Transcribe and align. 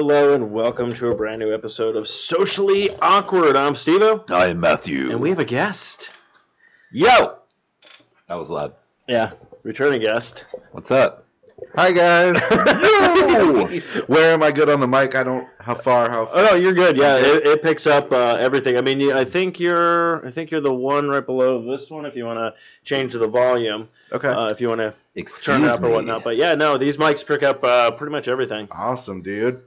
Hello 0.00 0.32
and 0.32 0.52
welcome 0.52 0.92
to 0.94 1.08
a 1.08 1.14
brand 1.16 1.40
new 1.40 1.52
episode 1.52 1.96
of 1.96 2.06
Socially 2.06 2.88
Awkward. 3.02 3.56
I'm 3.56 3.74
Stevo, 3.74 4.22
I'm 4.30 4.60
Matthew. 4.60 5.10
and 5.10 5.20
we 5.20 5.28
have 5.30 5.40
a 5.40 5.44
guest. 5.44 6.10
Yo! 6.92 7.38
That 8.28 8.36
was 8.36 8.48
loud. 8.48 8.74
Yeah, 9.08 9.32
returning 9.64 10.00
guest. 10.00 10.44
What's 10.70 10.92
up? 10.92 11.24
Hi 11.74 11.90
guys. 11.90 12.40
Yo! 12.52 13.66
Where 14.06 14.32
am 14.32 14.44
I 14.44 14.52
good 14.52 14.70
on 14.70 14.78
the 14.78 14.86
mic? 14.86 15.16
I 15.16 15.24
don't. 15.24 15.48
How 15.58 15.74
far? 15.74 16.08
How? 16.08 16.28
Oh 16.32 16.44
no, 16.44 16.54
you're 16.54 16.74
good. 16.74 16.96
Yeah, 16.96 17.16
it, 17.16 17.44
it 17.44 17.62
picks 17.64 17.84
up 17.88 18.12
uh, 18.12 18.36
everything. 18.38 18.76
I 18.78 18.80
mean, 18.82 19.00
you- 19.00 19.12
I 19.14 19.24
think 19.24 19.58
you're, 19.58 20.24
I 20.24 20.30
think 20.30 20.52
you're 20.52 20.60
the 20.60 20.72
one 20.72 21.08
right 21.08 21.26
below 21.26 21.68
this 21.68 21.90
one. 21.90 22.06
If 22.06 22.14
you 22.14 22.24
want 22.24 22.38
to 22.38 22.54
change 22.84 23.14
the 23.14 23.26
volume, 23.26 23.88
Okay. 24.12 24.28
uh, 24.28 24.46
if 24.46 24.60
you 24.60 24.68
want 24.68 24.80
to 24.80 24.94
Excuse 25.16 25.42
turn 25.42 25.64
it 25.64 25.70
up 25.70 25.80
me. 25.80 25.88
or 25.88 25.92
whatnot. 25.94 26.22
But 26.22 26.36
yeah, 26.36 26.54
no, 26.54 26.78
these 26.78 26.98
mics 26.98 27.26
pick 27.26 27.42
up 27.42 27.64
uh, 27.64 27.90
pretty 27.90 28.12
much 28.12 28.28
everything. 28.28 28.68
awesome, 28.70 29.22
dude. 29.22 29.62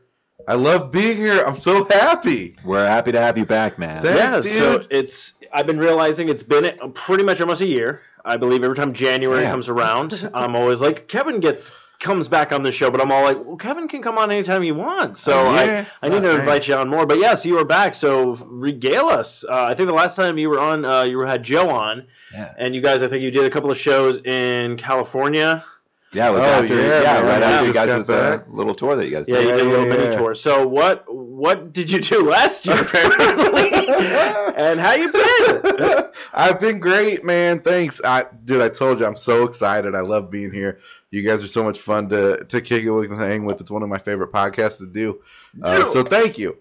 I 0.47 0.55
love 0.55 0.91
being 0.91 1.17
here. 1.17 1.43
I'm 1.43 1.57
so 1.57 1.83
happy. 1.85 2.55
We're 2.63 2.85
happy 2.85 3.11
to 3.11 3.19
have 3.19 3.37
you 3.37 3.45
back, 3.45 3.77
man. 3.77 4.01
Thanks, 4.01 4.47
yeah, 4.47 4.57
so 4.57 4.77
dude. 4.79 4.87
it's. 4.91 5.33
I've 5.53 5.67
been 5.67 5.79
realizing 5.79 6.29
it's 6.29 6.43
been 6.43 6.71
pretty 6.93 7.23
much 7.23 7.41
almost 7.41 7.61
a 7.61 7.65
year. 7.65 8.01
I 8.23 8.37
believe 8.37 8.63
every 8.63 8.75
time 8.77 8.93
January 8.93 9.41
Damn. 9.43 9.51
comes 9.51 9.69
around, 9.69 10.29
I'm 10.33 10.55
always 10.55 10.79
like 10.81 11.07
Kevin 11.07 11.39
gets 11.39 11.71
comes 11.99 12.27
back 12.27 12.51
on 12.51 12.63
the 12.63 12.71
show, 12.71 12.89
but 12.89 12.99
I'm 12.99 13.11
all 13.11 13.23
like, 13.23 13.37
well, 13.37 13.57
Kevin 13.57 13.87
can 13.87 14.01
come 14.01 14.17
on 14.17 14.31
anytime 14.31 14.63
he 14.63 14.71
wants. 14.71 15.19
So 15.21 15.33
Oh, 15.33 15.53
yeah? 15.53 15.85
I 16.01 16.07
I 16.07 16.09
need 16.09 16.21
to 16.23 16.29
Right. 16.29 16.39
invite 16.39 16.67
you 16.67 16.73
on 16.75 16.89
more. 16.89 17.05
But 17.05 17.19
yes, 17.19 17.45
you 17.45 17.59
are 17.59 17.65
back. 17.65 17.93
So 17.93 18.37
regale 18.47 19.07
us. 19.07 19.43
Uh, 19.47 19.65
I 19.65 19.75
think 19.75 19.87
the 19.87 19.93
last 19.93 20.15
time 20.15 20.37
you 20.39 20.49
were 20.49 20.59
on, 20.59 20.83
uh, 20.83 21.03
you 21.03 21.19
had 21.19 21.43
Joe 21.43 21.69
on, 21.69 22.07
Yeah. 22.33 22.53
and 22.57 22.73
you 22.73 22.81
guys, 22.81 23.03
I 23.03 23.07
think 23.07 23.21
you 23.21 23.29
did 23.29 23.43
a 23.43 23.51
couple 23.51 23.69
of 23.69 23.77
shows 23.77 24.17
in 24.25 24.77
California. 24.77 25.63
Yeah, 26.13 26.29
it 26.29 26.33
was 26.33 26.43
Oh, 26.43 26.45
after, 26.45 26.75
yeah, 26.75 27.01
yeah, 27.01 27.13
man, 27.21 27.25
right 27.25 27.43
after 27.43 27.67
you 27.67 27.73
guys' 27.73 28.07
got 28.07 28.13
uh, 28.13 28.43
little 28.49 28.75
tour 28.75 28.97
that 28.97 29.05
you 29.05 29.11
guys 29.11 29.25
did. 29.27 29.35
Yeah, 29.35 29.41
you 29.41 29.47
did 29.47 29.61
a 29.61 29.69
little 29.69 29.87
yeah, 29.87 29.95
mini 29.95 30.03
yeah. 30.11 30.17
tour. 30.17 30.35
So 30.35 30.67
what 30.67 31.05
what 31.13 31.71
did 31.71 31.89
you 31.89 32.01
do 32.01 32.29
last 32.29 32.65
year 32.65 32.81
apparently? 32.81 33.71
and 34.57 34.79
how 34.79 34.93
you 34.93 35.11
been? 35.11 36.03
I've 36.33 36.59
been 36.59 36.79
great, 36.79 37.23
man. 37.23 37.61
Thanks, 37.61 38.01
I, 38.03 38.25
dude. 38.45 38.61
I 38.61 38.69
told 38.69 38.99
you 38.99 39.05
I'm 39.05 39.15
so 39.15 39.43
excited. 39.45 39.95
I 39.95 40.01
love 40.01 40.29
being 40.29 40.51
here. 40.51 40.79
You 41.11 41.23
guys 41.23 41.41
are 41.43 41.47
so 41.47 41.63
much 41.63 41.79
fun 41.79 42.09
to 42.09 42.43
to 42.43 42.61
kick 42.61 42.83
it 42.83 42.91
with 42.91 43.09
and 43.09 43.19
hang 43.19 43.45
with. 43.45 43.61
It's 43.61 43.71
one 43.71 43.83
of 43.83 43.89
my 43.89 43.99
favorite 43.99 44.33
podcasts 44.33 44.77
to 44.79 44.87
do. 44.87 45.21
Uh, 45.63 45.91
so 45.91 46.03
thank 46.03 46.37
you. 46.37 46.57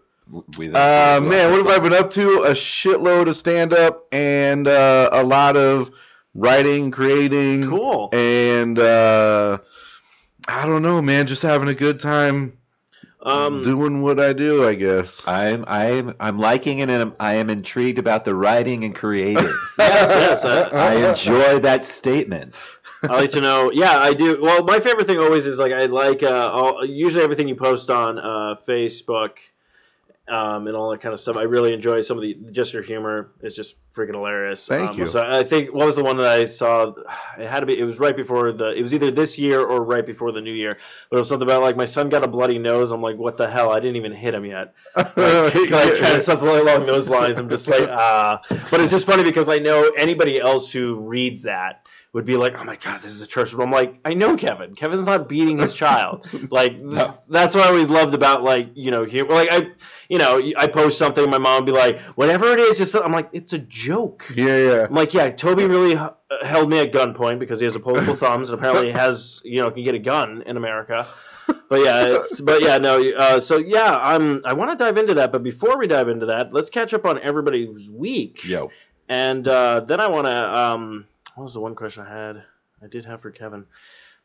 We, 0.58 0.69
Uh, 0.69 1.20
man, 1.20 1.50
what 1.50 1.58
have 1.58 1.67
I 1.67 1.79
been 1.81 1.93
up 1.93 2.11
to? 2.12 2.43
A 2.44 2.52
shitload 2.52 3.29
of 3.29 3.37
stand 3.37 3.73
up 3.75 4.06
and 4.12 4.69
uh, 4.69 5.11
a 5.12 5.25
lot 5.25 5.56
of 5.56 5.91
writing, 6.35 6.91
creating. 6.91 7.69
Cool. 7.69 8.09
And 8.12 8.79
uh, 8.79 9.59
I 10.49 10.67
don't 10.67 10.82
know, 10.82 11.00
man. 11.03 11.27
Just 11.27 11.43
having 11.43 11.69
a 11.69 11.75
good 11.75 12.00
time 12.00 12.59
Um, 13.23 13.62
doing 13.62 14.00
what 14.03 14.19
I 14.19 14.32
do, 14.32 14.67
I 14.67 14.75
guess. 14.75 15.21
I'm 15.27 15.65
I'm 15.69 16.15
I'm 16.21 16.38
liking 16.38 16.79
it, 16.79 16.88
and 16.88 17.03
I'm, 17.03 17.15
I 17.21 17.35
am 17.35 17.50
intrigued 17.50 17.99
about 17.99 18.25
the 18.25 18.35
writing 18.35 18.85
and 18.85 18.94
creating. 18.94 19.44
yes, 19.79 20.43
yes. 20.43 20.44
I, 20.44 20.61
I 20.73 20.94
enjoy 21.11 21.59
that 21.61 21.85
statement. 21.85 22.55
I 23.09 23.17
like 23.17 23.31
to 23.33 23.41
know. 23.41 23.71
Yeah, 23.73 23.99
I 23.99 24.15
do. 24.15 24.41
Well, 24.41 24.65
my 24.65 24.81
favorite 24.81 25.06
thing 25.06 25.19
always 25.19 25.47
is 25.47 25.59
like 25.59 25.73
I 25.73 25.87
like 25.87 26.23
uh, 26.23 26.49
all, 26.53 26.85
usually 26.85 27.23
everything 27.25 27.49
you 27.49 27.56
post 27.56 27.91
on 27.91 28.19
uh, 28.19 28.56
Facebook 28.67 29.33
um, 30.31 30.67
and 30.67 30.77
all 30.77 30.91
that 30.91 31.00
kind 31.00 31.12
of 31.12 31.21
stuff. 31.21 31.37
I 31.37 31.43
really 31.43 31.73
enjoy 31.75 32.03
some 32.03 32.17
of 32.17 32.23
the 32.23 32.35
just 32.53 32.73
your 32.73 32.82
humor 32.82 33.32
is 33.43 33.55
just 33.55 33.75
freaking 33.94 34.15
hilarious. 34.15 34.67
Thank 34.67 34.91
um, 34.91 34.99
you. 34.99 35.06
So 35.06 35.21
I 35.21 35.43
think 35.43 35.75
what 35.75 35.87
was 35.87 35.97
the 35.97 36.05
one 36.05 36.17
that 36.19 36.27
I 36.27 36.44
saw? 36.44 36.93
It 37.38 37.49
had 37.49 37.61
to 37.61 37.67
be. 37.67 37.79
It 37.79 37.85
was 37.85 37.99
right 37.99 38.17
before 38.17 38.53
the. 38.53 38.71
It 38.71 38.82
was 38.82 38.94
either 38.94 39.11
this 39.11 39.38
year 39.38 39.61
or 39.61 39.85
right 39.85 40.06
before 40.06 40.32
the 40.32 40.41
new 40.41 40.53
year. 40.53 40.79
But 41.11 41.17
it 41.17 41.21
was 41.21 41.29
something 41.29 41.47
about 41.47 41.62
like 41.62 41.77
my 41.77 41.85
son 41.85 42.09
got 42.09 42.25
a 42.25 42.29
bloody 42.29 42.59
nose. 42.59 42.93
I'm 42.93 43.03
like, 43.03 43.17
what 43.17 43.37
the 43.37 43.50
hell? 43.50 43.71
I 43.71 43.81
didn't 43.81 43.97
even 43.97 44.12
hit 44.12 44.35
him 44.35 44.44
yet. 44.44 44.75
like, 44.97 45.17
like 45.17 45.99
kind 45.99 46.17
of 46.17 46.23
something 46.23 46.49
along 46.49 46.87
those 46.87 47.09
lines. 47.09 47.38
I'm 47.38 47.49
just 47.49 47.67
like, 47.67 47.88
ah. 47.91 48.41
But 48.71 48.81
it's 48.81 48.93
just 48.93 49.06
funny 49.06 49.25
because 49.25 49.49
I 49.49 49.59
know 49.59 49.91
anybody 49.97 50.41
else 50.41 50.71
who 50.71 51.00
reads 51.00 51.43
that 51.43 51.85
would 52.12 52.25
be 52.25 52.37
like, 52.37 52.55
"Oh 52.59 52.65
my 52.65 52.76
god, 52.76 53.03
this 53.03 53.12
is 53.12 53.21
a 53.21 53.26
church." 53.26 53.53
But 53.53 53.62
I'm 53.62 53.71
like, 53.71 53.94
I 54.05 54.15
know 54.15 54.37
Kevin. 54.37 54.75
Kevin's 54.75 55.06
not 55.06 55.29
beating 55.29 55.59
his 55.59 55.75
child. 55.75 56.26
like 56.50 56.76
No. 56.79 57.19
that's 57.29 57.55
what 57.55 57.65
I 57.65 57.69
always 57.69 57.88
loved 57.88 58.15
about 58.15 58.43
like 58.43 58.71
you 58.75 58.91
know 58.91 59.05
humor. 59.05 59.33
Like 59.33 59.50
I, 59.50 59.69
you 60.11 60.19
know, 60.19 60.43
I 60.57 60.67
post 60.67 60.99
something, 60.99 61.31
my 61.31 61.39
mom 61.39 61.61
would 61.61 61.67
be 61.67 61.73
like, 61.73 62.01
"Whatever 62.17 62.53
it 62.53 62.59
is, 62.59 62.79
just," 62.79 62.97
I'm 62.97 63.12
like, 63.12 63.29
"It's 63.33 63.53
a 63.53 63.59
joke." 63.59 64.25
Yeah, 64.35 64.57
yeah. 64.57 64.87
I'm 64.89 64.95
like, 64.95 65.15
yeah, 65.15 65.31
Toby 65.31 65.67
really 65.67 65.93
h- 65.93 66.43
held 66.43 66.69
me 66.69 66.81
at 66.81 66.93
gunpoint 66.93 67.39
because 67.39 67.61
he 67.61 67.65
has 67.65 67.77
opposable 67.77 68.17
thumbs 68.25 68.51
and 68.51 68.59
apparently 68.59 68.91
has, 68.91 69.41
you 69.45 69.62
know, 69.62 69.71
can 69.71 69.85
get 69.85 69.95
a 69.95 70.01
gun 70.01 70.43
in 70.47 70.57
America. 70.57 71.07
But 71.69 71.83
yeah, 71.85 72.07
it's 72.07 72.41
but 72.41 72.61
yeah, 72.61 72.79
no. 72.79 73.01
Uh, 73.09 73.39
so 73.39 73.59
yeah, 73.59 73.97
I'm. 73.97 74.43
I 74.45 74.53
want 74.53 74.77
to 74.77 74.85
dive 74.85 74.97
into 74.97 75.15
that, 75.15 75.31
but 75.31 75.45
before 75.45 75.79
we 75.79 75.87
dive 75.87 76.09
into 76.09 76.27
that, 76.27 76.53
let's 76.53 76.71
catch 76.71 76.93
up 76.93 77.05
on 77.05 77.21
everybody's 77.21 77.89
week. 77.89 78.45
Yo. 78.45 78.73
And 79.09 79.47
uh, 79.47 79.81
then 79.87 80.01
I 80.01 80.09
want 80.09 80.27
to. 80.27 80.59
Um, 80.59 81.07
what 81.37 81.45
was 81.45 81.55
the 81.55 81.61
one 81.61 81.77
question 81.77 82.03
I 82.03 82.11
had? 82.12 82.43
I 82.83 82.89
did 82.89 83.05
have 83.05 83.23
for 83.23 83.31
Kevin. 83.31 83.65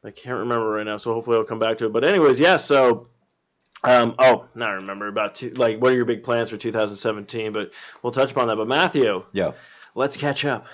I 0.04 0.10
can't 0.12 0.40
remember 0.40 0.70
right 0.70 0.86
now, 0.86 0.98
so 0.98 1.14
hopefully 1.14 1.38
I'll 1.38 1.44
come 1.44 1.60
back 1.60 1.78
to 1.80 1.86
it. 1.86 1.94
But 1.94 2.04
anyways, 2.04 2.40
yeah. 2.40 2.58
So, 2.58 3.08
um, 3.88 4.16
oh, 4.20 4.46
now 4.56 4.68
I 4.68 4.74
remember 4.74 5.08
about 5.08 5.36
two, 5.36 5.52
like 5.52 5.80
what 5.82 5.92
are 5.92 5.96
your 5.96 6.06
big 6.06 6.24
plans 6.24 6.50
for 6.50 6.58
2017? 6.58 7.54
But 7.54 7.72
we'll 8.02 8.14
touch 8.14 8.32
upon 8.32 8.48
that. 8.48 8.56
But 8.56 8.68
Matthew, 8.68 9.24
yeah, 9.32 9.52
let's 9.94 10.18
catch 10.18 10.46
up. 10.46 10.66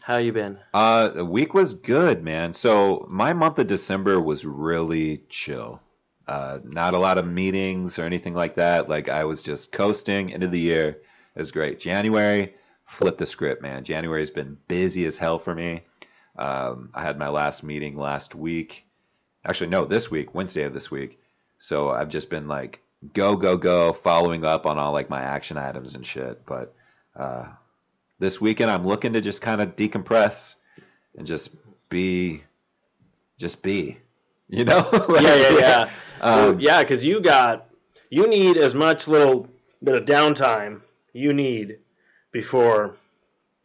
How 0.00 0.18
you 0.18 0.32
been? 0.32 0.58
Uh, 0.74 1.08
the 1.08 1.24
week 1.24 1.54
was 1.54 1.72
good, 1.74 2.22
man. 2.22 2.52
So 2.52 3.06
my 3.08 3.32
month 3.32 3.58
of 3.58 3.66
December 3.66 4.20
was 4.20 4.44
really 4.44 5.22
chill. 5.30 5.80
Uh, 6.28 6.58
not 6.62 6.92
a 6.92 6.98
lot 6.98 7.16
of 7.16 7.26
meetings 7.26 7.98
or 7.98 8.04
anything 8.04 8.34
like 8.34 8.56
that. 8.56 8.88
Like 8.88 9.08
I 9.08 9.24
was 9.24 9.42
just 9.42 9.72
coasting 9.72 10.28
into 10.30 10.48
the 10.48 10.60
year. 10.60 10.88
It 11.34 11.38
was 11.38 11.52
great. 11.52 11.80
January, 11.80 12.54
flip 12.86 13.16
the 13.16 13.26
script, 13.26 13.62
man. 13.62 13.84
January's 13.84 14.30
been 14.30 14.58
busy 14.68 15.06
as 15.06 15.16
hell 15.16 15.38
for 15.38 15.54
me. 15.54 15.82
Um, 16.36 16.90
I 16.94 17.02
had 17.02 17.18
my 17.18 17.28
last 17.28 17.62
meeting 17.62 17.96
last 17.96 18.34
week. 18.34 18.84
Actually, 19.44 19.70
no, 19.70 19.84
this 19.86 20.10
week, 20.10 20.34
Wednesday 20.34 20.64
of 20.64 20.74
this 20.74 20.90
week. 20.90 21.18
So 21.58 21.90
I've 21.90 22.08
just 22.08 22.30
been 22.30 22.48
like 22.48 22.80
go 23.12 23.36
go 23.36 23.56
go, 23.56 23.92
following 23.92 24.44
up 24.44 24.66
on 24.66 24.78
all 24.78 24.92
like 24.92 25.10
my 25.10 25.22
action 25.22 25.56
items 25.56 25.94
and 25.94 26.06
shit. 26.06 26.44
But 26.46 26.74
uh, 27.16 27.46
this 28.18 28.40
weekend 28.40 28.70
I'm 28.70 28.84
looking 28.84 29.12
to 29.14 29.20
just 29.20 29.42
kind 29.42 29.60
of 29.60 29.76
decompress 29.76 30.56
and 31.16 31.26
just 31.26 31.50
be, 31.88 32.42
just 33.38 33.62
be, 33.62 33.98
you 34.48 34.64
know? 34.64 34.88
Like, 35.08 35.22
yeah, 35.22 35.36
yeah, 35.36 35.58
yeah. 35.58 35.90
Um, 36.20 36.58
yeah, 36.58 36.82
because 36.82 37.04
you 37.04 37.20
got 37.20 37.66
you 38.08 38.26
need 38.26 38.56
as 38.56 38.72
much 38.72 39.08
little 39.08 39.46
bit 39.82 39.94
of 39.94 40.04
downtime 40.04 40.80
you 41.12 41.34
need 41.34 41.80
before 42.32 42.94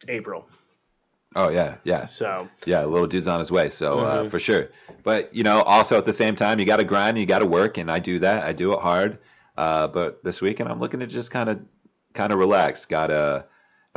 April. 0.09 0.45
Oh 1.35 1.49
yeah, 1.49 1.75
yeah, 1.83 2.07
So 2.07 2.49
yeah. 2.65 2.83
Little 2.85 3.07
dude's 3.07 3.27
on 3.27 3.39
his 3.39 3.51
way, 3.51 3.69
so 3.69 3.99
uh, 3.99 4.23
Mhm. 4.23 4.31
for 4.31 4.39
sure. 4.39 4.69
But 5.03 5.33
you 5.35 5.43
know, 5.43 5.61
also 5.61 5.97
at 5.97 6.05
the 6.05 6.13
same 6.13 6.35
time, 6.35 6.59
you 6.59 6.65
got 6.65 6.77
to 6.77 6.83
grind, 6.83 7.17
you 7.19 7.25
got 7.27 7.39
to 7.39 7.45
work, 7.45 7.77
and 7.77 7.91
I 7.91 7.99
do 7.99 8.19
that. 8.19 8.43
I 8.45 8.53
do 8.53 8.73
it 8.73 8.79
hard. 8.79 9.19
Uh, 9.55 9.87
but 9.87 10.23
this 10.23 10.41
weekend, 10.41 10.69
I'm 10.69 10.79
looking 10.79 11.01
to 11.01 11.07
just 11.07 11.29
kind 11.31 11.49
of, 11.49 11.59
kind 12.13 12.33
of 12.33 12.39
relax. 12.39 12.85
Got 12.85 13.11
a, 13.11 13.45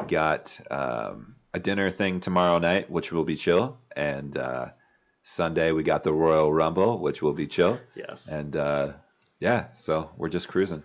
got 0.08 0.61
um, 0.70 1.37
a 1.55 1.58
dinner 1.58 1.90
thing 1.90 2.20
tomorrow 2.20 2.58
night, 2.58 2.90
which 2.90 3.12
will 3.12 3.25
be 3.25 3.37
chill, 3.37 3.79
and 3.96 4.37
uh, 4.37 4.67
Sunday 5.23 5.73
we 5.73 5.84
got 5.84 6.02
the 6.02 6.12
Royal 6.12 6.52
Rumble, 6.52 6.99
which 6.99 7.23
will 7.23 7.32
be 7.32 7.46
chill, 7.46 7.79
yes, 7.94 8.26
and 8.29 8.56
uh, 8.56 8.93
yeah, 9.40 9.67
so 9.75 10.11
we're 10.17 10.29
just 10.29 10.49
cruising. 10.49 10.82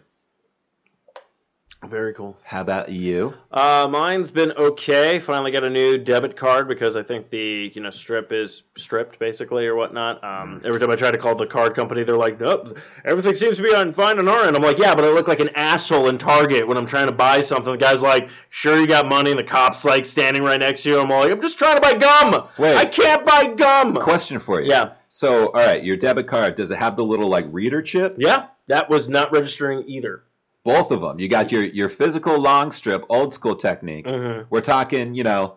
Very 1.85 2.13
cool. 2.13 2.35
How 2.43 2.61
about 2.61 2.89
you? 2.89 3.33
Uh, 3.51 3.87
mine's 3.89 4.31
been 4.31 4.51
okay. 4.53 5.19
Finally 5.19 5.51
got 5.51 5.63
a 5.63 5.69
new 5.69 5.97
debit 5.97 6.35
card 6.35 6.67
because 6.67 6.95
I 6.95 7.03
think 7.03 7.29
the 7.29 7.71
you 7.73 7.81
know 7.81 7.91
strip 7.91 8.31
is 8.31 8.63
stripped 8.77 9.19
basically 9.19 9.67
or 9.67 9.75
whatnot. 9.75 10.23
Um, 10.23 10.61
every 10.65 10.79
time 10.79 10.89
I 10.89 10.95
try 10.95 11.11
to 11.11 11.17
call 11.17 11.35
the 11.35 11.45
card 11.45 11.75
company, 11.75 12.03
they're 12.03 12.17
like, 12.17 12.39
"Nope, 12.39 12.77
everything 13.05 13.35
seems 13.35 13.57
to 13.57 13.63
be 13.63 13.73
on 13.73 13.93
fine 13.93 14.17
on 14.17 14.27
our 14.27 14.45
end." 14.45 14.55
I'm 14.55 14.63
like, 14.63 14.79
"Yeah, 14.79 14.95
but 14.95 15.05
I 15.05 15.09
look 15.09 15.27
like 15.27 15.39
an 15.39 15.49
asshole 15.49 16.09
in 16.09 16.17
Target 16.17 16.67
when 16.67 16.77
I'm 16.77 16.87
trying 16.87 17.07
to 17.07 17.13
buy 17.13 17.41
something." 17.41 17.71
The 17.71 17.77
guy's 17.77 18.01
like, 18.01 18.27
"Sure, 18.49 18.79
you 18.79 18.87
got 18.87 19.07
money," 19.07 19.29
and 19.29 19.39
the 19.39 19.43
cop's 19.43 19.85
like 19.85 20.05
standing 20.05 20.43
right 20.43 20.59
next 20.59 20.83
to 20.83 20.89
you. 20.89 20.99
I'm 20.99 21.09
like, 21.09 21.31
"I'm 21.31 21.41
just 21.41 21.57
trying 21.59 21.75
to 21.75 21.81
buy 21.81 21.93
gum. 21.93 22.47
Wait. 22.57 22.75
I 22.75 22.85
can't 22.85 23.23
buy 23.25 23.53
gum." 23.55 23.95
Question 23.95 24.39
for 24.39 24.61
you. 24.61 24.69
Yeah. 24.69 24.93
So, 25.09 25.47
all 25.47 25.53
right, 25.53 25.83
your 25.83 25.95
debit 25.95 26.27
card 26.27 26.55
does 26.55 26.71
it 26.71 26.77
have 26.77 26.95
the 26.95 27.03
little 27.03 27.29
like 27.29 27.45
reader 27.51 27.81
chip? 27.81 28.15
Yeah, 28.17 28.47
that 28.67 28.89
was 28.89 29.07
not 29.07 29.31
registering 29.31 29.83
either. 29.87 30.23
Both 30.67 30.91
of 30.91 30.99
them. 30.99 31.17
You 31.17 31.29
got 31.29 31.49
your 31.49 31.63
your 31.63 31.87
physical 31.87 32.37
long 32.37 32.73
strip, 32.73 33.05
old 33.07 33.33
school 33.33 33.55
technique. 33.55 34.05
Mhm. 34.05 34.47
We're 34.49 34.59
talking, 34.59 35.15
you 35.15 35.23
know, 35.23 35.55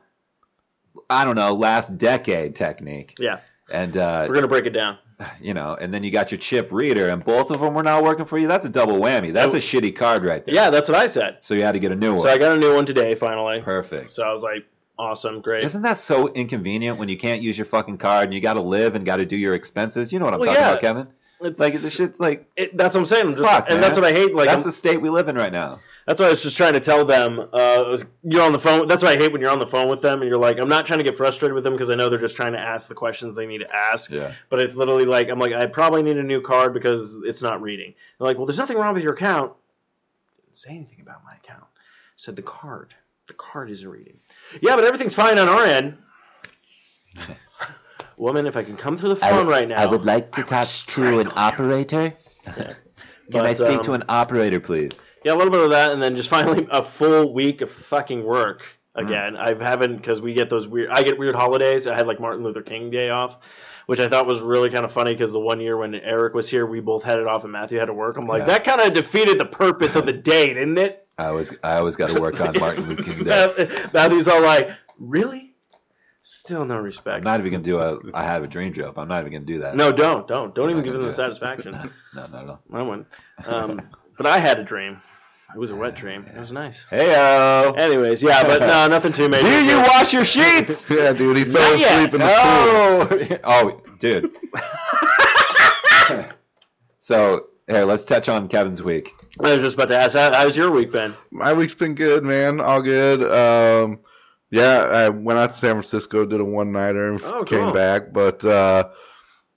I 1.11 1.25
don't 1.25 1.35
know, 1.35 1.52
last 1.52 1.99
decade 1.99 2.55
technique, 2.55 3.17
Yeah, 3.19 3.40
and 3.73 3.97
uh, 3.97 4.26
we're 4.29 4.37
gonna 4.37 4.47
break 4.47 4.67
it 4.67 4.71
down. 4.71 4.99
you 5.40 5.52
know, 5.52 5.76
and 5.81 5.93
then 5.93 6.05
you 6.05 6.12
got 6.12 6.31
your 6.31 6.38
chip 6.38 6.69
reader, 6.71 7.09
and 7.09 7.25
both 7.25 7.50
of 7.50 7.59
them 7.61 7.75
were 7.75 7.83
not 7.83 8.05
working 8.05 8.25
for 8.25 8.38
you. 8.38 8.47
That's 8.47 8.64
a 8.64 8.69
double 8.69 8.99
whammy. 9.00 9.33
That's 9.33 9.52
a 9.52 9.59
shitty 9.59 9.97
card 9.97 10.23
right 10.23 10.47
there. 10.47 10.55
Yeah, 10.55 10.71
that's 10.71 10.88
what 10.88 10.97
I 10.97 11.09
said. 11.09 11.38
So 11.40 11.55
you 11.55 11.64
had 11.64 11.73
to 11.73 11.81
get 11.81 11.90
a 11.90 11.97
new 11.97 12.14
one. 12.14 12.23
So 12.23 12.29
I 12.29 12.38
got 12.38 12.52
a 12.52 12.61
new 12.61 12.73
one 12.73 12.87
today 12.87 13.17
finally. 13.17 13.61
Perfect. 13.62 14.12
So 14.12 14.23
I 14.23 14.33
was 14.33 14.45
like, 14.45 14.64
awesome, 14.97 15.40
great. 15.40 15.64
Isn't 15.64 15.83
that 15.83 15.99
so 15.99 16.29
inconvenient 16.29 16.99
when 17.00 17.09
you 17.09 17.19
can't 17.19 17.43
use 17.43 17.59
your 17.59 17.67
fucking 17.67 17.99
card 17.99 18.26
and 18.26 18.35
you 18.35 18.40
got 18.40 18.55
to 18.55 18.62
live 18.62 18.95
and 18.95 19.05
got 19.05 19.17
to 19.17 19.26
do 19.26 19.37
your 19.37 19.55
expenses? 19.55 20.12
You 20.12 20.21
know 20.21 20.26
what 20.26 20.35
I'm 20.35 20.40
Well, 20.40 20.50
talking 20.50 20.62
yeah. 20.62 20.69
about, 20.71 20.81
Kevin? 20.81 21.09
It's, 21.42 21.59
Like 21.59 21.73
the 21.80 21.88
shit's 21.90 22.20
like 22.20 22.50
it, 22.56 22.76
that's 22.76 22.94
what 22.94 23.00
I'm 23.00 23.06
saying. 23.06 23.26
I'm 23.28 23.35
just, 23.35 23.42
fuck, 23.42 23.66
and 23.70 23.75
man. 23.75 23.80
that's 23.80 23.97
what 23.97 24.04
I 24.04 24.12
hate. 24.12 24.35
Like 24.35 24.49
that's 24.49 24.62
I'm- 24.62 24.70
the 24.70 24.73
state 24.73 25.00
we 25.00 25.09
live 25.09 25.28
in 25.28 25.37
right 25.37 25.52
now. 25.52 25.80
that's 26.06 26.20
what 26.20 26.26
I 26.26 26.30
was 26.30 26.42
just 26.42 26.56
trying 26.56 26.75
to 26.75 26.80
tell 26.80 27.04
them. 27.04 27.40
Uh, 27.40 27.85
was, 27.88 28.04
you're 28.23 28.42
on 28.42 28.52
the 28.52 28.59
phone. 28.59 28.87
That's 28.88 29.02
what 29.02 29.16
I 29.16 29.18
hate 29.18 29.32
when 29.32 29.40
you're 29.40 29.50
on 29.50 29.59
the 29.59 29.66
phone 29.66 29.88
with 29.88 30.02
them 30.02 30.20
and 30.20 30.28
you're 30.28 30.38
like, 30.38 30.59
I'm 30.59 30.68
not 30.68 30.85
trying 30.87 30.99
to 30.99 31.04
get 31.04 31.16
frustrated 31.16 31.54
with 31.54 31.64
them 31.64 31.73
because 31.73 31.88
I 31.88 31.94
know 31.94 32.11
they're 32.11 32.18
just 32.20 32.37
trying 32.37 32.52
to 32.52 32.59
ask 32.59 32.88
the 32.88 32.94
questions 32.94 33.35
they 33.37 33.47
need 33.47 33.59
to 33.59 33.75
ask. 33.75 34.11
Yeah. 34.11 34.32
But 34.50 34.61
it's 34.61 34.76
literally 34.76 35.06
like 35.06 35.28
I'm 35.30 35.38
like 35.38 35.52
I 35.52 35.64
probably 35.66 36.02
need 36.02 36.18
a 36.18 36.23
new 36.23 36.42
card 36.42 36.75
because 36.75 37.16
it's 37.25 37.40
not 37.40 37.62
reading. 37.62 37.94
They're 38.18 38.26
like, 38.26 38.37
well, 38.37 38.47
there's 38.47 38.59
nothing 38.59 38.76
wrong 38.76 38.92
with 38.92 39.02
your 39.02 39.14
account. 39.14 39.52
Didn't 40.44 40.56
say 40.56 40.70
anything 40.70 41.00
about 41.00 41.23
my 41.25 41.37
account. 41.42 41.64
Said 42.16 42.37
the 42.37 42.42
card. 42.42 42.94
The 43.28 43.35
card 43.35 43.70
isn't 43.70 43.88
reading. 43.88 44.18
Yeah, 44.61 44.75
but 44.76 44.85
everything's 44.85 45.14
fine 45.14 45.38
on 45.38 45.49
our 45.49 45.64
end. 45.64 45.97
Woman, 48.20 48.46
if 48.46 48.56
I 48.56 48.62
can 48.62 48.76
come 48.76 48.96
through 48.98 49.08
the 49.10 49.16
phone 49.16 49.46
right 49.48 49.66
now. 49.66 49.76
I 49.76 49.86
would 49.86 50.04
like 50.04 50.30
to 50.32 50.42
I 50.42 50.44
talk 50.44 50.68
to 50.68 51.18
an 51.20 51.26
you. 51.26 51.32
operator. 51.36 52.12
Can 52.44 52.76
But, 53.30 53.46
I 53.46 53.54
speak 53.54 53.68
um, 53.78 53.82
to 53.84 53.92
an 53.94 54.02
operator, 54.08 54.60
please? 54.60 54.92
Yeah, 55.24 55.32
a 55.32 55.36
little 55.36 55.50
bit 55.52 55.60
of 55.60 55.70
that, 55.70 55.92
and 55.92 56.02
then 56.02 56.16
just 56.16 56.28
finally 56.28 56.66
a 56.70 56.84
full 56.84 57.32
week 57.32 57.60
of 57.60 57.70
fucking 57.70 58.24
work 58.24 58.62
again. 58.94 59.36
I 59.36 59.54
haven't 59.62 59.96
because 59.96 60.20
we 60.20 60.34
get 60.34 60.50
those 60.50 60.66
weird. 60.66 60.90
I 60.90 61.02
get 61.02 61.18
weird 61.18 61.34
holidays. 61.34 61.86
I 61.86 61.96
had 61.96 62.06
like 62.06 62.18
Martin 62.20 62.42
Luther 62.42 62.62
King 62.62 62.90
Day 62.90 63.08
off, 63.10 63.36
which 63.86 64.00
I 64.00 64.08
thought 64.08 64.26
was 64.26 64.40
really 64.40 64.68
kind 64.70 64.84
of 64.84 64.92
funny 64.92 65.12
because 65.14 65.30
the 65.32 65.38
one 65.40 65.60
year 65.60 65.76
when 65.76 65.94
Eric 65.94 66.34
was 66.34 66.48
here, 66.50 66.66
we 66.66 66.80
both 66.80 67.02
had 67.04 67.18
it 67.18 67.26
off, 67.26 67.44
and 67.44 67.52
Matthew 67.52 67.78
had 67.78 67.86
to 67.86 67.94
work. 67.94 68.16
I'm 68.16 68.26
like, 68.26 68.40
Yeah. 68.40 68.46
that 68.46 68.64
kind 68.64 68.80
of 68.80 68.92
defeated 68.92 69.38
the 69.38 69.46
purpose 69.46 69.94
of 69.96 70.06
the 70.06 70.12
day, 70.32 70.48
didn't 70.48 70.78
it? 70.78 71.06
I 71.18 71.26
always 71.26 71.52
I 71.62 71.76
always 71.76 71.96
got 71.96 72.10
to 72.10 72.20
work 72.20 72.40
on 72.40 72.58
Martin 72.58 72.88
Luther 72.88 73.02
King 73.02 73.24
Day. 73.24 73.86
Matthew's 73.94 74.26
all 74.28 74.40
like, 74.42 74.70
really? 74.98 75.50
Still 76.22 76.64
no 76.64 76.76
respect. 76.78 77.06
I'm 77.06 77.14
respect. 77.20 77.24
not 77.24 77.40
even 77.40 77.52
gonna 77.52 77.64
do 77.64 77.78
a 77.78 77.98
I 78.14 78.22
have 78.24 78.42
a 78.42 78.46
dream 78.46 78.72
joke. 78.72 78.94
I'm 78.98 79.08
not 79.08 79.20
even 79.20 79.32
gonna 79.32 79.44
do 79.44 79.58
that. 79.60 79.74
no, 79.74 79.90
don't, 79.90 80.28
don't, 80.28 80.54
don't 80.54 80.66
I'm 80.66 80.70
even 80.72 80.84
give 80.84 80.92
them 80.92 81.02
the 81.02 81.08
it. 81.08 81.12
satisfaction. 81.12 81.74
No, 82.14 82.26
no, 82.26 82.44
no. 82.44 82.58
I 82.72 82.82
wouldn't. 82.82 83.06
Um, 83.46 83.80
but 84.16 84.26
I 84.26 84.38
had 84.38 84.58
a 84.58 84.64
dream. 84.64 85.00
It 85.54 85.58
was 85.58 85.70
a 85.70 85.76
wet 85.76 85.96
dream. 85.96 86.26
It 86.26 86.38
was 86.38 86.52
nice. 86.52 86.84
Hey 86.90 87.10
yo. 87.12 87.72
Anyways, 87.76 88.22
yeah, 88.22 88.44
but 88.46 88.60
no, 88.60 88.86
nothing 88.88 89.12
too 89.12 89.28
major. 89.28 89.46
Do 89.48 89.64
you 89.64 89.78
wash 89.78 90.12
your 90.12 90.24
sheets? 90.24 90.86
Yeah, 90.90 91.12
dude, 91.12 91.36
he 91.38 91.44
fell 91.44 91.70
Not 91.72 91.78
yet. 91.80 91.92
asleep 91.98 92.14
in 92.14 92.20
the 92.20 93.28
pool. 93.30 93.38
oh, 93.44 93.82
dude. 93.98 94.36
so 96.98 97.46
here, 97.68 97.84
let's 97.84 98.04
touch 98.04 98.28
on 98.28 98.48
Kevin's 98.48 98.82
week. 98.82 99.10
I 99.42 99.54
was 99.54 99.60
just 99.62 99.74
about 99.74 99.88
to 99.88 99.96
ask, 99.96 100.14
how, 100.16 100.32
how's 100.32 100.56
your 100.56 100.70
week 100.70 100.92
been? 100.92 101.14
My 101.30 101.52
week's 101.52 101.74
been 101.74 101.94
good, 101.94 102.24
man. 102.24 102.60
All 102.60 102.82
good. 102.82 103.22
Um, 103.22 104.00
yeah, 104.50 104.78
I 104.80 105.09
went 105.09 105.38
out 105.38 105.50
to 105.52 105.57
San 105.57 105.75
Francisco, 105.75 106.26
did 106.26 106.40
a 106.40 106.45
one 106.45 106.73
nighter, 106.73 107.11
and 107.11 107.21
Oh, 107.23 107.45
came 107.45 107.64
cool. 107.64 107.73
back. 107.73 108.12
But 108.12 108.45
uh, 108.45 108.88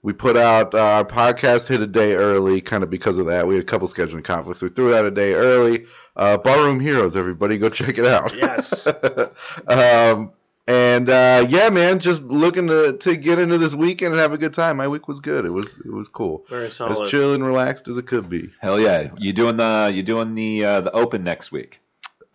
we 0.02 0.12
put 0.12 0.36
out 0.36 0.74
uh, 0.74 0.78
our 0.78 1.04
podcast 1.04 1.66
hit 1.66 1.80
a 1.80 1.86
day 1.86 2.14
early, 2.14 2.60
kind 2.60 2.82
of 2.84 2.90
because 2.90 3.18
of 3.18 3.26
that. 3.26 3.46
We 3.46 3.54
had 3.56 3.64
a 3.64 3.66
couple 3.66 3.88
scheduling 3.88 4.24
conflicts. 4.24 4.62
We 4.62 4.68
threw 4.68 4.92
it 4.94 4.98
out 4.98 5.04
a 5.04 5.10
day 5.10 5.32
early. 5.34 5.86
Uh, 6.16 6.36
Barroom 6.38 6.78
Heroes, 6.78 7.16
everybody, 7.16 7.58
go 7.58 7.68
check 7.70 7.98
it 7.98 8.06
out. 8.06 8.32
Yes. 8.36 8.86
um, 9.66 10.32
and 10.66 11.10
uh, 11.10 11.46
yeah, 11.48 11.68
man, 11.68 11.98
just 11.98 12.22
looking 12.22 12.68
to 12.68 12.96
to 12.98 13.16
get 13.16 13.38
into 13.38 13.58
this 13.58 13.74
weekend 13.74 14.12
and 14.14 14.20
have 14.20 14.32
a 14.32 14.38
good 14.38 14.54
time. 14.54 14.78
My 14.78 14.88
week 14.88 15.08
was 15.08 15.20
good. 15.20 15.44
It 15.44 15.50
was 15.50 15.66
it 15.84 15.92
was 15.92 16.08
cool. 16.08 16.46
Very 16.48 16.70
solid. 16.70 16.92
As 16.92 16.96
solid. 16.98 17.10
chill 17.10 17.34
and 17.34 17.44
relaxed 17.44 17.86
as 17.88 17.98
it 17.98 18.06
could 18.06 18.30
be. 18.30 18.50
Hell 18.60 18.80
yeah. 18.80 19.10
You 19.18 19.32
doing 19.34 19.56
the 19.56 19.90
you 19.92 20.02
doing 20.02 20.34
the 20.34 20.64
uh, 20.64 20.80
the 20.80 20.92
open 20.92 21.22
next 21.22 21.52
week? 21.52 21.80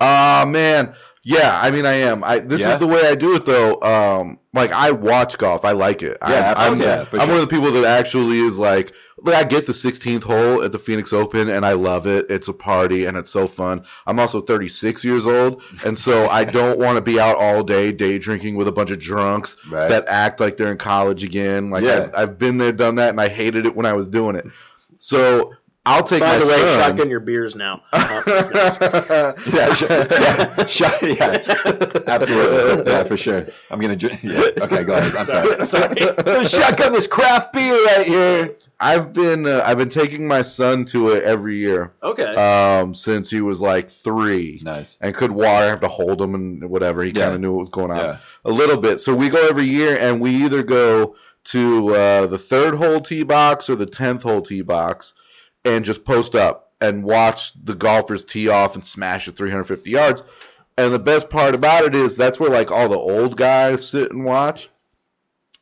Ah 0.01 0.45
man, 0.47 0.93
yeah. 1.23 1.59
I 1.61 1.71
mean, 1.71 1.85
I 1.85 1.93
am. 1.95 2.23
I 2.23 2.39
this 2.39 2.61
Yeah? 2.61 2.73
is 2.73 2.79
the 2.79 2.87
way 2.87 3.05
I 3.07 3.15
do 3.15 3.35
it 3.35 3.45
though. 3.45 3.79
Um, 3.81 4.39
like 4.53 4.71
I 4.71 4.91
watch 4.91 5.37
golf. 5.37 5.65
I 5.65 5.71
like 5.73 6.01
it. 6.01 6.17
Yeah, 6.27 6.53
I'm, 6.57 6.73
I'm, 6.73 6.81
yeah, 6.81 7.01
I'm 7.01 7.07
sure. 7.09 7.19
one 7.19 7.31
of 7.31 7.41
the 7.41 7.47
people 7.47 7.71
that 7.73 7.83
actually 7.85 8.39
is 8.39 8.57
like, 8.57 8.93
like 9.17 9.35
I 9.35 9.43
get 9.43 9.65
the 9.67 9.73
16th 9.73 10.23
hole 10.23 10.63
at 10.63 10.71
the 10.71 10.79
Phoenix 10.79 11.11
Open 11.13 11.49
and 11.49 11.65
I 11.65 11.73
love 11.73 12.07
it. 12.07 12.25
It's 12.29 12.47
a 12.47 12.53
party 12.53 13.05
and 13.05 13.15
it's 13.17 13.29
so 13.29 13.47
fun. 13.47 13.83
I'm 14.07 14.17
also 14.19 14.41
36 14.41 15.03
years 15.03 15.27
old, 15.27 15.61
and 15.85 15.99
so 15.99 16.27
I 16.29 16.43
don't 16.59 16.79
want 16.79 16.95
to 16.95 17.01
be 17.01 17.19
out 17.19 17.35
all 17.35 17.61
day 17.63 17.91
day 17.91 18.17
drinking 18.17 18.55
with 18.55 18.67
a 18.67 18.71
bunch 18.71 18.89
of 18.91 18.99
drunks 18.99 19.55
Right. 19.69 19.89
that 19.89 20.05
act 20.07 20.39
like 20.39 20.55
they're 20.57 20.71
in 20.71 20.77
college 20.77 21.23
again. 21.23 21.69
Like 21.69 21.83
Yeah. 21.83 22.05
I've, 22.13 22.29
I've 22.29 22.37
been 22.39 22.57
there, 22.57 22.71
done 22.71 22.95
that, 22.95 23.09
and 23.09 23.19
I 23.21 23.27
hated 23.27 23.65
it 23.65 23.75
when 23.75 23.85
I 23.85 23.93
was 23.93 24.07
doing 24.07 24.35
it. 24.37 24.45
So 24.97 25.53
I'll 25.89 26.03
take 26.03 26.19
By 26.21 26.37
my 26.37 26.45
the 26.45 26.49
way, 26.51 26.57
son. 26.59 26.79
shotgun 26.79 27.09
your 27.09 27.19
beers 27.19 27.55
now. 27.55 27.81
Uh, 27.93 29.33
Yeah, 29.51 29.73
sure. 29.73 29.89
yeah, 29.89 30.65
shot, 30.65 31.01
yeah, 31.01 32.03
absolutely, 32.07 32.91
yeah, 32.91 33.03
for 33.05 33.17
sure. 33.17 33.45
I'm 33.71 33.79
gonna 33.79 33.95
drink. 33.95 34.21
Yeah. 34.23 34.49
Okay, 34.61 34.83
go 34.83 34.93
ahead. 34.93 35.15
I'm 35.15 35.25
sorry. 35.25 35.65
Sorry. 35.65 36.45
Shotgun 36.45 36.93
this 36.93 37.07
craft 37.07 37.53
beer 37.53 37.73
right 37.85 38.05
here. 38.05 38.55
I've 38.79 39.11
been 39.13 39.45
uh, 39.45 39.61
I've 39.65 39.77
been 39.77 39.89
taking 39.89 40.27
my 40.27 40.41
son 40.41 40.85
to 40.85 41.09
it 41.09 41.23
every 41.23 41.57
year 41.57 41.91
okay. 42.03 42.23
um, 42.35 42.93
since 42.95 43.29
he 43.29 43.41
was 43.41 43.59
like 43.59 43.89
three 44.03 44.61
Nice. 44.63 44.97
and 45.01 45.13
could 45.13 45.31
walk. 45.31 45.47
I 45.47 45.65
have 45.65 45.81
to 45.81 45.89
hold 45.89 46.21
him 46.21 46.33
and 46.35 46.69
whatever. 46.69 47.03
He 47.03 47.11
Yeah. 47.11 47.23
kind 47.25 47.35
of 47.35 47.41
knew 47.41 47.51
what 47.53 47.59
was 47.59 47.69
going 47.69 47.91
on 47.91 47.97
Yeah. 47.97 48.17
a 48.45 48.51
little 48.51 48.77
bit. 48.77 48.99
So 49.01 49.13
we 49.15 49.29
go 49.29 49.47
every 49.49 49.65
year, 49.65 49.97
and 49.97 50.21
we 50.21 50.31
either 50.45 50.63
go 50.63 51.15
to 51.45 51.95
uh, 51.95 52.27
the 52.27 52.37
third 52.37 52.75
hole 52.75 53.01
tee 53.01 53.23
box 53.23 53.69
or 53.69 53.75
the 53.75 53.85
tenth 53.85 54.21
hole 54.23 54.41
tee 54.41 54.61
box, 54.61 55.13
and 55.75 55.85
just 55.85 56.03
post 56.03 56.35
up 56.35 56.73
and 56.81 57.03
watch 57.03 57.51
the 57.63 57.75
golfers 57.75 58.23
tee 58.23 58.49
off 58.49 58.75
and 58.75 58.85
smash 58.85 59.27
at 59.27 59.35
350 59.35 59.89
yards. 59.89 60.23
And 60.77 60.93
the 60.93 60.99
best 60.99 61.29
part 61.29 61.55
about 61.55 61.83
it 61.83 61.95
is 61.95 62.15
that's 62.15 62.39
where 62.39 62.49
like 62.49 62.71
all 62.71 62.87
the 62.87 62.95
old 62.95 63.37
guys 63.37 63.89
sit 63.89 64.11
and 64.11 64.23
watch. 64.23 64.69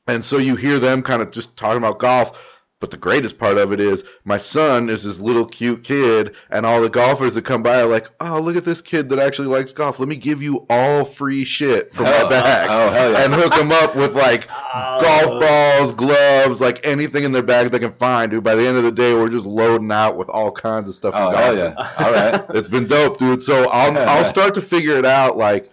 And 0.08 0.24
so 0.24 0.38
you 0.38 0.56
hear 0.56 0.80
them 0.80 1.02
kind 1.02 1.22
of 1.22 1.32
just 1.32 1.58
talking 1.58 1.80
about 1.80 2.00
golf. 2.00 2.38
But 2.80 2.92
the 2.92 2.98
greatest 2.98 3.40
part 3.40 3.58
of 3.58 3.72
it 3.72 3.80
is 3.80 4.04
my 4.24 4.38
son 4.38 4.90
is 4.92 5.04
this 5.04 5.20
little 5.20 5.48
cute 5.48 5.84
kid, 5.84 6.36
and 6.52 6.64
all 6.64 6.80
the 6.80 6.90
golfers 6.90 7.34
that 7.34 7.44
come 7.44 7.64
by 7.64 7.82
are 7.82 7.88
like, 7.88 8.08
"Oh, 8.20 8.40
look 8.40 8.56
at 8.56 8.66
this 8.66 8.82
kid 8.82 9.10
that 9.10 9.18
actually 9.18 9.48
likes 9.48 9.72
golf. 9.74 9.98
Let 10.00 10.08
me 10.08 10.16
give 10.16 10.44
you 10.44 10.64
all 10.70 11.06
free 11.06 11.44
shit 11.44 11.96
from 11.96 12.06
Oh, 12.06 12.24
my 12.26 12.30
bag, 12.30 12.68
oh, 12.70 12.92
hell 12.92 13.12
yeah. 13.14 13.26
and 13.26 13.34
hook 13.34 13.52
them 13.56 13.72
up 13.72 13.96
with 13.96 14.14
like 14.16 14.48
Oh. 14.76 15.00
golf 15.02 15.42
balls, 15.42 15.92
gloves, 15.94 16.62
like 16.62 16.80
anything 16.84 17.24
in 17.24 17.32
their 17.32 17.42
bag 17.42 17.72
they 17.72 17.80
can 17.80 17.94
find. 17.94 18.30
Dude, 18.30 18.44
by 18.44 18.54
the 18.54 18.68
end 18.68 18.78
of 18.78 18.84
the 18.84 18.92
day, 18.92 19.12
we're 19.16 19.30
just 19.30 19.46
loading 19.48 19.92
out 19.92 20.16
with 20.16 20.30
all 20.30 20.52
kinds 20.52 20.88
of 20.88 20.94
stuff. 20.94 21.16
Oh 21.18 21.32
for 21.32 21.38
hell 21.38 21.58
yeah! 21.58 21.74
All 21.98 22.12
right. 22.12 22.46
It's 22.56 22.70
been 22.70 22.86
dope, 22.86 23.18
dude. 23.18 23.42
So 23.42 23.70
I'll 23.70 23.98
I'll 23.98 24.30
start 24.30 24.54
to 24.54 24.62
figure 24.62 25.00
it 25.00 25.06
out 25.06 25.36
like 25.36 25.72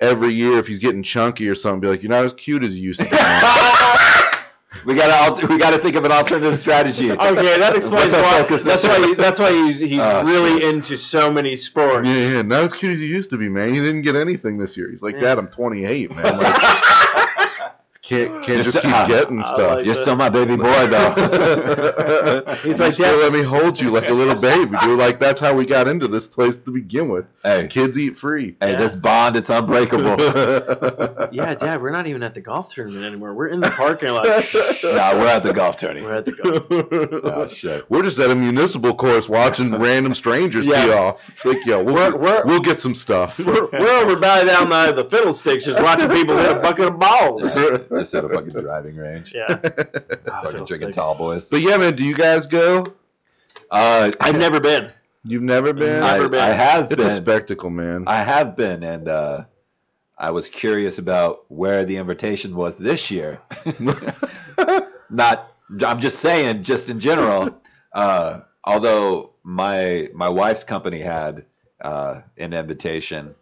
every 0.00 0.34
year 0.34 0.58
if 0.58 0.66
he's 0.66 0.80
getting 0.80 1.02
chunky 1.02 1.48
or 1.48 1.54
something. 1.54 1.80
Be 1.80 1.88
like, 1.88 2.02
you're 2.02 2.10
not 2.10 2.24
as 2.26 2.34
cute 2.34 2.62
as 2.62 2.74
you 2.74 2.82
used 2.82 3.00
to 3.00 3.06
be. 3.08 3.16
man." 4.74 4.86
We 4.86 4.94
gotta 4.94 5.46
we 5.46 5.58
gotta 5.58 5.78
think 5.78 5.96
of 5.96 6.04
an 6.04 6.12
alternative 6.12 6.56
strategy. 6.58 7.10
Okay, 7.22 7.58
that 7.58 7.76
explains 7.76 8.12
why. 8.12 8.40
focus 8.42 8.64
That's 8.64 8.84
why. 8.84 8.98
He, 9.06 9.14
that's 9.14 9.38
why 9.38 9.50
he's, 9.52 9.78
he's 9.78 9.98
Oh, 10.00 10.22
really 10.24 10.60
shit. 10.62 10.74
into 10.74 10.96
so 10.98 11.30
many 11.30 11.56
sports. 11.56 12.06
yeah, 12.08 12.14
yeah, 12.14 12.42
not 12.42 12.64
as 12.64 12.72
cute 12.74 12.94
as 12.94 12.98
he 12.98 13.06
used 13.06 13.30
to 13.30 13.38
be, 13.38 13.48
man. 13.48 13.72
He 13.72 13.80
didn't 13.80 14.02
get 14.02 14.16
anything 14.16 14.58
this 14.58 14.76
year. 14.76 14.90
He's 14.90 15.02
like, 15.02 15.14
Yeah. 15.14 15.34
Dad, 15.34 15.38
I'm 15.38 15.48
28, 15.48 16.14
man. 16.14 16.38
Like, 16.38 16.62
can't 18.12 18.42
can't 18.44 18.62
just 18.62 18.72
Just- 18.74 18.82
keep 18.84 18.94
uh, 18.94 19.06
getting 19.06 19.40
stuff. 19.42 19.76
like 19.76 19.86
You're 19.86 19.94
still 19.94 20.16
my 20.16 20.28
baby 20.28 20.56
boy 20.56 20.86
though. 20.88 22.56
He's 22.62 22.78
like, 22.80 22.92
still 22.92 23.18
Dad, 23.18 23.22
let 23.22 23.32
me 23.32 23.42
hold 23.42 23.80
you 23.80 23.90
like 23.90 24.08
a 24.08 24.12
little 24.12 24.34
baby, 24.34 24.76
dude. 24.82 24.98
Like 24.98 25.18
that's 25.20 25.40
how 25.40 25.54
we 25.54 25.66
got 25.66 25.88
into 25.88 26.08
this 26.08 26.26
place 26.26 26.56
to 26.64 26.70
begin 26.70 27.08
with. 27.08 27.26
hey, 27.42 27.66
Kids 27.68 27.96
eat 27.98 28.16
free. 28.16 28.56
hey, 28.60 28.72
Yeah. 28.72 28.76
this 28.78 28.94
bond 28.96 29.36
it's 29.36 29.50
unbreakable. 29.50 30.18
yeah, 31.32 31.54
Dad, 31.54 31.80
we're 31.82 31.90
not 31.90 32.06
even 32.06 32.22
at 32.22 32.34
the 32.34 32.40
golf 32.40 32.72
tournament 32.72 33.04
anymore. 33.04 33.34
We're 33.34 33.48
in 33.48 33.60
the 33.60 33.70
parking 33.70 34.10
lot. 34.10 34.24
nah, 34.26 35.14
we're 35.18 35.26
at 35.28 35.42
the 35.42 35.52
golf 35.54 35.76
tourney. 35.76 36.02
We're 36.02 36.16
at 36.16 36.24
the 36.24 36.32
golf. 36.32 37.22
Oh 37.24 37.46
shit. 37.46 37.88
We're 37.90 38.02
just 38.02 38.18
at 38.18 38.30
a 38.30 38.34
municipal 38.34 38.94
course 38.94 39.28
watching 39.28 39.72
random 39.72 40.14
strangers 40.14 40.66
Yeah. 40.66 40.84
tee 40.86 40.92
off. 40.92 41.20
It's 41.28 41.44
like, 41.44 41.64
yo, 41.66 41.82
we'll, 41.82 41.94
We're- 41.94 42.18
we're- 42.18 42.42
we'll 42.44 42.60
get 42.62 42.80
some 42.80 42.94
stuff. 42.94 43.38
We're, 43.38 43.68
we're 43.70 44.02
over 44.02 44.16
by 44.16 44.44
down 44.44 44.68
the, 44.68 45.02
the 45.02 45.08
fiddlesticks 45.08 45.64
just 45.64 45.82
watching 45.82 46.08
people 46.10 46.36
hit 46.36 46.50
a 46.56 46.60
bucket 46.60 46.86
of 46.88 46.98
balls. 46.98 47.42
Just 48.02 48.14
at 48.14 48.24
a 48.24 48.28
fucking 48.28 48.50
driving 48.50 48.96
range. 48.96 49.32
Yeah. 49.34 49.46
Fucking 49.56 49.72
Fiddlesticks. 50.24 50.68
drinking 50.68 50.92
tall 50.92 51.14
boys. 51.14 51.48
But 51.48 51.60
yeah, 51.60 51.76
man, 51.76 51.96
do 51.96 52.04
you 52.04 52.14
guys 52.16 52.46
go? 52.46 52.84
Uh, 53.70 54.12
I've 54.20 54.36
never 54.36 54.60
been. 54.60 54.90
You've 55.24 55.42
never 55.42 55.72
been? 55.72 56.02
I, 56.02 56.16
never 56.16 56.28
been. 56.28 56.40
I 56.40 56.52
have 56.52 56.90
it's 56.90 57.00
a 57.00 57.06
been. 57.06 57.22
spectacle, 57.22 57.70
man. 57.70 58.04
I 58.06 58.22
have 58.22 58.56
been, 58.56 58.82
and 58.82 59.08
uh, 59.08 59.44
I 60.18 60.30
was 60.30 60.48
curious 60.48 60.98
about 60.98 61.44
where 61.48 61.84
the 61.84 61.96
invitation 61.96 62.56
was 62.56 62.76
this 62.76 63.10
year. 63.10 63.40
Not, 65.10 65.52
I'm 65.84 66.00
just 66.00 66.18
saying, 66.18 66.62
just 66.62 66.88
in 66.88 67.00
general. 67.00 67.58
Uh, 67.94 68.40
although 68.64 69.34
my 69.42 70.08
my 70.14 70.30
wife's 70.30 70.64
company 70.64 70.98
had 70.98 71.44
uh, 71.82 72.22
an 72.38 72.54
invitation, 72.54 73.34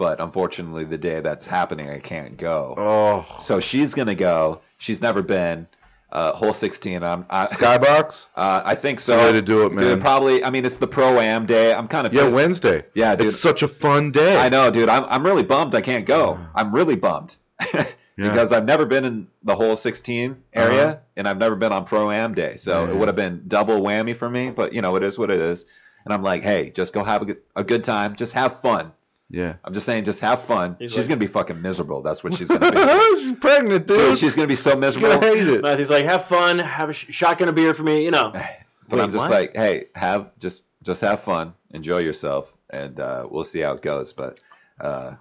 but 0.00 0.18
unfortunately, 0.18 0.84
the 0.84 0.96
day 0.98 1.20
that's 1.20 1.44
happening, 1.46 1.90
I 1.90 1.98
can't 2.00 2.36
go. 2.38 2.74
oh, 2.78 3.42
So 3.44 3.60
she's 3.60 3.92
gonna 3.94 4.14
go. 4.16 4.62
She's 4.78 5.00
never 5.00 5.20
been. 5.22 5.66
Uh, 6.10 6.32
hole 6.32 6.54
16. 6.54 7.04
I'm. 7.04 7.24
I, 7.30 7.46
Skybox? 7.58 8.24
uh, 8.34 8.62
I 8.64 8.74
think 8.74 8.98
so. 8.98 9.16
way 9.16 9.32
to 9.32 9.42
do 9.42 9.66
it, 9.66 9.72
man. 9.72 9.84
Dude, 9.84 10.00
probably. 10.00 10.42
I 10.42 10.50
mean, 10.50 10.64
it's 10.64 10.78
the 10.78 10.88
pro 10.88 11.20
am 11.20 11.46
day. 11.46 11.72
I'm 11.72 11.86
kind 11.86 12.04
of. 12.06 12.12
Yeah, 12.14 12.32
Wednesday. 12.34 12.82
Yeah, 12.94 13.14
dude. 13.14 13.28
It's 13.28 13.38
such 13.40 13.62
a 13.62 13.68
fun 13.68 14.10
day. 14.10 14.36
I 14.36 14.48
know, 14.48 14.70
dude. 14.72 14.88
I'm 14.88 15.04
I'm 15.04 15.22
really 15.24 15.44
bummed 15.44 15.74
I 15.76 15.82
can't 15.82 16.06
go. 16.06 16.38
I'm 16.56 16.74
really 16.74 16.96
bummed 16.96 17.36
because 18.16 18.52
I've 18.52 18.64
never 18.64 18.86
been 18.86 19.04
in 19.04 19.28
the 19.44 19.54
whole 19.54 19.76
16 19.76 20.36
area 20.52 20.82
Uh-huh. 20.86 20.96
and 21.16 21.28
I've 21.28 21.38
never 21.38 21.54
been 21.56 21.72
on 21.72 21.84
pro 21.84 22.10
am 22.10 22.34
day, 22.34 22.56
so 22.56 22.84
Yeah. 22.86 22.90
it 22.90 22.96
would 22.96 23.08
have 23.08 23.16
been 23.16 23.44
double 23.46 23.80
whammy 23.80 24.16
for 24.16 24.28
me. 24.28 24.50
But 24.50 24.72
you 24.72 24.80
know, 24.82 24.96
it 24.96 25.02
is 25.04 25.16
what 25.18 25.30
it 25.30 25.40
is. 25.40 25.64
And 26.04 26.14
I'm 26.14 26.22
like, 26.22 26.42
hey, 26.42 26.70
just 26.70 26.92
go 26.94 27.04
have 27.04 27.22
a 27.22 27.26
good, 27.26 27.38
a 27.54 27.62
good 27.62 27.84
time. 27.84 28.16
Just 28.16 28.32
have 28.32 28.60
fun. 28.62 28.92
Yeah. 29.32 29.54
I'm 29.64 29.72
just 29.72 29.86
saying, 29.86 30.04
just 30.04 30.18
have 30.20 30.44
fun. 30.44 30.76
He's 30.78 30.90
she's 30.90 30.98
like- 30.98 31.08
gonna 31.08 31.20
be 31.20 31.26
fucking 31.28 31.62
miserable. 31.62 32.02
That's 32.02 32.22
what 32.24 32.34
she's 32.34 32.48
gonna 32.48 32.70
be. 32.72 33.20
She's 33.22 33.32
pregnant, 33.38 33.86
dude. 33.86 33.96
Dude, 33.98 34.18
she's 34.18 34.34
gonna 34.34 34.48
be 34.48 34.56
so 34.56 34.74
miserable. 34.76 35.08
gonna 35.10 35.26
hate 35.26 35.46
it. 35.48 35.62
Matthew's 35.62 35.88
like, 35.90 36.04
have 36.04 36.26
fun, 36.26 36.58
have 36.58 36.90
a 36.90 36.92
sh- 36.92 37.06
shotgun 37.10 37.48
a 37.48 37.52
beer 37.52 37.72
for 37.74 37.82
me, 37.84 38.04
you 38.04 38.10
know. 38.10 38.32
But 38.88 38.96
Wait, 38.96 39.02
I'm 39.04 39.10
just 39.12 39.20
what? 39.20 39.30
like, 39.30 39.52
hey, 39.54 39.84
have 39.94 40.36
just 40.40 40.62
just 40.82 41.00
have 41.02 41.22
fun, 41.22 41.54
enjoy 41.72 41.98
yourself, 41.98 42.52
and 42.70 42.98
uh, 42.98 43.24
we'll 43.30 43.44
see 43.44 43.60
how 43.60 43.74
it 43.74 43.82
goes. 43.82 44.12
But 44.12 44.40
uh, 44.80 45.12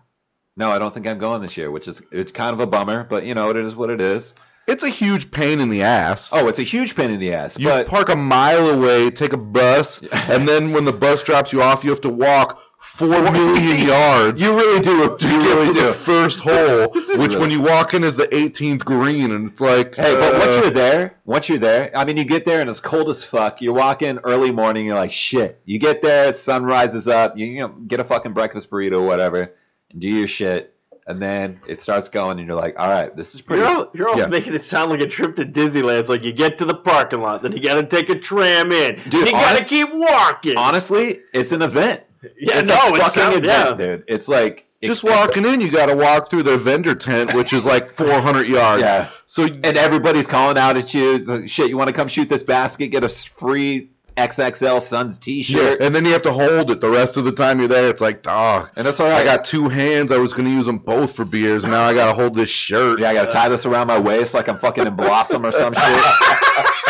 no, 0.57 0.71
I 0.71 0.79
don't 0.79 0.91
think 0.91 1.05
I'm 1.05 1.19
going 1.19 1.43
this 1.43 1.55
year, 1.55 1.69
which 1.69 1.87
is 1.87 2.01
it's 2.11 2.31
kind 2.31 2.55
of 2.55 2.61
a 2.61 2.65
bummer. 2.65 3.03
But 3.03 3.25
you 3.27 3.35
know, 3.35 3.51
it 3.51 3.57
is 3.57 3.75
what 3.75 3.91
it 3.91 4.01
is. 4.01 4.33
It's 4.67 4.81
a 4.83 4.89
huge 4.89 5.29
pain 5.29 5.59
in 5.59 5.69
the 5.69 5.83
ass. 5.83 6.29
Oh, 6.31 6.47
it's 6.47 6.57
a 6.57 6.63
huge 6.63 6.95
pain 6.95 7.11
in 7.11 7.19
the 7.19 7.33
ass. 7.35 7.59
You 7.59 7.67
but 7.67 7.87
park 7.87 8.09
a 8.09 8.15
mile 8.15 8.69
away, 8.71 9.11
take 9.11 9.33
a 9.33 9.37
bus, 9.37 10.01
and 10.11 10.47
then 10.47 10.73
when 10.73 10.85
the 10.85 10.91
bus 10.91 11.21
drops 11.21 11.53
you 11.53 11.61
off, 11.61 11.83
you 11.83 11.91
have 11.91 12.01
to 12.01 12.09
walk 12.09 12.59
four 12.99 13.07
million 13.31 13.87
yards. 13.87 14.39
you 14.41 14.53
really 14.55 14.79
do. 14.81 15.17
to 15.17 15.27
You 15.27 15.39
get 15.39 15.55
really 15.55 15.67
to 15.67 15.73
do. 15.73 15.85
the 15.87 15.93
first 15.93 16.39
hole, 16.39 16.89
which 16.93 17.33
a- 17.33 17.39
when 17.39 17.49
you 17.49 17.61
walk 17.61 17.93
in 17.95 18.03
is 18.03 18.15
the 18.15 18.27
18th 18.27 18.85
green, 18.85 19.31
and 19.31 19.49
it's 19.49 19.61
like, 19.61 19.95
Hey, 19.95 20.13
but 20.13 20.33
once 20.33 20.55
uh, 20.55 20.61
you're 20.63 20.71
there, 20.71 21.15
once 21.25 21.49
you're 21.49 21.57
there, 21.57 21.89
I 21.97 22.05
mean, 22.05 22.17
you 22.17 22.25
get 22.25 22.45
there 22.45 22.61
and 22.61 22.69
it's 22.69 22.79
cold 22.81 23.09
as 23.09 23.23
fuck. 23.23 23.61
You 23.61 23.73
walk 23.73 24.01
in 24.03 24.19
early 24.19 24.51
morning, 24.51 24.85
you're 24.85 24.95
like, 24.95 25.11
shit. 25.13 25.59
You 25.65 25.79
get 25.79 26.01
there, 26.01 26.33
sun 26.33 26.63
rises 26.63 27.07
up, 27.07 27.37
you, 27.37 27.45
you 27.47 27.59
know, 27.61 27.69
get 27.69 27.99
a 27.99 28.03
fucking 28.03 28.33
breakfast 28.33 28.69
burrito 28.69 29.01
or 29.01 29.07
whatever, 29.07 29.53
and 29.91 30.01
do 30.01 30.07
your 30.09 30.27
shit, 30.27 30.75
and 31.07 31.19
then 31.21 31.59
it 31.67 31.81
starts 31.81 32.09
going, 32.09 32.37
and 32.37 32.47
you're 32.47 32.55
like, 32.57 32.75
all 32.77 32.87
right, 32.89 33.15
this 33.15 33.33
is 33.33 33.41
pretty. 33.41 33.61
You're, 33.63 33.69
all, 33.75 33.89
you're 33.95 34.09
almost 34.09 34.27
Yeah. 34.27 34.29
making 34.29 34.53
it 34.53 34.63
sound 34.63 34.91
like 34.91 34.99
a 35.01 35.07
trip 35.07 35.35
to 35.37 35.45
Disneyland. 35.45 36.01
It's 36.01 36.09
like 36.09 36.23
you 36.23 36.33
get 36.33 36.59
to 36.59 36.65
the 36.65 36.75
parking 36.75 37.19
lot, 37.21 37.41
then 37.41 37.53
you 37.53 37.63
got 37.63 37.75
to 37.81 37.87
take 37.87 38.09
a 38.09 38.19
tram 38.19 38.71
in, 38.71 38.95
Dude, 39.09 39.25
you 39.27 39.31
got 39.31 39.57
to 39.57 39.65
keep 39.65 39.87
walking. 39.93 40.55
Honestly, 40.57 41.21
it's 41.33 41.51
an 41.51 41.61
event. 41.63 42.01
Yeah, 42.37 42.59
it's 42.59 42.69
no, 42.69 42.75
a 42.75 42.97
fucking 42.97 43.09
sounds, 43.09 43.37
event, 43.37 43.45
yeah. 43.45 43.73
dude. 43.73 44.05
It's 44.07 44.27
like 44.27 44.65
just 44.81 45.03
walking 45.03 45.45
in, 45.45 45.61
you 45.61 45.71
got 45.71 45.87
to 45.87 45.95
walk 45.95 46.29
through 46.29 46.43
their 46.43 46.57
vendor 46.57 46.95
tent, 46.95 47.33
which 47.33 47.51
is 47.51 47.65
like 47.65 47.95
400 47.95 48.47
yards. 48.47 48.81
Yeah. 48.81 49.09
So 49.27 49.43
and 49.43 49.77
everybody's 49.77 50.27
calling 50.27 50.57
out 50.57 50.77
at 50.77 50.93
you. 50.93 51.47
Shit, 51.47 51.69
you 51.69 51.77
want 51.77 51.89
to 51.89 51.93
come 51.93 52.07
shoot 52.07 52.29
this 52.29 52.43
basket? 52.43 52.87
Get 52.87 53.03
a 53.03 53.09
free 53.09 53.89
XXL 54.17 54.81
Suns 54.81 55.17
T-shirt, 55.17 55.81
and 55.81 55.95
then 55.95 56.05
you 56.05 56.11
have 56.11 56.23
to 56.23 56.33
hold 56.33 56.71
it 56.71 56.81
the 56.81 56.89
rest 56.89 57.15
of 57.17 57.23
the 57.23 57.31
time 57.31 57.59
you're 57.59 57.67
there. 57.67 57.89
It's 57.89 58.01
like, 58.01 58.21
dog. 58.21 58.69
and 58.75 58.85
that's 58.85 58.99
all 58.99 59.07
I 59.07 59.23
got 59.23 59.45
two 59.45 59.69
hands. 59.69 60.11
I 60.11 60.17
was 60.17 60.33
going 60.33 60.45
to 60.45 60.51
use 60.51 60.65
them 60.65 60.77
both 60.77 61.15
for 61.15 61.25
beers. 61.25 61.63
Now 61.63 61.83
I 61.83 61.93
got 61.93 62.07
to 62.07 62.13
hold 62.13 62.35
this 62.35 62.49
shirt. 62.49 62.99
yeah, 62.99 63.09
I 63.09 63.13
got 63.13 63.25
to 63.25 63.31
tie 63.31 63.49
this 63.49 63.65
around 63.65 63.87
my 63.87 63.99
waist 63.99 64.33
like 64.33 64.49
I'm 64.49 64.57
fucking 64.57 64.87
in 64.87 64.95
Blossom 64.95 65.45
or 65.45 65.51
some 65.51 65.73
shit. 65.73 66.05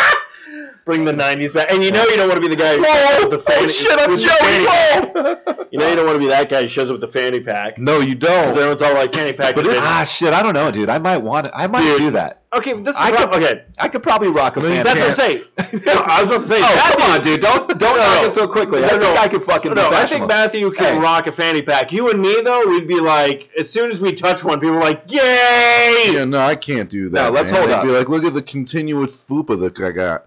Bring 0.89 1.05
the 1.05 1.11
'90s 1.13 1.53
back, 1.53 1.71
and 1.71 1.83
you 1.83 1.91
know 1.91 2.03
you 2.03 2.17
don't 2.17 2.27
want 2.27 2.41
to 2.41 2.49
be 2.49 2.55
the 2.55 2.59
guy 2.59 2.75
who 2.75 2.81
Whoa! 2.83 3.29
with 3.29 3.29
the 3.29 3.37
fanny. 3.37 3.65
Oh 3.65 3.67
shit! 3.67 3.99
I'm 3.99 4.17
Joey 4.17 5.67
You 5.71 5.77
know 5.77 5.87
you 5.87 5.95
don't 5.95 6.07
want 6.07 6.15
to 6.15 6.19
be 6.19 6.29
that 6.29 6.49
guy 6.49 6.63
who 6.63 6.67
shows 6.67 6.89
up 6.89 6.93
with 6.93 7.01
the 7.01 7.07
fanny 7.07 7.41
pack. 7.41 7.77
No, 7.77 7.99
you 7.99 8.15
don't. 8.15 8.49
everyone's 8.57 8.81
all 8.81 8.95
like 8.95 9.13
fanny 9.13 9.33
pack. 9.33 9.53
But 9.53 9.67
ah, 9.67 10.03
shit, 10.05 10.33
I 10.33 10.41
don't 10.41 10.55
know, 10.55 10.71
dude. 10.71 10.89
I 10.89 10.97
might 10.97 11.17
want. 11.17 11.45
It. 11.45 11.53
I 11.55 11.67
might 11.67 11.83
Dude. 11.83 11.99
do 11.99 12.11
that. 12.11 12.38
Okay, 12.51 12.73
this 12.73 12.95
is 12.95 12.99
I 12.99 13.11
rough. 13.11 13.29
could- 13.31 13.43
okay. 13.43 13.63
I 13.77 13.87
could 13.89 14.01
probably 14.01 14.29
rock 14.29 14.57
a 14.57 14.61
fan. 14.61 14.83
That's 14.83 14.99
what 14.99 15.09
I'm 15.09 15.15
saying. 15.15 15.43
No, 15.85 15.93
I 16.05 16.23
was 16.23 16.31
about 16.31 16.41
to 16.41 16.47
say. 16.47 16.55
Oh, 16.57 16.61
Matthew, 16.61 16.95
come 16.99 17.11
on, 17.11 17.21
dude! 17.21 17.41
Don't 17.41 17.67
don't 17.77 17.79
No, 17.79 18.01
knock 18.01 18.21
no. 18.23 18.27
it 18.27 18.33
so 18.33 18.47
quickly. 18.47 18.79
I 18.79 18.81
No, 18.81 18.89
think 18.89 19.01
no. 19.03 19.15
I 19.17 19.27
could 19.27 19.43
fucking. 19.43 19.73
No, 19.75 19.75
be 19.75 19.95
I 19.95 19.99
think 19.99 20.01
fashionable. 20.01 20.27
Matthew 20.29 20.71
can 20.71 20.95
Hey. 20.95 20.99
rock 20.99 21.27
a 21.27 21.31
fanny 21.31 21.61
pack. 21.61 21.91
You 21.91 22.09
and 22.09 22.19
me 22.19 22.41
though, 22.43 22.67
we'd 22.67 22.87
be 22.87 22.99
like, 22.99 23.49
as 23.59 23.69
soon 23.69 23.91
as 23.91 24.01
we 24.01 24.13
touch 24.13 24.43
one, 24.43 24.59
people 24.59 24.77
are 24.77 24.81
like, 24.81 25.03
"Yay!" 25.07 26.05
Yeah, 26.13 26.25
no, 26.25 26.39
I 26.39 26.55
can't 26.55 26.89
do 26.89 27.09
that. 27.09 27.23
No, 27.25 27.29
let's 27.29 27.51
man. 27.51 27.59
hold 27.59 27.69
They'd 27.69 27.75
up. 27.75 27.83
Be 27.83 27.89
like, 27.91 28.09
look 28.09 28.23
at 28.23 28.33
the 28.33 28.41
continuous 28.41 29.11
fupa 29.29 29.59
that 29.59 29.79
I 29.85 29.91
got. 29.91 30.23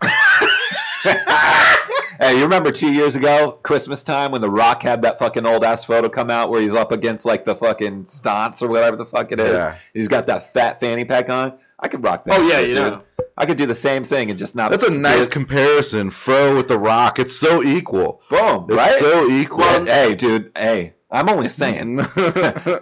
hey, 2.20 2.36
you 2.36 2.42
remember 2.44 2.70
two 2.70 2.92
years 2.92 3.16
ago, 3.16 3.58
Christmas 3.64 4.02
time, 4.04 4.30
when 4.32 4.40
The 4.40 4.50
Rock 4.50 4.82
had 4.82 5.02
that 5.02 5.18
fucking 5.18 5.44
old 5.46 5.64
ass 5.64 5.84
photo 5.84 6.08
come 6.08 6.30
out 6.30 6.50
where 6.50 6.60
he's 6.60 6.74
up 6.74 6.92
against 6.92 7.24
like 7.24 7.44
the 7.44 7.56
fucking 7.56 8.04
stunts 8.04 8.62
or 8.62 8.68
whatever 8.68 8.96
the 8.96 9.06
fuck 9.06 9.32
it 9.32 9.40
is. 9.40 9.50
Yeah. 9.54 9.74
He's 9.92 10.08
got 10.08 10.26
that 10.26 10.52
fat 10.52 10.78
fanny 10.78 11.04
pack 11.04 11.28
on. 11.28 11.54
I 11.82 11.88
could 11.88 12.02
rock 12.02 12.24
that. 12.24 12.38
Oh, 12.38 12.46
yeah, 12.46 12.60
shit, 12.60 12.68
you 12.68 12.74
dude. 12.74 12.82
know. 12.92 13.02
I 13.36 13.44
could 13.46 13.56
do 13.58 13.66
the 13.66 13.74
same 13.74 14.04
thing 14.04 14.30
and 14.30 14.38
just 14.38 14.54
not. 14.54 14.70
That's 14.70 14.84
a 14.84 14.90
nice 14.90 15.26
it. 15.26 15.32
comparison. 15.32 16.10
Fro 16.10 16.56
with 16.56 16.68
the 16.68 16.78
Rock. 16.78 17.18
It's 17.18 17.34
so 17.34 17.62
equal. 17.62 18.22
boom, 18.30 18.66
It's 18.68 18.76
right? 18.76 19.00
so 19.00 19.28
equal. 19.28 19.58
Well, 19.58 19.86
hey, 19.86 20.14
dude. 20.14 20.52
Hey, 20.56 20.92
I'm 21.12 21.28
only 21.28 21.48
saying. 21.50 21.96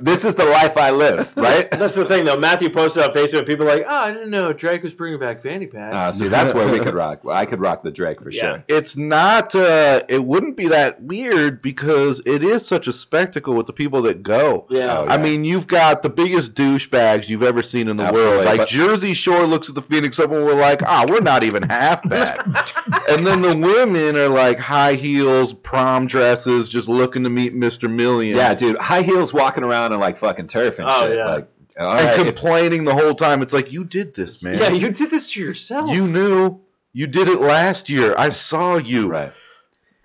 this 0.01 0.25
is 0.25 0.35
the 0.37 0.45
life 0.51 0.77
I 0.77 0.91
live, 0.91 1.33
right? 1.37 1.69
That's 1.71 1.95
the 1.97 2.05
thing 2.07 2.25
though. 2.25 2.39
Matthew 2.39 2.71
posted 2.71 3.03
on 3.03 3.11
Facebook. 3.11 3.47
People 3.47 3.69
are 3.69 3.77
like, 3.77 3.85
"Oh, 3.87 3.93
I 3.95 4.13
didn't 4.13 4.31
know 4.31 4.53
Drake 4.53 4.83
was 4.85 4.95
bringing 4.95 5.19
back 5.19 5.41
fanny 5.43 5.67
packs." 5.67 5.97
Uh, 5.97 6.13
see, 6.13 6.29
that's 6.29 6.55
where 6.55 6.71
we 6.71 6.79
could 6.79 6.95
rock. 6.95 7.23
I 7.29 7.45
could 7.45 7.61
rock 7.61 7.83
the 7.83 7.91
Drake 7.91 8.23
for 8.23 8.31
Yeah. 8.31 8.41
sure. 8.43 8.65
it's 8.69 8.97
not 8.97 9.55
uh 9.55 10.03
it 10.09 10.25
wouldn't 10.25 10.57
be 10.57 10.69
that 10.69 11.03
weird 11.03 11.61
because 11.61 12.23
it 12.25 12.43
is 12.45 12.65
such 12.67 12.87
a 12.87 12.93
spectacle 12.93 13.55
with 13.55 13.67
the 13.67 13.73
people 13.73 14.03
that 14.03 14.23
go 14.23 14.67
yeah. 14.71 14.99
Oh, 14.99 15.07
I 15.07 15.19
mean, 15.19 15.45
you've 15.45 15.67
got 15.67 16.03
the 16.03 16.11
biggest 16.11 16.55
douchebags 16.55 17.29
you've 17.29 17.43
ever 17.43 17.63
seen 17.63 17.89
in 17.89 17.97
the 17.97 18.05
Absolutely, 18.05 18.33
world. 18.37 18.45
Like 18.47 18.59
but- 18.59 18.69
Jersey 18.69 19.15
Shore 19.15 19.45
looks 19.47 19.69
at 19.69 19.75
the 19.75 19.83
Phoenix 19.83 20.19
Open, 20.21 20.45
we're 20.45 20.55
like, 20.55 20.83
ah, 20.85 21.05
we're 21.09 21.21
not 21.21 21.43
even 21.43 21.65
half 21.65 22.09
bad. 22.09 22.39
and 23.09 23.27
then 23.27 23.43
the 23.43 23.57
women 23.57 24.17
are 24.17 24.29
like 24.29 24.59
high 24.59 24.95
heels, 24.95 25.53
prom 25.53 26.07
dresses, 26.07 26.69
just 26.69 26.87
looking 26.89 27.25
to 27.25 27.31
meet 27.31 27.55
Mr. 27.55 27.91
Million. 27.93 28.20
Yeah, 28.29 28.55
dude. 28.55 28.77
High 28.79 29.03
heels 29.03 29.33
walking 29.33 29.65
around 29.65 29.93
in 29.93 30.01
like 30.01 30.19
fucking 30.19 30.49
turf 30.49 30.79
and 30.79 30.89
Oh, 30.89 31.07
shit. 31.09 31.17
yeah. 31.17 31.27
Like, 31.35 31.49
all 31.79 31.97
and 31.97 32.07
right, 32.09 32.25
complaining 32.27 32.85
the 32.85 32.95
whole 32.95 33.15
time. 33.15 33.43
It's 33.43 33.53
like 33.53 33.73
you 33.73 33.85
did 33.85 34.15
this, 34.15 34.43
man. 34.43 34.59
yeah, 34.59 34.71
you 34.71 34.91
did 34.91 35.11
this 35.11 35.33
to 35.33 35.41
yourself. 35.41 35.91
You 35.91 36.07
knew. 36.07 36.61
You 36.93 37.07
did 37.07 37.29
it 37.29 37.41
last 37.41 37.89
year. 37.89 38.15
I 38.19 38.31
saw 38.31 38.77
you. 38.77 39.09
right. 39.09 39.33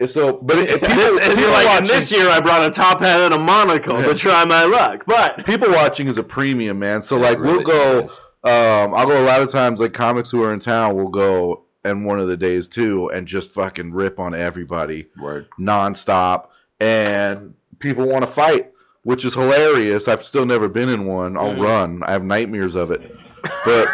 So, 0.08 0.34
but 0.34 0.58
it, 0.58 0.70
people, 0.82 0.88
This- 0.96 1.30
and 1.30 1.40
you're 1.40 1.50
like, 1.52 1.66
watching, 1.68 1.88
this 1.88 2.12
year 2.12 2.28
I 2.30 2.42
brought 2.42 2.64
a 2.66 2.70
top 2.70 3.00
hat 3.00 3.22
and 3.22 3.34
a 3.34 3.40
monocle 3.40 4.00
Yeah. 4.02 4.08
to 4.08 4.16
try 4.16 4.44
my 4.46 4.66
luck. 4.66 5.04
But 5.08 5.46
people 5.46 5.72
watching 5.72 6.08
is 6.08 6.18
a 6.18 6.24
premium, 6.24 6.80
man. 6.80 7.02
So 7.02 7.16
like, 7.18 7.40
really 7.40 7.58
we'll 7.58 7.64
go. 7.64 8.00
Um, 8.44 8.94
I'll 8.94 9.08
go 9.08 9.24
a 9.24 9.26
lot 9.26 9.42
of 9.42 9.52
times. 9.52 9.80
Like 9.80 9.94
comics 9.94 10.30
who 10.30 10.44
are 10.44 10.54
in 10.54 10.60
town 10.60 10.96
will 10.96 11.08
go, 11.10 11.64
and 11.86 12.06
one 12.06 12.20
of 12.20 12.28
the 12.28 12.36
days 12.38 12.68
too, 12.68 13.10
and 13.14 13.26
just 13.26 13.52
fucking 13.52 13.94
rip 13.94 14.20
on 14.20 14.36
everybody 14.36 15.08
Word. 15.20 15.48
nonstop. 15.60 16.48
And 16.80 17.54
people 17.80 18.08
want 18.08 18.26
to 18.26 18.32
fight, 18.32 18.72
which 19.04 19.26
is 19.26 19.34
hilarious. 19.34 20.08
I've 20.08 20.24
still 20.24 20.46
never 20.46 20.68
been 20.68 20.90
in 20.90 21.06
one. 21.06 21.38
I'll 21.38 21.54
Mhm. 21.54 21.62
run. 21.64 22.04
I 22.04 22.12
have 22.12 22.24
nightmares 22.24 22.76
of 22.76 22.92
it. 22.92 23.02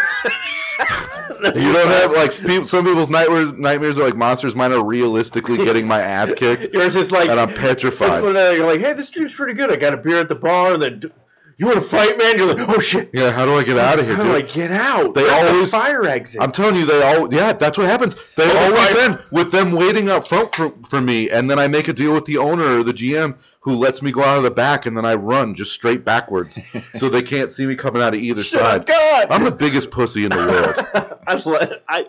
But 1.44 1.56
you 1.56 1.74
don't 1.74 1.90
have 1.90 2.12
like 2.12 2.34
some 2.34 2.46
people's 2.86 3.10
nightmares. 3.10 3.54
Nightmares 3.54 3.98
are 3.98 4.04
like 4.04 4.16
monsters. 4.16 4.54
Mine 4.56 4.72
are 4.74 4.84
realistically 4.86 5.58
getting 5.66 5.88
my 5.88 6.00
ass 6.02 6.32
kicked, 6.36 6.74
Yours 6.74 6.96
is 6.96 7.12
like, 7.12 7.30
and 7.30 7.40
I'm 7.40 7.54
petrified. 7.54 8.24
you're 8.24 8.66
like, 8.68 8.80
hey, 8.82 8.94
this 8.94 9.10
dude's 9.10 9.34
pretty 9.34 9.54
good. 9.54 9.72
I 9.72 9.76
got 9.76 9.94
a 9.94 9.98
beer 9.98 10.20
at 10.20 10.30
the 10.30 10.36
bar, 10.36 10.74
and 10.74 10.82
then 10.82 11.12
you 11.58 11.66
want 11.68 11.82
to 11.82 11.88
fight, 11.90 12.18
man? 12.18 12.38
You're 12.38 12.54
like, 12.54 12.70
oh 12.70 12.80
shit. 12.80 13.10
Yeah, 13.14 13.32
how 13.32 13.46
do 13.46 13.56
I 13.56 13.64
get 13.64 13.78
out 13.78 14.00
of 14.00 14.06
here? 14.06 14.16
How 14.16 14.24
do 14.24 14.34
I 14.36 14.42
get 14.42 14.72
out? 14.72 15.14
They 15.16 15.24
Where's 15.24 15.42
the 15.50 15.54
always- 15.56 15.72
fire 15.72 16.06
exit. 16.06 16.42
I'm 16.42 16.52
telling 16.52 16.76
you, 16.76 16.86
they 16.86 17.02
all 17.02 17.34
yeah, 17.34 17.54
that's 17.54 17.78
what 17.78 17.88
happens. 17.88 18.16
They 18.38 18.44
Oh, 18.52 18.58
always 18.58 18.74
right. 18.78 18.98
end 18.98 19.24
with 19.32 19.52
them 19.52 19.72
waiting 19.72 20.10
up 20.10 20.28
front 20.28 20.54
for, 20.56 20.72
for 20.90 21.02
me, 21.02 21.30
and 21.32 21.50
then 21.50 21.58
I 21.60 21.68
make 21.68 21.88
a 21.88 21.94
deal 21.94 22.14
with 22.14 22.26
the 22.26 22.38
owner 22.38 22.80
or 22.80 22.84
the 22.84 22.94
GM 22.94 23.36
who 23.64 23.74
lets 23.74 24.02
me 24.02 24.12
go 24.12 24.24
out 24.24 24.38
of 24.38 24.44
the 24.44 24.52
back, 24.52 24.86
and 24.88 24.98
then 24.98 25.06
I 25.06 25.14
run 25.16 25.54
just 25.56 25.72
straight 25.72 26.04
backwards, 26.04 26.58
so 26.96 27.10
they 27.10 27.22
can't 27.22 27.52
see 27.52 27.66
me 27.66 27.76
coming 27.76 28.02
out 28.02 28.14
of 28.16 28.20
either 28.20 28.44
Shut 28.44 28.62
up, 28.62 28.72
side. 28.72 28.86
God. 28.88 29.28
I'm 29.32 29.44
the 29.44 29.52
biggest 29.52 29.92
pussy 29.92 30.24
in 30.24 30.30
the 30.32 30.38
world. 30.38 31.20
I, 31.28 31.36
lo- 31.46 31.78
I 31.88 32.06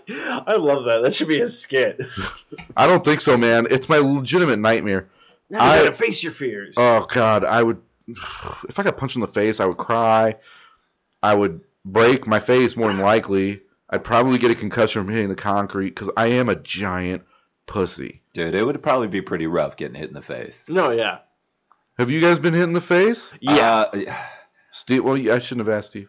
I 0.46 0.56
love 0.56 0.84
that. 0.86 1.02
That 1.02 1.14
should 1.14 1.28
be 1.28 1.40
a 1.40 1.46
skit. 1.46 2.00
I 2.76 2.86
don't 2.86 3.04
think 3.04 3.20
so, 3.20 3.36
man. 3.36 3.66
It's 3.70 3.88
my 3.88 3.98
legitimate 3.98 4.58
nightmare. 4.58 5.08
Now 5.50 5.58
you 5.74 5.80
I- 5.80 5.84
gotta 5.84 5.96
face 5.96 6.22
your 6.22 6.32
fears. 6.32 6.74
Oh 6.78 7.06
God, 7.12 7.44
I 7.44 7.62
would 7.62 7.80
if 8.68 8.78
I 8.78 8.82
got 8.82 8.96
punched 8.96 9.16
in 9.16 9.20
the 9.20 9.28
face, 9.28 9.60
I 9.60 9.66
would 9.66 9.76
cry. 9.76 10.36
I 11.22 11.34
would 11.34 11.60
break 11.84 12.26
my 12.26 12.40
face 12.40 12.74
more 12.76 12.88
than 12.88 12.98
likely. 12.98 13.60
I'd 13.90 14.02
probably 14.04 14.38
get 14.38 14.50
a 14.50 14.54
concussion 14.54 15.04
from 15.04 15.12
hitting 15.12 15.28
the 15.28 15.34
concrete 15.36 15.90
because 15.90 16.10
I 16.16 16.28
am 16.28 16.48
a 16.48 16.56
giant 16.56 17.22
pussy. 17.66 18.22
Dude, 18.32 18.54
it 18.54 18.64
would 18.64 18.82
probably 18.82 19.08
be 19.08 19.20
pretty 19.20 19.46
rough 19.46 19.76
getting 19.76 19.94
hit 19.96 20.08
in 20.08 20.14
the 20.14 20.22
face. 20.22 20.64
no, 20.66 20.90
yeah, 20.90 21.18
Have 22.02 22.10
you 22.10 22.20
guys 22.20 22.40
been 22.40 22.52
hit 22.52 22.64
in 22.64 22.72
the 22.72 22.80
face? 22.80 23.28
yeah. 23.40 23.82
Uh, 23.92 24.14
Steve, 24.72 25.04
well, 25.04 25.14
I 25.14 25.38
shouldn't 25.38 25.68
have 25.68 25.76
asked 25.76 25.90
Steve. 25.90 26.08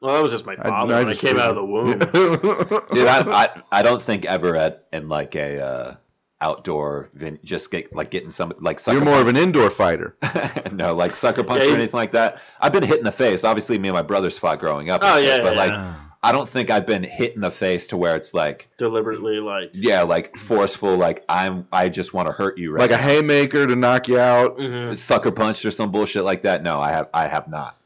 well, 0.00 0.14
that 0.14 0.22
was 0.22 0.32
just 0.32 0.44
my 0.44 0.56
father 0.56 0.92
when 0.92 1.08
I 1.08 1.14
came 1.14 1.38
out 1.38 1.50
of 1.50 1.54
the 1.56 1.64
womb. 1.64 1.98
womb. 2.72 2.82
dude, 2.90 3.06
I, 3.06 3.44
I 3.44 3.62
I 3.70 3.82
don't 3.82 4.02
think 4.02 4.24
ever 4.24 4.56
at 4.56 4.86
in 4.92 5.08
like 5.08 5.36
a 5.36 5.62
uh, 5.64 5.94
outdoor 6.40 7.10
vin- 7.14 7.38
just 7.44 7.70
get 7.70 7.94
like 7.94 8.10
getting 8.10 8.30
some 8.30 8.52
like 8.58 8.80
sucker 8.80 8.96
You're 8.96 9.04
more 9.04 9.20
of 9.20 9.28
an 9.28 9.36
indoor 9.36 9.70
fighter. 9.70 10.16
no 10.72 10.96
like 10.96 11.14
sucker 11.14 11.44
punch 11.44 11.62
Yeah, 11.62 11.70
or 11.70 11.76
anything 11.76 11.94
like 11.94 12.10
that. 12.12 12.40
I've 12.60 12.72
been 12.72 12.82
hit 12.82 12.98
in 12.98 13.04
the 13.04 13.12
face. 13.12 13.44
Obviously, 13.44 13.78
me 13.78 13.86
and 13.88 13.94
my 13.94 14.02
brothers 14.02 14.36
fought 14.36 14.58
growing 14.58 14.90
up. 14.90 15.02
and 15.02 15.10
Oh, 15.12 15.16
shit, 15.18 15.28
yeah, 15.28 15.38
but 15.42 15.54
yeah, 15.54 15.60
like 15.60 15.70
yeah. 15.70 15.94
I 16.22 16.32
don't 16.32 16.48
think 16.48 16.68
I've 16.70 16.86
been 16.86 17.02
hit 17.02 17.34
in 17.34 17.40
the 17.40 17.50
face 17.50 17.86
to 17.88 17.96
where 17.96 18.14
it's 18.14 18.34
like 18.34 18.68
Deliberately, 18.76 19.40
like, 19.40 19.70
yeah 19.72 20.02
like 20.02 20.36
forceful 20.36 20.96
like 20.96 21.24
I'm 21.28 21.66
I 21.72 21.88
just 21.88 22.12
want 22.12 22.26
to 22.28 22.32
hurt 22.32 22.58
you 22.58 22.72
right 22.72 22.80
Like 22.80 22.90
a 22.90 22.98
haymaker 23.02 23.66
to 23.66 23.74
knock 23.74 24.06
you 24.08 24.18
out. 24.18 24.58
mhm. 24.58 24.96
sucker 24.96 25.30
punched 25.30 25.64
or 25.64 25.70
some 25.70 25.90
bullshit 25.90 26.24
like 26.24 26.42
that. 26.42 26.62
No, 26.62 26.78
I 26.78 26.90
have 26.90 27.08
I 27.14 27.26
have 27.26 27.48
not. 27.48 27.76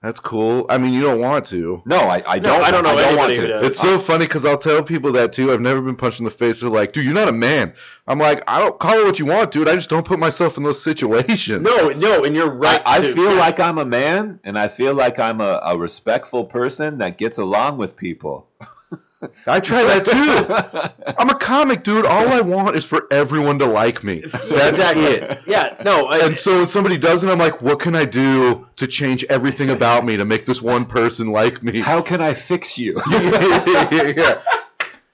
That's 0.00 0.20
cool. 0.20 0.64
I 0.68 0.78
mean, 0.78 0.92
you 0.94 1.00
don't 1.02 1.18
want 1.20 1.46
to. 1.48 1.82
No, 1.84 1.96
I, 1.96 2.22
I 2.24 2.36
No, 2.38 2.42
don't. 2.52 2.62
I 2.62 2.70
don't 2.70 2.84
know 2.84 2.90
I 2.96 3.02
don't 3.02 3.16
want 3.16 3.32
anybody 3.32 3.36
who 3.36 3.42
to. 3.42 3.48
does. 3.48 3.66
It's 3.66 3.80
so 3.80 3.98
funny 3.98 4.26
because 4.26 4.44
I'll 4.44 4.56
tell 4.56 4.80
people 4.84 5.10
that 5.14 5.32
too. 5.32 5.50
I've 5.52 5.60
never 5.60 5.80
been 5.80 5.96
punched 5.96 6.20
in 6.20 6.24
the 6.24 6.30
face. 6.30 6.60
They're 6.60 6.70
like, 6.70 6.92
dude, 6.92 7.04
you're 7.04 7.14
not 7.14 7.28
a 7.28 7.32
man. 7.32 7.74
I'm 8.06 8.20
like, 8.20 8.44
I 8.46 8.60
don't 8.60 8.78
call 8.78 9.00
it 9.00 9.04
what 9.04 9.18
you 9.18 9.26
want, 9.26 9.50
dude. 9.50 9.68
I 9.68 9.74
just 9.74 9.90
don't 9.90 10.06
put 10.06 10.20
myself 10.20 10.56
in 10.56 10.62
those 10.62 10.80
situations. 10.82 11.62
No, 11.62 11.88
no, 11.88 12.22
and 12.22 12.36
you're 12.36 12.48
right. 12.48 12.80
I, 12.86 12.98
I 12.98 13.00
to- 13.00 13.12
feel 13.12 13.32
yeah. 13.32 13.40
like 13.40 13.58
I'm 13.58 13.78
a 13.78 13.84
man, 13.84 14.38
and 14.44 14.56
I 14.56 14.68
feel 14.68 14.94
like 14.94 15.18
I'm 15.18 15.40
a, 15.40 15.60
a 15.64 15.76
respectful 15.76 16.44
person 16.44 16.98
that 16.98 17.18
gets 17.18 17.38
along 17.38 17.78
with 17.78 17.96
people. 17.96 18.46
I 19.46 19.60
try 19.60 19.82
that 19.84 20.04
too. 20.04 21.12
I'm 21.18 21.28
a 21.28 21.38
comic, 21.38 21.82
dude. 21.82 22.06
All 22.06 22.28
I 22.28 22.40
want 22.40 22.76
is 22.76 22.84
for 22.84 23.06
everyone 23.10 23.58
to 23.58 23.66
like 23.66 24.04
me. 24.04 24.22
That's 24.32 24.78
exactly. 24.78 25.04
it. 25.04 25.40
Yeah, 25.46 25.76
no, 25.84 26.06
I, 26.06 26.18
And 26.26 26.36
so 26.36 26.58
when 26.58 26.68
somebody 26.68 26.98
doesn't, 26.98 27.28
I'm 27.28 27.38
like, 27.38 27.60
what 27.60 27.80
can 27.80 27.94
I 27.94 28.04
do 28.04 28.66
to 28.76 28.86
change 28.86 29.24
everything 29.24 29.70
about 29.70 30.04
me 30.04 30.16
to 30.16 30.24
make 30.24 30.46
this 30.46 30.62
one 30.62 30.86
person 30.86 31.28
like 31.28 31.62
me? 31.62 31.80
How 31.80 32.00
can 32.00 32.20
I 32.20 32.34
fix 32.34 32.78
you? 32.78 33.00
yeah. 33.10 34.42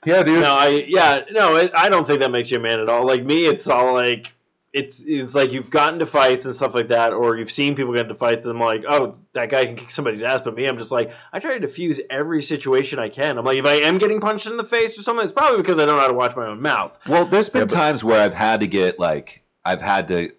yeah, 0.05 0.23
dude. 0.23 0.41
no, 0.41 0.55
I 0.55 0.85
yeah, 0.87 1.21
no, 1.31 1.57
it, 1.57 1.73
I 1.75 1.89
don't 1.89 2.07
think 2.07 2.21
that 2.21 2.31
makes 2.31 2.51
you 2.51 2.59
a 2.59 2.61
man 2.61 2.81
at 2.81 2.89
all. 2.89 3.07
Like 3.07 3.25
me, 3.25 3.47
it's 3.47 3.67
all 3.69 3.95
like 3.95 4.34
it's 4.75 5.01
it's 5.07 5.35
like 5.37 5.53
you've 5.53 5.71
gotten 5.71 6.01
to 6.01 6.07
fights 6.07 6.45
and 6.45 6.55
stuff 6.55 6.75
like 6.75 6.89
that, 6.89 7.13
or 7.13 7.37
you've 7.37 7.53
seen 7.53 7.77
people 7.77 7.93
get 7.95 8.03
into 8.03 8.15
fights, 8.17 8.45
and 8.45 8.55
I'm 8.57 8.61
like, 8.61 8.85
oh, 8.89 9.15
that 9.33 9.49
guy 9.49 9.65
can 9.67 9.77
kick 9.77 9.91
somebody's 9.91 10.23
ass. 10.25 10.41
But 10.45 10.57
me, 10.57 10.67
I'm 10.67 10.77
just 10.79 10.91
like, 10.91 11.13
I 11.33 11.39
try 11.39 11.55
to 11.55 11.61
diffuse 11.61 12.01
every 12.11 12.43
situation 12.43 12.99
I 12.99 13.09
can. 13.09 13.39
I'm 13.39 13.45
like, 13.45 13.57
if 13.59 13.65
I 13.65 13.75
am 13.75 13.99
getting 13.99 14.21
punched 14.21 14.47
in 14.47 14.57
the 14.57 14.65
face 14.65 14.99
or 14.99 15.03
something, 15.03 15.25
it's 15.25 15.33
probably 15.33 15.59
because 15.63 15.79
I 15.79 15.87
don't 15.87 15.95
know 15.97 16.03
how 16.03 16.09
to 16.09 16.15
watch 16.15 16.35
my 16.35 16.47
own 16.49 16.61
mouth. 16.61 16.99
Well, 17.09 17.25
there's 17.25 17.49
been 17.49 17.61
Yeah, 17.63 17.67
but- 17.67 17.75
times 17.75 18.03
where 18.03 18.21
I've 18.21 18.35
had 18.35 18.61
to 18.61 18.67
get 18.67 18.99
like 18.99 19.43
I've 19.65 19.81
had 19.81 20.09
to 20.09 20.33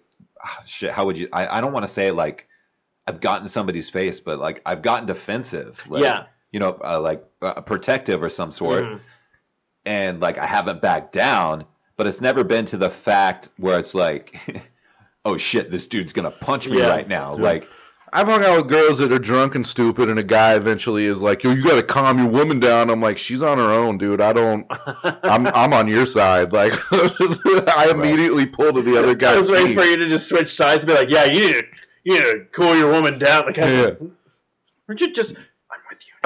ah, 0.44 0.62
shit. 0.66 0.90
How 0.90 1.06
would 1.06 1.16
you? 1.16 1.28
I, 1.32 1.58
I 1.58 1.60
don't 1.62 1.72
want 1.72 1.86
to 1.86 1.90
say 1.92 2.10
like 2.10 2.46
I've 3.06 3.22
gotten 3.22 3.48
somebody's 3.48 3.88
face, 3.88 4.20
but 4.20 4.38
like 4.38 4.60
I've 4.66 4.82
gotten 4.82 5.06
defensive. 5.06 5.82
Like, 5.88 6.02
Yeah. 6.02 6.26
You 6.52 6.60
know, 6.60 6.78
uh, 6.84 7.00
like 7.00 7.24
uh, 7.40 7.60
protective 7.62 8.22
or 8.22 8.28
some 8.28 8.50
sort, 8.50 8.84
Mhm. 8.84 9.00
and 9.84 10.20
like 10.20 10.36
I 10.38 10.46
haven't 10.46 10.80
backed 10.82 11.12
down. 11.12 11.64
But 11.96 12.06
it's 12.06 12.20
never 12.20 12.44
been 12.44 12.66
to 12.66 12.76
the 12.76 12.90
fact 12.90 13.48
where 13.56 13.78
it's 13.78 13.94
like, 13.94 14.38
oh 15.24 15.36
shit, 15.38 15.70
this 15.70 15.86
dude's 15.86 16.12
gonna 16.12 16.30
punch 16.30 16.68
me 16.68 16.78
Yeah. 16.78 16.88
right 16.88 17.08
now. 17.08 17.34
Like, 17.34 17.66
I've 18.12 18.26
hung 18.28 18.44
out 18.44 18.56
with 18.58 18.68
girls 18.68 18.98
that 18.98 19.12
are 19.12 19.18
drunk 19.18 19.54
and 19.56 19.66
stupid, 19.66 20.08
and 20.08 20.18
a 20.18 20.22
guy 20.22 20.54
eventually 20.54 21.06
is 21.06 21.18
like, 21.20 21.42
"Yo, 21.42 21.50
you 21.52 21.64
got 21.64 21.74
to 21.76 21.82
calm 21.82 22.18
your 22.18 22.28
woman 22.28 22.60
down." 22.60 22.88
I'm 22.88 23.00
like, 23.00 23.18
"She's 23.18 23.42
on 23.42 23.58
her 23.58 23.64
own, 23.72 23.98
dude. 23.98 24.20
I 24.20 24.32
don't. 24.32 24.64
I'm 25.24 25.46
I'm 25.48 25.72
on 25.72 25.88
your 25.88 26.06
side." 26.06 26.52
Like, 26.52 26.72
I 26.92 27.88
immediately 27.90 28.46
pull 28.46 28.72
to 28.72 28.80
the 28.82 28.96
other 28.98 29.14
guy. 29.14 29.32
I 29.34 29.36
was 29.36 29.50
waiting 29.50 29.68
feet. 29.68 29.76
for 29.78 29.84
you 29.84 29.96
to 29.96 30.08
just 30.08 30.28
switch 30.28 30.54
sides 30.54 30.84
and 30.84 30.88
be 30.88 30.94
like, 30.94 31.10
yeah, 31.10 31.24
you 31.24 31.40
need 31.40 31.52
to, 31.54 31.64
you 32.04 32.14
need 32.14 32.20
to 32.22 32.46
cool 32.52 32.76
your 32.76 32.90
woman 32.92 33.18
down. 33.18 33.46
Like, 33.46 33.56
Yeah. 33.56 33.90
or 34.88 34.94
ju- 34.94 35.12
just, 35.12 35.32
you. 35.32 35.36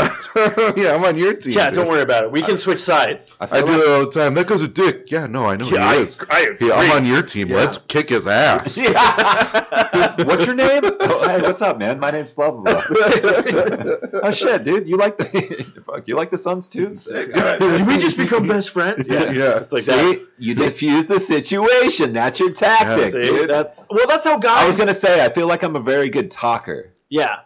yeah, 0.77 0.95
I'm 0.95 1.05
on 1.05 1.17
your 1.17 1.35
team. 1.35 1.53
Yeah, 1.53 1.67
dude. 1.71 1.75
don't 1.77 1.89
worry 1.89 2.03
about 2.03 2.25
it. 2.25 2.33
We 2.33 2.43
can 2.43 2.57
switch 2.59 2.81
sides. 2.81 3.37
I 3.41 3.59
I 3.59 3.61
do 3.61 3.67
like, 3.67 3.81
it 3.83 3.89
all 3.89 4.01
the 4.07 4.11
time. 4.11 4.35
That 4.35 4.47
goes 4.47 4.63
a 4.63 4.69
dick. 4.69 5.11
Yeah, 5.11 5.27
no, 5.27 5.47
I 5.47 5.57
know 5.57 5.67
Yeah, 5.67 5.93
he 5.93 5.99
I- 5.99 6.03
is. 6.03 6.19
I 6.31 6.51
Yeah, 6.61 6.75
I'm 6.75 6.91
on 6.93 7.07
your 7.07 7.23
team. 7.23 7.49
Yeah. 7.49 7.57
Let's 7.57 7.79
kick 7.89 8.09
his 8.11 8.27
ass. 8.27 8.77
what's 10.27 10.47
your 10.47 10.55
name? 10.55 10.83
Oh, 10.85 11.29
hey, 11.29 11.41
what's 11.43 11.63
up, 11.63 11.79
man? 11.79 11.99
My 11.99 12.11
name's 12.11 12.33
blah 12.33 12.51
blah 12.51 12.63
blah. 12.63 12.83
oh 14.23 14.33
shit, 14.33 14.65
dude, 14.65 14.89
you 14.89 14.97
like 14.97 15.19
the 15.19 15.83
fuck? 15.87 16.07
You 16.09 16.17
like 16.17 16.31
the 16.31 16.39
Suns 16.39 16.69
too? 16.69 16.91
Sick. 16.93 17.35
All 17.37 17.43
right. 17.43 17.59
Did 17.61 17.87
we 17.87 17.99
just 17.99 18.17
become 18.17 18.47
best 18.49 18.71
friends? 18.71 19.09
Yeah, 19.09 19.31
yeah. 19.31 19.59
It's 19.61 19.73
like 19.73 19.83
See, 19.85 19.93
that. 19.93 20.27
you 20.39 20.55
diffuse 20.55 21.07
the 21.07 21.21
situation. 21.21 22.13
That's 22.13 22.39
your 22.41 22.53
tactic, 22.53 23.13
See, 23.13 23.21
dude. 23.21 23.51
that's 23.51 23.85
well, 23.91 24.07
that's 24.07 24.25
how 24.25 24.39
guys. 24.39 24.63
I 24.63 24.67
was 24.67 24.77
gonna 24.77 24.95
say, 24.95 25.25
I 25.25 25.33
feel 25.33 25.47
like 25.47 25.63
I'm 25.63 25.77
a 25.77 25.81
very 25.83 26.11
good 26.11 26.31
talker. 26.31 26.93
yeah. 27.09 27.41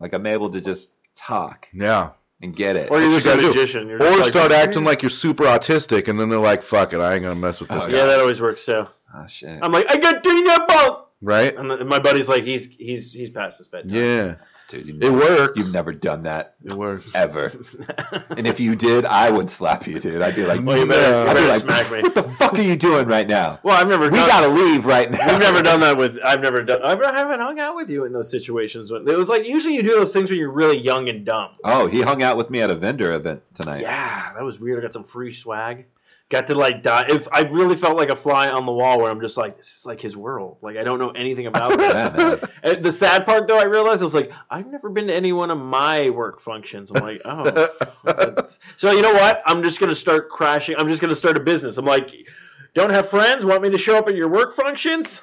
Like 0.00 0.12
I'm 0.12 0.26
able 0.26 0.48
to 0.50 0.60
just 0.60 0.90
talk 1.18 1.68
Yeah. 1.74 2.10
and 2.42 2.54
get 2.54 2.76
it. 2.76 2.90
Or 2.90 3.00
you're 3.00 3.08
you 3.10 3.16
just 3.16 3.26
a 3.26 3.30
gotta 3.30 3.42
do. 3.42 3.48
magician. 3.48 3.88
You're 3.88 3.98
just 3.98 4.12
Or 4.16 4.20
like, 4.20 4.28
start 4.30 4.52
acting 4.52 4.84
like 4.84 5.02
you're 5.02 5.10
super 5.10 5.44
autistic, 5.44 6.08
and 6.08 6.18
then 6.18 6.28
they're 6.28 6.38
like, 6.38 6.62
"Fuck 6.62 6.92
it, 6.92 7.00
I 7.00 7.14
ain't 7.14 7.22
gonna 7.24 7.34
mess 7.34 7.60
with 7.60 7.68
this 7.68 7.84
Oh, 7.84 7.86
guy." 7.90 7.96
Yeah, 7.96 8.06
that 8.06 8.20
always 8.20 8.40
works 8.40 8.64
too. 8.64 8.86
oh 9.14 9.26
shit. 9.26 9.58
I'm 9.62 9.72
like, 9.72 9.86
I 9.90 9.96
got 9.96 10.22
dinner 10.22 10.56
bunk. 10.68 10.98
Right? 11.20 11.56
And 11.56 11.68
the- 11.68 11.84
my 11.84 11.98
buddy's 11.98 12.28
like, 12.28 12.44
he's 12.44 12.66
he's 12.66 13.12
he's 13.12 13.30
past 13.30 13.58
his 13.58 13.66
bedtime. 13.68 13.90
Yeah, 13.92 14.34
Dude, 14.68 14.86
you 14.86 14.98
it 15.00 15.10
works. 15.10 15.52
You've 15.56 15.72
never 15.72 15.94
done 15.94 16.24
that 16.24 16.54
It 16.62 16.74
works. 16.74 17.10
ever. 17.14 17.50
and 18.36 18.46
if 18.46 18.60
you 18.60 18.76
did, 18.76 19.06
I 19.06 19.30
would 19.30 19.48
slap 19.48 19.86
you, 19.86 19.98
dude. 19.98 20.20
I'd 20.20 20.36
be 20.36 20.44
like, 20.44 20.62
Well, 20.62 20.76
you 20.76 20.86
better, 20.86 21.00
Yeah. 21.00 21.22
you 21.24 21.28
I'd 21.30 21.34
be 21.34 21.40
better 21.40 21.48
like, 21.48 21.62
smack 21.62 21.90
me. 21.90 22.02
what 22.02 22.14
the 22.14 22.22
fuck 22.34 22.52
are 22.52 22.60
you 22.60 22.76
doing 22.76 23.06
right 23.08 23.26
now? 23.26 23.60
Well, 23.62 23.74
I've 23.76 23.88
never. 23.88 24.10
We 24.10 24.18
done, 24.18 24.28
gotta 24.28 24.48
leave 24.48 24.84
right 24.84 25.10
now. 25.10 25.30
We've 25.30 25.40
never 25.40 25.62
done 25.62 25.80
that 25.80 25.96
with. 25.96 26.18
I've 26.22 26.40
never 26.42 26.62
done. 26.62 26.82
I've, 26.82 27.00
I 27.00 27.12
haven't 27.16 27.40
hung 27.40 27.58
out 27.58 27.76
with 27.76 27.88
you 27.88 28.04
in 28.04 28.12
those 28.12 28.30
situations. 28.30 28.90
When, 28.90 29.08
it 29.08 29.16
was 29.16 29.30
like 29.30 29.46
usually 29.46 29.74
you 29.74 29.82
do 29.82 29.94
those 29.94 30.12
things 30.12 30.28
when 30.30 30.38
you're 30.38 30.50
really 30.52 30.76
young 30.76 31.08
and 31.08 31.24
dumb. 31.24 31.52
Oh, 31.64 31.86
he 31.86 32.02
hung 32.02 32.22
out 32.22 32.36
with 32.36 32.50
me 32.50 32.60
at 32.60 32.68
a 32.68 32.74
vendor 32.76 33.14
event 33.14 33.42
tonight. 33.54 33.80
Yeah, 33.80 34.32
that 34.34 34.42
was 34.44 34.60
weird. 34.60 34.78
I 34.78 34.82
got 34.82 34.92
some 34.92 35.04
free 35.04 35.32
swag. 35.32 35.86
Got 36.30 36.46
to 36.48 36.54
like 36.54 36.82
die. 36.82 37.06
If 37.08 37.26
I 37.32 37.40
really 37.40 37.74
felt 37.74 37.96
like 37.96 38.10
a 38.10 38.16
fly 38.16 38.50
on 38.50 38.66
the 38.66 38.72
wall, 38.72 38.98
where 39.00 39.10
I'm 39.10 39.20
just 39.20 39.38
like, 39.38 39.56
this 39.56 39.72
is 39.78 39.86
like 39.86 39.98
his 39.98 40.14
world. 40.14 40.58
Like 40.60 40.76
I 40.76 40.84
don't 40.84 40.98
know 40.98 41.08
anything 41.10 41.46
about 41.46 41.78
this. 41.78 42.50
And 42.62 42.84
the 42.84 42.92
sad 42.92 43.24
part, 43.24 43.46
though, 43.48 43.58
I 43.58 43.64
realized 43.64 44.02
I 44.02 44.04
was 44.04 44.14
like, 44.14 44.30
I've 44.50 44.66
never 44.66 44.90
been 44.90 45.06
to 45.06 45.14
any 45.14 45.32
one 45.32 45.50
of 45.50 45.56
my 45.56 46.10
work 46.10 46.40
functions. 46.42 46.90
I'm 46.94 47.02
like, 47.02 47.22
oh. 47.24 47.68
so 48.76 48.90
you 48.90 49.00
know 49.00 49.14
what? 49.14 49.42
I'm 49.46 49.62
just 49.62 49.80
gonna 49.80 49.94
start 49.94 50.28
crashing. 50.28 50.76
I'm 50.76 50.88
just 50.88 51.00
gonna 51.00 51.14
start 51.14 51.38
a 51.38 51.40
business. 51.40 51.78
I'm 51.78 51.86
like, 51.86 52.10
don't 52.74 52.90
have 52.90 53.08
friends? 53.08 53.46
Want 53.46 53.62
me 53.62 53.70
to 53.70 53.78
show 53.78 53.96
up 53.96 54.06
at 54.08 54.14
your 54.14 54.28
work 54.28 54.54
functions? 54.54 55.22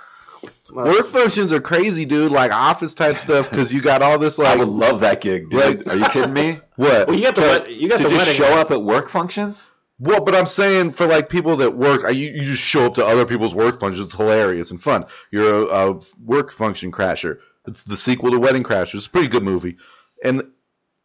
Work 0.74 1.12
functions 1.12 1.52
are 1.54 1.62
crazy, 1.62 2.06
dude. 2.06 2.32
Like 2.32 2.52
office 2.52 2.96
type 2.96 3.20
stuff, 3.20 3.50
because 3.52 3.72
you 3.72 3.80
got 3.80 4.02
all 4.02 4.18
this 4.18 4.40
Like, 4.40 4.48
I 4.48 4.56
would 4.56 4.68
love 4.68 5.00
that 5.02 5.22
gig, 5.22 5.52
dude. 5.52 5.86
Like- 5.86 5.88
Are 5.88 5.96
you 5.98 6.06
kidding 6.10 6.34
me? 6.34 6.60
what? 6.78 7.08
Well, 7.08 7.16
you 7.16 7.24
got 7.24 7.36
the 7.36 7.42
wed- 7.42 7.68
you 7.70 7.88
got 7.90 7.98
to 7.98 8.04
the 8.04 8.10
just 8.10 8.26
wedding. 8.26 8.36
show 8.42 8.54
up 8.56 8.72
at 8.72 8.82
work 8.82 9.10
functions? 9.10 9.64
Well, 9.98 10.22
but 10.22 10.36
I'm 10.36 10.46
saying 10.46 10.92
for 10.92 11.06
like 11.08 11.30
people 11.30 11.58
that 11.58 11.78
work, 11.78 12.04
I- 12.06 12.10
you, 12.10 12.30
you 12.32 12.44
just 12.44 12.64
show 12.64 12.86
up 12.86 12.96
to 12.96 13.06
other 13.06 13.26
people's 13.26 13.56
work 13.56 13.80
functions. 13.80 14.06
It's 14.08 14.18
hilarious 14.18 14.72
and 14.72 14.82
fun. 14.82 15.06
You're 15.32 15.70
a, 15.70 15.92
a 15.94 16.00
work 16.24 16.52
function 16.52 16.92
crasher. 16.92 17.38
It's 17.68 17.84
the 17.86 17.98
sequel 17.98 18.32
to 18.32 18.40
Wedding 18.40 18.64
Crashers. 18.64 18.96
It's 18.96 19.08
a 19.08 19.10
pretty 19.10 19.28
good 19.30 19.44
movie. 19.44 19.78
And 20.24 20.44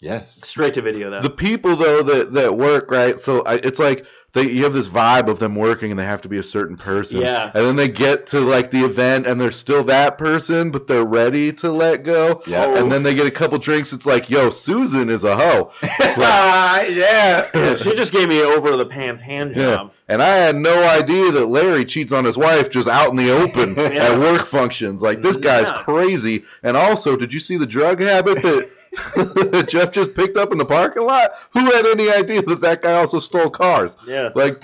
Yes. 0.03 0.41
Straight 0.45 0.73
to 0.75 0.83
video 0.83 1.11
though. 1.11 1.21
the 1.21 1.29
people 1.31 1.77
though 1.77 2.03
that 2.03 2.33
that 2.33 2.57
work 2.57 2.91
right, 2.91 3.21
so 3.21 3.43
I, 3.43 3.57
it's 3.57 3.79
like 3.79 4.07
they 4.33 4.43
you 4.49 4.63
have 4.65 4.73
this 4.73 4.89
vibe 4.89 5.29
of 5.29 5.39
them 5.41 5.57
working 5.57 5.91
and 5.91 5.99
they 5.99 6.05
have 6.05 6.23
to 6.23 6.29
be 6.29 6.39
a 6.39 6.43
certain 6.43 6.77
person. 6.77 7.21
Yeah. 7.21 7.51
And 7.55 7.67
then 7.67 7.77
they 7.77 7.89
get 7.89 8.29
to 8.29 8.41
like 8.41 8.71
the 8.71 8.85
event 8.85 9.27
and 9.27 9.41
they're 9.41 9.51
still 9.51 9.83
that 9.85 10.19
person, 10.19 10.71
but 10.71 10.87
they're 10.87 11.05
ready 11.05 11.53
to 11.55 11.71
let 11.73 12.05
go. 12.05 12.43
Yeah. 12.47 12.77
And 12.79 12.93
then 12.93 13.03
they 13.03 13.15
get 13.15 13.27
a 13.27 13.31
couple 13.31 13.59
drinks. 13.59 13.93
It's 13.93 14.07
like, 14.07 14.31
yo, 14.31 14.51
Susan 14.51 15.11
is 15.11 15.25
a 15.25 15.37
hoe. 15.37 15.73
yeah. 16.01 17.49
Yeah, 17.55 17.75
she 17.77 17.95
just 17.97 18.13
gave 18.13 18.29
me 18.29 18.41
over 18.43 18.77
the 18.77 18.87
pants 18.87 19.23
hand 19.23 19.55
Yeah. 19.57 19.77
job. 19.77 19.93
And 20.09 20.21
I 20.23 20.37
had 20.37 20.57
no 20.57 20.83
idea 20.89 21.31
that 21.33 21.47
Larry 21.47 21.85
cheats 21.85 22.13
on 22.13 22.25
his 22.25 22.37
wife 22.37 22.71
just 22.71 22.89
out 22.89 23.11
in 23.11 23.17
the 23.17 23.31
open 23.31 23.75
Yeah. 23.77 24.13
at 24.13 24.19
work 24.21 24.47
functions. 24.49 25.03
Like 25.03 25.23
this 25.23 25.37
guy's 25.37 25.69
Yeah. 25.69 25.83
crazy. 25.85 26.45
And 26.63 26.77
also, 26.77 27.17
did 27.17 27.33
you 27.33 27.41
see 27.41 27.57
the 27.57 27.67
drug 27.67 28.01
habit 28.01 28.43
that 28.43 28.71
Jeff 29.69 29.93
just 29.93 30.15
picked 30.15 30.37
up 30.37 30.53
in 30.53 30.59
the 30.59 30.65
parking 30.65 31.05
lot? 31.05 31.33
Who 31.53 31.61
had 31.61 31.87
any 31.87 32.11
idea 32.11 32.43
that 32.43 32.61
that 32.61 32.83
guy 32.83 32.95
also 32.95 33.21
stole 33.21 33.51
cars? 33.51 33.97
Yeah. 34.07 34.31
Like 34.35 34.63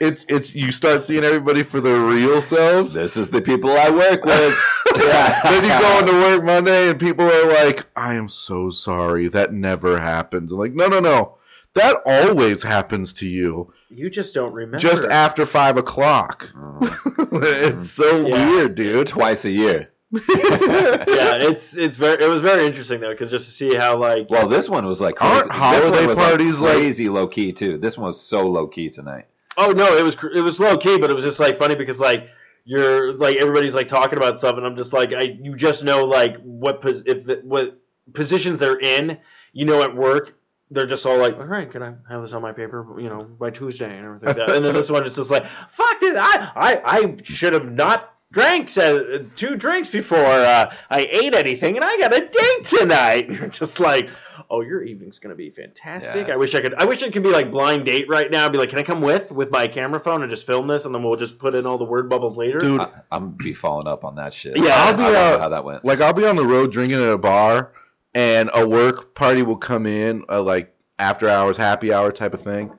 it's 0.00 0.24
it's 0.28 0.54
you 0.54 0.72
start 0.72 1.04
seeing 1.04 1.24
everybody 1.24 1.62
for 1.62 1.80
their 1.80 2.00
real 2.00 2.42
selves. 2.42 2.92
This 2.92 3.16
is 3.16 3.30
the 3.30 3.40
people 3.40 3.70
I 3.70 3.88
work 3.90 4.24
with. 4.24 4.58
Yeah. 4.96 5.40
then 5.44 5.62
you 5.64 5.70
go 5.70 5.98
into 6.00 6.12
work 6.12 6.44
Monday 6.44 6.90
and 6.90 6.98
people 7.00 7.24
are 7.24 7.46
like, 7.46 7.86
I 7.96 8.14
am 8.14 8.28
so 8.28 8.70
sorry. 8.70 9.28
That 9.28 9.52
never 9.52 9.98
happens. 10.00 10.52
I'm 10.52 10.58
like, 10.58 10.72
no, 10.74 10.88
no, 10.88 11.00
no. 11.00 11.36
That 11.74 12.02
always 12.04 12.62
happens 12.62 13.14
to 13.14 13.26
you. 13.26 13.72
You 13.88 14.10
just 14.10 14.34
don't 14.34 14.52
remember. 14.52 14.78
Just 14.78 15.04
after 15.04 15.46
five 15.46 15.76
o'clock. 15.78 16.48
Oh. 16.54 16.98
it's 17.32 17.92
so 17.92 18.26
Yeah. 18.26 18.50
weird, 18.50 18.74
dude. 18.74 19.06
Twice 19.06 19.44
a 19.46 19.50
year. 19.50 19.88
Yeah, 20.12 21.38
it's 21.40 21.76
it's 21.76 21.96
very 21.96 22.22
it 22.22 22.28
was 22.28 22.40
very 22.40 22.66
interesting 22.66 23.00
though 23.00 23.10
because 23.10 23.30
just 23.30 23.46
to 23.46 23.50
see 23.50 23.74
how 23.76 23.96
like 23.96 24.28
Well, 24.30 24.48
this 24.48 24.68
one 24.68 24.86
was 24.86 25.00
like 25.00 25.20
Aren't 25.22 25.48
crazy. 25.48 25.58
holiday 25.60 26.06
was 26.06 26.18
parties, 26.18 26.58
like- 26.58 26.74
like 26.74 26.76
crazy 26.82 27.08
low 27.08 27.26
key 27.26 27.52
too. 27.52 27.78
This 27.78 27.96
one 27.96 28.06
was 28.08 28.20
so 28.20 28.46
low 28.46 28.66
key 28.66 28.90
tonight. 28.90 29.26
oh 29.56 29.72
no 29.72 29.96
it 29.96 30.02
was 30.02 30.16
it 30.34 30.40
was 30.40 30.58
low 30.60 30.76
key 30.78 30.98
but 30.98 31.10
it 31.10 31.14
was 31.14 31.24
just 31.24 31.40
like 31.40 31.56
funny 31.58 31.74
because 31.74 31.98
like 32.00 32.28
you're 32.64 33.12
like 33.14 33.36
everybody's 33.36 33.74
like 33.74 33.88
talking 33.88 34.16
about 34.16 34.38
stuff 34.38 34.56
and 34.56 34.64
I'm 34.64 34.76
just 34.76 34.92
like 34.92 35.12
I 35.12 35.22
you 35.40 35.56
just 35.56 35.82
know 35.84 36.04
like 36.04 36.36
what 36.42 36.80
pos- 36.80 37.02
if 37.06 37.24
the, 37.24 37.40
what 37.44 37.78
positions 38.14 38.60
they're 38.60 38.78
in 38.78 39.18
you 39.52 39.64
know 39.66 39.82
at 39.82 39.94
work 39.94 40.34
they're 40.70 40.86
just 40.86 41.04
all 41.04 41.18
like 41.18 41.34
all 41.36 41.44
right 41.44 41.70
can 41.70 41.82
I 41.82 41.94
have 42.08 42.22
this 42.22 42.32
on 42.32 42.40
my 42.40 42.52
paper 42.52 42.86
you 42.98 43.08
know 43.08 43.18
by 43.20 43.50
Tuesday 43.50 43.94
and 43.96 44.06
everything 44.06 44.28
like 44.28 44.36
that 44.36 44.50
and 44.56 44.64
then 44.64 44.74
this 44.74 44.88
one 44.90 45.06
is 45.06 45.16
just 45.16 45.30
like 45.30 45.44
fuck 45.70 46.00
this 46.00 46.16
I 46.16 46.50
I 46.56 46.98
I 46.98 47.16
should 47.24 47.52
have 47.52 47.70
not 47.70 48.11
drank 48.32 48.76
uh, 48.76 49.20
two 49.36 49.56
drinks 49.56 49.88
before 49.88 50.18
uh, 50.18 50.74
I 50.90 51.00
ate 51.00 51.34
anything 51.34 51.76
and 51.76 51.84
I 51.84 51.96
got 51.98 52.12
a 52.12 52.26
date 52.26 52.64
tonight. 52.64 53.28
And 53.28 53.36
you're 53.38 53.48
just 53.48 53.78
like 53.78 54.08
oh 54.50 54.60
your 54.60 54.82
evening's 54.82 55.18
gonna 55.18 55.34
be 55.34 55.50
fantastic. 55.50 56.28
Yeah. 56.28 56.34
I 56.34 56.36
wish 56.36 56.54
I 56.54 56.60
could 56.60 56.74
I 56.74 56.84
wish 56.84 57.02
it 57.02 57.12
could 57.12 57.22
be 57.22 57.28
like 57.28 57.50
blind 57.50 57.84
date 57.84 58.06
right 58.08 58.30
now. 58.30 58.46
I'd 58.46 58.52
be 58.52 58.58
like 58.58 58.70
can 58.70 58.78
I 58.78 58.82
come 58.82 59.00
with 59.00 59.30
with 59.30 59.50
my 59.50 59.68
camera 59.68 60.00
phone 60.00 60.22
and 60.22 60.30
just 60.30 60.46
film 60.46 60.66
this 60.66 60.84
and 60.84 60.94
then 60.94 61.02
we'll 61.02 61.16
just 61.16 61.38
put 61.38 61.54
in 61.54 61.66
all 61.66 61.78
the 61.78 61.84
word 61.84 62.08
bubbles 62.08 62.36
later? 62.36 62.58
Dude, 62.58 62.80
I, 62.80 62.90
I'm 63.10 63.32
be 63.32 63.54
following 63.54 63.86
up 63.86 64.04
on 64.04 64.16
that 64.16 64.32
shit. 64.32 64.56
Yeah, 64.56 64.74
I, 64.74 64.86
I'll 64.88 64.96
be, 64.96 65.02
I 65.02 65.06
don't 65.06 65.12
know 65.12 65.18
uh, 65.18 65.38
how 65.38 65.48
that 65.50 65.64
went. 65.64 65.84
Like 65.84 66.00
I'll 66.00 66.12
be 66.12 66.26
on 66.26 66.36
the 66.36 66.46
road 66.46 66.72
drinking 66.72 67.00
at 67.00 67.12
a 67.12 67.18
bar, 67.18 67.72
and 68.14 68.50
a 68.54 68.66
work 68.66 69.14
party 69.14 69.42
will 69.42 69.56
come 69.56 69.86
in, 69.86 70.24
uh, 70.28 70.42
like 70.42 70.74
after 70.98 71.28
hours, 71.28 71.56
happy 71.56 71.92
hour 71.92 72.12
type 72.12 72.34
of 72.34 72.42
thing, 72.42 72.72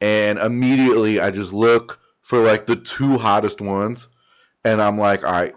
and 0.00 0.38
immediately 0.38 1.20
I 1.20 1.30
just 1.30 1.52
look 1.52 1.98
for 2.22 2.40
like 2.40 2.66
the 2.66 2.76
two 2.76 3.18
hottest 3.18 3.60
ones, 3.60 4.08
and 4.66 4.82
I'm 4.82 4.98
like, 4.98 5.24
all 5.24 5.32
right, 5.32 5.54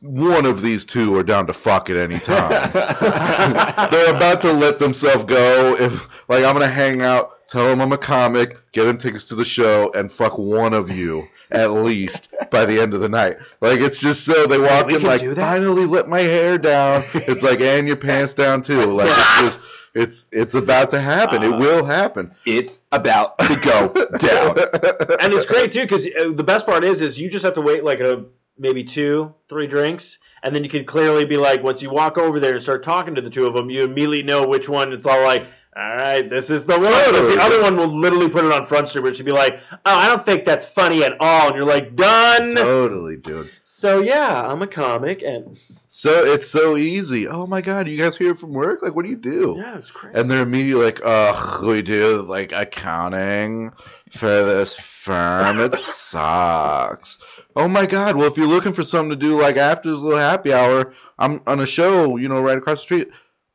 one 0.00 0.46
of 0.46 0.62
these 0.62 0.84
two 0.84 1.14
are 1.16 1.22
down 1.22 1.46
to 1.46 1.54
fuck 1.54 1.90
at 1.90 1.96
any 1.96 2.18
time. 2.18 2.70
They're 3.90 4.14
about 4.14 4.40
to 4.42 4.52
let 4.52 4.78
themselves 4.78 5.24
go. 5.24 5.76
If 5.78 5.92
like 6.28 6.44
I'm 6.44 6.54
gonna 6.54 6.68
hang 6.68 7.02
out, 7.02 7.46
tell 7.48 7.66
them 7.66 7.80
I'm 7.80 7.92
a 7.92 7.98
comic, 7.98 8.56
get 8.72 8.84
them 8.84 8.96
tickets 8.96 9.26
to 9.26 9.34
the 9.34 9.44
show, 9.44 9.92
and 9.92 10.10
fuck 10.10 10.38
one 10.38 10.72
of 10.72 10.90
you 10.90 11.24
at 11.50 11.70
least 11.70 12.28
by 12.50 12.64
the 12.64 12.80
end 12.80 12.94
of 12.94 13.00
the 13.00 13.08
night. 13.08 13.36
Like 13.60 13.80
it's 13.80 13.98
just 13.98 14.24
so 14.24 14.46
they 14.46 14.58
walk 14.58 14.90
in 14.90 15.02
like 15.02 15.20
finally 15.34 15.86
let 15.86 16.08
my 16.08 16.20
hair 16.20 16.58
down. 16.58 17.04
It's 17.14 17.42
like 17.42 17.60
and 17.60 17.86
your 17.86 17.96
pants 17.96 18.34
down 18.34 18.62
too. 18.62 18.84
Like 18.84 19.10
it's 19.10 19.40
just 19.40 19.58
it's 19.94 20.24
it's 20.30 20.54
about 20.54 20.90
to 20.90 21.00
happen. 21.00 21.42
Uh, 21.42 21.48
it 21.48 21.58
will 21.58 21.84
happen. 21.84 22.34
it's 22.44 22.78
about 22.92 23.38
to 23.38 23.56
go 23.56 23.88
down. 24.18 24.58
and 25.20 25.32
it's 25.32 25.46
great 25.46 25.72
too 25.72 25.82
because 25.82 26.04
the 26.04 26.44
best 26.44 26.66
part 26.66 26.84
is 26.84 27.00
is 27.00 27.18
you 27.18 27.30
just 27.30 27.44
have 27.44 27.54
to 27.54 27.62
wait 27.62 27.82
like 27.82 28.00
a 28.00 28.24
maybe 28.58 28.84
two 28.84 29.32
three 29.48 29.66
drinks 29.66 30.18
and 30.42 30.54
then 30.54 30.62
you 30.64 30.70
can 30.70 30.84
clearly 30.84 31.24
be 31.24 31.36
like 31.36 31.62
once 31.62 31.82
you 31.82 31.90
walk 31.90 32.18
over 32.18 32.40
there 32.40 32.54
and 32.54 32.62
start 32.62 32.82
talking 32.82 33.14
to 33.14 33.20
the 33.20 33.30
two 33.30 33.46
of 33.46 33.54
them 33.54 33.68
you 33.70 33.82
immediately 33.84 34.22
know 34.22 34.46
which 34.46 34.68
one 34.68 34.92
it's 34.92 35.06
all 35.06 35.22
like 35.22 35.42
all 35.76 35.96
right 35.96 36.30
this 36.30 36.48
is 36.48 36.64
the 36.64 36.72
one. 36.72 36.82
the 36.90 37.36
other 37.38 37.60
one 37.60 37.76
will 37.76 37.86
literally 37.94 38.30
put 38.30 38.44
it 38.46 38.52
on 38.52 38.64
front 38.64 38.88
street 38.88 39.02
where 39.02 39.12
she'll 39.12 39.26
be 39.26 39.32
like 39.32 39.58
oh 39.72 39.78
i 39.84 40.08
don't 40.08 40.24
think 40.24 40.44
that's 40.44 40.64
funny 40.64 41.04
at 41.04 41.12
all 41.20 41.48
and 41.48 41.56
you're 41.56 41.64
like 41.66 41.94
done 41.94 42.54
Totally, 42.54 43.16
dude. 43.18 43.50
so 43.62 44.00
yeah 44.00 44.40
i'm 44.46 44.62
a 44.62 44.66
comic 44.66 45.22
and 45.22 45.58
So 45.88 46.30
it's 46.30 46.50
so 46.50 46.76
easy. 46.76 47.26
Oh 47.26 47.46
my 47.46 47.62
god, 47.62 47.88
you 47.88 47.96
guys 47.96 48.18
here 48.18 48.34
from 48.34 48.52
work? 48.52 48.82
Like, 48.82 48.94
what 48.94 49.04
do 49.06 49.10
you 49.10 49.16
do? 49.16 49.54
yeah 49.56 49.78
it's 49.78 49.90
crazy 49.90 50.18
And 50.18 50.30
they're 50.30 50.42
immediately 50.42 50.84
like, 50.84 51.00
ugh, 51.02 51.64
we 51.64 51.80
do 51.80 52.20
like 52.20 52.52
accounting 52.52 53.72
for 54.12 54.26
this 54.26 54.76
firm. 55.02 55.60
It 55.60 55.78
sucks. 55.78 57.18
Oh 57.54 57.68
my 57.68 57.86
god, 57.86 58.16
well, 58.16 58.30
if 58.30 58.36
you're 58.36 58.46
looking 58.46 58.72
for 58.72 58.84
something 58.84 59.10
to 59.10 59.16
do 59.16 59.40
like 59.40 59.56
after 59.56 59.90
this 59.90 60.00
little 60.00 60.18
happy 60.18 60.52
hour, 60.52 60.92
I'm 61.18 61.42
on 61.46 61.60
a 61.60 61.66
show, 61.66 62.16
you 62.16 62.28
know, 62.28 62.40
right 62.40 62.58
across 62.58 62.78
the 62.78 62.82
street. 62.82 63.08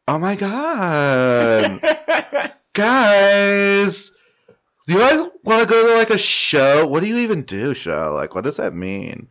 Oh 0.07 0.17
my 0.19 0.35
god. 0.35 1.81
Guys, 2.73 4.11
do 4.87 4.93
you 4.93 4.99
guys 4.99 5.27
want 5.43 5.59
to 5.61 5.65
go 5.65 5.87
to 5.87 5.95
like 5.97 6.09
a 6.09 6.17
show? 6.17 6.87
What 6.87 7.01
do 7.01 7.07
you 7.07 7.17
even 7.17 7.43
do, 7.43 7.73
show? 7.73 8.13
Like, 8.15 8.33
what 8.33 8.45
does 8.45 8.57
that 8.57 8.73
mean? 8.73 9.27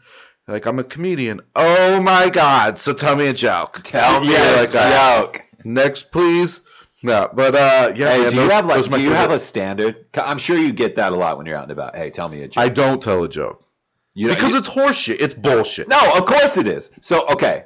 Like, 0.47 0.67
I'm 0.67 0.79
a 0.79 0.85
comedian. 0.85 1.41
Oh 1.57 2.01
my 2.01 2.29
god, 2.29 2.79
so 2.79 2.93
tell 2.93 3.17
me 3.17 3.29
a 3.29 3.33
joke. 3.33 3.81
Tell 3.83 4.21
me 4.21 4.35
a 4.35 4.67
joke. 4.67 5.43
Next, 5.65 6.11
please. 6.11 6.61
No, 7.03 7.31
but 7.33 7.55
uh, 7.55 7.93
yeah. 7.97 8.11
Hey, 8.11 8.31
do 8.31 8.37
you 8.37 8.51
have 8.51 8.67
like 8.67 8.77
those 8.77 8.89
do 8.89 9.01
you 9.01 9.11
have 9.13 9.31
a 9.31 9.41
standard? 9.41 10.07
I'm 10.15 10.39
sure 10.39 10.59
you 10.59 10.73
get 10.73 10.97
that 10.97 11.13
a 11.13 11.17
lot 11.17 11.39
when 11.39 11.47
you're 11.47 11.57
out 11.57 11.63
and 11.65 11.73
about. 11.73 11.97
Hey, 11.97 12.11
tell 12.11 12.29
me 12.29 12.43
a 12.43 12.49
joke. 12.49 12.63
I 12.63 12.69
don't 12.69 13.03
tell 13.03 13.25
a 13.25 13.29
joke 13.29 13.65
you 14.13 14.29
know, 14.29 14.35
because 14.35 14.51
you- 14.51 14.59
it's 14.59 14.69
horseshit. 14.69 15.17
It's 15.21 15.35
bullshit. 15.35 15.89
no, 15.89 15.99
of 16.15 16.27
course 16.27 16.57
it 16.59 16.67
is. 16.67 16.91
So 17.01 17.27
okay, 17.29 17.65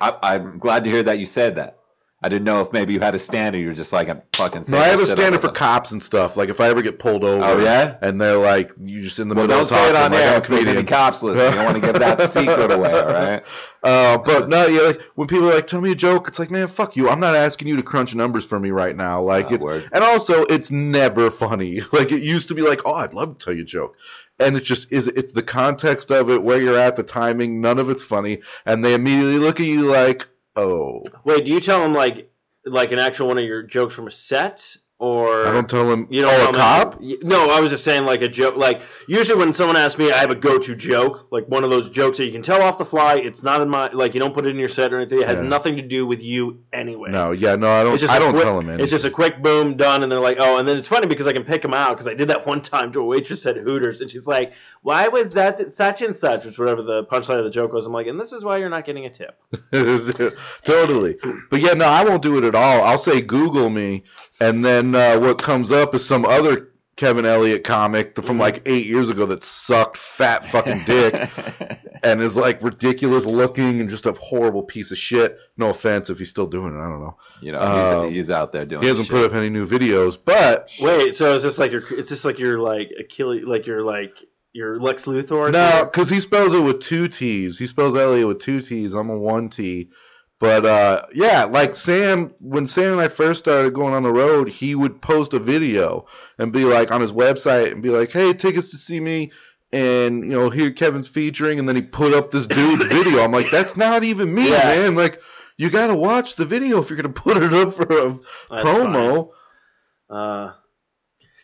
I, 0.00 0.14
I'm 0.22 0.58
glad 0.58 0.84
to 0.84 0.90
hear 0.90 1.02
that 1.04 1.18
you 1.18 1.26
said 1.26 1.56
that. 1.56 1.78
I 2.22 2.30
didn't 2.30 2.44
know 2.44 2.62
if 2.62 2.72
maybe 2.72 2.94
you 2.94 3.00
had 3.00 3.14
a 3.14 3.18
standard. 3.18 3.58
You're 3.58 3.74
just 3.74 3.92
like 3.92 4.08
I'm 4.08 4.22
fucking. 4.34 4.64
No, 4.68 4.78
I 4.78 4.86
have 4.88 5.00
a 5.00 5.06
standard 5.06 5.42
for 5.42 5.50
cops 5.52 5.92
and 5.92 6.02
stuff. 6.02 6.34
Like 6.36 6.48
if 6.48 6.60
I 6.60 6.68
ever 6.70 6.80
get 6.80 6.98
pulled 6.98 7.22
over, 7.24 7.44
Oh, 7.44 7.58
yeah? 7.62 7.98
and 8.00 8.18
they're 8.18 8.38
like, 8.38 8.70
you 8.80 9.02
just 9.02 9.18
in 9.18 9.28
the 9.28 9.34
Well, 9.34 9.46
middle 9.46 9.58
don't 9.58 9.64
of 9.64 9.68
say 9.68 9.90
it 9.90 9.94
on 9.94 10.12
like, 10.12 10.22
air 10.22 10.38
if 10.38 10.48
there's 10.48 10.66
any 10.66 10.82
cops 10.82 11.22
listening. 11.22 11.46
I 11.46 11.54
don't 11.56 11.64
want 11.66 11.76
to 11.76 11.92
give 11.92 12.00
that 12.00 12.30
secret 12.32 12.72
away, 12.72 12.90
all 12.92 13.06
right? 13.06 13.42
Uh, 13.82 14.16
but 14.18 14.48
no, 14.48 14.66
yeah, 14.66 14.80
like 14.80 15.00
when 15.14 15.28
people 15.28 15.48
are 15.50 15.54
like, 15.54 15.66
"Tell 15.68 15.80
me 15.82 15.92
a 15.92 15.94
joke," 15.94 16.26
it's 16.26 16.38
like, 16.38 16.50
man, 16.50 16.66
fuck 16.68 16.96
you. 16.96 17.08
I'm 17.10 17.20
not 17.20 17.36
asking 17.36 17.68
you 17.68 17.76
to 17.76 17.82
crunch 17.82 18.14
numbers 18.14 18.44
for 18.46 18.58
me 18.58 18.70
right 18.70 18.96
now. 18.96 19.22
Like, 19.22 19.46
Ah, 19.50 19.54
it's, 19.54 19.88
and 19.92 20.02
also, 20.02 20.42
it's 20.46 20.70
never 20.70 21.30
funny. 21.30 21.82
Like 21.92 22.10
it 22.12 22.22
used 22.22 22.48
to 22.48 22.54
be, 22.54 22.62
like, 22.62 22.80
oh, 22.86 22.94
I'd 22.94 23.12
love 23.14 23.38
to 23.38 23.44
tell 23.44 23.54
you 23.54 23.62
a 23.62 23.66
joke, 23.66 23.94
and 24.40 24.56
it's 24.56 24.66
just 24.66 24.90
is 24.90 25.06
it's 25.06 25.32
the 25.32 25.42
context 25.42 26.10
of 26.10 26.30
it, 26.30 26.42
where 26.42 26.60
you're 26.60 26.78
at, 26.78 26.96
the 26.96 27.02
timing. 27.04 27.60
None 27.60 27.78
of 27.78 27.90
it's 27.90 28.02
funny, 28.02 28.40
and 28.64 28.82
they 28.84 28.94
immediately 28.94 29.36
look 29.38 29.60
at 29.60 29.66
you 29.66 29.82
like, 29.82 30.26
oh, 30.56 31.02
Wait, 31.24 31.44
do 31.44 31.52
you 31.52 31.60
tell 31.60 31.80
them 31.82 31.92
like 31.92 32.30
like 32.64 32.92
an 32.92 32.98
actual 32.98 33.28
one 33.28 33.38
of 33.38 33.44
your 33.44 33.62
jokes 33.62 33.94
from 33.94 34.08
a 34.08 34.10
set, 34.10 34.76
or 34.98 35.46
I 35.46 35.52
don't 35.52 35.68
tell 35.68 35.88
them. 35.88 36.06
You 36.08 36.22
don't 36.22 36.32
oh, 36.32 36.44
tell 36.44 36.52
cop. 36.54 37.00
No, 37.00 37.50
I 37.50 37.60
was 37.60 37.70
just 37.70 37.84
saying 37.84 38.04
like 38.04 38.22
a 38.22 38.28
joke. 38.28 38.56
Like 38.56 38.80
usually 39.06 39.38
when 39.38 39.52
someone 39.52 39.76
asks 39.76 39.98
me, 39.98 40.10
I 40.10 40.18
have 40.18 40.30
a 40.30 40.34
go-to 40.34 40.74
joke, 40.74 41.28
like 41.30 41.46
one 41.48 41.64
of 41.64 41.70
those 41.70 41.90
jokes 41.90 42.16
that 42.16 42.24
you 42.24 42.32
can 42.32 42.40
tell 42.42 42.62
off 42.62 42.78
the 42.78 42.84
fly. 42.84 43.16
It's 43.16 43.42
not 43.42 43.60
in 43.60 43.68
my 43.68 43.90
like 43.92 44.14
you 44.14 44.20
don't 44.20 44.32
put 44.32 44.46
it 44.46 44.50
in 44.50 44.56
your 44.58 44.70
set 44.70 44.94
or 44.94 44.98
anything. 44.98 45.20
It 45.20 45.28
has 45.28 45.42
Yeah. 45.42 45.48
nothing 45.48 45.76
to 45.76 45.82
do 45.82 46.06
with 46.06 46.22
you 46.22 46.60
anyway. 46.72 47.10
No, 47.10 47.32
yeah, 47.32 47.56
no, 47.56 47.68
I 47.68 47.82
don't. 47.82 48.02
I 48.04 48.16
a 48.16 48.18
don't 48.18 48.32
quick, 48.32 48.44
tell 48.44 48.58
them 48.58 48.70
anything. 48.70 48.84
It's 48.84 48.90
just 48.90 49.04
a 49.04 49.10
quick 49.10 49.42
boom, 49.42 49.76
done, 49.76 50.02
and 50.02 50.10
they're 50.10 50.18
like, 50.18 50.38
oh, 50.40 50.56
and 50.56 50.66
then 50.66 50.78
it's 50.78 50.88
funny 50.88 51.06
because 51.06 51.26
I 51.26 51.34
can 51.34 51.44
pick 51.44 51.60
them 51.60 51.74
out 51.74 51.90
because 51.90 52.08
I 52.08 52.14
did 52.14 52.28
that 52.28 52.46
one 52.46 52.62
time 52.62 52.90
to 52.92 53.00
a 53.00 53.04
waitress 53.04 53.44
at 53.44 53.56
Hooters, 53.56 54.00
and 54.00 54.10
she's 54.10 54.26
like, 54.26 54.52
why 54.80 55.08
was 55.08 55.32
that 55.34 55.72
such 55.72 56.00
and 56.00 56.16
such, 56.16 56.46
which 56.46 56.58
whatever 56.58 56.80
the 56.80 57.04
punchline 57.04 57.38
of 57.38 57.44
the 57.44 57.50
joke 57.50 57.72
was. 57.72 57.84
I'm 57.84 57.92
like, 57.92 58.06
and 58.06 58.18
this 58.18 58.32
is 58.32 58.44
why 58.44 58.56
you're 58.56 58.70
not 58.70 58.86
getting 58.86 59.04
a 59.04 59.10
tip. 59.10 59.38
totally. 60.64 61.16
But 61.50 61.60
yeah, 61.60 61.72
no, 61.74 61.86
I 61.86 62.04
won't 62.04 62.22
do 62.22 62.38
it 62.38 62.44
at 62.44 62.54
all. 62.54 62.82
I'll 62.82 62.98
say 62.98 63.20
Google 63.20 63.68
me, 63.68 64.04
and 64.40 64.64
then 64.64 64.94
uh, 64.94 65.18
what 65.18 65.40
comes 65.42 65.70
up 65.70 65.94
is 65.94 66.06
some 66.06 66.24
other 66.24 66.70
Kevin 66.96 67.26
Elliott 67.26 67.62
comic 67.64 68.14
Mm-hmm. 68.14 68.26
from 68.26 68.38
like 68.38 68.62
eight 68.66 68.86
years 68.86 69.10
ago 69.10 69.26
that 69.26 69.44
sucked 69.44 69.98
fat 70.16 70.50
fucking 70.50 70.84
dick 70.86 71.14
and 72.02 72.22
is 72.22 72.36
like 72.36 72.62
ridiculous 72.62 73.26
looking 73.26 73.80
and 73.80 73.90
just 73.90 74.06
a 74.06 74.12
horrible 74.12 74.62
piece 74.62 74.90
of 74.90 74.96
shit. 74.98 75.36
No 75.58 75.68
offense 75.70 76.08
if 76.08 76.18
he's 76.18 76.30
still 76.30 76.46
doing 76.46 76.74
it. 76.74 76.78
I 76.80 76.88
don't 76.88 77.00
know. 77.00 77.16
you 77.42 77.52
know, 77.52 77.60
Um, 77.60 78.08
he's, 78.08 78.16
he's 78.16 78.30
out 78.30 78.52
there 78.52 78.64
doing. 78.64 78.80
He 78.82 78.88
hasn't 78.88 79.08
shit. 79.08 79.14
put 79.14 79.24
up 79.30 79.36
any 79.36 79.50
new 79.50 79.66
videos, 79.66 80.16
but 80.24 80.70
Wait, 80.80 81.14
so 81.14 81.34
is 81.34 81.42
this 81.42 81.58
like 81.58 81.70
your? 81.70 81.82
Is 81.94 82.08
this 82.08 82.24
like 82.24 82.38
your 82.38 82.58
like 82.60 82.90
Achilles, 82.98 83.44
like 83.46 83.66
your 83.66 83.82
like 83.82 84.14
your 84.54 84.78
Lex 84.80 85.04
Luthor? 85.04 85.52
no, 85.52 85.84
because 85.84 86.08
he 86.08 86.22
spells 86.22 86.54
it 86.54 86.60
with 86.60 86.80
two 86.80 87.08
T's. 87.08 87.58
He 87.58 87.66
spells 87.66 87.94
Elliott 87.94 88.26
with 88.26 88.40
two 88.40 88.62
T's. 88.62 88.94
I'm 88.94 89.10
a 89.10 89.18
one 89.18 89.50
T. 89.50 89.90
But 90.38 90.66
uh, 90.66 91.06
yeah, 91.14 91.44
like 91.44 91.74
Sam, 91.74 92.34
when 92.40 92.66
Sam 92.66 92.92
and 92.92 93.00
I 93.00 93.08
first 93.08 93.40
started 93.40 93.72
going 93.72 93.94
on 93.94 94.02
the 94.02 94.12
road, 94.12 94.48
he 94.48 94.74
would 94.74 95.00
post 95.00 95.32
a 95.32 95.38
video 95.38 96.06
and 96.38 96.52
be 96.52 96.64
like 96.64 96.90
on 96.90 97.00
his 97.00 97.12
website 97.12 97.72
and 97.72 97.82
be 97.82 97.88
like, 97.88 98.10
"Hey, 98.10 98.34
tickets 98.34 98.68
to 98.72 98.76
see 98.78 99.00
me." 99.00 99.32
And 99.72 100.22
you 100.24 100.30
know, 100.38 100.50
here 100.50 100.70
Kevin's 100.72 101.08
featuring, 101.08 101.58
and 101.58 101.66
then 101.68 101.74
he 101.76 101.82
put 101.82 102.12
up 102.12 102.30
this 102.30 102.46
dude's 102.46 102.84
video. 102.88 103.22
I'm 103.24 103.32
like, 103.32 103.50
that's 103.50 103.76
not 103.76 104.04
even 104.04 104.32
me, 104.34 104.50
Yeah. 104.50 104.64
man. 104.64 104.94
Like, 104.94 105.20
you 105.56 105.70
gotta 105.70 105.94
watch 105.96 106.36
the 106.36 106.44
video 106.44 106.82
if 106.82 106.90
you're 106.90 106.98
gonna 107.00 107.08
put 107.14 107.38
it 107.38 107.54
up 107.54 107.74
for 107.74 107.82
a 107.84 108.18
That's 108.50 108.62
promo. 108.68 109.30
Uh, 110.10 110.52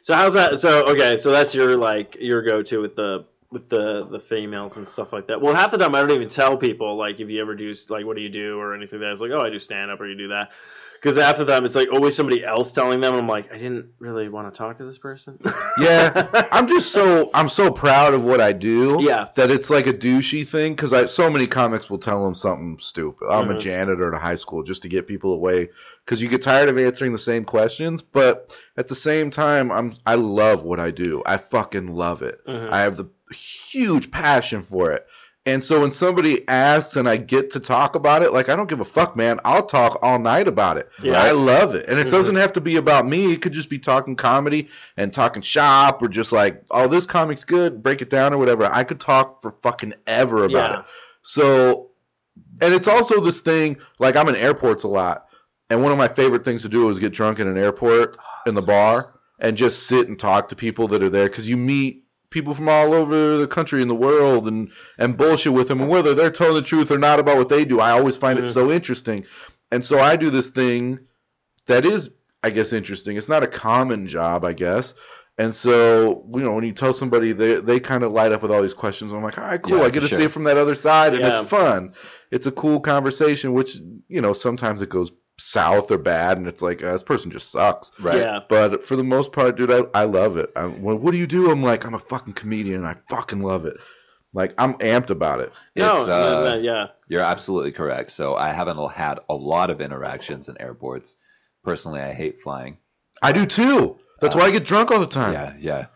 so 0.03 0.15
how's 0.15 0.35
that? 0.35 0.61
So 0.61 0.85
okay, 0.89 1.17
so 1.17 1.31
that's 1.33 1.55
your 1.55 1.77
like 1.77 2.17
your 2.21 2.43
go-to 2.43 2.79
with 2.83 2.95
the 2.97 3.25
with 3.53 3.69
the 3.69 4.07
the 4.11 4.19
females 4.19 4.77
and 4.79 4.89
stuff 4.89 5.13
like 5.13 5.27
that. 5.29 5.41
Well, 5.41 5.55
half 5.55 5.71
the 5.71 5.79
time 5.79 5.95
I 5.95 6.01
don't 6.01 6.11
even 6.13 6.29
tell 6.29 6.57
people 6.57 6.97
like 6.97 7.21
if 7.21 7.29
you 7.29 7.41
ever 7.41 7.55
do 7.55 7.73
like 7.91 8.07
what 8.07 8.17
do 8.17 8.23
you 8.23 8.31
do 8.31 8.59
or 8.59 8.75
anything 8.75 8.99
like 9.01 9.09
that. 9.09 9.13
It's 9.13 9.21
like 9.21 9.31
oh 9.31 9.41
I 9.41 9.51
do 9.51 9.59
stand 9.59 9.91
up 9.91 10.01
or 10.01 10.09
you 10.09 10.17
do 10.17 10.29
that. 10.29 10.51
Because 10.95 11.17
half 11.17 11.37
the 11.37 11.45
time 11.45 11.65
it's 11.65 11.75
like 11.75 11.89
always 11.93 12.15
somebody 12.15 12.45
else 12.45 12.71
telling 12.71 13.01
them. 13.01 13.13
I'm 13.15 13.27
like 13.27 13.51
I 13.53 13.59
didn't 13.59 13.87
really 13.99 14.29
want 14.29 14.53
to 14.55 14.57
talk 14.57 14.77
to 14.77 14.85
this 14.85 14.99
person. 14.99 15.37
Yeah, 15.79 16.29
I'm 16.53 16.69
just 16.69 16.93
so 16.93 17.29
I'm 17.35 17.49
so 17.49 17.71
proud 17.73 18.15
of 18.15 18.23
what 18.25 18.41
I 18.41 18.53
do. 18.53 18.99
Yeah. 19.01 19.27
that 19.35 19.51
it's 19.51 19.69
like 19.69 19.87
a 19.89 19.93
douchey 19.93 20.49
thing 20.49 20.75
because 20.75 20.93
I 20.93 21.07
so 21.07 21.29
many 21.29 21.47
comics 21.47 21.91
will 21.91 21.99
tell 21.99 22.25
them 22.25 22.35
something 22.35 22.79
stupid. 22.81 23.27
I'm 23.29 23.51
a 23.51 23.55
Mhm. 23.55 23.61
janitor 23.61 24.09
at 24.13 24.17
a 24.17 24.21
high 24.23 24.37
school 24.37 24.63
just 24.63 24.83
to 24.83 24.89
get 24.89 25.07
people 25.09 25.33
away 25.35 25.71
because 26.05 26.23
you 26.23 26.29
get 26.29 26.43
tired 26.43 26.69
of 26.69 26.79
answering 26.79 27.13
the 27.13 27.19
same 27.19 27.45
questions. 27.45 28.01
But 28.03 28.57
at 28.77 28.87
the 28.89 28.95
same 28.95 29.31
time, 29.31 29.73
I'm 29.73 29.97
I 30.07 30.15
love 30.15 30.63
what 30.63 30.79
I 30.79 30.91
do. 30.93 31.23
I 31.27 31.37
fucking 31.39 31.89
love 31.89 32.23
it. 32.23 32.41
Mhm. 32.47 32.71
I 32.71 32.83
have 32.83 32.97
the 32.97 33.07
huge 33.33 34.11
passion 34.11 34.63
for 34.63 34.93
it. 34.93 35.07
And 35.45 35.65
so 35.65 35.81
when 35.81 35.91
somebody 35.91 36.47
asks 36.47 36.95
and 36.95 37.09
I 37.09 37.17
get 37.17 37.51
to 37.53 37.59
talk 37.61 37.97
about 37.97 38.23
it, 38.23 38.33
like 38.33 38.49
I 38.49 38.55
don't 38.55 38.69
give 38.69 38.79
a 38.79 38.85
fuck, 38.85 39.17
man. 39.17 39.41
I'll 39.45 39.67
talk 39.67 39.99
all 40.01 40.21
night 40.21 40.47
about 40.47 40.77
it. 40.77 40.89
Yeah. 41.03 41.21
I 41.21 41.33
love 41.33 41.75
it. 41.75 41.89
And 41.89 41.99
it 41.99 42.07
Mhm. 42.07 42.11
doesn't 42.13 42.37
have 42.37 42.53
to 42.53 42.61
be 42.61 42.77
about 42.77 43.09
me. 43.09 43.33
It 43.33 43.43
could 43.43 43.53
just 43.53 43.69
be 43.69 43.81
talking 43.81 44.15
comedy 44.15 44.69
and 44.97 45.13
talking 45.13 45.43
shop 45.43 46.01
or 46.01 46.07
just 46.07 46.31
like, 46.31 46.63
oh, 46.71 46.87
this 46.87 47.07
comic's 47.07 47.43
good, 47.43 47.83
break 47.83 48.03
it 48.03 48.09
down 48.09 48.33
or 48.33 48.39
whatever. 48.39 48.69
I 48.73 48.85
could 48.85 49.01
talk 49.01 49.43
for 49.43 49.57
fucking 49.65 49.95
ever 50.07 50.45
about 50.45 50.71
Yeah. 50.71 50.79
it. 50.79 50.85
So, 51.23 51.89
and 52.61 52.73
it's 52.73 52.87
also 52.87 53.21
this 53.21 53.41
thing, 53.41 53.79
like 53.99 54.15
I'm 54.15 54.29
in 54.29 54.37
airports 54.37 54.85
a 54.85 54.89
lot. 54.89 55.27
And 55.71 55.83
one 55.83 55.91
of 55.91 55.99
my 55.99 56.09
favorite 56.09 56.45
things 56.45 56.63
to 56.63 56.69
do 56.69 56.89
is 56.89 57.01
get 57.01 57.13
drunk 57.13 57.41
in 57.41 57.49
an 57.49 57.59
airport 57.59 58.17
in 58.47 58.55
the 58.55 58.63
bar 58.63 59.15
and 59.41 59.57
just 59.57 59.89
sit 59.89 60.07
and 60.07 60.17
talk 60.19 60.51
to 60.51 60.55
people 60.57 60.87
that 60.89 61.03
are 61.03 61.11
there 61.11 61.29
because 61.29 61.49
you 61.49 61.57
meet 61.57 62.02
people 62.33 62.55
from 62.55 62.69
all 62.69 62.93
over 62.95 63.37
the 63.39 63.47
country 63.47 63.81
and 63.83 63.91
the 63.91 63.95
world 63.95 64.49
and 64.49 64.71
and 64.99 65.17
bullshit 65.17 65.53
with 65.53 65.69
them. 65.69 65.81
And 65.81 65.91
whether 65.91 66.15
they're 66.15 66.31
telling 66.33 66.55
the 66.55 66.63
truth 66.63 66.91
or 66.91 66.99
not 66.99 67.21
about 67.21 67.37
what 67.39 67.49
they 67.49 67.65
do 67.65 67.79
i 67.81 67.91
always 67.93 68.17
find 68.17 68.39
Mhm. 68.39 68.45
it 68.45 68.49
so 68.49 68.71
interesting. 68.73 69.25
And 69.71 69.85
so 69.85 69.99
i 70.01 70.17
do 70.17 70.31
this 70.31 70.49
thing 70.49 70.99
that 71.67 71.85
is 71.85 72.11
i 72.43 72.51
guess 72.51 72.73
interesting. 72.73 73.17
It's 73.17 73.29
not 73.29 73.43
a 73.45 73.47
common 73.49 74.07
job 74.07 74.45
i 74.45 74.53
guess. 74.53 74.95
And 75.39 75.55
so 75.55 76.27
you 76.35 76.43
know 76.43 76.53
when 76.53 76.65
you 76.65 76.73
tell 76.75 76.93
somebody 76.95 77.33
they 77.33 77.61
they 77.61 77.81
kind 77.81 78.03
of 78.05 78.13
light 78.13 78.33
up 78.33 78.43
with 78.43 78.51
all 78.51 78.63
these 78.63 78.75
questions. 78.75 79.13
I'm 79.13 79.23
like 79.23 79.39
all 79.39 79.45
right 79.45 79.63
cool. 79.63 79.79
Yeah, 79.79 79.85
i 79.85 79.91
get 79.91 80.01
to 80.01 80.09
sure. 80.09 80.19
see 80.19 80.25
it 80.25 80.33
from 80.33 80.45
that 80.45 80.59
other 80.59 80.75
side 80.75 81.15
and 81.15 81.23
Yeah. 81.23 81.41
it's 81.43 81.51
fun. 81.51 81.95
It's 82.31 82.47
a 82.47 82.53
cool 82.53 82.81
conversation 82.81 83.53
which 83.55 83.77
you 84.09 84.21
know 84.21 84.33
sometimes 84.33 84.83
it 84.83 84.89
goes 84.91 85.11
south 85.39 85.91
or 85.91 85.99
bad 85.99 86.37
and 86.39 86.47
it's 86.47 86.63
like 86.63 86.83
uh, 86.83 86.93
this 86.93 87.03
person 87.03 87.31
just 87.31 87.51
sucks 87.51 87.91
Right. 87.99 88.19
Yeah. 88.19 88.41
but 88.49 88.87
for 88.87 88.97
the 88.97 89.03
most 89.05 89.33
part, 89.33 89.57
dude, 89.57 89.71
I, 89.73 89.81
I 89.95 90.05
love 90.05 90.37
it. 90.37 90.51
I, 90.55 90.67
well, 90.67 90.97
what 90.97 91.11
do 91.13 91.17
you 91.19 91.27
do? 91.27 91.51
I'm 91.51 91.63
like, 91.63 91.85
I'm 91.85 91.95
a 91.95 91.99
fucking 91.99 92.35
comedian. 92.35 92.85
and 92.85 92.87
I 92.87 92.97
fucking 93.09 93.41
love 93.41 93.65
it. 93.67 93.77
Like, 94.35 94.55
I'm 94.57 94.75
amped 94.75 95.11
about 95.11 95.41
it. 95.41 95.53
No, 95.77 95.99
It's, 95.99 96.07
no, 96.07 96.13
uh, 96.15 96.51
no, 96.55 96.59
yeah. 96.59 96.87
You're 97.09 97.21
absolutely 97.23 97.73
correct. 97.73 98.13
So 98.13 98.35
I 98.35 98.53
haven't 98.53 98.79
had 98.93 99.21
a 99.29 99.35
lot 99.35 99.69
of 99.71 99.81
interactions 99.81 100.49
in 100.49 100.59
airports. 100.61 101.17
Personally, 101.65 102.01
I 102.01 102.13
hate 102.13 102.41
flying. 102.43 102.79
I 103.23 103.33
do 103.33 103.45
too. 103.47 103.99
That's 104.21 104.35
Uh, 104.35 104.39
why 104.39 104.45
I 104.47 104.51
get 104.51 104.65
drunk 104.65 104.91
all 104.91 105.01
the 105.01 105.07
time. 105.07 105.33
Yeah, 105.33 105.55
yeah. 105.59 105.87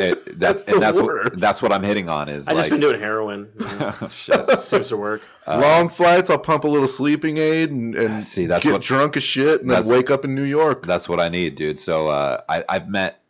It, 0.00 0.38
that's 0.38 0.62
That's 0.62 0.64
the 0.64 0.72
and 0.74 0.82
that's 0.82 0.96
what 0.96 1.06
worst. 1.06 1.38
that's 1.38 1.62
what 1.62 1.72
I'm 1.72 1.82
hitting 1.82 2.08
on 2.08 2.28
is 2.28 2.46
I 2.48 2.54
just 2.54 2.70
been 2.70 2.80
doing 2.80 3.00
heroin. 3.00 3.48
you 3.58 3.64
know. 3.78 3.94
shit. 4.10 4.60
Seems 4.60 4.88
to 4.88 4.96
work. 4.96 5.22
Uh, 5.46 5.58
Long 5.60 5.88
flights, 5.88 6.30
I'll 6.30 6.38
pump 6.38 6.64
a 6.64 6.68
little 6.68 6.88
sleeping 6.88 7.38
aid 7.38 7.70
and, 7.70 7.94
and 7.94 8.24
See, 8.24 8.46
that's 8.46 8.62
get 8.64 8.72
what- 8.72 8.82
drunk 8.82 9.16
as 9.16 9.24
shit 9.24 9.60
and 9.62 9.70
then 9.70 9.86
wake 9.86 10.10
up 10.10 10.24
in 10.24 10.34
New 10.34 10.44
York. 10.44 10.86
That's 10.86 11.08
what 11.08 11.20
I 11.20 11.28
need, 11.28 11.54
dude. 11.54 11.78
So 11.78 12.08
uh, 12.08 12.42
I, 12.48 12.64
I've 12.68 12.88
met 12.88 13.20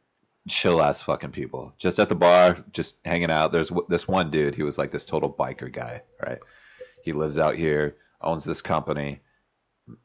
chill 0.48 0.80
ass 0.82 1.02
fucking 1.02 1.30
people 1.32 1.74
just 1.78 1.98
at 1.98 2.08
the 2.08 2.14
bar, 2.14 2.56
just 2.72 2.96
hanging 3.04 3.30
out. 3.30 3.52
There's 3.52 3.68
w- 3.68 3.86
this 3.88 4.08
one 4.08 4.30
dude. 4.30 4.54
He 4.54 4.62
was 4.62 4.78
like 4.78 4.90
this 4.90 5.04
total 5.04 5.30
biker 5.32 5.70
guy, 5.70 6.02
right? 6.26 6.38
He 7.02 7.12
lives 7.12 7.38
out 7.38 7.54
here, 7.54 7.96
owns 8.22 8.44
this 8.44 8.60
company, 8.62 9.20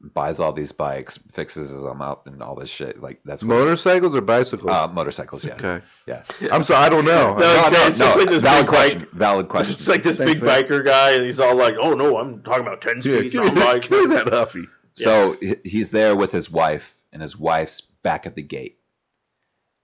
buys 0.00 0.40
all 0.40 0.52
these 0.52 0.72
bikes, 0.72 1.18
fixes 1.32 1.70
them 1.70 2.00
up, 2.00 2.26
and 2.26 2.42
all 2.42 2.54
this 2.54 2.70
shit. 2.70 3.00
Like 3.02 3.20
that's 3.24 3.42
what, 3.42 3.48
Motorcycles 3.56 4.14
or 4.14 4.20
bicycles? 4.20 4.70
uh, 4.70 4.88
motorcycles. 4.88 5.44
Yeah, 5.44 5.54
okay. 5.54 5.84
yeah. 6.06 6.24
I'm 6.50 6.64
sorry, 6.64 6.84
I 6.84 6.88
don't 6.88 7.04
know. 7.04 7.34
No, 7.38 7.66
it's- 7.66 7.88
it's 7.90 7.98
just 7.98 8.18
like 8.18 8.28
this 8.28 8.42
valid 8.42 8.66
big 8.66 8.74
question. 8.74 8.98
bike- 9.00 9.10
Valid 9.12 9.48
question. 9.48 9.72
It's 9.74 9.88
like 9.88 10.02
this 10.02 10.16
Thanks, 10.16 10.34
big 10.34 10.42
man. 10.42 10.64
biker 10.64 10.84
guy, 10.84 11.12
and 11.12 11.24
he's 11.24 11.40
all 11.40 11.54
like, 11.54 11.74
"Oh 11.80 11.94
no, 11.94 12.16
I'm 12.18 12.42
talking 12.42 12.66
about 12.66 12.80
ten 12.80 12.96
yeah, 13.02 13.18
speed 13.18 13.32
give, 13.32 13.42
me, 13.44 13.50
mountain 13.52 13.62
bike." 13.64 13.82
give 13.82 14.08
me 14.08 14.14
that 14.14 14.28
Huffy. 14.28 14.64
So 14.94 15.36
he- 15.40 15.56
he's 15.64 15.90
there 15.90 16.16
with 16.16 16.32
his 16.32 16.50
wife, 16.50 16.94
and 17.12 17.20
his 17.22 17.36
wife's 17.38 17.80
back 18.02 18.26
at 18.26 18.34
the 18.36 18.42
gate. 18.42 18.78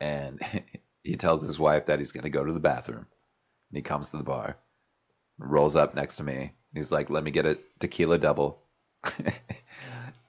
And 0.01 0.41
he 1.05 1.17
tells 1.17 1.43
his 1.47 1.59
wife 1.59 1.87
that 1.87 1.99
he's 1.99 2.13
going 2.13 2.25
to 2.25 2.31
go 2.31 2.45
to 2.45 2.53
the 2.53 2.61
bathroom. 2.61 3.07
And 3.71 3.77
he 3.77 3.83
comes 3.83 4.09
to 4.09 4.17
the 4.17 4.23
bar, 4.23 4.57
rolls 5.39 5.77
up 5.77 5.95
next 5.95 6.17
to 6.17 6.23
me. 6.25 6.53
He's 6.75 6.91
like, 6.91 7.11
let 7.11 7.23
me 7.25 7.31
get 7.31 7.47
a 7.47 7.59
tequila 7.81 8.19
double. 8.19 8.63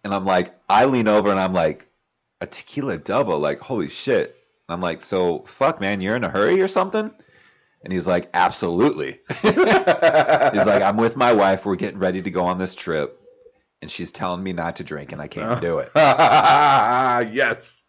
and 0.03 0.13
I'm 0.13 0.25
like, 0.25 0.53
I 0.69 0.85
lean 0.85 1.07
over 1.07 1.29
and 1.29 1.39
I'm 1.39 1.53
like, 1.53 1.87
a 2.39 2.47
tequila 2.47 2.97
double? 2.97 3.39
Like, 3.39 3.59
holy 3.59 3.89
shit. 3.89 4.35
And 4.67 4.75
I'm 4.75 4.81
like, 4.81 5.01
so 5.01 5.45
fuck, 5.47 5.79
man, 5.79 6.01
you're 6.01 6.15
in 6.15 6.23
a 6.23 6.29
hurry 6.29 6.61
or 6.61 6.67
something? 6.67 7.11
And 7.83 7.91
he's 7.91 8.07
like, 8.07 8.29
absolutely. 8.33 9.19
He's 9.41 9.55
like, 9.55 10.83
I'm 10.83 10.97
with 10.97 11.15
my 11.15 11.33
wife. 11.33 11.65
We're 11.65 11.75
getting 11.75 11.99
ready 11.99 12.21
to 12.21 12.29
go 12.29 12.45
on 12.45 12.59
this 12.59 12.75
trip. 12.75 13.19
and 13.81 13.89
she's 13.89 14.11
telling 14.11 14.43
me 14.43 14.53
not 14.53 14.75
to 14.75 14.83
drink, 14.83 15.11
and 15.11 15.19
I 15.21 15.27
can't 15.27 15.53
uh. 15.53 15.59
do 15.59 15.79
it. 15.79 15.89
yes. 15.95 17.81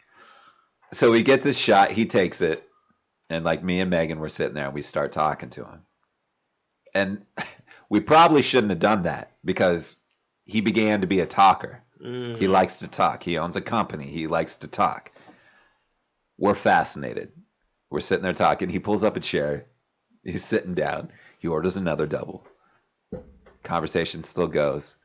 So 0.92 1.12
he 1.12 1.22
gets 1.22 1.46
a 1.46 1.52
shot, 1.52 1.92
he 1.92 2.06
takes 2.06 2.40
it, 2.40 2.66
and 3.30 3.44
like 3.44 3.62
me 3.64 3.80
and 3.80 3.90
Megan 3.90 4.20
were 4.20 4.28
sitting 4.28 4.54
there 4.54 4.66
and 4.66 4.74
we 4.74 4.82
start 4.82 5.12
talking 5.12 5.50
to 5.50 5.64
him. 5.64 5.80
And 6.94 7.24
we 7.90 8.00
probably 8.00 8.42
shouldn't 8.42 8.70
have 8.70 8.78
done 8.78 9.04
that 9.04 9.32
because 9.44 9.96
he 10.44 10.60
began 10.60 11.00
to 11.00 11.06
be 11.06 11.20
a 11.20 11.26
talker. 11.26 11.82
Mm. 12.04 12.36
He 12.38 12.48
likes 12.48 12.78
to 12.80 12.88
talk. 12.88 13.22
He 13.22 13.38
owns 13.38 13.56
a 13.56 13.60
company. 13.60 14.06
He 14.06 14.26
likes 14.26 14.56
to 14.58 14.68
talk. 14.68 15.10
We're 16.38 16.54
fascinated. 16.54 17.32
We're 17.90 18.00
sitting 18.00 18.24
there 18.24 18.32
talking. 18.32 18.68
He 18.68 18.78
pulls 18.78 19.04
up 19.04 19.16
a 19.16 19.20
chair. 19.20 19.66
He's 20.24 20.44
sitting 20.44 20.74
down. 20.74 21.10
He 21.38 21.48
orders 21.48 21.76
another 21.76 22.06
double. 22.06 22.46
Conversation 23.62 24.24
still 24.24 24.48
goes. 24.48 24.96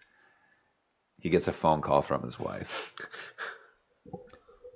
He 1.19 1.29
gets 1.29 1.47
a 1.47 1.53
phone 1.53 1.81
call 1.81 2.01
from 2.01 2.23
his 2.23 2.39
wife. 2.39 2.93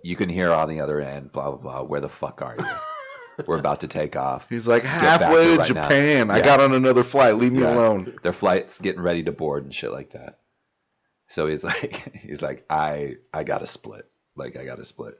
You 0.03 0.15
can 0.15 0.29
hear 0.29 0.51
on 0.51 0.69
the 0.69 0.81
other 0.81 0.99
end, 0.99 1.31
blah, 1.31 1.51
blah, 1.51 1.57
blah. 1.59 1.83
Where 1.83 2.01
the 2.01 2.09
fuck 2.09 2.41
are 2.41 2.55
you? 2.57 2.65
We're 3.47 3.59
about 3.59 3.79
to 3.81 3.87
take 3.87 4.15
off. 4.15 4.47
He's 4.49 4.67
like 4.67 4.83
back 4.83 5.21
halfway 5.21 5.45
to 5.45 5.51
it 5.53 5.55
to 5.55 5.59
right 5.61 5.73
now. 5.73 5.83
Japan. 5.83 6.31
I 6.31 6.37
Yeah. 6.39 6.43
got 6.45 6.59
on 6.59 6.73
another 6.73 7.03
flight. 7.03 7.35
Leave 7.35 7.53
me 7.53 7.61
Yeah. 7.61 7.73
alone. 7.75 8.17
Their 8.23 8.33
flight's 8.33 8.77
getting 8.79 9.01
ready 9.01 9.23
to 9.23 9.31
board 9.31 9.63
and 9.63 9.73
shit 9.73 9.91
like 9.91 10.11
that. 10.13 10.39
So 11.31 11.47
he's 11.47 11.63
like, 11.71 12.15
he's 12.15 12.41
like, 12.41 12.65
I, 12.69 13.15
I 13.33 13.43
got 13.43 13.59
to 13.59 13.67
split. 13.67 14.09
Like, 14.35 14.55
I 14.57 14.65
got 14.65 14.77
to 14.77 14.85
split. 14.85 15.17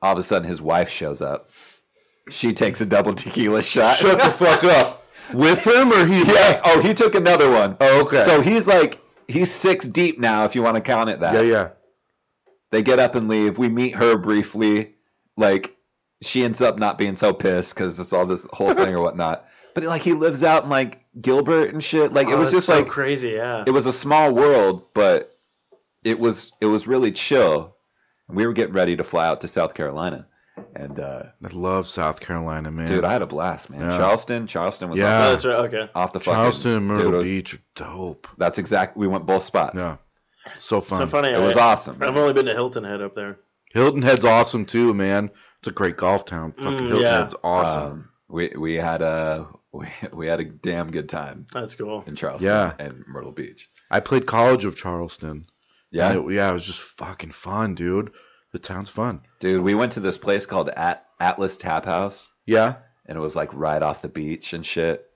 All 0.00 0.12
of 0.12 0.18
a 0.18 0.22
sudden, 0.22 0.48
his 0.48 0.60
wife 0.60 0.88
shows 0.88 1.22
up. 1.22 1.50
She 2.30 2.52
takes 2.52 2.80
a 2.80 2.86
double 2.86 3.14
tequila 3.14 3.62
shot. 3.62 3.96
Shut 3.96 4.18
the 4.18 4.32
fuck 4.32 4.64
up. 4.64 5.04
With 5.32 5.60
him 5.60 5.92
or 5.92 6.04
he 6.04 6.18
yeah. 6.26 6.32
left? 6.32 6.62
Oh, 6.64 6.80
he 6.80 6.94
took 6.94 7.14
another 7.14 7.50
one. 7.50 7.76
Oh, 7.80 8.02
okay. 8.06 8.24
So 8.24 8.40
he's 8.40 8.66
like, 8.66 9.00
he's 9.28 9.52
six 9.52 9.86
deep 9.86 10.18
now, 10.18 10.44
if 10.44 10.54
you 10.54 10.62
want 10.62 10.76
to 10.76 10.80
count 10.80 11.10
it 11.10 11.20
that. 11.20 11.34
yeah, 11.34 11.40
yeah. 11.42 11.68
They 12.70 12.82
get 12.82 12.98
up 12.98 13.14
and 13.14 13.28
leave. 13.28 13.58
We 13.58 13.68
meet 13.68 13.94
her 13.94 14.16
briefly. 14.16 14.94
Like, 15.36 15.76
she 16.22 16.42
ends 16.42 16.60
up 16.60 16.78
not 16.78 16.98
being 16.98 17.16
so 17.16 17.32
pissed 17.32 17.74
because 17.74 17.98
it's 18.00 18.12
all 18.12 18.26
this 18.26 18.46
whole 18.52 18.74
thing 18.74 18.94
or 18.94 19.00
whatnot. 19.00 19.44
But 19.74 19.84
like, 19.84 20.02
he 20.02 20.12
lives 20.12 20.42
out 20.42 20.64
in 20.64 20.70
like 20.70 21.04
Gilbert 21.20 21.72
and 21.72 21.82
shit. 21.82 22.12
Like, 22.12 22.28
it 22.28 22.34
Oh, 22.34 22.38
was 22.38 22.50
just 22.52 22.66
so 22.66 22.76
like 22.80 22.88
crazy. 22.88 23.30
Yeah. 23.30 23.64
it 23.66 23.70
was 23.70 23.86
a 23.86 23.92
small 23.92 24.34
world, 24.34 24.84
but 24.94 25.36
it 26.04 26.18
was 26.18 26.52
it 26.60 26.66
was 26.66 26.86
really 26.86 27.12
chill. 27.12 27.76
We 28.28 28.46
were 28.46 28.52
getting 28.52 28.74
ready 28.74 28.96
to 28.96 29.04
fly 29.04 29.26
out 29.26 29.40
to 29.42 29.48
South 29.48 29.74
Carolina, 29.74 30.26
and 30.74 30.98
uh, 30.98 31.22
I 31.44 31.48
love 31.52 31.86
South 31.86 32.20
Carolina, 32.20 32.70
man. 32.70 32.86
dude, 32.86 33.04
I 33.04 33.12
had 33.12 33.20
a 33.22 33.26
blast, 33.26 33.68
man. 33.68 33.80
Yeah. 33.82 33.98
Charleston, 33.98 34.46
Charleston 34.46 34.90
was 34.90 34.98
Yeah. 34.98 35.06
Oh, 35.06 35.22
off, 35.24 35.30
that's 35.32 35.44
right. 35.44 35.60
Okay. 35.66 35.90
off 35.94 36.12
the 36.12 36.20
fucking 36.20 36.32
Charleston 36.32 36.70
and 36.72 36.86
Myrtle 36.88 37.14
it 37.14 37.16
was- 37.18 37.28
Beach 37.28 37.54
are 37.54 37.58
dope. 37.74 38.26
That's 38.38 38.58
exact. 38.58 38.96
We 38.96 39.06
went 39.06 39.26
both 39.26 39.44
spots. 39.44 39.74
Yeah. 39.76 39.96
So 40.56 40.80
fun. 40.80 41.00
So 41.00 41.06
funny. 41.06 41.28
It 41.28 41.38
was 41.40 41.56
awesome. 41.56 41.98
I've 42.00 42.16
only 42.16 42.32
been 42.32 42.46
to 42.46 42.54
Hilton 42.54 42.84
Head 42.84 43.00
up 43.02 43.14
there. 43.14 43.38
Hilton 43.72 44.02
Head's 44.02 44.24
awesome 44.24 44.64
too, 44.66 44.92
man. 44.94 45.30
It's 45.60 45.68
a 45.68 45.72
great 45.72 45.96
golf 45.96 46.24
town. 46.24 46.52
Fucking 46.56 46.72
Mm, 46.72 46.88
Hilton 46.88 47.00
yeah. 47.00 47.18
Head's 47.22 47.34
awesome. 47.44 47.82
Um, 47.92 48.08
we 48.28 48.52
we 48.58 48.74
had 48.74 49.02
a 49.02 49.46
we, 49.72 49.86
we 50.12 50.26
had 50.26 50.40
a 50.40 50.44
damn 50.44 50.90
good 50.90 51.08
time 51.08 51.46
That's 51.52 51.74
cool. 51.74 52.04
in 52.06 52.14
Charleston 52.14 52.48
Yeah. 52.48 52.74
and 52.78 53.04
Myrtle 53.06 53.32
Beach. 53.32 53.68
I 53.90 54.00
played 54.00 54.26
College 54.26 54.64
of 54.64 54.76
Charleston. 54.76 55.46
Yeah, 55.90 56.10
And 56.12 56.30
it- 56.30 56.34
yeah, 56.34 56.50
it 56.50 56.54
was 56.54 56.64
just 56.64 56.80
fucking 56.80 57.32
fun, 57.32 57.74
dude. 57.74 58.12
The 58.52 58.58
town's 58.58 58.90
fun. 58.90 59.22
dude, 59.40 59.62
we 59.62 59.74
went 59.74 59.92
to 59.92 60.00
this 60.00 60.18
place 60.18 60.44
called 60.46 60.68
At- 60.70 61.04
Atlas 61.20 61.56
Tap 61.56 61.84
House. 61.86 62.28
Yeah. 62.46 62.76
and 63.06 63.16
it 63.16 63.20
was 63.20 63.34
like 63.34 63.52
right 63.54 63.82
off 63.82 64.02
the 64.02 64.08
beach 64.08 64.52
and 64.52 64.64
shit. 64.64 65.06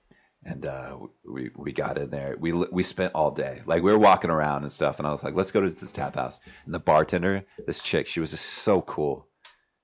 And 0.43 0.65
uh, 0.65 0.97
we 1.29 1.49
we 1.55 1.73
got 1.73 1.97
in 1.97 2.09
there. 2.09 2.35
We 2.39 2.51
we 2.53 2.81
spent 2.83 3.13
all 3.15 3.31
day. 3.31 3.61
Like 3.65 3.83
we 3.83 3.91
were 3.91 3.97
walking 3.99 4.29
around 4.29 4.63
and 4.63 4.71
stuff. 4.71 4.97
And 4.97 5.07
I 5.07 5.11
was 5.11 5.21
like, 5.23 5.33
let's 5.35 5.51
go 5.51 5.59
to 5.61 5.69
this 5.69 5.91
tap 5.91 6.15
house. 6.15 6.39
And 6.65 6.73
the 6.73 6.79
bartender, 6.79 7.43
this 7.65 7.79
chick, 7.81 8.07
she 8.07 8.19
was 8.21 8.31
just 8.31 8.45
so 8.45 8.81
cool. 8.81 9.26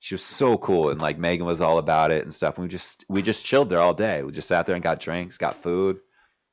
She 0.03 0.15
was 0.15 0.23
so 0.23 0.57
cool. 0.57 0.89
And 0.89 0.99
like 0.99 1.17
Megan 1.17 1.45
was 1.45 1.61
all 1.61 1.77
about 1.77 2.11
it 2.11 2.23
and 2.23 2.33
stuff. 2.33 2.55
And 2.57 2.63
we 2.63 2.69
just 2.69 3.05
we 3.07 3.21
just 3.21 3.45
chilled 3.45 3.69
there 3.69 3.79
all 3.79 3.93
day. 3.93 4.21
We 4.21 4.33
just 4.33 4.49
sat 4.49 4.65
there 4.65 4.75
and 4.75 4.83
got 4.83 4.99
drinks, 4.99 5.37
got 5.37 5.63
food, 5.63 5.99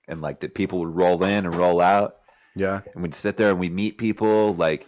and 0.07 0.21
like 0.23 0.39
the 0.39 0.49
people 0.49 0.79
would 0.81 0.95
roll 0.95 1.25
in 1.25 1.47
and 1.47 1.55
roll 1.57 1.81
out 1.81 2.17
Yeah. 2.55 2.81
and 2.95 3.03
we'd 3.03 3.15
sit 3.15 3.37
there 3.37 3.51
and 3.51 3.59
we'd 3.59 3.73
meet 3.73 3.99
people 3.99 4.55
like 4.55 4.87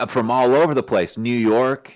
uh, 0.00 0.06
from 0.06 0.30
all 0.32 0.52
over 0.54 0.74
the 0.74 0.82
place 0.82 1.16
new 1.16 1.36
york 1.36 1.92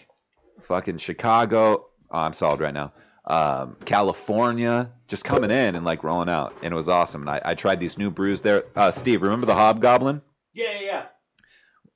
fucking 0.62 0.98
chicago 0.98 1.86
oh, 2.10 2.18
i'm 2.18 2.32
solid 2.32 2.60
right 2.60 2.74
now 2.74 2.92
um, 3.26 3.76
california 3.84 4.90
just 5.08 5.24
coming 5.24 5.50
in 5.50 5.74
and 5.76 5.84
like 5.84 6.02
rolling 6.04 6.28
out 6.28 6.52
and 6.62 6.72
it 6.72 6.76
was 6.76 6.88
awesome 6.88 7.22
and 7.22 7.30
i, 7.30 7.40
I 7.44 7.54
tried 7.54 7.80
these 7.80 7.98
new 7.98 8.10
brews 8.10 8.40
there 8.42 8.64
uh, 8.76 8.90
steve 8.92 9.22
remember 9.22 9.46
the 9.46 9.54
hobgoblin 9.54 10.22
Yeah, 10.54 10.80
yeah. 10.80 11.04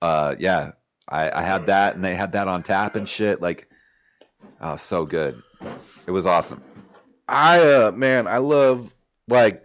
uh, 0.00 0.34
yeah 0.38 0.72
I, 1.08 1.30
I 1.40 1.42
had 1.42 1.66
that 1.66 1.94
and 1.94 2.04
they 2.04 2.14
had 2.14 2.32
that 2.32 2.48
on 2.48 2.62
tap 2.62 2.96
and 2.96 3.08
shit 3.08 3.40
like 3.42 3.68
oh 4.60 4.76
so 4.76 5.04
good 5.04 5.42
it 6.06 6.10
was 6.10 6.26
awesome 6.26 6.62
I 7.28 7.60
uh 7.60 7.92
man, 7.92 8.26
I 8.26 8.38
love 8.38 8.92
like 9.28 9.62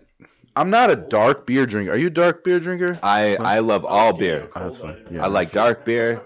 I'm 0.55 0.69
not 0.69 0.89
a 0.89 0.95
dark 0.95 1.45
beer 1.45 1.65
drinker. 1.65 1.91
Are 1.91 1.97
you 1.97 2.07
a 2.07 2.11
dark 2.11 2.43
beer 2.43 2.59
drinker? 2.59 2.97
i 3.03 3.35
i 3.37 3.59
love 3.59 3.83
all 3.85 4.13
beer 4.13 4.49
Oh, 4.55 4.63
that's 4.63 4.77
fine. 4.77 4.97
Yeah. 5.11 5.23
i 5.23 5.27
like 5.27 5.51
dark 5.51 5.83
beer 5.85 6.21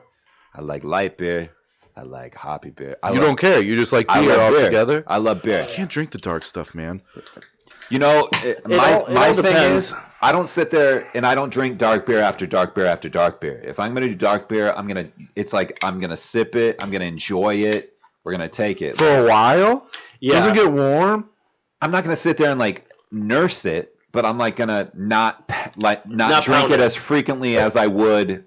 i 0.53 0.61
like 0.61 0.83
light 0.83 1.17
beer 1.17 1.49
i 1.95 2.01
like 2.03 2.35
hoppy 2.35 2.69
beer 2.69 2.95
I 3.03 3.09
you 3.09 3.15
love- 3.19 3.23
don't 3.27 3.39
care. 3.39 3.61
You 3.61 3.75
just 3.75 3.91
like 3.91 4.07
beer 4.07 4.21
love 4.21 4.51
beer. 4.53 4.59
altogether. 4.61 5.03
I 5.07 5.17
love 5.17 5.41
beer. 5.41 5.61
I 5.63 5.65
can't 5.75 5.89
drink 5.89 6.11
the 6.11 6.17
dark 6.19 6.43
stuff, 6.45 6.73
man. 6.75 7.01
You 7.89 7.99
know, 7.99 8.29
it, 8.43 8.65
my 8.67 8.93
all- 8.93 9.05
it 9.07 9.13
my 9.13 9.27
all 9.29 9.33
thing 9.35 9.43
depends. 9.43 9.85
is, 9.89 9.95
I 10.21 10.31
don't 10.31 10.47
sit 10.47 10.69
there 10.69 11.07
and 11.15 11.25
I 11.25 11.33
don't 11.35 11.51
drink 11.51 11.77
dark 11.79 12.05
beer 12.05 12.19
after 12.19 12.45
dark 12.45 12.75
beer 12.75 12.85
after 12.85 13.09
dark 13.09 13.41
beer. 13.41 13.59
If 13.63 13.79
I'm 13.79 13.93
gonna 13.93 14.07
do 14.07 14.15
dark 14.15 14.47
beer, 14.47 14.71
I'm 14.71 14.87
gonna. 14.87 15.07
It's 15.35 15.51
like 15.53 15.79
I'm 15.83 15.97
gonna 15.97 16.15
sip 16.15 16.55
it. 16.55 16.77
I'm 16.81 16.91
gonna 16.91 17.05
enjoy 17.05 17.55
it. 17.55 17.93
We're 18.23 18.33
gonna 18.33 18.47
take 18.49 18.81
it. 18.81 18.97
For 18.99 19.25
a 19.25 19.27
while, 19.27 19.87
Yeah. 20.19 20.39
doesn't 20.39 20.51
it 20.57 20.63
get 20.63 20.71
warm. 20.71 21.29
I'm 21.81 21.89
not 21.91 22.03
gonna 22.03 22.15
sit 22.15 22.37
there 22.37 22.51
and 22.51 22.59
like 22.59 22.87
nurse 23.11 23.65
it, 23.65 23.95
but 24.11 24.25
I'm 24.25 24.37
like 24.37 24.55
gonna 24.57 24.91
not 24.93 25.49
like 25.75 26.05
not, 26.05 26.29
Not 26.29 26.43
drink 26.43 26.69
it 26.69 26.79
it. 26.79 26.81
as 26.81 26.95
frequently 26.95 27.57
as 27.57 27.75
I 27.75 27.87
would 27.87 28.45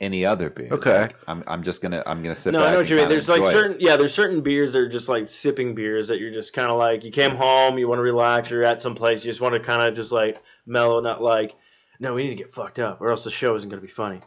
any 0.00 0.24
other 0.24 0.50
beer. 0.50 0.68
Okay. 0.70 1.02
Like, 1.02 1.16
I'm 1.26 1.42
I'm 1.46 1.62
just 1.62 1.80
gonna 1.80 2.02
I'm 2.06 2.22
gonna 2.22 2.34
sit 2.34 2.52
no, 2.52 2.60
back. 2.60 2.68
I 2.68 2.72
know 2.72 2.78
what 2.78 2.88
you 2.88 2.96
mean. 2.96 3.08
There's 3.08 3.28
like 3.28 3.38
enjoy 3.38 3.48
it. 3.48 3.52
certain, 3.52 3.76
yeah, 3.80 3.96
there's 3.96 4.14
certain 4.14 4.42
beers 4.42 4.72
that 4.72 4.80
are 4.80 4.88
just 4.88 5.08
like 5.08 5.26
sipping 5.26 5.74
beers 5.74 6.08
that 6.08 6.18
you're 6.18 6.32
just 6.32 6.52
kind 6.52 6.70
of 6.70 6.78
like, 6.78 7.04
you 7.04 7.10
came 7.10 7.34
home, 7.34 7.78
you 7.78 7.88
want 7.88 7.98
to 7.98 8.02
relax, 8.02 8.50
you're 8.50 8.64
at 8.64 8.82
some 8.82 8.94
place, 8.94 9.24
you 9.24 9.30
just 9.30 9.40
want 9.40 9.54
to 9.54 9.60
kind 9.60 9.88
of 9.88 9.94
just 9.94 10.12
like 10.12 10.40
mellow, 10.66 11.00
not 11.00 11.22
like, 11.22 11.54
no, 11.98 12.14
we 12.14 12.24
need 12.24 12.30
to 12.30 12.36
get 12.36 12.52
fucked 12.52 12.78
up, 12.78 13.00
or 13.00 13.10
else 13.10 13.24
the 13.24 13.30
show 13.30 13.54
isn't 13.54 13.68
going 13.68 13.80
to 13.80 13.86
be 13.86 13.92
funny, 13.92 14.20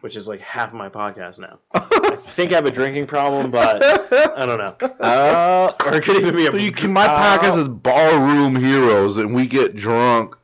which 0.00 0.16
is 0.16 0.26
like 0.26 0.40
half 0.40 0.68
of 0.68 0.74
my 0.74 0.88
podcast 0.88 1.38
now. 1.38 1.58
I 1.74 2.16
think 2.34 2.52
I 2.52 2.56
have 2.56 2.66
a 2.66 2.70
drinking 2.70 3.06
problem, 3.06 3.50
but 3.50 3.82
I 4.12 4.46
don't 4.46 4.58
know. 4.58 4.76
Uh, 5.00 5.72
or 5.86 5.94
it 5.94 6.04
could 6.04 6.16
even 6.16 6.36
be 6.36 6.46
a. 6.46 6.54
You 6.56 6.72
can, 6.72 6.92
my 6.92 7.06
uh, 7.06 7.38
podcast 7.38 7.58
is 7.58 7.68
Ballroom 7.68 8.54
Heroes, 8.54 9.16
and 9.16 9.34
we 9.34 9.46
get 9.46 9.74
drunk 9.74 10.36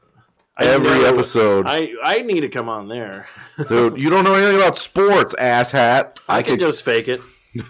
I 0.58 0.64
every 0.66 0.88
never- 0.88 1.06
episode. 1.18 1.66
I 1.66 1.88
I 2.02 2.18
need 2.22 2.40
to 2.40 2.48
come 2.48 2.68
on 2.68 2.88
there. 2.88 3.26
Dude, 3.68 3.98
you 3.98 4.08
don't 4.10 4.24
know 4.24 4.34
anything 4.34 4.56
about 4.56 4.78
sports, 4.78 5.34
asshat. 5.38 6.18
I, 6.28 6.38
I 6.38 6.42
could 6.42 6.52
could- 6.52 6.60
just 6.60 6.82
fake 6.82 7.08
it. 7.08 7.20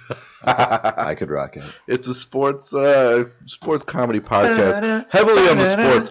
I 0.44 1.14
could 1.18 1.30
rock 1.30 1.56
it. 1.56 1.64
It's 1.88 2.06
a 2.06 2.14
sports 2.14 2.72
uh, 2.72 3.24
sports 3.46 3.82
comedy 3.84 4.20
podcast, 4.20 5.06
heavily 5.10 5.48
on 5.48 5.58
the 5.58 5.72
sports. 5.72 6.10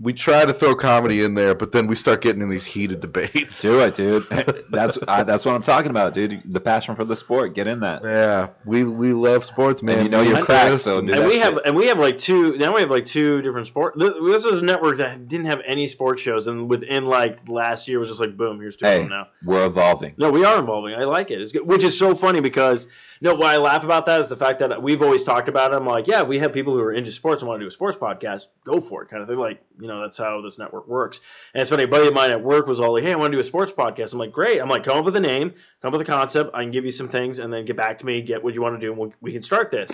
We 0.00 0.12
try 0.12 0.44
to 0.44 0.54
throw 0.54 0.76
comedy 0.76 1.24
in 1.24 1.34
there, 1.34 1.56
but 1.56 1.72
then 1.72 1.88
we 1.88 1.96
start 1.96 2.22
getting 2.22 2.40
in 2.40 2.48
these 2.48 2.64
heated 2.64 3.00
debates. 3.00 3.60
Do 3.60 3.80
it, 3.80 3.94
dude. 3.96 4.26
That's 4.70 4.96
I, 5.08 5.24
that's 5.24 5.44
what 5.44 5.56
I'm 5.56 5.62
talking 5.62 5.90
about, 5.90 6.14
dude. 6.14 6.40
The 6.44 6.60
passion 6.60 6.94
for 6.94 7.04
the 7.04 7.16
sport. 7.16 7.54
Get 7.54 7.66
in 7.66 7.80
that. 7.80 8.02
Yeah, 8.04 8.50
we 8.64 8.84
we 8.84 9.12
love 9.12 9.44
sports, 9.44 9.82
man. 9.82 9.96
And 9.98 10.04
you 10.04 10.10
know 10.10 10.22
Me 10.22 10.28
you're 10.28 10.36
and 10.48 10.78
so 10.78 10.98
and- 10.98 11.08
do 11.08 11.14
and 11.14 11.26
we 11.26 11.38
have 11.40 11.58
and 11.64 11.74
we 11.74 11.88
have 11.88 11.98
like 11.98 12.16
two 12.18 12.56
now 12.58 12.74
we 12.74 12.80
have 12.80 12.90
like 12.90 13.06
two 13.06 13.42
different 13.42 13.66
sports. 13.66 13.96
this, 13.98 14.12
this 14.14 14.44
was 14.44 14.60
a 14.60 14.64
network 14.64 14.98
that 14.98 15.26
didn't 15.26 15.46
have 15.46 15.60
any 15.66 15.88
sports 15.88 16.22
shows 16.22 16.46
and 16.46 16.68
within 16.70 17.04
like 17.04 17.48
last 17.48 17.88
year 17.88 17.98
was 17.98 18.08
just 18.08 18.20
like 18.20 18.36
boom 18.36 18.60
here's 18.60 18.76
two 18.76 18.86
of 18.86 18.92
Hey, 18.92 18.98
them 19.00 19.08
now 19.08 19.26
we're 19.44 19.66
evolving. 19.66 20.14
no 20.16 20.30
we 20.30 20.44
are 20.44 20.60
evolving 20.60 20.94
i 20.94 21.04
like 21.04 21.30
it 21.32 21.40
it's 21.40 21.50
good 21.52 21.66
which 21.66 21.82
is 21.82 21.98
so 21.98 22.14
funny 22.14 22.40
because 22.40 22.86
no 23.20 23.34
what 23.34 23.46
i 23.46 23.56
laugh 23.56 23.84
about 23.84 24.06
that 24.06 24.20
is 24.20 24.28
the 24.28 24.36
fact 24.36 24.58
that 24.58 24.82
we've 24.82 25.02
always 25.02 25.24
talked 25.24 25.48
about 25.48 25.72
it 25.72 25.76
i'm 25.76 25.86
like 25.86 26.06
yeah 26.06 26.22
we 26.22 26.38
have 26.38 26.52
people 26.52 26.72
who 26.74 26.80
are 26.80 26.92
into 26.92 27.10
sports 27.10 27.42
and 27.42 27.48
want 27.48 27.58
to 27.60 27.64
do 27.64 27.68
a 27.68 27.70
sports 27.70 27.96
podcast 27.96 28.44
go 28.64 28.80
for 28.80 29.02
it 29.02 29.08
kind 29.08 29.22
of 29.22 29.28
thing 29.28 29.38
like 29.38 29.60
you 29.80 29.86
know 29.88 30.00
that's 30.02 30.18
how 30.18 30.40
this 30.40 30.58
network 30.58 30.86
works 30.88 31.20
and 31.54 31.60
it's 31.60 31.70
funny 31.70 31.84
a 31.84 31.88
buddy 31.88 32.08
of 32.08 32.14
mine 32.14 32.30
at 32.30 32.42
work 32.42 32.66
was 32.66 32.80
all 32.80 32.94
like 32.94 33.02
hey 33.02 33.12
i 33.12 33.16
want 33.16 33.30
to 33.32 33.36
do 33.36 33.40
a 33.40 33.44
sports 33.44 33.72
podcast 33.72 34.12
i'm 34.12 34.18
like 34.18 34.32
great 34.32 34.60
i'm 34.60 34.68
like 34.68 34.84
come 34.84 34.96
up 34.98 35.04
with 35.04 35.16
a 35.16 35.20
name 35.20 35.50
come 35.82 35.88
up 35.88 35.92
with 35.98 36.02
a 36.02 36.10
concept 36.10 36.50
i 36.54 36.62
can 36.62 36.70
give 36.70 36.84
you 36.84 36.92
some 36.92 37.08
things 37.08 37.38
and 37.38 37.52
then 37.52 37.64
get 37.64 37.76
back 37.76 37.98
to 37.98 38.06
me 38.06 38.22
get 38.22 38.42
what 38.42 38.54
you 38.54 38.62
want 38.62 38.74
to 38.74 38.80
do 38.80 38.90
and 38.92 38.98
we'll, 39.00 39.12
we 39.20 39.32
can 39.32 39.42
start 39.42 39.70
this 39.70 39.90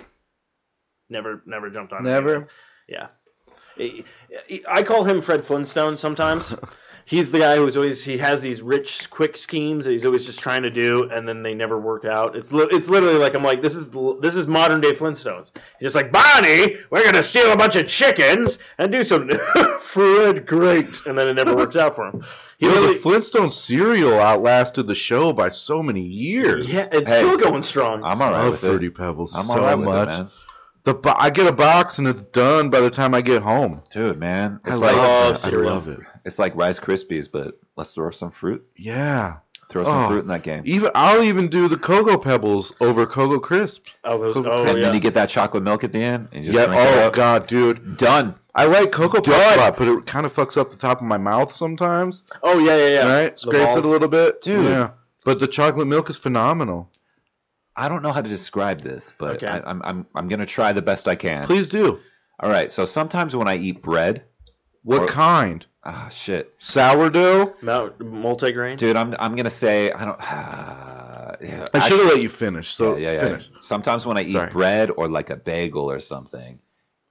never 1.10 1.42
never 1.46 1.68
jumped 1.70 1.92
on 1.92 2.00
it. 2.06 2.08
Never. 2.08 2.48
Yeah. 2.88 3.08
I- 3.78 4.04
I 4.68 4.82
call 4.82 5.04
him 5.04 5.20
Fred 5.20 5.44
Flintstone 5.44 5.96
sometimes 5.96 6.54
He's 7.06 7.30
the 7.30 7.38
guy 7.38 7.56
who's 7.56 7.76
always 7.76 8.02
he 8.02 8.16
has 8.18 8.40
these 8.40 8.62
rich, 8.62 9.10
quick 9.10 9.36
schemes 9.36 9.84
that 9.84 9.90
he's 9.90 10.04
always 10.06 10.24
just 10.24 10.38
trying 10.40 10.62
to 10.62 10.70
do, 10.70 11.10
and 11.12 11.28
then 11.28 11.42
they 11.42 11.52
never 11.52 11.78
work 11.78 12.04
out. 12.06 12.34
It's 12.34 12.50
li- 12.50 12.68
it's 12.70 12.88
literally 12.88 13.18
like 13.18 13.34
I'm 13.34 13.42
like 13.44 13.60
this 13.60 13.74
is 13.74 13.88
this 14.20 14.34
is 14.36 14.46
modern 14.46 14.80
day 14.80 14.92
Flintstones. 14.92 15.50
He's 15.78 15.92
just 15.92 15.94
like 15.94 16.10
Barney, 16.10 16.76
we're 16.90 17.04
gonna 17.04 17.22
steal 17.22 17.52
a 17.52 17.56
bunch 17.56 17.76
of 17.76 17.86
chickens 17.88 18.58
and 18.78 18.90
do 18.90 19.04
some 19.04 19.28
Fred 19.92 20.46
great, 20.46 20.86
and 21.06 21.16
then 21.18 21.28
it 21.28 21.34
never 21.34 21.54
works 21.54 21.76
out 21.76 21.94
for 21.94 22.06
him. 22.08 22.24
He 22.58 22.66
You 22.66 22.72
know, 22.72 22.80
really, 22.80 22.94
the 22.94 23.00
Flintstone 23.00 23.50
cereal 23.50 24.18
outlasted 24.18 24.86
the 24.86 24.94
show 24.94 25.32
by 25.32 25.50
so 25.50 25.82
many 25.82 26.02
years. 26.02 26.66
yeah, 26.66 26.88
it's 26.90 27.10
Hey, 27.10 27.18
still 27.18 27.36
going 27.36 27.62
strong. 27.62 28.02
I'm 28.04 28.22
I 28.22 28.26
all 28.26 28.32
right 28.32 28.42
love 28.44 28.50
with 28.52 28.60
Fruity 28.60 28.86
it. 28.86 28.94
Pebbles 28.96 29.34
I'm 29.34 29.46
so 29.46 29.54
all 29.54 29.60
right 29.60 29.74
with 29.74 29.84
much. 29.86 30.08
it, 30.08 30.10
man. 30.12 30.30
The 30.84 30.94
bo- 30.94 31.14
I 31.16 31.30
get 31.30 31.46
a 31.46 31.52
box 31.52 31.98
and 31.98 32.06
it's 32.06 32.20
done 32.22 32.68
by 32.70 32.80
the 32.80 32.90
time 32.90 33.14
I 33.14 33.22
get 33.22 33.42
home. 33.42 33.82
Dude, 33.90 34.18
man, 34.18 34.60
it's 34.64 34.74
I 34.74 34.76
like 34.76 34.96
love 34.96 35.04
uh, 35.04 35.24
love. 35.28 35.36
I 35.36 35.38
cereal. 35.38 35.74
love 35.74 35.88
it. 35.88 36.00
it's 36.26 36.38
like 36.38 36.54
Rice 36.54 36.78
Krispies, 36.78 37.26
but 37.30 37.58
let's 37.76 37.94
throw 37.94 38.10
some 38.10 38.30
fruit. 38.30 38.64
Yeah. 38.76 39.36
Throw 39.70 39.84
some 39.84 39.96
Oh. 40.04 40.08
fruit 40.08 40.20
in 40.20 40.26
that 40.28 40.42
game. 40.42 40.62
Even 40.66 40.90
I'll 40.94 41.22
even 41.22 41.48
do 41.48 41.68
the 41.68 41.78
Cocoa 41.78 42.18
Pebbles 42.18 42.74
over 42.80 43.06
Cocoa 43.06 43.38
Crisp. 43.40 43.84
oh, 44.04 44.18
those, 44.18 44.34
Cocoa- 44.34 44.50
oh 44.50 44.64
and 44.66 44.76
yeah. 44.78 44.84
then 44.84 44.94
you 44.94 45.00
get 45.00 45.14
that 45.14 45.30
chocolate 45.30 45.62
milk 45.62 45.84
at 45.84 45.92
the 45.92 46.02
end, 46.02 46.28
and 46.32 46.44
you 46.44 46.52
just 46.52 46.68
Yeah. 46.68 46.74
drink 46.74 46.80
it 46.96 46.98
Oh 47.02 47.06
up. 47.06 47.12
god, 47.14 47.46
dude. 47.46 47.96
Done. 47.96 48.34
I 48.54 48.66
like 48.66 48.92
Cocoa 48.92 49.22
Puffs 49.22 49.28
Done. 49.30 49.58
a 49.58 49.62
lot, 49.62 49.76
but 49.78 49.88
it 49.88 50.06
kind 50.06 50.26
of 50.26 50.34
fucks 50.34 50.56
up 50.58 50.68
the 50.70 50.76
top 50.76 50.98
of 51.00 51.06
my 51.06 51.16
mouth 51.16 51.50
sometimes. 51.50 52.22
oh 52.42 52.58
yeah, 52.58 52.76
yeah, 52.76 52.88
yeah. 52.88 53.12
Right? 53.22 53.32
The 53.32 53.38
Scrapes 53.40 53.64
balls. 53.64 53.78
it 53.78 53.84
a 53.86 53.88
little 53.88 54.06
bit. 54.08 54.42
Dude. 54.42 54.66
Yeah. 54.66 54.90
But 55.24 55.40
the 55.40 55.46
chocolate 55.48 55.86
milk 55.88 56.10
is 56.10 56.18
phenomenal. 56.18 56.90
I 57.76 57.88
don't 57.88 58.02
know 58.02 58.12
how 58.12 58.22
to 58.22 58.28
describe 58.28 58.80
this, 58.80 59.12
but 59.18 59.36
Okay. 59.36 59.46
I, 59.46 59.58
I'm 59.68 59.82
I'm 59.82 60.06
I'm 60.14 60.28
gonna 60.28 60.46
try 60.46 60.72
the 60.72 60.82
best 60.82 61.08
I 61.08 61.14
can. 61.16 61.46
Please 61.46 61.66
do. 61.66 61.98
All 62.40 62.50
right. 62.50 62.70
So 62.70 62.86
sometimes 62.86 63.34
when 63.34 63.48
I 63.48 63.56
eat 63.56 63.82
bread, 63.82 64.24
What 64.82 65.02
Or- 65.02 65.08
kind? 65.08 65.64
ah, 65.84 66.08
shit, 66.08 66.54
Sourdough? 66.60 67.54
Mount, 67.62 67.98
multigrain. 67.98 68.76
dude, 68.76 68.96
I'm 68.96 69.14
I'm 69.18 69.34
gonna 69.36 69.50
say 69.50 69.90
I 69.92 70.04
don't. 70.04 70.20
Uh, 70.20 71.36
yeah, 71.42 71.66
I 71.74 71.88
should 71.88 71.98
have 71.98 72.08
let 72.08 72.22
you 72.22 72.28
finish. 72.28 72.74
So 72.74 72.96
yeah, 72.96 73.10
yeah, 73.10 73.12
yeah. 73.14 73.20
finish. 73.28 73.50
Sometimes 73.60 74.06
when 74.06 74.16
I 74.18 74.22
eat 74.22 74.32
Sorry. 74.32 74.50
bread 74.50 74.90
or 74.96 75.08
like 75.08 75.30
a 75.30 75.36
bagel 75.36 75.90
or 75.90 76.00
something, 76.00 76.58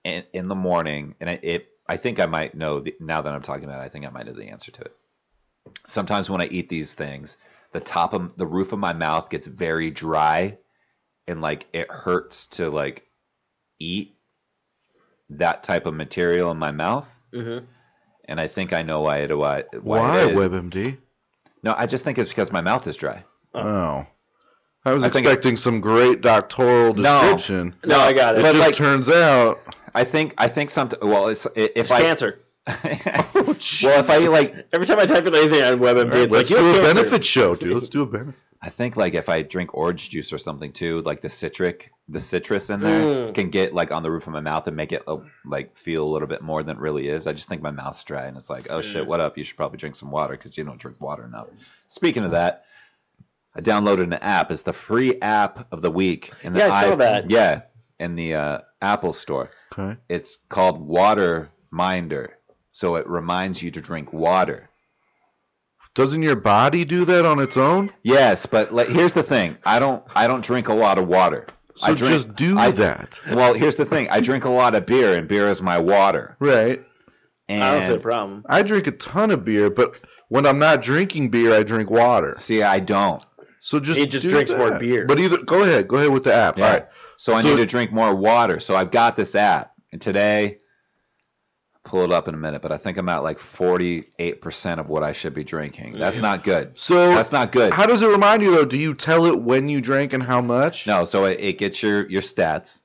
in, 0.03 0.23
in 0.33 0.47
the 0.47 0.55
morning, 0.55 1.15
and 1.19 1.29
it, 1.29 1.39
it, 1.43 1.67
I 1.87 1.97
think 1.97 2.19
I 2.19 2.25
might 2.25 2.55
know 2.55 2.79
the, 2.79 2.95
now 2.99 3.21
that 3.21 3.33
I'm 3.33 3.41
talking 3.41 3.65
about 3.65 3.81
it. 3.81 3.85
I 3.85 3.89
think 3.89 4.05
I 4.05 4.09
might 4.09 4.25
know 4.25 4.33
the 4.33 4.45
answer 4.49 4.71
to 4.71 4.81
it. 4.81 4.95
Sometimes 5.85 6.29
when 6.29 6.41
I 6.41 6.45
eat 6.47 6.69
these 6.69 6.93
things, 6.95 7.37
the 7.73 7.79
top 7.79 8.13
of 8.13 8.37
the 8.37 8.45
roof 8.47 8.71
of 8.71 8.79
my 8.79 8.93
mouth 8.93 9.29
gets 9.29 9.47
very 9.47 9.91
dry, 9.91 10.57
and 11.27 11.41
like 11.41 11.65
it 11.73 11.89
hurts 11.91 12.45
to 12.47 12.69
like 12.69 13.03
eat 13.79 14.15
that 15.29 15.63
type 15.63 15.85
of 15.85 15.93
material 15.93 16.51
in 16.51 16.57
my 16.57 16.71
mouth. 16.71 17.07
Mm-hmm. 17.33 17.65
And 18.25 18.39
I 18.39 18.47
think 18.47 18.71
I 18.73 18.83
know 18.83 19.01
why 19.01 19.17
it 19.19 19.37
why, 19.37 19.63
why, 19.81 19.99
Why, 19.99 20.21
it 20.23 20.31
is. 20.31 20.37
WebMD? 20.37 20.97
No, 21.63 21.73
I 21.77 21.87
just 21.87 22.03
think 22.03 22.17
it's 22.17 22.29
because 22.29 22.51
my 22.51 22.61
mouth 22.61 22.87
is 22.87 22.95
dry. 22.95 23.23
Oh. 23.53 24.05
I 24.85 24.91
was 24.91 25.03
I 25.03 25.09
think 25.09 25.25
it- 25.25 25.29
expecting 25.29 25.57
some 25.57 25.79
great 25.81 26.21
doctoral 26.21 26.93
No. 26.93 27.21
description. 27.21 27.75
No, 27.85 27.99
I 27.99 28.13
got 28.13 28.35
it. 28.35 28.39
It 28.39 28.43
But, 28.43 28.53
just 28.53 28.67
like- 28.67 28.75
turns 28.75 29.09
out. 29.09 29.59
I 29.95 30.03
think 30.03 30.33
I 30.37 30.47
think 30.47 30.69
something. 30.71 30.99
Well, 31.01 31.27
it's 31.27 31.45
if 31.55 31.71
It's 31.75 31.91
I 31.91 32.01
cancer. 32.01 32.39
Well, 32.67 33.99
if 33.99 34.09
I 34.09 34.19
eat 34.23 34.29
like 34.29 34.67
Every 34.71 34.87
time 34.87 34.99
I 34.99 35.05
type 35.05 35.25
in 35.25 35.35
anything 35.35 35.61
on 35.61 35.79
WebMD, 35.79 36.23
it's 36.23 36.31
Let's 36.31 36.49
like 36.49 36.49
you 36.49 36.55
do 36.57 36.69
a 36.69 36.73
cancer. 36.81 36.93
benefit 37.01 37.25
show, 37.25 37.55
dude. 37.55 37.73
Let's 37.73 37.89
do 37.89 38.03
a 38.03 38.05
benefit. 38.05 38.35
I 38.61 38.69
think 38.69 38.95
like 38.95 39.13
if 39.13 39.27
I 39.27 39.41
drink 39.41 39.73
orange 39.73 40.09
juice 40.09 40.31
or 40.31 40.37
something 40.37 40.71
too, 40.71 41.01
like 41.01 41.21
the 41.21 41.29
citric, 41.29 41.91
the 42.07 42.21
citrus 42.21 42.69
in 42.69 42.79
there 42.79 43.01
Mm. 43.27 43.35
can 43.35 43.49
get 43.49 43.73
like 43.73 43.91
on 43.91 44.03
the 44.03 44.09
roof 44.09 44.25
of 44.27 44.31
my 44.31 44.39
mouth 44.39 44.65
and 44.67 44.77
make 44.77 44.93
it 44.93 45.03
uh, 45.05 45.17
like 45.43 45.77
feel 45.77 46.05
a 46.05 46.09
little 46.09 46.29
bit 46.29 46.41
more 46.41 46.63
than 46.63 46.77
it 46.77 46.79
really 46.81 47.09
is. 47.09 47.27
I 47.27 47.33
just 47.33 47.49
think 47.49 47.61
my 47.61 47.71
mouth's 47.71 48.01
dry 48.05 48.25
and 48.27 48.37
it's 48.37 48.49
like, 48.49 48.67
oh 48.69 48.81
shit, 48.81 49.05
what 49.05 49.19
up? 49.19 49.37
You 49.37 49.43
should 49.43 49.57
probably 49.57 49.77
drink 49.79 49.97
some 49.97 50.11
water 50.11 50.37
because 50.37 50.57
you 50.57 50.63
don't 50.63 50.79
drink 50.79 51.01
water 51.01 51.25
enough. 51.25 51.47
Speaking 51.89 52.23
of 52.23 52.31
that, 52.31 52.63
I 53.53 53.59
downloaded 53.59 54.03
an 54.03 54.13
app. 54.13 54.49
It's 54.51 54.61
the 54.63 54.71
free 54.73 55.19
app 55.21 55.67
of 55.73 55.81
the 55.81 55.91
week. 55.91 56.31
In 56.43 56.53
the 56.53 56.59
Yeah, 56.59 56.73
I 56.73 56.81
saw 56.89 56.95
that. 56.95 57.29
Yeah, 57.29 57.63
in 57.99 58.15
the 58.15 58.35
uh, 58.35 58.59
Apple 58.81 59.11
Store. 59.11 59.49
Okay. 59.77 59.99
It's 60.07 60.37
called 60.47 60.79
Water 60.79 61.49
Minder, 61.69 62.37
so 62.73 62.95
it 62.97 63.07
reminds 63.07 63.61
you 63.61 63.71
to 63.71 63.79
drink 63.81 64.11
water. 64.11 64.69
Doesn't 65.95 66.23
your 66.23 66.35
body 66.35 66.83
do 66.85 67.05
that 67.05 67.25
on 67.25 67.39
its 67.39 67.55
own? 67.55 67.91
Yes, 68.03 68.45
but 68.47 68.73
like, 68.73 68.87
here's 68.89 69.13
the 69.13 69.23
thing. 69.23 69.57
I 69.63 69.79
don't 69.79 70.03
I 70.15 70.27
don't 70.27 70.43
drink 70.43 70.67
a 70.67 70.73
lot 70.73 70.97
of 70.97 71.07
water. 71.07 71.45
So 71.75 71.87
I 71.91 71.95
drink, 71.95 72.13
just 72.23 72.35
do 72.35 72.57
I- 72.57 72.71
that. 72.71 73.17
Well, 73.31 73.53
here's 73.53 73.75
the 73.77 73.85
thing. 73.85 74.09
I 74.09 74.19
drink 74.19 74.43
a 74.45 74.49
lot 74.49 74.75
of 74.75 74.85
beer, 74.85 75.13
and 75.15 75.27
beer 75.27 75.49
is 75.49 75.61
my 75.61 75.77
water. 75.79 76.35
Right. 76.39 76.83
And 77.49 77.63
I 77.63 77.73
don't 77.79 77.87
see 77.87 77.93
a 77.93 77.99
problem. 77.99 78.43
I 78.47 78.61
drink 78.63 78.87
a 78.87 78.91
ton 78.91 79.29
of 79.31 79.43
beer, 79.45 79.69
but 79.69 79.99
when 80.29 80.45
I'm 80.47 80.59
not 80.59 80.81
drinking 80.81 81.29
beer, 81.29 81.53
I 81.53 81.61
drink 81.63 81.89
water. 81.89 82.35
see, 82.39 82.63
I 82.63 82.79
don't. 82.79 83.23
So 83.59 83.79
just 83.79 83.97
He 83.99 84.05
just 84.07 84.23
do 84.23 84.29
drinks 84.29 84.51
that. 84.51 84.57
more 84.57 84.77
beer. 84.79 85.05
But 85.05 85.19
either 85.19 85.37
go 85.43 85.61
ahead, 85.63 85.87
go 85.87 85.97
ahead 85.97 86.09
with 86.11 86.23
the 86.25 86.33
app. 86.33 86.57
Yeah. 86.57 86.65
All 86.65 86.71
right. 86.73 86.85
So 87.17 87.33
I 87.33 87.41
So- 87.41 87.49
need 87.49 87.57
to 87.57 87.65
drink 87.65 87.91
more 87.91 88.15
water. 88.15 88.59
So 88.59 88.75
I've 88.75 88.91
got 88.91 89.15
this 89.15 89.35
app, 89.35 89.71
and 89.91 90.01
today, 90.01 90.57
I'll 90.57 90.62
pull 91.83 92.03
it 92.03 92.11
up 92.11 92.27
in 92.27 92.33
a 92.33 92.37
minute, 92.37 92.61
but 92.61 92.71
I 92.71 92.77
think 92.77 92.97
I'm 92.97 93.09
at 93.09 93.23
like 93.23 93.39
48% 93.39 94.79
of 94.79 94.87
what 94.87 95.03
I 95.03 95.11
should 95.11 95.33
be 95.33 95.43
drinking. 95.43 95.97
That's 95.97 96.17
not 96.17 96.43
good. 96.43 96.73
So 96.75 97.09
That's 97.09 97.31
not 97.31 97.51
good. 97.51 97.73
How 97.73 97.85
does 97.85 98.01
it 98.01 98.07
remind 98.07 98.41
you 98.41 98.51
though? 98.51 98.65
Do 98.65 98.77
you 98.77 98.93
tell 98.93 99.25
it 99.25 99.41
when 99.41 99.67
you 99.67 99.81
drink 99.81 100.13
and 100.13 100.23
how 100.23 100.41
much? 100.41 100.87
No, 100.87 101.03
so 101.03 101.25
it, 101.25 101.39
it 101.39 101.57
gets 101.57 101.83
your 101.83 102.09
your 102.09 102.21
stats, 102.21 102.81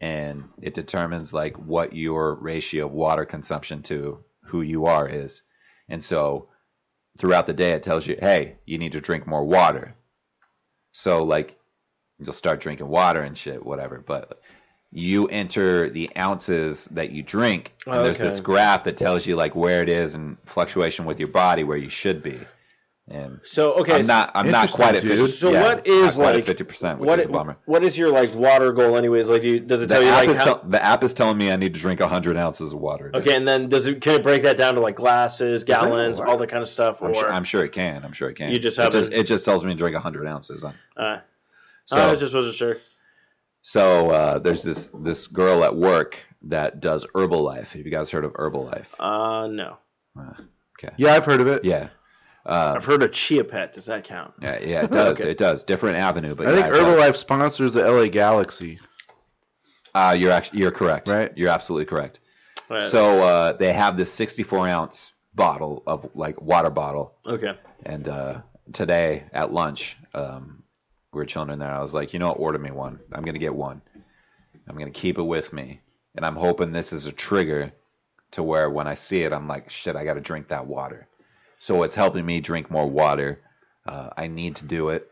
and 0.00 0.44
it 0.60 0.74
determines 0.74 1.32
like 1.32 1.56
what 1.56 1.94
your 1.94 2.34
ratio 2.34 2.86
of 2.86 2.92
water 2.92 3.24
consumption 3.24 3.82
to 3.84 4.18
who 4.44 4.62
you 4.62 4.86
are 4.86 5.08
is, 5.08 5.42
and 5.88 6.02
so 6.02 6.48
throughout 7.18 7.46
the 7.46 7.52
day 7.52 7.72
it 7.72 7.82
tells 7.82 8.06
you, 8.06 8.16
hey, 8.18 8.56
you 8.66 8.78
need 8.78 8.92
to 8.92 9.00
drink 9.00 9.26
more 9.26 9.44
water. 9.44 9.94
So 10.92 11.22
like, 11.22 11.56
you'll 12.18 12.32
start 12.32 12.60
drinking 12.60 12.88
water 12.88 13.20
and 13.20 13.36
shit, 13.36 13.64
whatever. 13.64 14.02
But 14.04 14.40
you 14.92 15.26
enter 15.28 15.88
the 15.90 16.10
ounces 16.16 16.86
that 16.86 17.10
you 17.10 17.22
drink, 17.22 17.72
and 17.86 18.04
there's 18.04 18.18
this 18.18 18.40
graph 18.40 18.84
that 18.84 18.96
tells 18.96 19.26
you 19.26 19.36
like 19.36 19.54
where 19.54 19.82
it 19.82 19.88
is 19.88 20.14
and 20.14 20.36
fluctuation 20.46 21.04
with 21.04 21.18
your 21.18 21.28
body 21.28 21.62
where 21.64 21.76
you 21.78 21.88
should 21.88 22.22
be. 22.22 22.38
And 23.08 23.40
So 23.44 23.72
okay, 23.80 23.94
I'm 23.94 24.06
not. 24.06 24.30
I'm 24.34 24.50
not 24.52 24.70
quite 24.70 24.94
at. 24.94 25.02
50, 25.02 25.26
so 25.32 25.50
yeah, 25.50 25.62
what 25.62 25.84
is 25.86 26.16
like 26.16 26.44
50 26.44 26.62
percent, 26.64 26.98
which 27.00 27.08
what 27.08 27.18
is 27.18 27.26
a 27.26 27.28
bummer. 27.28 27.56
what 27.64 27.82
is 27.82 27.98
your 27.98 28.10
like 28.10 28.32
water 28.34 28.72
goal 28.72 28.96
anyways? 28.96 29.28
Like, 29.28 29.42
do 29.42 29.48
you, 29.48 29.58
does 29.60 29.82
it 29.82 29.88
The 29.88 29.94
tell 29.96 30.02
you 30.04 30.10
app, 30.10 30.16
like 30.18 30.28
is 30.28 30.38
how, 30.38 30.44
tell- 30.44 30.62
the 30.68 30.84
app 30.84 31.02
is 31.02 31.12
telling 31.12 31.36
me 31.36 31.50
I 31.50 31.56
need 31.56 31.74
to 31.74 31.80
drink 31.80 31.98
100 31.98 32.36
ounces 32.36 32.72
of 32.72 32.78
water. 32.78 33.10
okay, 33.14 33.34
and 33.34 33.48
then 33.48 33.68
does 33.68 33.88
it 33.88 34.00
can 34.00 34.14
it 34.14 34.22
break 34.22 34.42
that 34.44 34.56
down 34.56 34.74
to 34.76 34.80
like 34.80 34.94
glasses, 34.94 35.64
gallons, 35.64 36.20
all 36.20 36.36
that 36.36 36.48
kind 36.50 36.62
of 36.62 36.68
stuff, 36.68 37.02
I'm, 37.02 37.10
or 37.10 37.14
sure, 37.14 37.32
I'm 37.32 37.42
sure 37.44 37.64
it 37.64 37.72
can. 37.72 38.04
I'm 38.04 38.12
sure 38.12 38.30
it 38.30 38.34
can. 38.36 38.52
You 38.52 38.60
just 38.60 38.78
it 38.78 38.82
haven't- 38.82 39.12
It 39.12 39.24
just 39.24 39.44
tells 39.44 39.64
me 39.64 39.72
to 39.72 39.76
drink 39.78 39.94
100 39.94 40.26
ounces. 40.28 40.62
uh, 40.96 41.18
So, 41.86 41.96
I 42.12 42.14
just 42.14 42.32
wasn't 42.32 42.54
sure. 42.54 42.76
So 43.62 44.10
uh, 44.10 44.38
there's 44.38 44.62
this 44.62 44.90
this 45.02 45.26
girl 45.26 45.64
at 45.64 45.74
work 45.76 46.16
that 46.42 46.80
does 46.80 47.04
Herbalife. 47.14 47.68
Have 47.72 47.84
you 47.84 47.90
guys 47.90 48.10
heard 48.10 48.24
of 48.24 48.32
Herbalife? 48.32 48.86
Uh, 48.98 49.46
no, 49.48 49.76
Uh, 50.18 50.32
okay. 50.78 50.94
Yeah, 50.96 51.12
I've 51.14 51.24
heard 51.24 51.40
of 51.40 51.46
it. 51.46 51.64
Yeah. 51.64 51.88
Uh, 52.46 52.74
I've 52.76 52.84
heard 52.84 53.02
of 53.02 53.12
Chia 53.12 53.44
Pet. 53.44 53.74
Does 53.74 53.84
that 53.86 54.04
count? 54.04 54.32
yeah, 54.40 54.58
yeah, 54.60 54.84
it 54.84 54.90
does. 54.90 55.20
Okay. 55.20 55.30
It 55.30 55.38
does. 55.38 55.62
Different 55.62 55.98
avenue, 55.98 56.34
but 56.34 56.46
I 56.46 56.50
think 56.52 56.66
yeah, 56.66 56.68
it 56.68 56.70
does. 56.78 56.80
Herbalife 56.98 57.16
sponsors 57.16 57.72
the 57.74 57.82
LA 57.82 58.08
Galaxy. 58.08 58.80
Uh, 59.94 60.16
you're 60.18 60.30
actually 60.32 60.60
you're 60.60 60.70
correct. 60.70 61.08
Right. 61.08 61.30
You're 61.36 61.50
absolutely 61.50 61.84
correct. 61.86 62.20
Uh, 62.70 62.80
So 62.80 63.22
uh, 63.22 63.52
they 63.58 63.72
have 63.72 63.96
this 63.96 64.10
64 64.12 64.68
ounce 64.68 65.12
bottle 65.34 65.82
of 65.86 66.08
like 66.14 66.40
water 66.40 66.70
bottle 66.70 67.14
okay, 67.26 67.52
And 67.84 68.08
uh, 68.08 68.40
today 68.72 69.24
at 69.32 69.52
lunch, 69.52 69.96
um, 70.14 70.59
we 71.12 71.18
were 71.18 71.26
chilling 71.26 71.50
in 71.50 71.58
there. 71.58 71.74
I 71.74 71.80
was 71.80 71.94
like, 71.94 72.12
you 72.12 72.18
know? 72.18 72.30
Order 72.30 72.58
me 72.58 72.70
one. 72.70 73.00
I'm 73.12 73.24
to 73.24 73.38
get 73.38 73.54
one. 73.54 73.82
I'm 74.68 74.78
to 74.78 74.90
keep 74.90 75.18
it 75.18 75.22
with 75.22 75.52
me. 75.52 75.80
And 76.14 76.24
I'm 76.24 76.36
hoping 76.36 76.72
this 76.72 76.92
is 76.92 77.06
a 77.06 77.12
trigger 77.12 77.72
to 78.32 78.42
where 78.42 78.70
when 78.70 78.86
I 78.86 78.94
see 78.94 79.22
it, 79.22 79.32
I'm 79.32 79.48
like, 79.48 79.70
shit, 79.70 79.96
I 79.96 80.04
got 80.04 80.14
to 80.14 80.20
drink 80.20 80.48
that 80.48 80.66
water. 80.66 81.08
So 81.58 81.82
it's 81.82 81.96
helping 81.96 82.24
me 82.24 82.40
drink 82.40 82.70
more 82.70 82.88
water. 82.88 83.40
Uh, 83.86 84.10
I 84.16 84.28
need 84.28 84.56
to 84.56 84.64
do 84.64 84.90
it. 84.90 85.10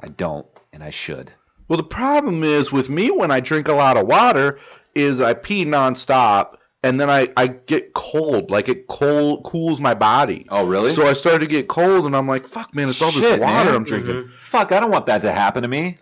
I 0.00 0.08
don't, 0.08 0.46
and 0.72 0.82
I 0.82 0.90
should. 0.90 1.32
Well, 1.68 1.76
the 1.76 1.82
problem 1.82 2.44
is 2.44 2.70
with 2.70 2.88
me 2.88 3.10
when 3.10 3.30
I 3.30 3.40
drink 3.40 3.68
a 3.68 3.72
lot 3.72 3.96
of 3.96 4.06
water 4.06 4.58
is 4.94 5.20
I 5.20 5.34
pee 5.34 5.64
nonstop 5.64 6.57
and 6.82 7.00
then 7.00 7.10
I, 7.10 7.28
I 7.36 7.48
get 7.48 7.92
cold. 7.94 8.50
Like 8.50 8.68
it 8.68 8.86
cold 8.86 9.44
cools 9.44 9.80
my 9.80 9.94
body. 9.94 10.46
Oh, 10.48 10.66
really? 10.66 10.94
So 10.94 11.06
I 11.06 11.14
started 11.14 11.40
to 11.40 11.46
get 11.46 11.68
cold 11.68 12.06
and 12.06 12.16
I'm 12.16 12.28
like, 12.28 12.48
fuck 12.48 12.74
man, 12.74 12.88
it's 12.88 13.00
all 13.02 13.12
this 13.12 13.22
water 13.22 13.38
man. 13.40 13.74
I'm 13.74 13.84
drinking. 13.84 14.30
Fuck, 14.40 14.72
I 14.72 14.80
don't 14.80 14.90
want 14.90 15.06
that 15.06 15.22
to 15.22 15.32
happen 15.32 15.62
to 15.62 15.68
me. 15.68 15.98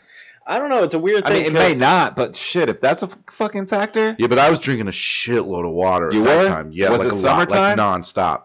I 0.49 0.59
don't 0.61 0.68
know. 0.68 0.85
It's 0.85 0.95
a 0.95 0.99
weird 1.01 1.24
I 1.24 1.29
thing. 1.31 1.39
mean, 1.39 1.47
it 1.47 1.53
may 1.55 1.68
'cause- 1.70 1.79
not, 1.81 2.14
but 2.14 2.37
shit, 2.37 2.68
if 2.68 2.81
that's 2.81 3.03
a 3.03 3.07
f- 3.07 3.16
fucking 3.33 3.66
factor, 3.66 4.14
Yeah, 4.18 4.29
but 4.29 4.39
I 4.39 4.49
was 4.51 4.61
drinking 4.61 4.87
a 4.87 4.93
shitload 4.93 5.66
of 5.66 5.72
water 5.72 6.11
You 6.12 6.20
at 6.20 6.24
that 6.27 6.39
were? 6.39 6.49
time. 6.49 6.70
Yeah, 6.72 6.91
Was 6.91 6.99
like 7.01 7.09
it 7.09 7.12
a 7.12 7.16
lot, 7.16 7.22
summertime? 7.51 7.77
like 7.79 8.03
nonstop. 8.05 8.43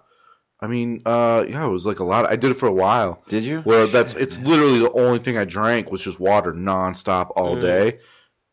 I 0.64 0.68
mean, 0.68 1.02
uh, 1.06 1.46
yeah, 1.48 1.66
it 1.66 1.70
was 1.70 1.86
like 1.86 2.00
a 2.00 2.04
lot. 2.04 2.26
I 2.28 2.36
did 2.38 2.52
it 2.52 2.58
for 2.60 2.68
a 2.68 2.72
while. 2.74 3.22
did 3.30 3.44
you? 3.44 3.62
Where 3.62 3.86
that's 3.88 4.14
it's 4.14 4.38
literally 4.40 4.80
the 4.80 4.92
only 4.94 5.20
thing 5.20 5.38
I 5.38 5.44
drank 5.44 5.92
was 5.92 6.02
just 6.02 6.20
water 6.20 6.54
nonstop 6.54 7.32
all 7.36 7.56
Mm. 7.58 7.62
day, 7.62 8.00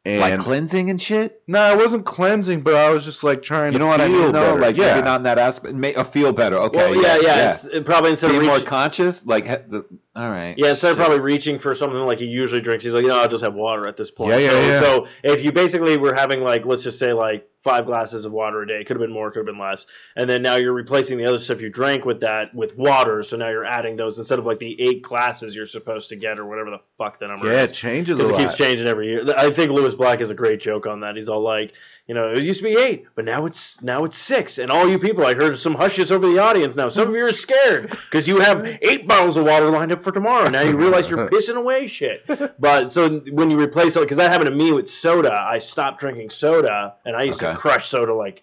And 0.08 0.20
like 0.20 0.40
cleansing 0.40 0.88
and 0.90 1.00
shit. 1.00 1.42
no, 1.46 1.72
it 1.72 1.76
wasn't 1.76 2.06
cleansing, 2.06 2.62
but 2.62 2.74
I 2.74 2.90
was 2.90 3.04
just 3.04 3.22
like 3.22 3.42
trying 3.42 3.72
You 3.72 3.78
to 3.78 3.84
know 3.84 3.90
what 3.90 4.00
I 4.00 4.08
mean? 4.08 4.32
Though, 4.32 4.52
better. 4.52 4.60
like 4.60 4.76
yeah. 4.76 4.94
maybe 4.94 5.04
not 5.04 5.16
in 5.16 5.22
that 5.24 5.38
aspect. 5.38 5.74
Make, 5.74 5.98
uh, 5.98 6.04
feel 6.04 6.32
better. 6.32 6.56
Okay. 6.56 6.78
Well, 6.78 6.94
yeah, 6.94 7.18
yeah. 7.20 7.50
It's, 7.52 7.64
it 7.64 7.84
probably 7.84 8.10
instead 8.12 8.30
Be 8.30 8.38
of 8.38 8.44
more 8.44 8.60
conscious. 8.60 9.26
Like, 9.26 9.44
the, 9.68 9.84
all 10.18 10.30
right. 10.30 10.56
yeah, 10.58 10.70
instead 10.70 10.90
of 10.90 10.96
probably 10.96 11.20
reaching 11.20 11.60
for 11.60 11.76
something 11.76 12.00
like 12.00 12.18
he 12.18 12.24
usually 12.24 12.60
drinks, 12.60 12.82
he's 12.82 12.92
like, 12.92 13.04
no, 13.04 13.16
I'll 13.16 13.28
just 13.28 13.44
have 13.44 13.54
water 13.54 13.86
at 13.86 13.96
this 13.96 14.10
point. 14.10 14.32
Yeah, 14.32 14.38
yeah, 14.38 14.50
so, 14.50 14.62
yeah. 14.62 14.80
so 14.80 15.06
if 15.22 15.44
you 15.44 15.52
basically 15.52 15.96
were 15.96 16.12
having 16.12 16.40
like, 16.40 16.66
let's 16.66 16.82
just 16.82 16.98
say 16.98 17.12
like 17.12 17.48
five 17.62 17.86
glasses 17.86 18.24
of 18.24 18.32
water 18.32 18.62
a 18.62 18.66
day, 18.66 18.82
could 18.82 18.96
have 18.96 19.00
been 19.00 19.12
more, 19.12 19.30
could 19.30 19.38
have 19.38 19.46
been 19.46 19.60
less, 19.60 19.86
and 20.16 20.28
then 20.28 20.42
now 20.42 20.56
you're 20.56 20.72
replacing 20.72 21.18
the 21.18 21.24
other 21.24 21.38
stuff 21.38 21.60
you 21.60 21.70
drank 21.70 22.04
with 22.04 22.18
that 22.20 22.52
with 22.52 22.76
water. 22.76 23.22
So 23.22 23.36
now 23.36 23.48
you're 23.48 23.64
adding 23.64 23.94
those 23.94 24.18
instead 24.18 24.40
of 24.40 24.44
like 24.44 24.58
the 24.58 24.80
eight 24.80 25.02
glasses 25.02 25.54
you're 25.54 25.66
supposed 25.66 26.08
to 26.08 26.16
get 26.16 26.40
or 26.40 26.46
whatever 26.46 26.70
the 26.70 26.80
fuck 26.98 27.20
the 27.20 27.28
number 27.28 27.52
yeah, 27.52 27.62
is. 27.62 27.70
it 27.70 27.74
changes 27.74 28.18
a 28.18 28.22
because 28.22 28.30
it 28.30 28.34
lot. 28.34 28.40
keeps 28.40 28.54
changing 28.56 28.88
every 28.88 29.06
year. 29.06 29.24
I 29.36 29.52
think 29.52 29.70
Lewis 29.70 29.94
Black 29.94 30.18
has 30.18 30.30
a 30.30 30.34
great 30.34 30.60
joke 30.60 30.88
on 30.88 30.98
that. 31.00 31.14
He's 31.14 31.28
all 31.28 31.42
like, 31.42 31.74
you 32.08 32.14
know, 32.14 32.32
it 32.32 32.42
used 32.42 32.60
to 32.60 32.64
be 32.64 32.74
eight, 32.74 33.06
but 33.14 33.26
now 33.26 33.44
it's 33.44 33.80
now 33.82 34.04
it's 34.04 34.16
six. 34.16 34.56
And 34.56 34.72
all 34.72 34.88
you 34.88 34.98
people, 34.98 35.26
I 35.26 35.34
heard 35.34 35.58
some 35.60 35.74
hushes 35.74 36.10
over 36.10 36.26
the 36.26 36.38
audience 36.38 36.74
now. 36.74 36.88
Some 36.88 37.08
of 37.08 37.14
you 37.14 37.26
are 37.26 37.34
scared 37.34 37.90
because 37.90 38.26
you 38.26 38.40
have 38.40 38.66
eight 38.80 39.06
bottles 39.06 39.36
of 39.36 39.44
water 39.44 39.68
lined 39.68 39.92
up 39.92 40.02
for 40.02 40.10
tomorrow. 40.10 40.48
Now 40.48 40.62
you 40.62 40.78
realize 40.78 41.10
you're 41.10 41.28
pissing 41.30 41.56
away 41.56 41.86
shit. 41.86 42.24
But 42.58 42.90
so 42.90 43.20
when 43.30 43.50
you 43.50 43.60
replace 43.60 43.94
it, 43.94 44.00
because 44.00 44.16
that 44.16 44.30
happened 44.30 44.48
to 44.48 44.56
me 44.56 44.72
with 44.72 44.88
soda, 44.88 45.32
I 45.32 45.58
stopped 45.58 46.00
drinking 46.00 46.30
soda, 46.30 46.94
and 47.04 47.14
I 47.14 47.24
used 47.24 47.40
to 47.40 47.54
crush 47.56 47.88
soda 47.90 48.14
like. 48.14 48.42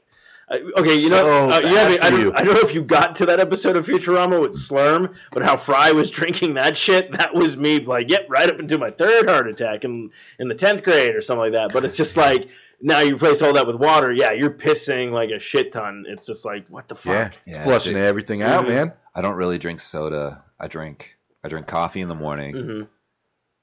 Uh, 0.49 0.57
Okay, 0.77 0.95
you 0.95 1.09
know, 1.09 1.17
So 1.49 1.51
uh, 1.51 1.59
you 1.59 1.75
haven't- 1.75 2.01
I, 2.03 2.09
don't, 2.09 2.35
I 2.37 2.43
don't 2.43 2.53
know 2.55 2.61
if 2.67 2.73
you 2.73 2.83
got 2.83 3.15
to 3.15 3.25
that 3.27 3.39
episode 3.39 3.75
of 3.75 3.85
Futurama 3.85 4.41
with 4.41 4.53
Slurm, 4.53 5.13
but 5.31 5.43
how 5.43 5.57
Fry 5.57 5.91
was 5.91 6.11
drinking 6.19 6.53
that 6.55 6.75
shit, 6.77 7.11
that 7.13 7.33
was 7.33 7.57
me, 7.57 7.79
like, 7.79 8.09
yep, 8.09 8.27
right 8.29 8.49
up 8.49 8.59
into 8.59 8.77
my 8.77 8.91
third 8.91 9.27
heart 9.27 9.47
attack 9.47 9.83
in, 9.85 10.11
in 10.39 10.47
the 10.47 10.55
10th 10.55 10.83
grade 10.83 11.15
or 11.15 11.21
something 11.21 11.51
like 11.51 11.53
that. 11.53 11.73
But 11.73 11.85
it's 11.85 11.95
just 11.97 12.15
like, 12.17 12.47
now 12.81 12.99
you 12.99 13.15
replace 13.15 13.41
all 13.41 13.53
that 13.53 13.65
with 13.65 13.77
water, 13.77 14.11
yeah, 14.11 14.31
you're 14.33 14.51
pissing 14.51 15.11
like 15.11 15.29
a 15.29 15.39
shit 15.39 15.71
ton. 15.71 16.05
It's 16.07 16.25
just 16.25 16.45
like, 16.45 16.67
what 16.69 16.87
the 16.87 16.95
fuck? 16.95 17.05
yeah, 17.05 17.23
fuck? 17.29 17.33
it's 17.45 17.55
Yeah, 17.57 17.63
flushing 17.63 17.93
shit. 17.93 18.03
everything 18.03 18.41
out, 18.41 18.65
Mhm. 18.65 18.69
man. 18.69 18.93
I 19.15 19.21
don't 19.21 19.35
really 19.35 19.57
drink 19.57 19.79
soda. 19.79 20.43
I 20.59 20.67
drink. 20.67 21.15
I 21.43 21.47
drink 21.47 21.67
coffee 21.67 22.01
in 22.01 22.09
the 22.09 22.15
morning. 22.15 22.55
hmm 22.55 22.81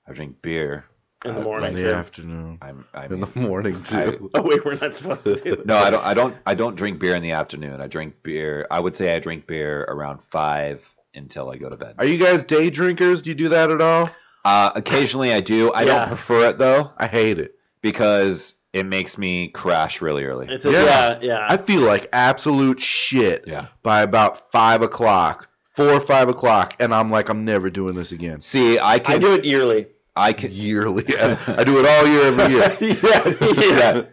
I 0.09 0.13
drink 0.15 0.41
beer. 0.43 0.85
In 1.25 1.35
the 1.35 1.41
Uh, 1.41 1.45
morning, 1.45 1.71
In 1.73 1.77
too. 1.77 1.83
the 1.85 1.95
afternoon, 1.95 2.59
I'm. 2.61 2.85
I 2.95 3.05
in 3.07 3.21
the 3.21 3.29
morning 3.35 3.81
too. 3.85 4.31
Oh, 4.35 4.43
wait, 4.43 4.65
we're 4.65 4.75
not 4.75 4.95
supposed 4.95 5.23
to 5.25 5.37
do 5.37 5.57
that. 5.57 5.67
no, 5.73 5.77
I 5.77 5.91
don't. 5.91 6.05
I 6.05 6.15
don't. 6.15 6.37
I 6.47 6.55
don't 6.55 6.75
drink 6.75 6.99
beer 6.99 7.15
in 7.15 7.23
the 7.23 7.31
afternoon. 7.33 7.81
I 7.81 7.87
drink 7.87 8.15
beer. 8.23 8.67
I 8.71 8.81
would 8.81 8.97
say 8.97 9.15
I 9.15 9.21
drink 9.21 9.47
beer 9.47 9.83
around 9.89 10.21
five 10.31 10.83
until 11.15 11.51
I 11.51 11.57
go 11.59 11.69
to 11.69 11.77
bed. 11.77 11.95
Are 11.99 12.05
you 12.05 12.19
guys 12.19 12.43
day 12.45 12.71
drinkers? 12.71 13.23
Do 13.23 13.31
you 13.31 13.37
do 13.37 13.51
that 13.51 13.71
at 13.71 13.81
all? 13.81 14.11
Uh, 14.45 14.71
occasionally 14.75 15.33
I 15.33 15.41
do. 15.41 15.71
I 15.73 15.83
Yeah. 15.83 15.87
don't 16.07 16.09
prefer 16.09 16.49
it 16.49 16.59
though 16.59 16.91
I 16.99 17.07
hate 17.07 17.39
it. 17.39 17.55
because 17.83 18.55
it 18.73 18.87
makes 18.87 19.19
me 19.19 19.49
crash 19.49 20.01
really 20.01 20.25
early. 20.25 20.47
It's 20.49 20.65
a, 20.65 20.71
Yeah. 20.73 20.85
yeah, 20.85 21.19
yeah. 21.21 21.47
I 21.49 21.57
feel 21.59 21.81
like 21.83 22.09
absolute 22.13 22.81
shit 22.81 23.45
Yeah. 23.47 23.67
by 23.83 24.03
about 24.03 24.51
five 24.51 24.81
o'clock, 24.83 25.49
four 25.77 25.91
or 25.91 26.01
five 26.01 26.29
o'clock, 26.29 26.75
and 26.81 26.95
I'm 26.95 27.11
like, 27.11 27.29
I'm 27.29 27.45
never 27.45 27.69
doing 27.71 27.95
this 27.95 28.11
again. 28.13 28.41
See, 28.41 28.79
I 28.79 28.99
can. 28.99 29.17
I 29.17 29.19
do 29.19 29.35
it 29.35 29.45
yearly. 29.45 29.89
I 30.17 30.33
can. 30.39 30.53
Yearly, 30.53 31.05
I 31.19 31.65
do 31.65 31.79
it 31.81 31.87
all 31.87 32.07
year, 32.07 32.23
every 32.25 32.55
year. 32.55 32.77
yeah, 33.03 34.05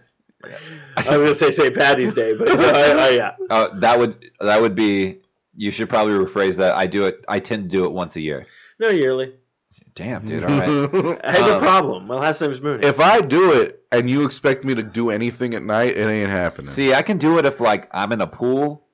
yeah. 0.43 0.54
I 0.97 1.16
was 1.18 1.24
gonna 1.24 1.36
say 1.36 1.52
St. 1.52 1.76
Patty's 1.76 2.14
Day, 2.14 2.36
but 2.38 2.47
no, 2.47 2.54
I, 2.70 2.89
I, 2.91 3.10
yeah. 3.10 3.32
Uh, 3.50 3.80
that 3.80 4.00
would. 4.00 4.32
That 4.39 4.62
would 4.62 4.76
be. 4.76 5.20
You 5.56 5.72
should 5.72 5.89
probably 5.89 6.14
rephrase 6.14 6.56
that. 6.58 6.76
I 6.76 6.88
do 6.88 7.06
it. 7.06 7.24
I 7.28 7.39
tend 7.39 7.64
to 7.64 7.78
do 7.78 7.84
it 7.86 7.91
once 7.91 8.16
a 8.16 8.22
year. 8.22 8.45
No, 8.80 8.89
yearly. 8.89 9.34
Damn, 9.95 10.26
dude. 10.26 10.45
All 10.45 10.50
right. 10.50 11.20
I 11.26 11.32
have 11.36 11.47
a 11.47 11.56
Um, 11.56 11.62
problem. 11.62 12.08
My 12.08 12.16
last 12.16 12.39
name's 12.39 12.62
Mooney. 12.62 12.86
if 12.88 13.02
I 13.02 13.20
do 13.20 13.52
it 13.52 13.84
and 13.91 14.10
you 14.10 14.24
expect 14.26 14.64
me 14.64 14.74
to 14.76 14.84
do 14.84 15.10
anything 15.10 15.54
at 15.56 15.64
night, 15.64 15.97
it 15.97 16.08
ain't 16.10 16.30
happening. 16.30 16.72
See, 16.72 16.93
I 16.93 17.02
can 17.02 17.18
do 17.18 17.38
it 17.39 17.45
if 17.45 17.60
like 17.60 17.89
I'm 17.91 18.14
in 18.14 18.22
a 18.22 18.28
pool. 18.28 18.86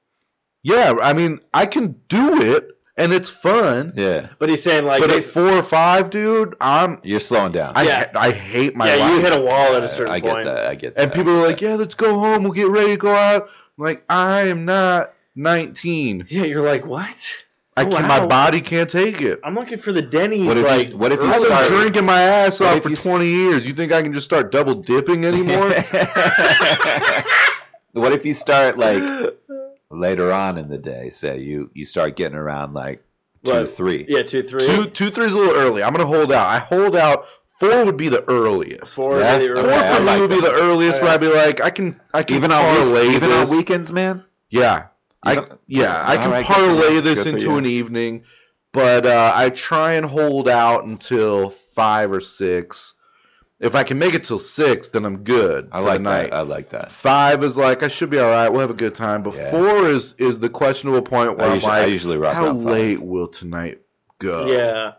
yeah, 0.63 0.95
I 1.03 1.13
mean, 1.13 1.41
I 1.53 1.67
can 1.67 2.01
do 2.09 2.41
it 2.41 2.74
and 2.97 3.13
it's 3.13 3.29
fun, 3.29 3.93
Yeah. 3.95 4.27
but 4.39 4.49
he's 4.49 4.63
saying 4.63 4.85
like, 4.85 5.01
but 5.01 5.11
at 5.11 5.23
four 5.25 5.49
or 5.51 5.63
five, 5.63 6.09
dude, 6.09 6.55
I'm 6.61 6.99
You're 7.03 7.19
slowing 7.19 7.51
down. 7.51 7.73
I 7.75 7.83
Yeah. 7.83 8.11
I 8.15 8.31
hate 8.31 8.75
my 8.75 8.87
yeah, 8.93 9.03
life. 9.03 9.11
you 9.11 9.19
hit 9.21 9.33
a 9.33 9.41
wall 9.41 9.75
at 9.75 9.83
a 9.83 9.89
certain 9.89 10.13
I 10.13 10.19
get 10.19 10.33
point. 10.33 10.45
that. 10.45 10.65
I 10.65 10.75
get 10.75 10.95
that. 10.95 11.03
and 11.03 11.13
people 11.13 11.33
are 11.39 11.47
like, 11.47 11.61
"Yeah, 11.61 11.75
let's 11.75 11.95
go 11.95 12.17
home. 12.19 12.43
We'll 12.43 12.53
get 12.53 12.69
ready 12.69 12.91
to 12.91 12.97
go 12.97 13.13
out." 13.13 13.49
I'm 13.77 13.83
like, 13.83 14.03
I 14.09 14.43
am 14.47 14.65
not 14.65 15.13
19. 15.35 16.25
Yeah, 16.29 16.43
you're 16.43 16.65
like, 16.65 16.85
what? 16.85 17.07
I 17.77 17.81
Oh, 17.81 17.89
can, 17.89 18.03
wow. 18.03 18.07
my 18.07 18.25
body 18.25 18.61
can't 18.61 18.89
take 18.89 19.19
it. 19.19 19.41
I'm 19.43 19.53
looking 19.53 19.77
for 19.77 19.91
the 19.91 20.01
Denny's. 20.01 20.47
What 20.47 20.55
if 20.55 20.63
you- 20.63 20.69
like, 20.69 20.93
what 20.93 21.11
if 21.11 21.19
you 21.19 21.25
I've 21.27 21.41
start- 21.41 21.67
been 21.67 21.77
drinking 21.79 22.05
my 22.05 22.21
ass 22.21 22.61
What 22.61 22.69
off 22.69 22.77
if 22.77 22.83
for 22.83 22.89
you 22.91 22.95
20 22.95 23.27
years. 23.27 23.65
You 23.65 23.73
think 23.73 23.91
I 23.91 24.01
can 24.01 24.13
just 24.13 24.23
start 24.23 24.49
double 24.49 24.75
dipping 24.75 25.25
anymore? 25.25 25.69
what 27.91 28.13
if 28.13 28.25
you 28.25 28.33
start 28.33 28.77
like 28.77 29.03
later 29.91 30.31
on 30.31 30.57
in 30.57 30.69
the 30.69 30.77
day? 30.77 31.09
Say 31.09 31.39
you 31.39 31.69
you 31.73 31.85
start 31.85 32.15
getting 32.15 32.37
around 32.37 32.73
like 32.73 33.03
two 33.43 33.51
What? 33.51 33.75
three. 33.77 34.05
yeah, 34.07 34.23
two, 34.23 34.43
three, 34.43 34.65
two, 34.65 34.85
two, 34.89 35.11
three's 35.11 35.33
a 35.33 35.37
little 35.37 35.55
early. 35.55 35.83
I'm 35.83 35.91
gonna 35.93 36.05
hold 36.05 36.31
out. 36.31 36.47
I 36.47 36.59
hold 36.59 36.95
out. 36.95 37.25
Four 37.59 37.85
would 37.85 37.95
be 37.95 38.09
the 38.09 38.23
earliest. 38.29 38.93
four, 38.93 39.19
Yeah. 39.19 39.37
maybe 39.37 39.53
Four 39.53 39.59
Okay, 39.63 39.93
for 39.95 39.99
me 40.01 40.05
like 40.05 40.19
would 40.19 40.29
be 40.29 40.41
the 40.41 40.51
earliest. 40.51 40.97
Oh, 40.97 41.03
Where. 41.03 41.11
I'd 41.11 41.21
be 41.21 41.27
like, 41.27 41.61
I 41.61 41.69
can, 41.69 42.01
I 42.13 42.21
can 42.23 42.35
Even 42.35 42.51
on 42.51 42.61
parlay 42.75 43.07
week, 43.07 43.15
even 43.15 43.31
on 43.31 43.49
weekends, 43.49 43.91
man. 43.93 44.25
Yeah, 44.49 44.87
I 45.23 45.35
don't- 45.35 45.53
yeah, 45.65 46.03
I 46.05 46.17
can 46.17 46.25
Alright, 46.25 46.45
good 46.47 46.53
for 46.53 46.59
parlay 46.61 46.99
this 46.99 47.23
Good 47.23 47.27
into 47.35 47.55
an 47.55 47.65
evening, 47.65 48.23
but 48.73 49.05
uh, 49.05 49.31
I 49.33 49.51
try 49.51 49.93
and 49.93 50.05
hold 50.05 50.49
out 50.49 50.83
until 50.83 51.51
five 51.75 52.11
or 52.11 52.19
six. 52.19 52.93
If 53.59 53.73
I 53.73 53.83
can 53.83 53.97
make 53.97 54.13
it 54.13 54.25
till 54.25 54.37
six, 54.39 54.89
then 54.89 55.05
I'm 55.05 55.23
good 55.23 55.69
I 55.71 55.79
for 55.79 55.85
like 55.85 55.99
the 55.99 56.03
night. 56.03 56.29
that. 56.31 56.35
I 56.35 56.41
like 56.41 56.69
that. 56.71 56.91
Five 56.91 57.41
is 57.43 57.55
like 57.55 57.83
I 57.83 57.87
should 57.87 58.09
be 58.09 58.19
all 58.19 58.29
right. 58.29 58.49
We'll 58.49 58.61
have 58.61 58.69
a 58.69 58.73
good 58.73 58.95
time. 58.95 59.23
But 59.23 59.35
Yeah. 59.35 59.51
four 59.51 59.87
is 59.89 60.13
is 60.17 60.39
the 60.39 60.49
questionable 60.49 61.01
point 61.01 61.37
where 61.37 61.47
I 61.47 61.49
I'm 61.51 61.53
usually, 61.55 61.71
I 61.71 61.81
like, 61.83 61.89
usually 61.91 62.17
rock 62.17 62.35
how 62.35 62.45
around 62.47 62.63
five. 62.63 62.71
late 62.73 63.01
will 63.01 63.27
tonight 63.29 63.79
go? 64.19 64.47
Yeah. 64.47 64.93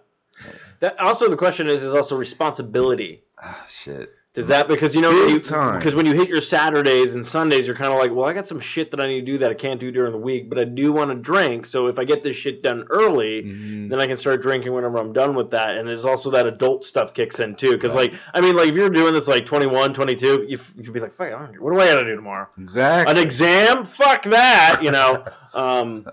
That 0.81 0.99
also 1.01 1.29
the 1.29 1.37
question 1.37 1.69
is 1.69 1.83
is 1.83 1.95
also 1.95 2.17
responsibility. 2.17 3.23
Ah, 3.43 3.65
shit. 3.69 4.11
Does 4.37 4.49
that 4.49 4.68
because 4.68 4.95
you 4.95 5.01
know 5.01 5.11
you, 5.11 5.41
time. 5.41 5.78
because 5.78 5.95
when 5.95 6.05
you 6.05 6.12
hit 6.12 6.28
your 6.28 6.43
Saturdays 6.43 7.14
and 7.14 7.24
Sundays, 7.24 7.66
you're 7.66 7.74
kind 7.74 7.91
of 7.91 7.99
like, 7.99 8.12
well, 8.14 8.28
I 8.28 8.34
got 8.34 8.47
some 8.47 8.61
shit 8.61 8.91
that 8.91 9.01
I 9.01 9.07
need 9.09 9.20
to 9.20 9.26
do 9.32 9.39
that 9.39 9.51
I 9.51 9.55
can't 9.55 9.80
do 9.80 9.91
during 9.91 10.12
the 10.12 10.18
week, 10.18 10.51
but 10.51 10.59
I 10.59 10.64
do 10.64 10.93
want 10.93 11.11
to 11.11 11.16
drink. 11.16 11.64
So 11.64 11.87
if 11.87 11.99
I 11.99 12.05
get 12.05 12.22
this 12.22 12.37
shit 12.37 12.62
done 12.62 12.84
early, 12.91 13.43
Mhm. 13.43 13.89
then 13.89 13.99
I 13.99 14.07
can 14.07 14.18
start 14.18 14.43
drinking 14.43 14.74
whenever 14.74 14.99
I'm 14.99 15.14
done 15.14 15.34
with 15.34 15.51
that. 15.53 15.70
And 15.78 15.89
there's 15.89 16.05
also 16.05 16.30
that 16.32 16.47
adult 16.47 16.84
stuff 16.84 17.14
kicks 17.14 17.41
in 17.41 17.55
too, 17.55 17.72
because 17.72 17.95
like 17.95 18.12
I 18.34 18.43
mean, 18.43 18.55
like 18.55 18.68
if 18.68 18.74
you're 18.74 18.91
doing 18.91 19.14
this 19.14 19.26
like 19.26 19.47
21, 19.47 19.95
22, 19.95 20.45
you 20.47 20.59
you'd 20.76 20.93
be 20.93 21.01
like, 21.01 21.14
fuck, 21.14 21.28
I 21.28 21.30
don't 21.30 21.53
care. 21.53 21.61
what 21.62 21.72
do 21.72 21.80
I 21.80 21.87
got 21.87 22.01
to 22.01 22.05
do 22.07 22.14
tomorrow? 22.14 22.47
Exactly. 22.59 23.11
An 23.11 23.18
exam? 23.18 23.87
Fuck 23.87 24.24
that, 24.24 24.80
you 24.82 24.91
know. 24.91 25.24
Um, 25.57 26.05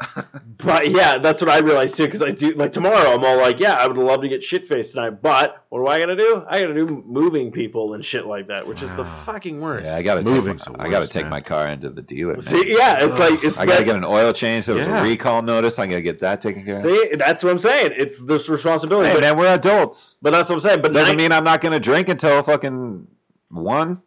but 0.64 0.90
yeah, 0.90 1.18
that's 1.18 1.42
what 1.42 1.52
I 1.52 1.58
realized 1.60 1.98
too. 1.98 2.06
Because 2.06 2.22
I 2.22 2.32
do 2.32 2.54
like 2.54 2.72
tomorrow, 2.72 3.10
I'm 3.14 3.26
all 3.26 3.36
like, 3.36 3.60
yeah, 3.60 3.74
I 3.74 3.88
would 3.88 3.98
love 3.98 4.22
to 4.22 4.30
get 4.30 4.42
shit 4.42 4.66
faced 4.66 4.94
tonight, 4.94 5.22
but 5.22 5.63
what 5.74 5.80
do 5.80 5.88
I 5.88 6.00
gotta 6.00 6.16
do? 6.16 6.44
I 6.48 6.60
gotta 6.62 6.76
do 6.76 7.04
moving 7.08 7.52
people 7.52 7.96
and 7.96 8.06
shit 8.06 8.28
like 8.28 8.46
that, 8.50 8.68
which 8.68 8.84
is 8.84 8.96
the 8.96 9.06
fucking 9.26 9.60
worst. 9.60 9.88
Yeah, 9.88 9.96
I 9.96 10.04
gotta 10.04 10.22
Moving's 10.22 10.64
take. 10.64 10.74
the 10.74 10.78
My, 10.78 10.86
I 10.86 10.90
gotta 10.92 11.08
take 11.08 11.24
man. 11.24 11.32
my 11.32 11.42
car 11.42 11.68
into 11.70 11.90
the 11.90 12.04
dealer. 12.04 12.34
man. 12.34 12.42
See, 12.44 12.76
yeah, 12.78 13.04
it's 13.04 13.18
like 13.18 13.44
it's 13.44 13.58
I 13.58 13.66
gotta 13.66 13.80
that- 13.80 13.86
get 13.86 13.96
an 13.96 14.04
oil 14.04 14.34
change. 14.34 14.68
There 14.68 14.76
was 14.76 14.86
Yeah. 14.86 15.00
a 15.04 15.04
recall 15.04 15.42
notice. 15.42 15.80
I 15.80 15.88
gotta 15.88 16.04
get 16.04 16.20
that 16.20 16.42
taken 16.42 16.64
care 16.64 16.76
of. 16.76 16.82
See, 16.84 17.10
that's 17.18 17.44
what 17.44 17.50
I'm 17.50 17.58
saying. 17.58 17.94
It's 17.98 18.20
this 18.20 18.50
responsibility, 18.50 19.10
Hey, 19.10 19.16
but, 19.16 19.22
man, 19.22 19.36
we're 19.36 19.48
adults. 19.52 20.14
but 20.22 20.30
that's 20.30 20.48
what 20.50 20.58
I'm 20.58 20.62
saying. 20.62 20.82
But 20.84 20.94
Doesn't 20.94 21.16
night- 21.18 21.24
mean 21.24 21.32
I'm 21.32 21.44
not 21.44 21.60
gonna 21.62 21.80
drink 21.80 22.08
until 22.08 22.44
fucking 22.44 23.08
one. 23.50 24.00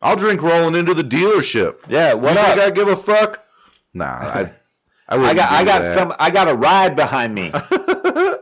I'll 0.00 0.16
drink 0.16 0.40
rolling 0.40 0.76
into 0.76 0.94
the 0.94 1.04
dealership. 1.04 1.76
Yeah, 1.88 2.12
You 2.14 2.20
what 2.20 2.36
think 2.36 2.48
up? 2.48 2.58
I 2.58 2.70
give 2.70 2.88
a 2.88 2.96
fuck? 2.96 3.40
Nah, 3.92 4.04
I. 4.06 4.40
I, 4.40 4.52
I 5.10 5.16
wouldn't 5.18 5.36
got 5.36 5.52
I 5.52 5.64
got 5.64 5.82
that. 5.82 5.94
some 5.94 6.14
I 6.18 6.30
got 6.30 6.48
a 6.48 6.54
ride 6.54 6.96
behind 6.96 7.34
me. 7.34 7.52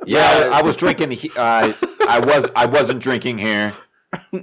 Yeah, 0.06 0.50
I, 0.52 0.58
I 0.58 0.62
was 0.62 0.76
drinking. 0.76 1.18
Uh, 1.34 1.72
I 2.08 2.20
was 2.20 2.46
I 2.56 2.66
wasn't 2.66 3.02
drinking 3.02 3.38
here. 3.38 3.72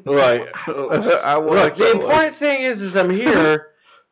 right. 0.06 0.42
I 0.68 1.38
was. 1.38 1.50
Look, 1.50 1.76
the 1.76 1.92
important 1.92 2.36
thing 2.36 2.62
is, 2.64 2.82
is 2.82 2.96
I'm 2.98 3.10
here, 3.10 3.68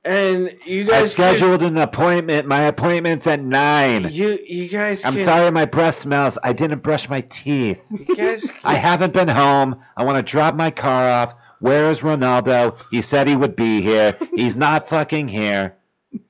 and 0.06 0.56
you 0.66 0.84
I 0.84 0.88
guys 0.88 1.16
can- 1.16 1.36
scheduled 1.38 1.64
an 1.64 1.78
appointment. 1.78 2.47
My 2.47 2.64
appointment's 2.64 3.28
at 3.28 3.41
nine. 3.41 4.08
You 4.12 4.39
you 4.47 4.70
guys. 4.70 5.04
I'm 5.04 5.16
can, 5.16 5.26
sorry, 5.26 5.52
my 5.52 5.66
breath 5.66 6.00
smells. 6.00 6.38
I 6.41 6.54
didn't 6.54 6.80
brush 6.84 7.10
my 7.10 7.22
teeth. 7.22 7.82
You 7.89 8.16
guys. 8.16 8.50
I 8.64 8.76
haven't 8.76 9.14
been 9.14 9.28
home. 9.28 9.82
I 9.97 10.04
want 10.06 10.26
to 10.26 10.32
drop 10.32 10.56
my 10.56 10.72
car 10.72 11.10
off. 11.10 11.34
Where 11.60 11.91
is 11.91 12.00
Ronaldo? 12.00 12.78
He 12.89 13.02
said 13.02 13.28
he 13.28 13.36
would 13.36 13.56
be 13.58 13.82
here. 13.82 14.18
He's 14.34 14.56
not 14.56 14.88
fucking 14.88 15.28
here. 15.28 15.76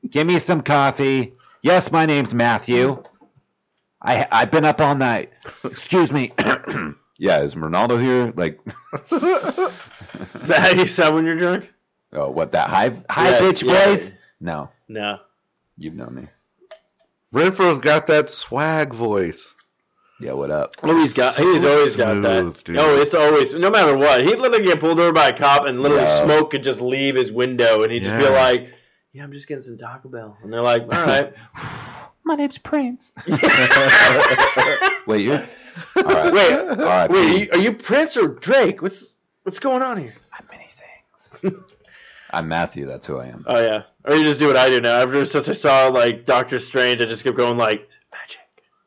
Give 0.09 0.25
me 0.25 0.39
some 0.39 0.61
coffee. 0.61 1.33
Yes, 1.61 1.91
my 1.91 2.07
name's 2.07 2.33
Matthew. 2.33 3.03
I 4.01 4.27
I've 4.31 4.49
been 4.49 4.65
up 4.65 4.79
all 4.81 4.95
night. 4.95 5.29
Excuse 5.63 6.11
me. 6.11 6.31
yeah, 7.19 7.41
is 7.43 7.53
Ronaldo 7.55 8.01
here? 8.01 8.33
Like, 8.35 8.59
Is 10.41 10.47
that 10.47 10.59
how 10.59 10.69
you 10.69 10.87
sound 10.87 11.15
when 11.15 11.25
you're 11.25 11.37
drunk? 11.37 11.71
oh, 12.13 12.31
what 12.31 12.51
that 12.53 12.69
high 12.69 12.89
high 13.09 13.29
Yeah, 13.31 13.39
pitch 13.39 13.61
yeah. 13.61 13.85
voice? 13.85 14.15
No, 14.41 14.69
No. 14.87 15.19
you've 15.77 15.93
known 15.93 16.15
me. 16.15 16.27
Renfro's 17.33 17.79
got 17.79 18.07
that 18.07 18.29
swag 18.29 18.93
voice. 18.93 19.47
Yeah, 20.19 20.33
what 20.33 20.49
up? 20.51 20.75
Oh, 20.83 20.99
he's 20.99 21.13
got. 21.13 21.37
He's 21.37 21.63
always 21.63 21.95
got 21.95 22.11
Smooth, 22.13 22.23
that. 22.55 22.63
dude. 22.65 22.77
Oh, 22.77 22.99
it's 22.99 23.13
always 23.13 23.53
no 23.53 23.69
matter 23.69 23.95
what. 23.95 24.21
He'd 24.25 24.37
literally 24.39 24.65
get 24.65 24.79
pulled 24.79 24.99
over 24.99 25.13
by 25.13 25.29
a 25.29 25.37
cop, 25.37 25.65
and 25.65 25.81
literally 25.81 26.03
Yeah. 26.03 26.23
smoke 26.25 26.51
could 26.51 26.63
just 26.63 26.81
leave 26.81 27.15
his 27.15 27.31
window, 27.31 27.83
and 27.83 27.91
he'd 27.91 28.03
just 28.03 28.17
be 28.17 28.27
like, 28.27 28.67
"Yeah, 29.13 29.23
I'm 29.23 29.31
just 29.31 29.47
getting 29.47 29.61
some 29.61 29.77
Taco 29.77 30.09
Bell," 30.09 30.37
and 30.43 30.51
they're 30.51 30.61
like, 30.61 30.81
"All 30.83 30.87
right." 30.89 31.33
My 32.25 32.35
name's 32.35 32.57
Prince. 32.57 33.13
Wait, 35.07 35.21
you're. 35.21 35.43
All 35.95 36.03
right. 36.03 36.33
Wait, 36.33 36.53
All 36.53 36.75
right. 36.75 37.09
wait, 37.09 37.19
are 37.19 37.37
you, 37.37 37.49
are 37.53 37.57
you 37.59 37.73
Prince 37.73 38.17
or 38.17 38.27
Drake? 38.27 38.81
What's 38.81 39.07
what's 39.43 39.59
going 39.59 39.81
on 39.81 39.97
here? 39.99 40.13
I'm 40.37 40.45
many 40.51 40.67
things. 41.43 41.53
I'm 42.31 42.47
Matthew. 42.47 42.85
That's 42.85 43.05
who 43.05 43.17
I 43.17 43.27
am. 43.27 43.43
Oh 43.47 43.59
yeah, 43.61 43.83
or 44.05 44.15
you 44.15 44.23
just 44.23 44.39
do 44.39 44.47
what 44.47 44.57
I 44.57 44.69
do 44.69 44.81
now. 44.81 44.97
Ever 44.99 45.25
since 45.25 45.49
I 45.49 45.53
saw 45.53 45.87
like 45.87 46.25
Doctor 46.25 46.59
Strange, 46.59 47.01
I 47.01 47.05
just 47.05 47.23
kept 47.23 47.37
going 47.37 47.57
like 47.57 47.87
magic. 48.11 48.39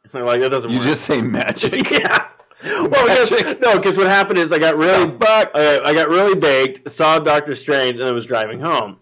And 0.05 0.13
they're 0.13 0.25
like, 0.25 0.41
that 0.41 0.51
doesn't 0.51 0.71
You 0.71 0.79
work. 0.79 0.87
just 0.87 1.03
say 1.05 1.21
magic. 1.21 1.91
yeah. 1.91 2.29
Well, 2.65 2.89
because, 3.09 3.31
no, 3.61 3.77
because 3.77 3.97
what 3.97 4.07
happened 4.07 4.39
is 4.39 4.53
I 4.53 4.59
got 4.61 4.77
really 4.77 5.07
The 5.11 5.19
fuck? 5.19 5.51
I, 5.55 5.81
I 5.81 5.93
got 5.95 6.09
really 6.09 6.37
baked, 6.39 6.89
saw 6.89 7.19
Doctor 7.19 7.57
Strange, 7.57 7.99
and 7.99 8.09
I 8.09 8.13
was 8.13 8.25
driving 8.25 8.61
home. 8.61 8.99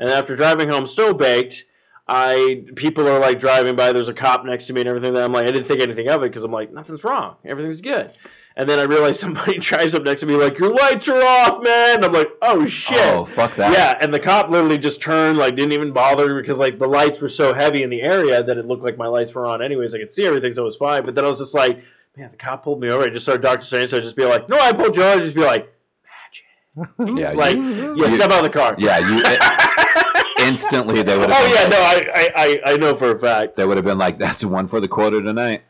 And 0.00 0.10
after 0.10 0.34
driving 0.34 0.68
home, 0.68 0.84
still 0.84 1.14
baked, 1.14 1.64
I 2.06 2.64
people 2.76 3.08
are 3.08 3.18
like 3.18 3.40
driving 3.40 3.76
by. 3.76 3.92
There's 3.92 4.08
a 4.10 4.14
cop 4.14 4.44
next 4.44 4.66
to 4.66 4.72
me 4.72 4.80
and 4.82 4.88
everything. 4.88 5.14
That 5.14 5.24
I'm 5.24 5.32
like, 5.32 5.46
I 5.46 5.50
didn't 5.52 5.66
think 5.68 5.80
anything 5.80 6.08
of 6.08 6.22
it 6.22 6.26
because 6.30 6.44
I'm 6.44 6.50
like, 6.52 6.72
nothing's 6.72 7.02
wrong, 7.04 7.36
everything's 7.44 7.80
good. 7.80 8.12
And 8.56 8.68
then 8.68 8.78
I 8.78 8.82
realized 8.82 9.18
somebody 9.26 9.58
drives 9.58 9.94
up 9.94 10.02
next 10.04 10.20
to 10.20 10.26
me 10.26 10.34
like, 10.34 10.58
your 10.58 10.72
lights 10.72 11.08
are 11.08 11.20
off, 11.20 11.62
man. 11.62 11.96
And 11.96 12.04
I'm 12.04 12.12
like, 12.12 12.28
oh 12.42 12.66
shit. 12.66 12.98
Oh, 13.00 13.24
fuck 13.24 13.56
that. 13.56 13.72
Yeah, 13.72 13.98
and 14.00 14.12
the 14.14 14.20
cop 14.20 14.48
literally 14.50 14.78
just 14.78 15.00
turned, 15.00 15.38
like, 15.38 15.56
didn't 15.56 15.72
even 15.72 15.92
bother 15.92 16.40
because, 16.40 16.58
like, 16.58 16.78
the 16.78 16.86
lights 16.86 17.20
were 17.20 17.28
so 17.28 17.52
heavy 17.52 17.82
in 17.82 17.90
the 17.90 18.00
area 18.02 18.42
that 18.44 18.56
it 18.56 18.64
looked 18.66 18.84
like 18.84 18.96
my 18.96 19.08
lights 19.08 19.34
were 19.34 19.46
on 19.46 19.60
anyways. 19.62 19.92
I 19.94 19.98
could 19.98 20.10
see 20.12 20.24
everything, 20.24 20.52
so 20.52 20.62
it 20.62 20.66
was 20.66 20.76
fine. 20.76 21.04
But 21.04 21.14
then 21.16 21.24
I 21.24 21.28
was 21.28 21.38
just 21.38 21.52
like, 21.54 21.80
man, 22.16 22.30
the 22.30 22.36
cop 22.36 22.62
pulled 22.62 22.80
me 22.80 22.90
over. 22.90 23.02
I 23.04 23.08
just 23.08 23.24
started 23.24 23.42
Dr. 23.42 23.64
Strange, 23.64 23.90
so 23.90 23.96
I'd 23.96 24.04
just 24.04 24.14
be 24.14 24.24
like, 24.24 24.48
no, 24.48 24.56
I 24.60 24.72
pulled 24.72 24.94
you 24.96 25.02
over. 25.02 25.18
I'd 25.18 25.22
just 25.24 25.34
be 25.34 25.40
like, 25.40 25.72
magic. 26.76 26.90
Yeah, 27.18 27.26
it's 27.28 27.36
like, 27.36 27.56
you- 27.56 27.96
yeah, 27.96 28.08
you- 28.08 28.14
step 28.16 28.30
out 28.30 28.44
of 28.44 28.52
the 28.52 28.56
car. 28.56 28.76
Yeah, 28.78 28.98
you 28.98 29.18
instantly 30.48 31.02
they 31.02 31.16
would 31.18 31.30
have. 31.30 31.44
oh, 31.44 31.46
yeah, 31.54 31.60
like, 31.62 31.70
no, 31.70 31.78
I, 31.78 32.02
I, 32.14 32.30
I, 32.36 32.72
I 32.72 32.76
know 32.76 32.94
for 32.96 33.14
a 33.14 33.18
fact. 33.18 33.56
They 33.56 33.64
would 33.64 33.76
have 33.76 33.84
been 33.86 33.98
like, 33.98 34.18
"That's 34.18 34.40
the 34.40 34.48
one 34.48 34.68
for 34.68 34.80
the 34.80 34.88
quarter 34.88 35.20
tonight." 35.22 35.62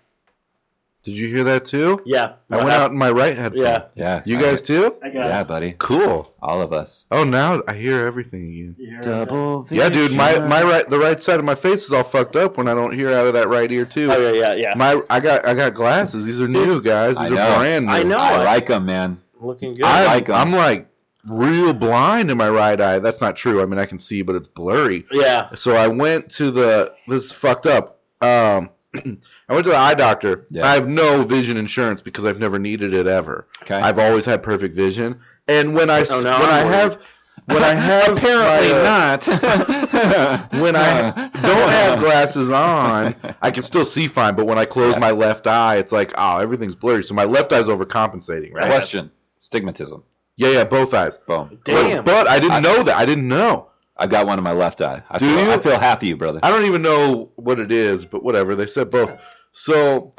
Did 1.02 1.16
you 1.16 1.28
hear 1.28 1.44
that 1.44 1.66
too? 1.66 2.00
Yeah. 2.06 2.36
I 2.50 2.56
went 2.56 2.70
out 2.70 2.90
in 2.90 2.96
my 2.96 3.10
right 3.10 3.36
headphone. 3.36 3.62
Yeah. 3.62 3.84
Yeah. 3.94 4.22
You 4.24 4.38
I- 4.38 4.40
guys 4.40 4.62
too? 4.62 4.94
I 5.02 5.08
got 5.10 5.26
Yeah, 5.26 5.40
it. 5.42 5.48
buddy. 5.48 5.72
Cool. 5.78 6.32
All 6.40 6.62
of 6.62 6.72
us. 6.72 7.04
Oh, 7.10 7.24
now 7.24 7.62
I 7.68 7.74
hear 7.74 8.06
everything 8.06 8.40
again. 8.44 8.74
You 8.78 8.86
hear 8.88 9.00
it? 9.00 9.04
Double. 9.04 9.66
Yeah, 9.70 9.90
dude, 9.90 10.12
my 10.12 10.38
my 10.38 10.62
right 10.62 10.88
the 10.88 10.98
right 10.98 11.20
side 11.20 11.38
of 11.38 11.44
my 11.44 11.56
face 11.56 11.84
is 11.84 11.92
all 11.92 12.04
fucked 12.04 12.36
up 12.36 12.56
when 12.56 12.68
I 12.68 12.74
don't 12.74 12.94
hear 12.94 13.12
out 13.12 13.26
of 13.26 13.34
that 13.34 13.48
right 13.48 13.70
ear 13.70 13.84
too. 13.84 14.10
Oh, 14.10 14.16
yeah, 14.18 14.32
yeah, 14.32 14.54
yeah. 14.54 14.72
My 14.76 15.02
I 15.10 15.20
got 15.20 15.44
I 15.46 15.52
got 15.54 15.74
glasses. 15.74 16.24
These 16.24 16.40
are 16.40 16.48
new 16.48 16.80
guys. 16.80 17.16
These 17.16 17.18
I 17.18 17.26
are 17.26 17.30
know. 17.30 17.56
brand 17.58 17.84
new. 17.86 17.92
I 17.92 18.02
know. 18.02 18.16
I 18.16 18.42
like 18.42 18.68
them, 18.68 18.86
man. 18.86 19.20
Looking 19.38 19.74
good. 19.74 19.84
I'm, 19.84 20.06
like 20.06 20.28
'em. 20.30 20.34
I'm 20.36 20.52
like 20.52 20.88
real 21.28 21.72
blind 21.72 22.30
in 22.30 22.36
my 22.36 22.48
right 22.48 22.80
eye. 22.80 22.98
That's 22.98 23.20
not 23.20 23.36
true. 23.36 23.62
I 23.62 23.66
mean, 23.66 23.78
I 23.78 23.86
can 23.86 23.98
see, 23.98 24.22
but 24.22 24.34
it's 24.34 24.48
blurry. 24.48 25.06
yeah. 25.10 25.54
So 25.54 25.74
I 25.76 25.88
went 25.88 26.30
to 26.32 26.50
the 26.50 26.94
this 27.08 27.24
is 27.24 27.32
fucked 27.32 27.66
up. 27.66 28.00
Um, 28.20 28.70
I 28.94 29.52
went 29.52 29.64
to 29.64 29.70
the 29.70 29.76
eye 29.76 29.94
doctor. 29.94 30.46
Yeah. 30.50 30.66
I 30.66 30.74
have 30.74 30.86
no 30.88 31.24
vision 31.24 31.56
insurance 31.56 32.00
because 32.02 32.24
I've 32.24 32.38
never 32.38 32.58
needed 32.58 32.94
it 32.94 33.06
ever. 33.06 33.46
Okay. 33.62 33.74
I've 33.74 33.98
always 33.98 34.24
had 34.24 34.42
perfect 34.42 34.74
vision. 34.76 35.20
And 35.48 35.74
when 35.74 35.90
I 35.90 36.00
s- 36.00 36.10
Oh, 36.10 36.16
when 36.16 36.24
now 36.24 36.40
I 36.42 36.60
I'm 36.62 36.72
have 36.72 36.98
when 37.46 37.62
I 37.62 37.74
have 37.74 38.16
Apparently 38.16 38.68
my, 38.70 38.80
uh, 38.80 38.82
not. 38.82 40.52
when 40.62 40.76
I 40.76 41.10
don't 41.42 41.68
have 41.68 41.98
glasses 41.98 42.50
on, 42.50 43.14
I 43.42 43.50
can 43.50 43.62
still 43.62 43.84
see 43.84 44.08
fine. 44.08 44.34
But 44.36 44.46
when 44.46 44.56
I 44.58 44.64
close 44.64 44.94
Yeah. 44.94 45.00
my 45.00 45.10
left 45.10 45.46
eye, 45.46 45.76
it's 45.76 45.92
like, 45.92 46.12
oh, 46.16 46.38
everything's 46.38 46.74
blurry. 46.76 47.02
So 47.02 47.12
my 47.14 47.24
left 47.24 47.52
eye's 47.52 47.66
overcompensating, 47.66 48.54
right? 48.54 48.66
Question: 48.70 49.10
Stigmatism. 49.42 50.02
Yeah, 50.36 50.48
yeah, 50.50 50.64
both 50.64 50.92
eyes. 50.94 51.16
Boom. 51.26 51.58
Damn. 51.64 52.04
But, 52.04 52.24
but 52.24 52.28
I 52.28 52.38
didn't 52.40 52.52
I- 52.56 52.60
know 52.60 52.82
that. 52.82 52.96
I 52.96 53.06
didn't 53.06 53.28
know. 53.28 53.70
I 53.96 54.08
got 54.08 54.26
one 54.26 54.38
in 54.38 54.44
my 54.44 54.52
left 54.52 54.80
eye. 54.80 55.00
I 55.08 55.18
Do 55.18 55.26
feel, 55.32 55.44
you? 55.44 55.52
I 55.52 55.58
feel 55.60 55.78
half 55.78 55.98
of 55.98 56.02
you, 56.08 56.16
brother. 56.16 56.40
I 56.42 56.50
don't 56.50 56.64
even 56.64 56.82
know 56.82 57.30
what 57.36 57.60
it 57.60 57.70
is, 57.70 58.04
but 58.04 58.24
whatever. 58.24 58.56
They 58.56 58.66
said 58.66 58.90
both. 58.90 59.16
So 59.52 60.14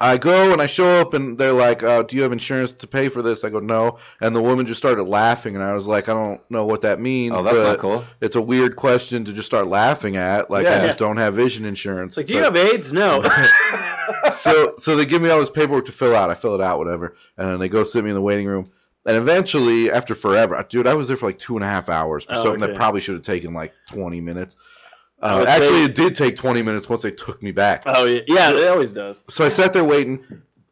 I 0.00 0.18
go 0.18 0.52
and 0.52 0.60
I 0.60 0.66
show 0.66 1.00
up, 1.00 1.14
and 1.14 1.38
they're 1.38 1.52
like, 1.52 1.84
uh, 1.84 2.02
"Do 2.02 2.16
you 2.16 2.22
have 2.22 2.32
insurance 2.32 2.72
to 2.72 2.88
pay 2.88 3.08
for 3.08 3.22
this?" 3.22 3.44
I 3.44 3.50
go, 3.50 3.60
"No," 3.60 3.98
and 4.20 4.34
the 4.34 4.42
woman 4.42 4.66
just 4.66 4.78
started 4.78 5.04
laughing, 5.04 5.54
and 5.54 5.62
I 5.62 5.72
was 5.74 5.86
like, 5.86 6.08
"I 6.08 6.14
don't 6.14 6.40
know 6.50 6.66
what 6.66 6.82
that 6.82 6.98
means." 6.98 7.36
Oh, 7.36 7.44
that's 7.44 7.56
not 7.56 7.78
cool. 7.78 8.04
It's 8.20 8.34
a 8.34 8.42
weird 8.42 8.74
question 8.74 9.24
to 9.24 9.32
just 9.32 9.46
start 9.46 9.68
laughing 9.68 10.16
at. 10.16 10.50
Like, 10.50 10.66
I 10.66 10.70
Yeah. 10.80 10.86
just 10.88 10.98
don't 10.98 11.16
have 11.18 11.34
vision 11.34 11.64
insurance. 11.64 12.10
It's 12.14 12.16
like, 12.16 12.26
do 12.26 12.34
you 12.34 12.42
have 12.42 12.56
AIDS? 12.56 12.92
No. 12.92 13.22
so 14.34 14.74
so 14.78 14.96
they 14.96 15.06
give 15.06 15.22
me 15.22 15.28
all 15.30 15.38
this 15.38 15.48
paperwork 15.50 15.86
to 15.86 15.92
fill 15.92 16.16
out. 16.16 16.28
I 16.28 16.34
fill 16.34 16.56
it 16.56 16.60
out, 16.60 16.80
whatever, 16.80 17.14
and 17.38 17.48
then 17.48 17.60
they 17.60 17.68
go 17.68 17.84
sit 17.84 18.02
me 18.02 18.10
in 18.10 18.16
the 18.16 18.20
waiting 18.22 18.46
room. 18.48 18.68
And 19.06 19.16
eventually, 19.16 19.90
after 19.90 20.14
forever, 20.14 20.64
dude, 20.68 20.86
I 20.86 20.94
was 20.94 21.08
there 21.08 21.16
for 21.16 21.26
like 21.26 21.38
two 21.38 21.56
and 21.56 21.64
a 21.64 21.68
half 21.68 21.88
hours 21.88 22.24
for 22.24 22.32
Oh, 22.34 22.44
something 22.44 22.62
okay. 22.62 22.72
that 22.72 22.78
probably 22.78 23.00
should 23.00 23.14
have 23.14 23.22
taken 23.24 23.52
like 23.52 23.72
20 23.90 24.20
minutes. 24.20 24.56
Uh, 25.20 25.36
would 25.40 25.48
actually, 25.48 25.68
say- 25.68 25.84
it 25.84 25.94
did 25.94 26.14
take 26.14 26.36
20 26.36 26.62
minutes 26.62 26.88
once 26.88 27.02
they 27.02 27.10
took 27.10 27.42
me 27.42 27.50
back. 27.52 27.82
oh, 27.86 28.04
yeah. 28.06 28.22
yeah, 28.26 28.50
it 28.50 28.68
always 28.68 28.92
does. 28.92 29.22
So 29.30 29.44
I 29.44 29.48
sat 29.50 29.72
there 29.72 29.84
waiting, 29.84 30.24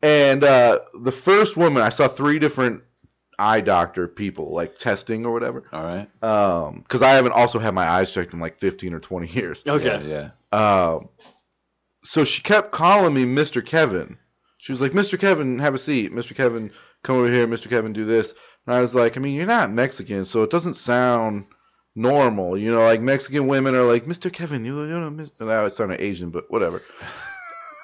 and 0.03 0.45
uh, 0.45 0.81
the 1.03 1.13
first 1.13 1.57
woman, 1.57 1.83
I 1.83 1.91
saw 1.91 2.09
three 2.09 2.39
different 2.39 2.83
eye 3.39 3.61
doctor 3.61 4.09
people, 4.09 4.53
like 4.55 4.79
testing 4.79 5.25
or 5.27 5.33
whatever. 5.33 5.65
All 5.73 5.83
right. 5.85 6.09
Because 6.83 7.03
I 7.03 7.11
haven't 7.11 7.33
also 7.33 7.59
had 7.59 7.75
my 7.75 7.87
eyes 7.89 8.13
checked 8.13 8.33
in 8.35 8.41
like 8.41 8.59
15 8.61 8.95
or 8.95 9.01
20 9.01 9.27
years. 9.29 9.63
Okay. 9.67 10.07
Yeah. 10.07 10.31
yeah. 10.53 10.93
Um, 10.95 11.09
so 12.05 12.25
she 12.25 12.43
kept 12.43 12.73
calling 12.73 13.15
me 13.15 13.25
Mr. 13.25 13.65
Kevin. 13.65 14.17
She 14.59 14.73
was 14.73 14.81
like, 14.81 14.93
Mr. 14.93 15.19
Kevin, 15.19 15.59
have 15.59 15.75
a 15.75 15.79
seat. 15.79 16.13
Mr. 16.13 16.37
Kevin, 16.37 16.71
come 17.03 17.17
over 17.17 17.31
here. 17.31 17.47
Mr. 17.47 17.69
Kevin, 17.69 17.93
do 17.93 18.05
this. 18.05 18.33
And 18.67 18.75
I 18.75 18.81
was 18.81 18.95
like, 18.95 19.17
I 19.17 19.21
mean, 19.21 19.35
you're 19.35 19.47
not 19.47 19.71
Mexican, 19.73 20.25
so 20.25 20.43
it 20.43 20.51
doesn't 20.51 20.75
sound 20.75 21.47
normal. 21.97 22.57
You 22.57 22.73
know, 22.73 22.85
like 22.85 23.01
Mexican 23.01 23.47
women 23.49 23.75
are 23.75 23.83
like, 23.83 24.05
Mr. 24.07 24.33
Kevin, 24.33 24.65
you, 24.65 24.81
you 24.83 24.99
know, 25.01 25.11
Mr. 25.11 25.31
that 25.41 25.49
always 25.59 25.75
sounded 25.77 26.01
Asian, 26.01 26.31
but 26.31 26.51
whatever. 26.51 26.83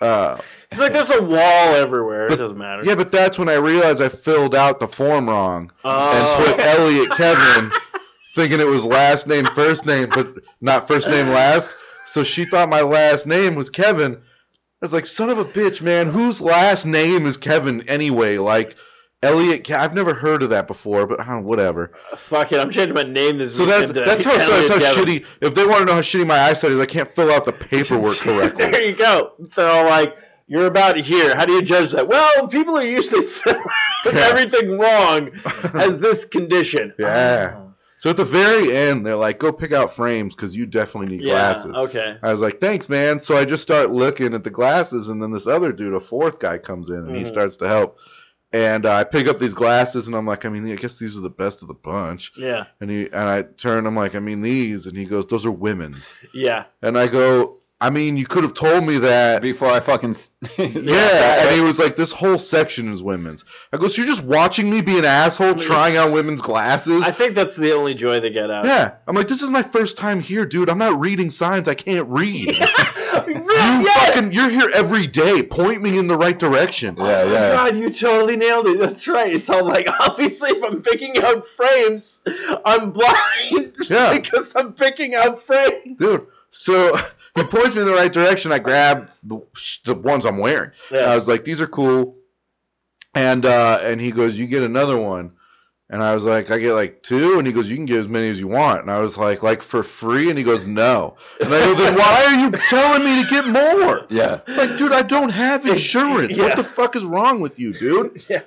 Uh, 0.01 0.41
It's 0.71 0.81
like 0.81 0.93
there's 0.93 1.11
a 1.11 1.21
wall 1.21 1.75
everywhere. 1.75 2.29
it 2.31 2.37
doesn't 2.37 2.57
matter. 2.57 2.85
yeah, 2.85 2.95
but 2.95 3.11
that's 3.11 3.37
when 3.37 3.49
I 3.49 3.55
realized 3.55 4.01
I 4.01 4.09
filled 4.09 4.55
out 4.55 4.79
the 4.79 4.87
form 4.87 5.29
wrong 5.29 5.73
Oh. 5.85 6.13
and 6.47 6.47
put 6.55 6.61
Elliot 6.65 7.11
Kevin, 7.17 7.73
thinking 8.37 8.61
it 8.61 8.67
was 8.69 8.85
last 8.85 9.27
name 9.27 9.45
first 9.57 9.87
name, 9.87 10.09
but 10.11 10.35
not 10.61 10.87
first 10.87 11.09
name 11.09 11.31
last. 11.31 11.69
So 12.07 12.23
she 12.23 12.45
thought 12.45 12.69
my 12.69 12.83
last 12.83 13.27
name 13.27 13.57
was 13.57 13.71
Kevin. 13.71 14.15
I 14.15 14.21
was 14.83 14.93
like, 14.93 15.05
son 15.05 15.31
of 15.31 15.39
a 15.39 15.45
bitch, 15.45 15.83
man, 15.83 16.07
whose 16.13 16.41
last 16.41 16.87
name 16.87 17.27
is 17.27 17.37
Kevin 17.37 17.89
anyway? 17.89 18.39
Like 18.39 18.77
Elliot, 19.23 19.67
Ke- 19.67 19.73
I've 19.73 19.95
never 19.95 20.15
heard 20.15 20.43
of 20.45 20.51
that 20.51 20.67
before, 20.69 21.07
but 21.07 21.19
whatever. 21.43 21.93
Fuck 22.17 22.53
it, 22.53 22.61
I'm 22.61 22.71
changing 22.71 22.95
my 22.95 23.03
name 23.03 23.39
this 23.39 23.57
So 23.57 23.67
that's 23.67 23.89
weekend 23.89 23.95
to 23.95 24.01
that's 24.05 24.25
how, 24.25 24.31
Elliot 24.37 24.69
that's 24.71 24.85
how 24.85 24.95
shitty. 25.05 25.25
If 25.41 25.55
they 25.55 25.67
want 25.67 25.81
to 25.81 25.85
know 25.87 25.95
how 25.95 26.01
shitty 26.03 26.27
my 26.27 26.39
eyesight 26.39 26.71
is, 26.71 26.81
I 26.81 26.87
can't 26.87 27.13
fill 27.17 27.33
out 27.33 27.45
the 27.45 27.53
paperwork 27.53 28.17
correctly. 28.19 28.71
there 28.71 28.85
you 28.85 28.95
go. 28.95 29.33
They're 29.57 29.69
all 29.69 29.87
like, 29.87 30.15
you're 30.47 30.67
about 30.67 30.97
here. 30.99 31.35
How 31.37 31.45
do 31.47 31.53
you 31.55 31.63
judge 31.63 31.91
that? 31.93 32.07
Well, 32.07 32.47
people 32.49 32.79
are 32.79 32.85
usually 32.85 33.27
filling 33.45 33.59
out 33.59 34.15
Yeah. 34.15 34.29
everything 34.29 34.79
wrong 34.79 35.31
as 35.75 35.99
this 35.99 36.25
condition. 36.25 36.95
Yeah. 36.99 37.55
Oh. 37.57 37.65
So 37.97 38.11
at 38.11 38.17
the 38.17 38.25
very 38.25 38.75
end, 38.77 39.05
they're 39.05 39.17
like, 39.17 39.41
"Go 39.41 39.51
pick 39.53 39.73
out 39.73 39.97
frames 39.97 40.33
because 40.37 40.55
you 40.55 40.67
definitely 40.67 41.17
need 41.17 41.25
Yeah. 41.27 41.33
glasses." 41.55 41.75
Okay. 41.75 42.17
I 42.23 42.31
was 42.31 42.39
like, 42.39 42.61
"Thanks, 42.61 42.89
man." 42.89 43.19
So 43.19 43.37
I 43.37 43.45
just 43.45 43.65
start 43.65 43.91
looking 43.91 44.35
at 44.35 44.45
the 44.45 44.51
glasses, 44.51 45.09
and 45.09 45.21
then 45.21 45.33
this 45.33 45.49
other 45.49 45.73
dude, 45.73 45.95
a 45.95 45.99
fourth 46.01 46.39
guy, 46.39 46.59
comes 46.59 46.91
in 46.91 46.95
and 46.95 47.17
he 47.17 47.25
Mhm. 47.25 47.29
starts 47.29 47.57
to 47.57 47.67
help. 47.67 47.99
And 48.53 48.87
uh, 48.87 48.95
I 48.95 49.05
pick 49.05 49.29
up 49.29 49.39
these 49.39 49.53
glasses, 49.53 50.07
and 50.07 50.17
I'm 50.17 50.25
like, 50.27 50.47
"I 50.47 50.49
mean, 50.49 50.73
I 50.73 50.77
guess 50.77 50.99
these 50.99 51.17
are 51.19 51.21
the 51.21 51.29
best 51.29 51.61
of 51.61 51.69
the 51.69 51.75
bunch." 51.75 52.33
Yeah. 52.37 52.65
And 52.81 52.91
he 52.91 53.03
and 53.05 53.29
I 53.29 53.43
turn, 53.43 53.85
I'm 53.87 53.95
like, 53.97 54.15
"I 54.15 54.21
mean, 54.21 54.41
these," 54.41 54.87
and 54.87 54.97
he 54.97 55.05
goes, 55.05 55.27
"Those 55.27 55.45
are 55.45 55.51
women's." 55.51 56.09
Yeah. 56.33 56.65
And 56.81 56.99
I 56.99 57.09
go, 57.09 57.59
"I 57.79 57.91
mean, 57.91 58.17
you 58.17 58.27
could 58.27 58.45
have 58.45 58.55
told 58.55 58.85
me 58.87 58.99
that." 59.01 59.43
Before 59.43 59.69
I 59.69 59.81
fucking. 59.81 60.11
s- 60.11 60.31
Yeah, 60.59 61.43
and 61.47 61.55
he 61.55 61.61
was 61.61 61.79
like, 61.79 61.97
"This 61.97 62.11
whole 62.11 62.39
section 62.39 62.91
is 62.91 63.03
women's." 63.03 63.45
I 63.71 63.77
go, 63.77 63.89
"So 63.89 64.01
you're 64.01 64.11
just 64.15 64.25
watching 64.27 64.71
me 64.71 64.81
be 64.81 64.97
an 64.99 65.05
asshole 65.05 65.57
trying 65.57 65.99
on 65.99 66.13
women's 66.13 66.41
glasses?" 66.41 67.03
I 67.05 67.13
think 67.13 67.35
that's 67.35 67.55
the 67.55 67.73
only 67.75 67.93
joy 67.95 68.19
they 68.21 68.31
get 68.31 68.51
out. 68.51 68.65
Yeah, 68.65 68.95
I'm 69.07 69.15
like, 69.15 69.29
this 69.29 69.43
is 69.43 69.51
my 69.51 69.63
first 69.63 69.99
time 69.99 70.21
here, 70.21 70.47
dude. 70.47 70.71
I'm 70.71 70.79
not 70.79 70.99
reading 70.99 71.29
signs 71.29 71.69
I 71.69 71.75
can't 71.75 72.09
read. 72.09 72.47
you 72.47 72.55
yes! 72.55 73.27
fucking, 74.15 74.33
you're 74.33 74.49
here 74.51 74.71
every 74.75 75.07
day. 75.07 75.43
Point 75.43 75.83
me 75.83 75.99
in 75.99 76.07
the 76.07 76.17
right 76.17 76.39
direction. 76.39 76.97
Yeah, 76.97 77.03
Oh 77.03 77.27
my 77.27 77.33
yeah. 77.33 77.53
God, 77.57 77.77
you 77.77 77.91
totally 77.91 78.37
nailed 78.37 78.67
it. 78.67 78.79
That's 78.79 79.07
right. 79.09 79.35
It's 79.35 79.49
all 79.51 79.65
like, 79.67 79.87
obviously, 80.01 80.51
if 80.51 80.63
I'm 80.65 80.83
picking 80.83 81.19
out 81.19 81.47
frames, 81.47 82.21
I'm 82.65 82.91
blind 82.93 83.75
Yeah. 83.89 84.19
because 84.19 84.55
I'm 84.57 84.73
picking 84.73 85.15
out 85.15 85.43
frames. 85.43 85.99
dude. 85.99 86.27
So 86.51 86.97
he 87.37 87.45
points 87.45 87.75
me 87.77 87.83
in 87.83 87.87
the 87.89 87.95
right 87.95 88.13
direction. 88.13 88.53
I 88.53 88.59
grab 88.59 89.11
the, 89.23 89.41
the 89.85 89.95
ones 89.95 90.25
I'm 90.25 90.39
wearing. 90.39 90.71
Yeah. 90.91 91.01
I 91.13 91.15
was 91.17 91.29
like, 91.29 91.45
these 91.45 91.61
are 91.61 91.67
cool. 91.67 92.17
And 93.15 93.45
uh, 93.47 93.79
and 93.83 94.01
he 94.01 94.13
goes, 94.13 94.35
you 94.35 94.47
get 94.47 94.63
another 94.63 94.97
one. 94.99 95.33
And 95.91 96.03
I 96.03 96.15
was 96.15 96.23
like, 96.23 96.51
I 96.51 96.59
get 96.59 96.75
like 96.75 97.03
two, 97.03 97.39
and 97.39 97.47
he 97.47 97.53
goes, 97.53 97.67
you 97.67 97.75
can 97.77 97.87
get 97.87 97.99
as 98.01 98.09
many 98.09 98.29
as 98.29 98.39
you 98.39 98.47
want. 98.47 98.83
And 98.83 98.91
I 98.91 98.99
was 98.99 99.17
like, 99.17 99.43
like 99.43 99.63
for 99.63 99.83
free, 99.83 100.29
and 100.29 100.37
he 100.37 100.45
goes, 100.45 100.67
no. 100.67 101.17
And 101.41 101.49
I 101.55 101.65
go, 101.65 101.75
then 101.75 101.95
why 101.97 102.25
are 102.27 102.35
you 102.35 102.51
telling 102.69 103.05
me 103.05 103.23
to 103.23 103.31
get 103.31 103.47
more? 103.47 104.07
Yeah. 104.11 104.41
Like, 104.47 104.77
dude, 104.77 104.93
I 104.93 105.01
don't 105.01 105.31
have 105.31 105.65
insurance. 105.75 106.37
Yeah. 106.37 106.45
What 106.45 106.57
the 106.57 106.65
fuck 106.65 106.95
is 106.95 107.05
wrong 107.05 107.41
with 107.41 107.59
you, 107.59 107.73
dude? 107.73 108.23
Yeah. 108.29 108.43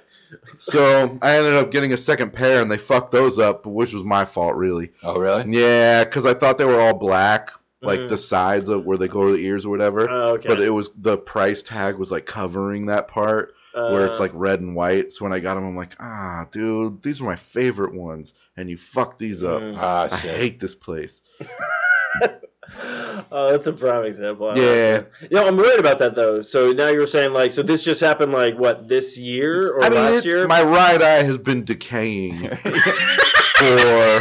So 0.59 1.17
I 1.21 1.35
ended 1.37 1.55
up 1.55 1.71
getting 1.71 1.91
a 1.91 1.97
second 1.97 2.31
pair, 2.31 2.61
and 2.61 2.71
they 2.71 2.77
fucked 2.77 3.11
those 3.11 3.37
up, 3.37 3.65
which 3.65 3.91
was 3.93 4.03
my 4.03 4.23
fault, 4.23 4.55
really. 4.55 4.91
Oh, 5.03 5.17
really? 5.19 5.43
Yeah, 5.59 6.03
because 6.05 6.25
I 6.25 6.33
thought 6.35 6.57
they 6.57 6.63
were 6.63 6.79
all 6.79 6.93
black, 6.97 7.49
like 7.81 7.99
Mhm. 7.99 8.09
the 8.09 8.17
sides 8.17 8.69
of 8.69 8.85
where 8.85 8.97
they 8.97 9.09
go 9.09 9.27
to 9.27 9.33
the 9.33 9.43
ears 9.45 9.65
or 9.65 9.69
whatever. 9.71 10.09
Oh, 10.09 10.33
okay. 10.35 10.47
But 10.47 10.61
it 10.61 10.69
was 10.69 10.89
the 10.97 11.17
price 11.17 11.61
tag 11.63 11.97
was 11.97 12.11
like 12.11 12.25
covering 12.25 12.85
that 12.85 13.07
part 13.09 13.53
where 13.74 14.05
it's 14.05 14.19
Uh, 14.19 14.24
like 14.24 14.32
red 14.34 14.59
and 14.61 14.76
white. 14.76 15.11
So 15.11 15.26
when 15.26 15.34
I 15.34 15.39
got 15.39 15.55
them, 15.55 15.65
I'm 15.65 15.76
like, 15.76 15.95
ah, 15.99 16.47
dude, 16.51 17.01
these 17.03 17.22
are 17.22 17.26
my 17.26 17.36
favorite 17.36 17.93
ones, 17.93 18.34
and 18.57 18.69
you 18.69 18.78
fucked 18.78 19.19
these 19.19 19.43
up. 19.43 19.61
Mm. 19.61 19.78
Ah, 19.78 20.07
I 20.11 20.17
hate 20.17 20.59
this 20.59 20.76
place. 20.76 21.22
oh, 23.32 23.51
that's 23.51 23.67
a 23.67 23.74
prime 23.74 24.05
example. 24.05 24.49
I 24.49 24.55
Yeah. 24.55 24.97
that. 24.99 25.11
You 25.22 25.30
know, 25.32 25.47
I'm 25.47 25.57
worried 25.57 25.80
about 25.80 25.99
that 25.99 26.15
though. 26.15 26.41
So 26.41 26.72
now 26.72 26.89
you're 26.89 27.07
saying 27.07 27.34
like, 27.34 27.51
so 27.51 27.63
this 27.63 27.84
just 27.84 27.99
happened 28.01 28.32
like 28.32 28.57
what 28.57 28.88
this 28.88 29.17
year 29.17 29.72
or 29.74 29.84
I 29.84 29.89
mean, 29.89 29.99
last 29.99 30.17
it's, 30.17 30.26
year? 30.26 30.47
my 30.47 30.61
right 30.61 31.01
eye 31.01 31.24
has 31.24 31.38
been 31.38 31.63
decaying 31.65 32.49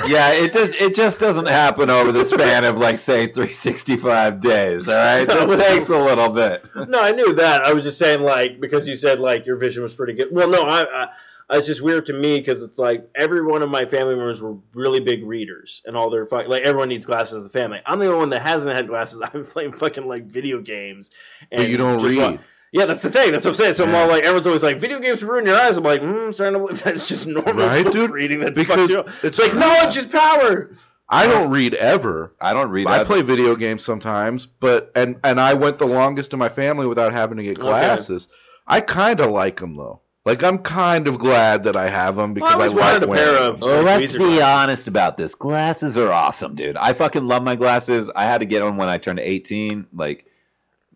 Yeah, 0.06 0.30
it 0.32 0.52
just 0.52 0.74
it 0.74 0.94
just 0.94 1.18
doesn't 1.20 1.46
happen 1.46 1.90
over 1.90 2.12
the 2.12 2.24
span 2.24 2.64
of 2.64 2.78
like 2.78 2.98
say 2.98 3.26
365 3.26 4.40
days. 4.40 4.88
All 4.88 4.94
right, 4.96 5.20
it 5.22 5.28
just 5.30 5.62
takes 5.62 5.88
a 5.88 5.98
little 5.98 6.30
bit. 6.30 6.64
no, 6.88 7.00
I 7.00 7.12
knew 7.12 7.32
that. 7.34 7.62
I 7.62 7.72
was 7.72 7.84
just 7.84 7.98
saying 7.98 8.20
like 8.22 8.60
because 8.60 8.86
you 8.86 8.96
said 8.96 9.20
like 9.20 9.46
your 9.46 9.56
vision 9.56 9.82
was 9.82 9.94
pretty 9.94 10.14
good. 10.14 10.28
Well, 10.30 10.48
no, 10.48 10.62
I. 10.62 10.82
I 10.82 11.08
it's 11.52 11.66
just 11.66 11.82
weird 11.82 12.06
to 12.06 12.12
me 12.12 12.38
because 12.38 12.62
it's 12.62 12.78
like 12.78 13.10
every 13.16 13.44
one 13.44 13.60
of 13.62 13.68
my 13.68 13.84
family 13.84 14.14
members 14.14 14.40
were 14.40 14.54
really 14.72 15.00
big 15.00 15.24
readers, 15.24 15.82
and 15.84 15.96
all 15.96 16.08
their 16.08 16.24
fu- 16.24 16.46
like 16.46 16.62
everyone 16.62 16.88
needs 16.88 17.04
glasses 17.06 17.34
in 17.34 17.42
the 17.42 17.48
family. 17.48 17.80
I'm 17.84 17.98
the 17.98 18.06
only 18.06 18.18
one 18.18 18.28
that 18.28 18.42
hasn't 18.42 18.76
had 18.76 18.86
glasses. 18.86 19.20
I've 19.24 19.32
been 19.32 19.44
playing 19.44 19.72
fucking 19.72 20.06
like 20.06 20.26
video 20.26 20.60
games, 20.60 21.10
and 21.50 21.58
but 21.62 21.68
you 21.68 21.76
don't 21.76 22.00
read. 22.00 22.18
wa- 22.18 22.38
Yeah, 22.72 22.86
that's 22.86 23.02
the 23.02 23.10
thing. 23.10 23.32
That's 23.32 23.44
what 23.44 23.52
I'm 23.52 23.56
saying. 23.56 23.74
So 23.74 23.84
I'm 23.84 23.94
all 23.94 24.06
like, 24.06 24.22
everyone's 24.22 24.46
always 24.46 24.62
like, 24.62 24.78
video 24.78 25.00
games 25.00 25.22
ruin 25.24 25.44
your 25.46 25.56
eyes. 25.56 25.76
I'm 25.76 25.82
like, 25.82 26.00
mm, 26.02 26.26
I'm 26.26 26.32
starting 26.32 26.54
to 26.54 26.60
believe 26.60 26.82
that's 26.84 27.08
just 27.08 27.26
normal 27.26 27.54
Right, 27.54 27.84
dude? 27.90 28.10
reading 28.12 28.40
that 28.40 28.54
Because 28.54 28.88
fucks 28.88 29.06
it's 29.24 29.24
It's 29.24 29.38
like 29.40 29.54
knowledge 29.54 29.96
is 29.96 30.06
power. 30.06 30.70
I 31.08 31.26
don't 31.26 31.50
read 31.50 31.74
ever. 31.74 32.32
I 32.40 32.52
don't 32.52 32.70
read. 32.70 32.86
I 32.86 32.98
that. 32.98 33.06
play 33.08 33.22
video 33.22 33.56
games 33.56 33.84
sometimes, 33.84 34.46
but 34.46 34.92
and 34.94 35.18
and 35.24 35.40
I 35.40 35.54
went 35.54 35.78
the 35.80 35.86
longest 35.86 36.32
in 36.32 36.38
my 36.38 36.48
family 36.48 36.86
without 36.86 37.12
having 37.12 37.36
to 37.38 37.42
get 37.42 37.58
Okay. 37.58 37.66
glasses. 37.66 38.28
I 38.68 38.80
kind 38.80 39.18
of 39.20 39.30
like 39.30 39.58
them 39.58 39.76
though. 39.76 40.02
Like 40.24 40.44
I'm 40.44 40.58
kind 40.58 41.08
of 41.08 41.18
glad 41.18 41.64
that 41.64 41.74
I 41.74 41.88
have 41.90 42.14
them 42.14 42.34
because 42.34 42.54
Well, 42.54 42.60
I 42.60 42.66
I, 42.66 42.68
always 42.68 42.80
like 42.80 42.92
wanted 42.92 43.02
a 43.02 43.12
pair 43.12 43.32
wearing 43.32 43.48
of- 43.48 43.58
them. 43.58 43.68
Well, 43.68 43.82
Like 43.82 44.00
let's 44.00 44.12
be 44.12 44.18
glasses. 44.18 44.42
honest 44.42 44.86
about 44.86 45.16
this. 45.16 45.34
Glasses 45.34 45.98
are 45.98 46.12
awesome, 46.12 46.54
dude. 46.54 46.76
I 46.76 46.92
fucking 46.92 47.26
love 47.26 47.42
my 47.42 47.56
glasses. 47.56 48.08
I 48.14 48.26
had 48.26 48.38
to 48.38 48.46
get 48.46 48.60
them 48.60 48.76
when 48.76 48.88
I 48.88 48.98
turned 48.98 49.18
18. 49.18 49.86
Like 49.92 50.26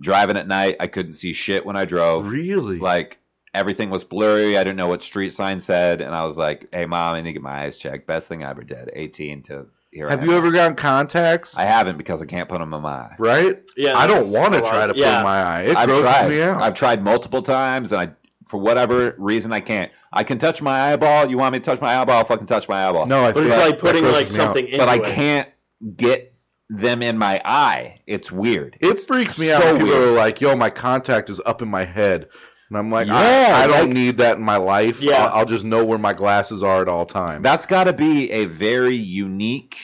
driving 0.05 0.37
at 0.37 0.47
night, 0.47 0.77
I 0.79 0.87
couldn't 0.87 1.15
see 1.15 1.33
shit 1.33 1.67
when 1.67 1.75
I 1.77 1.85
drove. 1.85 2.29
Really? 2.29 2.79
Like 2.79 3.19
everything 3.53 3.91
was 3.91 4.05
blurry. 4.05 4.57
I 4.57 4.63
didn't 4.63 4.77
know 4.77 4.89
what 4.89 5.03
street 5.03 5.33
sign 5.33 5.61
said, 5.61 6.01
and 6.01 6.15
I 6.15 6.25
was 6.25 6.37
like, 6.37 6.69
"Hey, 6.73 6.87
mom, 6.87 7.15
I 7.15 7.21
need 7.21 7.31
to 7.31 7.33
get 7.33 7.43
my 7.43 7.65
eyes 7.65 7.77
checked." 7.77 8.07
Best 8.07 8.29
thing 8.29 8.45
I 8.45 8.51
ever 8.51 8.63
did. 8.63 8.91
18 8.95 9.43
to 9.45 9.67
here. 9.91 10.09
I 10.09 10.11
have 10.13 10.21
am. 10.23 10.29
you 10.29 10.37
ever 10.37 10.53
gotten 10.53 10.77
contacts? 10.77 11.55
I 11.57 11.65
haven't 11.65 11.97
because 11.99 12.21
I 12.21 12.27
can't 12.27 12.49
put 12.49 12.59
them 12.61 12.73
in 12.75 12.83
my 12.83 12.89
eye. 12.91 13.17
right? 13.19 13.63
Yeah, 13.77 13.99
I 13.99 14.07
don't 14.07 14.31
want 14.31 14.55
to 14.55 14.61
try 14.61 14.87
to 14.87 14.93
put 14.93 14.97
yeah. 14.99 15.19
in 15.19 15.25
my 15.25 15.43
eye. 15.43 15.63
It 15.63 15.77
I've 15.77 15.89
grosses 15.89 16.05
tried. 16.05 16.29
me 16.29 16.43
out. 16.43 16.63
I've 16.63 16.75
tried 16.75 17.03
multiple 17.03 17.43
times, 17.43 17.93
and 17.93 18.01
I, 18.01 18.13
for 18.49 18.59
whatever 18.59 19.15
reason, 19.19 19.53
I 19.53 19.61
can't. 19.61 19.91
I 20.13 20.23
can 20.25 20.39
touch 20.39 20.61
my 20.63 20.93
eyeball. 20.93 21.29
You 21.29 21.39
want 21.39 21.55
me 21.55 21.59
to 21.61 21.65
touch 21.65 21.81
my 21.81 21.97
eyeball? 21.97 22.19
I'll 22.19 22.25
fucking 22.25 22.47
touch 22.47 22.69
my 22.69 22.89
eyeball. 22.89 23.07
no, 23.07 23.25
I 23.25 23.33
But 23.33 23.45
it's 23.47 23.57
like 23.57 23.79
putting 23.79 24.05
like 24.05 24.29
grosses 24.29 24.39
out. 24.39 24.47
something 24.47 24.67
into 24.67 24.79
but 24.79 24.89
I 24.89 24.99
can't 24.99 25.49
get 25.97 26.34
them 26.71 27.03
in 27.03 27.19
my 27.19 27.41
eye. 27.45 28.01
It's 28.07 28.33
weird. 28.33 28.77
It 28.81 28.99
freaks 29.07 29.39
me 29.39 29.53
out. 29.53 29.63
so 29.63 29.73
when 29.75 29.83
people 29.83 29.99
weird. 29.99 30.09
are 30.09 30.13
like, 30.13 30.41
"Yo, 30.41 30.57
my 30.57 30.71
contact 30.71 31.29
is 31.31 31.41
up 31.45 31.61
in 31.63 31.69
my 31.69 31.85
head," 31.85 32.29
and 32.71 32.79
I'm 32.79 32.91
like, 32.91 33.07
Yeah, 33.07 33.15
I, 33.15 33.65
I 33.65 33.67
don't 33.67 33.87
like- 33.89 33.95
need 33.95 34.19
that 34.19 34.37
in 34.39 34.43
my 34.43 34.57
life. 34.57 35.01
Yeah. 35.01 35.27
I'll, 35.27 35.41
I'll 35.41 35.47
just 35.47 35.65
know 35.65 35.85
where 35.85 35.99
my 35.99 36.15
glasses 36.15 36.63
are 36.63 36.81
at 36.83 36.89
all 36.89 37.07
times. 37.07 37.43
That's 37.43 37.67
got 37.67 37.85
to 37.85 37.93
be 37.93 38.31
a 38.31 38.47
very 38.47 38.97
unique. 38.97 39.77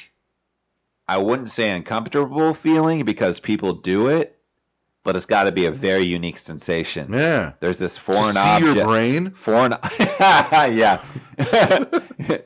I 1.07 1.19
wouldn't 1.19 1.51
say 1.51 1.71
uncomfortable 1.71 2.55
feeling 2.55 3.05
because 3.05 3.41
people 3.41 3.75
do 3.75 4.07
it, 4.09 4.39
but 5.03 5.17
it's 5.17 5.27
got 5.27 5.45
to 5.45 5.53
be 5.53 5.67
a 5.67 5.71
very 5.73 6.05
unique 6.05 6.39
sensation. 6.39 7.13
yeah. 7.13 7.53
There's 7.61 7.79
this 7.79 7.97
To 7.97 8.01
foreign 8.01 8.35
see 8.35 8.39
object. 8.39 8.77
your 8.77 8.87
brain. 8.87 9.31
foreign 9.33 9.75
yeah 9.99 11.05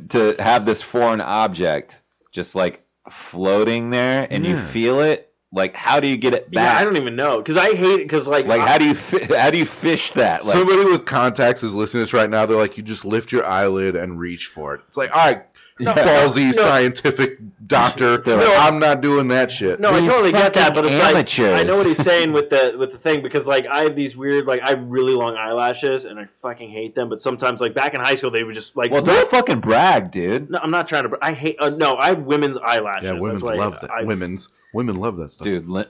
to 0.08 0.34
have 0.38 0.64
this 0.66 0.82
foreign 0.82 1.20
object 1.20 2.00
just 2.32 2.54
like 2.54 2.83
floating 3.10 3.90
there 3.90 4.26
and 4.30 4.46
you 4.46 4.56
feel 4.56 5.00
it 5.00 5.30
like 5.52 5.74
how 5.74 6.00
do 6.00 6.08
you 6.08 6.16
get 6.16 6.34
it 6.34 6.50
back? 6.50 6.52
Yeah, 6.52 6.64
back 6.64 6.80
I 6.80 6.84
don't 6.84 6.96
even 6.96 7.14
know 7.16 7.38
because 7.38 7.56
I 7.56 7.74
hate 7.74 8.00
it 8.00 8.08
because 8.08 8.26
like 8.26 8.46
like 8.46 8.60
how 8.60 8.76
do 8.76 8.86
you 8.86 8.94
fi- 8.94 9.38
how 9.38 9.50
do 9.50 9.58
you 9.58 9.66
fish 9.66 10.10
that 10.12 10.44
like 10.44 10.56
Somebody 10.56 10.84
with 10.84 11.06
contacts 11.06 11.62
is 11.62 11.72
listening 11.72 12.00
to 12.02 12.06
this 12.06 12.12
right 12.12 12.28
now. 12.28 12.46
They're 12.46 12.56
like, 12.56 12.76
you 12.76 12.82
just 12.82 13.04
lift 13.04 13.30
your 13.30 13.46
eyelid 13.46 13.94
and 13.94 14.18
reach 14.18 14.50
for 14.52 14.74
it. 14.74 14.80
It's 14.88 14.96
like, 14.96 15.10
all 15.10 15.24
right, 15.24 15.44
Yeah. 15.78 15.94
ballsy 15.94 16.46
No. 16.46 16.62
scientific 16.62 17.38
doctor. 17.66 18.18
They're 18.18 18.36
no, 18.38 18.44
like- 18.44 18.58
I'm 18.72 18.78
not 18.78 19.00
doing 19.00 19.26
that 19.28 19.50
shit. 19.50 19.80
No, 19.80 19.92
I 19.92 20.00
totally 20.06 20.30
get 20.30 20.54
that, 20.54 20.72
but 20.72 20.84
it's 20.84 20.94
amateurs. 20.94 21.52
like 21.52 21.60
I 21.60 21.62
know 21.64 21.76
what 21.78 21.86
he's 21.86 21.98
saying 22.02 22.32
with 22.32 22.48
the 22.48 22.76
with 22.78 22.92
the 22.92 22.98
thing 22.98 23.22
because 23.22 23.48
like 23.48 23.66
I 23.66 23.82
have 23.82 23.96
these 23.96 24.16
weird 24.16 24.46
like 24.46 24.60
I 24.62 24.68
have 24.70 24.82
really 24.86 25.14
long 25.14 25.34
eyelashes 25.36 26.04
and 26.04 26.18
I 26.20 26.28
fucking 26.42 26.70
hate 26.70 26.94
them. 26.94 27.08
But 27.08 27.20
sometimes 27.20 27.60
like 27.60 27.74
back 27.74 27.94
in 27.94 28.00
high 28.00 28.14
school 28.14 28.30
they 28.30 28.44
would 28.44 28.54
just 28.54 28.76
like 28.76 28.92
well 28.92 29.02
don't 29.02 29.28
fucking 29.28 29.58
brag 29.60 30.12
dude 30.12 30.48
No, 30.50 30.60
I'm 30.62 30.70
not 30.70 30.86
trying 30.86 31.02
to. 31.04 31.08
br- 31.08 31.16
I 31.20 31.32
hate. 31.32 31.56
Uh, 31.58 31.70
no, 31.70 31.96
I 31.96 32.10
have 32.10 32.20
women's 32.22 32.56
eyelashes. 32.58 33.04
yeah, 33.06 33.12
women 33.18 33.40
why 33.40 33.54
love 33.54 33.78
that. 33.80 33.90
I, 33.90 34.04
women's 34.04 34.50
women 34.72 34.94
love 34.96 35.16
that 35.16 35.32
stuff. 35.32 35.44
dude 35.44 35.66
li- 35.66 35.86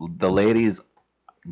the 0.00 0.30
ladies 0.30 0.80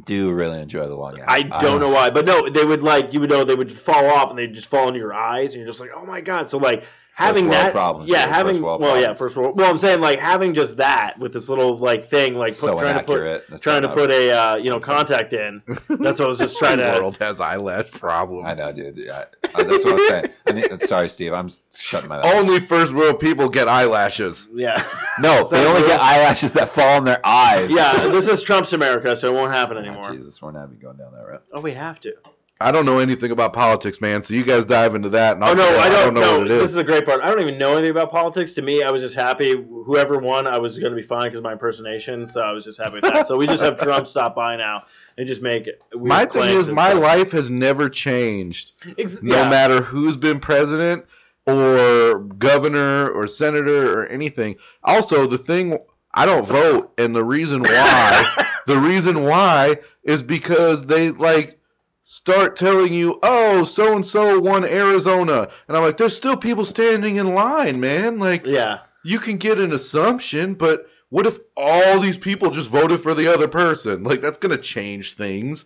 do 0.05 0.32
really 0.32 0.61
enjoy 0.61 0.89
the 0.89 0.95
long 0.95 1.20
I 1.26 1.43
don't 1.61 1.80
know 1.80 1.91
why, 1.91 2.11
but 2.11 2.24
no, 2.24 2.49
they 2.49 2.64
would 2.64 2.82
like 2.82 3.12
you 3.12 3.20
would 3.20 3.30
know 3.30 3.45
they 3.45 3.55
would 3.55 3.72
fall 3.78 4.07
off 4.07 4.30
and 4.30 4.39
they 4.39 4.47
would 4.47 4.55
just 4.55 4.66
fall 4.68 4.89
into 4.89 4.99
your 4.99 5.14
eyes, 5.14 5.53
and 5.55 5.61
you're 5.61 5.68
just 5.68 5.80
like, 5.80 5.91
oh 5.95 6.05
my 6.05 6.20
god. 6.20 6.49
So 6.51 6.59
like 6.59 6.85
having 7.14 7.44
world 7.44 7.54
that, 7.54 7.72
problems, 7.72 8.08
yeah, 8.08 8.26
having 8.28 8.54
first 8.54 8.62
world 8.62 8.80
well, 8.80 9.00
yeah, 9.00 9.14
first 9.14 9.36
world. 9.36 9.58
Well, 9.58 9.70
I'm 9.70 9.78
saying 9.78 10.00
like 10.00 10.18
having 10.18 10.54
just 10.54 10.76
that 10.78 11.18
with 11.18 11.32
this 11.32 11.48
little 11.48 11.78
like 11.78 12.10
thing, 12.10 12.34
like 12.36 12.52
put, 12.52 12.58
so 12.70 12.78
trying 12.78 12.90
inaccurate 12.96 13.34
to 13.34 13.38
put 13.40 13.50
That's 13.50 13.62
trying 13.62 13.82
so 13.82 13.88
to 13.88 13.94
put 13.94 14.10
a 14.10 14.30
uh, 14.30 14.56
you 14.56 14.70
know 14.70 14.80
contact 14.80 15.32
in. 15.32 15.62
That's 15.88 16.18
what 16.18 16.22
I 16.22 16.26
was 16.26 16.38
just 16.38 16.58
trying 16.58 16.78
the 16.78 16.84
to. 16.92 16.98
world 17.00 17.16
has 17.20 17.40
eyelash 17.40 17.90
problems. 17.92 18.46
I 18.46 18.54
know, 18.54 18.72
dude. 18.72 18.96
Yeah, 18.96 19.24
uh, 19.54 19.62
that's 19.62 19.84
what 19.84 19.94
I'm 20.00 20.08
saying. 20.08 20.26
I 20.46 20.52
mean, 20.52 20.78
sorry, 20.80 21.08
Steve. 21.08 21.32
I'm 21.32 21.50
shutting 21.76 22.08
my 22.08 22.16
mouth. 22.20 22.34
Only 22.34 22.60
first 22.60 22.92
world 22.94 23.20
people 23.20 23.48
get 23.48 23.68
eyelashes. 23.68 24.48
Yeah, 24.52 24.84
no, 25.18 25.42
Is 25.42 25.50
they 25.50 25.64
only 25.64 25.80
real? 25.82 25.90
get 25.90 26.00
eyelashes 26.00 26.52
that 26.52 26.70
fall 26.70 26.98
in 26.98 27.04
their 27.04 27.20
eyes. 27.24 27.70
yeah. 27.70 28.08
This 28.08 28.28
is 28.28 28.42
Trump's 28.42 28.72
America, 28.72 29.16
so 29.16 29.32
it 29.32 29.34
won't 29.34 29.52
happen 29.52 29.76
Oh, 29.76 29.80
anymore. 29.80 30.10
Jesus, 30.14 30.40
we're 30.42 30.52
not 30.52 30.64
even 30.68 30.78
going 30.78 30.96
down 30.96 31.12
that 31.12 31.26
route. 31.26 31.42
Oh, 31.52 31.60
we 31.60 31.72
have 31.74 32.00
to. 32.00 32.12
I 32.61 32.70
don't 32.70 32.86
know 32.86 33.00
anything 33.00 33.32
about 33.32 33.52
politics, 33.52 34.00
man. 34.00 34.22
So 34.22 34.32
you 34.32 34.44
guys 34.44 34.64
dive 34.64 34.94
into 34.94 35.09
that. 35.11 35.34
And 35.34 35.42
Oh 35.44 35.48
I'll 35.48 35.57
no, 35.57 35.62
tell 35.64 35.74
you, 35.74 35.80
I 35.80 35.88
don't, 35.88 36.14
know 36.14 36.42
it 36.44 36.48
This 36.48 36.70
is. 36.70 36.76
a 36.76 36.84
great 36.84 37.05
part. 37.05 37.20
I 37.20 37.28
don't 37.28 37.40
even 37.40 37.59
know 37.59 37.72
anything 37.72 37.90
about 37.90 38.12
politics. 38.12 38.52
To 38.55 38.62
me, 38.62 38.82
I 38.84 38.90
was 38.92 39.02
just 39.02 39.16
happy. 39.16 39.57
Whoever 39.57 40.18
won, 40.18 40.46
I 40.46 40.59
was 40.59 40.78
going 40.78 40.92
to 40.92 40.96
be 40.96 41.02
fine 41.07 41.28
because 41.30 41.40
my 41.42 41.52
impersonation. 41.52 42.24
So 42.26 42.40
I 42.40 42.52
was 42.52 42.64
just 42.64 42.78
happy 42.78 42.94
with 43.00 43.12
that. 43.12 43.26
so 43.26 43.36
we 43.36 43.48
just 43.48 43.62
have 43.62 43.78
Trump 43.82 44.07
stop 44.07 44.36
by 44.36 44.55
now 44.57 44.84
and 45.18 45.26
just 45.26 45.42
make 45.42 45.66
it. 45.66 45.82
my 45.94 46.26
thing 46.26 46.57
is, 46.57 46.68
my 46.68 46.90
stuff. 46.90 47.02
life 47.02 47.32
has 47.32 47.50
never 47.50 47.88
changed. 47.88 48.70
Ex- 48.98 49.20
no 49.20 49.36
yeah. 49.42 49.48
matter 49.50 49.80
who's 49.82 50.16
been 50.16 50.38
president 50.38 51.05
or 51.48 52.20
governor 52.38 53.11
or 53.11 53.26
senator 53.26 53.98
or 54.00 54.07
anything. 54.07 54.55
Also, 54.84 55.26
the 55.26 55.38
thing 55.38 55.78
I 56.14 56.24
don't 56.24 56.46
vote, 56.46 56.92
and 56.98 57.14
the 57.14 57.24
reason 57.24 57.62
why, 57.62 58.46
the 58.68 58.78
reason 58.78 59.24
why 59.24 59.78
is 60.05 60.22
because 60.22 60.86
they 60.86 61.11
like 61.11 61.59
start 62.05 62.57
telling 62.57 62.92
you, 62.92 63.18
oh, 63.22 63.64
so 63.64 63.94
and 63.96 64.07
so 64.07 64.38
won 64.38 64.64
Arizona, 64.64 65.48
and 65.68 65.76
I'm 65.76 65.82
like, 65.82 65.96
there's 65.96 66.16
still 66.16 66.36
people 66.36 66.64
standing 66.66 67.16
in 67.16 67.34
line, 67.34 67.80
man. 67.80 68.18
Like, 68.18 68.46
Yeah. 68.46 68.80
you 69.02 69.18
can 69.18 69.36
get 69.38 69.59
an 69.59 69.72
assumption, 69.72 70.55
but 70.55 70.86
what 71.11 71.26
if 71.26 71.38
all 71.57 72.00
these 72.00 72.18
people 72.18 72.50
just 72.50 72.70
voted 72.70 73.02
for 73.02 73.14
the 73.14 73.32
other 73.32 73.48
person? 73.48 74.02
Like, 74.05 74.20
that's 74.20 74.38
gonna 74.38 74.59
change 74.61 75.16
things. 75.16 75.64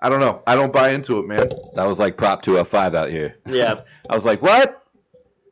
I 0.00 0.08
don't 0.08 0.20
know. 0.20 0.42
I 0.46 0.56
don't 0.56 0.72
buy 0.72 0.90
into 0.90 1.18
it, 1.20 1.28
man. 1.28 1.50
That 1.74 1.86
was 1.86 1.98
like 2.00 2.16
Prop 2.16 2.42
205 2.42 2.94
out 2.94 3.10
here. 3.10 3.36
Yeah. 3.46 3.82
I 4.10 4.14
was 4.14 4.24
like, 4.24 4.42
what? 4.42 4.82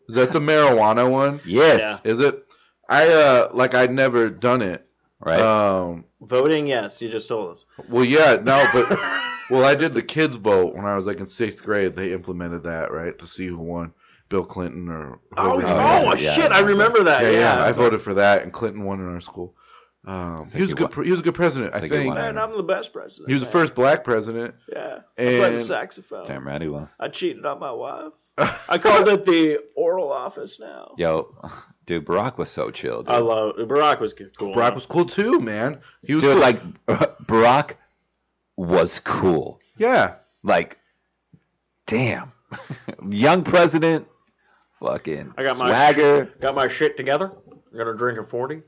Is 0.08 0.16
that 0.16 0.32
the 0.32 0.40
marijuana 0.40 1.08
one? 1.08 1.40
Yes. 1.46 1.80
Yeah. 2.04 2.10
Is 2.10 2.18
it? 2.18 2.44
I 2.88 3.06
uh 3.06 3.50
like 3.54 3.74
I'd 3.74 3.92
never 3.92 4.28
done 4.28 4.60
it. 4.60 4.84
Right. 5.20 5.40
Um 5.40 6.04
Voting, 6.20 6.66
yes. 6.66 7.00
You 7.00 7.08
just 7.10 7.28
told 7.28 7.52
us. 7.52 7.64
well 7.88 8.04
yeah, 8.04 8.38
no, 8.42 8.66
but 8.72 8.98
well 9.50 9.64
I 9.64 9.74
did 9.74 9.92
the 9.94 10.02
kids 10.02 10.36
vote 10.36 10.74
when 10.74 10.84
I 10.84 10.96
was 10.96 11.06
like 11.06 11.18
in 11.18 11.26
sixth 11.26 11.62
grade. 11.62 11.96
They 11.96 12.12
implemented 12.12 12.62
that, 12.64 12.92
right? 12.92 13.18
To 13.18 13.26
see 13.26 13.46
who 13.46 13.58
won. 13.58 13.92
Bill 14.28 14.44
Clinton 14.44 14.88
or 14.88 15.18
Oh, 15.36 15.60
oh, 15.60 16.14
he 16.14 16.24
yeah, 16.24 16.34
shit! 16.34 16.50
yeah. 16.50 16.56
I 16.56 16.60
remember 16.60 17.02
that. 17.04 17.24
yeah, 17.24 17.30
Yeah. 17.30 17.56
yeah, 17.56 17.64
I 17.64 17.72
voted 17.72 18.00
for 18.00 18.14
that 18.14 18.42
and 18.42 18.52
Clinton 18.52 18.84
won 18.84 19.00
in 19.00 19.12
our 19.12 19.20
school. 19.20 19.54
Um 20.06 20.48
he 20.54 20.62
was 20.62 20.72
a 20.72 20.74
good 20.74 20.94
won. 20.96 21.04
he 21.04 21.10
was 21.10 21.20
a 21.20 21.24
good 21.24 21.34
president, 21.34 21.74
I 21.74 21.80
think 21.80 21.92
he 21.92 21.98
think. 21.98 22.14
Man, 22.14 22.38
I'm 22.38 22.56
the 22.56 22.62
best 22.62 22.92
president. 22.92 23.28
He 23.28 23.34
was 23.34 23.42
the 23.44 23.50
first 23.50 23.74
black 23.74 24.04
president. 24.04 24.54
Yeah. 24.72 24.98
I 25.18 25.22
played 25.22 25.56
the 25.56 25.60
saxophone. 25.62 26.26
Damn 26.26 26.46
right 26.46 26.62
he 26.62 26.68
was. 26.68 26.88
I 27.00 27.08
cheated 27.08 27.44
on 27.44 27.58
my 27.58 27.72
wife. 27.72 28.12
I 28.68 28.78
called 28.78 29.08
it 29.08 29.24
the 29.24 29.58
oral 29.76 30.10
office 30.12 30.58
now. 30.60 30.94
Yo, 30.96 31.34
dude, 31.84 32.06
Barack 32.06 32.38
was 32.38 32.48
so 32.48 32.70
chill. 32.70 33.02
Dude, 33.02 33.10
I 33.10 33.18
love 33.18 33.56
Barack 33.56 34.00
was 34.00 34.14
cool. 34.38 34.54
Barack 34.54 34.74
was 34.76 34.86
cool 34.86 35.04
too, 35.06 35.40
man. 35.40 35.80
He 36.02 36.14
was 36.14 36.22
dude 36.22 36.32
cool. 36.34 36.40
like 36.40 36.62
Barack 37.26 37.72
was 38.66 39.00
cool. 39.00 39.60
yeah. 39.76 40.14
Like, 40.42 40.78
damn, 41.86 42.32
young 43.10 43.44
president, 43.44 44.06
fucking 44.80 45.34
I 45.36 45.42
got 45.42 45.58
my 45.58 45.68
swagger. 45.68 46.24
got 46.40 46.54
my 46.54 46.68
shit 46.68 46.96
together. 46.96 47.32
I'm 47.72 47.78
gonna 47.78 47.94
drink 47.96 48.18
a 48.18 48.24
forty, 48.24 48.62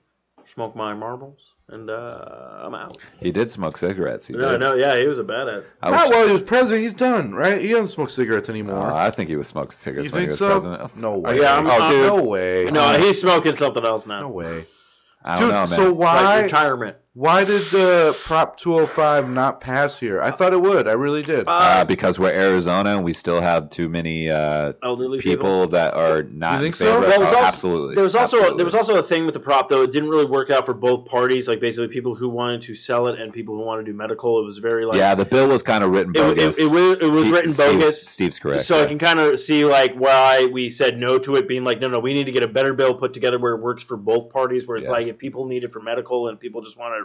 smoke 0.44 0.76
my 0.76 0.92
marbles, 0.94 1.38
and 1.68 1.88
uh, 1.88 2.60
I'm 2.62 2.74
out. 2.74 2.98
He 3.20 3.32
did 3.32 3.50
smoke 3.50 3.78
cigarettes. 3.78 4.26
He 4.26 4.34
No, 4.34 4.50
did. 4.52 4.60
no, 4.60 4.74
yeah, 4.74 4.98
he 4.98 5.06
was 5.08 5.18
a 5.18 5.24
bad 5.24 5.48
at. 5.48 5.64
I, 5.82 5.90
Not 5.90 6.08
was, 6.08 6.14
while 6.14 6.26
he 6.26 6.32
was 6.34 6.42
president. 6.42 6.82
He's 6.82 6.94
done, 6.94 7.32
right? 7.34 7.60
He 7.60 7.68
doesn't 7.70 7.88
smoke 7.88 8.10
cigarettes 8.10 8.48
anymore. 8.50 8.76
Uh, 8.92 8.94
I 8.94 9.10
think 9.10 9.30
he 9.30 9.36
was 9.36 9.48
smoking 9.48 9.72
cigarettes 9.72 10.08
you 10.08 10.12
when 10.14 10.22
he 10.24 10.28
was 10.28 10.38
so? 10.38 10.48
president. 10.60 10.96
No 10.96 11.18
way. 11.18 11.38
Yeah, 11.40 11.54
I'm- 11.54 11.66
Oh, 11.66 11.70
I'm- 11.70 11.90
dude. 11.90 12.06
no 12.06 12.22
way. 12.22 12.68
No, 12.70 12.98
he's 12.98 13.18
smoking 13.20 13.54
something 13.54 13.84
else 13.84 14.06
now. 14.06 14.20
no 14.20 14.28
way. 14.28 14.66
I 15.24 15.38
don't 15.38 15.48
Dude, 15.48 15.54
know, 15.54 15.66
man. 15.66 15.78
so 15.78 15.88
Like 15.92 15.98
why 15.98 16.42
retirement. 16.42 16.96
Why 17.14 17.44
did 17.44 17.60
the 17.70 18.16
Prop 18.24 18.56
205 18.58 19.28
not 19.28 19.60
pass 19.60 19.98
here? 19.98 20.22
I 20.22 20.30
thought 20.30 20.54
it 20.54 20.60
would. 20.62 20.88
I 20.88 20.92
really 20.92 21.20
did. 21.20 21.44
uh, 21.46 21.84
because 21.84 22.18
we're 22.18 22.32
Arizona 22.32 22.96
and 22.96 23.04
we 23.04 23.12
still 23.12 23.38
have 23.42 23.68
too 23.68 23.90
many 23.90 24.30
uh, 24.30 24.72
elderly 24.82 25.20
people 25.20 25.66
that 25.68 25.92
are 25.92 26.22
not 26.22 26.54
You 26.54 26.64
think 26.64 26.74
in 26.74 26.78
so? 26.78 26.84
favor. 26.86 27.00
Well, 27.00 27.08
Well, 27.10 27.20
it 27.20 27.24
Oh, 27.24 27.36
also- 27.36 27.46
absolutely. 27.46 27.94
There 27.96 28.04
was 28.04 28.14
also 28.16 28.36
Absolutely. 28.38 28.56
there 28.56 28.64
was 28.64 28.74
also 28.74 28.96
a 28.96 29.02
thing 29.02 29.26
with 29.26 29.34
the 29.34 29.40
prop 29.40 29.68
though. 29.68 29.82
It 29.82 29.92
didn't 29.92 30.08
really 30.08 30.24
work 30.24 30.48
out 30.48 30.64
for 30.64 30.72
both 30.72 31.04
parties. 31.04 31.48
Like 31.48 31.60
basically 31.60 31.88
people 31.88 32.14
who 32.14 32.30
wanted 32.30 32.62
to 32.62 32.74
sell 32.74 33.08
it 33.08 33.20
and 33.20 33.30
people 33.30 33.56
who 33.56 33.60
wanted 33.62 33.84
to 33.84 33.92
do 33.92 33.98
medical. 33.98 34.40
It 34.40 34.44
was 34.46 34.56
very 34.56 34.86
like 34.86 34.96
yeah, 34.96 35.14
the 35.14 35.26
bill 35.26 35.48
was 35.48 35.62
kind 35.62 35.84
of 35.84 35.90
written 35.90 36.12
it, 36.16 36.18
bogus. 36.18 36.56
it, 36.58 36.62
it 36.64 36.70
was 36.70 36.96
it 36.98 37.10
was 37.10 37.24
Steve- 37.24 37.32
written 37.34 37.52
Steve's- 37.52 37.72
bogus. 37.74 38.08
Steve's 38.08 38.38
correct. 38.38 38.64
So 38.64 38.78
yeah. 38.78 38.84
I 38.84 38.86
can 38.86 38.98
kind 38.98 39.20
of 39.20 39.38
see 39.38 39.66
like 39.66 39.92
why 39.96 40.46
we 40.50 40.70
said 40.70 40.96
no 40.98 41.18
to 41.18 41.36
it, 41.36 41.46
being 41.46 41.62
like, 41.62 41.78
no, 41.78 41.88
no, 41.88 41.98
we 41.98 42.14
need 42.14 42.24
to 42.24 42.32
get 42.32 42.42
a 42.42 42.48
better 42.48 42.72
bill 42.72 42.94
put 42.94 43.12
together 43.12 43.38
where 43.38 43.52
it 43.54 43.60
works 43.60 43.82
for 43.82 43.98
both 43.98 44.30
parties. 44.30 44.66
Where 44.66 44.78
it's 44.78 44.86
Yeah. 44.88 44.92
like 44.92 45.06
if 45.08 45.18
people 45.18 45.44
need 45.46 45.62
it 45.62 45.72
for 45.74 45.80
medical 45.82 46.28
and 46.28 46.40
people 46.40 46.62
just 46.62 46.78
want 46.78 46.94
it 46.94 47.01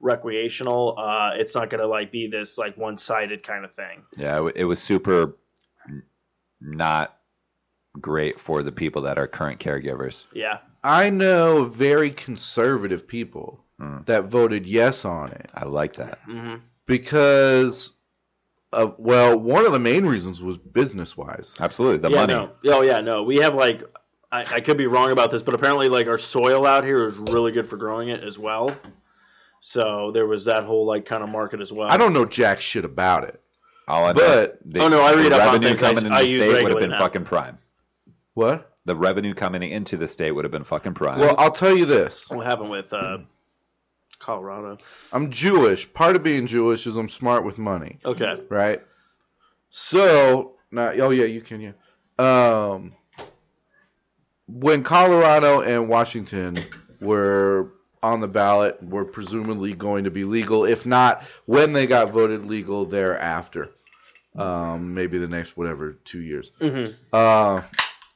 recreational, 0.00 0.96
uh, 0.98 1.32
it's 1.34 1.54
not 1.54 1.70
gonna 1.70 1.86
like 1.86 2.10
be 2.10 2.26
this 2.28 2.58
like 2.58 2.76
one 2.76 2.98
sided 2.98 3.42
kind 3.42 3.64
of 3.64 3.74
thing. 3.74 4.02
Yeah, 4.16 4.48
it 4.54 4.64
was 4.64 4.80
super 4.80 5.36
not 6.60 7.16
great 8.00 8.38
for 8.38 8.62
the 8.62 8.72
people 8.72 9.02
that 9.02 9.18
are 9.18 9.26
current 9.26 9.60
caregivers. 9.60 10.24
Yeah, 10.32 10.58
I 10.84 11.10
know 11.10 11.64
very 11.64 12.10
conservative 12.10 13.06
people 13.06 13.64
Hmm. 13.78 14.02
that 14.04 14.24
voted 14.26 14.66
yes 14.66 15.06
on 15.06 15.32
it 15.32 15.50
I 15.54 15.64
like 15.64 15.94
that. 15.96 16.18
hmm 16.26 16.56
because 16.86 17.92
of 18.72 18.94
well, 18.98 19.38
one 19.38 19.64
of 19.64 19.72
the 19.72 19.78
main 19.78 20.04
reasons 20.04 20.42
was 20.42 20.56
business 20.58 21.16
wise. 21.16 21.54
Absolutely, 21.58 21.98
the 21.98 22.10
yeah, 22.10 22.26
money. 22.26 22.34
no, 22.34 22.52
oh 22.74 22.82
yeah, 22.82 23.00
no, 23.00 23.22
we 23.22 23.36
have 23.38 23.54
like. 23.54 23.82
I, 24.32 24.44
I 24.56 24.60
could 24.60 24.76
be 24.76 24.86
wrong 24.86 25.10
about 25.10 25.32
this, 25.32 25.42
but 25.42 25.54
apparently, 25.54 25.88
like 25.88 26.06
our 26.06 26.18
soil 26.18 26.64
out 26.64 26.84
here 26.84 27.04
is 27.04 27.16
really 27.16 27.50
good 27.50 27.68
for 27.68 27.76
growing 27.76 28.10
it 28.10 28.22
as 28.22 28.38
well. 28.38 28.76
So 29.60 30.10
there 30.12 30.26
was 30.26 30.44
that 30.46 30.64
whole 30.64 30.86
like 30.86 31.04
kind 31.06 31.22
of 31.22 31.28
market 31.28 31.60
as 31.60 31.72
well. 31.72 31.88
I 31.90 31.96
don't 31.96 32.12
know 32.12 32.24
jack 32.24 32.60
shit 32.60 32.84
about 32.84 33.24
it. 33.24 33.40
All 33.86 34.04
I 34.06 34.12
know, 34.12 34.14
But- 34.14 34.58
the, 34.64 34.80
Oh, 34.80 34.88
no, 34.88 35.00
I 35.02 35.14
read 35.14 35.32
the 35.32 35.36
up 35.36 35.42
on 35.48 35.52
revenue 35.54 35.68
things. 35.68 35.82
I- 35.82 35.88
coming 35.94 36.06
in 36.06 36.12
I 36.12 36.22
the 36.22 36.28
use 36.28 36.42
state 36.42 36.62
would 36.62 36.72
have 36.72 36.80
been 36.80 36.90
now. 36.90 36.98
fucking 36.98 37.24
prime. 37.24 37.58
What? 38.34 38.72
The 38.86 38.96
revenue 38.96 39.34
coming 39.34 39.62
into 39.70 39.96
the 39.96 40.08
state 40.08 40.30
would 40.32 40.44
have 40.44 40.52
been 40.52 40.64
fucking 40.64 40.94
prime. 40.94 41.18
Well, 41.20 41.34
I'll 41.38 41.52
tell 41.52 41.76
you 41.76 41.84
this. 41.84 42.24
What 42.28 42.46
happened 42.46 42.70
with 42.70 42.92
uh, 42.92 43.18
Colorado? 44.18 44.78
I'm 45.12 45.30
Jewish. 45.30 45.92
Part 45.92 46.16
of 46.16 46.22
being 46.22 46.46
Jewish 46.46 46.86
is 46.86 46.96
I'm 46.96 47.08
smart 47.10 47.44
with 47.44 47.58
money, 47.58 47.98
Okay. 48.04 48.40
right? 48.48 48.80
So, 49.70 50.52
now, 50.70 50.90
oh 50.92 51.10
yeah, 51.10 51.26
you 51.26 51.42
can, 51.42 51.60
yeah. 51.60 51.72
Um, 52.18 52.94
when 54.46 54.82
Colorado 54.82 55.60
and 55.60 55.88
Washington 55.88 56.64
were 57.00 57.72
on 58.02 58.20
the 58.20 58.28
ballot, 58.28 58.82
were 58.82 59.04
presumably 59.04 59.72
going 59.74 60.04
to 60.04 60.10
be 60.10 60.24
legal. 60.24 60.64
If 60.64 60.86
not, 60.86 61.24
when 61.46 61.72
they 61.72 61.86
got 61.86 62.12
voted 62.12 62.46
legal 62.46 62.86
thereafter, 62.86 63.70
um, 64.36 64.94
maybe 64.94 65.18
the 65.18 65.28
next 65.28 65.56
whatever 65.56 65.98
two 66.04 66.20
years. 66.20 66.50
hmm 66.60 66.84
Uh, 67.12 67.62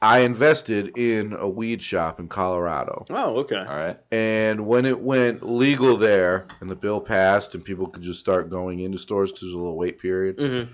I 0.01 0.19
invested 0.19 0.97
in 0.97 1.33
a 1.33 1.47
weed 1.47 1.81
shop 1.81 2.19
in 2.19 2.27
Colorado. 2.27 3.05
Oh, 3.09 3.37
okay. 3.37 3.55
All 3.55 3.65
right. 3.77 3.97
And 4.11 4.67
when 4.67 4.85
it 4.85 4.99
went 4.99 5.41
legal 5.41 5.97
there 5.97 6.45
and 6.61 6.69
the 6.69 6.75
bill 6.75 7.01
passed 7.01 7.55
and 7.55 7.63
people 7.63 7.87
could 7.87 8.03
just 8.03 8.19
start 8.19 8.49
going 8.49 8.81
into 8.81 8.97
stores 8.99 9.31
because 9.31 9.41
there's 9.41 9.53
a 9.53 9.57
little 9.57 9.77
wait 9.77 9.99
period, 9.99 10.37
hmm 10.39 10.71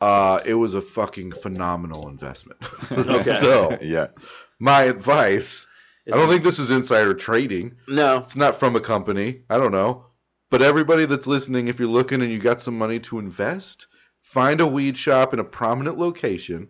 uh, 0.00 0.40
it 0.44 0.54
was 0.54 0.74
a 0.74 0.82
fucking 0.82 1.32
phenomenal 1.32 2.08
investment. 2.08 2.60
Okay. 2.90 3.36
so, 3.40 3.78
yeah. 3.82 4.08
my 4.58 4.82
advice 4.82 5.66
I 6.12 6.16
don't 6.16 6.28
think 6.28 6.44
this 6.44 6.58
is 6.58 6.70
insider 6.70 7.14
trading. 7.14 7.76
No. 7.88 8.18
It's 8.18 8.36
not 8.36 8.58
from 8.58 8.76
a 8.76 8.80
company. 8.80 9.40
I 9.48 9.58
don't 9.58 9.72
know. 9.72 10.04
But 10.50 10.62
everybody 10.62 11.06
that's 11.06 11.26
listening, 11.26 11.68
if 11.68 11.78
you're 11.78 11.88
looking 11.88 12.20
and 12.22 12.30
you 12.30 12.38
got 12.38 12.60
some 12.62 12.76
money 12.76 13.00
to 13.00 13.18
invest, 13.18 13.86
find 14.20 14.60
a 14.60 14.66
weed 14.66 14.96
shop 14.98 15.32
in 15.32 15.40
a 15.40 15.44
prominent 15.44 15.98
location 15.98 16.68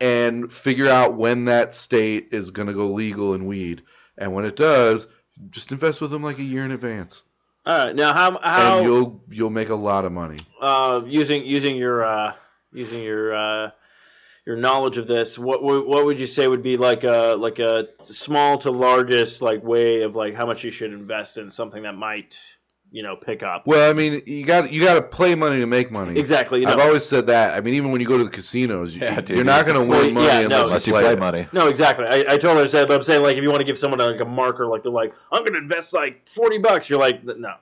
and 0.00 0.52
figure 0.52 0.88
out 0.88 1.16
when 1.16 1.44
that 1.44 1.74
state 1.74 2.28
is 2.32 2.50
going 2.50 2.68
to 2.68 2.74
go 2.74 2.90
legal 2.92 3.34
in 3.34 3.46
weed. 3.46 3.82
And 4.16 4.32
when 4.34 4.44
it 4.44 4.56
does, 4.56 5.06
just 5.50 5.70
invest 5.72 6.00
with 6.00 6.10
them 6.10 6.22
like 6.22 6.38
a 6.38 6.42
year 6.42 6.64
in 6.64 6.70
advance. 6.72 7.22
All 7.66 7.86
right. 7.86 7.94
Now, 7.94 8.14
how 8.14 8.28
and 8.36 8.38
how 8.44 8.80
you'll 8.82 9.22
you'll 9.28 9.50
make 9.50 9.68
a 9.68 9.74
lot 9.74 10.04
of 10.06 10.12
money. 10.12 10.38
uh, 10.60 11.02
using 11.06 11.44
using 11.44 11.76
your 11.76 12.04
uh, 12.04 12.32
using 12.72 13.02
your 13.02 13.34
uh, 13.34 13.70
your 14.46 14.56
knowledge 14.56 14.98
of 14.98 15.06
this, 15.06 15.38
what 15.38 15.62
would 15.62 15.86
what 15.86 16.04
would 16.04 16.18
you 16.20 16.26
say 16.26 16.46
would 16.48 16.62
be 16.62 16.76
like 16.76 17.04
a 17.04 17.36
like 17.38 17.58
a 17.58 17.88
small 18.04 18.58
to 18.58 18.70
largest 18.70 19.42
like 19.42 19.62
way 19.62 20.02
of 20.02 20.14
like 20.16 20.34
how 20.34 20.46
much 20.46 20.64
you 20.64 20.70
should 20.70 20.92
invest 20.92 21.38
in 21.38 21.50
something 21.50 21.82
that 21.82 21.94
might 21.94 22.38
you 22.90 23.02
know 23.02 23.14
pick 23.16 23.42
up? 23.42 23.66
Well, 23.66 23.88
I 23.88 23.92
mean, 23.92 24.22
you 24.26 24.44
got 24.44 24.72
you 24.72 24.82
got 24.82 24.94
to 24.94 25.02
play 25.02 25.34
money 25.34 25.60
to 25.60 25.66
make 25.66 25.90
money. 25.92 26.18
Exactly. 26.18 26.60
You 26.60 26.66
know. 26.66 26.72
I've 26.72 26.80
always 26.80 27.04
said 27.06 27.26
that. 27.28 27.54
I 27.54 27.60
mean, 27.60 27.74
even 27.74 27.92
when 27.92 28.00
you 28.00 28.06
go 28.08 28.18
to 28.18 28.24
the 28.24 28.30
casinos, 28.30 28.94
you, 28.94 29.02
Yeah, 29.02 29.20
dude. 29.20 29.36
you're 29.36 29.44
not 29.44 29.66
going 29.66 29.80
to 29.80 29.86
win 29.88 30.14
money 30.14 30.26
yeah, 30.26 30.40
no. 30.40 30.64
unless, 30.64 30.66
Unless 30.66 30.86
you 30.86 30.94
you 30.94 31.00
play, 31.00 31.14
play 31.14 31.20
money. 31.20 31.48
No, 31.52 31.68
exactly. 31.68 32.06
I, 32.06 32.20
I 32.20 32.36
totally 32.38 32.58
understand, 32.58 32.88
but 32.88 32.94
I'm 32.94 33.02
saying 33.02 33.22
like 33.22 33.36
if 33.36 33.42
you 33.42 33.50
want 33.50 33.60
to 33.60 33.66
give 33.66 33.78
someone 33.78 34.00
like 34.00 34.20
a 34.20 34.24
marker, 34.24 34.66
like 34.66 34.82
they're 34.82 34.90
like, 34.90 35.14
I'm 35.30 35.44
gonna 35.44 35.58
invest 35.58 35.92
like 35.92 36.28
forty 36.28 36.58
bucks, 36.58 36.88
you're 36.90 36.98
like, 36.98 37.22
no, 37.24 37.54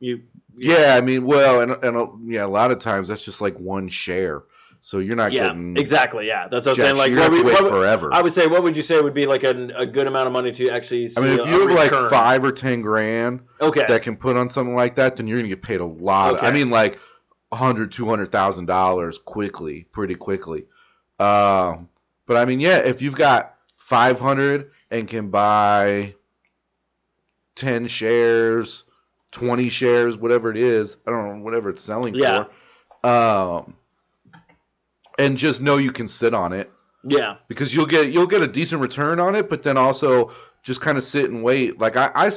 you. 0.00 0.22
Yeah, 0.58 0.94
I 0.96 1.00
mean, 1.02 1.26
well, 1.26 1.60
and 1.62 1.72
and 1.84 1.96
uh, 1.96 2.06
yeah, 2.24 2.44
a 2.44 2.48
lot 2.48 2.70
of 2.70 2.78
times 2.78 3.08
that's 3.08 3.22
just 3.24 3.40
like 3.42 3.58
one 3.58 3.88
share, 3.88 4.42
so 4.86 5.00
you're 5.00 5.16
not 5.16 5.32
Yeah, 5.32 5.48
getting 5.48 5.76
exactly. 5.76 6.28
Yeah, 6.28 6.46
that's 6.46 6.64
what 6.64 6.78
I'm 6.78 6.84
saying. 6.84 6.96
Like, 6.96 7.10
what 7.10 7.32
you 7.32 7.38
to 7.38 7.42
wait 7.42 7.60
what 7.60 7.72
forever. 7.72 8.08
I 8.14 8.22
would 8.22 8.32
say, 8.32 8.46
what 8.46 8.62
would 8.62 8.76
you 8.76 8.84
say 8.84 9.00
would 9.00 9.14
be 9.14 9.26
like 9.26 9.42
a, 9.42 9.68
a 9.76 9.84
good 9.84 10.06
amount 10.06 10.28
of 10.28 10.32
money 10.32 10.52
to 10.52 10.70
actually? 10.70 11.08
I 11.16 11.22
mean, 11.22 11.40
if 11.40 11.46
you 11.46 11.66
have 11.66 11.70
like 11.72 11.90
five 12.08 12.44
or 12.44 12.52
ten 12.52 12.82
grand 12.82 13.40
okay, 13.60 13.82
that 13.88 14.02
can 14.02 14.16
put 14.16 14.36
on 14.36 14.48
something 14.48 14.76
like 14.76 14.94
that, 14.94 15.16
then 15.16 15.26
you're 15.26 15.38
gonna 15.38 15.48
get 15.48 15.60
paid 15.60 15.80
a 15.80 15.84
lot. 15.84 16.36
Okay. 16.36 16.46
I 16.46 16.52
mean, 16.52 16.70
like 16.70 17.00
a 17.50 17.56
hundred, 17.56 17.90
two 17.90 18.06
hundred 18.06 18.30
thousand 18.30 18.66
dollars 18.66 19.18
quickly, 19.18 19.88
pretty 19.90 20.14
quickly. 20.14 20.66
Um, 21.18 21.88
but 22.26 22.36
I 22.36 22.44
mean, 22.44 22.60
yeah, 22.60 22.76
if 22.76 23.02
you've 23.02 23.16
got 23.16 23.56
five 23.78 24.20
hundred 24.20 24.70
and 24.92 25.08
can 25.08 25.30
buy 25.30 26.14
ten 27.56 27.88
shares, 27.88 28.84
twenty 29.32 29.68
shares, 29.68 30.16
whatever 30.16 30.48
it 30.48 30.56
is, 30.56 30.96
I 31.08 31.10
don't 31.10 31.38
know, 31.38 31.44
whatever 31.44 31.70
it's 31.70 31.82
selling 31.82 32.14
Yeah. 32.14 32.44
for. 33.02 33.08
Um, 33.08 33.74
and 35.18 35.36
just 35.36 35.60
know 35.60 35.76
you 35.76 35.92
can 35.92 36.08
sit 36.08 36.34
on 36.34 36.52
it 36.52 36.70
yeah, 37.08 37.36
because 37.46 37.72
you'll 37.72 37.86
get 37.86 38.10
you'll 38.10 38.26
get 38.26 38.42
a 38.42 38.48
decent 38.48 38.80
return 38.80 39.20
on 39.20 39.36
it, 39.36 39.48
but 39.48 39.62
then 39.62 39.76
also 39.76 40.32
just 40.64 40.80
kind 40.80 40.98
of 40.98 41.04
sit 41.04 41.30
and 41.30 41.42
wait. 41.44 41.78
Like 41.78 41.96
I, 41.96 42.10
I 42.14 42.32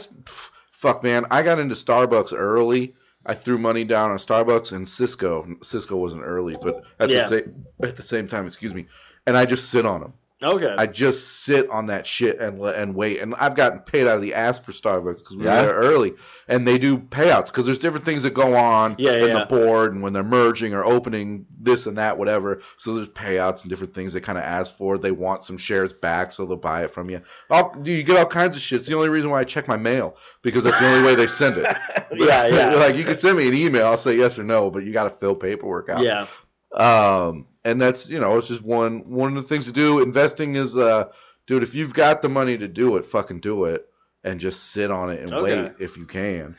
fuck 0.72 1.04
man, 1.04 1.26
I 1.32 1.42
got 1.42 1.58
into 1.60 1.74
Starbucks 1.76 2.34
early. 2.34 2.94
I 3.26 3.34
threw 3.34 3.58
money 3.58 3.84
down 3.84 4.12
on 4.12 4.18
Starbucks 4.18 4.72
and 4.72 4.88
Cisco. 4.88 5.48
Cisco 5.64 5.98
wasn't 5.98 6.22
early, 6.24 6.56
but 6.62 6.84
at 7.00 7.10
Yeah. 7.10 7.24
the 7.24 7.30
same 7.30 7.66
at 7.82 7.98
the 7.98 8.04
same 8.04 8.28
time, 8.28 8.46
excuse 8.46 8.74
me. 8.74 8.86
And 9.26 9.36
I 9.36 9.46
just 9.46 9.70
sit 9.70 9.86
on 9.86 10.02
them. 10.02 10.14
Okay, 10.42 10.76
I 10.78 10.86
just 10.88 11.44
sit 11.44 11.70
on 11.70 11.88
that 11.88 12.08
shit 12.08 12.40
and 12.40 12.62
and 12.62 12.96
wait. 12.96 13.20
And 13.22 13.36
I've 13.36 13.56
gotten 13.56 13.80
paid 13.80 14.08
out 14.08 14.16
of 14.16 14.22
the 14.22 14.34
ass 14.34 14.60
for 14.60 14.72
Starbucks 14.72 15.18
because 15.18 15.36
we 15.38 15.44
Yeah? 15.46 15.62
were 15.62 15.68
there 15.68 15.76
early, 15.76 16.14
and 16.48 16.68
they 16.68 16.78
do 16.78 16.98
payouts 16.98 17.48
because 17.48 17.66
there's 17.66 17.80
different 17.80 18.06
things 18.06 18.24
that 18.24 18.34
go 18.34 18.56
on 18.56 18.96
Yeah, 18.98 19.14
in 19.14 19.28
yeah. 19.30 19.40
the 19.40 19.46
board 19.46 19.94
and 19.94 20.02
when 20.02 20.14
they're 20.14 20.24
merging 20.24 20.74
or 20.74 20.86
opening 20.86 21.46
this 21.60 21.86
and 21.86 21.98
that, 21.98 22.18
whatever. 22.18 22.62
So 22.78 22.96
there's 22.96 23.10
payouts 23.10 23.62
and 23.62 23.70
different 23.70 23.94
things 23.94 24.14
they 24.14 24.22
kind 24.22 24.38
of 24.38 24.44
ask 24.44 24.78
for. 24.78 24.98
They 24.98 25.12
want 25.12 25.44
some 25.44 25.58
shares 25.58 25.92
back, 25.94 26.32
so 26.32 26.46
they'll 26.46 26.56
buy 26.58 26.84
it 26.84 26.92
from 26.94 27.10
you. 27.10 27.22
All, 27.50 27.76
you 27.84 28.04
get 28.04 28.18
all 28.18 28.26
kinds 28.26 28.56
of 28.56 28.62
shit. 28.62 28.80
It's 28.80 28.88
the 28.88 28.96
only 28.96 29.10
reason 29.10 29.30
why 29.30 29.42
I 29.42 29.44
check 29.44 29.68
my 29.68 29.78
mail 29.78 30.16
because 30.42 30.64
that's 30.64 30.80
the 30.80 30.88
only 30.88 31.06
way 31.06 31.16
they 31.16 31.28
send 31.28 31.58
it. 31.58 31.66
yeah, 32.14 32.48
yeah, 32.48 32.70
like 32.76 32.96
you 32.96 33.04
can 33.04 33.20
send 33.20 33.38
me 33.38 33.48
an 33.48 33.54
email, 33.54 33.86
I'll 33.88 33.98
say 33.98 34.16
yes 34.16 34.40
or 34.40 34.44
no, 34.44 34.70
but 34.72 34.84
you 34.84 34.94
got 34.94 35.04
to 35.04 35.10
fill 35.20 35.36
paperwork 35.36 35.90
out. 35.90 36.02
yeah. 36.02 36.28
Um, 36.76 37.48
and 37.70 37.82
that's 37.82 38.08
you 38.08 38.20
know 38.20 38.38
it's 38.38 38.48
just 38.48 38.62
one 38.64 39.10
one 39.10 39.36
of 39.38 39.44
the 39.44 39.50
things 39.50 39.66
to 39.66 39.72
do. 39.72 40.00
Investing 40.02 40.56
is 40.56 40.76
uh, 40.76 41.06
dude, 41.48 41.64
if 41.64 41.74
you've 41.76 41.94
got 41.94 42.22
the 42.22 42.30
money 42.30 42.58
to 42.58 42.68
do 42.68 42.98
it, 42.98 43.06
fucking 43.06 43.40
do 43.40 43.66
it, 43.66 43.88
and 44.24 44.40
just 44.40 44.72
sit 44.72 44.92
on 44.92 45.10
it 45.12 45.22
and 45.22 45.34
Okay. 45.34 45.44
wait 45.64 45.72
if 45.80 45.98
you 45.98 46.06
can. 46.06 46.56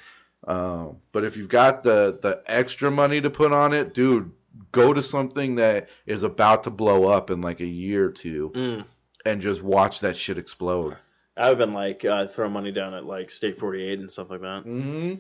Um, 0.47 0.97
but 1.13 1.25
if 1.25 1.37
you've 1.37 1.49
got 1.49 1.83
the 1.83 2.19
the 2.23 2.43
extra 2.47 2.91
money 2.91 3.21
to 3.21 3.31
put 3.31 3.53
on 3.53 3.73
it, 3.75 3.93
dude, 3.95 4.31
go 4.73 4.93
to 4.93 5.03
something 5.03 5.57
that 5.57 5.89
is 6.07 6.23
about 6.23 6.65
to 6.65 6.71
blow 6.71 7.05
up 7.05 7.31
in 7.31 7.41
like 7.41 7.61
a 7.61 7.67
year 7.67 8.07
or 8.07 8.13
two 8.13 8.51
Mm. 8.55 8.85
and 9.27 9.43
just 9.43 9.63
watch 9.63 10.01
that 10.01 10.17
shit 10.17 10.39
explode. 10.39 10.97
I've 11.37 11.59
been 11.59 11.73
like 11.73 12.05
uh, 12.05 12.27
throwing 12.27 12.53
money 12.53 12.73
down 12.73 12.95
at 12.95 13.05
like 13.05 13.31
State 13.31 13.59
48 13.59 13.99
and 14.01 14.11
stuff 14.11 14.31
like 14.31 14.41
that. 14.41 14.65
Mm-hmm. 14.67 15.15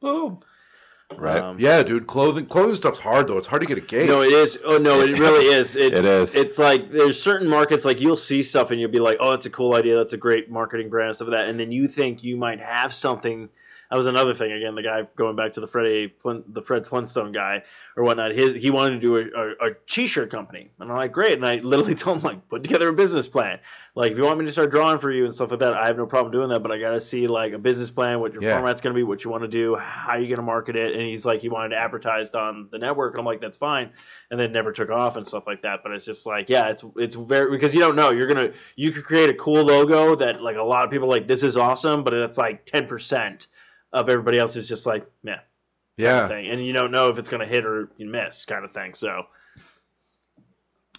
Boom. 0.00 0.40
Right. 1.16 1.38
Um, 1.38 1.58
Yeah, 1.58 1.82
dude. 1.82 2.06
Clothing 2.06 2.46
clothing 2.46 2.74
stuff's 2.76 2.98
hard 2.98 3.28
though. 3.28 3.38
It's 3.38 3.46
hard 3.46 3.62
to 3.62 3.68
get 3.68 3.78
a 3.78 3.80
gauge. 3.80 4.08
No, 4.08 4.22
it 4.22 4.32
is. 4.32 4.58
Oh 4.64 4.76
no, 4.78 5.00
it 5.00 5.18
really 5.18 5.46
is. 5.54 5.76
It, 5.76 5.94
It 5.94 6.04
is. 6.04 6.34
It's 6.34 6.58
like 6.58 6.90
there's 6.90 7.22
certain 7.22 7.48
markets 7.48 7.84
like 7.84 8.00
you'll 8.00 8.16
see 8.16 8.42
stuff 8.42 8.70
and 8.72 8.80
you'll 8.80 8.90
be 8.90 8.98
like, 8.98 9.18
oh, 9.20 9.30
that's 9.30 9.46
a 9.46 9.50
cool 9.50 9.74
idea. 9.74 9.96
That's 9.96 10.14
a 10.14 10.18
great 10.18 10.50
marketing 10.50 10.88
brand 10.90 11.08
and 11.08 11.16
stuff 11.16 11.28
like 11.28 11.38
that. 11.38 11.48
And 11.48 11.60
then 11.60 11.70
you 11.70 11.86
think 11.86 12.24
you 12.24 12.36
might 12.36 12.60
have 12.60 12.92
something. 12.92 13.48
That 13.90 13.96
was 13.96 14.06
another 14.06 14.34
thing. 14.34 14.52
Again, 14.52 14.74
the 14.74 14.82
guy 14.82 15.06
going 15.16 15.36
back 15.36 15.52
to 15.54 15.60
the 15.60 15.66
Freddie 15.68 16.12
Flint, 16.18 16.52
the 16.52 16.62
Fred 16.62 16.86
Flintstone 16.86 17.32
guy 17.32 17.62
or 17.96 18.02
whatnot. 18.04 18.32
His 18.32 18.54
he 18.60 18.70
wanted 18.70 19.00
to 19.00 19.00
do 19.00 19.16
a, 19.16 19.20
a, 19.20 19.70
a 19.70 19.74
t-shirt 19.88 20.30
company, 20.30 20.70
and 20.80 20.90
I'm 20.90 20.96
like, 20.96 21.12
great. 21.12 21.34
And 21.34 21.46
I 21.46 21.56
literally 21.56 21.94
told 21.96 22.18
him 22.18 22.24
like, 22.24 22.48
put 22.48 22.62
together 22.62 22.88
a 22.88 22.92
business 22.92 23.28
plan. 23.28 23.58
Like, 23.94 24.12
if 24.12 24.18
you 24.18 24.24
want 24.24 24.38
me 24.38 24.44
to 24.44 24.52
start 24.52 24.70
drawing 24.70 24.98
for 24.98 25.10
you 25.10 25.24
and 25.24 25.32
stuff 25.32 25.50
like 25.50 25.60
that, 25.60 25.72
I 25.72 25.86
have 25.86 25.96
no 25.96 26.04
problem 26.04 26.32
doing 26.32 26.48
that. 26.50 26.60
But 26.60 26.72
I 26.72 26.78
got 26.78 26.90
to 26.90 27.00
see 27.00 27.26
like 27.26 27.52
a 27.52 27.58
business 27.58 27.90
plan, 27.90 28.20
what 28.20 28.34
your 28.34 28.42
Yeah. 28.42 28.58
format's 28.58 28.80
going 28.80 28.94
to 28.94 28.98
be, 28.98 29.04
what 29.04 29.24
you 29.24 29.30
want 29.30 29.44
to 29.44 29.48
do, 29.48 29.76
how 29.76 30.16
you 30.16 30.26
going 30.26 30.36
to 30.36 30.42
market 30.42 30.76
it. 30.76 30.92
And 30.94 31.02
he's 31.02 31.24
like, 31.24 31.40
he 31.40 31.48
wanted 31.48 31.72
it 31.72 31.76
advertised 31.76 32.34
on 32.34 32.68
the 32.70 32.78
network. 32.78 33.14
And 33.14 33.20
I'm 33.20 33.24
like, 33.26 33.40
that's 33.40 33.56
fine. 33.56 33.90
And 34.30 34.38
then 34.38 34.52
never 34.52 34.72
took 34.72 34.90
off 34.90 35.16
and 35.16 35.26
stuff 35.26 35.44
like 35.46 35.62
that. 35.62 35.80
But 35.82 35.92
it's 35.92 36.04
just 36.04 36.26
like, 36.26 36.50
yeah, 36.50 36.68
it's 36.68 36.84
it's 36.96 37.14
very 37.14 37.50
because 37.50 37.74
you 37.74 37.80
don't 37.80 37.96
know. 37.96 38.10
You're 38.10 38.26
gonna 38.26 38.52
you 38.74 38.90
could 38.90 39.04
create 39.04 39.30
a 39.30 39.34
cool 39.34 39.62
logo 39.62 40.16
that 40.16 40.42
like 40.42 40.56
a 40.56 40.62
lot 40.62 40.84
of 40.84 40.90
people 40.90 41.06
are 41.06 41.16
like 41.16 41.28
this 41.28 41.42
is 41.42 41.56
awesome, 41.56 42.02
but 42.04 42.12
it's 42.12 42.36
like 42.36 42.66
ten 42.66 42.86
percent 42.86 43.46
of 43.96 44.08
everybody 44.08 44.38
else 44.38 44.54
is 44.56 44.68
just 44.68 44.86
like, 44.86 45.06
yeah, 45.22 45.40
yeah. 45.96 46.28
thing, 46.28 46.46
and 46.48 46.64
you 46.64 46.72
don't 46.72 46.90
know 46.90 47.08
if 47.08 47.18
it's 47.18 47.28
gonna 47.28 47.46
hit 47.46 47.64
or 47.64 47.88
you 47.96 48.06
miss 48.06 48.44
kind 48.44 48.64
of 48.64 48.72
thing. 48.72 48.94
So 48.94 49.26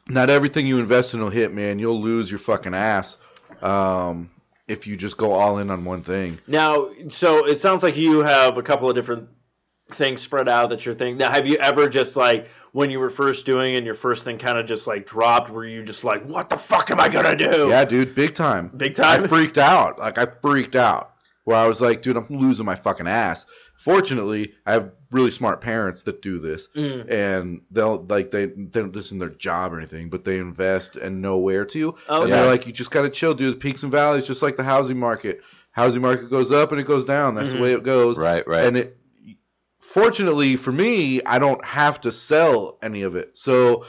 Not 0.10 0.30
everything 0.30 0.66
you 0.66 0.80
invest 0.80 1.14
in 1.14 1.22
will 1.22 1.30
hit, 1.30 1.54
man. 1.54 1.80
You'll 1.80 2.02
lose 2.02 2.30
your 2.30 2.40
fucking 2.40 2.74
ass 2.74 3.18
um, 3.62 4.30
if 4.68 4.88
you 4.88 4.98
just 4.98 5.18
go 5.18 5.32
all 5.34 5.60
in 5.60 5.70
on 5.70 5.86
one 5.86 6.04
thing. 6.04 6.40
now, 6.48 6.90
so 7.10 7.46
it 7.46 7.60
sounds 7.60 7.84
like 7.84 7.98
you 7.98 8.20
have 8.20 8.58
a 8.58 8.64
couple 8.64 8.90
of 8.90 8.96
different 8.96 9.30
things 9.94 10.22
spread 10.22 10.50
out 10.50 10.70
that 10.70 10.86
you're 10.86 10.96
thinking. 10.96 11.18
Now, 11.18 11.32
have 11.32 11.46
you 11.48 11.58
ever 11.58 11.88
just 11.88 12.16
like 12.16 12.50
when 12.74 12.90
you 12.90 13.00
were 13.00 13.10
first 13.10 13.46
doing 13.46 13.76
and 13.78 13.86
your 13.86 13.96
first 13.96 14.24
thing 14.26 14.38
kind 14.38 14.58
of 14.58 14.66
just 14.66 14.88
like 14.88 15.06
dropped? 15.08 15.50
Were 15.50 15.66
you 15.66 15.84
just 15.84 16.04
like, 16.04 16.26
what 16.26 16.50
the 16.50 16.58
fuck 16.58 16.90
am 16.92 17.00
I 17.00 17.10
gonna 17.10 17.36
do? 17.36 17.68
Yeah, 17.70 17.86
dude, 17.86 18.16
big 18.16 18.34
time. 18.34 18.70
Big 18.76 18.96
time? 18.96 19.24
I 19.24 19.28
freaked 19.28 19.58
out. 19.58 20.00
Like 20.00 20.18
I 20.18 20.26
freaked 20.42 20.76
out. 20.76 21.14
Where 21.48 21.56
I 21.56 21.66
was 21.66 21.80
like, 21.80 22.02
dude, 22.02 22.18
I'm 22.18 22.28
losing 22.30 22.66
my 22.66 22.76
fucking 22.76 23.08
ass. 23.08 23.46
Fortunately, 23.82 24.52
I 24.66 24.74
have 24.74 24.92
really 25.12 25.32
smart 25.32 25.62
parents 25.62 26.04
that 26.04 26.22
do 26.22 26.40
this, 26.40 26.68
Mm. 26.76 27.10
and 27.10 27.62
they'll 27.72 28.04
like 28.10 28.32
they 28.32 28.48
they 28.48 28.82
don't 28.82 28.88
listen 28.94 29.16
isn't 29.16 29.20
their 29.20 29.30
job 29.30 29.74
or 29.74 29.78
anything, 29.78 30.10
but 30.10 30.26
they 30.26 30.40
invest 30.40 30.98
and 30.98 31.22
know 31.22 31.38
where 31.38 31.64
to. 31.68 31.96
Oh, 32.10 32.24
and 32.24 32.34
they're 32.34 32.46
like, 32.48 32.68
you 32.68 32.74
just 32.74 32.92
gotta 32.92 33.10
chill, 33.10 33.34
dude. 33.34 33.62
Peaks 33.62 33.84
and 33.84 33.92
valleys, 33.94 34.28
just 34.28 34.42
like 34.42 34.58
the 34.58 34.64
housing 34.66 35.00
market. 35.00 35.40
Housing 35.72 36.02
market 36.02 36.30
goes 36.30 36.52
up 36.52 36.74
and 36.74 36.82
it 36.82 36.86
goes 36.86 37.06
down. 37.06 37.34
That's 37.36 37.52
Mhm. 37.52 37.56
the 37.56 37.62
way 37.62 37.74
it 37.76 37.84
goes. 37.84 38.18
Right, 38.18 38.46
right. 38.46 38.66
And 38.66 38.76
it, 38.76 38.98
fortunately 39.80 40.58
for 40.58 40.74
me, 40.74 41.22
I 41.24 41.40
don't 41.40 41.64
have 41.64 42.02
to 42.02 42.12
sell 42.12 42.78
any 42.84 43.04
of 43.04 43.16
it, 43.16 43.38
so 43.38 43.86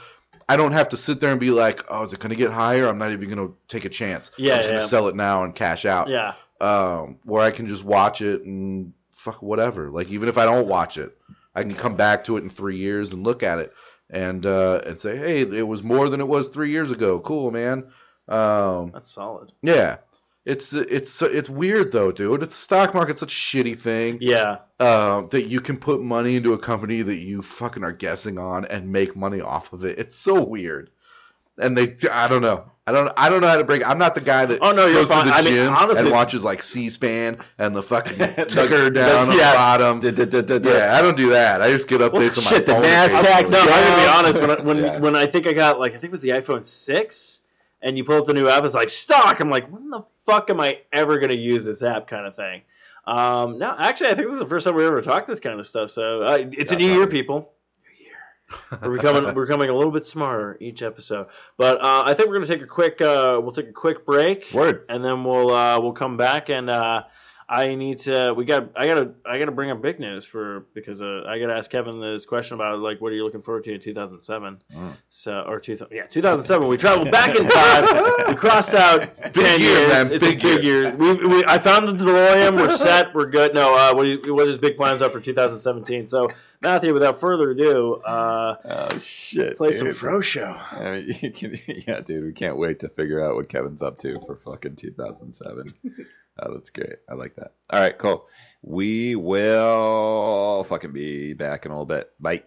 I 0.47 0.55
don't 0.55 0.71
have 0.71 0.87
to 0.89 0.97
sit 0.97 1.19
there 1.19 1.31
and 1.31 1.39
be 1.41 1.51
like, 1.51 1.81
oh, 1.89 2.03
is 2.03 2.13
it 2.13 2.19
gonna 2.19 2.35
get 2.35 2.51
higher? 2.51 2.87
I'm 2.87 2.97
not 2.97 3.11
even 3.11 3.27
gonna 3.27 3.49
take 3.67 3.83
a 3.83 3.89
chance. 3.89 4.31
Yeah, 4.37 4.53
I'm 4.53 4.57
just 4.59 4.69
yeah. 4.69 4.75
gonna 4.77 4.87
sell 4.87 5.07
it 5.09 5.15
now 5.17 5.43
and 5.43 5.53
cash 5.53 5.83
out 5.85 6.07
Yeah. 6.07 6.35
Um, 6.61 7.17
where 7.23 7.41
I 7.41 7.51
can 7.51 7.67
just 7.67 7.83
watch 7.83 8.21
it 8.21 8.43
and 8.43 8.93
fuck 9.13 9.41
whatever. 9.41 9.89
Like 9.89 10.09
even 10.09 10.29
if 10.29 10.37
I 10.37 10.45
don't 10.45 10.67
watch 10.67 10.97
it, 10.97 11.17
I 11.55 11.63
can 11.63 11.75
come 11.75 11.95
back 11.95 12.25
to 12.25 12.37
it 12.37 12.43
in 12.43 12.49
three 12.49 12.77
years 12.77 13.11
and 13.11 13.23
look 13.23 13.43
at 13.43 13.59
it 13.59 13.73
and 14.09 14.45
uh, 14.45 14.81
and 14.85 14.99
say, 14.99 15.17
hey, 15.17 15.41
it 15.41 15.67
was 15.67 15.83
more 15.83 16.09
than 16.09 16.21
it 16.21 16.27
was 16.27 16.49
three 16.49 16.71
years 16.71 16.91
ago. 16.91 17.19
Cool, 17.19 17.51
man. 17.51 17.85
Um, 18.27 18.91
That's 18.93 19.11
solid. 19.11 19.51
yeah, 19.63 19.97
it's 20.45 20.71
it's 20.73 21.21
it's 21.21 21.49
weird 21.49 21.91
though, 21.91 22.11
dude. 22.11 22.43
It's 22.43 22.55
stock 22.55 22.93
market's 22.93 23.19
such 23.19 23.33
a 23.33 23.35
shitty 23.57 23.81
thing 23.81 24.19
Yeah. 24.21 24.57
uh, 24.79 25.21
that 25.31 25.47
you 25.47 25.59
can 25.61 25.77
put 25.77 26.01
money 26.01 26.35
into 26.35 26.53
a 26.53 26.59
company 26.59 27.01
that 27.01 27.15
you 27.17 27.41
fucking 27.41 27.83
are 27.83 27.91
guessing 27.93 28.37
on 28.37 28.65
and 28.65 28.91
make 28.91 29.15
money 29.15 29.41
off 29.41 29.73
of 29.73 29.83
it. 29.85 29.97
It's 29.97 30.15
so 30.15 30.43
weird. 30.43 30.91
And 31.57 31.75
they, 31.77 31.97
I 32.11 32.27
don't 32.29 32.41
know. 32.43 32.71
I 32.89 32.91
don't, 32.91 33.13
I 33.17 33.29
don't 33.29 33.41
know 33.41 33.47
how 33.47 33.57
to 33.57 33.63
break. 33.63 33.87
I'm 33.87 33.97
not 33.97 34.15
the 34.15 34.21
guy 34.21 34.45
that 34.47 34.59
Oh, 34.61 34.71
no, 34.71 34.85
you're 34.87 34.95
goes 35.01 35.07
fine. 35.07 35.25
to 35.25 35.31
the 35.31 35.35
I 35.37 35.41
mean, 35.41 35.53
gym 35.53 35.73
honestly- 35.73 36.01
and 36.05 36.11
watches 36.11 36.43
like 36.43 36.63
C-SPAN 36.63 37.37
and 37.57 37.75
the 37.75 37.83
fucking 37.83 38.17
ticker 38.47 38.89
down 38.89 39.29
on 39.29 39.37
yeah. 39.37 39.51
the 39.51 39.57
bottom. 39.57 40.01
Yeah, 40.65 40.97
I 40.97 41.01
don't 41.01 41.15
do 41.17 41.29
that. 41.29 41.61
I 41.61 41.71
just 41.71 41.87
get 41.87 42.01
updates 42.01 42.37
on 42.37 42.43
my 42.45 42.49
shit, 42.49 42.65
the. 42.65 42.73
NASDAQ. 42.73 43.49
No, 43.51 43.59
I'm 43.59 43.67
gonna 43.67 43.95
be 44.01 44.07
honest. 44.07 44.41
When 44.41 44.51
I, 44.51 44.61
when 44.61 44.77
Yeah. 44.77 44.97
when 44.99 45.15
I 45.15 45.27
think 45.27 45.47
I 45.47 45.53
got 45.53 45.79
like 45.79 45.91
I 45.91 45.95
think 45.95 46.05
it 46.05 46.11
was 46.11 46.21
the 46.21 46.29
iPhone 46.29 46.65
six, 46.65 47.41
and 47.81 47.97
you 47.97 48.03
pull 48.03 48.17
up 48.17 48.25
the 48.25 48.33
new 48.33 48.47
app, 48.49 48.63
it's 48.63 48.73
like 48.73 48.89
stock. 48.89 49.39
I'm 49.39 49.49
like, 49.49 49.71
when 49.71 49.89
the 49.89 50.01
fuck 50.25 50.49
am 50.49 50.59
I 50.59 50.79
ever 50.91 51.19
gonna 51.19 51.33
use 51.35 51.63
this 51.65 51.81
app? 51.83 52.07
Kind 52.07 52.25
of 52.25 52.35
thing. 52.35 52.61
Um, 53.07 53.57
no, 53.57 53.75
actually, 53.79 54.09
I 54.09 54.15
think 54.15 54.27
this 54.27 54.33
is 54.35 54.39
the 54.41 54.49
first 54.49 54.65
time 54.65 54.75
we 54.75 54.85
ever 54.85 55.01
talked 55.01 55.27
this 55.27 55.39
kind 55.39 55.59
of 55.59 55.65
stuff. 55.65 55.89
So 55.91 56.21
uh, 56.23 56.37
it's 56.51 56.71
a 56.71 56.75
new 56.75 56.91
year, 56.93 57.07
people. 57.07 57.51
We're 58.81 58.97
becoming 58.97 59.33
we're 59.35 59.45
becoming 59.45 59.69
a 59.69 59.75
little 59.75 59.91
bit 59.91 60.05
smarter 60.05 60.57
each 60.59 60.81
episode. 60.81 61.27
But 61.57 61.77
uh, 61.81 62.03
I 62.05 62.13
think 62.13 62.29
we're 62.29 62.35
gonna 62.35 62.47
take 62.47 62.61
a 62.61 62.67
quick 62.67 63.01
uh, 63.01 63.39
we'll 63.41 63.51
take 63.53 63.69
a 63.69 63.73
quick 63.73 64.05
break. 64.05 64.45
Word. 64.53 64.85
and 64.89 65.03
then 65.03 65.23
we'll 65.23 65.53
uh, 65.53 65.79
we'll 65.79 65.93
come 65.93 66.17
back 66.17 66.49
and 66.49 66.69
uh, 66.69 67.03
I 67.51 67.73
need 67.73 67.97
to 68.01 68.31
we 68.37 68.45
got 68.45 68.69
I 68.75 68.85
gotta 68.85 69.13
I 69.25 69.39
gotta 69.39 69.51
bring 69.51 69.71
up 69.71 69.81
big 69.81 69.99
news 69.99 70.23
for 70.23 70.67
because 70.75 71.01
uh, 71.01 71.23
I 71.27 71.39
gotta 71.39 71.53
ask 71.55 71.71
Kevin 71.71 71.99
this 71.99 72.25
question 72.27 72.53
about 72.53 72.77
like 72.79 73.01
what 73.01 73.11
are 73.11 73.15
you 73.15 73.23
looking 73.23 73.41
forward 73.41 73.63
to 73.63 73.73
in 73.73 73.81
2007 73.81 74.61
Mm. 74.75 74.93
so 75.09 75.43
or 75.47 75.59
2000 75.59 75.95
yeah 75.95 76.05
2007 76.05 76.67
we 76.67 76.77
traveled 76.77 77.09
back 77.11 77.35
in 77.35 77.47
time. 77.47 78.27
We 78.27 78.35
crossed 78.35 78.75
out 78.75 79.15
10 79.33 79.59
year, 79.59 79.69
years. 79.79 79.89
man, 79.91 80.11
it's 80.13 80.19
big 80.19 80.39
a 80.39 80.41
big 80.43 80.63
year, 80.63 80.95
we, 80.95 81.13
we 81.27 81.43
I 81.47 81.57
found 81.57 81.87
the 81.87 81.93
DeLorean. 81.93 82.55
We're 82.55 82.77
set. 82.77 83.15
We're 83.15 83.29
good. 83.31 83.55
No 83.55 83.73
uh, 83.75 83.95
what, 83.95 84.05
you, 84.05 84.35
what 84.35 84.45
his 84.47 84.59
big 84.59 84.77
plans 84.77 85.01
are 85.01 85.09
for 85.09 85.19
2017 85.19 86.05
so 86.07 86.29
Matthew 86.61 86.93
without 86.93 87.19
further 87.19 87.51
ado 87.51 87.95
uh, 88.05 88.55
Oh 88.65 88.97
shit. 88.97 89.57
play 89.57 89.71
dude. 89.71 89.77
some 89.79 89.93
Fro 89.93 90.21
Show 90.21 90.55
I 90.71 90.91
mean, 90.91 91.17
you 91.21 91.31
can, 91.31 91.57
yeah, 91.67 92.01
dude, 92.01 92.25
we 92.25 92.33
can't 92.33 92.57
wait 92.57 92.79
to 92.79 92.89
figure 92.89 93.23
out 93.23 93.35
what 93.35 93.49
Kevin's 93.49 93.81
up 93.81 93.97
to 93.99 94.15
for 94.25 94.35
fucking 94.35 94.75
2007. 94.75 95.73
oh, 96.39 96.53
that's 96.53 96.69
great. 96.69 96.97
I 97.09 97.13
like 97.13 97.35
that. 97.35 97.53
All 97.69 97.79
right, 97.79 97.97
cool. 97.97 98.27
We 98.61 99.15
will 99.15 100.65
fucking 100.65 100.91
be 100.91 101.33
back 101.33 101.65
in 101.65 101.71
a 101.71 101.75
little 101.75 101.85
bit. 101.85 102.11
Bye. 102.19 102.43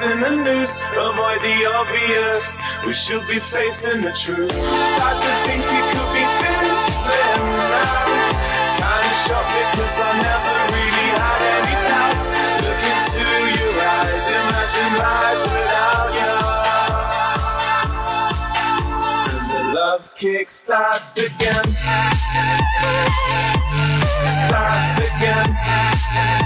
Like 0.00 0.12
in 0.12 0.20
the 0.20 0.30
noose. 0.30 0.76
Avoid 0.76 1.42
the 1.42 1.66
obvious, 1.74 2.60
we 2.86 2.92
should 2.94 3.26
be 3.26 3.38
facing 3.38 4.02
the 4.02 4.12
truth. 4.12 4.50
Start 4.50 5.22
to 5.22 5.32
think 5.46 5.64
it 5.64 5.84
could 5.92 6.10
be 6.14 6.24
fizzling 6.40 7.46
now. 7.58 8.06
Kinda 8.78 9.12
shocked 9.26 9.52
because 9.72 9.98
I 9.98 10.10
never 10.22 10.56
really 10.72 11.08
had 11.14 11.40
any 11.56 11.74
doubts. 11.88 12.26
Look 12.64 12.82
into 12.92 13.22
your 13.58 13.74
eyes, 13.82 14.26
imagine 14.40 14.92
life 14.98 15.42
without 15.54 16.10
you. 16.18 16.34
And 19.30 19.46
the 19.50 19.60
love 19.74 20.04
kick 20.16 20.48
starts 20.48 21.16
again. 21.18 21.66
Starts 24.46 24.96
again. 24.98 26.43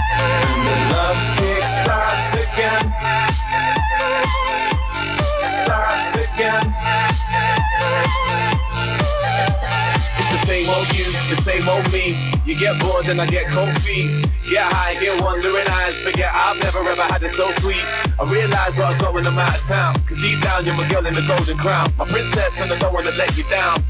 Me. 11.91 12.17
You 12.45 12.57
get 12.57 12.79
bored 12.81 13.07
and 13.07 13.21
I 13.21 13.27
get 13.27 13.47
cold 13.51 13.69
feet. 13.85 14.09
Get 14.49 14.65
high, 14.65 14.93
get 14.97 15.21
wandering 15.21 15.67
eyes. 15.67 16.01
Forget 16.01 16.31
I've 16.33 16.57
never 16.57 16.79
ever 16.79 17.03
had 17.03 17.21
it 17.21 17.31
so 17.31 17.51
sweet. 17.61 17.83
I 18.17 18.25
realize 18.25 18.79
what 18.79 18.93
I've 18.93 18.99
got 18.99 19.13
when 19.13 19.27
I'm 19.27 19.37
out 19.37 19.57
of 19.57 19.65
town. 19.67 19.95
Cause 20.07 20.17
deep 20.21 20.41
down 20.41 20.65
you're 20.65 20.75
my 20.75 20.87
girl 20.89 21.05
in 21.05 21.13
the 21.13 21.25
golden 21.27 21.57
crown. 21.57 21.93
My 21.97 22.05
princess 22.05 22.59
and 22.59 22.71
I 22.71 22.77
don't 22.79 22.93
wanna 22.93 23.11
let 23.11 23.37
you 23.37 23.43
down. 23.49 23.83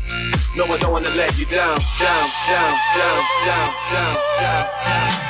No, 0.58 0.66
I 0.66 0.78
don't 0.78 0.92
wanna 0.92 1.10
let 1.16 1.38
you 1.40 1.46
down, 1.46 1.80
down. 2.00 2.26
Down, 2.52 2.74
down, 3.00 3.24
down, 3.46 3.70
down, 3.92 4.16
down, 4.42 4.66
down. 4.84 5.29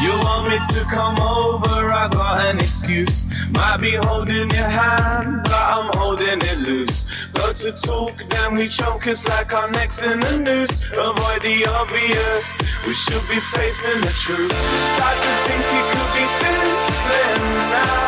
You 0.00 0.10
want 0.10 0.48
me 0.48 0.58
to 0.78 0.84
come 0.86 1.18
over, 1.18 1.90
I 1.90 2.08
got 2.12 2.54
an 2.54 2.60
excuse. 2.60 3.26
Might 3.50 3.78
be 3.78 3.90
holding 3.90 4.48
your 4.48 4.70
hand, 4.70 5.42
but 5.42 5.58
I'm 5.58 5.90
holding 5.98 6.38
it 6.38 6.58
loose. 6.58 7.04
Go 7.34 7.52
to 7.52 7.72
talk, 7.72 8.14
then 8.30 8.56
we 8.56 8.68
choke, 8.68 9.08
it's 9.08 9.26
like 9.26 9.52
our 9.52 9.68
necks 9.72 10.00
in 10.00 10.20
the 10.20 10.38
noose. 10.38 10.70
Avoid 10.92 11.42
the 11.42 11.66
obvious, 11.66 12.62
we 12.86 12.94
should 12.94 13.26
be 13.26 13.40
facing 13.40 14.00
the 14.00 14.14
truth. 14.14 14.54
Start 14.94 15.18
to 15.18 15.32
think 15.50 15.66
it 15.66 15.84
could 15.90 16.10
be 16.14 16.26
fizzling 16.46 17.44
now. 17.74 18.06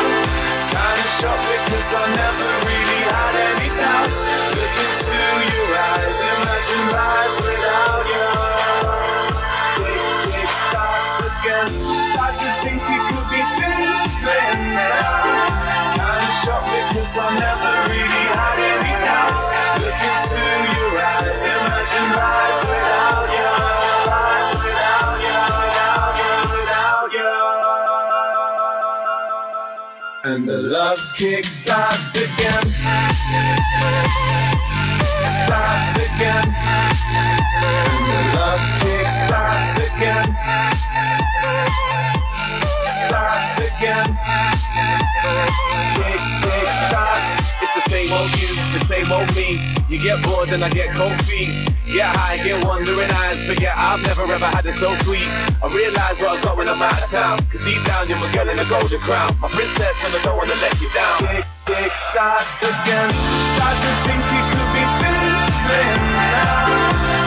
Kinda 0.71 1.07
shocked 1.19 1.43
because 1.51 1.89
I 1.91 2.07
never 2.15 2.49
really 2.71 3.01
had 3.03 3.35
any 3.51 3.69
doubts. 3.75 4.19
Look 4.55 4.75
into 4.79 5.11
your 5.43 5.75
eyes, 5.75 6.19
imagine 6.39 6.87
life 6.87 7.35
without 7.43 8.07
you. 8.07 8.40
Because 17.21 17.37
I 17.37 17.39
never 17.39 17.91
into 20.41 20.77
your 20.81 21.01
eyes, 21.01 21.43
imagine 21.45 22.09
life 22.17 22.63
without 22.65 23.29
you. 23.31 23.51
And 30.23 30.47
the 30.47 30.57
love 30.61 30.99
kick 31.15 31.45
starts 31.45 32.15
again. 32.15 32.69
Starts 35.45 35.95
again. 35.95 36.47
And 37.89 38.05
the 38.11 38.21
love 38.37 38.63
kick 38.81 39.07
starts 39.07 39.75
again. 39.77 40.27
Starts 43.07 43.57
again. 43.57 44.50
Same 49.11 49.35
me. 49.35 49.59
You 49.89 49.99
get 49.99 50.23
bored 50.23 50.51
and 50.51 50.63
I 50.63 50.69
get 50.69 50.95
cold 50.95 51.15
feet. 51.27 51.51
Get 51.91 52.07
high, 52.15 52.37
get 52.37 52.63
wandering 52.63 53.11
eyes. 53.11 53.45
Forget 53.45 53.75
I've 53.75 54.01
never 54.03 54.23
ever 54.23 54.47
had 54.47 54.65
it 54.65 54.73
so 54.73 54.95
sweet. 55.03 55.27
I 55.59 55.67
realize 55.67 56.21
what 56.21 56.37
I've 56.37 56.43
got 56.43 56.55
when 56.57 56.69
I'm 56.69 56.81
out 56.81 57.03
of 57.03 57.09
town. 57.09 57.39
Cause 57.51 57.65
deep 57.65 57.83
down 57.85 58.07
you're 58.07 58.19
my 58.19 58.31
girl 58.31 58.47
in 58.47 58.55
the 58.55 58.67
golden 58.71 58.99
crown. 59.01 59.35
My 59.39 59.49
princess 59.49 59.97
and 60.05 60.15
I 60.15 60.21
don't 60.23 60.37
wanna 60.37 60.55
let 60.63 60.79
you 60.79 60.89
down. 60.95 61.19
Kick, 61.27 61.45
kick 61.67 61.91
starts 61.91 62.63
again. 62.63 63.11
Start 63.59 63.77
to 63.83 63.91
think 64.07 64.23
it 64.23 64.45
could 64.55 64.71
be 64.71 64.83
fizzling 65.03 65.99
now. 66.31 66.71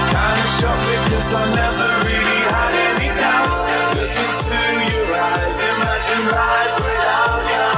Kinda 0.09 0.44
shocked 0.56 0.85
because 0.89 1.28
I 1.36 1.43
never 1.52 1.89
really 2.09 2.40
had 2.48 2.73
any 2.89 3.11
doubts. 3.20 3.61
Look 3.93 4.16
into 4.24 4.56
your 4.89 5.12
eyes, 5.12 5.59
imagine 5.69 6.24
life 6.32 6.77
without 6.81 7.44
you. 7.52 7.69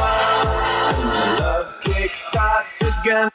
Love 1.42 1.74
kick 1.82 2.14
starts 2.14 2.86
again. 2.86 3.30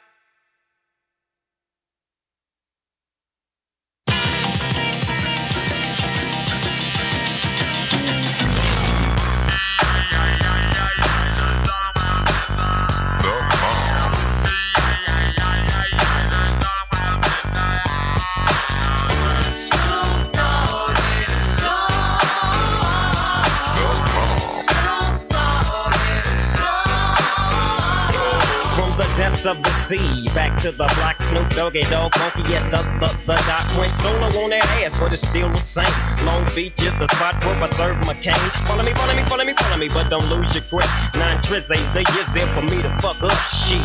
To 30.62 30.70
the 30.70 30.86
block, 30.94 31.18
Snoop 31.26 31.50
Doggy 31.58 31.82
Dogg, 31.90 32.14
funky 32.14 32.46
yes, 32.46 32.62
the, 32.70 32.78
the, 33.02 33.10
the 33.26 33.34
dot 33.50 33.66
went 33.74 33.90
solo 33.98 34.30
on 34.46 34.50
that 34.54 34.62
ass, 34.78 34.94
but 34.94 35.10
it's 35.10 35.26
still 35.26 35.50
the 35.50 35.58
same. 35.58 35.90
Long 36.22 36.46
Beach 36.54 36.78
is 36.78 36.94
the 37.02 37.10
spot 37.10 37.42
where 37.42 37.58
I 37.58 37.66
serve 37.74 37.98
my 38.06 38.14
cane. 38.14 38.38
Follow 38.70 38.86
me, 38.86 38.94
follow 38.94 39.10
me, 39.10 39.26
follow 39.26 39.42
me, 39.42 39.54
follow 39.58 39.74
me, 39.74 39.90
but 39.90 40.06
don't 40.06 40.22
lose 40.30 40.54
your 40.54 40.62
grip. 40.70 40.86
Nine 41.18 41.42
tris 41.42 41.66
ain't 41.66 41.82
the 41.98 42.06
years 42.14 42.30
there 42.30 42.46
for 42.54 42.62
me 42.62 42.78
to 42.78 42.94
fuck 43.02 43.18
up 43.26 43.34
shit. 43.50 43.82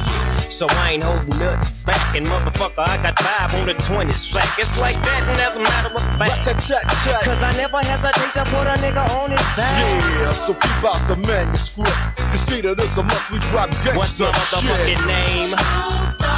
So 0.53 0.69
I 0.69 0.93
ain't 0.93 1.01
holding 1.01 1.33
nuts 1.41 1.73
back, 1.81 2.13
and 2.13 2.29
motherfucker, 2.29 2.85
I 2.85 3.01
got 3.01 3.17
five 3.25 3.57
on 3.57 3.65
the 3.65 3.73
20 3.73 4.13
sack. 4.13 4.45
It's 4.61 4.77
like 4.77 5.01
that, 5.01 5.21
and 5.33 5.41
as 5.41 5.57
a 5.57 5.63
matter 5.65 5.89
of 5.89 6.05
fact, 6.21 6.45
cause 6.45 7.41
I 7.41 7.57
never 7.57 7.81
hesitate 7.81 8.37
to 8.37 8.45
put 8.53 8.69
a 8.69 8.77
nigga 8.77 9.01
on 9.17 9.33
his 9.33 9.41
back. 9.57 9.81
Yeah, 10.21 10.29
so 10.29 10.53
keep 10.53 10.85
out 10.85 11.01
the 11.09 11.17
manuscript. 11.25 11.97
Consider 12.37 12.75
this 12.77 12.93
a 12.97 13.01
must 13.01 13.33
we 13.33 13.41
drop 13.49 13.73
gangsta 13.81 13.97
What's 13.97 14.13
the 14.13 14.29
motherfucking 14.29 14.93
shit. 14.93 15.07
name? 15.09 16.36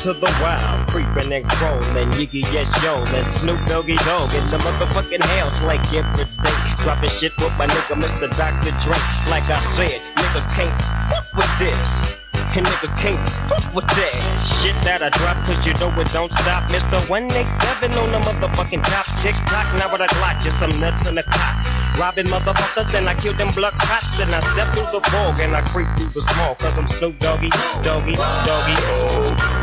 To 0.00 0.14
the 0.14 0.32
wild, 0.40 0.88
creeping 0.88 1.30
and 1.30 1.44
crawling, 1.44 2.08
Yiggy 2.16 2.40
yes 2.48 2.72
yo, 2.82 3.04
and 3.12 3.28
Snoop 3.28 3.60
Doggy 3.68 3.96
Dogg 4.00 4.32
in 4.32 4.48
the 4.48 4.56
motherfucking 4.56 5.20
house 5.20 5.62
like 5.62 5.84
every 5.92 6.24
day. 6.24 6.56
Dropping 6.80 7.10
shit 7.10 7.36
with 7.36 7.52
my 7.60 7.66
nigga 7.68 8.00
Mr. 8.00 8.32
Dr. 8.32 8.72
Dre. 8.80 8.96
Like 9.28 9.44
I 9.52 9.60
said, 9.76 10.00
niggas 10.16 10.48
can't 10.56 10.72
fuck 11.12 11.28
with 11.36 11.52
this. 11.60 11.76
And 12.56 12.64
niggas 12.64 12.96
can't 12.96 13.20
fuck 13.44 13.74
with 13.76 13.84
that 13.92 14.40
shit 14.40 14.72
that 14.88 15.04
I 15.04 15.10
drop, 15.20 15.36
cause 15.44 15.60
you 15.68 15.76
know 15.76 15.92
it 16.00 16.08
don't 16.08 16.32
stop. 16.32 16.64
Mr. 16.72 16.96
187 17.04 17.92
on 17.92 18.10
the 18.10 18.20
motherfucking 18.24 18.80
top. 18.80 19.04
Tick 19.20 19.36
tock, 19.52 19.68
now 19.76 19.92
with 19.92 20.00
a 20.00 20.08
Glock, 20.16 20.40
just 20.40 20.58
some 20.58 20.72
nuts 20.80 21.06
in 21.06 21.14
the 21.14 21.24
clock. 21.28 21.60
Robbing 22.00 22.32
motherfuckers, 22.32 22.96
and 22.96 23.06
I 23.06 23.14
kill 23.20 23.36
them 23.36 23.52
blood 23.52 23.74
cops, 23.76 24.18
and 24.18 24.32
I 24.32 24.40
step 24.40 24.72
through 24.72 24.96
the 24.96 25.04
fog, 25.12 25.38
and 25.44 25.54
I 25.54 25.60
creep 25.68 25.92
through 26.00 26.08
the 26.16 26.22
small, 26.24 26.54
cause 26.56 26.78
I'm 26.78 26.88
Snoop 26.88 27.18
Doggy, 27.18 27.50
Doggy, 27.84 28.16
Doggy, 28.16 28.76
oh. 28.80 29.59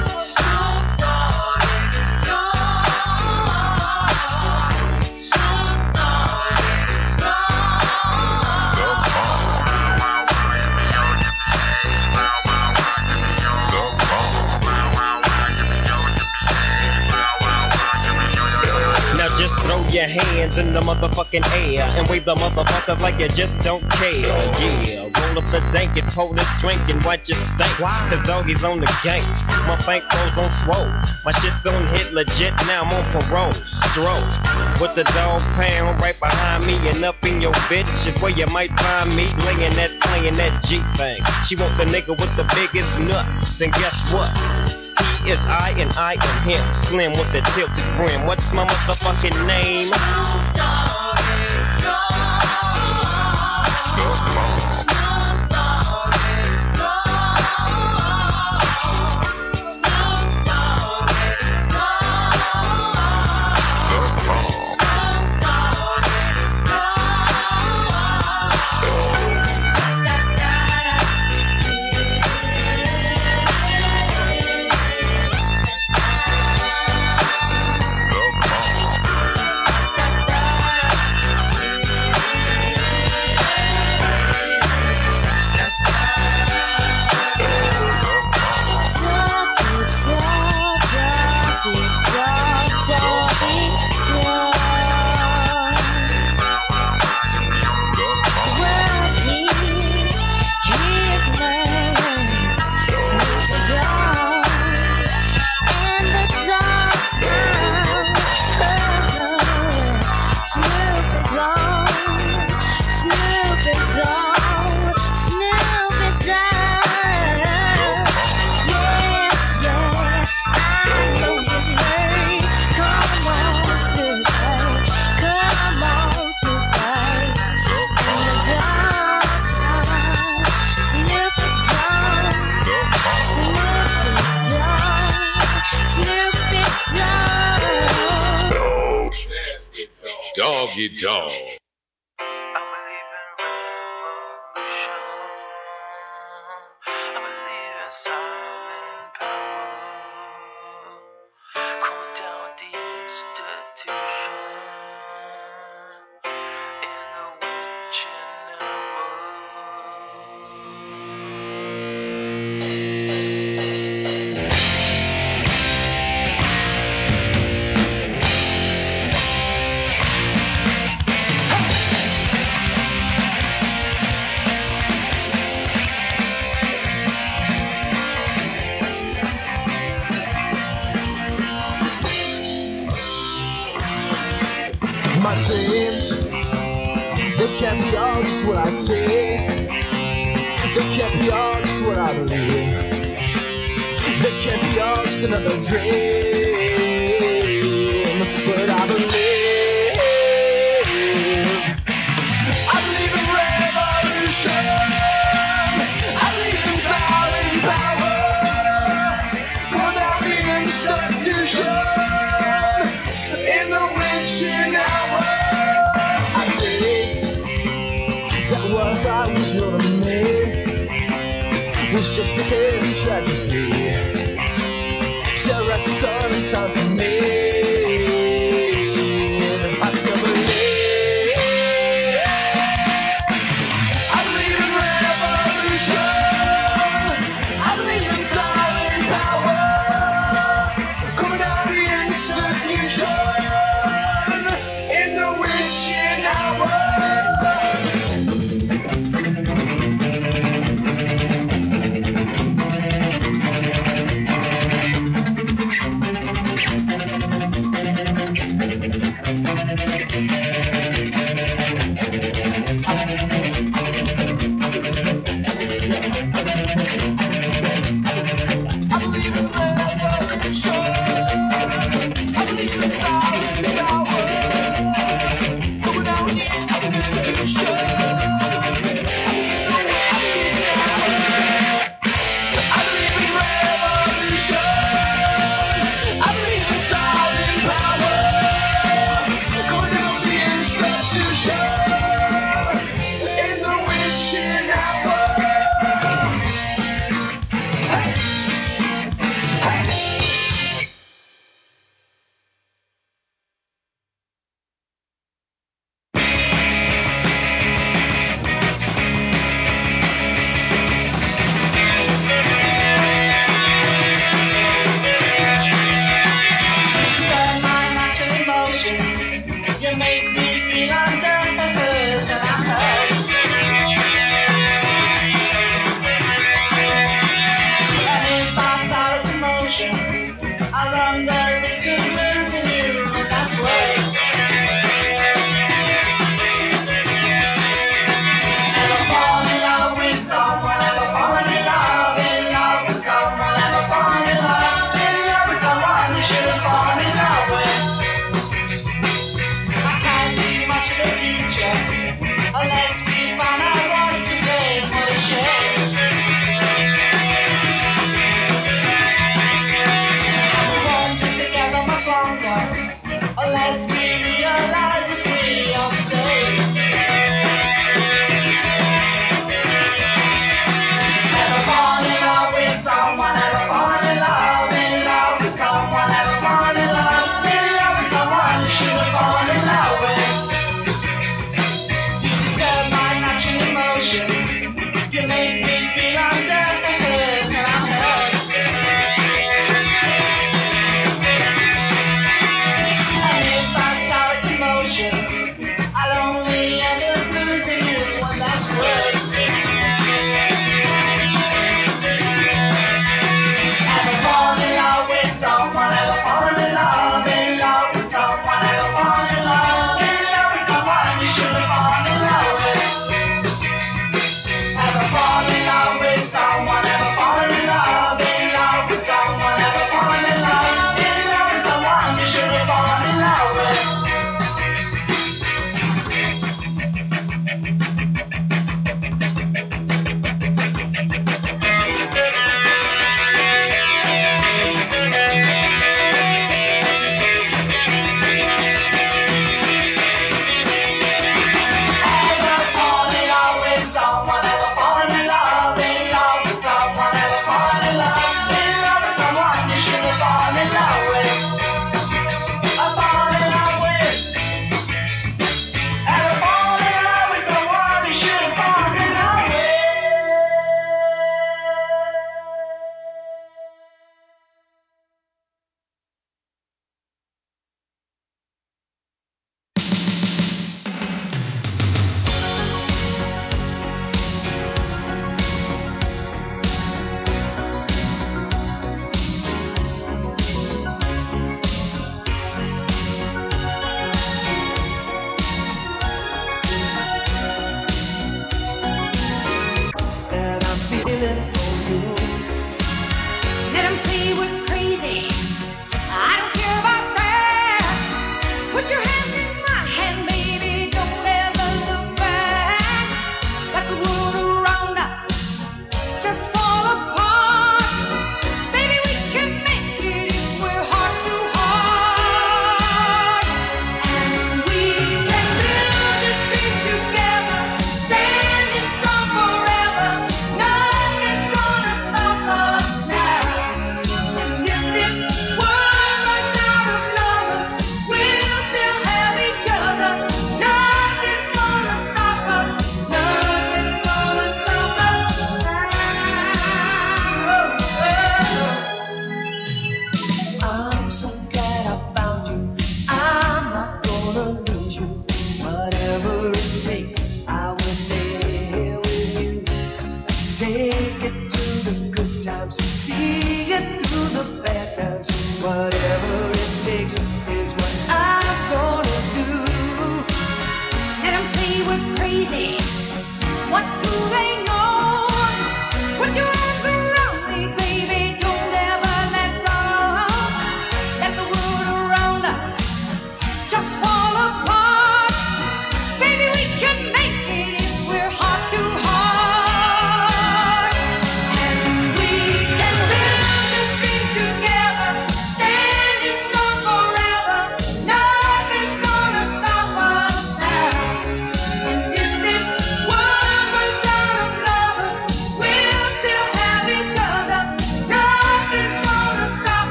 Your 19.93 20.07
hands 20.07 20.57
in 20.57 20.73
the 20.73 20.81
motherfucking 20.81 21.45
air 21.53 21.83
and 21.97 22.07
wave 22.09 22.25
the 22.25 22.35
motherfuckers 22.35 22.99
like 22.99 23.19
you 23.19 23.29
just 23.29 23.61
don't 23.61 23.83
care. 23.91 24.11
Yeah, 24.11 25.03
roll 25.03 25.39
up 25.39 25.45
the 25.51 25.61
dank 25.71 25.97
and 25.97 26.07
pour 26.11 26.33
this 26.33 26.47
drink 26.59 26.81
and 26.89 27.03
watch 27.03 27.29
it 27.29 27.35
stink. 27.35 27.71
Cause 27.79 28.25
doggy's 28.25 28.63
on 28.63 28.79
the 28.79 28.87
gang. 29.03 29.21
My 29.67 29.77
bankroll's 29.85 30.37
on 30.37 30.49
swole. 30.63 30.91
My 31.25 31.31
shit's 31.31 31.65
on 31.65 31.87
hit 31.95 32.13
legit, 32.13 32.53
now 32.65 32.83
I'm 32.83 32.93
on 32.93 33.05
parole. 33.23 33.53
Stroke. 33.53 34.81
With 34.81 34.95
the 34.95 35.03
dog 35.15 35.41
pound 35.55 35.99
right 36.01 36.17
behind 36.19 36.65
me 36.65 36.75
and 36.89 37.03
up 37.03 37.23
in 37.23 37.41
your 37.41 37.53
bitch 37.69 38.07
is 38.07 38.21
where 38.21 38.31
you 38.31 38.45
might 38.47 38.71
find 38.79 39.09
me 39.15 39.27
laying 39.45 39.73
that, 39.75 39.91
playing 40.01 40.35
that 40.35 40.63
G 40.63 40.81
thing. 40.97 41.21
She 41.45 41.55
want 41.55 41.77
the 41.77 41.85
nigga 41.85 42.17
with 42.17 42.35
the 42.35 42.45
biggest 42.55 42.97
nuts. 42.99 43.57
Then 43.57 43.71
guess 43.71 44.13
what? 44.13 44.86
He 45.23 45.31
is 45.31 45.39
I 45.45 45.73
and 45.77 45.91
I 45.97 46.13
am 46.13 46.43
him. 46.43 46.63
Slim 46.85 47.11
with 47.11 47.31
the 47.31 47.41
tilted 47.53 47.97
brim. 47.97 48.25
What's 48.25 48.51
my 48.53 48.65
motherfucking 48.65 49.47
name? 49.47 49.89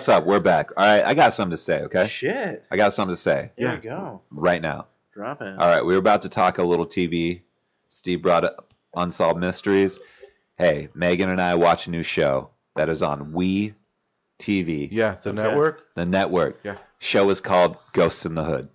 What's 0.00 0.08
up? 0.08 0.24
We're 0.24 0.40
back. 0.40 0.70
All 0.78 0.86
right, 0.86 1.04
I 1.04 1.12
got 1.12 1.34
something 1.34 1.50
to 1.50 1.62
say. 1.62 1.82
Okay, 1.82 2.08
Shit. 2.08 2.64
I 2.70 2.78
got 2.78 2.94
something 2.94 3.14
to 3.14 3.20
say 3.20 3.50
There 3.58 3.74
you 3.74 3.82
go. 3.82 4.22
right 4.30 4.62
now. 4.62 4.86
Drop 5.12 5.42
it. 5.42 5.48
All 5.58 5.68
right, 5.68 5.84
we 5.84 5.92
were 5.92 5.98
about 5.98 6.22
to 6.22 6.30
talk 6.30 6.56
a 6.56 6.62
little 6.62 6.86
TV. 6.86 7.42
Steve 7.90 8.22
brought 8.22 8.42
up 8.44 8.72
Unsolved 8.96 9.38
Mysteries. 9.38 9.98
Hey, 10.56 10.88
Megan 10.94 11.28
and 11.28 11.38
I 11.38 11.54
watch 11.56 11.86
a 11.86 11.90
new 11.90 12.02
show 12.02 12.48
that 12.76 12.88
is 12.88 13.02
on 13.02 13.34
We 13.34 13.74
TV, 14.38 14.88
Yeah, 14.90 15.16
the 15.22 15.30
Okay. 15.32 15.36
network. 15.42 15.82
the 15.96 16.06
network. 16.06 16.60
Yeah. 16.62 16.76
Show 16.98 17.28
is 17.28 17.42
called 17.42 17.76
Ghosts 17.92 18.24
in 18.24 18.34
the 18.34 18.44
Hood. 18.44 18.70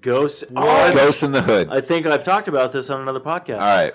Ghost. 0.00 0.42
Oh, 0.56 0.92
Ghosts 0.92 1.22
in 1.22 1.30
the 1.30 1.42
Hood. 1.42 1.68
I 1.70 1.82
think 1.82 2.04
I've 2.04 2.24
talked 2.24 2.48
about 2.48 2.72
this 2.72 2.90
on 2.90 3.00
another 3.00 3.20
podcast. 3.20 3.60
All 3.60 3.76
right, 3.84 3.94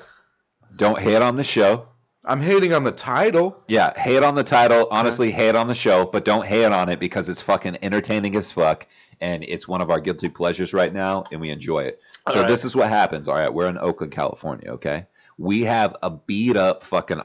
don't 0.73 0.97
hate 0.97 1.21
on 1.21 1.35
the 1.35 1.43
show. 1.43 1.89
I'm 2.27 2.41
hating 2.41 2.73
on 2.73 2.83
the 2.83 2.91
title. 2.91 3.63
Yeah, 3.69 3.97
hate 3.97 4.21
on 4.21 4.35
the 4.35 4.43
title. 4.43 4.87
Honestly, 4.91 5.31
hate 5.31 5.55
on 5.55 5.67
the 5.67 5.73
show, 5.73 6.05
but 6.11 6.25
don't 6.25 6.45
hate 6.45 6.65
on 6.65 6.89
it 6.89 6.99
because 6.99 7.29
it's 7.29 7.41
fucking 7.41 7.77
entertaining 7.81 8.35
as 8.35 8.51
fuck, 8.51 8.85
and 9.21 9.45
it's 9.45 9.65
one 9.65 9.79
of 9.81 9.89
our 9.89 10.01
guilty 10.01 10.27
pleasures 10.27 10.73
right 10.73 10.93
now, 10.93 11.23
and 11.31 11.39
we 11.39 11.49
enjoy 11.49 11.83
it. 11.83 12.01
So 12.27 12.35
All 12.35 12.41
right. 12.41 12.47
this 12.49 12.65
is 12.65 12.75
what 12.75 12.89
happens. 12.89 13.29
All 13.29 13.35
right, 13.35 13.53
we're 13.53 13.69
in 13.69 13.77
Oakland, 13.77 14.11
California. 14.11 14.71
Okay, 14.73 15.05
we 15.37 15.61
have 15.63 15.95
a 16.03 16.09
beat 16.09 16.57
up 16.57 16.83
fucking 16.83 17.21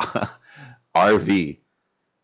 RV 0.96 1.58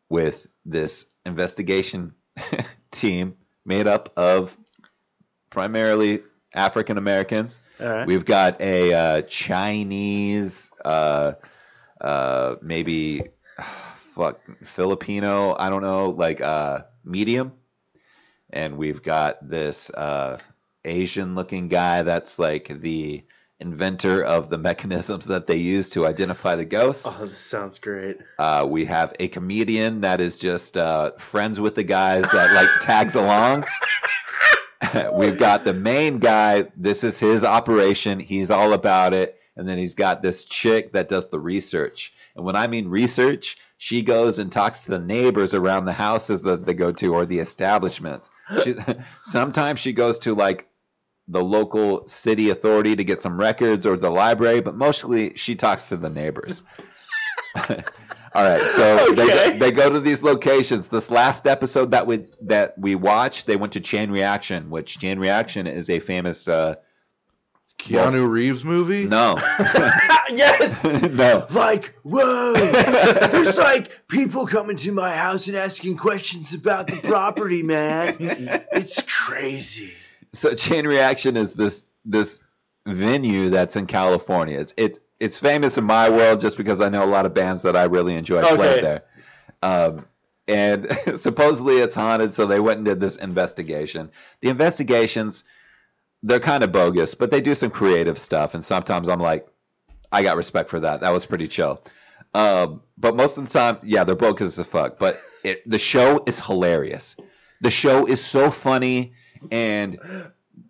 with 0.08 0.46
this 0.64 1.04
investigation 1.26 2.14
team 2.90 3.34
made 3.66 3.86
up 3.86 4.10
of 4.16 4.56
primarily 5.50 6.22
African 6.54 6.96
Americans. 6.96 7.60
All 7.78 7.88
right. 7.88 8.06
We've 8.06 8.24
got 8.24 8.60
a 8.60 8.94
uh, 8.94 9.22
Chinese, 9.22 10.70
uh, 10.84 11.32
uh, 12.02 12.56
maybe 12.60 13.22
fuck 14.14 14.40
Filipino. 14.74 15.56
I 15.58 15.70
don't 15.70 15.82
know, 15.82 16.10
like 16.10 16.40
uh, 16.40 16.82
medium, 17.04 17.52
and 18.50 18.76
we've 18.76 19.02
got 19.02 19.48
this 19.48 19.88
uh, 19.90 20.38
Asian-looking 20.84 21.68
guy 21.68 22.02
that's 22.02 22.38
like 22.38 22.68
the 22.80 23.24
inventor 23.62 24.24
of 24.24 24.50
the 24.50 24.58
mechanisms 24.58 25.26
that 25.26 25.46
they 25.46 25.56
use 25.56 25.90
to 25.90 26.04
identify 26.04 26.56
the 26.56 26.64
ghosts. 26.64 27.06
Oh, 27.06 27.26
this 27.26 27.38
sounds 27.38 27.78
great. 27.78 28.18
Uh, 28.38 28.66
we 28.68 28.84
have 28.86 29.14
a 29.20 29.28
comedian 29.28 30.00
that 30.00 30.20
is 30.20 30.36
just 30.36 30.76
uh, 30.76 31.12
friends 31.12 31.60
with 31.60 31.76
the 31.76 31.84
guys 31.84 32.24
that 32.32 32.52
like 32.52 32.68
tags 32.80 33.14
along. 33.14 33.64
we've 35.14 35.38
got 35.38 35.64
the 35.64 35.72
main 35.72 36.18
guy. 36.18 36.64
This 36.76 37.04
is 37.04 37.18
his 37.18 37.44
operation. 37.44 38.18
He's 38.18 38.50
all 38.50 38.72
about 38.72 39.14
it. 39.14 39.38
And 39.56 39.68
then 39.68 39.76
he's 39.78 39.94
got 39.94 40.22
this 40.22 40.44
chick 40.44 40.92
that 40.92 41.08
does 41.08 41.28
the 41.28 41.38
research. 41.38 42.12
And 42.34 42.44
when 42.44 42.56
I 42.56 42.66
mean 42.66 42.88
research, 42.88 43.58
she 43.76 44.02
goes 44.02 44.38
and 44.38 44.50
talks 44.50 44.80
to 44.84 44.90
the 44.92 44.98
neighbors 44.98 45.52
around 45.54 45.84
the 45.84 45.92
houses 45.92 46.42
that 46.42 46.64
they 46.64 46.74
go 46.74 46.92
to 46.92 47.14
or 47.14 47.26
the 47.26 47.38
establishments. 47.40 48.30
She, 48.64 48.74
sometimes 49.22 49.80
she 49.80 49.92
goes 49.92 50.18
to 50.20 50.34
like 50.34 50.68
the 51.28 51.42
local 51.42 52.06
city 52.06 52.50
authority 52.50 52.96
to 52.96 53.04
get 53.04 53.20
some 53.22 53.38
records 53.38 53.84
or 53.86 53.96
the 53.96 54.10
library, 54.10 54.60
but 54.60 54.74
mostly 54.74 55.34
she 55.34 55.54
talks 55.54 55.88
to 55.90 55.96
the 55.96 56.10
neighbors. 56.10 56.62
All 58.34 58.42
right, 58.44 58.70
so 58.72 59.12
they, 59.14 59.22
Okay. 59.24 59.50
go, 59.50 59.58
they 59.58 59.72
go 59.72 59.90
to 59.90 60.00
these 60.00 60.22
locations. 60.22 60.88
This 60.88 61.10
last 61.10 61.46
episode 61.46 61.90
that 61.90 62.06
we 62.06 62.24
that 62.40 62.78
we 62.78 62.94
watched, 62.94 63.46
they 63.46 63.56
went 63.56 63.74
to 63.74 63.80
Chain 63.80 64.10
Reaction, 64.10 64.70
which 64.70 64.98
Chain 64.98 65.18
Reaction 65.18 65.66
is 65.66 65.90
a 65.90 66.00
famous. 66.00 66.48
Uh, 66.48 66.76
Keanu 67.82 68.28
Reeves 68.30 68.64
movie? 68.64 69.04
no, 69.04 69.36
yes. 70.30 70.84
no. 70.84 71.46
Like, 71.50 71.94
whoa, 72.02 72.52
there's 73.30 73.58
like 73.58 73.90
people 74.08 74.46
coming 74.46 74.76
to 74.76 74.92
my 74.92 75.14
house 75.14 75.46
and 75.48 75.56
asking 75.56 75.96
questions 75.96 76.54
about 76.54 76.86
the 76.86 76.96
property, 76.96 77.62
man. 77.62 78.16
It's 78.72 79.02
crazy. 79.02 79.92
So 80.32 80.54
Chain 80.54 80.86
Reaction 80.86 81.36
is 81.36 81.54
this 81.54 81.82
this 82.04 82.40
venue 82.86 83.50
that's 83.50 83.76
in 83.76 83.86
California. 83.86 84.60
It's 84.60 84.74
it's 84.76 84.98
it's 85.20 85.38
famous 85.38 85.78
in 85.78 85.84
my 85.84 86.08
world 86.10 86.40
just 86.40 86.56
because 86.56 86.80
I 86.80 86.88
know 86.88 87.04
a 87.04 87.06
lot 87.06 87.26
of 87.26 87.34
bands 87.34 87.62
that 87.62 87.76
I 87.76 87.84
really 87.84 88.14
enjoy 88.14 88.40
Okay. 88.42 88.80
there. 88.80 89.02
Um, 89.62 90.06
and 90.48 90.88
supposedly 91.16 91.76
it's 91.78 91.94
haunted, 91.94 92.34
so 92.34 92.46
they 92.46 92.58
went 92.58 92.78
and 92.78 92.84
did 92.84 92.98
this 92.98 93.16
investigation. 93.16 94.10
The 94.40 94.48
investigations 94.48 95.44
they're 96.22 96.40
kind 96.40 96.62
of 96.62 96.72
bogus, 96.72 97.14
but 97.14 97.30
they 97.30 97.40
do 97.40 97.54
some 97.54 97.70
creative 97.70 98.18
stuff, 98.18 98.54
and 98.54 98.64
sometimes 98.64 99.08
I'm 99.08 99.18
like, 99.18 99.46
I 100.10 100.22
got 100.22 100.36
respect 100.36 100.70
for 100.70 100.80
that. 100.80 101.00
That 101.00 101.10
was 101.10 101.26
pretty 101.26 101.48
chill. 101.48 101.82
Um, 102.34 102.82
but 102.96 103.16
most 103.16 103.38
of 103.38 103.44
the 103.44 103.50
time, 103.50 103.78
yeah, 103.82 104.04
they're 104.04 104.14
bogus 104.14 104.58
as 104.58 104.66
fuck. 104.66 104.98
But 104.98 105.20
it, 105.42 105.68
the 105.68 105.78
show 105.78 106.22
is 106.26 106.38
hilarious. 106.38 107.16
The 107.60 107.70
show 107.70 108.06
is 108.06 108.24
so 108.24 108.50
funny, 108.50 109.14
and 109.50 109.98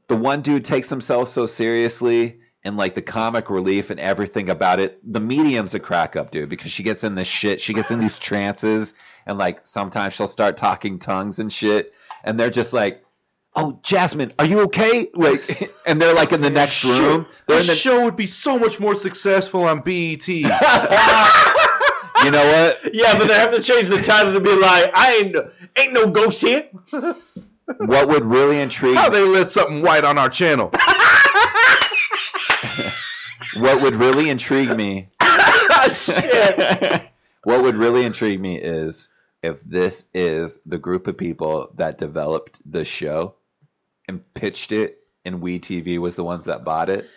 the 0.09 0.17
one 0.17 0.43
dude 0.43 0.65
takes 0.65 0.89
himself 0.89 1.29
so 1.29 1.47
seriously, 1.47 2.41
and 2.65 2.77
like 2.77 2.95
the 2.95 3.03
comic 3.03 3.51
relief 3.51 3.91
and 3.91 4.01
everything 4.01 4.49
about 4.49 4.81
it. 4.81 5.01
The 5.11 5.21
medium's 5.21 5.75
a 5.75 5.81
crack 5.81 6.17
up, 6.17 6.31
dude, 6.31 6.49
because 6.49 6.71
she 6.71 6.83
gets 6.83 7.05
in 7.05 7.15
this 7.15 7.29
shit. 7.29 7.61
She 7.61 7.75
gets 7.75 7.91
in 7.91 8.01
these 8.01 8.19
trances, 8.19 8.95
and 9.27 9.39
like 9.39 9.67
sometimes 9.67 10.15
she'll 10.15 10.27
start 10.29 10.57
talking 10.57 10.99
tongues 10.99 11.39
and 11.39 11.53
shit, 11.53 11.93
and 12.25 12.41
they're 12.41 12.51
just 12.51 12.73
like. 12.73 13.05
Oh, 13.55 13.79
Jasmine, 13.83 14.33
are 14.39 14.47
you 14.47 14.61
okay? 14.63 15.11
Like, 15.15 15.71
and 15.87 16.01
they're 16.01 16.15
like 16.15 16.33
in 16.33 16.41
the 16.41 16.51
next 16.51 16.83
room. 16.85 17.27
They're 17.47 17.59
This 17.59 17.67
the, 17.69 17.75
show 17.75 18.05
would 18.05 18.17
be 18.17 18.27
so 18.27 18.59
much 18.59 18.81
more 18.81 18.95
successful 18.95 19.65
on 19.65 19.81
BET. 19.81 20.27
you 20.29 20.43
know 20.43 20.57
what? 22.47 22.95
Yeah, 22.95 23.19
but 23.19 23.29
they 23.29 23.35
have 23.35 23.55
to 23.55 23.63
change 23.63 23.89
the 23.89 24.03
title 24.03 24.33
to 24.33 24.41
be 24.41 24.55
like, 24.55 24.91
I 24.95 25.17
ain't 25.17 25.37
ain't 25.77 25.93
no 25.93 26.11
ghost 26.11 26.41
here. 26.41 26.69
What 27.79 28.09
would 28.09 28.25
really 28.25 28.61
intrigue 28.61 28.97
How 28.97 29.09
they 29.09 29.23
lit 29.23 29.53
something 29.53 29.83
white 29.83 30.05
on 30.05 30.19
our 30.19 30.29
channel? 30.29 30.73
what 33.57 33.83
would 33.83 33.95
really 33.95 34.29
intrigue 34.29 34.77
me 34.77 35.09
what 37.45 37.63
would 37.63 37.77
really 37.77 38.05
intrigue 38.05 38.41
me 38.41 38.59
is 38.59 39.09
if 39.43 39.61
this 39.63 40.05
is 40.13 40.59
the 40.67 40.79
group 40.79 41.07
of 41.07 41.17
people 41.17 41.71
that 41.77 41.99
developed 41.99 42.59
the 42.71 42.85
show 42.85 43.35
and 44.09 44.23
pitched 44.35 44.73
it 44.73 44.99
and 45.25 45.41
we 45.41 45.59
tv 45.61 45.99
was 45.99 46.17
the 46.17 46.25
ones 46.25 46.47
that 46.47 46.65
bought 46.65 46.89
it 46.91 47.09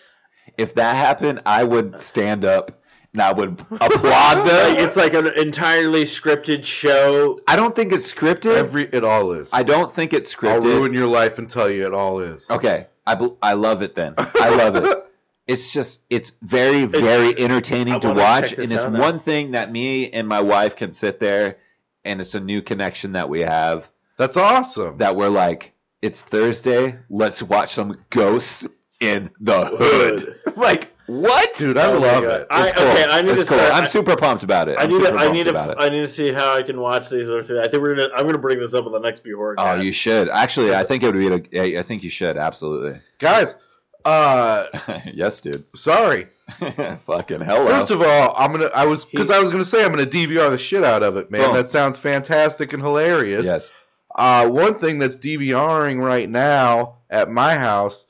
if 0.58 0.74
that 0.76 0.96
happened 0.96 1.42
i 1.46 1.64
would 1.64 2.00
stand 2.00 2.46
up 2.46 2.82
and 3.14 3.22
i 3.22 3.32
would 3.32 3.60
applaud 3.72 4.38
Like, 4.40 4.46
them 4.46 4.78
it's 4.78 4.96
like 4.96 5.14
an 5.14 5.28
entirely 5.38 6.04
scripted 6.06 6.64
show. 6.64 7.40
i 7.48 7.56
don't 7.56 7.76
think 7.76 7.92
it's 7.94 8.12
scripted 8.12 8.56
Every 8.56 8.84
it 8.92 9.04
all 9.04 9.32
is. 9.34 9.50
i 9.52 9.64
don't 9.64 9.94
think 9.94 10.14
it's 10.14 10.34
I'll 10.44 10.60
scripted 10.60 10.64
ruin 10.66 10.94
your 10.94 11.08
life 11.08 11.38
and 11.40 11.50
tell 11.50 11.70
you 11.70 11.86
it 11.86 11.94
all 11.94 12.20
is. 12.20 12.46
Okay, 12.50 12.88
I 13.08 13.16
bel- 13.16 13.38
I 13.42 13.54
love 13.54 13.82
it 13.82 13.96
then. 13.96 14.14
I 14.18 14.50
love 14.50 14.76
it. 14.76 15.02
It's 15.48 15.72
just 15.72 16.00
it's 16.10 16.32
very 16.42 16.86
very 16.86 17.38
I 17.38 17.44
entertaining 17.44 18.00
to 18.00 18.08
wanna 18.08 18.20
watch, 18.20 18.48
check 18.50 18.58
this 18.58 18.64
and 18.64 18.74
it's 18.74 18.84
out 18.84 18.94
now. 18.94 19.00
one 19.00 19.20
thing 19.20 19.52
that 19.52 19.72
me 19.72 20.10
and 20.10 20.28
my 20.28 20.42
wife 20.42 20.76
can 20.76 20.92
sit 20.92 21.20
there, 21.20 21.58
and 22.04 22.20
it's 22.20 22.34
a 22.34 22.40
new 22.40 22.64
connection 22.64 23.12
that 23.12 23.30
we 23.30 23.42
have. 23.42 23.88
That's 24.18 24.38
awesome. 24.38 24.98
That 24.98 25.16
we're 25.16 25.30
like, 25.30 25.75
it's 26.06 26.22
Thursday, 26.22 26.96
let's 27.10 27.42
watch 27.42 27.74
some 27.74 27.98
ghosts 28.12 28.68
in 29.00 29.32
the 29.40 29.66
hood. 29.66 30.40
like 30.56 30.90
what? 31.08 31.56
Dude, 31.56 31.78
I 31.78 31.92
Oh 31.92 32.00
love 32.00 32.24
it. 32.24 32.48
I, 32.52 32.72
cool. 32.72 32.86
Okay, 32.86 33.06
I 33.06 33.22
need 33.24 33.32
it's 33.32 33.44
to. 33.44 33.48
Cool. 33.48 33.58
Start, 33.58 33.74
I'm 33.74 33.88
super 33.88 34.16
pumped 34.16 34.44
about 34.44 34.70
it. 34.70 34.78
I 34.80 34.86
need 34.86 35.02
to. 35.02 35.14
I 35.14 35.32
need 35.32 35.46
to. 35.46 35.76
I 35.78 35.90
need 35.90 36.02
to 36.02 36.08
see 36.08 36.32
how 36.32 36.54
I 36.56 36.62
can 36.62 36.80
watch 36.80 37.10
these 37.10 37.28
other 37.28 37.44
three. 37.44 37.60
I 37.60 37.68
think 37.68 37.82
we're 37.82 37.96
gonna. 37.96 38.10
I'm 38.16 38.28
gonna 38.28 38.38
bring 38.38 38.60
this 38.60 38.76
up 38.76 38.86
on 38.86 38.92
the 38.92 39.00
next 39.00 39.24
before. 39.24 39.56
Oh, 39.58 39.76
you 39.82 39.92
should 39.92 40.30
actually. 40.30 40.76
I 40.76 40.84
think 40.84 41.02
it 41.02 41.14
would 41.14 41.50
be. 41.50 41.58
A, 41.58 41.80
I 41.80 41.84
think 41.84 42.04
you 42.04 42.12
should 42.12 42.38
absolutely. 42.38 43.02
Guys, 43.18 43.56
uh 44.06 44.68
yes, 45.12 45.42
dude. 45.42 45.66
sorry. 45.76 46.28
Fucking 46.60 47.42
hello. 47.42 47.68
First 47.68 47.92
of 47.92 48.04
all, 48.04 48.36
I'm 48.38 48.52
gonna 48.52 48.66
I 48.68 48.86
was 48.86 49.06
because 49.06 49.32
I 49.32 49.40
was 49.40 49.52
gonna 49.52 49.66
say 49.66 49.84
I'm 49.84 49.90
gonna 49.90 50.06
DVR 50.06 50.52
the 50.52 50.60
shit 50.60 50.84
out 50.84 51.02
of 51.02 51.18
it, 51.18 51.32
man. 51.32 51.42
Boom. 51.42 51.56
That 51.56 51.72
sounds 51.72 51.98
fantastic 51.98 52.74
and 52.74 52.84
hilarious. 52.84 53.44
yes. 53.44 53.72
Uh, 54.16 54.50
one 54.50 54.80
thing 54.80 54.98
that's 54.98 55.18
DVRing 55.18 56.02
right 56.02 56.30
now 56.30 57.00
at 57.10 57.30
my 57.30 57.56
house, 57.56 58.06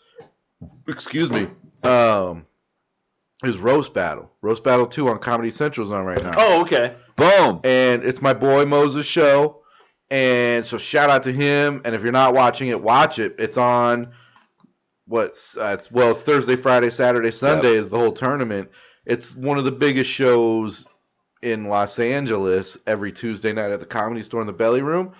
excuse 0.87 1.31
me, 1.31 1.47
um, 1.83 2.45
is 3.43 3.57
Roast 3.57 3.93
Battle. 3.93 4.31
Roast 4.41 4.63
Battle 4.63 4.85
2 4.85 5.09
on 5.09 5.19
Comedy 5.19 5.51
Central's 5.51 5.91
on 5.91 6.05
right 6.05 6.21
now. 6.21 6.31
Oh, 6.37 6.61
okay. 6.61 6.95
Boom. 7.15 7.59
And 7.63 8.03
it's 8.03 8.21
my 8.21 8.33
boy 8.33 8.65
Moses' 8.65 9.07
show. 9.07 9.61
And 10.11 10.65
so 10.65 10.77
shout 10.77 11.09
out 11.09 11.23
to 11.23 11.33
him. 11.33 11.81
And 11.83 11.95
if 11.95 12.03
you're 12.03 12.11
not 12.11 12.35
watching 12.35 12.67
it, 12.67 12.79
watch 12.81 13.17
it. 13.17 13.35
It's 13.39 13.57
on 13.57 14.13
what's 15.07 15.57
uh, 15.57 15.77
it's 15.79 15.91
well, 15.91 16.11
it's 16.11 16.21
Thursday, 16.21 16.55
Friday, 16.55 16.91
Saturday, 16.91 17.31
Sunday 17.31 17.75
is 17.75 17.89
the 17.89 17.97
whole 17.97 18.13
tournament. 18.13 18.69
It's 19.05 19.35
one 19.35 19.57
of 19.57 19.65
the 19.65 19.71
biggest 19.71 20.09
shows 20.09 20.85
in 21.41 21.65
Los 21.65 21.97
Angeles 21.99 22.77
every 22.85 23.11
Tuesday 23.11 23.53
night 23.53 23.71
at 23.71 23.79
the 23.79 23.85
Comedy 23.85 24.23
Store 24.23 24.41
in 24.41 24.47
the 24.47 24.53
Belly 24.53 24.81
Room. 24.81 25.13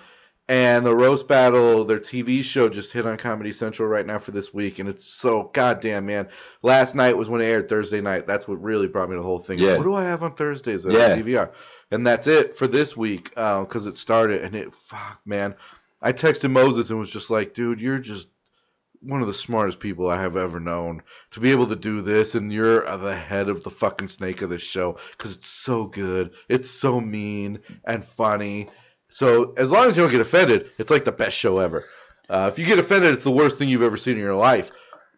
And 0.48 0.86
the 0.86 0.94
Roast 0.94 1.26
Battle, 1.26 1.84
their 1.84 1.98
TV 1.98 2.42
show, 2.44 2.68
just 2.68 2.92
hit 2.92 3.04
on 3.04 3.16
Comedy 3.16 3.52
Central 3.52 3.88
right 3.88 4.06
now 4.06 4.20
for 4.20 4.30
this 4.30 4.54
week, 4.54 4.78
and 4.78 4.88
it's 4.88 5.04
so 5.04 5.50
goddamn 5.52 6.06
man. 6.06 6.28
Last 6.62 6.94
night 6.94 7.16
was 7.16 7.28
when 7.28 7.40
it 7.40 7.46
aired 7.46 7.68
Thursday 7.68 8.00
night. 8.00 8.28
That's 8.28 8.46
what 8.46 8.62
really 8.62 8.86
brought 8.86 9.10
me 9.10 9.16
the 9.16 9.22
whole 9.22 9.40
thing. 9.40 9.58
Yeah. 9.58 9.76
What 9.76 9.82
do 9.82 9.94
I 9.94 10.04
have 10.04 10.22
on 10.22 10.36
Thursdays 10.36 10.86
at 10.86 10.92
Yeah. 10.92 11.16
DVR? 11.16 11.50
And 11.90 12.06
that's 12.06 12.28
it 12.28 12.56
for 12.56 12.68
this 12.68 12.96
week 12.96 13.32
uh, 13.36 13.62
because 13.64 13.86
it 13.86 13.98
started, 13.98 14.42
and 14.42 14.54
it 14.54 14.72
fuck 14.72 15.20
man. 15.24 15.56
I 16.00 16.12
texted 16.12 16.50
Moses 16.52 16.90
and 16.90 16.98
was 17.00 17.10
just 17.10 17.28
like, 17.28 17.52
dude, 17.52 17.80
you're 17.80 17.98
just 17.98 18.28
one 19.00 19.20
of 19.20 19.26
the 19.26 19.34
smartest 19.34 19.80
people 19.80 20.08
I 20.08 20.20
have 20.20 20.36
ever 20.36 20.60
known 20.60 21.02
to 21.32 21.40
be 21.40 21.50
able 21.50 21.66
to 21.68 21.76
do 21.76 22.02
this, 22.02 22.36
and 22.36 22.52
you're 22.52 22.84
the 22.98 23.16
head 23.16 23.48
of 23.48 23.64
the 23.64 23.70
fucking 23.70 24.08
snake 24.08 24.42
of 24.42 24.50
this 24.50 24.62
show 24.62 24.98
because 25.16 25.32
it's 25.32 25.48
so 25.48 25.84
good, 25.86 26.32
it's 26.48 26.70
so 26.70 27.00
mean 27.00 27.60
and 27.84 28.04
funny. 28.04 28.68
So 29.16 29.54
as 29.56 29.70
long 29.70 29.88
as 29.88 29.96
you 29.96 30.02
don't 30.02 30.12
get 30.12 30.20
offended, 30.20 30.72
it's 30.76 30.90
like 30.90 31.06
the 31.06 31.10
best 31.12 31.34
show 31.34 31.58
ever. 31.58 31.86
Uh, 32.28 32.50
if 32.52 32.58
you 32.58 32.66
get 32.66 32.78
offended, 32.78 33.14
it's 33.14 33.22
the 33.24 33.30
worst 33.30 33.56
thing 33.56 33.66
you've 33.70 33.80
ever 33.80 33.96
seen 33.96 34.12
in 34.12 34.18
your 34.20 34.34
life. 34.34 34.70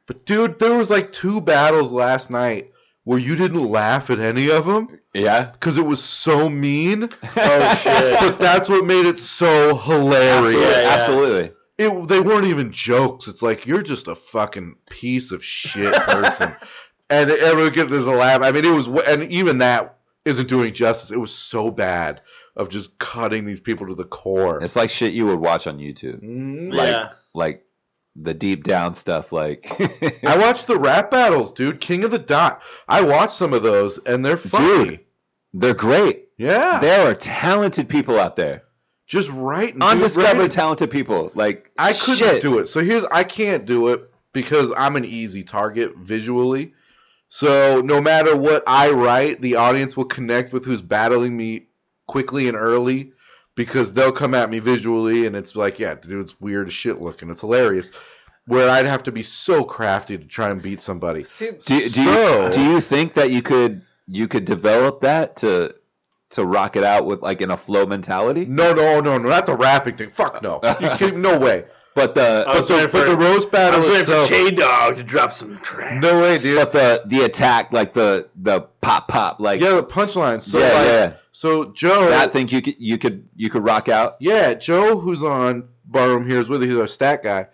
But 0.07 0.25
dude, 0.25 0.61
there 0.61 0.75
was 0.79 0.89
like 0.89 1.11
two 1.11 1.41
battles 1.41 1.91
last 1.91 2.31
night 2.31 2.71
where 3.03 3.19
you 3.19 3.35
didn't 3.35 3.69
laugh 3.69 4.09
at 4.11 4.21
any 4.21 4.53
of 4.53 4.67
them 4.67 5.01
Yeah. 5.15 5.51
because 5.51 5.77
it 5.79 5.85
was 5.85 6.01
so 6.01 6.49
mean. 6.49 7.09
Oh 7.37 7.75
shit. 7.83 8.21
But 8.21 8.39
that's 8.39 8.69
what 8.69 8.85
made 8.87 9.05
it 9.05 9.19
so 9.19 9.77
hilarious. 9.77 10.63
Yeah, 10.63 10.81
yeah. 10.81 10.89
Absolutely. 10.91 11.53
It, 11.79 12.09
they 12.09 12.21
weren't 12.21 12.47
even 12.47 12.73
jokes. 12.73 13.27
It's 13.27 13.43
like 13.43 13.67
you're 13.67 13.83
just 13.83 14.07
a 14.07 14.15
fucking 14.15 14.77
piece 14.89 15.33
of 15.33 15.45
shit 15.45 15.93
person, 15.95 16.55
and 17.11 17.31
everyone 17.33 17.73
gets 17.73 17.91
this 17.91 18.05
a 18.05 18.11
laugh. 18.11 18.43
I 18.43 18.53
mean, 18.53 18.65
it 18.65 18.71
was, 18.71 18.87
and 19.09 19.25
even 19.33 19.59
that 19.59 19.97
isn't 20.25 20.49
doing 20.49 20.73
justice. 20.73 21.11
It 21.11 21.19
was 21.19 21.35
so 21.35 21.71
bad 21.73 22.21
of 22.59 22.69
just 22.69 22.99
cutting 22.99 23.47
these 23.47 23.61
people 23.61 23.87
to 23.87 23.95
the 23.95 24.05
core. 24.05 24.63
It's 24.63 24.77
like 24.77 24.91
shit 24.91 25.13
you 25.15 25.27
would 25.27 25.41
watch 25.41 25.67
on 25.67 25.79
YouTube. 25.79 26.23
Mhm. 26.23 26.75
Like 26.75 26.89
Yeah. 26.89 27.09
like 27.35 27.65
the 28.17 28.35
deep 28.35 28.65
down 28.65 28.95
stuff 28.95 29.31
like 29.33 29.71
I 30.25 30.37
watched 30.39 30.67
the 30.67 30.77
rap 30.79 31.11
battles, 31.11 31.53
dude. 31.53 31.81
King 31.81 32.05
of 32.05 32.11
the 32.11 32.19
Dot. 32.19 32.61
I 32.89 33.03
watched 33.03 33.35
some 33.35 33.55
of 33.55 33.63
those, 33.63 33.99
and 34.05 34.25
they're 34.25 34.37
funny. 34.37 34.85
Dude. 34.91 35.01
they're 35.55 35.75
great. 35.75 36.25
Yeah, 36.37 36.79
There 36.81 37.09
are 37.11 37.15
talented 37.15 37.89
people 37.89 38.19
out 38.19 38.37
there. 38.37 38.63
just 39.07 39.29
right. 39.31 39.73
and 39.73 39.83
Undiscovered 39.83 40.35
do 40.37 40.41
right. 40.43 40.51
talented 40.51 40.91
people. 40.91 41.31
Like 41.35 41.71
I 41.79 41.93
couldn't 41.93 42.17
shit. 42.19 42.43
do 42.43 42.59
it. 42.59 42.69
So 42.69 42.81
here's 42.81 43.05
I 43.11 43.25
can't 43.25 43.65
do 43.67 43.89
it 43.89 44.11
because 44.33 44.73
I'm 44.77 44.97
an 44.97 45.05
easy 45.05 45.43
target 45.45 45.97
visually. 45.97 46.75
So 47.29 47.81
no 47.83 48.01
matter 48.01 48.37
what 48.37 48.65
I 48.67 48.91
write, 48.91 49.41
the 49.41 49.57
audience 49.57 49.97
will 49.97 50.05
connect 50.07 50.53
with 50.53 50.65
who's 50.65 50.81
battling 50.83 51.37
me 51.37 51.68
quickly 52.09 52.49
and 52.49 52.57
early 52.57 53.13
because 53.55 53.93
they'll 53.93 54.13
come 54.13 54.35
at 54.35 54.51
me 54.51 54.59
visually 54.59 55.27
and 55.27 55.37
it's 55.37 55.55
like, 55.55 55.79
yeah, 55.79 55.95
dude, 55.95 56.25
it's 56.27 56.41
weird 56.41 56.67
as 56.69 56.75
shit 56.75 57.01
looking. 57.01 57.31
It's 57.31 57.41
hilarious. 57.41 57.91
where 58.47 58.69
I'd 58.69 58.87
have 58.87 59.03
to 59.05 59.13
be 59.13 59.23
so 59.23 59.63
crafty 59.65 60.19
to 60.19 60.25
try 60.25 60.51
and 60.51 60.61
beat 60.63 60.83
somebody. 60.83 61.25
Do, 61.67 61.89
do 61.91 62.03
you 62.03 62.51
do 62.53 62.63
you 62.63 62.81
think 62.81 63.15
that 63.15 63.31
you 63.31 63.43
could 63.43 63.83
you 64.07 64.27
could 64.27 64.45
develop 64.47 65.03
that 65.03 65.37
to 65.39 65.75
to 66.31 66.45
rock 66.45 66.77
it 66.77 66.85
out 66.85 67.05
with 67.07 67.21
like 67.23 67.41
in 67.41 67.51
a 67.51 67.57
flow 67.57 67.85
mentality? 67.87 68.45
No, 68.47 68.73
no, 68.75 69.01
no, 69.01 69.19
no, 69.19 69.29
not 69.29 69.47
the 69.47 69.57
rapping 69.57 69.97
thing. 69.97 70.11
Fuck 70.11 70.43
no. 70.43 70.61
You 70.81 70.91
kidding? 70.97 71.21
No 71.23 71.39
way. 71.39 71.65
But 71.95 72.15
the 72.15 72.45
I 72.47 72.59
was 72.61 72.69
But 72.69 72.69
the, 72.69 72.75
waiting 72.75 72.91
but 72.93 73.05
for- 73.05 73.11
the 73.11 73.17
roast 73.17 73.49
I 73.49 73.51
battle 73.51 73.81
was 73.81 73.91
waiting 73.91 74.05
for 74.07 74.23
itself. 74.25 74.29
J 74.29 74.51
Dog 74.53 74.97
to 74.97 75.03
drop 75.03 75.33
some 75.33 75.59
trash. 75.61 76.01
No 76.01 76.21
way, 76.21 76.39
dude. 76.39 76.57
but 76.57 76.73
the 76.73 77.03
the 77.07 77.23
attack 77.25 77.73
like 77.73 77.93
the 77.95 78.29
the 78.37 78.61
pop 78.81 79.09
pop 79.09 79.41
like 79.41 79.61
Yeah, 79.61 79.75
the 79.77 79.83
punchline. 79.85 80.41
So 80.43 80.59
Yeah, 80.59 80.65
like, 80.73 80.87
yeah. 80.87 81.13
so 81.33 81.73
Joe, 81.73 82.13
I 82.17 82.29
think 82.29 82.53
you 82.53 82.63
could 82.63 82.77
you 82.79 82.99
could 82.99 83.29
you 83.35 83.51
could 83.51 83.65
rock 83.65 83.89
out. 83.89 84.17
yeah, 84.21 84.55
Joe, 84.55 84.99
who's 85.01 85.23
on 85.23 85.69
Barroom 85.87 86.29
here 86.29 86.41
is 86.41 86.49
with 86.49 86.63
us. 86.63 86.69
He's 86.69 86.77
our 86.77 86.87
stat 86.87 87.23
guy, 87.25 87.47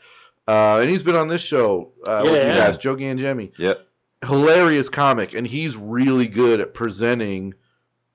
uh, 0.46 0.78
and 0.80 0.90
he's 0.90 1.02
been 1.02 1.16
on 1.16 1.28
this 1.28 1.40
show 1.42 1.92
uh, 2.06 2.20
with 2.24 2.32
you 2.34 2.38
Yeah. 2.40 2.54
guys, 2.68 2.76
Joe 2.76 2.96
Gangemi. 2.96 3.52
Yep. 3.56 3.86
Hilarious 4.26 4.88
comic, 4.88 5.34
and 5.34 5.46
he's 5.46 5.76
really 5.76 6.26
good 6.26 6.60
at 6.60 6.74
presenting 6.74 7.54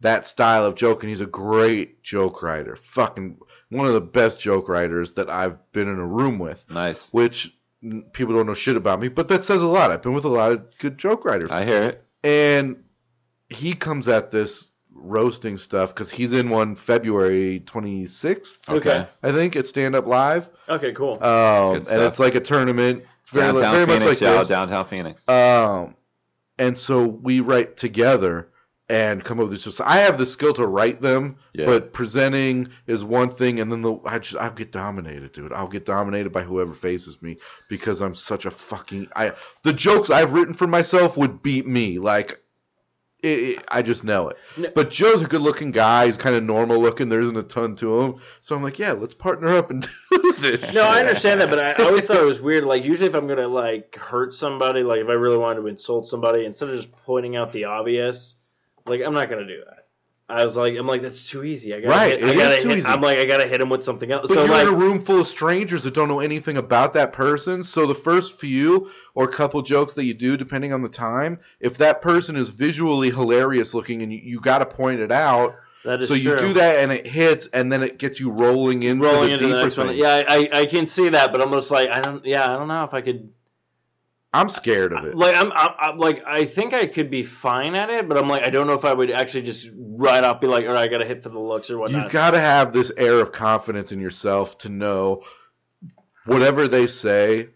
that 0.02 0.28
style 0.28 0.66
of 0.66 0.76
joke, 0.76 1.04
and 1.04 1.10
he's 1.10 1.22
a 1.22 1.26
great 1.28 2.02
joke 2.04 2.42
writer. 2.42 2.78
Fucking 2.94 3.38
one 3.70 3.88
of 3.88 3.94
the 3.94 4.02
best 4.02 4.40
joke 4.40 4.68
writers 4.70 5.14
that 5.14 5.30
I've 5.30 5.58
been 5.72 5.88
in 5.88 6.00
a 6.00 6.06
room 6.06 6.40
with. 6.40 6.64
Nice. 6.70 7.12
Which 7.14 7.54
people 8.14 8.36
don't 8.36 8.46
know 8.48 8.54
shit 8.54 8.76
about 8.76 9.00
me, 9.00 9.08
but 9.08 9.28
that 9.30 9.44
says 9.44 9.62
a 9.62 9.66
lot. 9.66 9.92
I've 9.92 10.02
been 10.02 10.14
with 10.14 10.26
a 10.26 10.30
lot 10.30 10.52
of 10.52 10.78
good 10.80 10.98
joke 10.98 11.24
writers. 11.26 11.50
I 11.52 11.66
hear 11.66 11.84
it. 11.84 12.04
and 12.24 12.84
he 13.50 13.74
comes 13.74 14.08
at 14.08 14.32
this 14.32 14.66
roasting 14.94 15.58
stuff 15.58 15.90
because 15.94 16.10
he's 16.12 16.32
in 16.34 16.50
one 16.50 16.76
February 16.76 17.62
26th, 17.66 18.58
Okay. 18.68 19.08
I 19.24 19.32
think, 19.32 19.56
it's 19.56 19.70
Stand 19.70 19.96
Up 19.96 20.06
Live. 20.06 20.50
Okay, 20.68 20.92
cool. 20.94 21.14
Um, 21.24 21.80
Good 21.80 21.88
and 21.88 22.02
it's 22.04 22.20
like 22.20 22.36
a 22.36 22.42
tournament, 22.42 23.04
very, 23.32 23.54
Downtown 23.54 23.74
very 23.74 23.86
much 23.86 24.00
Phoenix, 24.02 24.22
like 24.22 24.30
y'all. 24.30 24.40
this. 24.40 24.48
Downtown 24.50 24.86
Phoenix. 24.88 25.28
Um, 25.30 25.96
and 26.58 26.78
so 26.78 27.06
we 27.08 27.40
write 27.40 27.78
together 27.78 28.50
and 28.90 29.24
come 29.24 29.40
up 29.40 29.50
with 29.50 29.64
this. 29.64 29.80
I 29.80 30.00
have 30.00 30.18
the 30.18 30.26
skill 30.26 30.54
to 30.56 30.66
write 30.66 31.00
them, 31.02 31.38
Yeah. 31.54 31.68
but 31.68 31.94
presenting 31.94 32.70
is 32.88 33.04
one 33.04 33.34
thing, 33.36 33.60
and 33.60 33.72
then 33.72 33.82
the 33.84 33.98
I 34.04 34.18
just 34.20 34.36
I'll 34.42 34.52
get 34.52 34.72
dominated, 34.72 35.32
dude. 35.32 35.54
I'll 35.54 35.68
get 35.68 35.86
dominated 35.86 36.32
by 36.32 36.42
whoever 36.42 36.74
faces 36.74 37.22
me 37.22 37.38
because 37.70 38.02
I'm 38.02 38.16
such 38.16 38.46
a 38.46 38.52
fucking 38.52 39.08
I. 39.16 39.34
The 39.64 39.74
jokes 39.74 40.10
I've 40.10 40.34
written 40.34 40.54
for 40.56 40.66
myself 40.68 41.16
would 41.18 41.44
beat 41.44 41.68
me. 41.68 42.00
Like, 42.00 42.40
it, 43.22 43.40
it- 43.40 43.66
I 43.68 43.82
just 43.84 44.04
know 44.04 44.30
it. 44.30 44.38
No- 44.58 44.72
But 44.74 44.90
Joe's 44.90 45.22
a 45.22 45.26
good-looking 45.28 45.70
guy. 45.72 46.08
He's 46.08 46.18
kind 46.18 46.36
of 46.36 46.44
normal 46.44 46.80
looking. 46.82 47.10
There 47.10 47.20
isn't 47.22 47.38
a 47.38 47.44
ton 47.44 47.76
to 47.76 48.00
him, 48.02 48.16
so 48.42 48.56
I'm 48.56 48.64
like, 48.64 48.80
yeah, 48.80 48.94
let's 48.94 49.14
partner 49.14 49.56
up 49.56 49.70
and 49.70 49.82
do 50.12 50.34
this. 50.40 50.74
No, 50.74 50.82
I 50.84 51.02
understand 51.02 51.42
that, 51.42 51.50
but 51.52 51.60
I 51.60 51.74
always 51.84 52.06
thought 52.08 52.18
it 52.18 52.26
was 52.26 52.42
weird. 52.42 52.64
Like 52.64 52.84
usually, 52.86 53.08
if 53.10 53.14
I'm 53.16 53.28
gonna 53.28 53.48
like 53.48 53.96
hurt 53.98 54.34
somebody, 54.34 54.82
like 54.82 55.02
if 55.02 55.10
I 55.10 55.14
really 55.14 55.38
wanted 55.38 55.62
to 55.62 55.68
insult 55.68 56.08
somebody, 56.08 56.46
instead 56.46 56.70
of 56.70 56.76
just 56.78 56.92
pointing 56.92 57.36
out 57.36 57.52
the 57.52 57.66
obvious, 57.66 58.36
like 58.86 59.02
I'm 59.06 59.14
not 59.14 59.30
gonna 59.30 59.48
do 59.48 59.64
that. 59.66 59.86
I 60.32 60.46
was 60.46 60.56
like, 60.56 60.76
I'm 60.78 60.86
like, 60.86 61.02
that's 61.02 61.28
too 61.28 61.44
easy. 61.44 61.74
I 61.74 61.82
gotta 61.82 61.90
Right, 61.90 62.12
hit, 62.12 62.22
it 62.22 62.30
I 62.30 62.36
gotta 62.36 62.62
too 62.62 62.70
hit, 62.70 62.78
easy. 62.80 62.88
I'm 62.88 63.02
like, 63.02 63.18
I 63.18 63.26
gotta 63.26 63.48
hit 63.48 63.62
him 63.62 63.70
with 63.70 63.84
something 63.84 64.12
else. 64.12 64.28
But 64.28 64.36
so 64.36 64.46
you're 64.46 64.54
like, 64.54 64.68
in 64.68 64.74
a 64.76 64.78
room 64.78 65.04
full 65.04 65.22
of 65.22 65.28
strangers 65.28 65.82
that 65.84 65.96
don't 65.96 66.08
know 66.08 66.20
anything 66.20 66.58
about 66.58 66.94
that 66.94 67.14
person. 67.14 67.64
So 67.64 67.88
the 67.88 67.96
first 67.96 68.40
few 68.40 68.92
or 69.16 69.28
couple 69.28 69.62
jokes 69.64 69.94
that 69.94 70.04
you 70.04 70.14
do, 70.14 70.38
depending 70.38 70.72
on 70.72 70.84
the 70.84 70.90
time, 70.90 71.40
if 71.60 71.78
that 71.80 72.02
person 72.04 72.36
is 72.36 72.50
visually 72.50 73.10
hilarious 73.10 73.74
looking 73.74 74.04
and 74.04 74.14
you, 74.14 74.20
you 74.20 74.40
got 74.40 74.60
to 74.60 74.68
point 74.68 75.00
it 75.00 75.12
out. 75.12 75.56
that 75.84 76.02
is 76.02 76.10
So 76.10 76.14
you 76.14 76.30
true. 76.30 76.40
do 76.40 76.54
that 76.54 76.76
and 76.78 76.92
it 76.92 77.08
hits, 77.08 77.48
and 77.48 77.72
then 77.72 77.82
it 77.82 77.98
gets 77.98 78.20
you 78.20 78.30
rolling 78.30 78.84
into 78.84 79.04
rolling 79.04 79.30
the 79.30 79.34
into 79.34 79.46
deeper 79.46 79.56
the 79.56 79.64
next 79.64 79.78
one. 79.78 79.98
Yeah, 79.98 80.10
I, 80.28 80.36
I 80.36 80.60
I 80.62 80.66
can 80.68 80.86
see 80.88 81.10
that, 81.10 81.32
but 81.32 81.42
I'm 81.42 81.52
just 81.52 81.72
like, 81.72 81.90
I 81.90 82.02
don't. 82.02 82.24
Yeah, 82.26 82.44
I 82.54 82.58
don't 82.58 82.68
know 82.68 82.84
if 82.84 82.94
I 82.94 83.02
could. 83.02 83.34
I'm 84.32 84.50
scared 84.50 84.94
of 84.94 85.06
it. 85.06 85.16
Like 85.16 85.36
I'm, 85.36 85.52
I'm, 85.52 85.72
I'm 85.80 85.98
like 85.98 86.24
I 86.26 86.46
think 86.46 86.74
I 86.74 86.86
could 86.86 87.10
be 87.10 87.24
fine 87.24 87.74
at 87.74 87.90
it, 87.90 88.08
but 88.08 88.18
I'm 88.18 88.28
like 88.28 88.46
I 88.46 88.50
don't 88.52 88.68
know 88.68 88.74
if 88.74 88.86
I 88.86 88.94
would 88.94 89.10
actually 89.10 89.44
just 89.44 89.70
right 89.76 90.24
off 90.24 90.40
be 90.40 90.48
like, 90.48 90.66
all 90.66 90.74
right, 90.74 90.84
I 90.84 90.88
gotta 90.88 91.06
hit 91.06 91.24
for 91.24 91.30
the 91.30 91.40
looks 91.40 91.70
or 91.70 91.80
whatnot. 91.80 92.04
You've 92.04 92.12
got 92.12 92.32
to 92.32 92.40
have 92.40 92.72
this 92.72 92.92
air 92.96 93.20
of 93.20 93.32
confidence 93.32 93.92
in 93.92 94.00
yourself 94.00 94.58
to 94.60 94.70
know 94.70 95.24
whatever 96.26 96.68
they 96.68 96.86
say 96.86 97.50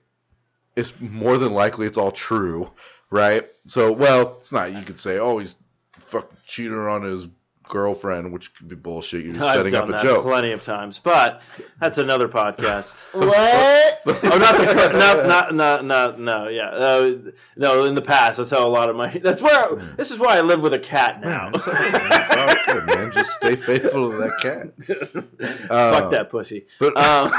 is 0.75 0.91
more 0.99 1.37
than 1.37 1.53
likely 1.53 1.85
it's 1.85 1.97
all 1.97 2.11
true, 2.11 2.71
right? 3.11 3.43
So, 3.67 3.91
well, 3.91 4.37
it's 4.39 4.51
not. 4.51 4.73
You 4.73 4.81
could 4.81 4.99
say, 4.99 5.19
"Oh, 5.19 5.37
he's 5.37 5.55
fucking 5.99 6.37
cheating 6.47 6.77
on 6.77 7.03
his 7.03 7.27
girlfriend," 7.67 8.31
which 8.31 8.53
could 8.55 8.67
be 8.67 8.75
bullshit. 8.75 9.23
You're 9.25 9.33
just 9.33 9.45
I've 9.45 9.57
setting 9.57 9.75
up 9.75 9.89
a 9.89 10.01
joke. 10.03 10.23
plenty 10.23 10.51
of 10.51 10.63
times, 10.63 10.99
but 10.99 11.41
that's 11.79 11.97
another 11.97 12.27
podcast. 12.27 12.95
What? 13.13 14.01
oh, 14.05 14.37
not 14.37 14.57
the 14.57 14.65
cur- 14.73 14.93
not 14.97 15.25
not 15.27 15.55
not 15.55 15.85
not 15.85 16.19
no 16.19 16.47
yeah 16.49 16.69
uh, 16.69 17.15
no 17.55 17.85
in 17.85 17.95
the 17.95 18.01
past 18.01 18.37
that's 18.37 18.49
how 18.49 18.65
a 18.65 18.67
lot 18.67 18.89
of 18.89 18.95
my 18.97 19.17
that's 19.23 19.41
where 19.41 19.75
this 19.97 20.11
is 20.11 20.19
why 20.19 20.37
I 20.37 20.41
live 20.41 20.61
with 20.61 20.73
a 20.73 20.79
cat 20.79 21.21
now. 21.21 21.51
Yeah, 21.53 21.61
okay, 21.61 21.91
man. 21.91 22.11
It's 22.11 22.67
all 22.67 22.73
good, 22.73 22.85
man. 22.87 23.11
Just 23.13 23.31
stay 23.31 23.55
faithful 23.55 24.11
to 24.11 24.17
that 24.17 24.33
cat. 24.41 25.67
Fuck 25.69 26.11
that 26.11 26.29
pussy. 26.29 26.65
But 26.79 26.97
Um, 26.97 27.31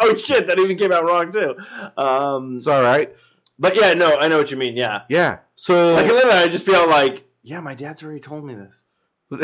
oh 0.00 0.16
shit, 0.16 0.46
that 0.46 0.58
even 0.58 0.76
came 0.78 0.92
out 0.92 1.04
wrong 1.04 1.30
too. 1.32 1.54
Um, 1.96 2.58
it's 2.58 2.66
all 2.66 2.82
right. 2.82 3.14
but 3.58 3.76
yeah, 3.76 3.94
no, 3.94 4.16
I 4.16 4.28
know 4.28 4.38
what 4.38 4.50
you 4.50 4.56
mean. 4.56 4.76
Yeah, 4.76 5.02
Yeah. 5.08 5.38
So, 5.56 5.94
like 5.94 6.06
literally, 6.06 6.36
I 6.36 6.48
just 6.48 6.64
feel 6.64 6.88
like 6.88 7.24
yeah, 7.42 7.60
my 7.60 7.74
dad's 7.74 8.02
already 8.02 8.20
told 8.20 8.44
me 8.44 8.54
this. 8.54 8.86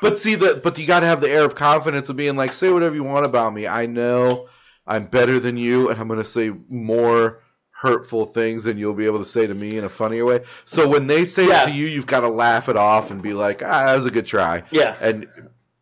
but 0.00 0.16
see 0.18 0.34
that 0.36 0.62
but 0.62 0.78
you 0.78 0.86
got 0.86 1.00
to 1.00 1.06
have 1.06 1.20
the 1.20 1.28
air 1.30 1.44
of 1.44 1.54
confidence 1.54 2.08
of 2.08 2.16
being 2.16 2.34
like 2.34 2.52
say 2.54 2.70
whatever 2.70 2.94
you 2.94 3.04
want 3.04 3.26
about 3.26 3.52
me 3.52 3.66
i 3.66 3.84
know 3.84 4.48
i'm 4.86 5.04
better 5.04 5.38
than 5.38 5.58
you 5.58 5.90
and 5.90 6.00
i'm 6.00 6.08
going 6.08 6.18
to 6.22 6.24
say 6.24 6.50
more 6.70 7.42
hurtful 7.72 8.24
things 8.24 8.64
than 8.64 8.78
you'll 8.78 8.94
be 8.94 9.04
able 9.04 9.18
to 9.22 9.28
say 9.28 9.46
to 9.46 9.52
me 9.52 9.76
in 9.76 9.84
a 9.84 9.88
funnier 9.90 10.24
way 10.24 10.40
so 10.64 10.88
when 10.88 11.06
they 11.08 11.26
say 11.26 11.46
Yeah. 11.46 11.64
it 11.64 11.66
to 11.66 11.72
you 11.72 11.86
you've 11.88 12.06
got 12.06 12.20
to 12.20 12.28
laugh 12.28 12.70
it 12.70 12.76
off 12.78 13.10
and 13.10 13.20
be 13.20 13.34
like 13.34 13.62
ah 13.62 13.84
that 13.84 13.96
was 13.96 14.06
a 14.06 14.10
good 14.10 14.26
try 14.26 14.62
Yeah. 14.70 14.96
and 14.98 15.26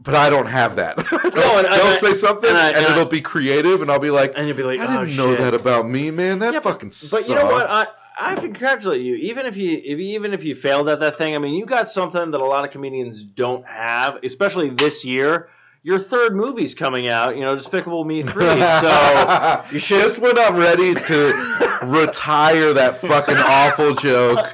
but 0.00 0.16
i 0.16 0.28
don't 0.28 0.46
have 0.46 0.74
that 0.74 0.96
No, 0.98 1.04
and- 1.58 1.66
they'll 1.72 1.98
say 2.00 2.14
something 2.14 2.50
and 2.50 2.58
and, 2.58 2.66
I- 2.66 2.78
and 2.78 2.86
I- 2.86 2.92
it'll 2.94 3.04
be 3.06 3.20
creative 3.22 3.80
and 3.80 3.92
i'll 3.92 4.00
be 4.00 4.10
like 4.10 4.32
And 4.34 4.48
you'll 4.48 4.56
be 4.56 4.64
like, 4.64 4.80
i 4.80 4.96
oh, 4.96 5.04
didn't 5.04 5.16
know 5.16 5.36
shit. 5.36 5.38
that 5.40 5.54
about 5.54 5.88
me 5.88 6.10
man 6.10 6.40
that 6.40 6.52
Yeah, 6.52 6.58
but- 6.58 6.72
fucking 6.80 6.92
But 7.12 7.28
you 7.28 7.36
know 7.36 7.46
what? 7.46 7.70
I 7.70 7.86
I 8.20 8.34
congratulate 8.36 9.01
you. 9.02 9.14
Even 9.16 9.47
if 9.47 9.56
you 9.56 9.72
if, 9.78 9.98
you- 9.98 10.14
even 10.14 10.34
if 10.34 10.44
you 10.44 10.55
failed 10.55 10.88
at 10.88 11.01
that 11.01 11.16
thing, 11.18 11.34
I 11.34 11.38
mean, 11.38 11.55
you 11.55 11.66
got 11.66 11.88
something 11.88 12.30
that 12.30 12.40
a 12.40 12.44
lot 12.44 12.64
of 12.64 12.70
comedians 12.70 13.24
don't 13.24 13.64
have, 13.66 14.18
especially 14.22 14.70
this 14.70 15.05
year. 15.05 15.48
Your 15.82 15.98
third 15.98 16.36
movie's 16.36 16.74
coming 16.74 17.09
out. 17.09 17.36
You 17.36 17.44
know, 17.44 17.55
Despicable 17.55 18.05
Me 18.05 18.22
three. 18.22 18.44
So 18.60 19.64
you 19.72 19.78
should. 19.78 20.02
Just 20.02 20.18
when 20.18 20.38
I'm 20.38 20.56
ready 20.56 20.94
to 20.94 21.78
retire 21.84 22.74
that 22.74 23.01
fucking 23.01 23.36
awful 23.36 23.94
joke, 23.94 24.47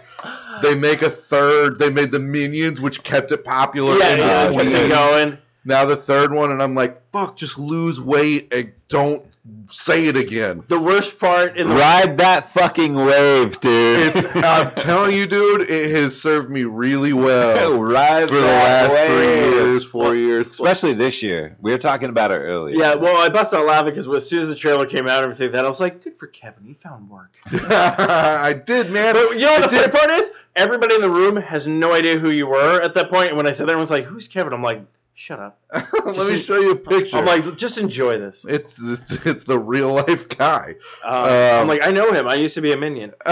they 0.63 0.75
make 0.77 1.03
a 1.03 1.11
third. 1.11 1.79
They 1.81 1.91
made 1.91 2.13
the 2.13 2.21
Minions, 2.21 2.81
which 2.81 3.03
kept 3.03 3.33
it 3.33 3.45
popular. 3.45 3.97
Yeah, 3.99 4.15
yeah, 4.15 4.51
it 4.61 4.89
going. 4.89 5.39
Now 5.65 5.85
the 5.85 5.97
third 5.97 6.33
one, 6.33 6.53
and 6.53 6.63
I'm 6.63 6.77
like, 6.77 7.03
fuck, 7.11 7.37
just 7.37 7.59
lose 7.59 8.01
weight 8.01 8.53
and 8.53 8.73
don't 8.89 9.25
say 9.69 10.07
it 10.07 10.17
again. 10.17 10.63
The 10.69 10.81
worst 10.81 11.19
part 11.19 11.57
in 11.57 11.69
the 11.69 11.75
Ride 11.75 12.19
that 12.19 12.53
fucking 12.53 12.95
wave, 12.95 13.59
dude. 13.61 14.17
It's, 14.17 14.27
I'm 14.37 14.75
telling 14.75 15.17
you, 15.17 15.27
dude, 15.27 15.63
it 15.63 15.95
has 15.95 16.21
served 16.21 16.51
me 16.51 16.65
really 16.65 17.13
well 17.13 17.81
Ride 17.83 18.29
for 18.29 18.37
the 18.37 18.41
that 18.43 18.91
last 18.91 19.07
three 19.09 19.59
years, 19.59 19.85
four 19.85 20.15
years. 20.15 20.49
Especially 20.51 20.95
this 20.95 21.23
year. 21.23 21.57
We 21.61 21.73
were 21.73 21.79
talking 21.79 22.09
about 22.09 22.33
it 22.33 22.37
earlier. 22.39 22.77
yeah, 22.77 22.95
well, 22.95 23.17
I 23.17 23.29
busted 23.29 23.59
out 23.59 23.67
laughing 23.67 23.91
because 23.93 24.09
as 24.09 24.29
soon 24.29 24.43
as 24.43 24.49
the 24.49 24.57
trailer 24.57 24.87
came 24.87 25.07
out 25.07 25.25
and 25.25 25.33
everything, 25.33 25.53
that 25.53 25.65
I 25.65 25.69
was 25.69 25.81
like, 25.81 26.03
good 26.03 26.19
for 26.19 26.27
Kevin, 26.29 26.65
he 26.65 26.75
found 26.75 27.11
work. 27.11 27.33
I 27.47 28.53
did, 28.53 28.91
man. 28.91 29.15
But 29.15 29.35
you 29.35 29.41
know 29.47 29.53
what 29.53 29.65
I 29.65 29.67
the 29.67 29.77
funny 29.77 29.93
part 29.93 30.11
is? 30.11 30.31
Everybody 30.55 30.95
in 30.95 31.03
the 31.03 31.11
room 31.11 31.37
has 31.37 31.67
no 31.67 31.93
idea 31.93 32.19
who 32.19 32.31
you 32.31 32.47
were 32.47 32.81
at 32.81 32.95
that 32.95 33.11
point. 33.11 33.29
And 33.29 33.37
when 33.37 33.47
I 33.47 33.53
said 33.53 33.67
that, 33.67 33.73
everyone's 33.73 33.91
like, 33.91 34.05
"Who's 34.07 34.27
Kevin?" 34.27 34.55
I'm 34.55 34.63
like, 34.63 34.81
"Shut 35.17 35.41
up." 35.41 35.59
Let 36.05 36.31
me 36.31 36.37
show 36.37 36.61
you 36.61 36.71
a 36.73 36.77
picture. 36.77 37.17
I'm 37.17 37.25
like, 37.25 37.57
"Just 37.57 37.79
enjoy 37.79 38.19
this." 38.19 38.45
it's 38.49 38.79
it's, 38.81 39.27
it's 39.27 39.45
the 39.45 39.59
real 39.59 39.93
life 39.95 40.29
guy. 40.29 40.75
Uh, 41.05 41.09
I'm 41.09 41.63
Um, 41.63 41.69
like, 41.69 41.85
I 41.85 41.91
know 41.91 42.13
him. 42.13 42.29
I 42.29 42.35
used 42.37 42.55
to 42.55 42.61
be 42.61 42.71
a 42.73 42.77
minion. 42.77 43.13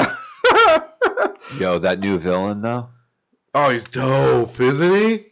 Yo, 1.59 1.78
that 1.78 2.01
new 2.01 2.19
villain 2.19 2.61
though. 2.62 2.89
Oh, 3.55 3.70
he's 3.70 3.85
dope, 3.85 4.59
isn't 4.59 4.94
he? 4.94 5.27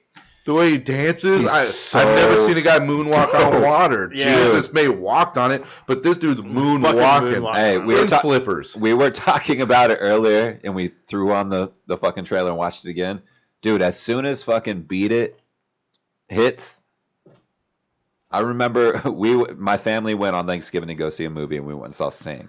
The 0.44 0.54
way 0.54 0.70
he 0.72 0.78
dances. 0.78 1.40
He's 1.40 1.48
I, 1.48 1.66
so 1.66 1.98
I've 2.00 2.16
never 2.16 2.46
seen 2.46 2.56
a 2.56 2.62
guy 2.62 2.78
moonwalk 2.80 3.32
on 3.34 3.52
dope. 3.52 3.62
water. 3.62 4.10
Yeah. 4.14 4.44
Jesus 4.44 4.72
may 4.72 4.84
have 4.84 4.98
walked 4.98 5.36
on 5.38 5.52
it, 5.52 5.62
but 5.86 6.02
this 6.02 6.18
dude's 6.18 6.40
moonwalking. 6.40 7.34
moonwalking. 7.40 7.54
Hey, 7.54 7.78
we 7.78 7.94
were 7.94 8.06
ta- 8.06 8.20
flippers. 8.20 8.76
we 8.76 8.92
were 8.94 9.10
talking 9.10 9.60
about 9.60 9.90
it 9.90 9.98
earlier, 10.00 10.60
and 10.64 10.74
we 10.74 10.92
threw 11.08 11.32
on 11.32 11.48
the 11.48 11.72
the 11.86 11.96
fucking 11.96 12.24
trailer 12.24 12.50
and 12.50 12.58
watched 12.58 12.84
it 12.84 12.90
again. 12.90 13.22
Dude, 13.62 13.82
as 13.82 13.98
soon 13.98 14.24
as 14.26 14.42
fucking 14.42 14.82
beat 14.82 15.12
it 15.12 15.40
hits, 16.32 16.80
I 18.30 18.40
remember 18.40 19.02
we 19.10 19.36
my 19.54 19.76
family 19.78 20.14
went 20.14 20.34
on 20.36 20.46
Thanksgiving 20.46 20.88
to 20.88 20.94
go 20.94 21.10
see 21.10 21.24
a 21.24 21.30
movie, 21.30 21.56
and 21.56 21.66
we 21.66 21.74
went 21.74 21.86
and 21.86 21.94
saw 21.94 22.08
Sing. 22.10 22.48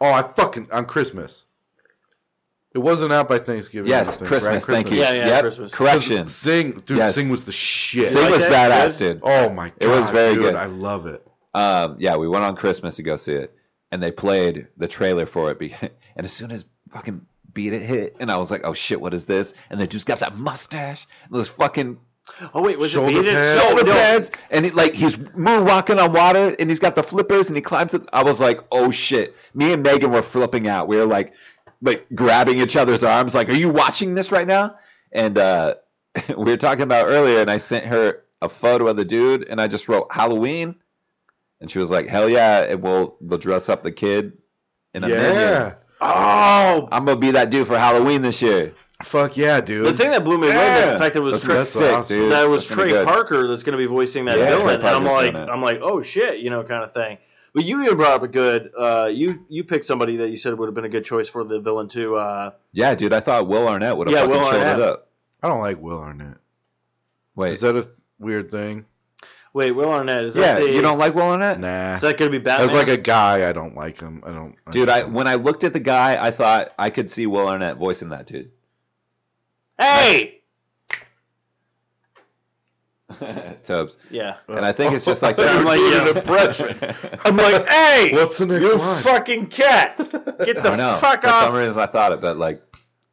Oh, 0.00 0.10
I 0.10 0.22
fucking 0.32 0.68
on 0.72 0.86
Christmas. 0.86 1.42
It 2.72 2.78
wasn't 2.78 3.12
out 3.12 3.28
by 3.28 3.40
Thanksgiving. 3.40 3.90
Yes, 3.90 4.16
think, 4.16 4.28
Christmas. 4.28 4.62
right? 4.68 4.74
Thank 4.76 4.90
you. 4.92 4.98
Yeah, 5.00 5.12
yeah, 5.12 5.26
yep, 5.26 5.40
Christmas. 5.42 5.74
Correction. 5.74 6.28
Sing, 6.28 6.82
dude, 6.86 6.98
Yes. 6.98 7.16
Sing 7.16 7.28
was 7.28 7.44
the 7.44 7.50
shit. 7.52 8.12
Sing 8.12 8.22
like 8.22 8.30
was 8.30 8.42
that? 8.42 8.52
badass, 8.70 8.98
dude. 8.98 9.20
Oh 9.24 9.48
my 9.50 9.70
god, 9.70 9.76
It 9.80 9.88
was 9.88 10.08
very 10.10 10.34
dude, 10.34 10.44
good. 10.44 10.54
I 10.54 10.66
love 10.66 11.06
it. 11.06 11.26
Um, 11.52 11.96
yeah, 11.98 12.16
we 12.16 12.28
went 12.28 12.44
on 12.44 12.54
Christmas 12.54 12.94
to 12.96 13.02
go 13.02 13.16
see 13.16 13.32
it. 13.32 13.52
and 13.90 14.00
they 14.00 14.12
played 14.12 14.68
the 14.76 14.86
trailer 14.86 15.26
for 15.26 15.50
it. 15.50 15.58
Be- 15.58 15.74
and 15.80 16.24
as 16.24 16.32
soon 16.32 16.52
as 16.52 16.64
fucking 16.92 17.26
beat 17.52 17.72
it 17.72 17.82
hit, 17.82 18.14
and 18.20 18.30
I 18.30 18.36
was 18.36 18.52
like, 18.52 18.60
oh 18.62 18.74
shit, 18.74 19.00
what 19.00 19.14
is 19.14 19.24
this? 19.24 19.52
And 19.68 19.80
the 19.80 19.88
dude's 19.88 20.04
got 20.04 20.20
that 20.20 20.36
mustache, 20.36 21.04
and 21.24 21.34
those 21.34 21.48
fucking 21.48 21.98
Oh 22.54 22.62
wait, 22.62 22.78
was 22.78 22.90
Shoulder 22.90 23.20
it 23.20 23.22
Beat 23.22 23.30
It? 23.30 23.34
pads. 23.34 23.62
shoulder 23.62 23.84
no. 23.84 23.92
pads, 23.92 24.30
and 24.50 24.64
he, 24.64 24.70
like 24.70 24.94
he's 24.94 25.14
moonwalking 25.16 26.02
on 26.02 26.12
water, 26.12 26.54
and 26.58 26.68
he's 26.70 26.78
got 26.78 26.94
the 26.94 27.02
flippers, 27.02 27.48
and 27.48 27.56
he 27.56 27.62
climbs 27.62 27.94
it. 27.94 28.08
I 28.12 28.22
was 28.22 28.40
like, 28.40 28.60
oh 28.70 28.90
shit! 28.90 29.34
Me 29.54 29.72
and 29.72 29.82
Megan 29.82 30.12
were 30.12 30.22
flipping 30.22 30.68
out. 30.68 30.88
We 30.88 30.96
were 30.96 31.06
like, 31.06 31.32
like 31.82 32.06
grabbing 32.14 32.58
each 32.58 32.76
other's 32.76 33.02
arms, 33.02 33.34
like, 33.34 33.48
are 33.48 33.54
you 33.54 33.70
watching 33.70 34.14
this 34.14 34.30
right 34.32 34.46
now? 34.46 34.76
And 35.12 35.38
uh, 35.38 35.74
we 36.28 36.44
were 36.44 36.56
talking 36.56 36.82
about 36.82 37.06
earlier, 37.06 37.40
and 37.40 37.50
I 37.50 37.58
sent 37.58 37.86
her 37.86 38.24
a 38.42 38.48
photo 38.48 38.88
of 38.88 38.96
the 38.96 39.04
dude, 39.04 39.48
and 39.48 39.60
I 39.60 39.68
just 39.68 39.88
wrote 39.88 40.08
Halloween, 40.10 40.76
and 41.60 41.70
she 41.70 41.78
was 41.78 41.90
like, 41.90 42.06
hell 42.06 42.28
yeah, 42.28 42.62
and 42.64 42.82
we'll 42.82 43.16
we'll 43.20 43.38
dress 43.38 43.68
up 43.68 43.82
the 43.82 43.92
kid 43.92 44.38
in 44.94 45.04
a 45.04 45.08
yeah. 45.08 45.16
minion. 45.16 45.74
Oh, 46.00 46.88
I'm 46.90 47.04
gonna 47.04 47.16
be 47.16 47.32
that 47.32 47.50
dude 47.50 47.66
for 47.66 47.78
Halloween 47.78 48.22
this 48.22 48.40
year. 48.40 48.74
Fuck 49.04 49.36
yeah, 49.36 49.60
dude. 49.60 49.86
the 49.86 49.96
thing 49.96 50.10
that 50.10 50.24
blew 50.24 50.36
me 50.38 50.48
away 50.48 50.56
was 50.56 50.92
the 50.92 50.98
fact 50.98 51.14
that 51.14 51.20
it 51.20 51.22
was 51.22 51.32
That's 51.42 51.44
gonna 51.46 51.58
That's 51.60 51.70
sick, 51.70 51.82
awesome. 51.92 52.16
dude. 52.16 52.32
that 52.32 52.44
it 52.44 52.48
was 52.48 52.66
That's 52.68 52.74
Trey. 52.80 53.04
Parker 53.04 53.48
that's 53.48 53.62
going 53.62 53.72
to 53.72 53.78
be 53.78 53.86
voicing 53.86 54.26
that 54.26 54.38
Yeah, 54.38 54.50
villain, 54.58 54.76
and 54.80 54.86
I'm 54.86 55.04
like. 55.04 55.34
I'm 55.34 55.62
like, 55.62 55.78
oh 55.82 56.02
shit, 56.02 56.40
you 56.40 56.50
know, 56.50 56.62
kind 56.64 56.84
of 56.84 56.92
thing. 56.92 57.18
But 57.54 57.64
you 57.64 57.82
even 57.82 57.96
brought 57.96 58.12
up 58.12 58.22
a 58.22 58.28
good. 58.28 58.70
Uh, 58.78 59.10
you 59.12 59.44
you 59.48 59.64
picked 59.64 59.84
somebody 59.84 60.16
that 60.18 60.28
you 60.30 60.36
said 60.36 60.56
would 60.58 60.66
have 60.66 60.74
been 60.74 60.84
a 60.84 60.88
good 60.90 61.04
choice 61.04 61.28
for 61.28 61.42
the 61.44 61.58
villain 61.60 61.88
too. 61.88 62.16
Uh, 62.16 62.52
Yeah, 62.72 62.94
dude, 62.94 63.12
I 63.12 63.20
thought 63.20 63.48
Will 63.48 63.66
Arnett 63.66 63.96
would 63.96 64.06
have 64.08 64.14
Yeah, 64.14 64.20
fucking 64.26 64.36
Will 64.36 64.50
chilled 64.50 64.62
Arnett. 64.62 64.78
it 64.78 64.82
up. 64.84 65.08
I 65.42 65.48
don't 65.48 65.60
like 65.60 65.80
Will 65.80 65.98
Arnett. 65.98 66.36
Wait, 67.34 67.54
Is 67.54 67.60
that 67.60 67.74
a 67.76 67.88
weird 68.18 68.50
thing? 68.50 68.84
wait, 69.52 69.72
Will 69.72 69.90
Arnett 69.90 70.24
is 70.24 70.36
yeah, 70.36 70.54
that 70.54 70.60
the, 70.60 70.70
you 70.72 70.80
don't 70.82 70.98
like 70.98 71.14
Will 71.14 71.22
Arnett? 71.22 71.58
Nah. 71.58 71.96
Is 71.96 72.02
that 72.02 72.18
going 72.18 72.30
to 72.30 72.38
be 72.38 72.42
Batman? 72.42 72.68
As 72.68 72.74
like 72.74 72.86
a 72.88 72.96
guy, 72.96 73.48
I 73.48 73.52
don't 73.52 73.74
like 73.74 73.98
him. 73.98 74.22
I 74.24 74.30
don't. 74.30 74.54
Dude, 74.70 74.88
I 74.88 75.04
when 75.04 75.26
I 75.26 75.34
looked 75.36 75.64
at 75.64 75.72
the 75.72 75.80
guy, 75.80 76.24
I 76.24 76.30
thought 76.30 76.72
I 76.78 76.90
could 76.90 77.10
see 77.10 77.26
Will 77.26 77.48
Arnett 77.48 77.78
voicing 77.78 78.10
that 78.10 78.26
dude. 78.26 78.50
Hey, 79.80 80.36
Tubbs. 83.64 83.96
yeah. 84.10 84.36
And 84.48 84.64
I 84.64 84.72
think 84.72 84.94
it's 84.94 85.04
just 85.04 85.20
like 85.22 85.38
I'm 85.38 85.64
like, 85.64 85.78
doing 85.78 85.92
yeah. 85.92 86.08
an 86.10 86.16
impression. 86.16 86.78
I'm 87.24 87.36
like, 87.36 87.66
hey, 87.66 88.12
What's 88.12 88.38
the 88.38 88.46
next 88.46 88.62
you 88.62 88.76
line? 88.76 89.02
fucking 89.02 89.46
cat, 89.48 89.96
get 89.98 90.56
the 90.56 90.62
don't 90.62 90.76
know. 90.78 90.98
fuck 91.00 91.22
For 91.22 91.28
some 91.28 91.54
off. 91.54 91.54
reason, 91.54 91.78
I 91.78 91.86
thought 91.86 92.12
it, 92.12 92.20
but 92.20 92.36
like, 92.36 92.62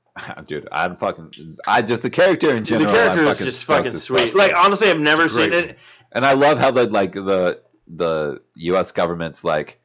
dude, 0.46 0.68
I'm 0.72 0.98
fucking. 0.98 1.58
I 1.66 1.82
just 1.82 2.04
the 2.04 2.10
character 2.10 2.56
in 2.56 2.64
general. 2.66 2.92
The 2.92 2.98
character 2.98 3.22
I'm 3.22 3.28
is 3.30 3.38
just 3.40 3.66
fucking 3.66 3.92
sweet. 3.92 4.28
fuck. 4.28 4.36
Like 4.36 4.54
honestly, 4.56 4.90
I've 4.90 5.00
never 5.00 5.28
seen 5.30 5.52
great 5.52 5.70
it. 5.72 5.78
And 6.12 6.26
I 6.26 6.34
love 6.34 6.58
how 6.60 6.72
the 6.72 6.86
like 6.88 7.14
the 7.14 7.62
the 7.88 8.42
U.S. 8.56 8.92
government's 8.92 9.44
like, 9.44 9.80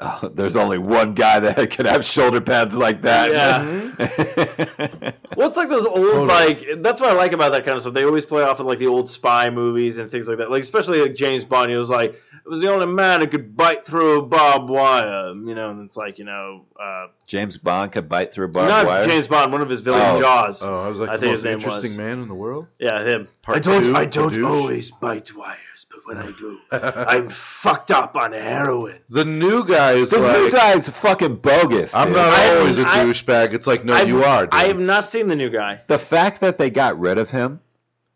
oh, 0.00 0.30
there's 0.34 0.56
only 0.56 0.78
one 0.78 1.14
guy 1.14 1.38
that 1.40 1.70
can 1.70 1.86
have 1.86 2.04
shoulder 2.04 2.40
pads 2.40 2.74
like 2.74 3.02
that. 3.02 3.30
Yeah. 3.30 5.12
Well, 5.36 5.46
it's 5.48 5.56
like 5.56 5.68
those 5.68 5.86
old 5.86 5.96
Totally. 5.96 6.26
like 6.26 6.82
that's 6.82 7.00
what 7.00 7.08
I 7.10 7.12
like 7.14 7.32
about 7.32 7.52
that 7.52 7.64
kind 7.64 7.76
of 7.76 7.82
stuff. 7.82 7.94
They 7.94 8.02
always 8.04 8.24
play 8.26 8.42
off 8.42 8.58
of 8.60 8.66
like 8.66 8.78
the 8.78 8.88
old 8.88 9.08
spy 9.08 9.48
movies 9.48 9.96
and 9.98 10.10
things 10.10 10.26
like 10.28 10.38
that. 10.38 10.50
Like 10.50 10.62
especially 10.62 11.00
like 11.00 11.14
James 11.14 11.44
Bond, 11.44 11.70
he 11.70 11.76
was 11.76 11.88
like 11.88 12.10
it 12.10 12.48
was 12.48 12.60
the 12.60 12.70
only 12.70 12.86
man 12.86 13.20
who 13.20 13.28
could 13.28 13.56
bite 13.56 13.86
through 13.86 14.18
a 14.18 14.22
barbed 14.22 14.68
wire, 14.68 15.28
you 15.32 15.54
know. 15.54 15.70
And 15.70 15.82
it's 15.84 15.96
like 15.96 16.18
you 16.18 16.24
know, 16.24 16.66
uh, 16.78 17.06
James 17.26 17.56
Bond 17.56 17.92
could 17.92 18.08
bite 18.08 18.32
through 18.34 18.46
a 18.46 18.48
barbed 18.48 18.68
not 18.70 18.86
wire. 18.86 19.06
James 19.06 19.28
Bond, 19.28 19.52
one 19.52 19.62
of 19.62 19.70
his 19.70 19.80
villain 19.80 20.02
Oh. 20.16 20.20
Jaws. 20.20 20.60
Oh, 20.62 20.80
I 20.80 20.88
was 20.88 20.98
like 20.98 21.10
I 21.10 21.16
the 21.16 21.20
think 21.20 21.30
most 21.30 21.38
his 21.38 21.44
name 21.44 21.54
interesting 21.54 21.90
was. 21.92 21.98
man 21.98 22.18
in 22.22 22.28
the 22.28 22.34
world. 22.34 22.66
Yeah, 22.80 23.02
him. 23.04 23.28
Part 23.42 23.56
I 23.58 23.60
don't. 23.60 23.84
two, 23.84 23.94
I 23.96 24.04
don't 24.04 24.42
always 24.44 24.90
bite 24.90 25.34
wires, 25.34 25.58
but 26.06 26.16
when 26.16 26.26
I 26.26 26.32
do, 26.32 26.58
I'm 26.72 27.30
fucked 27.30 27.90
up 27.90 28.16
on 28.16 28.32
heroin. 28.32 28.98
The 29.08 29.24
new 29.24 29.64
guy 29.66 29.92
is 29.94 30.10
the 30.10 30.18
like. 30.18 30.36
new 30.38 30.50
guy's 30.50 30.88
fucking 30.88 31.36
bogus. 31.36 31.94
I'm 31.94 32.08
dude. 32.08 32.16
not 32.16 32.32
I- 32.32 32.56
always 32.58 32.78
a 32.78 32.86
I- 32.88 33.04
douchebag. 33.04 33.52
It's 33.54 33.66
like, 33.66 33.84
no, 33.84 33.92
I've- 33.94 34.08
you 34.10 34.24
are. 34.24 34.42
Dude. 34.46 34.54
I 34.54 34.64
have 34.68 34.78
not 34.78 35.08
seen 35.08 35.28
the 35.28 35.36
new 35.36 35.50
guy. 35.50 35.80
The 35.88 35.98
fact 35.98 36.40
that 36.40 36.58
they 36.58 36.70
got 36.70 36.98
rid 36.98 37.18
of 37.18 37.30
him 37.30 37.60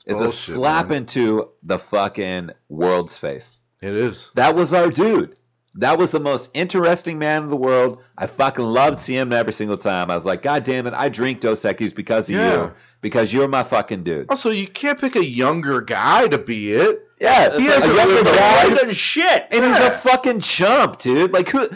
is 0.06 0.16
a 0.16 0.24
bullshit, 0.24 0.54
slap 0.56 0.88
man. 0.88 0.98
into 0.98 1.48
the 1.62 1.78
fucking 1.78 2.50
world's 2.68 3.16
face. 3.16 3.60
It 3.80 3.94
is. 3.94 4.28
That 4.34 4.54
was 4.56 4.72
our 4.72 4.90
dude. 4.90 5.36
That 5.78 5.98
was 5.98 6.12
the 6.12 6.20
most 6.20 6.50
interesting 6.54 7.18
man 7.18 7.42
in 7.42 7.48
the 7.48 7.56
world. 7.56 8.00
I 8.16 8.28
fucking 8.28 8.64
loved 8.64 9.00
seeing 9.00 9.18
him 9.22 9.32
every 9.32 9.52
single 9.52 9.76
time. 9.76 10.08
I 10.10 10.14
was 10.14 10.24
like, 10.24 10.40
God 10.42 10.62
damn 10.62 10.86
it, 10.86 10.94
I 10.94 11.08
drink 11.08 11.40
Dos 11.40 11.62
Equis 11.62 11.92
because 11.94 12.28
of 12.28 12.36
Yeah. 12.36 12.64
you. 12.66 12.72
Because 13.00 13.32
you're 13.32 13.48
my 13.48 13.64
fucking 13.64 14.04
dude. 14.04 14.26
Also, 14.30 14.50
you 14.50 14.66
can't 14.68 14.98
pick 15.00 15.16
a 15.16 15.24
younger 15.24 15.80
guy 15.82 16.28
to 16.28 16.38
be 16.38 16.72
it. 16.72 17.02
Yeah, 17.24 17.58
He 17.58 17.66
a 17.66 17.70
hasn't 17.72 17.94
younger 17.94 18.22
guy, 18.24 18.90
shit. 18.92 19.46
and 19.50 19.64
he's 19.64 19.76
a 19.76 19.98
fucking 20.02 20.40
chump, 20.40 20.98
dude. 20.98 21.32
Like 21.32 21.48
who? 21.48 21.66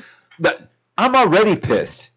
I'm 0.97 1.15
already 1.15 1.57
pissed. 1.57 2.11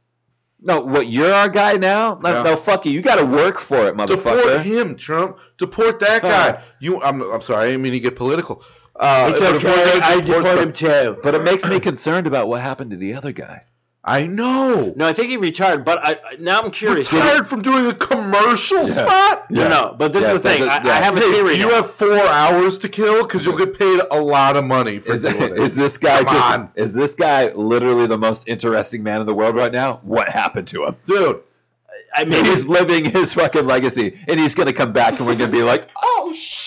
No, 0.59 0.81
what? 0.81 1.07
You're 1.07 1.33
our 1.33 1.49
guy 1.49 1.73
now? 1.73 2.19
No, 2.21 2.29
Yeah. 2.29 2.43
no 2.43 2.55
fuck 2.57 2.85
you. 2.85 2.91
You 2.91 3.01
got 3.01 3.15
to 3.15 3.25
work 3.25 3.59
for 3.59 3.87
it, 3.87 3.95
motherfucker. 3.95 4.43
Deport 4.43 4.61
him, 4.65 4.95
Trump. 4.97 5.37
Deport 5.57 5.99
that 6.01 6.21
guy. 6.21 6.61
You. 6.79 7.01
I'm. 7.01 7.21
I'm 7.21 7.41
sorry. 7.41 7.63
I 7.63 7.65
didn't 7.71 7.81
mean 7.81 7.93
to 7.93 7.99
get 7.99 8.15
political. 8.15 8.63
Uh, 8.99 9.31
It's 9.33 9.41
okay, 9.41 9.97
if 9.97 10.03
I 10.03 10.19
deport 10.19 10.43
deport 10.43 10.59
him 10.59 10.73
too. 10.73 11.17
But 11.23 11.33
it 11.33 11.43
makes 11.43 11.63
me 11.65 11.79
concerned 11.79 12.27
about 12.27 12.47
what 12.47 12.61
happened 12.61 12.91
to 12.91 12.97
the 12.97 13.15
other 13.15 13.31
guy. 13.31 13.63
I 14.03 14.25
know. 14.25 14.93
No, 14.95 15.05
I 15.05 15.13
think 15.13 15.29
he 15.29 15.37
retired. 15.37 15.85
But 15.85 15.99
I, 16.03 16.11
I 16.13 16.35
now 16.39 16.61
I'm 16.61 16.71
curious. 16.71 17.13
Retired 17.13 17.47
from 17.47 17.61
doing 17.61 17.85
a 17.85 17.93
commercial 17.93 18.87
Yeah. 18.87 18.93
spot. 19.05 19.51
No, 19.51 19.67
no, 19.67 19.95
but 19.97 20.11
this 20.11 20.23
Yeah, 20.23 20.29
is 20.33 20.41
the 20.41 20.49
thing. 20.49 20.61
that's 20.65 20.85
I, 20.85 20.89
a- 20.89 20.93
I 20.93 20.97
yeah. 20.99 21.03
have 21.03 21.17
a 21.17 21.19
theory. 21.21 21.55
you 21.57 21.67
now. 21.67 21.83
have 21.83 21.93
four 21.95 22.17
hours 22.17 22.79
to 22.79 22.89
kill 22.89 23.21
because 23.27 23.45
you'll 23.45 23.57
get 23.59 23.77
paid 23.77 24.01
a 24.09 24.19
lot 24.19 24.55
of 24.57 24.63
money 24.63 24.97
for 24.99 25.13
Is, 25.13 25.21
doing 25.21 25.35
it. 25.39 25.59
is 25.59 25.75
this 25.75 25.99
guy 25.99 26.23
Come 26.23 26.35
just, 26.35 26.49
on. 26.51 26.69
is 26.75 26.93
this 26.93 27.13
guy 27.13 27.51
literally 27.53 28.07
the 28.07 28.17
most 28.17 28.47
interesting 28.47 29.03
man 29.03 29.21
in 29.21 29.27
the 29.27 29.35
world 29.35 29.55
right 29.55 29.71
now? 29.71 29.99
What 30.03 30.29
happened 30.29 30.67
to 30.69 30.85
him? 30.85 30.97
dude? 31.05 31.41
I 32.13 32.25
mean, 32.25 32.43
He's 32.43 32.65
living 32.65 33.05
his 33.05 33.33
fucking 33.33 33.65
legacy, 33.65 34.19
and 34.27 34.37
he's 34.39 34.53
gonna 34.55 34.73
come 34.73 34.91
back, 34.91 35.19
and 35.19 35.25
we're 35.27 35.35
gonna 35.35 35.51
be 35.51 35.61
like, 35.63 35.87
"Oh 36.01 36.33
shit!" 36.35 36.60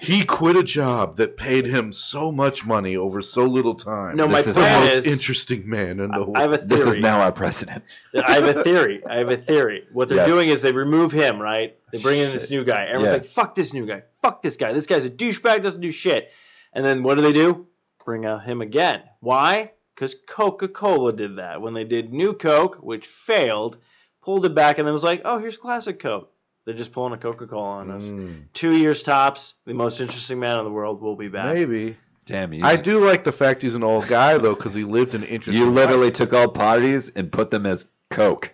He 0.00 0.24
quit 0.24 0.56
a 0.56 0.62
job 0.62 1.16
that 1.16 1.36
paid 1.36 1.64
him 1.66 1.92
so 1.92 2.30
much 2.30 2.64
money 2.64 2.96
over 2.96 3.22
so 3.22 3.44
little 3.44 3.74
time. 3.74 4.16
no, 4.16 4.26
my 4.28 4.38
This 4.38 4.48
is 4.48 4.54
the 4.54 4.60
plan 4.60 4.84
most 4.84 4.94
is. 4.94 5.06
interesting 5.06 5.68
man 5.68 6.00
in 6.00 6.10
the 6.10 6.18
world. 6.24 6.36
I 6.36 6.42
have 6.42 6.52
a 6.52 6.58
theory. 6.58 6.68
This 6.68 6.86
is 6.86 6.98
now 6.98 7.20
our 7.20 7.32
president. 7.32 7.82
I 8.14 8.34
have 8.34 8.44
a 8.56 8.62
theory. 8.64 9.02
I 9.08 9.16
have 9.18 9.30
a 9.30 9.36
theory. 9.36 9.84
What 9.92 10.08
they're 10.08 10.18
Yes. 10.18 10.28
doing 10.28 10.48
is 10.50 10.62
they 10.62 10.72
remove 10.72 11.12
him, 11.12 11.40
right? 11.40 11.76
They 11.92 12.00
bring 12.00 12.20
in 12.20 12.32
this 12.32 12.50
new 12.50 12.64
guy. 12.64 12.84
Everyone's 12.86 13.06
Yeah. 13.12 13.18
like, 13.18 13.24
"Fuck 13.26 13.54
this 13.54 13.72
new 13.72 13.86
guy. 13.86 14.02
Fuck 14.22 14.42
this 14.42 14.56
guy. 14.56 14.72
This 14.72 14.86
guy's 14.86 15.04
a 15.04 15.10
douchebag. 15.10 15.62
Doesn't 15.62 15.80
do 15.80 15.90
shit." 15.92 16.30
And 16.72 16.84
then 16.84 17.02
what 17.02 17.16
do 17.16 17.22
they 17.22 17.32
do? 17.32 17.66
Bring 18.04 18.26
out 18.26 18.44
him 18.44 18.60
again. 18.60 19.00
Why? 19.20 19.72
Because 19.94 20.14
Coca 20.28 20.68
Cola 20.68 21.12
did 21.12 21.36
that 21.38 21.60
when 21.62 21.72
they 21.74 21.84
did 21.84 22.12
New 22.12 22.34
Coke, 22.34 22.76
which 22.80 23.06
failed. 23.06 23.78
Pulled 24.22 24.44
it 24.44 24.54
back 24.54 24.78
and 24.78 24.86
then 24.86 24.92
was 24.92 25.04
like, 25.04 25.22
"Oh, 25.24 25.38
here's 25.38 25.56
classic 25.56 26.00
Coke." 26.00 26.30
They're 26.66 26.74
just 26.74 26.92
pulling 26.92 27.12
a 27.14 27.16
Coca 27.16 27.46
Cola 27.46 27.62
on 27.78 27.90
us. 27.92 28.02
Mm, 28.02 28.42
Two 28.52 28.72
years 28.76 29.02
tops. 29.02 29.54
The 29.66 29.72
most 29.72 30.00
interesting 30.00 30.38
man 30.40 30.58
in 30.58 30.64
the 30.64 30.70
world 30.70 31.00
will 31.00 31.16
be 31.16 31.28
back. 31.28 31.54
maybe. 31.54 31.96
Damn 32.26 32.52
you! 32.52 32.64
I 32.64 32.74
do 32.76 32.98
like 32.98 33.22
the 33.22 33.30
fact 33.30 33.62
he's 33.62 33.76
an 33.76 33.84
old 33.84 34.08
guy 34.08 34.36
though, 34.36 34.56
because 34.56 34.74
he 34.74 34.82
lived 34.82 35.14
an 35.14 35.22
interesting. 35.22 35.54
You 35.62 35.70
literally 35.70 36.06
life. 36.08 36.14
took 36.14 36.32
all 36.32 36.48
parties 36.48 37.08
and 37.14 37.30
put 37.30 37.50
them 37.52 37.64
as 37.66 37.86
Coke. 38.10 38.50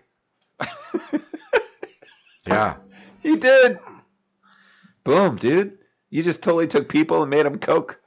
Yeah. 2.47 2.77
He 3.21 3.37
did. 3.37 3.79
Boom, 5.05 5.37
dude. 5.37 5.79
You 6.11 6.23
just 6.23 6.43
totally 6.43 6.67
took 6.67 6.89
people 6.89 7.23
and 7.23 7.31
made 7.31 7.47
them 7.47 7.59
Coke. 7.59 8.01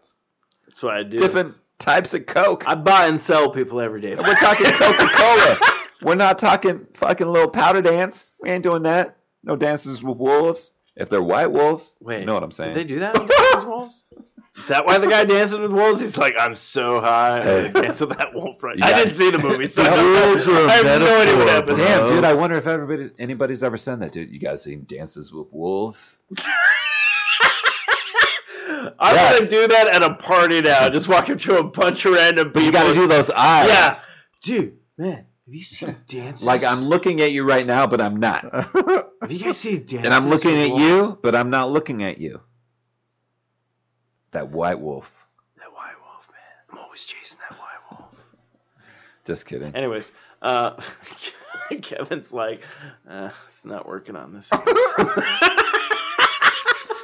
That's 0.68 0.84
what 0.84 0.94
I 0.94 1.04
do. 1.04 1.18
Different 1.18 1.56
types 1.80 2.14
of 2.14 2.26
Coke. 2.26 2.64
I 2.68 2.76
buy 2.76 3.08
and 3.08 3.20
sell 3.20 3.50
people 3.50 3.80
every 3.80 4.02
day. 4.02 4.16
We're 4.16 4.36
talking 4.36 4.66
Coca 4.72 5.08
Cola. 5.16 5.58
We're 6.02 6.16
not 6.16 6.38
talking 6.38 6.86
fucking 6.96 7.28
little 7.28 7.50
powder 7.50 7.82
dance. 7.82 8.32
We 8.42 8.50
ain't 8.50 8.64
doing 8.64 8.84
that. 8.84 9.16
No 9.46 9.56
dances 9.56 10.02
with 10.04 10.18
wolves. 10.18 10.72
If 10.98 11.10
they're 11.10 11.22
white 11.24 11.52
wolves, 11.52 11.96
Wait, 12.00 12.22
you 12.22 12.26
know 12.26 12.34
what 12.34 12.44
I'm 12.44 12.52
saying. 12.52 12.74
Did 12.74 12.86
they 12.88 12.94
do 12.94 13.00
that 13.00 13.18
on 13.18 13.28
Dances 13.28 13.56
with 13.56 13.66
Wolves? 13.68 14.04
Is 14.58 14.68
that 14.70 14.86
why 14.86 14.98
the 14.98 15.08
guy 15.08 15.26
dances 15.26 15.60
with 15.60 15.74
wolves? 15.74 16.00
He's 16.00 16.16
like, 16.16 16.36
I'm 16.40 16.56
so 16.56 17.02
high. 17.02 17.40
I'm 17.40 17.74
gonna 17.74 17.84
dance 17.88 18.00
that 18.00 18.30
wolf 18.34 18.64
right 18.64 18.78
You 18.78 18.86
I 18.86 18.94
didn't 18.94 19.16
see 19.16 19.30
the 19.30 19.38
movie, 19.38 19.68
so 19.68 19.84
I 19.84 19.90
The 19.90 19.96
don't 19.98 20.14
know. 20.14 20.28
wolves 20.30 20.48
are 20.48 20.52
a 20.62 20.68
I 20.68 20.72
have 20.78 20.86
no 20.86 20.94
idea 21.22 21.36
what 21.36 21.46
metaphor, 21.48 21.48
happened. 21.50 21.76
bro. 21.78 21.86
Damn, 21.86 22.08
dude, 22.08 22.24
I 22.24 22.34
wonder 22.34 22.56
if 22.56 22.66
everybody, 22.66 23.12
anybody's 23.20 23.64
ever 23.64 23.76
seen 23.76 24.00
that, 24.00 24.14
dude. 24.14 24.30
You 24.32 24.40
guys 24.40 24.64
seen 24.64 24.86
Dances 24.88 25.34
with 25.34 25.48
Wolves? 25.52 26.18
I'm 28.98 29.16
Yeah. 29.16 29.32
gonna 29.34 29.50
do 29.50 29.68
that 29.68 29.88
at 29.88 30.04
a 30.04 30.14
party 30.16 30.62
now. 30.62 30.90
Just 30.90 31.08
walk 31.10 31.30
up 31.30 31.38
to 31.40 31.58
a 31.60 31.64
bunch 31.64 32.06
of 32.06 32.14
random 32.14 32.48
people. 32.48 32.64
You 32.64 32.72
got 32.72 32.84
to 32.86 32.94
do 32.94 33.08
those 33.08 33.30
eyes. 33.30 33.68
Yeah, 33.68 34.00
dude, 34.42 34.78
man, 34.98 35.26
have 35.46 35.54
you 35.54 35.64
seen 35.64 35.98
dances? 36.08 36.46
Like 36.46 36.64
I'm 36.64 36.82
looking 36.82 37.22
at 37.22 37.32
you 37.32 37.44
right 37.48 37.66
now, 37.66 37.88
but 37.88 38.02
I'm 38.02 38.18
not. 38.18 38.44
Have 39.22 39.32
you 39.32 39.40
guys 39.40 39.58
seen 39.58 39.80
dances? 39.80 40.06
And 40.06 40.14
I'm 40.14 40.28
looking 40.28 40.56
at 40.56 40.78
you, 40.78 41.18
but 41.22 41.36
I'm 41.36 41.50
not 41.50 41.72
looking 41.72 42.04
at 42.04 42.20
you. 42.20 42.42
That 44.32 44.52
white 44.52 44.80
wolf. 44.80 45.10
That 45.58 45.72
white 45.72 45.96
wolf, 46.02 46.28
man. 46.30 46.72
I'm 46.72 46.78
always 46.80 47.06
chasing 47.06 47.40
that 47.50 47.58
white 47.58 48.00
wolf. 48.00 48.12
Just 49.26 49.46
kidding. 49.46 49.74
Anyways, 49.76 50.12
uh, 50.42 50.80
Kevin's 51.82 52.32
like, 52.32 52.62
uh, 53.10 53.32
it's 53.48 53.66
not 53.66 53.88
working 53.88 54.16
on 54.16 54.34
this. 54.34 54.50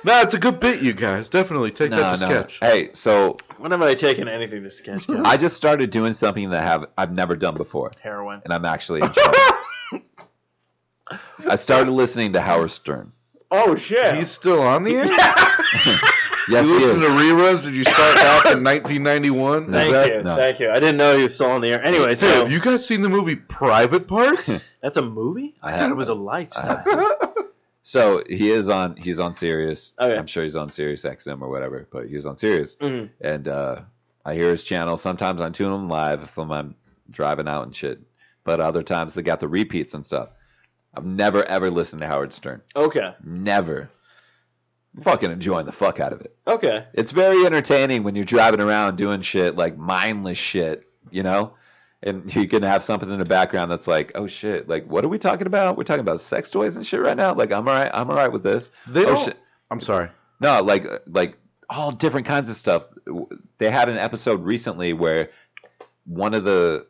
No, 0.03 0.21
it's 0.21 0.33
a 0.33 0.39
good 0.39 0.59
bit, 0.59 0.81
you 0.81 0.93
guys. 0.93 1.29
Definitely 1.29 1.71
take 1.71 1.91
No, 1.91 1.97
that 1.97 2.15
to 2.15 2.19
no. 2.21 2.27
sketch. 2.27 2.57
Hey, 2.59 2.89
so 2.93 3.37
When 3.57 3.71
have 3.71 3.81
I 3.81 3.93
taken 3.93 4.27
anything 4.27 4.63
to 4.63 4.71
sketch? 4.71 5.05
Kevin? 5.05 5.25
I 5.25 5.37
just 5.37 5.55
started 5.55 5.91
doing 5.91 6.13
something 6.13 6.49
that 6.49 6.63
have 6.63 6.85
I've 6.97 7.11
never 7.11 7.35
done 7.35 7.55
before, 7.55 7.91
Heroin. 8.01 8.41
and 8.43 8.51
I'm 8.53 8.65
actually 8.65 9.01
enjoying. 9.01 9.33
it. 9.93 10.01
I 11.47 11.55
started 11.55 11.91
listening 11.91 12.33
to 12.33 12.41
Howard 12.41 12.71
Stern. 12.71 13.11
Oh 13.51 13.75
shit. 13.75 14.15
He's 14.15 14.31
still 14.31 14.61
on 14.61 14.83
the 14.83 14.95
air. 14.95 15.97
Yes, 16.49 16.65
you 16.65 16.79
he 16.79 16.85
listen 16.85 17.01
is. 17.03 17.07
to 17.07 17.09
reruns? 17.13 17.63
Did 17.65 17.75
you 17.75 17.83
start 17.83 18.15
back 18.15 18.45
in 18.47 18.63
1991? 18.63 19.71
Thank 19.71 19.93
that- 19.93 20.07
you. 20.07 20.23
no. 20.23 20.35
Thank 20.35 20.59
you. 20.59 20.71
I 20.71 20.79
didn't 20.79 20.97
know 20.97 21.15
he 21.15 21.21
was 21.23 21.35
still 21.35 21.51
on 21.51 21.61
the 21.61 21.69
air. 21.69 21.83
Anyway, 21.85 22.09
Hey, 22.09 22.15
so 22.15 22.27
have 22.27 22.51
you 22.51 22.59
guys 22.59 22.85
seen 22.85 23.03
the 23.03 23.09
movie 23.09 23.35
Private 23.35 24.07
Parts? 24.07 24.49
that's 24.81 24.97
a 24.97 25.03
movie? 25.03 25.53
I 25.61 25.77
thought 25.77 25.91
it 25.91 25.95
was 25.95 26.09
a 26.09 26.15
lifestyle. 26.15 26.81
So 27.83 28.23
he 28.27 28.51
is 28.51 28.69
on. 28.69 28.95
He's 28.95 29.19
on 29.19 29.33
Sirius. 29.33 29.93
Okay. 29.99 30.15
I'm 30.15 30.27
sure 30.27 30.43
he's 30.43 30.55
on 30.55 30.71
Sirius 30.71 31.03
XM 31.03 31.41
or 31.41 31.49
whatever, 31.49 31.87
but 31.91 32.07
he's 32.07 32.25
on 32.25 32.37
Sirius. 32.37 32.75
Mhm. 32.75 33.09
And 33.19 33.47
uh, 33.47 33.81
I 34.25 34.35
hear 34.35 34.51
his 34.51 34.63
channel. 34.63 34.97
Sometimes 34.97 35.41
I 35.41 35.49
tune 35.49 35.73
him 35.73 35.89
live 35.89 36.21
if 36.21 36.37
I'm, 36.37 36.51
I'm 36.51 36.75
driving 37.09 37.47
out 37.47 37.63
and 37.65 37.75
shit. 37.75 37.99
But 38.43 38.59
other 38.59 38.83
times 38.83 39.13
they 39.13 39.21
got 39.23 39.39
the 39.39 39.47
repeats 39.47 39.93
and 39.93 40.05
stuff. 40.05 40.29
I've 40.95 41.05
never 41.05 41.43
ever 41.45 41.71
listened 41.71 42.01
to 42.01 42.07
Howard 42.07 42.33
Stern. 42.33 42.61
Okay. 42.75 43.15
Never. 43.23 43.89
Fucking 45.03 45.31
enjoying 45.31 45.65
the 45.65 45.71
fuck 45.71 45.99
out 46.01 46.11
of 46.11 46.21
it. 46.21 46.35
Okay. 46.45 46.85
It's 46.93 47.11
very 47.11 47.45
entertaining 47.45 48.03
when 48.03 48.13
you're 48.15 48.25
driving 48.25 48.59
around 48.59 48.97
doing 48.97 49.21
shit 49.21 49.55
like 49.55 49.77
mindless 49.77 50.37
shit, 50.37 50.83
you 51.09 51.23
know? 51.23 51.53
And 52.03 52.33
you 52.35 52.47
can 52.47 52.63
have 52.63 52.83
something 52.83 53.09
in 53.09 53.19
the 53.19 53.25
background 53.25 53.71
that's 53.71 53.87
like, 53.87 54.11
oh 54.15 54.27
shit, 54.27 54.67
like 54.67 54.85
what 54.87 55.05
are 55.05 55.09
we 55.09 55.19
talking 55.19 55.47
about? 55.47 55.77
We're 55.77 55.83
talking 55.83 56.01
about 56.01 56.21
sex 56.21 56.49
toys 56.49 56.75
and 56.75 56.85
shit 56.85 56.99
right 56.99 57.17
now. 57.17 57.33
Like 57.35 57.51
I'm 57.51 57.67
alright, 57.67 57.91
I'm 57.93 58.09
alright 58.09 58.31
with 58.31 58.43
this. 58.43 58.69
They 58.87 59.05
oh 59.05 59.23
shit, 59.23 59.37
I'm 59.69 59.81
sorry. 59.81 60.09
no, 60.39 60.61
like 60.63 60.85
like 61.07 61.37
all 61.69 61.91
different 61.91 62.27
kinds 62.27 62.49
of 62.49 62.55
stuff. 62.55 62.85
They 63.59 63.69
had 63.69 63.87
an 63.87 63.97
episode 63.97 64.43
recently 64.43 64.93
where 64.93 65.29
one 66.05 66.33
of 66.33 66.43
the 66.43 66.87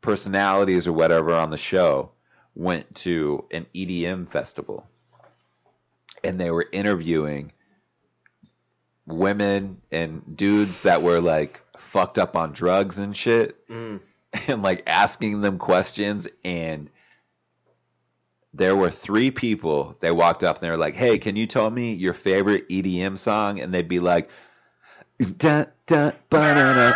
personalities 0.00 0.86
or 0.86 0.92
whatever 0.92 1.32
on 1.32 1.50
the 1.50 1.56
show 1.56 2.10
went 2.54 2.92
to 2.96 3.44
an 3.52 3.66
EDM 3.74 4.30
festival 4.30 4.86
and 6.24 6.40
they 6.40 6.50
were 6.50 6.66
interviewing 6.72 7.52
women 9.06 9.80
and 9.90 10.36
dudes 10.36 10.82
that 10.82 11.02
were 11.02 11.20
like 11.20 11.60
fucked 11.92 12.18
up 12.18 12.36
on 12.36 12.52
drugs 12.52 12.98
and 12.98 13.16
shit 13.16 13.56
Mm. 13.68 14.00
and 14.46 14.62
like 14.62 14.82
asking 14.86 15.40
them 15.40 15.58
questions 15.58 16.28
and 16.44 16.90
there 18.54 18.74
were 18.76 18.90
three 18.90 19.30
people 19.30 19.96
they 20.00 20.10
walked 20.10 20.42
up 20.42 20.56
and 20.56 20.62
they 20.64 20.70
were 20.70 20.76
like 20.76 20.94
hey 20.94 21.18
can 21.18 21.36
you 21.36 21.46
tell 21.46 21.70
me 21.70 21.94
your 21.94 22.14
favorite 22.14 22.68
edm 22.68 23.16
song 23.18 23.60
and 23.60 23.72
they'd 23.72 23.88
be 23.88 24.00
like 24.00 24.28
ba-na-na, 26.30 26.92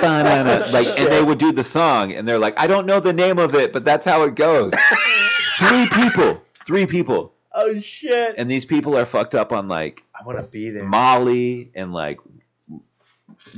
ba-na-na. 0.00 0.66
like 0.72 0.86
and 0.98 1.10
they 1.12 1.22
would 1.22 1.38
do 1.38 1.52
the 1.52 1.64
song 1.64 2.12
and 2.12 2.26
they're 2.28 2.38
like 2.38 2.54
i 2.58 2.66
don't 2.66 2.86
know 2.86 3.00
the 3.00 3.12
name 3.12 3.38
of 3.38 3.54
it 3.54 3.72
but 3.72 3.84
that's 3.84 4.04
how 4.04 4.22
it 4.24 4.34
goes 4.34 4.72
three 5.58 5.88
people 5.90 6.40
three 6.66 6.86
people 6.86 7.32
Oh 7.60 7.80
shit. 7.80 8.34
and 8.38 8.50
these 8.50 8.64
people 8.64 8.96
are 8.96 9.06
fucked 9.06 9.34
up 9.34 9.52
on 9.52 9.68
like 9.68 10.02
I 10.14 10.24
want 10.24 10.38
to 10.38 10.46
be 10.46 10.70
there. 10.70 10.84
Molly 10.84 11.70
and 11.74 11.92
like 11.92 12.18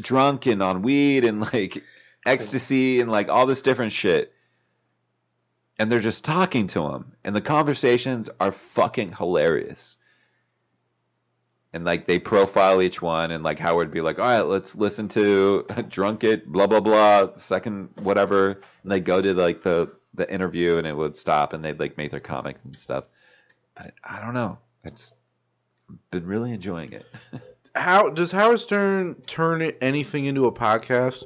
drunk 0.00 0.46
and 0.46 0.62
on 0.62 0.82
weed 0.82 1.24
and 1.24 1.40
like 1.40 1.82
ecstasy 2.26 3.00
and 3.00 3.10
like 3.10 3.28
all 3.28 3.46
this 3.46 3.62
different 3.62 3.92
shit. 3.92 4.32
And 5.78 5.90
they're 5.90 6.00
just 6.00 6.24
talking 6.24 6.68
to 6.68 6.82
him. 6.88 7.12
And 7.24 7.34
the 7.34 7.40
conversations 7.40 8.28
are 8.38 8.52
fucking 8.74 9.12
hilarious. 9.12 9.96
And 11.72 11.84
like 11.84 12.06
they 12.06 12.18
profile 12.18 12.82
each 12.82 13.00
one 13.00 13.30
and 13.30 13.42
like 13.42 13.58
Howard 13.58 13.90
be 13.90 14.02
like, 14.02 14.18
all 14.18 14.26
right, 14.26 14.42
let's 14.42 14.74
listen 14.74 15.08
to 15.08 15.64
Drunk 15.88 16.22
It, 16.22 16.46
blah 16.46 16.66
blah 16.66 16.80
blah, 16.80 17.34
second 17.34 17.90
whatever. 17.96 18.60
And 18.82 18.92
they 18.92 19.00
go 19.00 19.22
to 19.22 19.32
like 19.32 19.62
the 19.62 19.92
the 20.14 20.30
interview 20.32 20.76
and 20.76 20.86
it 20.86 20.94
would 20.96 21.16
stop 21.16 21.54
and 21.54 21.64
they'd 21.64 21.80
like 21.80 21.96
make 21.96 22.10
their 22.10 22.20
comic 22.20 22.56
and 22.64 22.78
stuff. 22.78 23.04
But 23.76 23.94
I 24.04 24.20
don't 24.20 24.34
know. 24.34 24.58
It's 24.84 25.14
been 26.10 26.26
really 26.26 26.52
enjoying 26.52 26.92
it. 26.92 27.04
How 27.74 28.10
does 28.10 28.30
Howard 28.30 28.60
Stern 28.60 29.14
turn 29.26 29.62
it, 29.62 29.78
anything 29.80 30.26
into 30.26 30.46
a 30.46 30.52
podcast? 30.52 31.22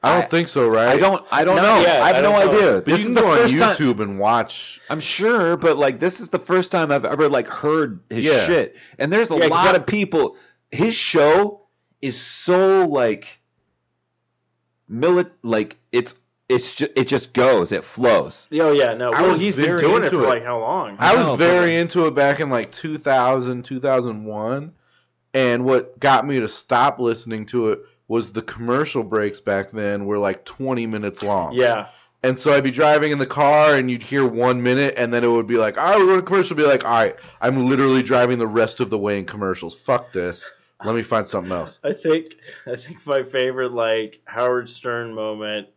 I 0.00 0.14
don't 0.14 0.26
I- 0.26 0.28
think 0.28 0.48
so, 0.48 0.68
right? 0.68 0.88
I 0.88 0.96
don't. 0.98 1.26
I 1.32 1.44
don't 1.44 1.56
Not 1.56 1.62
know. 1.62 1.80
yet. 1.80 2.00
I 2.00 2.06
have 2.08 2.16
I 2.16 2.20
no 2.20 2.30
know. 2.30 2.36
idea. 2.48 2.72
But 2.76 2.86
This 2.86 3.00
you 3.00 3.06
can 3.06 3.14
go 3.14 3.32
on 3.32 3.38
first 3.38 3.58
time. 3.58 3.76
YouTube 3.76 4.00
and 4.00 4.20
watch. 4.20 4.80
I'm 4.88 5.00
sure, 5.00 5.56
but 5.56 5.76
like 5.76 5.98
this 5.98 6.20
is 6.20 6.28
the 6.28 6.38
first 6.38 6.70
time 6.70 6.92
I've 6.92 7.04
ever 7.04 7.28
like 7.28 7.48
heard 7.48 8.00
his 8.08 8.24
Yeah. 8.24 8.46
shit. 8.46 8.76
And 8.98 9.12
there's 9.12 9.30
a 9.32 9.36
Yeah, 9.36 9.46
lot 9.46 9.74
of 9.74 9.86
people. 9.86 10.36
His 10.70 10.94
show 10.94 11.66
is 12.00 12.20
so 12.20 12.86
like 12.86 13.40
milit 14.90 15.30
like 15.42 15.76
it's 15.92 16.14
it's 16.48 16.74
just 16.74 16.92
it 16.96 17.08
just 17.08 17.32
goes 17.32 17.72
it 17.72 17.84
flows. 17.84 18.46
Oh 18.52 18.72
yeah, 18.72 18.94
no. 18.94 19.10
I 19.10 19.22
Well, 19.22 19.32
was 19.32 19.40
he's 19.40 19.56
been 19.56 19.66
very 19.66 19.78
doing 19.80 20.02
it 20.02 20.06
into 20.06 20.18
for 20.18 20.24
it. 20.24 20.28
like 20.28 20.44
how 20.44 20.58
long? 20.60 20.96
I 20.98 21.14
was 21.14 21.26
know, 21.26 21.32
but- 21.36 21.44
very 21.44 21.76
into 21.76 22.06
it 22.06 22.14
back 22.14 22.40
in 22.40 22.48
like 22.50 22.72
2000, 22.72 23.64
2001. 23.64 24.72
And 25.34 25.64
what 25.64 26.00
got 26.00 26.26
me 26.26 26.40
to 26.40 26.48
stop 26.48 26.98
listening 26.98 27.44
to 27.46 27.68
it 27.68 27.80
was 28.08 28.32
the 28.32 28.40
commercial 28.42 29.02
breaks 29.02 29.40
back 29.40 29.70
then 29.70 30.06
were 30.06 30.18
like 30.18 30.44
20 30.46 30.86
minutes 30.86 31.22
long. 31.22 31.52
Yeah. 31.52 31.88
And 32.22 32.36
so 32.38 32.50
I'd 32.52 32.64
be 32.64 32.70
driving 32.70 33.12
in 33.12 33.18
the 33.18 33.26
car 33.26 33.74
and 33.76 33.90
you'd 33.90 34.02
hear 34.02 34.26
one 34.26 34.62
minute 34.62 34.94
and 34.96 35.12
then 35.12 35.22
it 35.22 35.28
would 35.28 35.46
be 35.46 35.56
like, 35.58 35.76
all 35.76 35.84
right, 35.90 35.98
we're 35.98 36.06
going 36.06 36.20
to 36.20 36.26
commercial. 36.26 36.56
Be 36.56 36.62
like, 36.64 36.84
all 36.84 36.90
right, 36.92 37.14
I'm 37.42 37.68
literally 37.68 38.02
driving 38.02 38.38
the 38.38 38.46
rest 38.46 38.80
of 38.80 38.88
the 38.90 38.98
way 38.98 39.18
in 39.18 39.26
commercials. 39.26 39.76
Fuck 39.84 40.12
this. 40.12 40.50
Let 40.84 40.94
me 40.96 41.02
find 41.02 41.26
something 41.28 41.52
else. 41.52 41.78
I 41.84 41.92
think 41.92 42.34
I 42.66 42.76
think 42.76 43.04
my 43.06 43.22
favorite 43.22 43.72
like 43.72 44.20
Howard 44.24 44.68
Stern 44.70 45.12
moment 45.14 45.68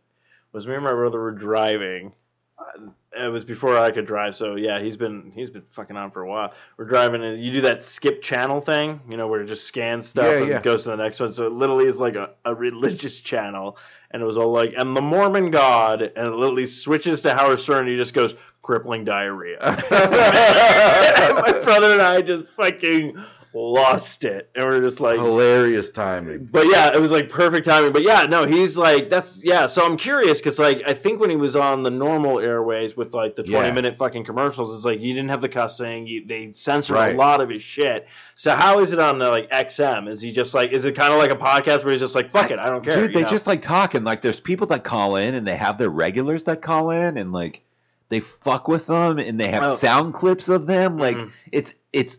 was 0.52 0.66
me 0.66 0.74
and 0.74 0.84
my 0.84 0.92
brother 0.92 1.20
were 1.20 1.32
driving. 1.32 2.12
Uh, 2.58 2.90
It 3.14 3.28
was 3.28 3.44
before 3.44 3.76
I 3.76 3.90
could 3.90 4.06
drive, 4.06 4.34
so 4.36 4.54
yeah, 4.56 4.80
he's 4.80 4.96
been 4.96 5.32
he's 5.34 5.50
been 5.50 5.64
fucking 5.70 5.96
on 5.96 6.10
for 6.12 6.22
a 6.22 6.28
while. 6.28 6.52
We're 6.78 6.86
driving, 6.86 7.22
and 7.22 7.42
you 7.42 7.52
do 7.52 7.60
that 7.62 7.82
skip 7.82 8.22
channel 8.22 8.60
thing, 8.62 9.00
you 9.08 9.16
know, 9.18 9.26
where 9.28 9.42
it 9.42 9.46
just 9.48 9.64
scans 9.66 10.08
stuff 10.08 10.24
Yeah, 10.24 10.38
and 10.38 10.48
yeah. 10.48 10.60
goes 10.62 10.84
to 10.84 10.90
the 10.90 10.96
next 10.96 11.20
one. 11.20 11.30
So 11.32 11.46
it 11.46 11.52
literally 11.52 11.86
is 11.86 11.98
like 11.98 12.14
a, 12.16 12.30
a 12.46 12.54
religious 12.54 13.20
channel, 13.20 13.76
and 14.10 14.22
it 14.22 14.24
was 14.24 14.38
all 14.38 14.50
like, 14.50 14.72
"And 14.76 14.96
the 14.96 15.02
Mormon 15.02 15.50
God," 15.50 16.00
and 16.00 16.26
it 16.28 16.32
literally 16.34 16.64
switches 16.66 17.20
to 17.22 17.34
Howard 17.34 17.60
Stern, 17.60 17.80
and 17.80 17.88
he 17.88 17.96
just 17.96 18.14
goes, 18.14 18.34
"Crippling 18.62 19.04
diarrhea." 19.04 19.58
my 19.90 21.60
brother 21.64 21.92
and 21.92 22.02
I 22.02 22.22
just 22.22 22.48
fucking 22.54 23.16
lost 23.54 24.24
it, 24.24 24.50
and 24.54 24.64
we're 24.64 24.80
just 24.80 25.00
like, 25.00 25.16
Hilarious 25.18 25.90
timing. 25.90 26.48
but 26.50 26.66
yeah, 26.66 26.94
it 26.94 27.00
was 27.00 27.12
like 27.12 27.28
perfect 27.28 27.66
timing. 27.66 27.92
But 27.92 28.02
yeah, 28.02 28.26
no, 28.26 28.46
he's 28.46 28.76
like 28.76 29.10
that's 29.10 29.42
yeah. 29.44 29.66
So 29.66 29.84
I'm 29.84 29.96
curious 29.96 30.38
because 30.38 30.58
like 30.58 30.82
I 30.86 30.94
think 30.94 31.20
when 31.20 31.30
he 31.30 31.36
was 31.36 31.54
on 31.56 31.82
the 31.82 31.90
normal 31.90 32.38
airways 32.40 32.96
with 32.96 33.12
like 33.14 33.36
the 33.36 33.42
20 33.42 33.66
Yeah. 33.68 33.72
minute 33.74 33.96
fucking 33.98 34.24
commercials, 34.24 34.74
it's 34.76 34.84
like 34.84 34.98
he 35.00 35.12
didn't 35.12 35.28
have 35.30 35.40
the 35.40 35.48
cussing. 35.48 36.06
He, 36.06 36.20
they 36.20 36.52
censored 36.52 36.94
Right. 36.96 37.14
a 37.14 37.18
lot 37.18 37.40
of 37.40 37.48
his 37.50 37.62
shit. 37.62 38.06
So 38.36 38.54
how 38.54 38.78
is 38.80 38.92
it 38.92 38.98
on 38.98 39.18
the 39.18 39.28
like 39.28 39.50
XM? 39.50 40.08
Is 40.08 40.20
he 40.20 40.32
just 40.32 40.54
like 40.54 40.72
is 40.72 40.84
it 40.84 40.96
kind 40.96 41.12
of 41.12 41.18
like 41.18 41.30
a 41.30 41.36
podcast 41.36 41.84
where 41.84 41.92
he's 41.92 42.00
just 42.00 42.14
like 42.14 42.30
fuck 42.30 42.50
it, 42.50 42.58
I 42.58 42.68
don't 42.70 42.84
care. 42.84 42.96
Dude, 43.06 43.14
they 43.14 43.22
know? 43.22 43.28
just 43.28 43.46
like 43.46 43.62
talking. 43.62 44.04
Like 44.04 44.22
there's 44.22 44.40
people 44.40 44.66
that 44.68 44.84
call 44.84 45.16
in 45.16 45.34
and 45.34 45.46
they 45.46 45.56
have 45.56 45.78
their 45.78 45.90
regulars 45.90 46.44
that 46.44 46.62
call 46.62 46.90
in 46.90 47.16
and 47.18 47.32
like 47.32 47.60
they 48.08 48.20
fuck 48.20 48.68
with 48.68 48.86
them 48.86 49.18
and 49.18 49.38
they 49.40 49.48
have 49.48 49.62
Oh. 49.64 49.76
sound 49.76 50.14
clips 50.14 50.48
of 50.48 50.66
them. 50.66 50.98
Like 50.98 51.16
Mhm. 51.16 51.30
it's 51.50 51.74
it's 51.92 52.16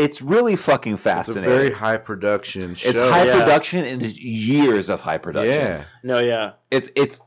it's 0.00 0.22
really 0.22 0.56
fucking 0.56 0.96
fascinating. 0.96 1.44
It's 1.44 1.52
a 1.52 1.56
very 1.56 1.72
high 1.72 1.98
production 1.98 2.74
show. 2.74 2.88
It's 2.88 2.98
high 2.98 3.24
yeah. 3.26 3.38
production 3.38 3.84
and 3.84 4.02
it's 4.02 4.18
years 4.18 4.88
of 4.88 5.00
high 5.00 5.18
production. 5.18 5.52
Yeah. 5.52 5.84
no 6.02 6.18
yeah. 6.20 6.52
It's 6.70 6.88
it's 6.96 7.20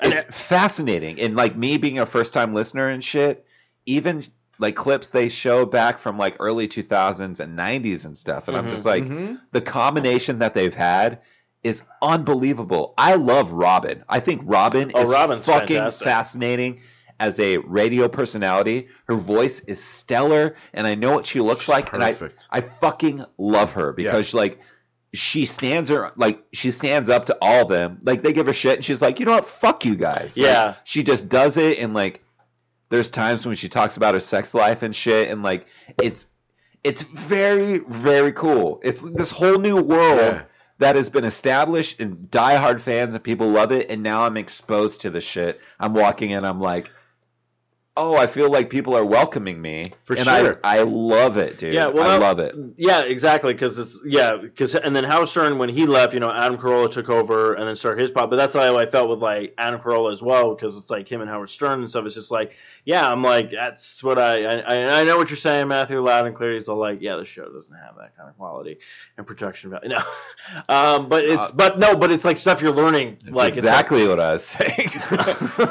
And 0.00 0.14
it's 0.14 0.40
fascinating. 0.48 1.20
And 1.20 1.36
like 1.36 1.56
me 1.56 1.76
being 1.76 1.98
a 1.98 2.06
first 2.06 2.32
time 2.32 2.54
listener 2.54 2.88
and 2.88 3.02
shit, 3.04 3.44
even 3.86 4.24
like 4.58 4.76
clips 4.76 5.08
they 5.10 5.28
show 5.28 5.66
back 5.66 5.98
from 5.98 6.18
like 6.18 6.36
early 6.38 6.68
2000s 6.68 7.40
and 7.40 7.58
90s 7.58 8.04
and 8.04 8.16
stuff. 8.16 8.46
And 8.48 8.56
I'm 8.56 8.66
Mhm. 8.66 8.70
just 8.70 8.84
like, 8.84 9.04
Mhm. 9.04 9.38
the 9.52 9.60
combination 9.60 10.38
that 10.38 10.54
they've 10.54 10.74
had 10.74 11.20
is 11.62 11.82
unbelievable. 12.00 12.94
I 12.96 13.14
love 13.16 13.50
Robin. 13.52 14.04
I 14.08 14.20
think 14.20 14.42
Robin 14.44 14.90
Oh, 14.94 15.02
is 15.02 15.08
Robin's 15.08 15.44
fucking 15.44 15.76
fantastic. 15.76 16.04
fascinating 16.06 16.80
as 17.20 17.38
a 17.38 17.58
radio 17.58 18.08
personality. 18.08 18.88
Her 19.06 19.14
voice 19.14 19.60
is 19.60 19.80
stellar, 19.82 20.56
and 20.72 20.86
I 20.86 20.96
know 20.96 21.14
what 21.14 21.26
she 21.26 21.38
looks 21.40 21.68
like, 21.68 21.92
and 21.92 22.02
I 22.02 22.16
I 22.50 22.62
fucking 22.62 23.24
love 23.38 23.72
her 23.72 23.92
because 23.92 24.34
like 24.34 24.58
she 25.12 25.44
stands 25.44 25.90
her 25.90 26.12
like 26.16 26.40
she 26.52 26.70
stands 26.70 27.08
up 27.08 27.26
to 27.26 27.36
all 27.40 27.62
of 27.62 27.68
them. 27.68 27.98
Like 28.02 28.22
they 28.22 28.32
give 28.32 28.46
her 28.46 28.52
shit, 28.52 28.76
and 28.76 28.84
she's 28.84 29.02
like, 29.02 29.20
you 29.20 29.26
know 29.26 29.32
what, 29.32 29.48
fuck 29.48 29.84
you 29.84 29.94
guys. 29.94 30.36
Like, 30.36 30.46
Yeah. 30.46 30.74
she 30.84 31.02
just 31.04 31.28
does 31.28 31.56
it, 31.56 31.78
and 31.78 31.94
like 31.94 32.22
there's 32.88 33.10
times 33.10 33.46
when 33.46 33.54
she 33.54 33.68
talks 33.68 33.96
about 33.96 34.14
her 34.14 34.20
sex 34.20 34.54
life 34.54 34.82
and 34.82 34.96
shit, 34.96 35.28
and 35.28 35.42
like 35.42 35.66
it's 36.02 36.26
it's 36.82 37.02
very 37.02 37.78
very 37.80 38.32
cool. 38.32 38.80
It's 38.82 39.02
this 39.02 39.30
whole 39.30 39.58
new 39.58 39.76
world 39.76 40.20
Yeah. 40.20 40.42
that 40.78 40.96
has 40.96 41.10
been 41.10 41.24
established, 41.24 42.00
and 42.00 42.30
diehard 42.30 42.80
fans 42.80 43.14
and 43.14 43.22
people 43.22 43.48
love 43.50 43.72
it. 43.72 43.90
And 43.90 44.02
now 44.02 44.22
I'm 44.24 44.38
exposed 44.38 45.02
to 45.02 45.10
the 45.10 45.20
shit. 45.20 45.60
I'm 45.78 45.92
walking 45.92 46.30
in, 46.30 46.44
I'm 46.44 46.60
like. 46.60 46.88
Oh, 47.96 48.14
I 48.16 48.26
feel 48.26 48.50
like 48.50 48.70
people 48.70 48.96
are 48.96 49.04
welcoming 49.04 49.60
me. 49.60 49.92
For 50.04 50.16
and 50.16 50.26
sure. 50.26 50.60
I, 50.64 50.78
I 50.78 50.82
love 50.82 51.36
it, 51.36 51.58
dude. 51.58 51.74
Yeah, 51.74 51.88
well, 51.88 52.08
I 52.08 52.16
love 52.16 52.38
it. 52.38 52.54
Yeah, 52.76 53.02
exactly. 53.02 53.52
Because 53.52 53.78
it's 53.78 53.98
yeah, 54.04 54.36
because 54.40 54.74
and 54.74 54.94
then 54.94 55.04
Howard 55.04 55.28
Stern 55.28 55.58
when 55.58 55.68
he 55.68 55.86
left, 55.86 56.14
you 56.14 56.20
know, 56.20 56.32
Adam 56.32 56.58
Carolla 56.58 56.90
took 56.90 57.08
over 57.08 57.54
and 57.54 57.68
then 57.68 57.76
started 57.76 58.00
his 58.00 58.10
pod. 58.10 58.30
But 58.30 58.36
that's 58.36 58.54
how 58.54 58.76
I 58.76 58.88
felt 58.88 59.10
with 59.10 59.20
like 59.20 59.54
Adam 59.58 59.80
Carolla 59.80 60.12
as 60.12 60.22
well, 60.22 60.54
because 60.54 60.76
it's 60.76 60.90
like 60.90 61.10
him 61.10 61.20
and 61.20 61.28
Howard 61.28 61.50
Stern 61.50 61.80
and 61.80 61.90
stuff. 61.90 62.06
It's 62.06 62.14
just 62.14 62.30
like, 62.30 62.56
yeah, 62.90 63.08
I'm 63.08 63.22
like, 63.22 63.52
that's 63.52 64.02
what 64.02 64.18
I 64.18 64.42
I, 64.44 65.00
I 65.00 65.04
know 65.04 65.16
what 65.16 65.30
you're 65.30 65.36
saying, 65.36 65.68
Matthew, 65.68 66.00
loud 66.00 66.26
and 66.26 66.34
clear. 66.34 66.54
He's 66.54 66.68
all 66.68 66.76
like, 66.78 67.00
yeah, 67.00 67.14
the 67.16 67.24
show 67.24 67.48
doesn't 67.48 67.74
have 67.76 67.94
that 67.98 68.16
kind 68.16 68.28
of 68.28 68.36
quality 68.36 68.78
and 69.16 69.24
production 69.24 69.70
value. 69.70 69.90
No, 69.90 70.02
um, 70.68 71.08
but 71.08 71.24
it's 71.24 71.40
Uh, 71.40 71.50
but 71.54 71.78
no, 71.78 71.94
but 71.94 72.10
it's 72.10 72.24
like 72.24 72.36
stuff 72.36 72.60
you're 72.60 72.74
learning. 72.74 73.18
That's 73.22 73.36
like 73.36 73.56
it's 73.56 73.64
like- 73.64 73.72
exactly 73.72 74.08
what 74.08 74.18
I 74.18 74.32
was 74.32 74.44
saying. 74.44 74.88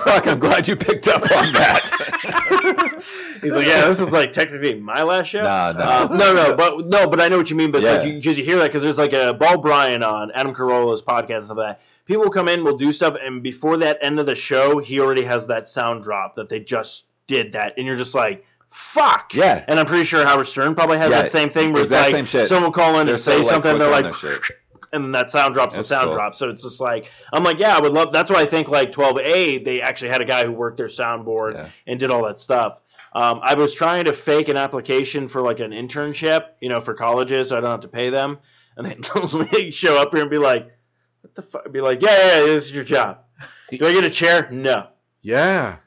Fuck, 0.06 0.28
I'm 0.28 0.40
glad 0.40 0.68
you 0.68 0.78
picked 0.78 1.08
up 1.10 1.24
on 1.24 1.52
that. 1.54 3.04
He's 3.42 3.52
like, 3.52 3.68
yeah, 3.68 3.88
this 3.88 4.00
is 4.00 4.12
like 4.12 4.32
technically 4.32 4.76
my 4.80 5.04
last 5.04 5.28
show. 5.28 5.42
Nah, 5.44 5.72
nah. 5.74 6.04
Uh, 6.04 6.08
no, 6.16 6.34
no, 6.34 6.56
but 6.56 6.88
no, 6.88 7.08
but 7.08 7.20
I 7.22 7.28
know 7.28 7.38
what 7.38 7.50
you 7.50 7.56
mean. 7.56 7.72
But 7.72 7.82
Yeah. 7.82 7.94
because 7.98 8.06
like, 8.06 8.14
you, 8.16 8.22
'cause 8.32 8.38
you 8.38 8.46
hear 8.46 8.58
that 8.60 8.68
because 8.68 8.82
there's 8.84 8.98
like 8.98 9.14
a 9.14 9.34
Bald 9.34 9.62
Bryan 9.62 10.04
on 10.04 10.32
Adam 10.34 10.54
Carolla's 10.54 11.02
podcast 11.02 11.36
and 11.36 11.44
stuff 11.46 11.58
like 11.58 11.78
that. 11.78 11.82
People 12.06 12.30
come 12.32 12.48
in, 12.48 12.64
will 12.64 12.78
do 12.78 12.92
stuff, 12.92 13.16
and 13.22 13.44
before 13.44 13.78
that 13.78 14.00
end 14.02 14.20
of 14.20 14.26
the 14.26 14.34
show, 14.36 14.80
he 14.80 15.00
already 15.00 15.24
has 15.26 15.46
that 15.48 15.68
sound 15.68 16.04
drop 16.04 16.36
that 16.38 16.50
they 16.50 16.60
just 16.60 17.04
did 17.30 17.54
that, 17.54 17.76
and 17.78 17.86
you're 17.86 17.96
just 17.96 18.14
like, 18.16 18.44
fuck. 18.70 19.34
Yeah. 19.34 19.64
And 19.68 19.80
I'm 19.80 19.86
pretty 19.86 20.04
sure 20.04 20.26
Howard 20.26 20.48
Stern 20.48 20.76
probably 20.76 20.98
has 20.98 21.10
Yeah, 21.12 21.22
that 21.22 21.32
same 21.32 21.50
thing 21.50 21.72
where 21.72 21.84
it's 21.84 21.92
like 21.92 22.28
someone 22.48 22.64
will 22.64 22.72
call 22.72 23.00
in 23.00 23.06
They're 23.06 23.16
and 23.16 23.24
say 23.24 23.38
like, 23.38 23.46
something, 23.48 23.72
and 23.74 23.80
they're 23.82 23.90
like, 23.90 24.14
and 24.92 25.04
then 25.06 25.12
that 25.12 25.30
sound 25.32 25.54
drops 25.54 25.76
That's 25.76 25.88
the 25.88 25.96
sound 25.96 26.06
cool. 26.08 26.14
drop. 26.16 26.36
So 26.36 26.50
it's 26.50 26.64
just 26.64 26.82
like 26.82 27.06
I'm 27.32 27.44
like, 27.44 27.60
yeah, 27.60 27.78
I 27.78 27.80
would 27.80 27.92
love. 27.94 28.12
That's 28.12 28.30
why 28.32 28.42
I 28.42 28.48
think 28.48 28.68
like 28.68 28.92
12A, 28.92 29.64
they 29.64 29.82
actually 29.82 30.10
had 30.10 30.22
a 30.22 30.26
guy 30.26 30.44
who 30.46 30.52
worked 30.52 30.78
their 30.78 30.88
soundboard 30.88 31.54
Yeah. 31.54 31.70
and 31.88 32.00
did 32.00 32.10
all 32.12 32.26
that 32.26 32.40
stuff. 32.40 32.82
Um, 33.14 33.40
I 33.44 33.54
was 33.56 33.74
trying 33.74 34.06
to 34.06 34.14
fake 34.14 34.50
an 34.50 34.58
application 34.58 35.28
for 35.28 35.42
like 35.42 35.60
an 35.60 35.72
internship, 35.72 36.46
you 36.60 36.70
know, 36.70 36.82
for 36.82 36.94
colleges, 36.94 37.50
so 37.50 37.58
I 37.58 37.62
don't 37.62 37.72
have 37.72 37.82
to 37.82 37.88
pay 37.88 38.10
them, 38.12 38.38
and 38.78 38.86
they 38.88 38.98
they 39.52 39.72
show 39.72 39.96
up 39.96 40.12
here 40.14 40.22
and 40.22 40.30
be 40.30 40.38
like, 40.38 40.68
"What 41.22 41.34
the 41.36 41.42
fuck?" 41.42 41.72
Be 41.72 41.82
like, 41.82 42.02
"Yeah, 42.04 42.12
yeah, 42.12 42.40
yeah, 42.40 42.46
this 42.46 42.66
is 42.66 42.72
your 42.72 42.84
job. 42.84 43.20
Do 43.72 43.86
I 43.88 43.94
get 43.94 44.04
a 44.04 44.10
chair? 44.12 44.48
No." 44.52 44.88
Yeah. 45.22 45.78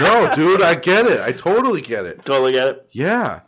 No, 0.00 0.32
dude, 0.34 0.62
I 0.62 0.74
get 0.74 1.06
it. 1.06 1.20
I 1.20 1.32
totally 1.32 1.80
get 1.80 2.04
it. 2.06 2.24
totally 2.24 2.52
get 2.52 2.68
it. 2.68 2.86
Yeah. 2.92 3.40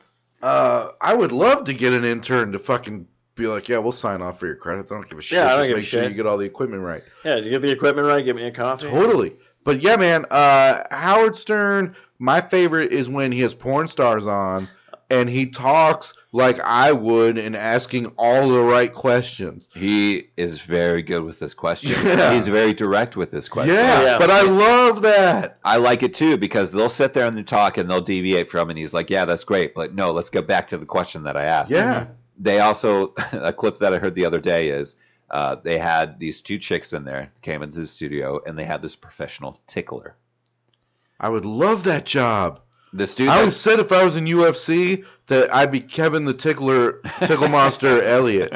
Uh, 0.42 0.90
I 1.00 1.14
would 1.14 1.32
love 1.32 1.64
to 1.64 1.74
get 1.74 1.92
an 1.92 2.04
intern 2.04 2.52
to 2.52 2.58
fucking 2.58 3.06
be 3.34 3.46
like, 3.46 3.68
yeah, 3.68 3.78
we'll 3.78 3.92
sign 3.92 4.22
off 4.22 4.38
for 4.38 4.46
your 4.46 4.56
credits. 4.56 4.92
I 4.92 4.96
don't 4.96 5.08
give 5.08 5.18
a 5.18 5.22
shit. 5.22 5.36
Yeah, 5.38 5.46
I 5.54 5.56
don't 5.56 5.60
Just 5.60 5.68
give 5.68 5.76
a 5.76 5.80
make 5.80 5.88
sure 5.88 6.02
shit. 6.02 6.10
you 6.10 6.16
get 6.16 6.26
all 6.26 6.36
the 6.38 6.44
equipment 6.46 6.82
right. 6.82 7.02
Yeah, 7.24 7.36
you 7.36 7.50
get 7.50 7.62
the 7.62 7.70
equipment 7.70 8.06
right? 8.06 8.24
Give 8.24 8.36
me 8.36 8.44
a 8.46 8.52
coffee. 8.52 8.88
Totally. 8.88 9.36
But 9.64 9.80
yeah, 9.82 9.96
man, 9.96 10.26
uh, 10.30 10.84
Howard 10.90 11.36
Stern, 11.36 11.96
my 12.18 12.40
favorite 12.40 12.92
is 12.92 13.08
when 13.08 13.32
he 13.32 13.40
has 13.40 13.54
porn 13.54 13.88
stars 13.88 14.26
on 14.26 14.68
and 15.10 15.28
he 15.28 15.46
talks 15.46 16.12
like 16.34 16.58
I 16.58 16.90
would 16.90 17.38
and 17.38 17.54
asking 17.54 18.06
all 18.18 18.48
the 18.48 18.60
right 18.60 18.92
questions. 18.92 19.68
He 19.72 20.30
is 20.36 20.58
very 20.60 21.00
good 21.00 21.22
with 21.22 21.38
this 21.38 21.54
question. 21.54 21.92
Yeah. 22.04 22.34
He's 22.34 22.48
very 22.48 22.74
direct 22.74 23.16
with 23.16 23.30
this 23.30 23.48
question. 23.48 23.76
Yeah, 23.76 24.02
Yeah. 24.02 24.18
but 24.18 24.30
I 24.30 24.42
love 24.42 25.02
that. 25.02 25.58
I 25.64 25.76
like 25.76 26.02
it 26.02 26.12
too 26.12 26.36
because 26.36 26.72
they'll 26.72 26.88
sit 26.88 27.14
there 27.14 27.26
and 27.26 27.38
they 27.38 27.44
talk 27.44 27.78
and 27.78 27.88
they'll 27.88 28.00
deviate 28.00 28.50
from 28.50 28.68
it. 28.68 28.72
And 28.72 28.78
he's 28.80 28.92
like, 28.92 29.10
"Yeah, 29.10 29.24
that's 29.24 29.44
great, 29.44 29.74
but 29.76 29.94
no, 29.94 30.10
let's 30.10 30.28
get 30.28 30.48
back 30.48 30.66
to 30.68 30.76
the 30.78 30.86
question 30.86 31.22
that 31.22 31.36
I 31.36 31.44
asked." 31.44 31.70
Yeah. 31.70 32.08
They 32.36 32.58
also 32.58 33.14
a 33.32 33.52
clip 33.52 33.78
that 33.78 33.94
I 33.94 33.98
heard 33.98 34.16
the 34.16 34.26
other 34.26 34.40
day 34.40 34.70
is 34.70 34.96
uh, 35.30 35.54
they 35.62 35.78
had 35.78 36.18
these 36.18 36.40
two 36.40 36.58
chicks 36.58 36.92
in 36.92 37.04
there 37.04 37.30
came 37.42 37.62
into 37.62 37.78
the 37.78 37.86
studio 37.86 38.40
and 38.44 38.58
they 38.58 38.64
had 38.64 38.82
this 38.82 38.96
professional 38.96 39.60
tickler. 39.68 40.16
I 41.20 41.28
would 41.28 41.44
love 41.44 41.84
that 41.84 42.04
job. 42.06 42.60
This 42.92 43.14
dude, 43.14 43.28
I 43.28 43.34
that- 43.36 43.40
always 43.40 43.56
said 43.56 43.78
if 43.80 43.92
I 43.92 44.04
was 44.04 44.16
in 44.16 44.24
UFC 44.24 45.04
that 45.28 45.54
I'd 45.54 45.70
be 45.72 45.80
Kevin 45.80 46.24
the 46.24 46.34
Tickler, 46.34 47.00
Tickle 47.20 47.48
Monster 47.48 48.02
Elliott. 48.04 48.52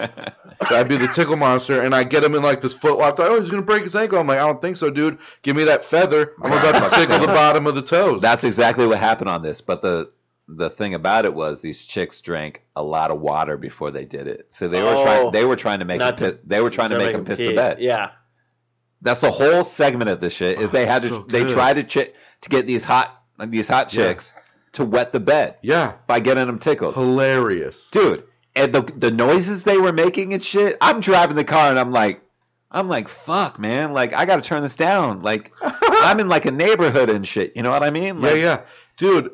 I'd 0.60 0.88
be 0.88 0.96
the 0.96 1.08
Tickle 1.08 1.36
Monster, 1.36 1.82
and 1.82 1.94
I 1.94 2.04
get 2.04 2.22
him 2.24 2.34
in 2.34 2.42
like 2.42 2.60
this 2.60 2.74
footlock. 2.74 3.20
I 3.20 3.28
oh, 3.28 3.40
he's 3.40 3.48
gonna 3.50 3.62
break 3.62 3.84
his 3.84 3.94
ankle. 3.96 4.18
I'm 4.18 4.26
like, 4.26 4.38
I 4.40 4.46
don't 4.46 4.60
think 4.60 4.76
so, 4.76 4.90
dude. 4.90 5.18
Give 5.42 5.56
me 5.56 5.64
that 5.64 5.84
feather. 5.86 6.32
I'm 6.42 6.52
about 6.52 6.90
to 6.90 6.96
tickle 6.96 7.20
the 7.20 7.26
bottom 7.28 7.66
of 7.66 7.74
the 7.74 7.82
toes. 7.82 8.20
That's 8.20 8.44
exactly 8.44 8.86
what 8.86 8.98
happened 8.98 9.30
on 9.30 9.42
this. 9.42 9.60
But 9.60 9.82
the 9.82 10.10
the 10.50 10.70
thing 10.70 10.94
about 10.94 11.26
it 11.26 11.34
was 11.34 11.60
these 11.60 11.84
chicks 11.84 12.20
drank 12.22 12.62
a 12.74 12.82
lot 12.82 13.10
of 13.10 13.20
water 13.20 13.56
before 13.58 13.90
they 13.90 14.04
did 14.06 14.26
it. 14.26 14.46
So 14.48 14.66
they 14.66 14.82
were 14.82 14.88
Oh. 14.96 15.04
trying 15.04 15.32
they 15.32 15.44
were 15.44 15.56
trying 15.56 15.78
to 15.80 15.84
make 15.84 16.00
him 16.00 16.16
to- 16.16 16.32
pi- 16.32 16.38
they 16.44 16.60
were 16.60 16.70
trying 16.70 16.90
to 16.90 16.98
make 16.98 17.14
him 17.14 17.24
piss 17.24 17.38
the 17.38 17.54
bed. 17.54 17.78
Yeah. 17.80 18.10
That's 19.00 19.20
the 19.20 19.30
whole 19.30 19.62
segment 19.64 20.10
of 20.10 20.20
this 20.20 20.32
shit 20.32 20.58
is 20.60 20.70
Oh, 20.70 20.72
they 20.72 20.86
had 20.86 21.02
to 21.02 21.08
so 21.08 21.26
they 21.28 21.44
tried 21.44 21.74
to 21.74 21.84
chi- 21.84 22.12
to 22.40 22.48
get 22.48 22.66
these 22.66 22.82
hot 22.84 23.14
these 23.46 23.68
hot 23.68 23.92
Yeah. 23.94 24.04
To 24.78 24.84
wet 24.84 25.12
the 25.12 25.20
bed 25.20 25.56
yeah, 25.62 25.92
by 26.08 26.18
getting 26.20 26.46
them 26.46 26.58
tickled. 26.58 26.94
hilarious. 26.94 27.88
Dude, 27.92 28.24
and 28.56 28.72
the 28.72 28.82
the 28.82 29.10
noises 29.12 29.62
they 29.64 29.76
were 29.78 29.92
making 29.92 30.32
and 30.34 30.42
shit. 30.42 30.76
I'm 30.80 31.00
driving 31.00 31.36
the 31.36 31.44
car 31.44 31.70
and 31.70 31.78
I'm 31.78 31.92
like 31.92 32.20
I'm 32.70 32.88
like 32.88 33.08
fuck, 33.08 33.58
man. 33.58 33.92
Like 33.92 34.12
I 34.12 34.24
got 34.24 34.36
to 34.36 34.42
turn 34.42 34.62
this 34.62 34.76
down. 34.76 35.22
Like 35.22 35.52
I'm 35.62 36.18
in 36.20 36.28
like 36.28 36.44
a 36.46 36.50
neighborhood 36.50 37.08
and 37.10 37.26
shit. 37.26 37.52
You 37.54 37.62
know 37.62 37.70
what 37.70 37.82
I 37.82 37.90
mean? 37.90 38.16
Yeah, 38.16 38.28
Like, 38.30 38.36
yeah, 38.40 38.60
dude. 38.96 39.30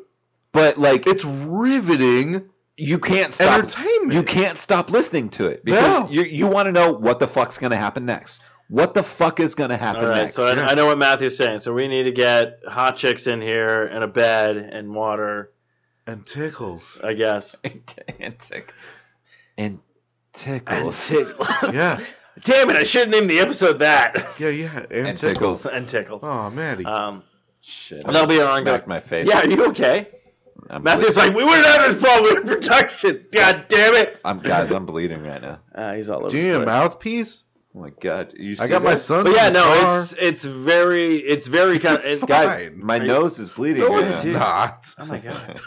But 0.51 0.77
like 0.77 1.07
It's 1.07 1.25
riveting 1.25 2.49
you 2.77 2.99
can't 2.99 3.31
stop 3.33 3.63
entertainment. 3.63 4.13
you 4.13 4.23
can't 4.23 4.59
stop 4.59 4.89
listening 4.89 5.29
to 5.29 5.45
it 5.47 5.63
because 5.63 5.81
No. 6.05 6.09
you 6.11 6.23
you 6.23 6.47
want 6.47 6.67
to 6.67 6.71
know 6.73 6.91
what 6.93 7.19
the 7.19 7.27
fuck's 7.27 7.57
gonna 7.57 7.77
happen 7.77 8.05
next. 8.05 8.41
What 8.67 8.93
the 8.95 9.03
fuck 9.03 9.39
is 9.39 9.53
gonna 9.55 9.77
happen 9.77 10.03
All 10.05 10.09
right, 10.09 10.23
next? 10.23 10.35
so 10.35 10.47
I, 10.47 10.55
Yeah. 10.55 10.67
I 10.67 10.73
know 10.73 10.87
what 10.87 10.97
Matthew's 10.97 11.37
saying. 11.37 11.59
So 11.59 11.73
we 11.73 11.87
need 11.87 12.03
to 12.03 12.11
get 12.11 12.59
hot 12.67 12.97
chicks 12.97 13.27
in 13.27 13.41
here 13.41 13.85
and 13.85 14.03
a 14.03 14.07
bed 14.07 14.57
and 14.57 14.93
water, 14.95 15.51
and 16.07 16.25
tickles. 16.25 16.83
I 17.03 17.13
guess. 17.13 17.55
and, 17.63 17.85
tick- 17.85 18.15
and 18.19 18.35
And 19.57 19.79
tickles. 20.33 21.11
Yeah, 21.11 21.99
Damn 22.43 22.69
it! 22.69 22.75
I 22.75 22.83
should 22.83 23.09
name 23.09 23.27
the 23.27 23.39
episode 23.39 23.79
that. 23.79 24.33
yeah, 24.39 24.49
yeah, 24.49 24.79
and, 24.91 25.07
And 25.07 25.19
tickles. 25.19 25.61
tickles. 25.61 25.65
and 25.67 25.87
tickles. 25.87 26.23
Oh, 26.23 26.49
Matty. 26.49 26.85
Um, 26.85 27.23
Shit, 27.61 28.05
That'll 28.05 28.27
be 28.27 28.39
our 28.41 28.57
ongoing- 28.59 28.81
my 28.87 28.99
face. 28.99 29.27
yeah, 29.27 29.39
are 29.41 29.49
you 29.49 29.65
okay? 29.67 30.07
I'm 30.69 30.83
Matthew's 30.83 31.15
ble- 31.15 31.23
like, 31.27 31.35
we 31.35 31.43
wouldn't 31.43 31.65
have 31.65 31.91
this 31.93 32.01
problem 32.03 32.33
with 32.35 32.45
production. 32.61 33.25
God 33.31 33.65
damn 33.69 33.93
it! 33.95 34.17
I'm 34.25 34.39
guys, 34.39 34.71
I'm 34.71 34.85
bleeding 34.85 35.23
right 35.23 35.41
now. 35.41 35.59
Uh, 35.73 35.93
he's 35.93 36.09
all 36.09 36.19
over. 36.21 36.29
Do 36.29 36.37
you 36.37 36.53
the 36.53 36.59
need 36.59 36.63
a 36.63 36.65
mouthpiece? 36.65 37.41
Oh 37.75 37.81
my 37.81 37.89
god, 37.99 38.33
you 38.37 38.51
I 38.59 38.65
see 38.65 38.69
got 38.69 38.83
my 38.83 38.95
son. 38.95 39.25
But 39.25 39.33
yeah, 39.35 39.47
the 39.49 39.53
no, 39.55 39.63
car. 39.63 40.01
it's 40.01 40.13
it's 40.17 40.45
very 40.45 41.17
it's 41.17 41.45
very 41.47 41.77
kind 41.79 41.97
of 41.97 42.05
it, 42.05 42.25
Guys, 42.25 42.69
Fine. 42.69 42.79
my 42.85 42.99
Are 42.99 43.01
you- 43.01 43.07
nose 43.07 43.37
is 43.37 43.49
bleeding. 43.49 43.83
No, 43.83 43.89
right 43.89 44.05
it's 44.09 44.23
now. 44.23 44.39
not. 44.39 44.85
Oh 44.97 45.05
my 45.05 45.17
god, 45.19 45.59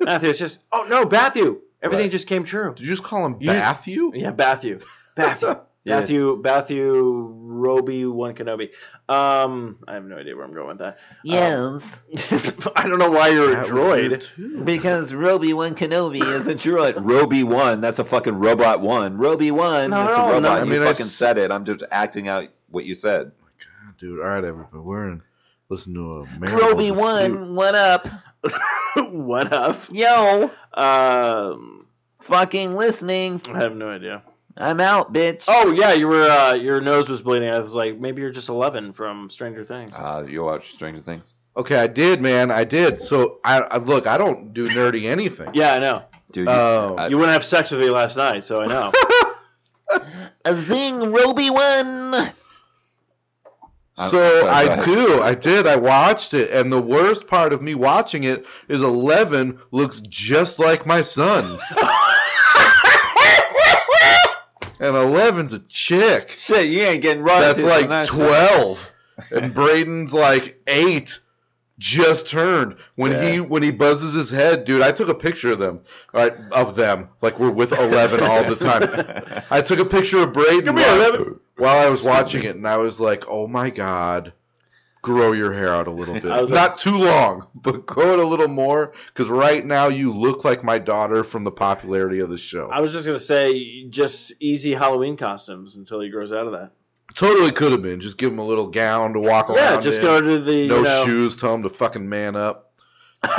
Matthew, 0.00 0.30
it's 0.30 0.38
just 0.40 0.58
oh 0.72 0.86
no, 0.88 1.04
Matthew, 1.04 1.60
everything 1.82 2.06
What? 2.06 2.12
just 2.12 2.26
came 2.26 2.42
true. 2.44 2.74
Did 2.74 2.84
you 2.84 2.90
just 2.92 3.04
call 3.04 3.26
him 3.26 3.36
Matthew? 3.40 4.10
Yeah, 4.14 4.32
Matthew, 4.32 4.80
Matthew, 5.16 5.54
Yes. 5.86 6.00
Matthew, 6.00 6.40
Matthew, 6.42 7.32
Roby, 7.32 8.06
one 8.06 8.34
Kenobi. 8.34 8.70
Um, 9.08 9.78
I 9.86 9.94
have 9.94 10.04
no 10.04 10.16
idea 10.18 10.34
where 10.34 10.44
I'm 10.44 10.52
going 10.52 10.66
with 10.66 10.78
that. 10.78 10.98
Yes, 11.22 11.94
I 12.76 12.88
don't 12.88 12.98
know 12.98 13.10
why 13.10 13.28
you're 13.28 13.52
a 13.52 13.54
That 13.54 13.72
was 13.72 13.98
good, 14.08 14.26
droid. 14.36 14.64
Because 14.64 15.14
Roby 15.14 15.52
One 15.52 15.76
Kenobi 15.76 16.20
is 16.22 16.48
a 16.48 16.56
droid. 16.56 16.94
Roby 17.08 17.44
One, 17.44 17.80
that's 17.80 18.00
a 18.00 18.04
fucking 18.04 18.34
robot 18.34 18.80
one. 18.80 19.16
Roby 19.16 19.52
One, 19.52 19.90
No, 19.90 20.04
that's 20.04 20.18
no, 20.18 20.24
a 20.24 20.26
robot. 20.26 20.42
no. 20.42 20.48
I 20.50 20.58
you 20.64 20.70
mean, 20.70 20.82
I 20.82 20.86
fucking 20.86 21.06
s- 21.06 21.12
said 21.14 21.38
it. 21.38 21.52
I'm 21.52 21.64
just 21.64 21.84
acting 21.92 22.26
out 22.26 22.48
what 22.68 22.84
you 22.84 22.94
said. 22.94 23.30
God, 23.60 23.94
dude. 24.00 24.18
All 24.18 24.26
right, 24.26 24.42
everybody. 24.44 24.78
We're 24.78 25.08
in. 25.10 25.22
Listen 25.68 25.94
to 25.94 26.12
a 26.14 26.40
man. 26.40 26.52
Roby 26.56 26.90
with 26.90 26.98
One, 27.00 27.54
what 27.54 27.76
up? 27.76 28.08
what 28.96 29.52
up? 29.52 29.78
Yo, 29.92 30.50
Um, 30.74 31.86
fucking 32.22 32.74
listening. 32.74 33.40
I 33.52 33.62
have 33.62 33.76
no 33.76 33.88
idea. 33.88 34.22
I'm 34.58 34.80
out, 34.80 35.12
bitch. 35.12 35.44
Oh 35.48 35.70
yeah, 35.72 35.92
you 35.92 36.08
were 36.08 36.22
uh, 36.22 36.54
your 36.54 36.80
nose 36.80 37.08
was 37.08 37.20
bleeding. 37.22 37.50
I 37.50 37.58
was 37.58 37.72
like, 37.72 37.98
maybe 37.98 38.22
you're 38.22 38.30
just 38.32 38.48
Eleven 38.48 38.92
from 38.92 39.28
Stranger 39.30 39.64
Things. 39.64 39.94
Uh, 39.94 40.24
you 40.28 40.42
watch 40.42 40.72
Stranger 40.72 41.00
Things? 41.02 41.34
Okay, 41.56 41.76
I 41.76 41.86
did, 41.86 42.20
man. 42.20 42.50
I 42.50 42.64
did. 42.64 43.00
So 43.02 43.38
I, 43.44 43.60
I 43.60 43.76
look. 43.78 44.06
I 44.06 44.16
don't 44.18 44.52
do 44.54 44.66
nerdy 44.68 45.10
anything. 45.10 45.50
yeah, 45.54 45.72
I 45.74 45.78
know. 45.80 46.02
Dude, 46.32 46.46
you, 46.48 46.52
Oh. 46.52 46.96
I- 46.98 47.08
You 47.08 47.16
wouldn't 47.16 47.32
have 47.34 47.44
sex 47.44 47.70
with 47.70 47.80
me 47.80 47.88
last 47.90 48.16
night, 48.16 48.44
so 48.44 48.60
I 48.62 48.66
know. 48.66 48.92
A 50.44 50.60
zing, 50.62 50.98
Roby 51.12 51.50
One. 51.50 52.14
I'm- 52.14 52.32
So 53.96 54.04
I'm 54.06 54.10
sorry, 54.10 54.40
go 54.42 54.46
I 54.48 54.62
ahead. 54.64 54.84
do. 54.84 55.22
I 55.22 55.34
did. 55.34 55.66
I 55.66 55.76
watched 55.76 56.34
it, 56.34 56.50
and 56.50 56.70
the 56.72 56.80
worst 56.82 57.26
part 57.26 57.52
of 57.52 57.62
me 57.62 57.74
watching 57.74 58.24
it 58.24 58.44
is 58.68 58.82
Eleven 58.82 59.58
looks 59.70 60.00
just 60.00 60.58
like 60.58 60.84
my 60.86 61.02
son, 61.02 61.58
and 64.80 64.96
Eleven's 64.96 65.52
a 65.52 65.60
chick. 65.68 66.30
Shit, 66.36 66.66
you 66.66 66.82
ain't 66.82 67.02
getting 67.02 67.22
royalties 67.22 67.62
That's 67.62 67.80
like 67.80 67.88
that 67.88 68.08
twelve, 68.08 68.78
and 69.30 69.54
Braden's 69.54 70.12
like 70.12 70.60
eight. 70.66 71.18
Just 71.78 72.28
turned 72.28 72.76
when 72.94 73.22
he 73.22 73.38
when 73.38 73.62
he 73.62 73.70
buzzes 73.70 74.14
his 74.14 74.30
head, 74.30 74.64
dude. 74.64 74.80
I 74.80 74.92
took 74.92 75.10
a 75.10 75.14
picture 75.14 75.52
of 75.52 75.58
them, 75.58 75.80
right, 76.14 76.32
of 76.50 76.74
them, 76.74 77.10
like 77.20 77.38
we're 77.38 77.50
with 77.50 77.70
Eleven 77.72 78.22
all 78.22 78.48
the 78.48 78.56
time. 78.56 79.44
I 79.50 79.60
took 79.60 79.78
a 79.78 79.84
picture 79.84 80.20
of 80.20 80.32
Braden 80.32 80.74
while, 80.74 81.38
while 81.58 81.78
I 81.78 81.90
was 81.90 82.02
watching 82.02 82.44
it, 82.44 82.56
and 82.56 82.66
I 82.66 82.78
was 82.78 82.98
like, 82.98 83.24
"Oh 83.28 83.46
my 83.46 83.68
god, 83.68 84.32
grow 85.02 85.32
your 85.32 85.52
hair 85.52 85.68
out 85.74 85.86
a 85.86 85.90
little 85.90 86.14
bit. 86.20 86.24
Not 86.24 86.78
too 86.78 86.96
long, 86.96 87.46
but 87.54 87.86
grow 87.86 88.14
it 88.14 88.18
a 88.18 88.26
little 88.26 88.48
more. 88.48 88.92
Because 89.08 89.28
right 89.28 89.64
now 89.64 89.88
you 89.88 90.12
look 90.12 90.44
like 90.44 90.64
my 90.64 90.78
daughter 90.78 91.22
from 91.24 91.44
the 91.44 91.50
popularity 91.50 92.20
of 92.20 92.30
the 92.30 92.38
show. 92.38 92.68
I 92.72 92.80
was 92.80 92.92
just 92.92 93.06
gonna 93.06 93.20
say, 93.20 93.88
just 93.88 94.32
easy 94.40 94.74
Halloween 94.74 95.16
costumes 95.16 95.76
until 95.76 96.00
he 96.00 96.08
grows 96.10 96.32
out 96.32 96.46
of 96.46 96.52
that. 96.52 96.70
totally 97.14 97.52
could 97.52 97.72
have 97.72 97.82
been. 97.82 98.00
Just 98.00 98.18
give 98.18 98.32
him 98.32 98.38
a 98.38 98.44
little 98.46 98.68
gown 98.70 99.12
to 99.12 99.20
walk 99.20 99.48
around. 99.50 99.56
Yeah, 99.76 99.80
just 99.80 99.98
in. 99.98 100.04
go 100.04 100.20
to 100.20 100.40
the 100.40 100.66
no 100.66 100.76
you 100.78 100.82
know, 100.82 101.04
shoes. 101.06 101.36
Tell 101.36 101.54
him 101.54 101.62
to 101.62 101.70
fucking 101.70 102.08
man 102.08 102.34
up. 102.36 102.72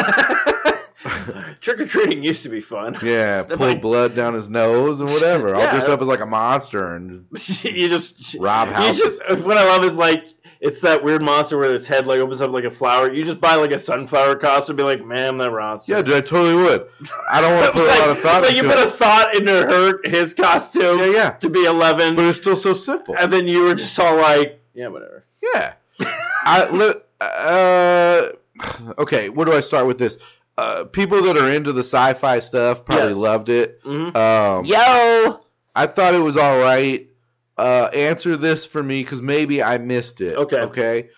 Trick 1.61 1.79
or 1.79 1.85
treating 1.85 2.23
used 2.23 2.43
to 2.43 2.49
be 2.49 2.61
fun. 2.61 2.97
Yeah, 3.03 3.43
pull 3.47 3.57
might- 3.57 3.81
blood 3.81 4.15
down 4.15 4.33
his 4.33 4.49
nose 4.49 4.99
and 4.99 5.09
whatever. 5.09 5.55
I'll 5.55 5.69
dress 5.69 5.87
up 5.87 6.01
as 6.01 6.07
like 6.07 6.19
a 6.21 6.25
monster 6.25 6.95
and 6.95 7.25
you 7.63 7.87
just 7.89 8.35
Rob 8.39 8.69
houses. 8.69 9.19
just 9.29 9.43
what 9.43 9.57
I 9.57 9.65
love 9.65 9.83
is 9.83 9.93
like 9.95 10.23
it's 10.59 10.81
that 10.81 11.03
weird 11.03 11.21
monster 11.21 11.57
where 11.57 11.71
his 11.71 11.85
head 11.87 12.07
like 12.07 12.19
opens 12.19 12.41
up 12.41 12.51
like 12.51 12.63
a 12.63 12.71
flower. 12.71 13.11
You 13.13 13.23
just 13.23 13.39
buy 13.39 13.55
like 13.55 13.71
a 13.71 13.79
sunflower 13.79 14.35
costume, 14.37 14.73
and 14.73 14.77
be 14.77 14.83
like, 14.83 15.05
"Man, 15.05 15.37
that 15.37 15.51
monster." 15.51 15.91
yeah, 15.93 16.01
dude, 16.01 16.15
I 16.15 16.21
totally 16.21 16.55
would. 16.55 16.87
I 17.29 17.41
don't 17.41 17.55
want 17.55 17.65
to 17.67 17.71
put 17.79 17.87
like, 17.87 17.97
a 17.97 18.01
lot 18.01 18.09
of 18.09 18.19
thought 18.19 18.41
like 18.43 18.55
you 18.55 18.63
into 18.63 18.75
put 18.75 18.79
it, 18.87 18.93
a 18.93 18.97
thought 18.97 19.35
into 19.35 19.51
her 19.51 19.99
his 20.09 20.33
costume 20.33 20.99
Yeah, 20.99 21.05
yeah. 21.05 21.29
to 21.31 21.49
be 21.49 21.65
eleven, 21.65 22.15
but 22.15 22.25
it's 22.25 22.37
still 22.39 22.55
so 22.55 22.73
simple. 22.73 23.15
and 23.17 23.31
then 23.31 23.47
you 23.47 23.61
were 23.63 23.75
just 23.75 23.97
all 23.99 24.15
like, 24.17 24.59
"Yeah, 24.73 24.87
whatever." 24.87 25.23
Yeah. 25.53 25.73
I 26.43 26.69
li- 26.69 26.93
uh, 27.21 28.29
okay, 28.99 29.29
where 29.29 29.45
do 29.45 29.53
I 29.53 29.61
start 29.61 29.87
with 29.87 29.97
this? 29.99 30.17
Uh, 30.57 30.85
people 30.85 31.21
that 31.23 31.37
are 31.37 31.51
into 31.51 31.71
the 31.71 31.83
sci-fi 31.83 32.39
stuff 32.39 32.83
probably 32.83 33.09
Yes. 33.09 33.15
loved 33.17 33.49
it. 33.49 33.83
Mhm. 33.83 34.15
Um, 34.15 34.65
Yo, 34.65 35.41
I 35.75 35.85
thought 35.87 36.15
it 36.15 36.19
was 36.19 36.35
all 36.37 36.57
right. 36.59 37.07
Uh, 37.57 37.89
answer 37.93 38.37
this 38.37 38.65
for 38.65 38.83
me 38.83 39.03
because 39.03 39.21
maybe 39.21 39.63
I 39.63 39.77
missed 39.79 40.21
it. 40.21 40.35
Okay. 40.37 40.59
Okay. 40.59 41.09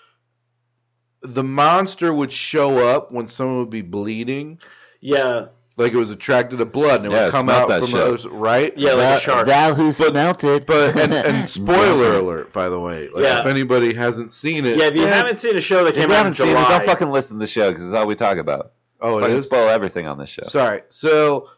The 1.21 1.43
monster 1.43 2.13
would 2.13 2.31
show 2.31 2.77
up 2.77 3.11
when 3.11 3.27
someone 3.27 3.57
would 3.57 3.69
be 3.69 3.81
bleeding, 3.81 4.59
yeah, 5.01 5.47
like 5.75 5.91
it 5.91 5.97
was 5.97 6.11
attracted 6.11 6.59
to 6.59 6.65
blood, 6.65 7.01
and 7.03 7.07
it 7.07 7.11
Yeah, 7.15 7.25
would 7.25 7.31
come 7.31 7.49
out 7.49 7.67
that 7.67 7.81
from 7.81 7.91
those, 7.91 8.25
right? 8.25 8.71
yeah, 8.77 8.91
like 8.91 8.97
a 8.99 9.01
That- 9.01 9.21
shark. 9.21 9.47
Thou 9.47 9.73
who 9.73 9.91
smelt 9.91 10.45
it. 10.45 10.65
But 10.65 10.95
and, 10.97 11.13
and 11.13 11.49
spoiler 11.49 12.15
alert, 12.19 12.53
by 12.53 12.69
the 12.69 12.79
way, 12.79 13.09
like 13.13 13.23
Yeah. 13.25 13.41
if 13.41 13.45
anybody 13.47 13.93
hasn't 13.93 14.31
seen 14.31 14.65
it, 14.65 14.77
yeah, 14.77 14.85
if 14.85 14.95
you 14.95 15.01
Yeah. 15.03 15.13
haven't 15.13 15.39
seen 15.39 15.57
a 15.57 15.61
show 15.61 15.83
that 15.83 15.89
If 15.89 15.95
came 15.95 16.03
out 16.05 16.11
in 16.11 16.17
haven't 16.17 16.33
seen 16.35 16.47
it, 16.47 16.51
July, 16.51 16.69
don't 16.77 16.85
fucking 16.85 17.09
listen 17.11 17.35
to 17.35 17.39
the 17.41 17.47
show 17.47 17.69
because 17.71 17.83
it's 17.83 17.93
all 17.93 18.07
we 18.07 18.15
talk 18.15 18.37
about. 18.37 18.71
oh, 19.01 19.17
it 19.17 19.21
fucking 19.21 19.35
is. 19.37 19.43
spoil 19.43 19.67
everything 19.67 20.07
on 20.07 20.17
this 20.17 20.29
show. 20.29 20.43
Sorry. 20.47 20.83
So 20.87 21.49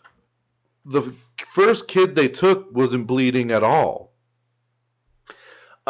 the 0.85 1.13
first 1.53 1.87
kid 1.87 2.15
they 2.15 2.27
took 2.29 2.67
wasn't 2.75 3.05
bleeding 3.05 3.51
at 3.51 3.61
all. 3.63 4.10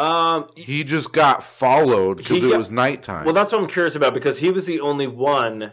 Um, 0.02 0.48
He 0.56 0.84
just 0.84 1.12
got 1.12 1.44
followed 1.58 2.18
because 2.18 2.38
it 2.42 2.50
got- 2.50 2.58
was 2.58 2.70
nighttime. 2.70 3.24
Well, 3.24 3.34
that's 3.34 3.52
what 3.52 3.60
I'm 3.60 3.68
curious 3.68 3.94
about 3.94 4.14
because 4.14 4.38
he 4.38 4.50
was 4.50 4.66
the 4.66 4.80
only 4.80 5.06
one. 5.06 5.72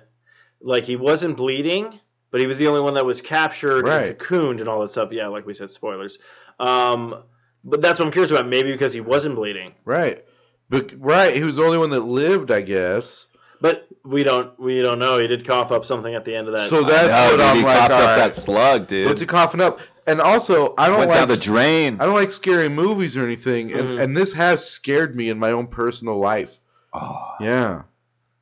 Like 0.61 0.84
he 0.84 0.95
wasn't 0.97 1.38
bleeding, 1.38 1.99
but 2.31 2.41
he 2.41 2.47
was 2.47 2.57
the 2.57 2.68
only 2.68 2.81
one 2.81 2.95
that 2.95 3.06
was 3.06 3.22
captured 3.22 3.85
Right. 3.88 4.10
and 4.10 4.18
cocooned 4.19 4.60
and 4.60 4.68
all 4.68 4.81
that 4.81 4.91
stuff. 4.91 5.10
Yeah, 5.11 5.27
like 5.27 5.45
we 5.45 5.53
said, 5.53 5.69
spoilers. 5.69 6.19
Um, 6.60 7.23
but 7.64 7.81
that's 7.81 7.99
what 7.99 8.06
I'm 8.07 8.11
curious 8.11 8.31
about. 8.31 8.47
Maybe 8.47 8.72
because 8.72 8.93
he 8.93 9.01
wasn't 9.01 9.35
bleeding, 9.35 9.73
right. 9.85 10.23
But 10.69 10.91
right, 10.99 11.34
he 11.35 11.43
was 11.43 11.56
the 11.56 11.64
only 11.64 11.77
one 11.77 11.89
that 11.91 12.01
lived, 12.01 12.51
I 12.51 12.61
guess. 12.61 13.26
but 13.61 13.88
we 14.06 14.23
don't 14.23 14.57
we 14.60 14.81
don't 14.81 14.99
know. 14.99 15.18
He 15.19 15.27
did 15.27 15.47
cough 15.47 15.72
up 15.72 15.85
something 15.85 16.14
at 16.14 16.26
the 16.26 16.35
end 16.35 16.47
of 16.47 16.53
that. 16.53 16.69
So 16.69 16.84
that's 16.84 17.07
no, 17.07 17.23
what 17.26 17.31
dude, 17.31 17.39
I'm 17.41 17.56
he 17.57 17.64
like. 17.64 17.77
coughed 17.80 17.91
up 17.91 17.99
right. 18.01 18.18
that 18.18 18.35
slug, 18.35 18.88
dude. 18.88 19.07
What's 19.07 19.22
he 19.22 19.27
coughing 19.27 19.61
up? 19.61 19.80
And 20.07 20.19
also, 20.21 20.73
I 20.77 20.88
don't 20.89 20.99
Went 20.99 21.11
like 21.11 21.19
down 21.19 21.27
the 21.27 21.38
drain. 21.38 21.97
I 21.99 22.05
don't 22.05 22.15
like 22.15 22.31
scary 22.31 22.69
movies 22.69 23.15
or 23.17 23.23
anything, 23.26 23.73
and, 23.73 23.81
Mhm. 23.89 24.03
and 24.03 24.17
this 24.17 24.31
has 24.34 24.67
scared 24.67 25.15
me 25.15 25.30
in 25.30 25.38
my 25.39 25.51
own 25.51 25.67
personal 25.67 26.19
life. 26.19 26.59
Oh. 26.93 27.34
Yeah. 27.39 27.81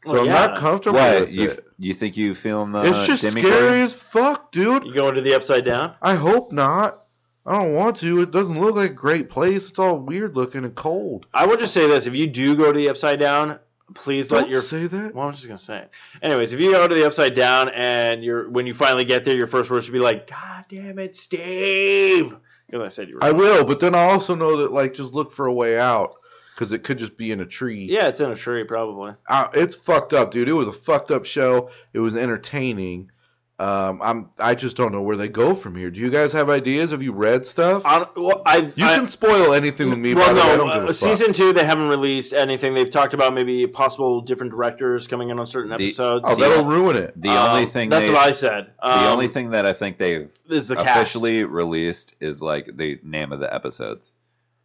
So 0.05 0.13
Well, 0.13 0.21
I'm 0.21 0.27
yeah. 0.27 0.34
not 0.47 0.57
comfortable 0.59 0.99
What 0.99 1.21
with 1.21 1.29
you 1.31 1.49
it. 1.49 1.65
you 1.79 1.93
think 1.93 2.15
you 2.15 2.34
feeling 2.35 2.71
the 2.71 2.84
It's 2.84 3.05
just 3.07 3.21
Jimmy 3.23 3.41
scary 3.41 3.67
Corey? 3.69 3.81
as 3.81 3.93
fuck, 3.93 4.51
dude. 4.51 4.85
you 4.85 4.93
go 4.93 5.09
into 5.09 5.21
the 5.21 5.34
upside 5.35 5.65
down. 5.65 5.93
I 6.01 6.15
hope 6.15 6.51
not. 6.53 7.03
I 7.45 7.59
don't 7.59 7.73
want 7.73 7.97
to. 7.97 8.21
It 8.21 8.31
doesn't 8.31 8.59
look 8.59 8.75
like 8.75 8.91
a 8.91 8.93
great 8.93 9.29
place. 9.29 9.67
It's 9.69 9.79
all 9.79 9.97
weird 9.97 10.35
looking 10.35 10.63
and 10.65 10.75
cold. 10.75 11.25
I 11.34 11.45
will 11.45 11.57
just 11.57 11.73
say 11.73 11.88
this: 11.88 12.05
if 12.05 12.13
you 12.13 12.27
do 12.27 12.55
go 12.55 12.71
to 12.71 12.77
the 12.77 12.89
upside 12.89 13.19
down, 13.19 13.57
please 13.93 14.27
Don't 14.27 14.43
let 14.43 14.49
your 14.49 14.61
say 14.61 14.88
that. 14.88 15.14
Well, 15.14 15.27
I'm 15.27 15.34
just 15.34 15.47
gonna 15.47 15.57
say 15.57 15.80
it. 15.80 15.91
Anyways, 16.22 16.53
if 16.53 16.59
you 16.59 16.72
go 16.73 16.88
to 16.88 16.95
the 16.95 17.05
upside 17.05 17.35
down 17.35 17.69
and 17.69 18.23
you're 18.23 18.49
when 18.49 18.68
you 18.68 18.73
finally 18.73 19.05
get 19.05 19.26
there, 19.26 19.35
your 19.35 19.47
first 19.47 19.69
words 19.69 19.85
should 19.85 19.93
be 19.93 19.99
like, 19.99 20.27
"God 20.30 20.65
damn 20.69 20.99
it, 20.99 21.15
Steve!" 21.15 22.35
Because 22.68 22.85
I 22.85 22.89
said 22.89 23.09
you 23.09 23.15
were. 23.15 23.23
I 23.23 23.31
will, 23.31 23.65
but 23.65 23.80
then 23.80 23.95
I 23.95 24.05
also 24.05 24.35
know 24.35 24.57
that 24.57 24.72
like 24.72 24.93
just 24.93 25.14
look 25.14 25.31
for 25.31 25.45
a 25.45 25.53
way 25.53 25.80
out 25.80 26.15
because 26.53 26.72
it 26.72 26.84
could 26.84 26.97
just 26.97 27.18
be 27.18 27.31
in 27.31 27.39
a 27.39 27.45
tree. 27.45 27.88
Yeah, 27.89 28.07
it's 28.07 28.19
in 28.19 28.31
a 28.31 28.35
tree 28.35 28.64
probably. 28.64 29.14
Uh, 29.27 29.47
it's 29.53 29.76
fucked 29.76 30.14
up, 30.14 30.31
dude. 30.31 30.49
It 30.49 30.53
was 30.53 30.68
a 30.68 30.73
fucked 30.73 31.11
up 31.11 31.26
show. 31.26 31.69
It 31.93 31.99
was 31.99 32.15
entertaining. 32.15 33.11
Um, 33.59 34.01
I'm. 34.03 34.29
I 34.38 34.53
just 34.53 34.77
don't 34.77 34.91
know 34.91 35.01
where 35.01 35.17
they 35.17 35.27
go 35.29 35.55
from 35.55 35.75
here. 35.75 35.89
Do 35.89 35.99
you 35.99 36.11
guys 36.11 36.31
have 36.34 36.47
ideas? 36.47 36.91
Have 36.91 37.01
you 37.01 37.11
read 37.11 37.43
stuff? 37.43 37.81
On, 37.85 38.07
well, 38.15 38.43
I've, 38.45 38.77
You 38.77 38.85
I, 38.85 38.95
can 38.97 39.07
spoil 39.07 39.51
anything 39.53 39.89
with 39.89 39.97
me. 39.97 40.13
well, 40.13 40.27
by 40.27 40.34
the 40.34 40.39
way. 40.41 40.53
I 40.53 40.55
no, 40.57 40.57
don't 40.57 40.73
give 40.75 40.84
uh, 40.84 40.91
a 40.91 40.93
fuck. 40.93 41.17
season 41.17 41.34
two 41.34 41.53
they 41.53 41.65
haven't 41.65 41.88
released 41.89 42.34
anything. 42.34 42.75
They've 42.75 42.91
talked 42.91 43.15
about 43.15 43.34
maybe 43.34 43.65
possible 43.65 44.21
different 44.21 44.51
directors 44.51 45.07
coming 45.07 45.31
in 45.31 45.39
on 45.39 45.47
certain 45.47 45.69
The- 45.69 45.85
episodes. 45.85 46.25
Oh, 46.27 46.35
that'll 46.35 46.65
ruin 46.65 46.97
it. 46.97 47.19
The 47.19 47.29
Um, 47.29 47.49
only 47.57 47.65
thing 47.71 47.89
that's 47.89 48.05
they, 48.05 48.13
what 48.13 48.27
I 48.27 48.31
said. 48.31 48.67
the 48.79 48.95
Um, 48.99 49.05
only 49.05 49.27
thing 49.27 49.49
that 49.49 49.65
I 49.65 49.73
think 49.73 49.97
they've 49.97 50.29
is 50.47 50.67
the 50.67 50.75
cast. 50.75 50.89
officially 51.15 51.43
released 51.43 52.13
is 52.21 52.43
like 52.43 52.69
the 52.77 52.99
name 53.03 53.31
of 53.31 53.39
the 53.39 53.51
episodes. 53.51 54.11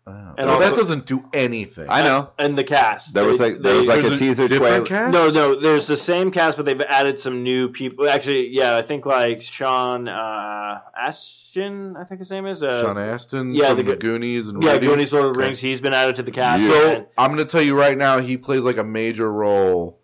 And 0.06 0.38
and 0.38 0.46
well, 0.48 0.58
that 0.58 0.74
doesn't 0.74 1.06
do 1.06 1.22
anything. 1.32 1.86
I 1.88 2.02
know. 2.02 2.30
and 2.38 2.58
the 2.58 2.64
cast. 2.64 3.14
There 3.14 3.24
was 3.24 3.38
They- 3.38 3.52
like 3.52 3.62
there 3.62 3.76
was 3.76 3.86
like 3.86 4.00
a 4.00 4.02
There's 4.08 4.18
teaser 4.18 4.48
different 4.48 4.86
trailer. 4.86 5.10
cast? 5.10 5.12
No, 5.12 5.30
no, 5.30 5.54
there's 5.60 5.86
the 5.86 5.96
same 5.96 6.30
cast, 6.32 6.56
but 6.56 6.66
they've 6.66 6.80
added 6.80 7.18
some 7.18 7.42
new 7.44 7.68
people. 7.68 8.08
Actually, 8.08 8.48
yeah, 8.48 8.76
I 8.76 8.82
think 8.82 9.06
like 9.06 9.42
Sean 9.42 10.08
uh, 10.08 10.80
Ashton, 10.98 11.96
I 11.96 12.04
think 12.04 12.18
his 12.18 12.30
name 12.30 12.46
is. 12.46 12.62
Uh, 12.62 12.82
Sean 12.82 12.98
Astin 12.98 13.54
yeah, 13.54 13.68
from 13.68 13.76
the 13.78 13.92
the, 13.92 13.96
Goonies 13.96 14.48
and 14.48 14.62
yeah, 14.62 14.72
Radio- 14.72 14.90
Goonies 14.90 15.12
Lord 15.12 15.26
of 15.26 15.34
the 15.34 15.38
Rings. 15.40 15.60
He's 15.60 15.80
been 15.80 15.94
added 15.94 16.16
to 16.16 16.22
the 16.22 16.32
cast. 16.32 16.66
So 16.66 17.06
I'm 17.16 17.30
gonna 17.30 17.44
tell 17.44 17.62
you 17.62 17.78
right 17.78 17.96
now, 17.96 18.18
he 18.18 18.36
plays 18.36 18.62
like 18.62 18.78
a 18.78 18.84
major 18.84 19.30
role, 19.32 20.00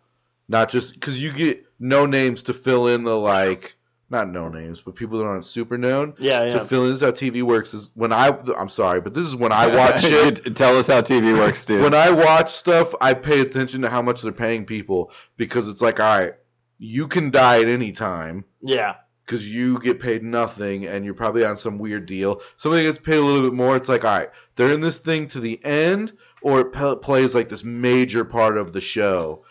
not 0.49 0.70
just 0.70 0.95
because 0.95 1.19
you 1.19 1.33
get 1.33 1.65
no 1.81 2.07
names 2.07 2.43
to 2.45 2.55
fill 2.55 2.87
in 2.89 3.05
the 3.05 3.16
like, 3.16 3.75
not 4.11 4.31
no 4.31 4.49
names, 4.49 4.81
but 4.81 4.95
people 4.95 5.19
that 5.19 5.25
aren't 5.25 5.45
super 5.45 5.77
known 5.77 6.15
yeah, 6.19 6.45
yeah. 6.45 6.51
to 6.51 6.57
yeah. 6.57 6.67
fill 6.67 6.85
in. 6.85 6.93
This 6.93 6.99
is 6.99 7.05
how 7.05 7.11
TV 7.11 7.43
works. 7.43 7.75
Is 7.75 7.91
when 7.95 8.13
I, 8.13 8.29
I'm 8.57 8.71
sorry, 8.71 9.01
but 9.01 9.15
this 9.15 9.25
is 9.25 9.35
when 9.35 9.53
I 9.53 9.67
watch 9.77 10.01
shit. 10.01 10.57
Tell 10.57 10.79
us 10.79 10.87
how 10.87 11.03
TV 11.03 11.37
works, 11.37 11.65
dude. 11.65 11.83
when 11.83 11.95
I 11.95 12.11
watch 12.11 12.55
stuff, 12.55 12.95
I 13.01 13.15
pay 13.15 13.41
attention 13.41 13.83
to 13.83 13.91
how 13.91 14.01
much 14.01 14.23
they're 14.23 14.33
paying 14.33 14.65
people 14.65 15.11
because 15.37 15.69
it's 15.69 15.83
like, 15.83 16.01
all 16.01 16.19
right, 16.19 16.35
you 16.79 17.07
can 17.07 17.31
die 17.31 17.61
at 17.61 17.69
any 17.69 17.93
time 17.93 18.45
yeah. 18.63 18.95
because 19.27 19.47
you 19.47 19.79
get 19.81 20.01
paid 20.01 20.23
nothing 20.23 20.87
and 20.87 21.05
you're 21.05 21.15
probably 21.15 21.45
on 21.45 21.57
some 21.57 21.79
weird 21.79 22.07
deal. 22.07 22.41
Somebody 22.57 22.85
gets 22.85 22.99
paid 22.99 23.17
a 23.17 23.23
little 23.23 23.43
bit 23.43 23.55
more. 23.55 23.77
It's 23.77 23.89
like, 23.89 24.05
all 24.05 24.19
right, 24.19 24.31
they're 24.57 24.73
in 24.73 24.81
this 24.81 24.99
thing 24.99 25.29
to 25.29 25.41
the 25.41 25.63
end, 25.65 26.13
or 26.41 26.61
it 26.61 26.73
pe- 26.73 26.97
plays 26.97 27.35
like 27.35 27.51
this 27.51 27.65
major 27.65 28.25
part 28.25 28.57
of 28.57 28.73
the 28.73 28.81
show. 28.81 29.45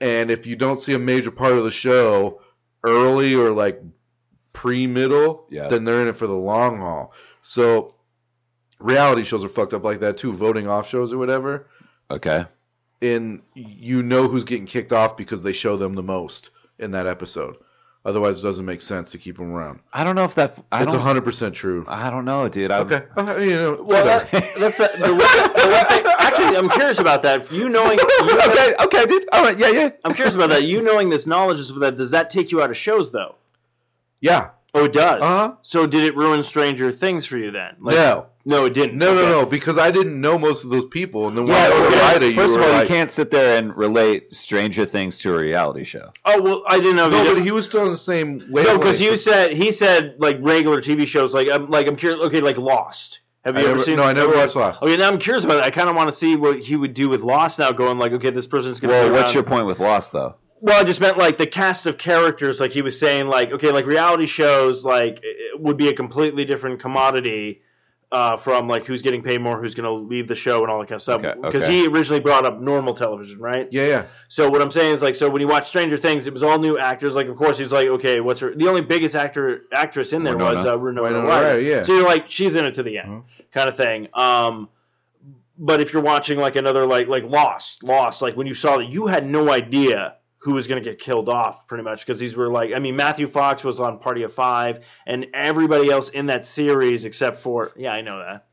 And 0.00 0.30
if 0.30 0.46
you 0.46 0.54
don't 0.54 0.80
see 0.80 0.92
a 0.92 0.98
major 0.98 1.30
part 1.30 1.52
of 1.52 1.64
the 1.64 1.70
show 1.70 2.40
early 2.84 3.34
or 3.34 3.50
like 3.50 3.82
pre 4.54 4.86
middle, 4.86 5.46
Yeah. 5.50 5.68
then 5.68 5.84
they're 5.84 6.00
in 6.00 6.08
it 6.08 6.16
for 6.16 6.26
the 6.26 6.32
long 6.32 6.78
haul. 6.78 7.12
So 7.42 7.94
reality 8.78 9.24
shows 9.24 9.44
are 9.44 9.48
fucked 9.50 9.74
up 9.74 9.84
like 9.84 10.00
that 10.00 10.16
too, 10.16 10.32
voting 10.32 10.66
off 10.68 10.88
shows 10.88 11.12
or 11.12 11.18
whatever. 11.18 11.66
okay. 12.10 12.46
And 13.02 13.42
you 13.54 14.02
know 14.02 14.28
who's 14.28 14.44
getting 14.44 14.64
kicked 14.64 14.92
off 14.92 15.14
because 15.18 15.42
they 15.42 15.52
show 15.52 15.76
them 15.76 15.94
the 15.94 16.02
most 16.02 16.48
in 16.78 16.92
that 16.92 17.06
episode. 17.06 17.56
Otherwise, 18.06 18.38
it 18.38 18.42
doesn't 18.42 18.64
make 18.64 18.80
sense 18.80 19.10
to 19.10 19.18
keep 19.18 19.36
them 19.36 19.52
around. 19.52 19.80
I 19.92 20.04
don't 20.04 20.14
know 20.14 20.24
if 20.24 20.34
that. 20.36 20.62
I 20.72 20.82
It's 20.84 20.92
hundred 20.92 21.24
percent 21.24 21.54
true. 21.54 21.84
I 21.88 22.08
don't 22.08 22.24
know, 22.24 22.48
dude. 22.48 22.70
I'm, 22.70 22.86
Okay, 22.86 23.04
uh, 23.16 23.36
you 23.38 23.54
know, 23.56 23.82
Well, 23.82 24.04
that, 24.04 24.30
that's 24.58 24.76
the, 24.78 24.90
the, 24.98 25.10
one, 25.10 25.18
the 25.18 25.86
thing. 25.88 26.04
Actually, 26.18 26.56
I'm 26.56 26.68
curious 26.70 26.98
about 26.98 27.22
that. 27.22 27.50
You 27.50 27.68
knowing, 27.68 27.98
you 27.98 28.40
okay, 28.50 28.74
okay, 28.84 29.06
dude. 29.06 29.26
All 29.32 29.42
right, 29.42 29.58
yeah, 29.58 29.70
yeah. 29.70 29.88
I'm 30.04 30.14
curious 30.14 30.34
about 30.34 30.48
that. 30.50 30.64
You 30.64 30.80
knowing 30.82 31.08
this 31.10 31.26
knowledge 31.26 31.58
is 31.58 31.72
that. 31.80 31.96
Does 31.96 32.10
that 32.12 32.30
take 32.30 32.52
you 32.52 32.62
out 32.62 32.70
of 32.70 32.76
shows 32.76 33.10
though? 33.10 33.36
Yeah. 34.20 34.50
Oh, 34.76 34.84
it 34.86 34.92
does. 34.92 35.22
Uh 35.22 35.26
huh. 35.26 35.52
So 35.62 35.86
did 35.86 36.02
it 36.04 36.16
ruin 36.16 36.42
Stranger 36.42 36.90
Things 36.90 37.24
for 37.26 37.36
you 37.36 37.52
then? 37.52 37.76
Like- 37.78 37.94
no, 37.94 38.26
no, 38.44 38.64
it 38.64 38.74
didn't. 38.74 38.98
no, 38.98 39.14
no, 39.14 39.20
Okay. 39.20 39.30
no, 39.30 39.46
because 39.46 39.78
I 39.78 39.92
didn't 39.92 40.20
know 40.20 40.36
most 40.36 40.64
of 40.64 40.70
those 40.70 40.86
people, 40.86 41.28
and 41.28 41.36
then 41.38 41.44
when 41.46 41.54
Yeah, 41.54 41.68
I 41.68 42.10
okay. 42.16 42.18
to 42.18 42.28
you, 42.30 42.34
First 42.34 42.56
of 42.56 42.62
all, 42.62 42.68
like, 42.70 42.88
you 42.88 42.94
can't 42.94 43.10
sit 43.10 43.30
there 43.30 43.56
and 43.56 43.74
relate 43.76 44.34
Stranger 44.34 44.84
Things 44.84 45.18
to 45.18 45.32
a 45.34 45.38
reality 45.38 45.84
show. 45.84 46.10
Oh 46.24 46.42
well, 46.42 46.64
I 46.66 46.78
didn't 46.80 46.96
know. 46.96 47.08
No, 47.08 47.34
but 47.34 47.42
he 47.44 47.52
was 47.52 47.66
still 47.66 47.86
in 47.86 47.92
the 47.92 47.96
same 47.98 48.42
way. 48.50 48.64
No, 48.64 48.76
because 48.76 49.00
you 49.00 49.16
said 49.16 49.52
he 49.52 49.70
said 49.70 50.16
like 50.18 50.38
regular 50.40 50.80
TV 50.82 51.06
shows. 51.06 51.32
Like 51.34 51.48
I'm 51.50 51.70
like 51.70 51.86
I'm 51.86 51.96
curious. 51.96 52.20
Okay, 52.26 52.40
like 52.40 52.58
Lost. 52.58 53.20
Have 53.44 53.56
I 53.56 53.60
you 53.60 53.66
ever 53.66 53.74
never, 53.76 53.84
seen? 53.84 53.96
no, 53.96 54.02
I 54.04 54.12
never 54.14 54.34
watched 54.34 54.56
Lost. 54.56 54.82
Okay, 54.82 54.96
now 54.96 55.06
I'm 55.06 55.18
curious 55.18 55.44
about 55.44 55.58
it. 55.58 55.64
I 55.64 55.70
kind 55.70 55.88
of 55.88 55.94
want 55.94 56.08
to 56.08 56.14
see 56.14 56.34
what 56.34 56.58
he 56.60 56.76
would 56.76 56.94
do 56.94 57.08
with 57.10 57.20
Lost 57.20 57.58
now. 57.60 57.70
Going 57.72 57.98
like, 57.98 58.10
okay, 58.12 58.30
this 58.30 58.46
person's 58.46 58.80
gonna. 58.80 58.92
Well, 58.94 59.04
be 59.08 59.12
what's 59.12 59.24
around. 59.26 59.34
your 59.34 59.42
point 59.44 59.66
with 59.66 59.78
Lost, 59.80 60.12
though? 60.12 60.34
Well, 60.64 60.80
I 60.80 60.84
just 60.84 61.00
meant 61.00 61.18
like 61.18 61.36
the 61.36 61.46
cast 61.46 61.86
of 61.86 61.98
characters. 61.98 62.58
Like 62.58 62.72
he 62.72 62.80
was 62.82 62.98
saying, 62.98 63.26
like 63.26 63.52
okay, 63.52 63.70
like 63.70 63.84
reality 63.86 64.26
shows, 64.26 64.82
like 64.82 65.20
it 65.22 65.60
would 65.60 65.76
be 65.76 65.88
a 65.88 65.94
completely 65.94 66.44
different 66.46 66.80
commodity. 66.80 67.60
uh, 68.12 68.36
from 68.36 68.68
like 68.68 68.86
who's 68.86 69.02
getting 69.02 69.22
paid 69.24 69.40
more, 69.40 69.60
who's 69.60 69.74
going 69.74 69.84
to 69.84 69.92
leave 69.92 70.28
the 70.28 70.36
show, 70.36 70.62
and 70.62 70.70
all 70.70 70.78
that 70.78 70.88
kind 70.88 70.98
of 70.98 71.02
stuff. 71.02 71.20
Because 71.20 71.64
okay. 71.64 71.72
he 71.72 71.86
originally 71.88 72.20
brought 72.20 72.46
up 72.46 72.60
normal 72.60 72.94
television, 72.94 73.40
right? 73.40 73.66
Yeah, 73.72 73.86
yeah. 73.86 74.06
So 74.28 74.48
what 74.48 74.62
I'm 74.62 74.70
saying 74.70 74.94
is 74.94 75.02
like, 75.02 75.16
so 75.16 75.28
when 75.28 75.40
you 75.42 75.48
watch 75.48 75.66
Stranger 75.68 75.98
Things, 75.98 76.26
it 76.28 76.32
was 76.32 76.44
all 76.44 76.60
new 76.60 76.78
actors. 76.78 77.14
Like, 77.14 77.26
of 77.26 77.36
course, 77.36 77.58
he's 77.58 77.72
like, 77.72 77.88
okay, 77.88 78.20
what's 78.20 78.38
her? 78.40 78.54
The 78.54 78.68
only 78.68 78.82
biggest 78.82 79.16
actor 79.16 79.62
actress 79.72 80.12
in 80.12 80.22
there 80.22 80.36
Winona. 80.36 80.54
was 80.56 80.64
uh, 80.66 80.78
Winona 80.78 81.02
Winona 81.02 81.26
Ryder. 81.26 81.60
Yeah. 81.60 81.82
So 81.82 81.92
you're 81.94 82.06
like, 82.06 82.30
she's 82.30 82.54
in 82.54 82.64
it 82.64 82.74
to 82.74 82.84
the 82.84 82.98
end, 82.98 83.08
Mhm. 83.08 83.22
kind 83.52 83.68
of 83.68 83.76
thing. 83.76 84.06
Um, 84.14 84.68
but 85.58 85.80
if 85.80 85.92
you're 85.92 86.02
watching 86.02 86.38
like 86.38 86.54
another 86.54 86.86
like 86.86 87.08
like 87.08 87.24
Lost, 87.24 87.82
Lost, 87.82 88.22
like 88.22 88.36
when 88.36 88.46
you 88.46 88.54
saw 88.54 88.78
that, 88.78 88.88
you 88.88 89.06
had 89.08 89.26
no 89.26 89.50
idea 89.50 90.14
who 90.44 90.52
was 90.52 90.66
going 90.66 90.82
to 90.82 90.88
get 90.88 90.98
killed 91.00 91.28
off, 91.30 91.66
pretty 91.66 91.82
much, 91.84 92.00
because 92.04 92.18
these 92.20 92.36
were 92.36 92.50
like, 92.50 92.74
I 92.74 92.78
mean, 92.78 92.96
Matthew 92.96 93.26
Fox 93.28 93.64
was 93.64 93.80
on 93.80 93.98
Party 93.98 94.22
of 94.24 94.34
Five, 94.34 94.84
and 95.06 95.26
everybody 95.32 95.90
else 95.90 96.10
in 96.10 96.26
that 96.26 96.46
series 96.46 97.06
except 97.06 97.40
for, 97.40 97.72
yeah, 97.76 97.92
I 97.92 98.02
know 98.02 98.18
that. 98.18 98.46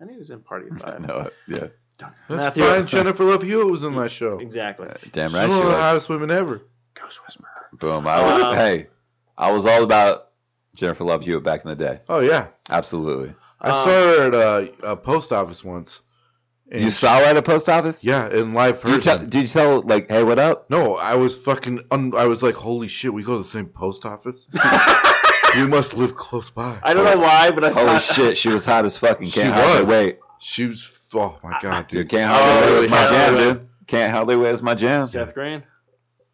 I 0.00 0.04
knew 0.04 0.12
he 0.12 0.18
was 0.18 0.30
in 0.30 0.40
Party 0.40 0.68
of 0.68 0.76
I 0.84 0.90
Five. 0.92 1.06
know 1.06 1.18
it. 1.20 1.32
Yeah. 1.48 1.66
That's 1.98 2.12
Matthew- 2.28 2.62
fine. 2.64 2.86
Jennifer 2.86 3.24
Love 3.24 3.42
Hewitt 3.42 3.66
was 3.70 3.82
in 3.82 3.96
that 3.96 4.10
show. 4.12 4.38
Exactly. 4.38 4.88
Damn 5.12 5.30
She's 5.30 5.34
right. 5.36 5.48
one 5.48 5.56
She 5.56 5.60
of 5.62 5.64
the 5.66 5.72
was. 5.72 5.80
hottest 5.80 6.08
women 6.10 6.30
ever. 6.30 6.60
Ghost 6.94 7.20
Whisperer. 7.24 7.48
Boom. 7.72 8.06
I 8.06 8.22
was, 8.22 8.42
Um, 8.42 8.54
hey, 8.54 8.86
I 9.38 9.50
was 9.50 9.64
all 9.66 9.82
about 9.84 10.28
Jennifer 10.76 11.04
Love 11.04 11.22
Hewitt 11.24 11.42
back 11.44 11.64
in 11.64 11.70
the 11.70 11.76
day. 11.76 12.00
Oh 12.10 12.20
yeah, 12.20 12.48
Absolutely. 12.68 13.34
I 13.60 13.70
Um, 13.70 13.74
saw 13.74 13.86
her 13.86 14.26
at 14.26 14.34
a, 14.34 14.90
a 14.92 14.96
post 14.96 15.32
office 15.32 15.64
once. 15.64 15.98
And 16.70 16.82
You 16.84 16.90
saw 16.90 17.18
her 17.18 17.24
at 17.24 17.36
a 17.36 17.42
post 17.42 17.68
office? 17.68 17.98
Yeah, 18.02 18.28
in 18.30 18.52
live 18.52 18.82
Did 18.82 18.88
you, 18.88 18.94
person. 18.96 19.18
tell, 19.18 19.26
did 19.26 19.42
you 19.42 19.48
tell 19.48 19.82
like, 19.82 20.10
hey, 20.10 20.22
what 20.22 20.38
up? 20.38 20.68
No, 20.70 20.96
I 20.96 21.14
was 21.14 21.34
fucking. 21.36 21.80
Un- 21.90 22.12
I 22.16 22.26
was 22.26 22.42
like, 22.42 22.54
holy 22.56 22.88
shit, 22.88 23.12
we 23.12 23.22
go 23.22 23.38
to 23.38 23.42
the 23.42 23.48
same 23.48 23.66
post 23.66 24.04
office. 24.04 24.46
we 25.56 25.66
must 25.66 25.94
live 25.94 26.14
close 26.14 26.50
by. 26.50 26.78
I 26.82 26.92
don't 26.94 27.04
know 27.04 27.18
why, 27.18 27.50
but 27.52 27.64
I 27.64 27.70
Holy 27.70 27.86
thought, 27.86 28.02
shit, 28.02 28.36
she 28.36 28.50
was 28.50 28.64
hot 28.66 28.84
as 28.84 28.98
fucking. 28.98 29.28
She 29.28 29.40
Can't 29.40 29.54
hardly 29.54 29.80
was. 29.84 29.88
wait. 29.90 30.18
She 30.40 30.66
was. 30.66 30.88
Oh 31.14 31.38
my 31.42 31.58
god, 31.62 31.88
Dude, 31.88 32.02
dude. 32.02 32.10
can't 32.10 32.30
Oh, 32.30 32.34
hardly 32.34 32.72
wait 32.72 32.80
was 32.82 32.90
my 32.90 33.08
jam, 33.08 33.34
dude. 33.36 33.68
Can't 33.86 34.12
hardly 34.12 34.36
wait 34.36 34.52
was 34.52 34.62
my 34.62 34.74
jam. 34.74 35.06
Seth 35.06 35.32
Green. 35.32 35.62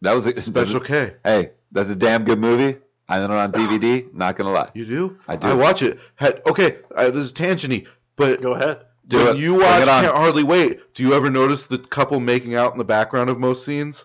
That 0.02 0.14
was 0.14 0.26
a 0.26 0.42
Special 0.42 0.80
K. 0.80 1.14
Hey, 1.24 1.50
that's 1.70 1.88
a 1.90 1.96
damn 1.96 2.24
good 2.24 2.40
movie. 2.40 2.78
I 3.08 3.18
own 3.20 3.30
it 3.30 3.34
on 3.34 3.52
DVD. 3.52 4.12
Not 4.12 4.34
gonna 4.36 4.50
lie. 4.50 4.70
You 4.74 4.84
do? 4.84 5.18
I 5.28 5.36
do. 5.36 5.46
I 5.46 5.54
watch 5.54 5.82
it. 5.82 6.00
Had, 6.16 6.42
okay, 6.46 6.78
uh, 6.96 7.10
this 7.10 7.26
is 7.28 7.32
tangenty, 7.32 7.86
but 8.16 8.42
Go 8.42 8.54
ahead. 8.54 8.78
Do 9.08 9.18
when 9.18 9.36
it. 9.36 9.40
you 9.40 9.54
watch 9.54 9.82
it. 9.82 9.86
Can't 9.86 10.06
Hardly 10.14 10.42
Wait, 10.44 10.80
do 10.94 11.02
you 11.02 11.14
ever 11.14 11.30
notice 11.30 11.64
the 11.64 11.78
couple 11.78 12.20
making 12.20 12.54
out 12.54 12.72
in 12.72 12.78
the 12.78 12.84
background 12.84 13.30
of 13.30 13.38
most 13.38 13.64
scenes? 13.64 14.04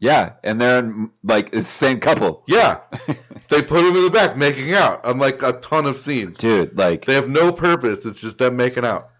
Yeah, 0.00 0.32
and 0.42 0.58
they're 0.58 0.78
in, 0.78 1.10
like 1.22 1.50
the 1.52 1.62
same 1.62 2.00
couple. 2.00 2.42
Yeah, 2.48 2.80
they 3.50 3.60
put 3.62 3.82
them 3.82 3.94
in 3.96 4.02
the 4.04 4.10
back 4.10 4.34
making 4.36 4.72
out 4.72 5.04
on 5.04 5.18
like 5.18 5.42
a 5.42 5.60
ton 5.60 5.84
of 5.84 6.00
scenes. 6.00 6.38
Dude, 6.38 6.76
like 6.76 7.04
They 7.04 7.14
have 7.14 7.28
no 7.28 7.52
purpose. 7.52 8.06
It's 8.06 8.18
just 8.18 8.38
them 8.38 8.56
making 8.56 8.84
out. 8.86 9.10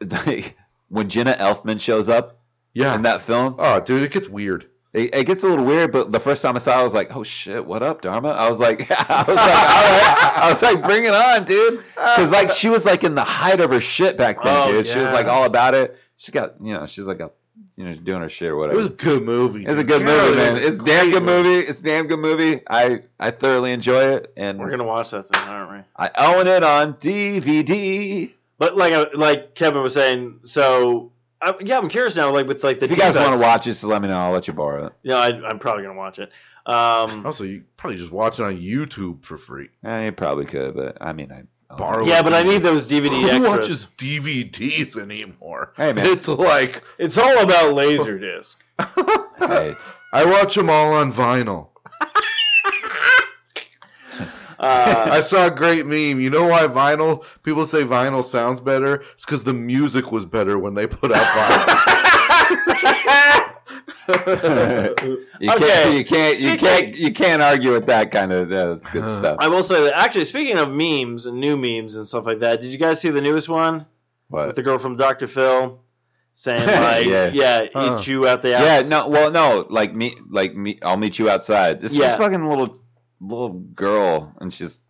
when 0.88 1.10
Jenna 1.10 1.34
Elfman 1.38 1.78
shows 1.78 2.08
up 2.08 2.40
Yeah. 2.72 2.94
in 2.94 3.02
that 3.02 3.26
film, 3.26 3.56
oh, 3.58 3.80
dude, 3.80 4.02
it 4.02 4.12
gets 4.12 4.28
weird. 4.28 4.66
It, 4.92 5.14
it 5.14 5.24
gets 5.24 5.42
a 5.42 5.46
little 5.48 5.64
weird. 5.64 5.92
But 5.92 6.12
the 6.12 6.20
first 6.20 6.42
time 6.42 6.56
I 6.56 6.58
saw, 6.58 6.78
it, 6.78 6.80
I 6.80 6.82
was 6.82 6.94
like, 6.94 7.14
"Oh 7.14 7.22
shit, 7.22 7.64
what 7.64 7.82
up, 7.82 8.02
Dharma?" 8.02 8.30
I 8.30 8.50
was 8.50 8.58
like, 8.58 8.90
I 8.90 9.24
was 9.26 9.36
like, 9.36 9.46
all 9.46 9.54
right. 9.56 10.32
I 10.36 10.50
was 10.50 10.62
like, 10.62 10.82
bring 10.82 11.04
it 11.04 11.14
on, 11.14 11.44
dude, 11.44 11.82
because 11.94 12.30
like 12.32 12.50
she 12.50 12.68
was 12.68 12.84
like 12.84 13.04
in 13.04 13.14
the 13.14 13.24
height 13.24 13.60
of 13.60 13.70
her 13.70 13.80
shit 13.80 14.16
back 14.16 14.42
then, 14.42 14.56
Oh, 14.68 14.72
dude. 14.72 14.86
She 14.86 14.98
was 14.98 15.12
like 15.12 15.26
all 15.26 15.44
about 15.44 15.74
it. 15.74 15.96
She 16.16 16.32
got, 16.32 16.54
you 16.60 16.74
know, 16.74 16.86
she's 16.86 17.04
like 17.06 17.20
a, 17.20 17.30
you 17.76 17.84
know, 17.84 17.94
doing 17.94 18.20
her 18.20 18.28
shit 18.28 18.48
or 18.50 18.56
whatever. 18.56 18.78
It 18.78 18.82
was 18.82 18.92
a 18.92 18.96
good 18.96 19.22
movie. 19.22 19.64
It's 19.64 19.78
a 19.78 19.84
good 19.84 20.02
Can't 20.02 20.26
movie, 20.26 20.36
man. 20.36 20.56
It's 20.56 20.78
a 20.78 20.84
damn 20.84 21.10
good 21.10 21.22
movie. 21.22 21.66
It's 21.66 21.80
a 21.80 21.82
damn 21.82 22.06
good 22.08 22.18
movie. 22.18 22.60
I 22.68 23.00
I 23.18 23.30
thoroughly 23.30 23.72
enjoy 23.72 24.14
it, 24.16 24.32
and 24.36 24.58
We're 24.58 24.70
gonna 24.70 24.84
watch 24.84 25.12
that 25.12 25.28
thing, 25.28 25.42
aren't 25.42 25.70
we? 25.72 25.78
I 25.96 26.10
own 26.34 26.46
it 26.46 26.62
on 26.62 26.94
DVD. 26.94 28.32
But 28.58 28.76
like 28.76 29.14
like 29.14 29.54
Kevin 29.54 29.82
was 29.82 29.94
saying, 29.94 30.40
so 30.44 31.12
I, 31.42 31.54
yeah, 31.60 31.78
I'm 31.78 31.88
curious 31.88 32.16
now. 32.16 32.30
Like 32.32 32.46
with 32.46 32.62
like 32.62 32.78
the 32.80 32.84
If 32.84 32.90
you 32.90 32.96
guys 32.96 33.16
want 33.16 33.34
to 33.34 33.40
watch 33.40 33.66
it, 33.66 33.70
just 33.70 33.84
let 33.84 34.02
me 34.02 34.08
know. 34.08 34.16
I'll 34.18 34.32
let 34.32 34.46
you 34.46 34.52
borrow 34.54 34.86
it. 34.86 34.92
yeah, 35.02 35.16
I, 35.16 35.28
I'm 35.48 35.58
probably 35.58 35.82
gonna 35.84 35.98
watch 35.98 36.18
it. 36.18 36.30
Um, 36.66 37.24
Also, 37.26 37.44
you 37.44 37.64
probably 37.76 37.96
just 37.98 38.12
watch 38.12 38.38
it 38.38 38.42
on 38.42 38.56
YouTube 38.58 39.24
for 39.24 39.38
free. 39.38 39.68
Eh, 39.84 40.04
you 40.06 40.12
probably 40.12 40.44
could, 40.44 40.74
but 40.76 40.98
I 41.00 41.12
mean, 41.12 41.32
I 41.32 41.44
Borrow 41.76 42.04
yeah, 42.04 42.18
it. 42.18 42.24
but 42.24 42.34
I 42.34 42.42
need 42.42 42.62
those 42.64 42.88
DVD 42.88 43.10
Who 43.20 43.26
extras. 43.28 43.48
watches 43.48 43.86
DVDs 43.96 44.96
anymore? 44.98 45.72
Hey, 45.76 45.92
man. 45.92 46.04
it's 46.06 46.26
like 46.26 46.82
It's 46.98 47.16
all 47.16 47.38
about 47.38 47.74
Laserdisc. 47.76 48.56
Hey, 49.38 49.74
I 50.12 50.24
watch 50.26 50.54
them 50.54 50.68
all 50.68 50.92
on 50.94 51.12
vinyl. 51.12 51.68
Uh, 54.60 55.08
I 55.10 55.22
saw 55.22 55.46
a 55.46 55.50
great 55.50 55.86
meme. 55.86 56.20
You 56.20 56.30
know 56.30 56.46
why 56.46 56.66
vinyl? 56.66 57.24
People 57.42 57.66
say 57.66 57.82
vinyl 57.82 58.24
sounds 58.24 58.60
better. 58.60 59.02
It's 59.16 59.24
because 59.24 59.42
the 59.42 59.54
music 59.54 60.12
was 60.12 60.24
better 60.24 60.58
when 60.58 60.74
they 60.74 60.86
put 60.86 61.10
out 61.12 61.26
vinyl. 61.26 63.46
you 64.10 65.52
Okay. 65.52 65.58
can't, 65.58 65.94
you 65.94 66.04
can't, 66.04 66.38
you 66.40 66.48
Speaking- 66.48 66.58
can't, 66.58 66.96
you 66.96 67.12
can't 67.12 67.42
argue 67.42 67.72
with 67.72 67.86
that 67.86 68.10
kind 68.10 68.32
of. 68.32 68.50
Yeah, 68.50 68.66
that's 68.74 68.88
good 68.90 69.04
Uh, 69.04 69.18
stuff. 69.18 69.36
I 69.40 69.48
will 69.48 69.62
say 69.62 69.82
that 69.84 69.98
actually, 69.98 70.24
speaking 70.24 70.58
of 70.58 70.68
memes 70.70 71.26
and 71.26 71.38
new 71.38 71.56
memes 71.56 71.96
and 71.96 72.06
stuff 72.06 72.26
like 72.26 72.40
that, 72.40 72.60
did 72.60 72.72
you 72.72 72.78
guys 72.78 73.00
see 73.00 73.10
the 73.10 73.20
newest 73.20 73.48
one 73.48 73.86
with 74.28 74.56
the 74.56 74.62
girl 74.62 74.78
from 74.78 74.96
Dr. 74.96 75.26
Phil 75.26 75.80
saying 76.32 76.66
like, 76.66 77.06
Yeah. 77.06 77.30
yeah, 77.32 77.66
Huh. 77.72 77.98
eat 78.00 78.06
you 78.06 78.26
out 78.26 78.42
the 78.42 78.50
Yeah, 78.50 78.82
no, 78.86 79.08
well, 79.08 79.30
no, 79.30 79.66
like 79.68 79.94
me, 79.94 80.16
like 80.28 80.54
me. 80.56 80.78
I'll 80.82 80.96
meet 80.96 81.18
you 81.18 81.28
outside. 81.30 81.80
This, 81.80 81.92
Yeah. 81.92 82.08
this 82.08 82.18
fucking 82.18 82.44
little 82.48 82.79
little 83.20 83.50
girl, 83.50 84.32
and 84.40 84.52
she's 84.52 84.80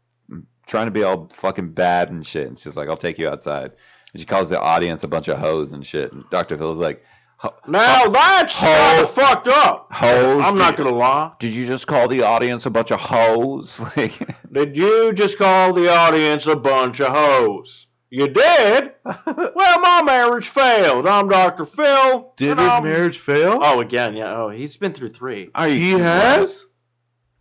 trying 0.66 0.86
to 0.86 0.93
be 0.93 1.02
all 1.02 1.31
fucking 1.36 1.73
bad 1.73 2.11
and 2.11 2.27
shit. 2.27 2.47
And 2.47 2.59
she's 2.59 2.77
like, 2.77 2.89
"I'll 2.89 2.97
take 2.97 3.19
you 3.19 3.28
outside." 3.28 3.73
And 4.12 4.20
she 4.20 4.27
calls 4.27 4.48
the 4.48 4.61
audience 4.61 5.02
a 5.05 5.09
bunch 5.09 5.28
of 5.28 5.39
hoes 5.39 5.73
and 5.73 5.86
shit. 5.86 6.12
And 6.12 6.24
Dr. 6.31 6.57
Phil's 6.59 6.78
like, 6.78 7.02
"Ho- 7.39 7.55
Now 7.66 8.09
that's 8.09 8.55
Ho- 8.55 8.66
kinda 8.66 9.07
fucked 9.09 9.48
up. 9.48 9.89
"Hoes? 9.93 10.43
I'm 10.44 10.57
not 10.57 10.77
gonna 10.77 10.90
lie. 10.90 11.32
Did 11.39 11.52
you 11.52 11.66
just 11.66 11.86
call 11.86 12.09
the 12.09 12.23
audience 12.23 12.66
a 12.66 12.70
bunch 12.70 12.90
of 12.93 13.01
hoes?" 13.01 13.81
Like, 13.97 14.12
Did 14.52 14.77
you 14.77 15.12
just 15.12 15.39
call 15.39 15.73
the 15.73 15.89
audience 15.93 16.47
a 16.47 16.57
bunch 16.57 17.01
of 17.01 17.12
hoes? 17.12 17.86
You 18.12 18.27
did? 18.27 18.90
well, 19.05 19.81
my 19.81 20.02
marriage 20.05 20.48
failed. 20.48 21.07
I'm 21.07 21.28
Dr. 21.28 21.65
Phil. 21.65 22.32
Did 22.36 22.59
his 22.59 22.69
I'm- 22.69 22.82
marriage 22.82 23.19
fail? 23.19 23.61
Oh, 23.62 23.81
again, 23.81 24.16
yeah. 24.16 24.36
Oh, 24.36 24.51
he's 24.51 24.77
been 24.77 24.93
through 24.93 25.11
three. 25.12 25.51
are 25.55 25.69
you? 25.69 25.81
he 25.81 25.90
has. 26.02 26.65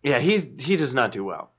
Yeah, 0.04 0.20
he's 0.20 0.48
he 0.58 0.76
does 0.76 0.94
not 0.94 1.12
do 1.12 1.24
well. 1.24 1.52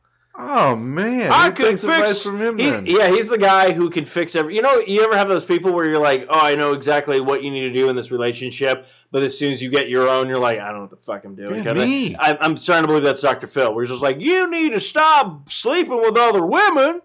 Oh 0.43 0.75
man, 0.77 1.31
I 1.31 1.51
Who 1.51 1.53
can 1.57 1.67
takes 1.67 1.83
advice 1.83 2.09
fix. 2.09 2.23
from 2.23 2.41
him 2.41 2.57
he- 2.57 2.71
then. 2.71 2.87
yeah, 2.87 3.09
he's 3.11 3.29
the 3.29 3.37
guy 3.37 3.73
who 3.73 3.91
can 3.91 4.05
fix 4.05 4.35
every. 4.35 4.55
You 4.57 4.63
know, 4.63 4.79
you 4.79 5.03
ever 5.03 5.17
have 5.17 5.29
those 5.29 5.45
people 5.45 5.73
where 5.73 5.87
you're 5.87 6.01
like, 6.01 6.27
oh, 6.31 6.39
I 6.41 6.55
know 6.55 6.73
exactly 6.73 7.21
what 7.21 7.43
you 7.43 7.51
need 7.51 7.63
to 7.63 7.73
do 7.73 7.91
in 7.91 7.97
this 7.97 8.11
relationship, 8.11 8.87
but 9.11 9.23
as 9.23 9.37
soon 9.37 9.53
as 9.53 9.61
you 9.61 9.71
get 9.71 9.89
your 9.91 10.09
own, 10.09 10.29
you're 10.29 10.39
like, 10.39 10.59
I 10.59 10.67
don't 10.69 10.77
know 10.77 10.81
what 10.83 10.91
the 10.91 10.97
fuck 10.97 11.25
I'm 11.25 11.35
doing. 11.35 11.65
Yeah, 11.65 11.73
me. 11.75 12.17
I, 12.17 12.39
I'm 12.41 12.57
starting 12.57 12.85
to 12.85 12.89
believe 12.89 13.05
that's 13.05 13.21
Dr. 13.21 13.49
Phil, 13.49 13.75
where 13.75 13.85
he's 13.85 13.91
just 13.91 14.03
like, 14.03 14.21
you 14.21 14.49
need 14.49 14.71
to 14.71 14.81
stop 14.81 15.51
sleeping 15.51 16.01
with 16.01 16.17
other 16.17 16.47
women 16.47 17.03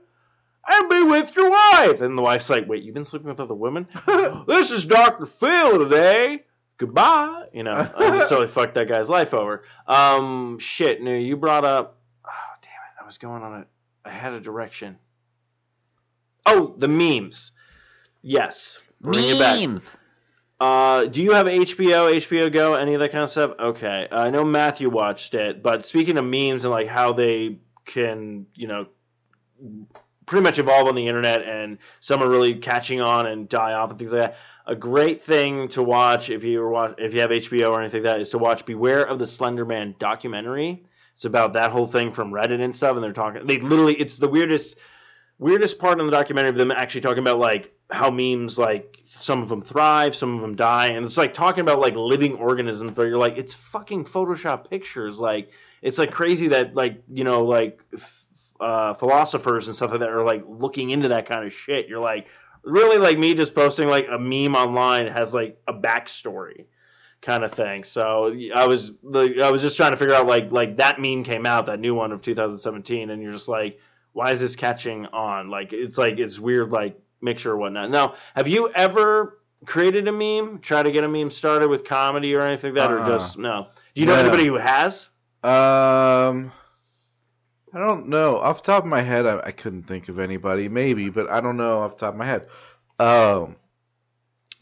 and 0.67 0.89
be 0.89 1.03
with 1.03 1.35
your 1.35 1.49
wife. 1.49 1.99
And 2.01 2.17
the 2.17 2.21
wife's 2.21 2.49
like, 2.49 2.67
wait, 2.69 2.83
you've 2.83 2.95
been 2.95 3.05
sleeping 3.05 3.27
with 3.29 3.39
other 3.39 3.53
women? 3.55 3.87
this 4.47 4.71
is 4.71 4.85
Dr. 4.85 5.25
Phil 5.25 5.79
today. 5.79 6.43
Goodbye. 6.77 7.45
You 7.53 7.63
know, 7.63 7.71
I 7.95 8.17
just 8.17 8.29
totally 8.29 8.47
fucked 8.47 8.73
that 8.75 8.87
guy's 8.87 9.09
life 9.09 9.33
over. 9.33 9.63
Um, 9.87 10.57
shit, 10.59 11.01
no, 11.01 11.13
you 11.13 11.37
brought 11.37 11.65
up. 11.65 11.99
Oh, 12.25 12.53
damn 12.61 12.71
it. 12.71 13.01
I 13.01 13.05
was 13.05 13.17
going 13.17 13.43
on 13.43 13.61
it. 13.61 13.67
I 14.03 14.09
had 14.09 14.33
a 14.33 14.39
direction. 14.39 14.97
Oh, 16.45 16.75
the 16.77 16.87
memes. 16.87 17.51
Yes. 18.21 18.79
Bring 19.01 19.29
it 19.29 19.39
back. 19.39 19.83
Uh, 20.59 21.05
do 21.05 21.21
you 21.21 21.31
have 21.33 21.47
HBO, 21.47 22.15
HBO 22.15 22.51
Go, 22.51 22.75
any 22.75 22.93
of 22.93 23.01
that 23.01 23.11
kind 23.11 23.23
of 23.23 23.29
stuff? 23.29 23.51
Okay, 23.59 24.07
I 24.09 24.29
know 24.29 24.45
Matthew 24.45 24.89
watched 24.89 25.33
it, 25.33 25.61
but 25.61 25.85
speaking 25.85 26.17
of 26.17 26.23
memes 26.23 26.63
and 26.63 26.71
like 26.71 26.87
how 26.87 27.11
they 27.11 27.57
can, 27.85 28.45
you 28.55 28.67
know, 28.67 28.87
pretty 30.25 30.43
much 30.43 30.59
evolve 30.59 30.87
on 30.87 30.95
the 30.95 31.07
internet 31.07 31.43
and 31.43 31.77
some 31.99 32.21
are 32.21 32.29
really 32.29 32.55
catching 32.55 33.01
on 33.01 33.27
and 33.27 33.47
die 33.49 33.73
off 33.73 33.89
and 33.89 33.99
things 33.99 34.13
like 34.13 34.21
that. 34.21 34.35
A 34.67 34.75
great 34.75 35.23
thing 35.23 35.67
to 35.69 35.83
watch 35.83 36.29
if 36.29 36.43
you 36.43 36.67
watch 36.67 36.95
if 36.97 37.13
you 37.13 37.21
have 37.21 37.29
HBO 37.29 37.71
or 37.71 37.81
anything 37.81 38.03
like 38.03 38.13
that 38.13 38.21
is 38.21 38.29
to 38.29 38.37
watch 38.37 38.65
Beware 38.65 39.03
of 39.03 39.19
the 39.19 39.25
Slender 39.25 39.65
Man 39.65 39.95
documentary. 39.99 40.83
It's 41.13 41.25
about 41.25 41.53
that 41.53 41.71
whole 41.71 41.87
thing 41.87 42.11
from 42.11 42.31
Reddit 42.31 42.59
and 42.59 42.75
stuff, 42.75 42.95
and 42.95 43.03
they're 43.03 43.13
talking. 43.13 43.45
They 43.47 43.59
literally, 43.59 43.93
it's 43.93 44.17
the 44.17 44.27
weirdest 44.27 44.75
weirdest 45.37 45.79
part 45.79 45.99
in 45.99 46.05
the 46.05 46.11
documentary 46.11 46.49
of 46.49 46.55
them 46.55 46.71
actually 46.71 47.01
talking 47.01 47.19
about 47.19 47.39
like 47.39 47.73
how 47.89 48.09
memes 48.09 48.57
like 48.57 48.97
some 49.19 49.41
of 49.41 49.49
them 49.49 49.61
thrive, 49.61 50.15
some 50.15 50.35
of 50.35 50.41
them 50.41 50.55
die, 50.55 50.87
and 50.87 51.05
it's 51.05 51.17
like 51.17 51.33
talking 51.33 51.61
about 51.61 51.79
like 51.79 51.95
living 51.95 52.35
organisms, 52.35 52.91
but 52.91 53.03
you're 53.03 53.17
like 53.17 53.37
it's 53.37 53.53
fucking 53.53 54.05
Photoshop 54.05 54.69
pictures. 54.69 55.17
Like 55.19 55.51
it's 55.81 55.97
like 55.97 56.11
crazy 56.11 56.49
that 56.49 56.75
like 56.75 57.01
you 57.07 57.23
know 57.23 57.43
like 57.43 57.79
uh, 58.59 58.93
philosophers 58.95 59.67
and 59.67 59.75
stuff 59.75 59.91
like 59.91 59.99
that 59.99 60.09
are 60.09 60.23
like 60.25 60.43
looking 60.47 60.89
into 60.91 61.09
that 61.09 61.27
kind 61.27 61.45
of 61.45 61.53
shit. 61.53 61.87
You're 61.87 61.99
like 61.99 62.27
really 62.63 62.97
like 62.97 63.17
me 63.17 63.33
just 63.33 63.53
posting 63.53 63.87
like 63.87 64.07
a 64.11 64.17
meme 64.17 64.55
online 64.55 65.07
has 65.07 65.33
like 65.33 65.59
a 65.67 65.73
backstory 65.73 66.65
kind 67.21 67.43
of 67.43 67.51
thing. 67.53 67.83
So 67.83 68.35
I 68.55 68.67
was 68.67 68.91
like 69.03 69.37
I 69.39 69.51
was 69.51 69.61
just 69.61 69.77
trying 69.77 69.91
to 69.91 69.97
figure 69.97 70.13
out 70.15 70.27
like 70.27 70.51
like 70.51 70.77
that 70.77 70.99
meme 70.99 71.23
came 71.23 71.45
out 71.45 71.65
that 71.67 71.79
new 71.79 71.93
one 71.95 72.11
of 72.11 72.21
2017, 72.21 73.09
and 73.09 73.21
you're 73.21 73.33
just 73.33 73.47
like 73.47 73.79
why 74.13 74.31
is 74.31 74.39
this 74.39 74.55
catching 74.55 75.05
on? 75.07 75.49
Like 75.49 75.73
it's 75.73 75.97
like 75.97 76.19
it's 76.19 76.39
weird 76.39 76.71
like 76.71 76.97
mixture 77.21 77.51
or 77.51 77.57
whatnot. 77.57 77.89
Now, 77.91 78.15
have 78.35 78.47
you 78.47 78.69
ever 78.73 79.39
created 79.65 80.07
a 80.07 80.11
meme? 80.11 80.59
Try 80.59 80.83
to 80.83 80.91
get 80.91 81.03
a 81.03 81.07
meme 81.09 81.29
started 81.29 81.67
with 81.67 81.83
comedy 81.83 82.33
or 82.35 82.41
anything 82.41 82.73
like 82.73 82.83
that, 82.87 82.93
or 82.93 82.99
Uh-uh. 83.01 83.09
just 83.17 83.37
no? 83.37 83.67
Do 83.93 84.01
you 84.01 84.07
know 84.07 84.15
No. 84.15 84.21
anybody 84.21 84.45
who 84.47 84.55
has? 84.55 85.09
Um, 85.43 86.51
I 87.75 87.79
don't 87.79 88.07
know. 88.07 88.37
Off 88.37 88.63
the 88.63 88.71
top 88.71 88.83
of 88.83 88.89
my 88.89 89.01
head, 89.01 89.25
I, 89.25 89.39
I 89.47 89.51
couldn't 89.51 89.83
think 89.83 90.07
of 90.09 90.17
anybody. 90.17 90.69
Maybe, 90.69 91.09
but 91.09 91.29
I 91.29 91.41
don't 91.41 91.57
know 91.57 91.81
off 91.81 91.97
the 91.97 92.05
top 92.05 92.13
of 92.13 92.17
my 92.19 92.25
head. 92.25 92.47
Um, 92.99 93.57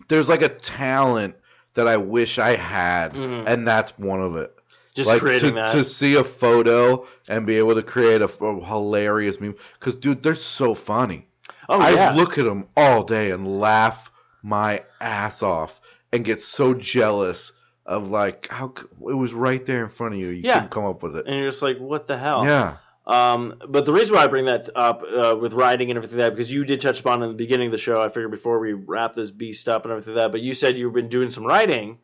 there's 0.07 0.27
like 0.27 0.41
a 0.41 0.49
talent 0.49 1.35
that 1.75 1.87
I 1.87 1.97
wish 1.97 2.39
I 2.39 2.55
had, 2.55 3.13
Mhm. 3.13 3.43
and 3.47 3.67
that's 3.67 3.91
one 3.97 4.21
of 4.21 4.35
it. 4.35 4.53
Just 4.95 5.07
like 5.07 5.21
creating 5.21 5.49
to, 5.55 5.61
that. 5.61 5.71
to 5.73 5.85
see 5.85 6.15
a 6.15 6.23
photo 6.23 7.07
and 7.27 7.47
be 7.47 7.55
able 7.57 7.73
to 7.75 7.81
create 7.83 8.21
a, 8.21 8.25
a 8.25 8.65
hilarious 8.65 9.39
meme. 9.39 9.55
Because 9.79 9.95
dude, 9.95 10.21
they're 10.21 10.35
so 10.35 10.75
funny. 10.75 11.27
oh 11.69 11.79
I 11.79 11.91
yeah. 11.93 12.13
look 12.13 12.37
at 12.37 12.45
them 12.45 12.67
all 12.77 13.03
day 13.03 13.31
and 13.31 13.59
laugh 13.59 14.11
my 14.43 14.83
ass 15.01 15.41
off 15.41 15.79
and 16.11 16.23
get 16.25 16.41
so 16.43 16.73
jealous 16.75 17.53
of 17.87 18.09
like 18.09 18.47
how 18.49 18.73
it 19.09 19.13
was 19.15 19.33
right 19.33 19.65
there 19.65 19.83
in 19.83 19.89
front 19.89 20.13
of 20.13 20.19
you. 20.19 20.27
You 20.29 20.43
Yeah. 20.43 20.53
couldn't 20.55 20.71
come 20.71 20.85
up 20.85 21.01
with 21.01 21.15
it. 21.15 21.25
and 21.25 21.37
you're 21.39 21.49
just 21.49 21.63
like, 21.63 21.77
what 21.79 22.07
the 22.07 22.17
hell? 22.17 22.45
Yeah. 22.45 22.77
Um, 23.05 23.55
but 23.67 23.85
the 23.85 23.91
reason 23.91 24.15
why 24.15 24.23
I 24.23 24.27
bring 24.27 24.45
that 24.45 24.69
up 24.75 25.03
uh, 25.03 25.35
with 25.35 25.51
writing 25.53 25.89
and 25.89 25.97
everything 25.97 26.17
like 26.19 26.29
that 26.29 26.35
because 26.35 26.51
you 26.51 26.63
did 26.63 26.79
touch 26.81 27.01
upon 27.01 27.21
in 27.21 27.29
the 27.29 27.35
beginning 27.35 27.67
of 27.67 27.71
the 27.73 27.77
show. 27.77 28.01
I 28.01 28.07
figured 28.07 28.31
before 28.31 28.59
we 28.59 28.73
wrap 28.73 29.13
this 29.13 29.29
beast 29.29 29.67
up 29.67 29.83
and 29.83 29.91
everything 29.91 30.13
like 30.15 30.23
that. 30.23 30.31
But 30.31 30.41
you 30.41 30.53
said 30.53 30.77
you've 30.77 30.93
been 30.93 31.09
doing 31.09 31.29
some 31.29 31.43
writing 31.45 31.97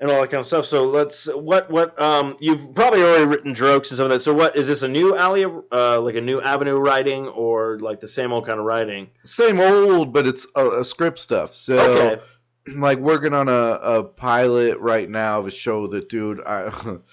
and 0.00 0.10
all 0.10 0.20
that 0.20 0.30
kind 0.30 0.40
of 0.42 0.46
stuff. 0.46 0.66
So 0.66 0.84
let's 0.84 1.26
what 1.26 1.70
what 1.70 1.98
um 2.00 2.36
you've 2.40 2.74
probably 2.74 3.02
already 3.02 3.24
written 3.24 3.54
jokes 3.54 3.90
and 3.90 3.96
some 3.96 4.04
of 4.06 4.10
that. 4.10 4.20
So 4.20 4.34
what 4.34 4.54
is 4.54 4.66
this 4.66 4.82
a 4.82 4.88
new 4.88 5.16
alley 5.16 5.44
of, 5.44 5.64
uh 5.72 6.00
like 6.02 6.16
a 6.16 6.20
new 6.20 6.42
avenue 6.42 6.76
writing 6.76 7.26
or 7.28 7.78
like 7.78 8.00
the 8.00 8.08
same 8.08 8.30
old 8.30 8.46
kind 8.46 8.58
of 8.58 8.66
writing? 8.66 9.08
Same 9.22 9.60
old, 9.60 10.12
but 10.12 10.26
it's 10.26 10.44
uh, 10.54 10.68
uh, 10.80 10.84
script 10.84 11.20
stuff. 11.20 11.54
So, 11.54 11.78
Okay. 11.78 12.22
like 12.76 12.98
working 12.98 13.32
on 13.32 13.48
a, 13.48 13.52
a 13.52 14.04
pilot 14.04 14.78
right 14.78 15.08
now 15.08 15.38
of 15.38 15.46
a 15.46 15.50
show 15.50 15.86
that, 15.86 16.10
dude, 16.10 16.42
I. 16.44 16.98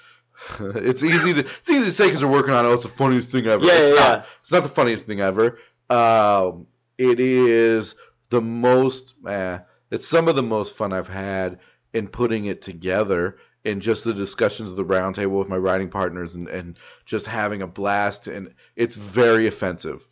it's 0.60 1.04
easy 1.04 1.34
to 1.34 1.40
it's 1.42 1.70
easy 1.70 1.86
to 1.86 1.92
say 1.92 2.08
because 2.08 2.24
we're 2.24 2.32
working 2.32 2.54
on 2.54 2.66
it. 2.66 2.70
Oh, 2.70 2.74
it's 2.74 2.84
the 2.84 2.90
funniest 2.90 3.30
thing 3.30 3.48
ever. 3.48 3.64
Yeah, 3.64 3.74
it's 3.74 3.90
yeah, 3.90 3.96
not. 3.96 4.18
yeah. 4.20 4.26
It's 4.42 4.52
not 4.52 4.64
the 4.64 4.70
funniest 4.70 5.06
thing 5.08 5.22
ever. 5.22 5.58
Um, 5.90 6.68
it 6.98 7.20
is 7.20 7.96
the 8.30 8.42
most. 8.42 9.14
Eh, 9.28 9.60
it's 9.92 10.08
some 10.08 10.28
of 10.28 10.36
the 10.36 10.44
most 10.44 10.76
fun 10.76 10.94
I've 10.94 11.08
had 11.08 11.60
in 11.94 12.08
putting 12.08 12.46
it 12.46 12.62
together. 12.62 13.38
and 13.66 13.82
just 13.82 14.04
the 14.04 14.14
discussions 14.14 14.70
of 14.72 14.76
the 14.76 14.86
roundtable 14.86 15.38
with 15.40 15.48
my 15.50 15.58
writing 15.58 15.90
partners 15.90 16.34
and, 16.36 16.48
and 16.48 16.78
just 17.06 17.26
having 17.28 17.62
a 17.62 17.68
blast 17.68 18.26
and 18.28 18.54
it's 18.76 18.96
very 18.96 19.46
offensive. 19.48 20.08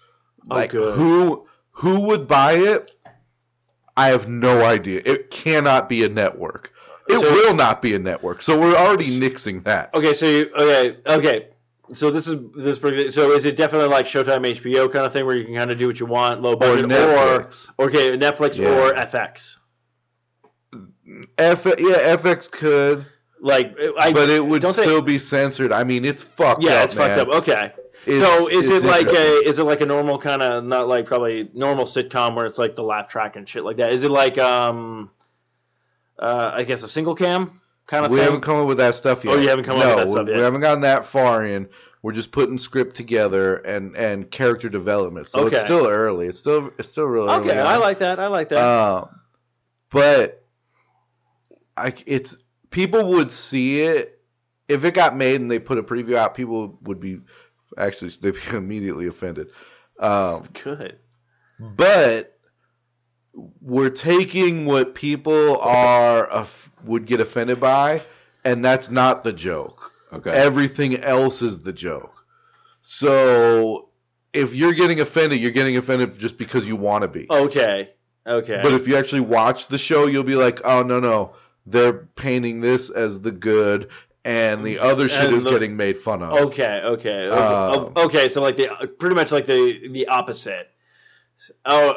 Oh, 0.52 0.56
Like 0.56 0.72
good. 0.72 0.96
who 0.98 1.48
who 1.72 2.02
would 2.02 2.28
buy 2.28 2.54
it? 2.54 2.92
I 3.98 4.10
have 4.10 4.28
no 4.30 4.64
idea. 4.64 5.02
It 5.06 5.32
cannot 5.32 5.90
be 5.90 6.04
a 6.04 6.10
network. 6.10 6.72
It 7.10 7.20
So- 7.20 7.32
will 7.34 7.54
not 7.56 7.82
be 7.82 7.96
a 7.96 8.00
network. 8.00 8.42
So 8.42 8.60
we're 8.60 8.76
already 8.76 9.20
nixing 9.20 9.64
that. 9.66 9.90
Okay, 9.96 10.14
so 10.14 10.26
you 10.28 10.50
okay 10.58 10.98
okay. 11.08 11.48
So 11.96 12.12
this 12.12 12.28
is 12.28 12.36
this 12.56 12.78
brings- 12.78 13.16
so 13.16 13.32
is 13.32 13.46
it 13.46 13.56
definitely 13.58 13.90
like 13.90 14.06
Showtime 14.06 14.46
HBO 14.46 14.88
kind 14.94 15.06
of 15.08 15.12
thing 15.14 15.26
where 15.26 15.36
you 15.36 15.44
can 15.44 15.56
kind 15.58 15.72
of 15.72 15.80
do 15.80 15.88
what 15.88 16.00
you 16.00 16.06
want, 16.06 16.42
low 16.44 16.56
budget, 16.56 16.86
or, 16.86 16.88
Netflix. 16.88 17.56
okay 17.80 18.12
Netflix 18.18 18.58
Yeah. 18.58 18.70
or 18.80 18.94
FX? 18.94 19.58
F 21.40 21.66
yeah, 21.66 22.16
FX 22.16 22.50
could, 22.52 23.06
Like 23.42 23.76
I 24.00 24.14
but 24.14 24.30
it 24.30 24.46
would 24.46 24.68
still 24.70 25.02
be 25.02 25.18
censored. 25.18 25.72
I 25.72 25.84
mean, 25.84 26.06
it's 26.06 26.22
fucked 26.22 26.62
yeah, 26.62 26.76
up. 26.76 26.86
it's 26.86 26.94
fucked 26.94 27.18
up. 27.18 27.28
Okay. 27.30 27.72
It's- 28.06 28.22
so 28.24 28.48
is 28.48 28.70
it 28.70 28.84
like 28.84 29.08
a 29.08 29.40
is 29.48 29.58
it 29.60 29.64
like 29.64 29.82
a 29.82 29.86
normal 29.86 30.20
kind 30.20 30.42
of 30.44 30.64
not 30.64 30.88
like 30.88 31.06
probably 31.08 31.50
normal 31.54 31.86
sitcom 31.86 32.36
where 32.36 32.46
it's 32.46 32.58
like 32.60 32.76
the 32.76 32.84
laugh 32.84 33.08
track 33.10 33.36
and 33.36 33.50
shit 33.50 33.64
like 33.64 33.78
that? 33.78 33.92
Is 33.92 34.04
it 34.04 34.12
like 34.12 34.38
um 34.38 35.10
uh 36.20 36.52
I 36.54 36.64
guess 36.64 36.84
a 36.84 36.88
single 36.90 37.16
cam 37.16 37.62
kind 37.88 38.06
of 38.06 38.10
thing. 38.10 38.14
we 38.14 38.20
thing? 38.20 38.26
haven't 38.26 38.42
come 38.42 38.58
up 38.62 38.68
with 38.68 38.78
that 38.78 38.96
stuff 38.96 39.24
yet. 39.24 39.34
Oh, 39.34 39.38
you 39.40 39.50
haven't 39.50 39.66
come 39.66 39.78
up 39.80 39.88
with 39.98 40.06
that 40.06 40.10
stuff 40.12 40.26
we, 40.26 40.32
yet. 40.32 40.38
we 40.38 40.44
haven't 40.44 40.62
gotten 40.62 40.82
that 40.82 41.06
far 41.06 41.46
in. 41.46 41.70
We're 42.02 42.14
just 42.14 42.32
putting 42.32 42.58
script 42.58 42.96
together 42.96 43.56
and, 43.58 43.96
and 43.98 44.30
character 44.32 44.70
development. 44.70 45.28
So 45.28 45.40
Okay. 45.48 45.58
it's 45.58 45.66
still 45.66 45.86
early. 45.88 46.28
It's 46.28 46.40
still 46.40 46.72
it's 46.78 46.90
still 46.90 47.06
real 47.06 47.30
early. 47.30 47.50
okay, 47.50 47.60
on. 47.60 47.66
I 47.68 47.76
like 47.78 48.00
that. 48.00 48.20
I 48.20 48.28
like 48.28 48.50
that. 48.50 48.58
Um, 48.64 49.10
but 49.92 50.46
I, 51.76 51.94
it's 52.06 52.36
people 52.70 53.10
would 53.12 53.32
see 53.32 53.82
it 53.82 54.22
if 54.68 54.84
it 54.86 54.94
got 54.94 55.16
made 55.18 55.42
and 55.42 55.50
they 55.50 55.60
put 55.60 55.78
a 55.78 55.84
preview 55.84 56.16
out. 56.16 56.36
People 56.36 56.78
would 56.84 57.00
be 57.00 57.20
actually 57.78 58.12
they'd 58.22 58.32
be 58.34 58.40
immediately 58.58 59.08
offended. 59.08 59.48
Um, 60.00 60.48
Good. 60.64 61.00
but 61.60 62.39
we're 63.62 63.90
taking 63.90 64.66
what 64.66 64.96
people 64.96 65.60
are 65.60 66.26
of- 66.26 66.72
would 66.84 67.06
get 67.06 67.20
offended 67.20 67.60
by, 67.60 68.04
and 68.44 68.64
that's 68.64 68.90
not 68.90 69.24
the 69.24 69.34
joke. 69.34 69.92
Okay. 70.12 70.32
Everything 70.32 70.98
else 70.98 71.42
is 71.42 71.60
the 71.60 71.74
joke. 71.74 72.14
So 72.82 73.90
if 74.34 74.54
you're 74.54 74.74
getting 74.74 75.00
offended, 75.00 75.40
you're 75.40 75.52
getting 75.52 75.78
offended 75.78 76.18
just 76.18 76.38
because 76.38 76.66
you 76.66 76.76
want 76.76 77.04
to 77.04 77.08
be. 77.08 77.28
Okay. 77.30 77.90
Okay. 78.26 78.60
But 78.62 78.74
if 78.74 78.88
you 78.88 78.96
actually 78.96 79.22
watch 79.22 79.68
the 79.68 79.78
show, 79.78 80.08
you'll 80.08 80.24
be 80.24 80.36
like, 80.36 80.62
oh 80.64 80.84
no 80.84 81.00
no, 81.00 81.34
they're 81.66 82.08
painting 82.16 82.60
this 82.62 82.90
as 82.90 83.20
the 83.22 83.32
good, 83.32 83.90
and 84.26 84.66
the 84.66 84.80
other 84.80 85.08
shit 85.08 85.26
And 85.28 85.36
is 85.36 85.44
the- 85.44 85.50
getting 85.52 85.78
made 85.78 86.00
fun 86.00 86.22
of. 86.22 86.34
Okay, 86.34 86.82
okay, 86.84 87.10
okay. 87.28 87.30
Um, 87.30 87.94
okay. 87.96 88.30
So 88.30 88.42
like 88.42 88.58
the 88.58 88.70
pretty 89.00 89.16
much 89.16 89.32
like 89.32 89.46
the 89.46 89.88
the 89.92 90.08
opposite. 90.08 90.68
Oh, 91.66 91.94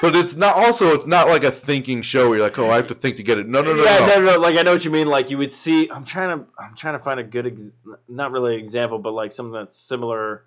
But 0.00 0.16
it's 0.16 0.34
not. 0.34 0.56
Also, 0.56 0.94
it's 0.94 1.06
not 1.06 1.28
like 1.28 1.44
a 1.44 1.52
thinking 1.52 2.00
show 2.00 2.28
where 2.28 2.38
you're 2.38 2.46
like, 2.46 2.58
oh, 2.58 2.70
I 2.70 2.76
have 2.76 2.86
to 2.86 2.94
think 2.94 3.16
to 3.16 3.22
get 3.22 3.38
it. 3.38 3.46
No 3.46 3.60
no 3.60 3.74
no 3.74 3.84
yeah, 3.84 3.98
no. 3.98 4.06
no, 4.06 4.32
no, 4.32 4.38
Like 4.38 4.56
I 4.56 4.62
know 4.62 4.72
what 4.72 4.84
you 4.84 4.90
mean. 4.90 5.06
Like 5.06 5.30
you 5.30 5.36
would 5.38 5.52
see. 5.52 5.90
I'm 5.90 6.04
trying 6.04 6.38
to. 6.38 6.46
I'm 6.58 6.74
trying 6.74 6.96
to 6.96 7.04
find 7.04 7.20
a 7.20 7.24
good. 7.24 7.46
Ex, 7.46 7.70
not 8.08 8.32
really 8.32 8.54
an 8.54 8.60
example, 8.60 8.98
but 8.98 9.12
like 9.12 9.32
something 9.32 9.52
that's 9.52 9.76
similar. 9.76 10.44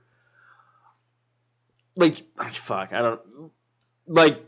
Like 1.95 2.23
fuck, 2.65 2.93
I 2.93 3.01
don't. 3.01 3.21
Like 4.07 4.39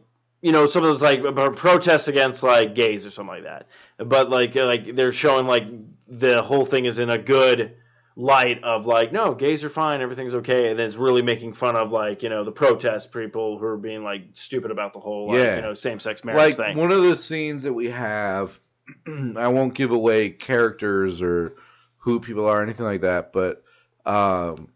you 0.41 0.52
know, 0.52 0.65
some 0.65 0.84
of 0.84 0.90
those 0.90 1.03
like 1.03 1.22
protests 1.56 2.07
against 2.07 2.41
like 2.41 2.73
gays 2.73 3.06
or 3.06 3.11
something 3.11 3.36
like 3.36 3.44
that. 3.44 3.68
But 3.98 4.32
like 4.32 4.56
like 4.56 4.95
they're 4.95 5.11
showing 5.11 5.45
like 5.45 5.64
the 6.07 6.41
whole 6.41 6.65
thing 6.65 6.86
is 6.86 6.98
in 6.98 7.11
a 7.11 7.18
good 7.18 7.76
light 8.18 8.64
of 8.64 8.86
like 8.86 9.12
no 9.12 9.36
gays 9.36 9.64
are 9.66 9.70
fine 9.70 10.00
everything's 10.02 10.34
okay 10.34 10.70
and 10.70 10.80
then 10.80 10.88
it's 10.88 10.96
really 10.96 11.22
making 11.22 11.52
fun 11.52 11.76
of 11.76 11.92
like 11.92 12.24
you 12.24 12.30
know 12.30 12.46
the 12.46 12.52
protest 12.52 13.12
people 13.12 13.58
who 13.58 13.66
are 13.66 13.76
being 13.78 14.04
like 14.04 14.22
stupid 14.34 14.72
about 14.72 14.94
the 14.94 15.00
whole 15.00 15.28
like, 15.28 15.38
Yeah. 15.38 15.56
you 15.58 15.62
know 15.62 15.74
same-sex 15.74 16.24
marriage 16.24 16.58
like 16.58 16.68
thing 16.68 16.78
one 16.78 16.92
of 16.94 17.04
the 17.04 17.18
scenes 17.18 17.64
that 17.64 17.74
we 17.74 17.90
have 17.90 18.58
i 19.08 19.50
won't 19.50 19.74
give 19.74 19.92
away 19.92 20.30
characters 20.30 21.22
or 21.22 21.56
who 21.98 22.22
people 22.22 22.46
are 22.46 22.62
or 22.62 22.64
anything 22.64 22.86
like 22.86 23.02
that 23.02 23.34
but 23.34 23.64
um 24.06 24.70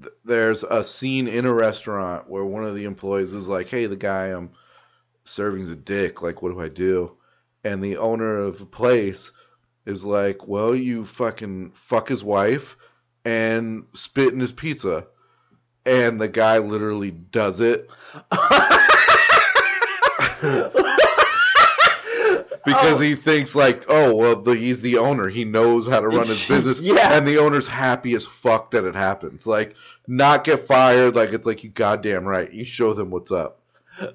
th- 0.00 0.12
there's 0.24 0.62
a 0.62 0.84
scene 0.84 1.26
in 1.26 1.46
a 1.46 1.52
restaurant 1.52 2.30
where 2.30 2.44
one 2.44 2.64
of 2.64 2.76
the 2.76 2.84
employees 2.84 3.32
is 3.34 3.48
like 3.48 3.66
hey 3.66 3.86
the 3.86 3.96
guy 3.96 4.26
i'm 4.26 4.50
serving's 5.24 5.70
a 5.70 5.74
dick 5.74 6.22
like 6.22 6.42
what 6.42 6.52
do 6.52 6.60
i 6.60 6.68
do 6.68 7.10
and 7.64 7.82
the 7.82 7.96
owner 7.96 8.36
of 8.36 8.58
the 8.60 8.66
place 8.66 9.32
is 9.86 10.04
like 10.04 10.46
well 10.48 10.74
you 10.74 11.04
fucking 11.04 11.72
fuck 11.88 12.08
his 12.08 12.22
wife 12.24 12.76
and 13.24 13.84
spit 13.94 14.32
in 14.32 14.40
his 14.40 14.52
pizza 14.52 15.06
and 15.84 16.20
the 16.20 16.28
guy 16.28 16.58
literally 16.58 17.10
does 17.12 17.60
it 17.60 17.90
because 22.64 23.00
he 23.00 23.14
thinks 23.14 23.54
like, 23.54 23.84
oh 23.88 24.14
well, 24.14 24.42
the, 24.42 24.52
he's 24.52 24.80
the 24.80 24.98
owner. 24.98 25.28
He 25.28 25.44
knows 25.44 25.86
how 25.86 26.00
to 26.00 26.08
run 26.08 26.26
his 26.26 26.44
business, 26.48 26.80
Yeah. 26.80 27.16
and 27.16 27.26
the 27.26 27.38
owner's 27.38 27.66
happy 27.66 28.14
as 28.14 28.26
fuck 28.26 28.72
that 28.72 28.84
it 28.84 28.94
happens. 28.94 29.46
Like, 29.46 29.74
not 30.08 30.44
get 30.44 30.66
fired. 30.66 31.14
Like 31.14 31.30
it's 31.32 31.46
like 31.46 31.62
you 31.62 31.70
goddamn 31.70 32.24
right. 32.24 32.52
You 32.52 32.64
show 32.64 32.92
them 32.92 33.10
what's 33.10 33.30
up. 33.30 33.60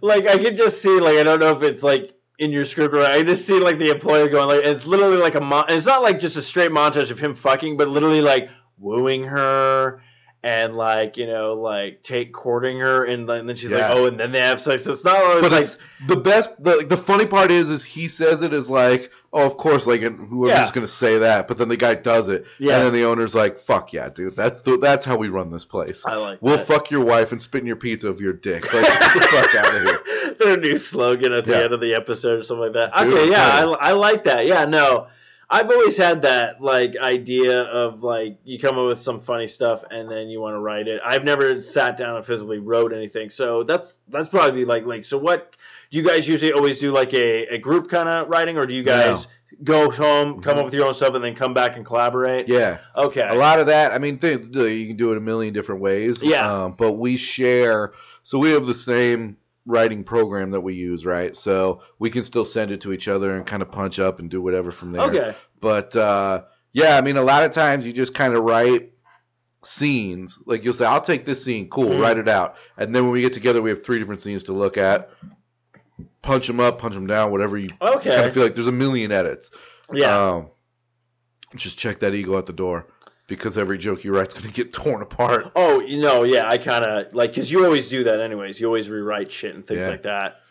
like 0.01 0.27
I 0.27 0.37
can 0.37 0.55
just 0.55 0.81
see 0.81 0.99
like 0.99 1.17
I 1.17 1.23
don't 1.23 1.39
know 1.39 1.55
if 1.55 1.63
it's 1.63 1.83
like 1.83 2.13
in 2.41 2.51
your 2.51 2.65
script 2.65 2.93
right? 2.95 3.19
I 3.19 3.23
just 3.23 3.45
see 3.45 3.59
like 3.59 3.77
the 3.77 3.91
employer 3.91 4.27
going 4.27 4.47
like 4.47 4.65
it's 4.65 4.87
literally 4.87 5.17
like 5.17 5.35
a 5.35 5.41
mon- 5.41 5.65
it's 5.69 5.85
not 5.85 6.01
like 6.01 6.19
just 6.19 6.37
a 6.37 6.41
straight 6.41 6.71
montage 6.71 7.11
of 7.11 7.19
him 7.19 7.35
fucking 7.35 7.77
but 7.77 7.87
literally 7.87 8.21
like 8.21 8.49
wooing 8.79 9.23
her 9.23 10.01
and 10.43 10.75
like 10.75 11.17
you 11.17 11.27
know 11.27 11.53
like 11.53 12.01
take 12.01 12.33
courting 12.33 12.79
her 12.79 13.05
and, 13.05 13.29
then- 13.29 13.37
and 13.41 13.49
then 13.49 13.55
she's 13.55 13.69
Yeah. 13.71 13.89
like 13.89 13.97
oh 13.97 14.05
and 14.07 14.19
then 14.19 14.31
they 14.31 14.39
have 14.39 14.59
sex 14.59 14.83
so 14.85 14.93
it's 14.93 15.03
not 15.05 15.17
always 15.17 15.41
But 15.43 15.51
like 15.51 15.67
the 16.07 16.15
best. 16.15 16.49
The 16.57 16.83
the 16.89 16.97
funny 16.97 17.27
part 17.27 17.51
is, 17.51 17.69
is 17.69 17.83
he 17.83 18.07
says 18.07 18.41
it 18.41 18.53
is 18.53 18.67
like, 18.67 19.11
oh, 19.31 19.45
of 19.45 19.55
course, 19.57 19.85
like, 19.85 20.01
and 20.01 20.17
whoever's 20.29 20.57
Yeah. 20.57 20.71
gonna 20.73 20.87
say 20.87 21.19
that. 21.19 21.47
But 21.47 21.57
then 21.59 21.69
the 21.69 21.77
guy 21.77 21.93
does 21.93 22.27
it, 22.27 22.45
Yeah. 22.57 22.77
and 22.77 22.85
then 22.87 22.93
the 22.93 23.03
owner's 23.07 23.35
like, 23.35 23.59
fuck 23.59 23.93
yeah, 23.93 24.09
dude. 24.09 24.35
That's 24.35 24.61
the 24.61 24.77
that's 24.79 25.05
how 25.05 25.15
we 25.17 25.29
run 25.29 25.51
this 25.51 25.63
place. 25.63 26.01
I 26.03 26.15
like 26.15 26.39
We'll 26.41 26.57
that. 26.57 26.65
fuck 26.65 26.89
your 26.89 27.05
wife 27.05 27.31
and 27.31 27.39
spit 27.39 27.61
in 27.61 27.67
your 27.67 27.75
pizza 27.75 28.09
of 28.09 28.19
your 28.19 28.33
dick. 28.33 28.63
Like, 28.73 28.87
get 28.87 29.13
the 29.13 29.27
fuck 29.29 29.53
out 29.53 29.75
of 29.75 29.83
here. 29.83 30.35
their 30.39 30.57
new 30.57 30.75
slogan 30.75 31.33
at 31.33 31.45
the 31.45 31.51
Yeah. 31.51 31.59
end 31.65 31.73
of 31.73 31.81
the 31.81 31.93
episode 31.93 32.39
or 32.39 32.43
something 32.43 32.73
like 32.73 32.91
that. 32.91 32.97
Dude, 33.03 33.13
Okay, 33.13 33.29
yeah, 33.29 33.47
I. 33.79 33.89
I 33.89 33.91
like 33.91 34.23
that. 34.23 34.47
Yeah, 34.47 34.65
no, 34.65 35.05
I've 35.51 35.69
always 35.69 35.97
had 35.97 36.21
that 36.21 36.61
like 36.61 36.95
idea 36.95 37.61
of 37.63 38.03
like 38.03 38.39
you 38.45 38.57
come 38.57 38.77
up 38.77 38.87
with 38.87 39.01
some 39.01 39.19
funny 39.19 39.47
stuff 39.47 39.83
and 39.91 40.09
then 40.09 40.29
you 40.29 40.39
want 40.39 40.55
to 40.55 40.59
write 40.59 40.87
it. 40.87 41.01
I've 41.05 41.25
never 41.25 41.59
sat 41.59 41.97
down 41.97 42.15
and 42.15 42.25
physically 42.25 42.59
wrote 42.59 42.93
anything, 42.93 43.29
so 43.29 43.63
that's 43.63 43.95
that's 44.07 44.29
probably 44.29 44.63
like 44.63 44.85
like 44.85 45.03
so. 45.03 45.17
What 45.17 45.57
do 45.89 45.97
you 45.97 46.03
guys 46.03 46.25
usually 46.25 46.53
always 46.53 46.79
do 46.79 46.91
like 46.91 47.13
a, 47.13 47.47
a 47.47 47.57
group 47.57 47.89
kind 47.89 48.07
of 48.07 48.29
writing, 48.29 48.57
or 48.57 48.65
do 48.65 48.73
you 48.73 48.83
guys 48.83 49.27
go 49.61 49.91
home, 49.91 50.41
come 50.41 50.57
up 50.57 50.63
with 50.63 50.73
your 50.73 50.87
own 50.87 50.93
stuff, 50.93 51.15
and 51.15 51.23
then 51.23 51.35
come 51.35 51.53
back 51.53 51.75
and 51.75 51.85
collaborate? 51.85 52.47
Yeah. 52.47 52.79
Okay. 52.95 53.27
A 53.27 53.35
lot 53.35 53.59
of 53.59 53.67
that. 53.67 53.91
I 53.91 53.97
mean, 53.97 54.19
things 54.19 54.47
you 54.55 54.87
can 54.87 54.95
do 54.95 55.11
it 55.11 55.17
a 55.17 55.21
million 55.21 55.53
different 55.53 55.81
ways. 55.81 56.23
Yeah. 56.23 56.63
Um, 56.63 56.75
but 56.77 56.93
we 56.93 57.17
share. 57.17 57.91
So 58.23 58.37
we 58.37 58.51
have 58.51 58.67
the 58.67 58.75
same 58.75 59.35
writing 59.65 60.03
program 60.03 60.51
that 60.51 60.61
we 60.61 60.73
use, 60.73 61.05
right? 61.05 61.35
So 61.35 61.81
we 61.99 62.09
can 62.09 62.23
still 62.23 62.45
send 62.45 62.71
it 62.71 62.81
to 62.81 62.91
each 62.93 63.07
other 63.07 63.35
and 63.35 63.45
kind 63.45 63.61
of 63.61 63.71
punch 63.71 63.99
up 63.99 64.19
and 64.19 64.29
do 64.29 64.41
whatever 64.41 64.71
from 64.71 64.91
there. 64.91 65.01
Okay. 65.03 65.35
But 65.59 65.95
uh, 65.95 66.43
yeah, 66.73 66.97
I 66.97 67.01
mean, 67.01 67.17
a 67.17 67.21
lot 67.21 67.43
of 67.43 67.51
times 67.51 67.85
you 67.85 67.93
just 67.93 68.13
kind 68.13 68.33
of 68.33 68.43
write 68.43 68.93
scenes. 69.63 70.37
Like 70.45 70.63
you'll 70.63 70.73
say, 70.73 70.85
"I'll 70.85 71.01
take 71.01 71.25
this 71.25 71.43
scene, 71.43 71.69
cool, 71.69 71.89
Mhm. 71.89 72.01
write 72.01 72.17
it 72.17 72.27
out," 72.27 72.55
and 72.77 72.95
then 72.95 73.03
when 73.03 73.11
we 73.13 73.21
get 73.21 73.33
together, 73.33 73.61
we 73.61 73.69
have 73.69 73.83
three 73.83 73.99
different 73.99 74.21
scenes 74.21 74.43
to 74.45 74.53
look 74.53 74.77
at. 74.77 75.09
Punch 76.23 76.47
them 76.47 76.59
up, 76.59 76.79
punch 76.79 76.93
them 76.95 77.07
down, 77.07 77.31
whatever 77.31 77.57
you 77.57 77.69
Okay. 77.81 78.09
kind 78.15 78.25
of 78.27 78.33
feel 78.33 78.43
like. 78.43 78.55
There's 78.55 78.67
a 78.67 78.71
million 78.71 79.11
edits. 79.11 79.49
Yeah. 79.93 80.31
Um, 80.35 80.47
just 81.55 81.77
check 81.77 81.99
that 81.99 82.13
ego 82.15 82.37
at 82.37 82.45
the 82.45 82.53
door 82.53 82.87
because 83.31 83.57
every 83.57 83.77
joke 83.77 84.03
you 84.03 84.13
write's 84.13 84.33
going 84.33 84.45
to 84.45 84.51
get 84.51 84.73
torn 84.73 85.01
apart. 85.01 85.53
Oh, 85.55 85.79
you 85.79 86.01
know, 86.01 86.23
yeah, 86.25 86.49
I 86.49 86.57
kind 86.57 86.83
of 86.83 87.13
like 87.13 87.31
because 87.31 87.49
you 87.49 87.63
always 87.63 87.87
do 87.87 88.03
that 88.03 88.19
anyways. 88.19 88.59
You 88.59 88.67
always 88.67 88.89
rewrite 88.89 89.31
shit 89.31 89.55
and 89.55 89.65
things 89.65 89.79
Yeah. 89.79 89.87
like 89.87 90.03
that. 90.03 90.41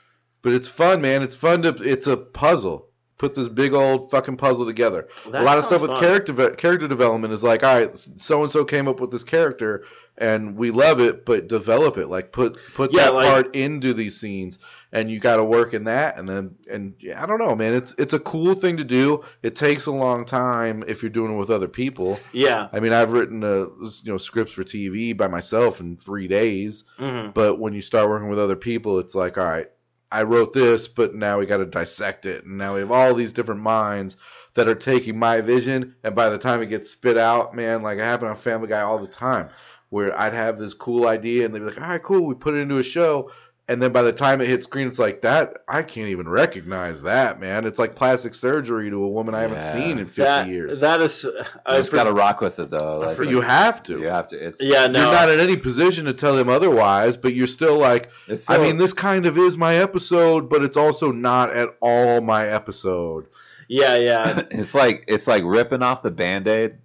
But 0.41 0.55
it's 0.55 0.67
fun, 0.67 1.03
man. 1.03 1.23
It's 1.23 1.35
fun 1.37 1.61
to. 1.63 1.69
It's 1.83 2.07
a 2.07 2.17
puzzle. 2.17 2.87
Put 3.19 3.35
this 3.35 3.49
big 3.49 3.75
old 3.75 4.11
fucking 4.11 4.39
puzzle 4.39 4.65
together. 4.65 5.07
That 5.31 5.43
a 5.43 5.45
lot 5.45 5.59
of 5.59 5.67
stuff 5.67 5.83
with 5.83 5.91
fun. 5.91 6.01
character 6.01 6.33
character 6.53 6.89
development 6.89 7.35
is 7.35 7.43
like, 7.43 7.63
all 7.63 7.75
right, 7.79 7.95
so 8.17 8.43
and 8.43 8.51
so 8.51 8.65
came 8.65 8.89
up 8.89 8.99
with 8.99 9.11
this 9.11 9.25
character, 9.25 9.85
and 10.17 10.57
we 10.57 10.71
love 10.71 11.01
it, 11.01 11.27
but 11.27 11.47
develop 11.47 11.99
it. 11.99 12.07
Like 12.07 12.33
put 12.33 12.57
put 12.75 12.95
Yeah, 12.95 13.05
that 13.05 13.15
like- 13.15 13.29
part 13.29 13.55
into 13.55 13.93
these 13.93 14.19
scenes, 14.19 14.59
and 14.93 15.11
you 15.11 15.21
got 15.21 15.37
to 15.37 15.45
work 15.45 15.73
in 15.73 15.85
that, 15.85 16.19
and 16.19 16.29
then 16.29 16.57
and 16.71 16.95
yeah, 16.99 17.23
I 17.23 17.27
don't 17.27 17.39
know, 17.39 17.55
man. 17.55 17.75
It's 17.75 17.95
it's 17.99 18.13
a 18.13 18.19
cool 18.19 18.55
thing 18.55 18.77
to 18.79 18.85
do. 18.85 19.25
It 19.43 19.55
takes 19.55 19.87
a 19.87 19.93
long 19.93 20.25
time 20.25 20.83
if 20.89 21.03
you're 21.03 21.11
doing 21.11 21.35
it 21.35 21.39
with 21.39 21.51
other 21.51 21.69
people. 21.69 22.19
Yeah. 22.33 22.69
I 22.73 22.81
mean, 22.81 22.93
I've 22.93 23.13
written 23.13 23.45
uh, 23.45 23.67
you 23.81 24.13
know 24.13 24.19
scripts 24.19 24.53
for 24.53 24.65
TV 24.65 25.17
by 25.17 25.29
myself 25.29 25.81
in 25.81 25.97
three 25.97 26.29
days. 26.29 26.85
hmm 26.99 27.29
But 27.35 27.59
when 27.59 27.73
you 27.73 27.83
start 27.83 28.09
working 28.09 28.29
with 28.29 28.39
other 28.39 28.57
people, 28.57 28.99
it's 28.99 29.15
like, 29.15 29.39
all 29.39 29.45
right, 29.45 29.69
I 30.11 30.25
wrote 30.25 30.53
this, 30.53 30.89
but 30.89 31.15
now 31.15 31.39
we 31.39 31.47
got 31.47 31.59
to 31.59 31.67
dissect 31.67 32.27
it, 32.27 32.45
and 32.45 32.59
now 32.59 32.75
we 32.75 32.81
have 32.81 32.91
all 32.91 33.15
these 33.15 33.33
different 33.33 33.61
minds 33.61 34.17
that 34.55 34.67
are 34.69 34.75
taking 34.75 35.17
my 35.17 35.41
vision, 35.41 35.95
and 36.03 36.15
by 36.17 36.29
the 36.31 36.39
time 36.39 36.61
it 36.63 36.67
gets 36.67 36.91
spit 36.91 37.17
out, 37.17 37.55
man, 37.55 37.83
like 37.83 37.99
it 37.99 38.03
happened 38.03 38.31
on 38.31 38.37
Family 38.37 38.67
Guy 38.67 38.81
all 38.81 38.99
the 38.99 39.07
time, 39.07 39.51
where 39.91 40.19
I'd 40.19 40.35
have 40.35 40.59
this 40.59 40.75
cool 40.75 41.07
idea, 41.07 41.45
and 41.45 41.55
they'd 41.55 41.61
be 41.61 41.67
like, 41.67 41.81
all 41.81 41.87
right, 41.87 42.03
cool, 42.03 42.27
we 42.27 42.35
put 42.35 42.55
it 42.55 42.59
into 42.59 42.79
a 42.79 42.83
show. 42.83 43.31
And 43.71 43.81
then 43.81 43.93
by 43.93 44.03
the 44.03 44.13
time 44.13 44.41
it 44.41 44.49
hits 44.49 44.65
screen, 44.65 44.89
it's 44.89 44.99
like 44.99 45.23
that. 45.23 45.59
I 45.69 45.83
can't 45.85 46.09
even 46.09 46.29
recognize 46.29 47.03
that, 47.03 47.39
man. 47.39 47.65
It's 47.65 47.79
like 47.79 47.95
plastic 47.95 48.35
surgery 48.35 48.91
to 48.91 48.97
a 49.05 49.09
woman 49.09 49.33
I 49.33 49.43
haven't 49.43 49.59
Yeah. 49.59 49.73
seen 49.73 49.99
in 50.01 50.07
50 50.07 50.23
That 50.23 50.49
years. 50.49 50.81
that 50.81 51.01
is. 51.01 51.23
You 51.23 51.33
I 51.65 51.77
just 51.79 51.93
got 51.93 52.05
to 52.05 52.13
rock 52.13 52.41
with 52.41 52.59
it 52.59 52.69
though. 52.69 52.99
Like, 52.99 53.19
you 53.31 53.41
have 53.41 53.83
to. 53.85 54.01
You 54.01 54.07
have 54.09 54.27
to. 54.29 54.37
It's 54.45 54.61
Yeah, 54.61 54.89
no. 54.89 55.03
You're 55.03 55.13
not 55.13 55.31
in 55.31 55.39
any 55.39 55.57
position 55.57 56.07
to 56.07 56.13
tell 56.13 56.37
him 56.37 56.49
otherwise, 56.49 57.17
but 57.17 57.33
you're 57.33 57.47
still 57.47 57.79
like, 57.79 58.11
It's 58.27 58.51
I 58.51 58.59
mean, 58.59 58.77
this 58.77 58.93
kind 58.93 59.25
of 59.25 59.39
is 59.39 59.57
my 59.57 59.77
episode, 59.77 60.51
but 60.51 60.65
it's 60.65 60.77
also 60.77 61.13
not 61.13 61.55
at 61.55 61.69
all 61.81 62.21
my 62.21 62.49
episode. 62.49 63.27
yeah, 63.69 63.95
yeah. 63.95 64.43
it's 64.51 64.75
like 64.75 65.05
it's 65.07 65.29
like 65.29 65.45
ripping 65.47 65.83
off 65.83 66.03
the 66.03 66.11
band-aid 66.11 66.79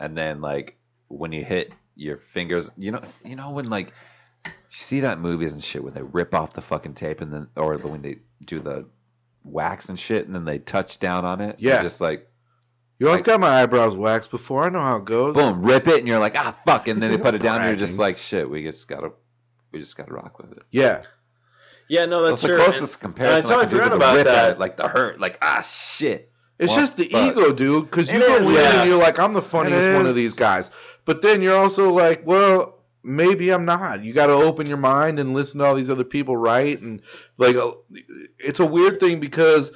and 0.00 0.18
then 0.18 0.40
like 0.40 0.76
when 1.06 1.30
you 1.30 1.44
hit 1.44 1.72
your 1.94 2.18
fingers 2.32 2.68
you 2.76 2.90
know 2.90 3.00
you 3.24 3.36
know 3.36 3.50
when 3.50 3.66
like 3.66 3.92
you 4.44 4.50
see 4.70 5.00
that 5.00 5.20
movies 5.20 5.52
and 5.52 5.62
shit 5.62 5.82
when 5.84 5.94
they 5.94 6.02
rip 6.02 6.34
off 6.34 6.52
the 6.52 6.60
fucking 6.62 6.94
tape 6.94 7.20
and 7.20 7.32
then 7.32 7.48
or 7.56 7.76
when 7.78 8.02
they 8.02 8.18
do 8.44 8.60
the 8.60 8.86
wax 9.44 9.88
and 9.88 9.98
shit 9.98 10.26
and 10.26 10.34
then 10.34 10.44
they 10.44 10.58
touch 10.58 10.98
down 10.98 11.24
on 11.24 11.40
it 11.40 11.56
Yeah. 11.58 11.74
You're 11.74 11.82
just 11.84 12.00
like 12.00 12.28
You 12.98 13.06
know, 13.06 13.12
I've 13.12 13.18
Like- 13.18 13.24
got 13.26 13.40
my 13.40 13.62
eyebrows 13.62 13.96
waxed 13.96 14.30
before. 14.30 14.62
I 14.64 14.68
know 14.68 14.80
how 14.80 14.96
it 14.96 15.04
goes. 15.04 15.34
boom 15.34 15.62
rip 15.64 15.86
it 15.88 15.98
and 15.98 16.08
you're 16.08 16.18
like 16.18 16.36
ah 16.36 16.56
fuck 16.66 16.88
and 16.88 17.02
then 17.02 17.10
they 17.10 17.18
put 17.18 17.34
it 17.34 17.42
down 17.42 17.60
and 17.60 17.66
you're 17.78 17.86
just 17.88 17.98
like 17.98 18.18
shit 18.18 18.48
we 18.48 18.62
just 18.62 18.86
gotta 18.88 19.12
we 19.72 19.80
just 19.80 19.96
gotta 19.96 20.12
rock 20.12 20.38
with 20.38 20.52
it 20.52 20.62
Yeah. 20.70 21.02
Yeah, 21.86 22.06
no, 22.06 22.22
that's 22.22 22.40
that's 22.40 22.42
the 22.42 22.48
true. 22.48 22.56
closest 22.64 22.94
And- 22.94 23.00
comparison 23.02 23.44
and 23.44 23.60
I 23.60 23.64
totally 23.64 23.66
can 23.66 23.70
do 23.70 23.76
forgot 23.76 23.84
to 23.84 23.90
the 23.90 23.96
about 23.96 24.16
rip 24.16 24.26
at 24.26 24.30
that. 24.34 24.50
it, 24.52 24.58
like 24.58 24.76
the 24.76 24.88
hurt 24.88 25.20
like 25.20 25.38
ah 25.42 25.60
shit 25.62 26.30
It's 26.58 26.70
What 26.70 26.78
just 26.80 26.96
the 26.96 27.08
fuck? 27.08 27.32
ego, 27.36 27.52
dude, 27.52 27.84
because 27.90 28.08
you 28.08 28.16
It 28.22 28.26
go 28.26 28.36
is, 28.36 28.48
in 28.48 28.54
yeah. 28.54 28.80
and 28.82 28.88
you're 28.88 28.98
like, 28.98 29.18
I'm 29.18 29.32
the 29.32 29.42
funniest 29.42 29.96
one 29.96 30.06
of 30.06 30.14
these 30.14 30.34
guys. 30.34 30.70
But 31.04 31.20
then 31.20 31.42
you're 31.42 31.56
also 31.56 31.90
like, 31.92 32.22
well, 32.24 32.73
maybe 33.04 33.50
I'm 33.50 33.64
not. 33.64 34.02
You 34.02 34.12
got 34.12 34.26
to 34.28 34.32
open 34.32 34.66
your 34.66 34.78
mind 34.78 35.20
and 35.20 35.34
listen 35.34 35.58
to 35.60 35.64
all 35.66 35.74
these 35.74 35.90
other 35.90 36.04
people 36.04 36.36
write. 36.36 36.80
And, 36.80 37.02
like, 37.36 37.54
uh, 37.54 37.72
it's 38.38 38.60
a 38.60 38.66
weird 38.66 38.98
thing 38.98 39.20
because, 39.20 39.70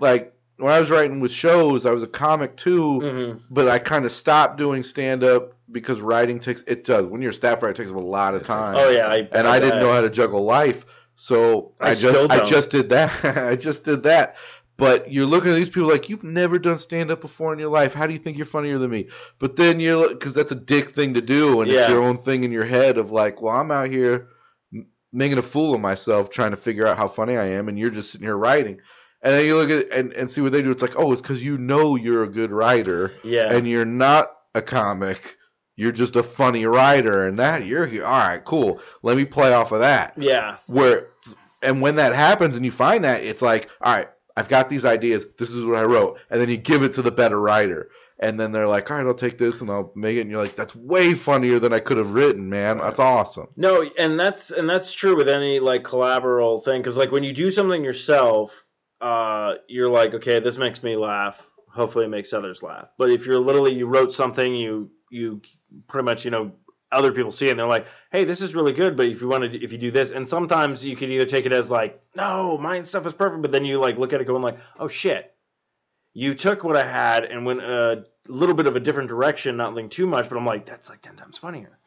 like, 0.00 0.34
when 0.56 0.72
I 0.72 0.80
was 0.80 0.90
writing 0.90 1.20
with 1.20 1.32
shows, 1.32 1.86
I 1.86 1.90
was 1.90 2.02
a 2.02 2.06
comic 2.08 2.56
too. 2.56 3.00
Mhm. 3.02 3.40
but 3.50 3.68
I 3.68 3.78
kind 3.78 4.04
of 4.04 4.12
stopped 4.12 4.58
doing 4.58 4.82
stand 4.82 5.24
up 5.24 5.52
because 5.70 6.00
writing 6.00 6.38
takes 6.38 6.62
it 6.66 6.84
does 6.84 7.06
when 7.06 7.20
you're 7.22 7.30
a 7.30 7.34
staff 7.34 7.62
writer 7.62 7.72
it 7.72 7.76
takes 7.76 7.90
a 7.90 7.94
lot 7.94 8.34
of 8.34 8.44
time. 8.44 8.76
Oh 8.76 8.88
yeah, 8.90 9.08
I, 9.08 9.28
and 9.32 9.48
I 9.48 9.58
didn't 9.58 9.80
know 9.80 9.90
how 9.90 10.02
to 10.02 10.10
juggle 10.10 10.44
life, 10.44 10.84
so 11.16 11.72
I 11.80 11.90
I, 11.90 11.94
just 11.94 12.30
I 12.30 12.44
just 12.44 12.70
did 12.70 12.90
that. 12.90 13.24
I 13.24 13.56
just 13.56 13.82
did 13.82 14.02
that. 14.04 14.36
But 14.82 15.12
you're 15.12 15.26
looking 15.26 15.52
at 15.52 15.54
these 15.54 15.68
people 15.70 15.88
like 15.88 16.08
you've 16.08 16.24
never 16.24 16.58
done 16.58 16.76
stand 16.78 17.10
up 17.12 17.20
before 17.20 17.52
in 17.52 17.58
your 17.60 17.68
life. 17.70 17.92
How 17.94 18.06
do 18.08 18.12
you 18.12 18.18
think 18.18 18.36
you're 18.36 18.46
funnier 18.46 18.78
than 18.78 18.90
me? 18.90 19.06
But 19.38 19.54
then 19.56 19.78
you're 19.78 20.08
because 20.08 20.34
that's 20.34 20.50
a 20.50 20.56
dick 20.56 20.94
thing 20.94 21.14
to 21.14 21.20
do, 21.20 21.60
and 21.60 21.70
Yeah. 21.70 21.82
it's 21.82 21.90
your 21.90 22.02
own 22.02 22.18
thing 22.18 22.42
in 22.42 22.50
your 22.50 22.64
head 22.64 22.98
of 22.98 23.10
like, 23.12 23.40
well, 23.40 23.54
I'm 23.54 23.70
out 23.70 23.88
here 23.90 24.26
making 25.12 25.38
a 25.38 25.42
fool 25.42 25.74
of 25.74 25.80
myself 25.80 26.30
trying 26.30 26.50
to 26.50 26.56
figure 26.56 26.86
out 26.86 26.96
how 26.96 27.06
funny 27.06 27.36
I 27.36 27.44
am, 27.46 27.68
and 27.68 27.78
you're 27.78 27.90
just 27.90 28.10
sitting 28.10 28.26
here 28.26 28.36
writing. 28.36 28.78
And 29.22 29.32
then 29.34 29.44
you 29.44 29.56
look 29.56 29.70
at 29.70 29.96
and, 29.96 30.12
and 30.14 30.28
see 30.28 30.40
what 30.40 30.50
they 30.50 30.62
do. 30.62 30.72
It's 30.72 30.82
like, 30.82 30.96
oh, 30.96 31.12
it's 31.12 31.22
because 31.22 31.40
you 31.42 31.58
know 31.58 31.94
you're 31.94 32.24
a 32.24 32.28
good 32.28 32.50
writer 32.50 33.12
Yeah. 33.22 33.52
and 33.54 33.68
you're 33.68 33.84
not 33.84 34.32
a 34.56 34.62
comic. 34.62 35.36
You're 35.76 35.92
just 35.92 36.16
a 36.16 36.22
funny 36.24 36.66
writer, 36.66 37.26
and 37.28 37.38
that 37.38 37.66
you're 37.66 37.86
here. 37.86 38.04
All 38.04 38.18
right, 38.18 38.44
cool. 38.44 38.80
Let 39.02 39.16
me 39.16 39.24
play 39.26 39.52
off 39.52 39.70
of 39.70 39.78
that. 39.80 40.14
yeah. 40.16 40.56
Where, 40.66 41.06
and 41.62 41.80
when 41.80 41.94
that 41.96 42.14
happens, 42.14 42.56
and 42.56 42.64
you 42.64 42.72
find 42.72 43.04
that, 43.04 43.22
it's 43.22 43.42
like, 43.42 43.68
all 43.80 43.94
right, 43.94 44.08
I've 44.36 44.48
got 44.48 44.68
these 44.68 44.84
ideas. 44.84 45.24
This 45.38 45.50
is 45.50 45.64
what 45.64 45.76
I 45.76 45.84
wrote, 45.84 46.18
and 46.30 46.40
then 46.40 46.48
you 46.48 46.56
give 46.56 46.82
it 46.82 46.94
to 46.94 47.02
the 47.02 47.10
better 47.10 47.40
writer, 47.40 47.90
and 48.18 48.38
then 48.38 48.52
they're 48.52 48.68
like, 48.68 48.90
all 48.90 48.96
right, 48.96 49.06
I'll 49.06 49.14
take 49.14 49.38
this 49.38 49.60
and 49.60 49.70
I'll 49.70 49.92
make 49.94 50.16
it, 50.16 50.22
and 50.22 50.30
you're 50.30 50.42
like, 50.42 50.56
that's 50.56 50.74
way 50.74 51.14
funnier 51.14 51.58
than 51.58 51.72
I 51.72 51.80
could 51.80 51.96
have 51.96 52.10
written, 52.10 52.48
man. 52.48 52.78
That's 52.78 53.00
awesome. 53.00 53.48
No, 53.56 53.88
and 53.98 54.18
that's 54.18 54.50
and 54.50 54.68
that's 54.68 54.92
true 54.92 55.16
with 55.16 55.28
any 55.28 55.60
like 55.60 55.82
collaborative 55.82 56.64
thing 56.64 56.80
because 56.80 56.96
like 56.96 57.10
when 57.10 57.24
you 57.24 57.32
do 57.32 57.50
something 57.50 57.84
yourself, 57.84 58.52
uh, 59.00 59.54
you're 59.68 59.90
like, 59.90 60.14
okay, 60.14 60.40
this 60.40 60.56
makes 60.56 60.82
me 60.82 60.96
laugh. 60.96 61.40
Hopefully, 61.74 62.04
it 62.04 62.10
makes 62.10 62.32
others 62.32 62.62
laugh. 62.62 62.88
But 62.98 63.10
if 63.10 63.26
you're 63.26 63.40
literally 63.40 63.74
you 63.74 63.86
wrote 63.86 64.12
something, 64.12 64.54
you 64.54 64.90
you 65.10 65.42
pretty 65.88 66.04
much 66.04 66.24
you 66.24 66.30
know 66.30 66.52
other 66.92 67.12
people 67.12 67.32
see 67.32 67.46
it 67.46 67.50
and 67.50 67.58
they're 67.58 67.66
like, 67.66 67.86
hey, 68.10 68.24
this 68.24 68.40
is 68.40 68.54
really 68.54 68.72
good. 68.72 68.96
But 68.96 69.06
if 69.06 69.20
you 69.20 69.28
want 69.28 69.50
to, 69.50 69.62
if 69.62 69.72
you 69.72 69.78
do 69.78 69.90
this, 69.90 70.12
and 70.12 70.28
sometimes 70.28 70.84
you 70.84 70.96
could 70.96 71.10
either 71.10 71.26
take 71.26 71.46
it 71.46 71.52
as 71.52 71.70
like, 71.70 72.00
no, 72.14 72.58
my 72.58 72.82
stuff 72.82 73.06
is 73.06 73.12
perfect, 73.12 73.42
but 73.42 73.52
then 73.52 73.64
you 73.64 73.78
like 73.78 73.98
look 73.98 74.12
at 74.12 74.20
it 74.20 74.26
going 74.26 74.42
like, 74.42 74.58
oh 74.78 74.88
shit, 74.88 75.34
you 76.14 76.34
took 76.34 76.62
what 76.62 76.76
I 76.76 76.86
had 76.86 77.24
and 77.24 77.46
went 77.46 77.62
a 77.62 78.04
little 78.28 78.54
bit 78.54 78.66
of 78.66 78.76
a 78.76 78.80
different 78.80 79.08
direction, 79.08 79.56
not 79.56 79.74
linked 79.74 79.94
too 79.94 80.06
much, 80.06 80.28
but 80.28 80.36
I'm 80.36 80.46
like, 80.46 80.66
that's 80.66 80.88
like 80.88 81.02
ten 81.02 81.16
times 81.16 81.38
funnier 81.38 81.78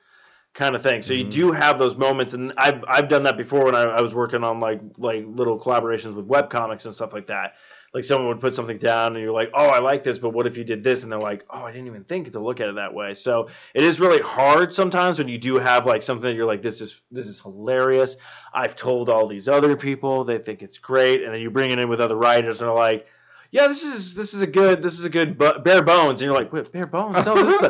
kind 0.55 0.75
of 0.75 0.81
thing. 0.81 1.01
So 1.01 1.13
you 1.13 1.23
mm-hmm. 1.25 1.29
do 1.31 1.51
have 1.51 1.77
those 1.77 1.97
moments, 1.97 2.33
and 2.33 2.53
I've 2.57 2.83
I've 2.87 3.09
done 3.09 3.23
that 3.23 3.37
before 3.37 3.65
when 3.65 3.75
I, 3.75 3.83
I 3.83 4.01
was 4.01 4.15
working 4.15 4.43
on 4.43 4.59
like 4.59 4.81
like 4.97 5.25
little 5.27 5.59
collaborations 5.59 6.15
with 6.15 6.25
web 6.25 6.49
comics 6.49 6.85
and 6.85 6.95
stuff 6.95 7.13
like 7.13 7.27
that. 7.27 7.53
Like 7.95 8.03
someone 8.03 8.27
would 8.27 8.41
put 8.41 8.53
something 8.53 8.77
down, 8.77 9.15
and 9.15 9.23
you're 9.23 9.31
like, 9.31 9.51
"Oh, 9.53 9.67
I 9.67 9.79
like 9.79 10.03
this, 10.03 10.17
but 10.17 10.31
what 10.31 10.45
if 10.45 10.57
you 10.57 10.65
did 10.65 10.83
this?" 10.83 11.03
And 11.03 11.09
they're 11.09 11.17
like, 11.17 11.45
"Oh, 11.49 11.63
I 11.63 11.71
didn't 11.71 11.87
even 11.87 12.03
think 12.03 12.29
to 12.33 12.41
look 12.41 12.59
at 12.59 12.67
it 12.67 12.75
that 12.75 12.93
way." 12.93 13.13
So 13.13 13.47
it 13.73 13.85
is 13.85 14.01
really 14.01 14.19
hard 14.21 14.73
sometimes 14.73 15.17
when 15.17 15.29
you 15.29 15.37
do 15.37 15.57
have 15.59 15.85
like 15.85 16.03
something 16.03 16.29
that 16.29 16.35
you're 16.35 16.45
like, 16.45 16.61
"This 16.61 16.81
is 16.81 16.99
this 17.09 17.25
is 17.25 17.39
hilarious." 17.39 18.17
I've 18.53 18.75
told 18.75 19.07
all 19.07 19.27
these 19.27 19.47
other 19.47 19.77
people, 19.77 20.25
they 20.25 20.39
think 20.39 20.61
it's 20.61 20.77
great, 20.77 21.23
and 21.23 21.33
then 21.33 21.39
you 21.39 21.49
bring 21.49 21.71
it 21.71 21.79
in 21.79 21.87
with 21.87 22.01
other 22.01 22.17
writers, 22.17 22.59
and 22.59 22.67
they're 22.67 22.75
like. 22.75 23.07
Yeah, 23.51 23.67
this 23.67 23.83
is 23.83 24.15
this 24.15 24.33
is 24.33 24.41
a 24.41 24.47
good 24.47 24.81
this 24.81 24.99
is 24.99 25.05
a 25.05 25.09
good 25.09 25.37
bare 25.37 25.81
bones, 25.81 26.19
and 26.19 26.27
you're 26.27 26.33
like, 26.33 26.51
bare 26.73 26.87
bones? 26.87 27.25
No, 27.25 27.35
this 27.35 27.55
is 27.55 27.61
the 27.61 27.69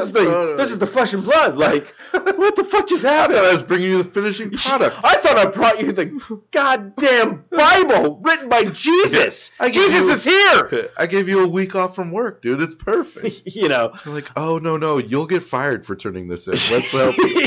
this 0.00 0.06
is 0.08 0.12
the 0.12 0.54
this 0.56 0.70
is 0.70 0.78
the 0.78 0.86
flesh 0.86 1.12
and 1.12 1.24
blood. 1.24 1.56
Like, 1.56 1.94
what 2.12 2.56
the 2.56 2.64
fuck 2.64 2.88
just 2.88 3.02
happened? 3.02 3.38
I 3.38 3.52
was 3.54 3.62
bringing 3.62 3.90
you 3.90 4.02
the 4.02 4.10
finishing 4.10 4.50
product. 4.58 4.96
I 5.02 5.16
thought 5.20 5.38
I 5.38 5.46
brought 5.46 5.80
you 5.80 5.92
the 5.92 6.40
goddamn 6.50 7.44
Bible 7.50 8.20
written 8.22 8.48
by 8.48 8.64
Jesus. 8.72 9.50
Jesus 9.70 9.92
you- 10.06 10.12
is 10.12 10.24
here. 10.24 10.90
I 10.96 11.06
gave 11.06 11.28
you 11.28 11.40
a 11.40 11.48
week 11.48 11.74
off 11.74 11.94
from 11.94 12.10
work, 12.10 12.42
dude. 12.42 12.60
It's 12.60 12.74
perfect. 12.74 13.42
you 13.44 13.68
know. 13.68 13.92
You're 14.04 14.14
like, 14.14 14.28
oh 14.36 14.58
no, 14.58 14.76
no, 14.76 14.98
you'll 14.98 15.26
get 15.26 15.42
fired 15.42 15.86
for 15.86 15.96
turning 15.96 16.28
this 16.28 16.46
in. 16.46 16.52
Let's 16.52 16.90
help. 16.90 17.16
you." 17.18 17.40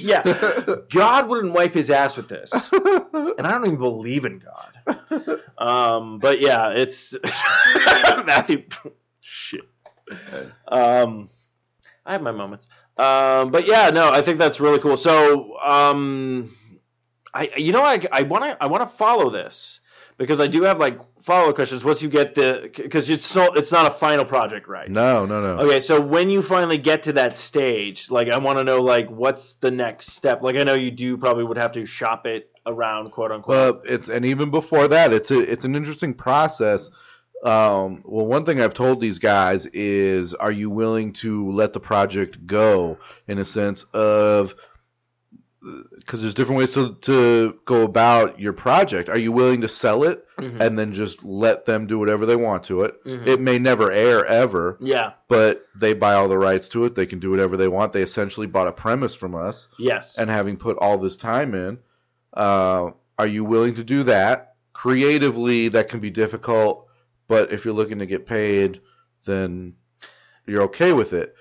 yeah. 0.00 0.76
God 0.92 1.28
wouldn't 1.28 1.52
wipe 1.52 1.74
his 1.74 1.90
ass 1.90 2.16
with 2.16 2.28
this. 2.28 2.50
And 2.52 3.46
I 3.46 3.50
don't 3.52 3.66
even 3.66 3.78
believe 3.78 4.24
in 4.24 4.38
God. 4.40 5.40
Um, 5.58 6.18
but 6.18 6.40
yeah, 6.40 6.70
it's 6.70 7.12
it's 7.12 8.26
Matthew. 8.26 8.62
Shit. 9.20 9.62
Um, 10.68 11.28
I 12.06 12.12
have 12.12 12.22
my 12.22 12.32
moments. 12.32 12.68
Um, 12.96 13.50
but 13.50 13.66
yeah, 13.66 13.90
no, 13.90 14.10
I 14.10 14.22
think 14.22 14.38
that's 14.38 14.60
really 14.60 14.78
cool. 14.78 14.96
So, 14.96 15.58
um, 15.58 16.56
I 17.34 17.50
you 17.56 17.72
know 17.72 17.82
I 17.82 18.00
I 18.10 18.22
want 18.22 18.44
to 18.44 18.56
I 18.60 18.66
want 18.66 18.88
to 18.88 18.96
follow 18.96 19.30
this 19.30 19.80
because 20.18 20.40
I 20.40 20.46
do 20.46 20.62
have 20.62 20.78
like 20.78 20.98
follow 21.22 21.52
questions 21.52 21.84
once 21.84 22.00
you 22.00 22.08
get 22.08 22.34
the 22.34 22.70
because 22.74 23.10
it's 23.10 23.26
so 23.26 23.52
it's 23.54 23.72
not 23.72 23.92
a 23.92 23.98
final 23.98 24.24
project, 24.24 24.68
right? 24.68 24.90
No, 24.90 25.26
no, 25.26 25.40
no. 25.40 25.62
Okay, 25.64 25.80
so 25.80 26.00
when 26.00 26.30
you 26.30 26.42
finally 26.42 26.78
get 26.78 27.02
to 27.04 27.12
that 27.14 27.36
stage, 27.36 28.10
like 28.10 28.28
I 28.28 28.38
want 28.38 28.58
to 28.58 28.64
know 28.64 28.80
like 28.80 29.08
what's 29.10 29.54
the 29.54 29.70
next 29.70 30.12
step? 30.12 30.42
Like 30.42 30.56
I 30.56 30.62
know 30.62 30.74
you 30.74 30.90
do 30.90 31.18
probably 31.18 31.44
would 31.44 31.58
have 31.58 31.72
to 31.72 31.84
shop 31.84 32.26
it 32.26 32.50
around, 32.66 33.10
quote 33.10 33.32
unquote. 33.32 33.56
Well, 33.56 33.82
it's 33.84 34.08
and 34.08 34.24
even 34.24 34.50
before 34.50 34.88
that, 34.88 35.12
it's 35.12 35.30
a 35.30 35.40
it's 35.40 35.64
an 35.64 35.74
interesting 35.74 36.14
process. 36.14 36.88
Um, 37.44 38.02
well, 38.04 38.26
one 38.26 38.44
thing 38.44 38.60
I've 38.60 38.74
told 38.74 39.00
these 39.00 39.18
guys 39.18 39.66
is, 39.66 40.34
are 40.34 40.50
you 40.52 40.70
willing 40.70 41.12
to 41.14 41.50
let 41.52 41.72
the 41.72 41.80
project 41.80 42.46
go 42.46 42.98
in 43.28 43.38
a 43.38 43.44
sense 43.44 43.84
of 43.92 44.54
because 45.98 46.20
there's 46.20 46.34
different 46.34 46.58
ways 46.58 46.70
to 46.70 46.94
to 47.02 47.56
go 47.64 47.82
about 47.82 48.38
your 48.38 48.52
project. 48.52 49.08
Are 49.08 49.18
you 49.18 49.32
willing 49.32 49.62
to 49.62 49.68
sell 49.68 50.04
it 50.04 50.24
Mhm. 50.38 50.60
and 50.60 50.78
then 50.78 50.92
just 50.92 51.24
let 51.24 51.66
them 51.66 51.88
do 51.88 51.98
whatever 51.98 52.24
they 52.24 52.36
want 52.36 52.62
to 52.64 52.82
it? 52.82 53.02
Mhm. 53.04 53.26
It 53.26 53.40
may 53.40 53.58
never 53.58 53.90
air 53.90 54.24
ever, 54.26 54.76
yeah. 54.80 55.12
but 55.28 55.66
they 55.74 55.92
buy 55.92 56.14
all 56.14 56.28
the 56.28 56.38
rights 56.38 56.68
to 56.68 56.84
it. 56.84 56.94
They 56.94 57.06
can 57.06 57.18
do 57.18 57.30
whatever 57.30 57.56
they 57.56 57.66
want. 57.66 57.92
They 57.92 58.02
essentially 58.02 58.46
bought 58.46 58.68
a 58.68 58.72
premise 58.72 59.14
from 59.16 59.34
us 59.34 59.66
Yes. 59.78 60.16
and 60.16 60.30
having 60.30 60.56
put 60.56 60.76
all 60.78 60.98
this 60.98 61.16
time 61.16 61.52
in, 61.54 61.78
uh, 62.34 62.90
are 63.18 63.26
you 63.26 63.44
willing 63.44 63.74
to 63.74 63.82
do 63.82 64.04
that? 64.04 64.52
Creatively, 64.72 65.68
that 65.70 65.88
can 65.88 65.98
be 65.98 66.10
difficult, 66.10 66.85
but 67.28 67.52
if 67.52 67.64
you're 67.64 67.74
looking 67.74 67.98
to 68.00 68.06
get 68.06 68.26
paid, 68.26 68.80
then 69.24 69.74
you're 70.46 70.62
okay 70.62 70.92
with 70.92 71.12
it. 71.12 71.34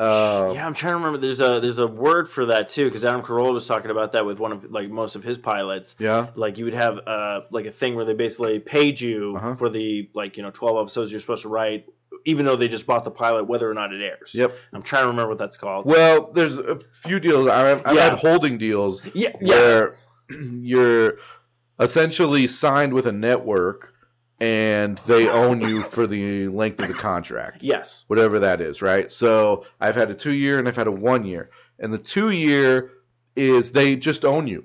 Uh, 0.00 0.52
yeah, 0.54 0.64
I'm 0.64 0.74
trying 0.74 0.92
to 0.92 0.96
remember. 0.98 1.18
There's 1.18 1.40
a 1.40 1.58
there's 1.60 1.80
a 1.80 1.86
word 1.86 2.28
for 2.30 2.46
that 2.46 2.68
too, 2.68 2.84
because 2.84 3.04
Adam 3.04 3.22
Carolla 3.22 3.52
was 3.52 3.66
talking 3.66 3.90
about 3.90 4.12
that 4.12 4.24
with 4.24 4.38
one 4.38 4.52
of 4.52 4.70
like 4.70 4.88
most 4.90 5.16
of 5.16 5.24
his 5.24 5.38
pilots. 5.38 5.96
yeah. 5.98 6.28
Like 6.36 6.56
you 6.56 6.66
would 6.66 6.74
have 6.74 6.98
uh 7.04 7.40
like 7.50 7.66
a 7.66 7.72
thing 7.72 7.96
where 7.96 8.04
they 8.04 8.14
basically 8.14 8.60
paid 8.60 9.00
you 9.00 9.34
Uh-huh. 9.36 9.56
for 9.56 9.68
the 9.68 10.08
like 10.14 10.36
you 10.36 10.44
know 10.44 10.50
12 10.52 10.78
episodes 10.86 11.10
you're 11.10 11.20
supposed 11.20 11.42
to 11.42 11.48
write, 11.48 11.86
even 12.24 12.46
though 12.46 12.54
they 12.54 12.68
just 12.68 12.86
bought 12.86 13.02
the 13.02 13.10
pilot, 13.10 13.48
whether 13.48 13.68
or 13.68 13.74
not 13.74 13.92
it 13.92 14.00
airs. 14.00 14.30
Yep. 14.34 14.54
I'm 14.72 14.82
trying 14.84 15.02
to 15.02 15.08
remember 15.08 15.30
what 15.30 15.38
that's 15.38 15.56
called. 15.56 15.84
Well, 15.84 16.30
there's 16.32 16.56
a 16.56 16.78
few 17.02 17.18
deals. 17.18 17.48
I've, 17.48 17.82
I've 17.84 17.96
Yeah. 17.96 18.10
had 18.10 18.18
holding 18.20 18.56
deals 18.56 19.02
yeah, 19.14 19.30
yeah, 19.40 19.48
where 19.56 19.96
you're 20.30 21.14
essentially 21.80 22.46
signed 22.46 22.92
with 22.92 23.06
a 23.06 23.12
network 23.12 23.94
and 24.40 25.00
they 25.06 25.28
own 25.28 25.60
you 25.60 25.82
for 25.84 26.06
the 26.06 26.48
length 26.48 26.80
of 26.80 26.88
the 26.88 26.94
contract. 26.94 27.58
yes, 27.62 28.04
whatever 28.06 28.38
that 28.40 28.60
is, 28.60 28.80
right? 28.82 29.10
So 29.10 29.64
I've 29.80 29.96
had 29.96 30.10
a 30.10 30.14
two 30.14 30.32
year 30.32 30.58
and 30.58 30.68
I've 30.68 30.76
had 30.76 30.86
a 30.86 30.92
one 30.92 31.24
year. 31.24 31.50
And 31.80 31.92
the 31.92 31.98
two 31.98 32.30
year 32.30 32.90
is 33.36 33.72
they 33.72 33.96
just 33.96 34.24
own 34.24 34.46
you. 34.46 34.64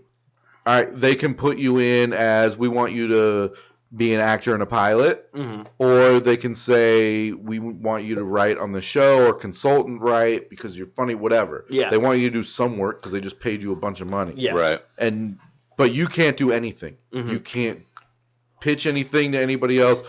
All 0.65 0.73
right, 0.75 0.95
they 0.99 1.15
can 1.15 1.33
put 1.33 1.57
you 1.57 1.79
in 1.79 2.13
as 2.13 2.55
we 2.57 2.67
want 2.67 2.93
you 2.93 3.07
to 3.09 3.53
be 3.95 4.13
an 4.15 4.19
actor 4.19 4.53
and 4.55 4.63
a 4.63 4.65
pilot, 4.65 5.29
hmm 5.33 5.61
or 5.77 6.19
they 6.19 6.37
can 6.37 6.55
say 6.55 7.31
we 7.31 7.59
want 7.59 8.03
you 8.05 8.15
to 8.15 8.23
write 8.23 8.57
on 8.57 8.71
the 8.71 8.81
show 8.81 9.27
or 9.27 9.33
consultant 9.33 10.01
write 10.01 10.49
because 10.49 10.75
you're 10.77 10.87
funny, 10.95 11.13
whatever. 11.15 11.65
Yeah. 11.69 11.89
They 11.89 11.97
want 11.97 12.19
you 12.19 12.29
to 12.29 12.33
do 12.33 12.43
some 12.43 12.77
work 12.77 13.01
because 13.01 13.11
they 13.11 13.21
just 13.21 13.39
paid 13.39 13.61
you 13.61 13.71
a 13.71 13.75
bunch 13.75 14.01
of 14.01 14.07
money. 14.07 14.33
yes, 14.37 14.55
Right. 14.55 14.79
And 14.97 15.37
but 15.77 15.91
you 15.91 16.07
can't 16.07 16.37
do 16.37 16.51
anything. 16.51 16.97
Mhm. 17.13 17.31
You 17.31 17.39
can't 17.39 17.81
pitch 18.64 18.85
anything 18.85 19.34
to 19.34 19.41
anybody 19.41 19.80
else. 19.80 19.99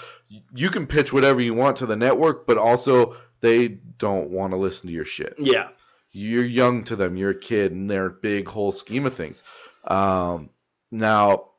You 0.54 0.70
can 0.70 0.86
pitch 0.86 1.12
whatever 1.12 1.40
you 1.40 1.54
want 1.54 1.76
to 1.78 1.86
the 1.86 1.96
network, 1.96 2.46
but 2.46 2.56
also 2.56 3.16
they 3.40 3.66
don't 3.98 4.30
want 4.30 4.52
to 4.52 4.56
listen 4.56 4.86
to 4.86 4.92
your 4.92 5.04
shit. 5.04 5.34
yeah, 5.38 5.70
You're 6.12 6.44
young 6.44 6.84
to 6.84 6.94
them. 6.96 7.16
You're 7.16 7.30
a 7.30 7.38
kid 7.38 7.72
in 7.72 7.88
their 7.88 8.08
big 8.08 8.46
whole 8.46 8.70
scheme 8.70 9.06
of 9.06 9.16
things. 9.16 9.42
Um, 9.88 10.50
now, 10.92 11.50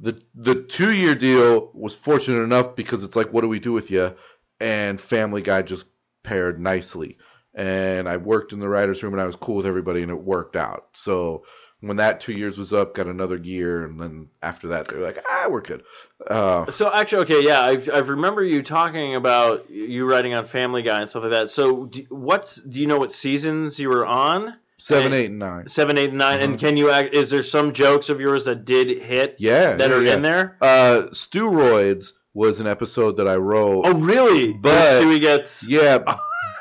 the 0.00 0.22
the 0.34 0.62
two 0.62 0.92
year 0.92 1.16
deal 1.16 1.70
was 1.74 1.94
fortunate 1.94 2.42
enough 2.42 2.76
because 2.76 3.02
it's 3.02 3.16
like, 3.16 3.32
what 3.32 3.40
do 3.40 3.48
we 3.48 3.58
do 3.58 3.72
with 3.72 3.90
you? 3.90 4.14
And 4.60 5.00
Family 5.00 5.42
Guy 5.42 5.62
just 5.62 5.86
paired 6.22 6.60
nicely. 6.60 7.18
And 7.54 8.08
I 8.08 8.16
worked 8.16 8.52
in 8.52 8.60
the 8.60 8.68
writers' 8.68 9.02
room 9.02 9.12
and 9.12 9.20
I 9.20 9.26
was 9.26 9.36
cool 9.36 9.56
with 9.56 9.66
everybody 9.66 10.02
and 10.02 10.10
it 10.10 10.22
worked 10.22 10.56
out. 10.56 10.86
So 10.94 11.44
when 11.82 11.98
that 11.98 12.20
two 12.20 12.32
years 12.32 12.56
was 12.56 12.72
up, 12.72 12.94
got 12.94 13.06
another 13.06 13.36
year, 13.36 13.84
and 13.84 14.00
then 14.00 14.28
after 14.42 14.68
that 14.68 14.88
they 14.88 14.96
were 14.96 15.02
like, 15.02 15.22
ah, 15.28 15.46
we're 15.50 15.60
good. 15.60 15.82
Uh, 16.28 16.70
So 16.70 16.90
actually, 16.92 17.22
okay, 17.24 17.44
yeah, 17.44 17.60
I've 17.60 17.90
I 17.92 17.98
remember 17.98 18.42
you 18.42 18.62
talking 18.62 19.16
about 19.16 19.68
you 19.68 20.08
writing 20.08 20.32
on 20.34 20.46
Family 20.46 20.82
Guy 20.82 21.00
and 21.00 21.08
stuff 21.10 21.24
like 21.24 21.32
that. 21.32 21.50
So 21.50 21.86
do, 21.86 22.06
what's 22.08 22.56
do 22.56 22.80
you 22.80 22.86
know 22.86 22.98
what 22.98 23.12
seasons 23.12 23.78
you 23.78 23.88
were 23.90 24.06
on? 24.06 24.54
seven, 24.78 25.12
eight, 25.12 25.26
and 25.26 25.38
nine. 25.38 25.68
Seven, 25.68 25.96
eight, 25.96 26.10
and 26.10 26.18
9 26.18 26.42
And 26.42 26.58
can 26.58 26.76
you 26.76 26.90
act? 26.90 27.14
Is 27.14 27.30
there 27.30 27.42
some 27.42 27.72
jokes 27.72 28.08
of 28.08 28.20
yours 28.20 28.44
that 28.46 28.64
did 28.64 29.02
hit? 29.02 29.36
Yeah, 29.38 29.76
that 29.76 29.90
yeah, 29.90 29.96
are 29.96 30.02
yeah. 30.02 30.14
in 30.14 30.22
there. 30.22 30.56
Uh, 30.60 31.02
Steroids 31.12 32.12
was 32.34 32.60
an 32.60 32.66
episode 32.66 33.16
that 33.18 33.28
I 33.28 33.36
wrote. 33.36 33.82
Oh, 33.84 33.94
really? 33.94 34.52
But- 34.54 35.02
Stewie 35.02 35.20
gets. 35.20 35.62
Yeah, 35.62 35.98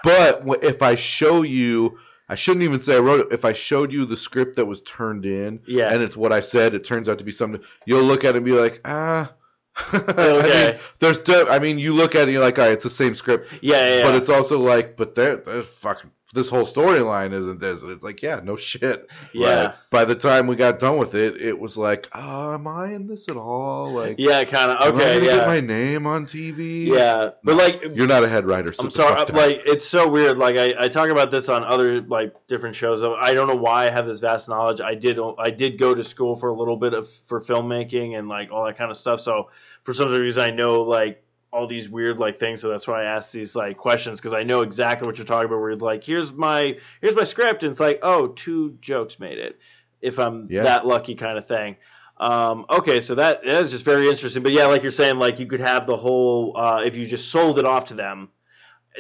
but 0.04 0.44
if 0.64 0.82
I 0.82 0.96
show 0.96 1.42
you, 1.42 1.98
I 2.32 2.36
shouldn't 2.36 2.64
even 2.64 2.80
say 2.80 2.96
I 2.96 3.00
wrote 3.00 3.20
it. 3.20 3.28
If 3.34 3.44
I 3.44 3.52
showed 3.52 3.92
you 3.92 4.06
the 4.06 4.16
script 4.16 4.56
that 4.56 4.66
was 4.66 4.80
turned 4.82 5.26
in, 5.26 5.60
Yeah. 5.68 5.94
and 5.94 6.02
it's 6.02 6.16
what 6.16 6.32
I 6.32 6.40
said, 6.40 6.74
it 6.74 6.86
turns 6.86 7.10
out 7.10 7.18
to 7.20 7.26
be 7.26 7.34
something. 7.34 7.62
You'll 7.86 8.04
look 8.04 8.24
at 8.24 8.36
it 8.36 8.38
and 8.38 8.46
be 8.46 8.54
like, 8.54 8.80
ah. 8.86 9.34
I 9.76 9.98
Okay. 9.98 10.72
mean, 10.72 10.80
there's, 11.00 11.20
de- 11.20 11.50
I 11.50 11.60
mean, 11.60 11.78
you 11.78 11.94
look 11.94 12.16
at 12.16 12.20
it 12.20 12.24
and 12.24 12.32
you're 12.32 12.42
like, 12.42 12.58
all 12.58 12.66
right, 12.66 12.72
it's 12.74 12.86
the 12.86 12.90
same 12.90 13.16
script, 13.16 13.50
Yeah, 13.62 13.76
yeah, 13.86 13.98
yeah. 13.98 14.04
but 14.06 14.16
it's 14.16 14.30
also 14.30 14.60
like, 14.60 14.96
but 14.96 15.14
there, 15.16 15.38
there's 15.38 15.68
fucking. 15.82 16.12
This 16.34 16.50
whole 16.50 16.66
storyline 16.66 17.34
isn't 17.34 17.60
this. 17.60 17.82
And 17.82 17.92
it's 17.92 18.04
like, 18.04 18.22
yeah, 18.22 18.40
no 18.42 18.56
shit. 18.56 19.10
Yeah. 19.34 19.64
Like, 19.64 19.76
by 19.90 20.06
the 20.06 20.16
time 20.16 20.48
we 20.48 20.56
got 20.56 20.80
done 20.80 20.98
with 20.98 21.14
it, 21.14 21.42
it 21.42 21.60
was 21.60 21.76
like, 21.76 22.08
oh, 22.14 22.54
am 22.54 22.68
I 22.68 22.94
in 22.94 23.08
this 23.08 23.28
at 23.28 23.36
all? 23.36 23.92
Like, 23.92 24.16
yeah, 24.18 24.44
kind 24.46 24.72
of. 24.72 24.94
Okay, 24.94 25.16
yeah, 25.16 25.38
get 25.38 25.48
my 25.48 25.60
name 25.60 26.08
on 26.08 26.26
TV? 26.26 26.88
yeah. 26.88 27.32
But 27.44 27.56
like, 27.56 27.82
You're 27.94 28.08
not 28.08 28.24
a 28.24 28.30
head 28.30 28.46
writer. 28.46 28.72
So 28.72 28.84
I'm 28.84 28.90
sorry. 28.90 29.26
Like, 29.32 29.62
it's 29.66 29.86
so 29.86 30.08
weird. 30.08 30.38
Like, 30.38 30.58
I, 30.58 30.74
I 30.80 30.88
talk 30.88 31.10
about 31.10 31.32
this 31.32 31.50
on 31.50 31.64
other 31.64 32.02
like 32.02 32.34
different 32.48 32.76
shows. 32.76 33.04
I 33.04 33.34
don't 33.34 33.48
know 33.48 33.56
why 33.56 33.88
I 33.88 33.92
have 33.92 34.08
this 34.08 34.20
vast 34.20 34.48
knowledge. 34.48 34.80
I 34.82 34.96
did 34.96 35.20
I 35.38 35.50
did 35.50 35.78
go 35.78 35.94
to 35.94 36.04
school 36.04 36.36
for 36.36 36.50
a 36.50 36.54
little 36.54 36.78
bit 36.78 36.94
of 36.94 37.10
for 37.26 37.42
filmmaking 37.42 38.18
and 38.18 38.28
like 38.28 38.52
all 38.52 38.66
that 38.66 38.78
kind 38.78 38.92
of 38.92 38.98
stuff. 38.98 39.20
So 39.20 39.50
for 39.84 39.94
some 39.94 40.10
reason, 40.12 40.44
I 40.44 40.52
know 40.52 40.82
like 40.82 41.24
all 41.54 41.68
these 41.68 41.90
weird 41.90 42.18
like 42.20 42.40
things. 42.40 42.62
So 42.62 42.70
that's 42.70 42.88
why 42.88 43.04
I 43.04 43.16
ask 43.16 43.32
these 43.32 43.56
like 43.56 43.78
questions 43.78 44.20
because 44.20 44.34
I 44.34 44.44
know 44.44 44.62
exactly 44.62 45.06
what 45.06 45.18
you're 45.18 45.26
talking 45.26 45.48
about. 45.48 45.60
Where 45.60 45.72
you're 45.72 45.80
like, 45.80 46.04
here's 46.04 46.32
my 46.32 46.78
here's 47.02 47.16
my 47.16 47.24
script, 47.24 47.64
and 47.64 47.72
it's 47.72 47.80
like, 47.80 48.00
oh, 48.04 48.28
two 48.30 48.78
jokes 48.82 49.20
made 49.20 49.38
it. 49.38 49.60
If 50.02 50.18
I'm 50.18 50.48
Yeah. 50.50 50.64
that 50.64 50.86
lucky, 50.88 51.16
kind 51.16 51.38
of 51.38 51.46
thing. 51.48 51.76
Um, 52.18 52.66
okay, 52.70 53.00
so 53.02 53.16
that 53.16 53.44
that 53.44 53.62
is 53.62 53.72
just 53.72 53.84
very 53.84 54.08
interesting. 54.10 54.44
But 54.44 54.54
yeah, 54.54 54.68
like 54.68 54.82
you're 54.84 54.92
saying, 54.92 55.18
like 55.18 55.40
you 55.40 55.48
could 55.48 55.60
have 55.60 55.88
the 55.88 55.98
whole 55.98 56.56
uh, 56.58 56.82
if 56.86 56.96
you 56.96 57.06
just 57.06 57.30
sold 57.30 57.60
it 57.60 57.66
off 57.66 57.86
to 57.86 57.96
them, 57.96 58.30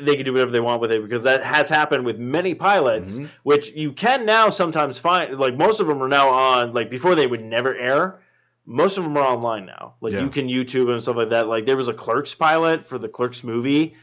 they 0.01 0.15
can 0.15 0.25
do 0.25 0.33
whatever 0.33 0.51
they 0.51 0.59
want 0.59 0.81
with 0.81 0.91
it 0.91 1.01
because 1.01 1.23
that 1.23 1.43
has 1.43 1.69
happened 1.69 2.05
with 2.05 2.17
many 2.17 2.53
pilots, 2.53 3.13
Mhm. 3.13 3.29
which 3.43 3.71
you 3.71 3.93
can 3.93 4.25
now 4.25 4.49
sometimes 4.49 4.99
find. 4.99 5.37
Like 5.39 5.55
most 5.55 5.79
of 5.79 5.87
them 5.87 6.01
are 6.03 6.07
now 6.09 6.29
on. 6.29 6.73
Like 6.73 6.89
before, 6.89 7.15
they 7.15 7.27
would 7.27 7.43
never 7.43 7.75
air. 7.75 8.19
Most 8.65 8.97
of 8.97 9.03
them 9.03 9.17
are 9.17 9.23
online 9.23 9.65
now. 9.65 9.95
Like 10.01 10.13
Yeah. 10.13 10.21
you 10.21 10.29
can 10.29 10.47
YouTube 10.47 10.91
and 10.91 11.01
stuff 11.01 11.15
like 11.15 11.29
that. 11.29 11.47
Like 11.47 11.65
there 11.65 11.77
was 11.77 11.87
a 11.87 11.93
Clerks 11.93 12.33
pilot 12.33 12.87
for 12.87 12.97
the 12.97 13.09
Clerks 13.09 13.43
movie. 13.43 13.95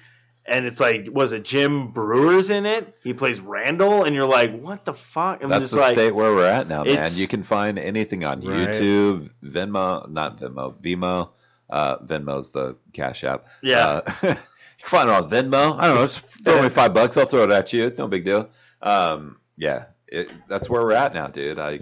And 0.50 0.64
it's 0.64 0.80
like, 0.80 1.08
was 1.12 1.32
it 1.34 1.44
Jim 1.44 1.88
Breuer's 1.92 2.48
in 2.48 2.64
it? 2.64 2.96
He 3.04 3.12
plays 3.12 3.38
Randall, 3.38 4.04
and 4.04 4.14
you're 4.14 4.24
like, 4.24 4.58
what 4.58 4.82
the 4.86 4.94
fuck? 4.94 5.42
I'm 5.42 5.50
That's 5.50 5.64
just 5.64 5.74
the 5.74 5.80
like, 5.80 5.94
state 5.94 6.14
where 6.14 6.32
we're 6.34 6.46
at 6.48 6.66
now, 6.66 6.84
man. 6.84 7.10
You 7.12 7.28
can 7.28 7.42
find 7.42 7.78
anything 7.78 8.24
on 8.24 8.40
Right. 8.40 8.68
YouTube, 8.70 9.28
Venmo, 9.44 10.08
not 10.08 10.40
Venmo, 10.40 10.74
Vimo. 10.80 11.30
Uh, 11.68 11.98
Venmo's 11.98 12.48
the 12.50 12.76
cash 12.94 13.24
app. 13.24 13.44
Yeah. 13.62 14.00
Uh, 14.06 14.12
you 14.22 14.28
can 14.28 14.38
find 14.86 15.10
it 15.10 15.12
on 15.12 15.28
Venmo. 15.28 15.76
I 15.78 15.86
don't 15.88 15.96
know. 15.96 16.06
Just 16.06 16.22
throw 16.42 16.62
me 16.62 16.70
five 16.70 16.94
bucks. 16.94 17.18
I'll 17.18 17.26
throw 17.26 17.44
it 17.44 17.50
at 17.50 17.70
you. 17.74 17.92
No 17.98 18.08
big 18.08 18.24
deal. 18.24 18.48
Um, 18.80 19.36
yeah, 19.58 19.84
it, 20.06 20.30
that's 20.48 20.70
where 20.70 20.82
we're 20.82 20.92
at 20.92 21.12
now, 21.12 21.26
dude. 21.26 21.58
I 21.58 21.80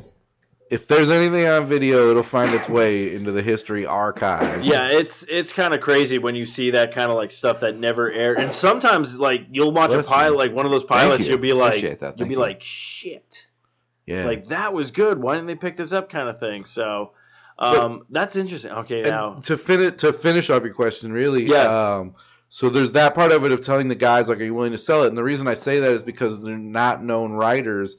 if 0.68 0.88
there's 0.88 1.10
anything 1.10 1.46
on 1.46 1.68
video, 1.68 2.10
it'll 2.10 2.22
find 2.22 2.52
its 2.54 2.68
way 2.68 3.14
into 3.14 3.30
the 3.30 3.42
history 3.42 3.86
archive. 3.86 4.64
Yeah, 4.64 4.88
it's 4.90 5.24
it's 5.28 5.52
kind 5.52 5.74
of 5.74 5.80
crazy 5.80 6.18
when 6.18 6.34
you 6.34 6.44
see 6.44 6.72
that 6.72 6.92
kind 6.92 7.10
of 7.10 7.16
like 7.16 7.30
stuff 7.30 7.60
that 7.60 7.78
never 7.78 8.10
aired, 8.10 8.38
and 8.38 8.52
sometimes 8.52 9.16
like 9.16 9.42
you'll 9.50 9.72
watch 9.72 9.90
Listen. 9.90 10.12
a 10.12 10.16
pilot, 10.16 10.36
like 10.36 10.52
one 10.52 10.64
of 10.64 10.72
those 10.72 10.84
pilots, 10.84 11.24
you. 11.24 11.30
you'll 11.30 11.38
be 11.38 11.52
like, 11.52 11.82
you'll 11.82 12.28
be 12.28 12.34
you. 12.34 12.40
like, 12.40 12.62
shit, 12.62 13.46
yeah. 14.06 14.24
like 14.24 14.48
that 14.48 14.72
was 14.72 14.90
good. 14.90 15.18
Why 15.18 15.34
didn't 15.34 15.46
they 15.46 15.54
pick 15.54 15.76
this 15.76 15.92
up, 15.92 16.10
kind 16.10 16.28
of 16.28 16.40
thing. 16.40 16.64
So, 16.64 17.12
um, 17.58 18.04
that's 18.10 18.34
interesting. 18.34 18.72
Okay, 18.72 19.02
now, 19.02 19.34
to 19.46 19.56
finish 19.56 20.00
to 20.00 20.12
finish 20.12 20.50
off 20.50 20.64
your 20.64 20.74
question, 20.74 21.12
really, 21.12 21.44
Yeah. 21.44 21.96
Um, 21.96 22.14
so 22.48 22.70
there's 22.70 22.92
that 22.92 23.14
part 23.14 23.32
of 23.32 23.44
it 23.44 23.50
of 23.50 23.60
telling 23.60 23.88
the 23.88 23.96
guys 23.96 24.28
like, 24.28 24.40
are 24.40 24.44
you 24.44 24.54
willing 24.54 24.72
to 24.72 24.78
sell 24.78 25.02
it? 25.02 25.08
And 25.08 25.18
the 25.18 25.22
reason 25.22 25.48
I 25.48 25.54
say 25.54 25.80
that 25.80 25.90
is 25.90 26.02
because 26.04 26.42
they're 26.42 26.56
not 26.56 27.02
known 27.02 27.32
writers 27.32 27.96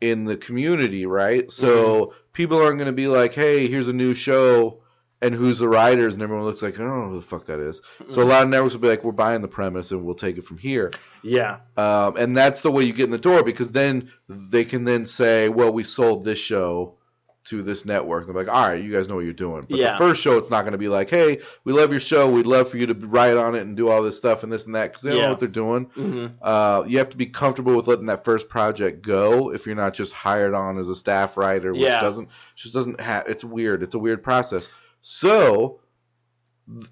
in 0.00 0.24
the 0.24 0.36
community, 0.36 1.06
right? 1.06 1.50
So 1.50 1.66
Mm-hmm. 1.66 2.12
people 2.32 2.58
aren't 2.62 2.78
going 2.78 2.86
to 2.86 2.92
be 2.92 3.06
like, 3.06 3.32
hey, 3.34 3.68
here's 3.68 3.88
a 3.88 3.92
new 3.92 4.14
show, 4.14 4.80
and 5.22 5.34
who's 5.34 5.58
the 5.58 5.68
writers, 5.68 6.14
and 6.14 6.22
everyone 6.22 6.46
looks 6.46 6.62
like 6.62 6.74
I 6.74 6.78
don't 6.78 6.88
know 7.04 7.10
who 7.10 7.20
the 7.20 7.26
fuck 7.26 7.46
that 7.46 7.60
is. 7.60 7.80
So 8.08 8.22
a 8.22 8.24
lot 8.24 8.42
of 8.44 8.48
networks 8.48 8.72
will 8.74 8.80
be 8.80 8.88
like, 8.88 9.04
we're 9.04 9.12
buying 9.12 9.42
the 9.42 9.48
premise 9.48 9.90
and 9.90 10.04
we'll 10.04 10.14
take 10.14 10.38
it 10.38 10.46
from 10.46 10.56
here. 10.58 10.90
Yeah. 11.22 11.58
Um, 11.76 12.16
and 12.16 12.34
that's 12.36 12.62
the 12.62 12.70
way 12.70 12.84
you 12.84 12.94
get 12.94 13.04
in 13.04 13.10
the 13.10 13.18
door 13.18 13.42
because 13.44 13.70
then 13.70 14.10
they 14.28 14.64
can 14.64 14.84
then 14.84 15.04
say, 15.04 15.48
well, 15.50 15.72
we 15.72 15.84
sold 15.84 16.24
this 16.24 16.38
show 16.38 16.96
to 17.42 17.62
this 17.62 17.86
network. 17.86 18.26
They're 18.26 18.34
like, 18.34 18.48
all 18.48 18.68
right, 18.68 18.82
you 18.84 18.92
guys 18.92 19.08
know 19.08 19.14
what 19.16 19.24
you're 19.24 19.32
doing. 19.32 19.66
But 19.68 19.78
Yeah. 19.78 19.92
the 19.92 19.98
first 19.98 20.20
show, 20.20 20.36
it's 20.36 20.50
not 20.50 20.62
going 20.62 20.72
to 20.72 20.78
be 20.78 20.88
like, 20.88 21.08
hey, 21.08 21.40
we 21.64 21.72
love 21.72 21.90
your 21.90 21.98
show. 22.00 22.30
We'd 22.30 22.44
love 22.46 22.70
for 22.70 22.76
you 22.76 22.86
to 22.86 22.94
write 23.06 23.36
on 23.36 23.54
it 23.54 23.62
and 23.62 23.74
do 23.76 23.88
all 23.88 24.02
this 24.02 24.16
stuff 24.18 24.42
and 24.42 24.52
this 24.52 24.66
and 24.66 24.74
that 24.74 24.88
because 24.88 25.02
they 25.02 25.10
don't 25.10 25.22
know 25.22 25.28
what 25.30 25.40
they're 25.40 25.48
doing. 25.48 25.84
hmm 25.94 26.26
Uh, 26.42 26.84
you 26.86 26.98
have 26.98 27.08
to 27.10 27.16
be 27.16 27.26
comfortable 27.26 27.74
with 27.74 27.86
letting 27.86 28.06
that 28.06 28.24
first 28.24 28.48
project 28.50 29.02
go 29.02 29.52
if 29.52 29.64
you're 29.64 29.74
not 29.74 29.94
just 29.94 30.12
hired 30.12 30.52
on 30.52 30.78
as 30.78 30.88
a 30.90 30.94
staff 30.94 31.36
writer, 31.38 31.72
which 31.72 31.82
Yeah. 31.82 32.00
doesn't 32.00 32.28
just 32.56 32.74
doesn't 32.74 33.00
have. 33.00 33.26
It's 33.26 33.42
weird. 33.42 33.82
It's 33.82 33.94
a 33.94 33.98
weird 33.98 34.22
process. 34.22 34.68
So 35.00 35.80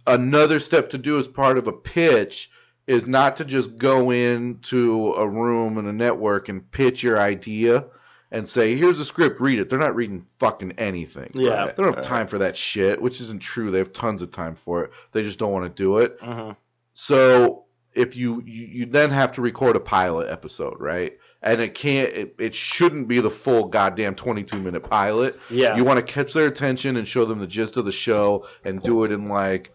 another 0.06 0.60
step 0.60 0.90
to 0.90 0.98
do 0.98 1.18
as 1.18 1.26
part 1.26 1.58
of 1.58 1.66
a 1.66 1.72
pitch 1.72 2.50
is 2.86 3.06
not 3.06 3.36
to 3.36 3.44
just 3.44 3.76
go 3.76 4.10
into 4.10 5.12
a 5.12 5.28
room 5.28 5.76
in 5.78 5.86
a 5.86 5.92
network 5.92 6.48
and 6.48 6.68
pitch 6.70 7.02
your 7.02 7.18
idea 7.20 7.84
and 8.30 8.48
say, 8.48 8.76
"Here's 8.76 8.98
a 8.98 9.04
script, 9.04 9.40
read 9.40 9.58
it." 9.58 9.68
They're 9.68 9.78
not 9.78 9.94
reading 9.94 10.26
fucking 10.38 10.72
anything. 10.72 11.30
Yeah. 11.34 11.66
They 11.66 11.82
don't 11.82 11.94
have 11.94 12.04
time 12.04 12.26
for 12.26 12.38
that 12.38 12.56
shit, 12.56 13.00
which 13.00 13.20
isn't 13.20 13.40
true. 13.40 13.70
They 13.70 13.78
have 13.78 13.92
tons 13.92 14.22
of 14.22 14.30
time 14.30 14.56
for 14.64 14.84
it. 14.84 14.90
They 15.12 15.22
just 15.22 15.38
don't 15.38 15.52
want 15.52 15.64
to 15.64 15.82
do 15.82 15.98
it. 15.98 16.20
Mm-hmm. 16.20 16.52
So 16.94 17.64
if 17.94 18.16
you, 18.16 18.42
you 18.44 18.66
you 18.66 18.86
then 18.86 19.10
have 19.10 19.32
to 19.32 19.42
record 19.42 19.76
a 19.76 19.80
pilot 19.80 20.30
episode, 20.30 20.80
right? 20.80 21.18
And 21.42 21.60
it 21.60 21.74
can't 21.74 22.08
it, 22.10 22.34
it 22.38 22.54
shouldn't 22.54 23.08
be 23.08 23.20
the 23.20 23.30
full 23.30 23.68
goddamn 23.68 24.14
22 24.14 24.56
minute 24.56 24.88
pilot. 24.88 25.38
Yeah. 25.50 25.76
You 25.76 25.84
want 25.84 26.04
to 26.04 26.12
catch 26.12 26.32
their 26.32 26.46
attention 26.46 26.96
and 26.96 27.06
show 27.06 27.24
them 27.24 27.38
the 27.38 27.46
gist 27.46 27.76
of 27.76 27.84
the 27.84 27.92
show 27.92 28.46
and 28.64 28.82
do 28.82 29.04
it 29.04 29.12
in 29.12 29.28
like 29.28 29.72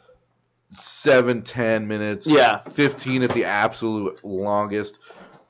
seven, 0.69 1.41
ten 1.43 1.87
minutes. 1.87 2.27
Yeah. 2.27 2.61
15 2.73 3.23
at 3.23 3.33
the 3.33 3.45
absolute 3.45 4.23
longest. 4.23 4.99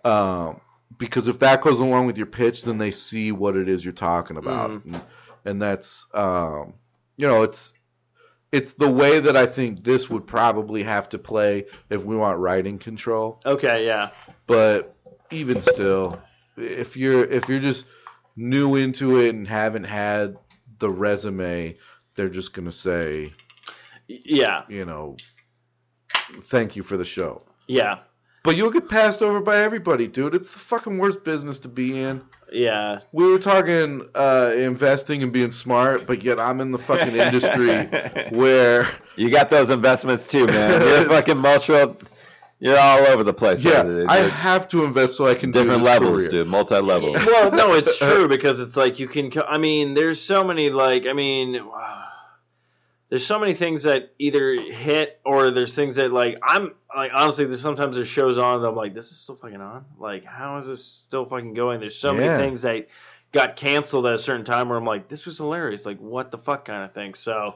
Um, 0.03 0.59
because 0.97 1.27
if 1.27 1.39
that 1.39 1.61
goes 1.61 1.79
along 1.79 2.05
with 2.07 2.17
your 2.17 2.27
pitch, 2.27 2.63
then 2.63 2.77
they 2.77 2.91
see 2.91 3.31
what 3.31 3.55
it 3.55 3.67
is 3.69 3.83
you're 3.83 3.93
talking 3.93 4.37
about, 4.37 4.71
Mhm. 4.71 4.85
and, 4.85 5.01
and 5.45 5.61
that's 5.61 6.05
um, 6.13 6.73
you 7.17 7.27
know, 7.27 7.43
it's 7.43 7.71
it's 8.51 8.71
the 8.73 8.89
way 8.89 9.19
that 9.19 9.35
I 9.35 9.47
think 9.47 9.83
this 9.83 10.09
would 10.09 10.27
probably 10.27 10.83
have 10.83 11.09
to 11.09 11.17
play 11.17 11.65
if 11.89 12.03
we 12.03 12.15
want 12.15 12.37
writing 12.39 12.77
control. 12.77 13.41
Okay. 13.45 13.85
Yeah. 13.85 14.11
But 14.45 14.95
even 15.31 15.61
still, 15.61 16.21
if 16.57 16.95
you're 16.95 17.23
if 17.23 17.49
you're 17.49 17.59
just 17.59 17.85
new 18.35 18.75
into 18.75 19.19
it 19.19 19.29
and 19.29 19.47
haven't 19.47 19.85
had 19.85 20.37
the 20.79 20.89
resume, 20.89 21.77
they're 22.15 22.29
just 22.29 22.53
gonna 22.53 22.71
say, 22.71 23.31
Yeah. 24.07 24.63
you 24.69 24.85
know, 24.85 25.17
thank 26.45 26.75
you 26.75 26.83
for 26.83 26.97
the 26.97 27.05
show. 27.05 27.41
Yeah. 27.67 27.99
But 28.43 28.57
you'll 28.57 28.71
get 28.71 28.89
passed 28.89 29.21
over 29.21 29.39
by 29.39 29.63
everybody, 29.63 30.07
dude. 30.07 30.35
It's 30.35 30.51
the 30.51 30.59
fucking 30.59 30.97
worst 30.97 31.23
business 31.23 31.59
to 31.59 31.69
be 31.69 31.97
in. 32.01 32.21
Yeah. 32.51 32.99
We 33.13 33.25
were 33.25 33.39
talking 33.39 34.07
uh, 34.13 34.53
investing 34.57 35.23
and 35.23 35.31
being 35.31 35.51
smart, 35.53 36.05
but 36.05 36.23
yet 36.23 36.39
I'm 36.39 36.59
in 36.59 36.71
the 36.71 36.77
fucking 36.77 37.15
industry 37.15 37.85
where 38.37 38.89
You 39.15 39.31
got 39.31 39.49
those 39.49 39.69
investments 39.69 40.27
too, 40.27 40.45
man. 40.45 40.81
You're 40.81 41.05
fucking 41.07 41.37
multiple. 41.37 41.97
You're 42.59 42.77
all 42.79 42.99
over 43.07 43.23
the 43.23 43.33
place. 43.33 43.59
yeah, 43.63 43.83
It's 43.85 44.09
I 44.09 44.29
have 44.29 44.67
to 44.69 44.83
invest 44.85 45.15
so 45.17 45.25
I 45.27 45.35
can 45.35 45.51
different 45.51 45.79
this 45.81 45.85
levels, 45.85 46.11
career. 46.19 46.29
dude. 46.29 46.47
Multi 46.47 46.75
level. 46.79 47.11
well, 47.13 47.51
no, 47.51 47.73
it's 47.73 47.97
true 47.99 48.27
because 48.27 48.59
it's 48.59 48.77
like 48.77 48.99
you 48.99 49.07
can. 49.07 49.31
I 49.47 49.57
mean, 49.57 49.93
there's 49.95 50.21
so 50.21 50.43
many 50.45 50.69
like. 50.69 51.05
I 51.05 51.13
mean, 51.13 51.59
there's 53.09 53.25
so 53.25 53.37
many 53.39 53.53
things 53.53 53.83
that 53.83 54.13
either 54.17 54.53
hit 54.59 55.19
or 55.25 55.51
there's 55.51 55.75
things 55.75 55.95
that 55.97 56.11
like 56.11 56.37
I'm 56.41 56.73
like 56.95 57.11
honestly. 57.13 57.45
There's 57.45 57.61
sometimes 57.61 57.95
there's 57.95 58.07
shows 58.07 58.37
on 58.37 58.61
that 58.61 58.67
I'm 58.69 58.75
like, 58.75 58.93
this 58.93 59.11
is 59.11 59.17
still 59.19 59.35
fucking 59.35 59.61
on. 59.61 59.85
Like, 59.99 60.25
how 60.25 60.57
is 60.57 60.67
this 60.67 60.83
still 60.83 61.25
fucking 61.25 61.53
going? 61.53 61.79
There's 61.79 61.95
so 61.97 62.13
Yeah. 62.13 62.21
many 62.37 62.43
things 62.43 62.61
that 62.63 62.87
got 63.31 63.55
canceled 63.55 64.05
at 64.07 64.13
a 64.13 64.19
certain 64.19 64.45
time 64.45 64.69
where 64.69 64.77
I'm 64.77 64.85
like, 64.85 65.09
this 65.09 65.25
was 65.25 65.37
hilarious. 65.37 65.85
Like, 65.85 65.99
what 65.99 66.31
the 66.31 66.37
fuck 66.37 66.65
kind 66.65 66.83
of 66.83 66.93
thing. 66.93 67.13
So. 67.13 67.55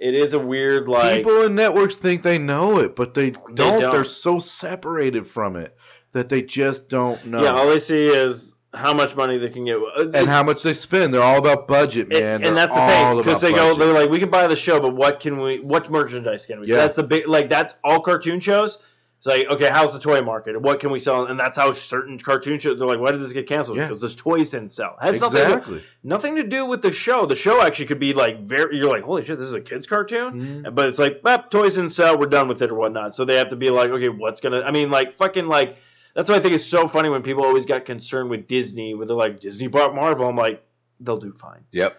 It 0.00 0.14
is 0.14 0.32
a 0.32 0.38
weird 0.38 0.86
like 0.86 1.16
People 1.16 1.42
in 1.42 1.56
networks 1.56 1.96
think 1.96 2.22
they 2.22 2.38
know 2.38 2.78
it, 2.78 2.94
but 2.94 3.14
they 3.14 3.30
don't. 3.30 3.56
They 3.56 3.80
don't. 3.80 3.96
are 3.96 4.04
so 4.04 4.38
separated 4.38 5.26
from 5.26 5.56
it 5.56 5.76
that 6.12 6.28
they 6.28 6.40
just 6.40 6.88
don't 6.88 7.26
know. 7.26 7.42
yeah. 7.42 7.50
All 7.50 7.66
they 7.68 7.80
see 7.80 8.06
is 8.06 8.54
how 8.74 8.92
much 8.92 9.16
money 9.16 9.38
they 9.38 9.48
can 9.48 9.64
get 9.64 9.78
and 10.14 10.28
how 10.28 10.42
much 10.42 10.62
they 10.62 10.74
spend. 10.74 11.12
They're 11.12 11.22
all 11.22 11.38
about 11.38 11.66
budget, 11.66 12.08
man. 12.08 12.22
And, 12.22 12.46
and 12.46 12.56
that's 12.56 12.74
the 12.74 12.86
thing 12.86 13.16
because 13.16 13.40
they 13.40 13.52
go, 13.52 13.74
they're 13.74 13.92
like, 13.92 14.10
we 14.10 14.18
can 14.18 14.30
buy 14.30 14.46
the 14.46 14.56
show, 14.56 14.78
but 14.80 14.94
what 14.94 15.20
can 15.20 15.40
we? 15.40 15.60
What 15.60 15.90
merchandise 15.90 16.44
can 16.46 16.60
we? 16.60 16.66
So 16.66 16.74
that's 16.74 16.96
the 16.96 17.02
big, 17.02 17.26
like 17.26 17.48
that's 17.48 17.74
all 17.82 18.00
cartoon 18.00 18.40
shows. 18.40 18.78
It's 19.18 19.26
like, 19.26 19.46
okay, 19.50 19.68
how's 19.68 19.94
the 19.94 19.98
toy 19.98 20.20
market? 20.22 20.60
What 20.60 20.78
can 20.78 20.92
we 20.92 21.00
sell? 21.00 21.26
And 21.26 21.40
that's 21.40 21.56
how 21.56 21.72
certain 21.72 22.20
cartoon 22.20 22.60
shows. 22.60 22.78
They're 22.78 22.86
like, 22.86 23.00
why 23.00 23.10
did 23.10 23.20
this 23.20 23.32
get 23.32 23.48
canceled? 23.48 23.78
Yeah. 23.78 23.88
Because 23.88 24.00
those 24.00 24.14
toys 24.14 24.50
didn't 24.50 24.68
sell. 24.68 24.96
It 25.02 25.06
has 25.06 25.20
nothing, 25.20 25.42
exactly. 25.42 25.78
to, 25.80 25.84
nothing 26.04 26.36
to 26.36 26.44
do 26.44 26.66
with 26.66 26.82
the 26.82 26.92
show. 26.92 27.26
The 27.26 27.34
show 27.34 27.60
actually 27.60 27.86
could 27.86 27.98
be 27.98 28.12
like 28.12 28.46
very. 28.46 28.76
You're 28.76 28.88
like, 28.88 29.02
holy 29.02 29.24
shit, 29.24 29.38
this 29.38 29.48
is 29.48 29.54
a 29.54 29.60
kids 29.60 29.88
cartoon. 29.88 30.62
Mhm. 30.64 30.74
But 30.74 30.88
it's 30.88 31.00
like, 31.00 31.22
toys 31.50 31.74
didn't 31.74 31.90
sell. 31.90 32.16
We're 32.16 32.26
done 32.26 32.46
with 32.46 32.62
it 32.62 32.70
or 32.70 32.74
whatnot. 32.74 33.14
So 33.14 33.24
they 33.24 33.36
have 33.36 33.48
to 33.48 33.56
be 33.56 33.70
like, 33.70 33.90
okay, 33.90 34.08
what's 34.08 34.40
gonna? 34.40 34.60
I 34.60 34.70
mean, 34.72 34.90
like 34.90 35.16
fucking 35.16 35.48
like. 35.48 35.78
That's 36.18 36.28
why 36.28 36.34
I 36.34 36.40
think 36.40 36.54
it's 36.54 36.66
so 36.66 36.88
funny 36.88 37.10
when 37.10 37.22
people 37.22 37.44
always 37.44 37.64
got 37.64 37.84
concerned 37.84 38.28
with 38.28 38.48
Disney, 38.48 38.92
where 38.92 39.06
they're 39.06 39.16
like, 39.16 39.38
Disney 39.38 39.68
bought 39.68 39.94
Marvel. 39.94 40.26
I'm 40.28 40.34
like, 40.34 40.64
they'll 40.98 41.20
do 41.20 41.32
fine. 41.32 41.60
Yep. 41.70 41.96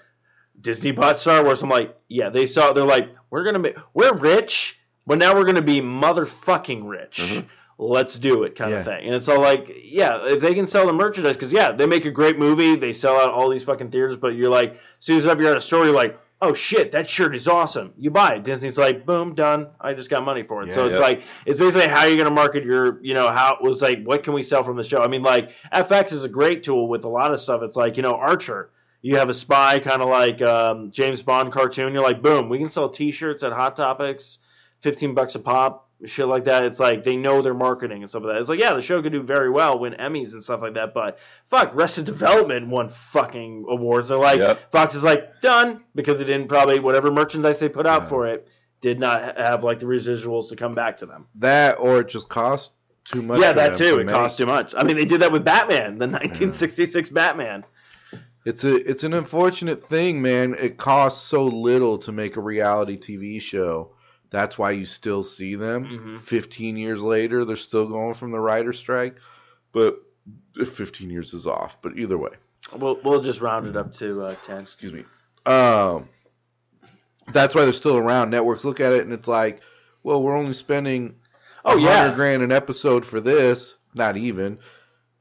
Disney 0.59 0.91
bought 0.91 1.21
Star 1.21 1.41
Wars. 1.41 1.63
I'm 1.63 1.69
like, 1.69 1.97
yeah, 2.09 2.27
they 2.29 2.45
saw. 2.45 2.73
They're 2.73 2.83
like, 2.83 3.07
we're 3.29 3.45
gonna 3.45 3.59
be, 3.59 3.71
we're 3.93 4.13
rich, 4.13 4.77
but 5.07 5.19
now 5.19 5.33
we're 5.33 5.45
gonna 5.45 5.61
be 5.61 5.79
motherfucking 5.79 6.81
rich. 6.85 7.19
Mhm. 7.19 7.45
Let's 7.77 8.19
do 8.19 8.43
it, 8.43 8.57
kind 8.57 8.73
of 8.73 8.83
thing. 8.83 9.05
And 9.05 9.15
it's 9.15 9.29
all 9.29 9.39
like, 9.39 9.71
yeah, 9.81 10.25
if 10.25 10.41
they 10.41 10.53
can 10.53 10.67
sell 10.67 10.85
the 10.85 10.91
merchandise, 10.91 11.37
because 11.37 11.53
yeah, 11.53 11.71
they 11.71 11.85
make 11.85 12.03
a 12.03 12.11
great 12.11 12.37
movie, 12.37 12.75
they 12.75 12.91
sell 12.91 13.15
out 13.15 13.29
all 13.29 13.47
these 13.49 13.63
fucking 13.63 13.89
theaters, 13.89 14.17
but 14.17 14.35
you're 14.35 14.51
like, 14.51 14.73
as 14.73 14.77
soon 14.99 15.17
as 15.17 15.23
you're 15.23 15.45
at 15.49 15.55
a 15.55 15.61
store, 15.61 15.85
you're 15.85 15.95
like, 15.95 16.19
oh 16.41 16.53
shit, 16.53 16.91
that 16.93 17.09
shirt 17.09 17.35
is 17.35 17.47
awesome. 17.47 17.93
You 17.97 18.11
buy 18.11 18.35
it. 18.35 18.43
Disney's 18.43 18.77
like, 18.77 19.05
boom, 19.05 19.35
done. 19.35 19.67
I 19.81 19.93
just 19.93 20.09
got 20.09 20.23
money 20.23 20.43
for 20.43 20.63
it. 20.63 20.73
so 20.73 20.85
it's 20.85 20.93
Yeah. 20.93 20.99
like, 20.99 21.21
it's 21.45 21.59
basically 21.59 21.87
how 21.87 22.05
you're 22.05 22.17
gonna 22.17 22.29
market 22.31 22.63
your, 22.63 22.99
you 23.03 23.13
know, 23.13 23.29
how 23.29 23.55
it 23.55 23.61
was 23.61 23.81
like, 23.81 24.03
what 24.03 24.23
can 24.23 24.33
we 24.33 24.41
sell 24.41 24.63
from 24.63 24.77
the 24.77 24.83
show? 24.83 25.01
I 25.01 25.07
mean, 25.07 25.21
like 25.23 25.51
FX 25.73 26.11
is 26.13 26.23
a 26.23 26.29
great 26.29 26.63
tool 26.63 26.87
with 26.87 27.03
a 27.03 27.09
lot 27.09 27.33
of 27.33 27.39
stuff. 27.41 27.61
It's 27.63 27.75
like, 27.75 27.97
you 27.97 28.03
know, 28.03 28.13
Archer 28.13 28.69
you 29.01 29.15
have 29.17 29.29
a 29.29 29.33
spy 29.33 29.79
kind 29.79 30.01
of 30.01 30.09
like 30.09 30.41
um, 30.41 30.91
James 30.91 31.21
Bond 31.21 31.53
cartoon. 31.53 31.93
You're 31.93 32.03
like, 32.03 32.21
boom, 32.21 32.49
we 32.49 32.57
can 32.57 32.67
sell 32.67 32.89
T-shirts 32.89 33.43
at 33.43 33.53
Hot 33.53 33.75
Topics, 33.75 34.39
fifteen 34.81 35.13
bucks 35.13 35.35
a 35.35 35.39
pop, 35.39 35.88
shit 36.05 36.27
like 36.27 36.45
that. 36.45 36.63
It's 36.63 36.79
like 36.79 37.03
they 37.03 37.15
know 37.17 37.41
their 37.41 37.53
marketing 37.53 38.01
and 38.01 38.09
stuff 38.09 38.23
like 38.23 38.33
that. 38.33 38.39
It's 38.41 38.49
like, 38.49 38.59
yeah, 38.59 38.73
the 38.73 38.81
show 38.81 39.01
could 39.01 39.11
do 39.11 39.21
very 39.23 39.49
well, 39.49 39.79
win 39.79 39.93
Emmys 39.99 40.33
and 40.33 40.43
stuff 40.43 40.61
like 40.61 40.75
that. 40.75 40.93
But 40.93 41.17
fuck, 41.47 41.73
Arrested 41.75 42.05
Development 42.05 42.67
won 42.67 42.89
fucking 43.11 43.65
awards. 43.69 44.09
They're 44.09 44.17
like, 44.17 44.39
Yep. 44.39 44.71
Fox 44.71 44.95
is 44.95 45.03
like 45.03 45.41
done 45.41 45.83
because 45.95 46.19
it 46.21 46.25
didn't 46.25 46.47
probably 46.47 46.79
whatever 46.79 47.11
merchandise 47.11 47.59
they 47.59 47.69
put 47.69 47.85
out 47.85 48.03
Yeah. 48.03 48.09
for 48.09 48.27
it 48.27 48.47
did 48.81 48.97
not 48.99 49.37
have 49.37 49.63
like 49.63 49.79
the 49.79 49.85
residuals 49.85 50.49
to 50.49 50.55
come 50.55 50.73
back 50.73 50.97
to 50.99 51.05
them. 51.05 51.27
that 51.35 51.79
or 51.79 51.99
it 51.99 52.07
just 52.07 52.29
cost 52.29 52.71
too 53.03 53.21
much. 53.21 53.41
yeah, 53.41 53.51
that 53.51 53.75
too. 53.75 53.95
to 53.95 53.99
It 53.99 54.05
make. 54.05 54.15
cost 54.15 54.37
too 54.37 54.45
much. 54.45 54.73
I 54.77 54.83
mean, 54.83 54.95
they 54.95 55.03
did 55.05 55.21
that 55.21 55.31
with 55.31 55.43
Batman, 55.43 55.97
the 55.97 56.07
1966 56.07 57.09
Batman. 57.09 57.65
It's 58.45 58.63
a 58.63 58.75
it's 58.89 59.03
an 59.03 59.13
unfortunate 59.13 59.85
thing, 59.87 60.21
man. 60.21 60.55
It 60.57 60.77
costs 60.77 61.27
so 61.27 61.43
little 61.43 61.97
to 61.99 62.11
make 62.13 62.37
a 62.37 62.41
reality 62.41 62.97
TV 62.97 63.41
show. 63.41 63.91
That's 64.31 64.57
why 64.57 64.71
you 64.71 64.85
still 64.85 65.23
see 65.23 65.55
them. 65.55 65.85
Mhm. 65.85 66.21
15 66.21 66.77
years 66.77 67.01
later, 67.01 67.45
they're 67.45 67.55
still 67.55 67.87
going 67.87 68.13
from 68.13 68.31
the 68.31 68.39
writer 68.39 68.73
strike. 68.73 69.15
But 69.71 69.99
15 70.55 71.09
years 71.09 71.33
is 71.33 71.47
off, 71.47 71.77
but 71.81 71.97
either 71.97 72.17
way, 72.17 72.31
We'll 72.75 72.99
we'll 73.03 73.21
just 73.21 73.41
round 73.41 73.65
it 73.67 73.75
up 73.77 73.93
to 73.93 74.21
uh, 74.23 74.35
ten. 74.43 74.59
excuse 74.61 74.93
me. 74.93 75.03
Um, 75.45 76.07
that's 77.33 77.55
why 77.55 77.63
they're 77.63 77.73
still 77.73 77.97
around. 77.97 78.29
Networks 78.29 78.63
look 78.63 78.79
at 78.79 78.93
it 78.93 79.03
and 79.03 79.13
it's 79.13 79.27
like, 79.27 79.61
well, 80.03 80.21
we're 80.21 80.35
only 80.35 80.53
spending 80.53 81.15
Oh, 81.65 81.77
a 81.77 81.81
yeah. 81.81 81.97
hundred 82.03 82.15
grand 82.15 82.43
an 82.43 82.51
episode 82.51 83.05
for 83.05 83.19
this, 83.19 83.75
not 83.93 84.17
even, 84.17 84.59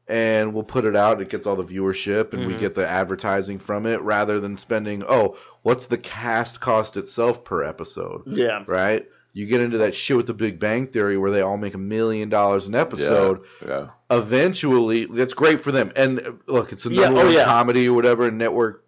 and 0.09 0.55
we'll 0.55 0.65
put 0.65 0.85
it 0.85 0.97
out. 0.97 1.21
It 1.21 1.29
gets 1.29 1.47
all 1.47 1.57
the 1.57 1.65
viewership, 1.65 2.33
and 2.33 2.47
we 2.47 2.55
Mhm. 2.55 2.61
get 2.61 2.75
the 2.75 2.87
advertising 2.87 3.59
from 3.59 3.87
it, 3.87 4.01
rather 4.03 4.41
than 4.41 4.57
spending. 4.57 5.05
Oh, 5.09 5.37
what's 5.63 5.87
the 5.87 5.99
cast 5.99 6.61
cost 6.61 6.97
itself 6.97 7.45
per 7.45 7.63
episode? 7.65 8.23
Yeah. 8.27 8.65
Right? 8.67 9.07
You 9.35 9.47
get 9.47 9.61
into 9.61 9.79
that 9.79 9.95
shit 9.95 10.17
with 10.17 10.27
the 10.27 10.35
Big 10.35 10.59
Bang 10.59 10.87
Theory, 10.89 11.17
where 11.19 11.31
they 11.31 11.43
all 11.43 11.59
make 11.59 11.75
a 11.75 11.79
million 11.79 12.29
dollars 12.29 12.67
an 12.67 12.75
episode. 12.75 13.41
Yeah. 13.65 13.89
Eventually, 14.11 15.05
that's 15.05 15.35
great 15.35 15.63
for 15.63 15.71
them. 15.73 15.93
And 15.95 16.39
look, 16.47 16.73
it's 16.73 16.87
a 16.87 16.91
Yeah, 16.91 17.05
number 17.07 17.21
oh, 17.21 17.25
one 17.27 17.35
yeah. 17.35 17.45
comedy 17.45 17.89
or 17.89 17.95
whatever 17.95 18.27
and 18.27 18.39
network, 18.39 18.85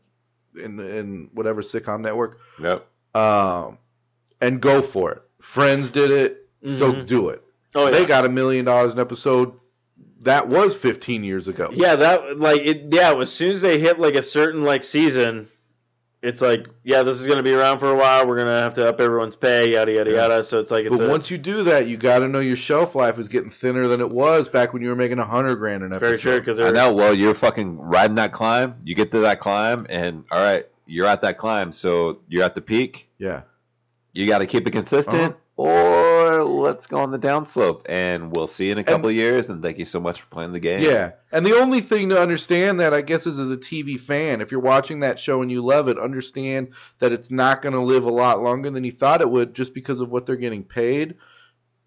in 0.57 0.81
in 0.81 1.29
whatever 1.35 1.63
sitcom 1.63 2.01
network. 2.01 2.39
Yep. 2.61 2.87
Um, 3.15 3.79
and 4.41 4.61
go 4.61 4.83
for 4.83 5.13
it. 5.13 5.23
Friends 5.41 5.91
did 5.91 6.11
it, 6.11 6.49
so 6.67 6.93
Mhm. 6.93 7.07
do 7.07 7.29
it. 7.29 7.43
Oh 7.75 7.85
yeah. 7.87 7.91
They 7.93 8.05
got 8.07 8.25
a 8.25 8.29
million 8.29 8.65
dollars 8.65 8.93
an 8.93 8.99
episode. 8.99 9.53
That 10.21 10.49
was 10.49 10.75
15 10.75 11.25
years 11.25 11.49
ago. 11.49 11.71
yeah, 11.73 11.97
that 11.97 12.39
like 12.39 12.61
it. 12.61 12.87
Yeah, 12.93 13.15
as 13.21 13.33
soon 13.33 13.51
as 13.53 13.61
they 13.63 13.79
hit 13.81 13.99
like 13.99 14.15
a 14.15 14.23
certain 14.23 14.63
like 14.65 14.85
season, 14.85 15.49
it's 16.23 16.43
like, 16.43 16.67
yeah, 16.85 17.03
this 17.03 17.19
is 17.19 17.27
going 17.27 17.39
to 17.39 17.43
be 17.43 17.55
around 17.55 17.79
for 17.79 17.91
a 17.91 17.97
while. 17.97 18.27
We're 18.29 18.35
going 18.37 18.49
to 18.49 18.53
have 18.53 18.75
to 18.75 18.87
up 18.87 19.01
everyone's 19.01 19.37
pay, 19.37 19.73
yada 19.73 19.91
yada 19.93 20.11
Yeah. 20.11 20.17
yada. 20.29 20.45
So 20.45 20.59
it's 20.59 20.71
like, 20.71 20.85
it's 20.85 20.99
But 20.99 21.07
a, 21.07 21.09
once 21.09 21.31
you 21.31 21.39
do 21.39 21.63
that, 21.65 21.87
you 21.89 21.97
got 21.97 22.19
to 22.19 22.29
know 22.29 22.41
your 22.41 22.57
shelf 22.57 22.95
life 22.95 23.19
is 23.19 23.29
getting 23.29 23.51
thinner 23.51 23.89
than 23.89 24.03
it 24.03 24.11
was 24.11 24.47
back 24.51 24.75
when 24.75 24.83
you 24.83 24.91
were 24.91 24.95
making 24.97 25.19
a 25.19 25.25
hundred 25.25 25.57
grand 25.57 25.83
an 25.85 25.93
episode. 25.95 26.07
very 26.07 26.19
true 26.19 26.39
because 26.41 26.61
I 26.61 26.71
know. 26.73 26.93
Well, 26.93 27.15
you're 27.15 27.35
fucking 27.35 27.79
riding 27.79 28.17
that 28.17 28.33
climb. 28.33 28.75
You 28.85 28.95
get 28.95 29.11
to 29.13 29.21
that 29.21 29.41
climb, 29.41 29.87
and 29.89 30.25
all 30.31 30.43
right, 30.43 30.67
you're 30.85 31.07
at 31.07 31.23
that 31.23 31.39
climb. 31.39 31.73
So 31.73 32.21
you're 32.29 32.45
at 32.45 32.55
the 32.55 32.61
peak. 32.61 33.09
Yeah. 33.17 33.43
You 34.13 34.27
got 34.27 34.39
to 34.41 34.47
keep 34.47 34.67
it 34.67 34.73
consistent, 34.73 35.37
Uh-huh. 35.57 35.63
or 35.63 36.10
let's 36.59 36.87
go 36.87 36.99
on 36.99 37.11
the 37.11 37.19
downslope. 37.19 37.83
And 37.89 38.31
we'll 38.35 38.47
see 38.47 38.67
you 38.67 38.73
in 38.73 38.79
a 38.79 38.85
couple 38.85 39.09
of 39.09 39.15
years. 39.15 39.49
And 39.49 39.63
thank 39.63 39.79
you 39.79 39.85
so 39.85 40.01
much 40.01 40.21
for 40.21 40.27
playing 40.29 40.53
the 40.53 40.61
game. 40.61 40.83
Yeah. 40.83 41.13
And 41.33 41.45
the 41.47 41.57
only 41.57 41.81
thing 41.81 42.09
to 42.11 42.21
understand 42.21 42.81
that 42.81 42.93
I 42.95 43.03
guess 43.03 43.27
is 43.27 43.39
as 43.39 43.51
a 43.51 43.57
TV 43.57 43.99
fan, 44.01 44.41
if 44.41 44.51
you're 44.51 44.61
watching 44.61 45.01
that 45.01 45.21
show 45.21 45.43
and 45.43 45.51
you 45.51 45.63
love 45.65 45.89
it, 45.89 45.99
understand 45.99 46.69
that 46.99 47.13
it's 47.13 47.31
not 47.31 47.63
going 47.63 47.75
to 47.75 47.81
live 47.81 48.05
a 48.05 48.11
lot 48.11 48.41
longer 48.43 48.71
than 48.71 48.85
you 48.85 48.93
thought 48.93 49.21
it 49.21 49.31
would 49.31 49.55
just 49.55 49.75
because 49.75 50.01
of 50.01 50.11
what 50.11 50.27
they're 50.27 50.37
getting 50.37 50.65
paid. 50.65 51.15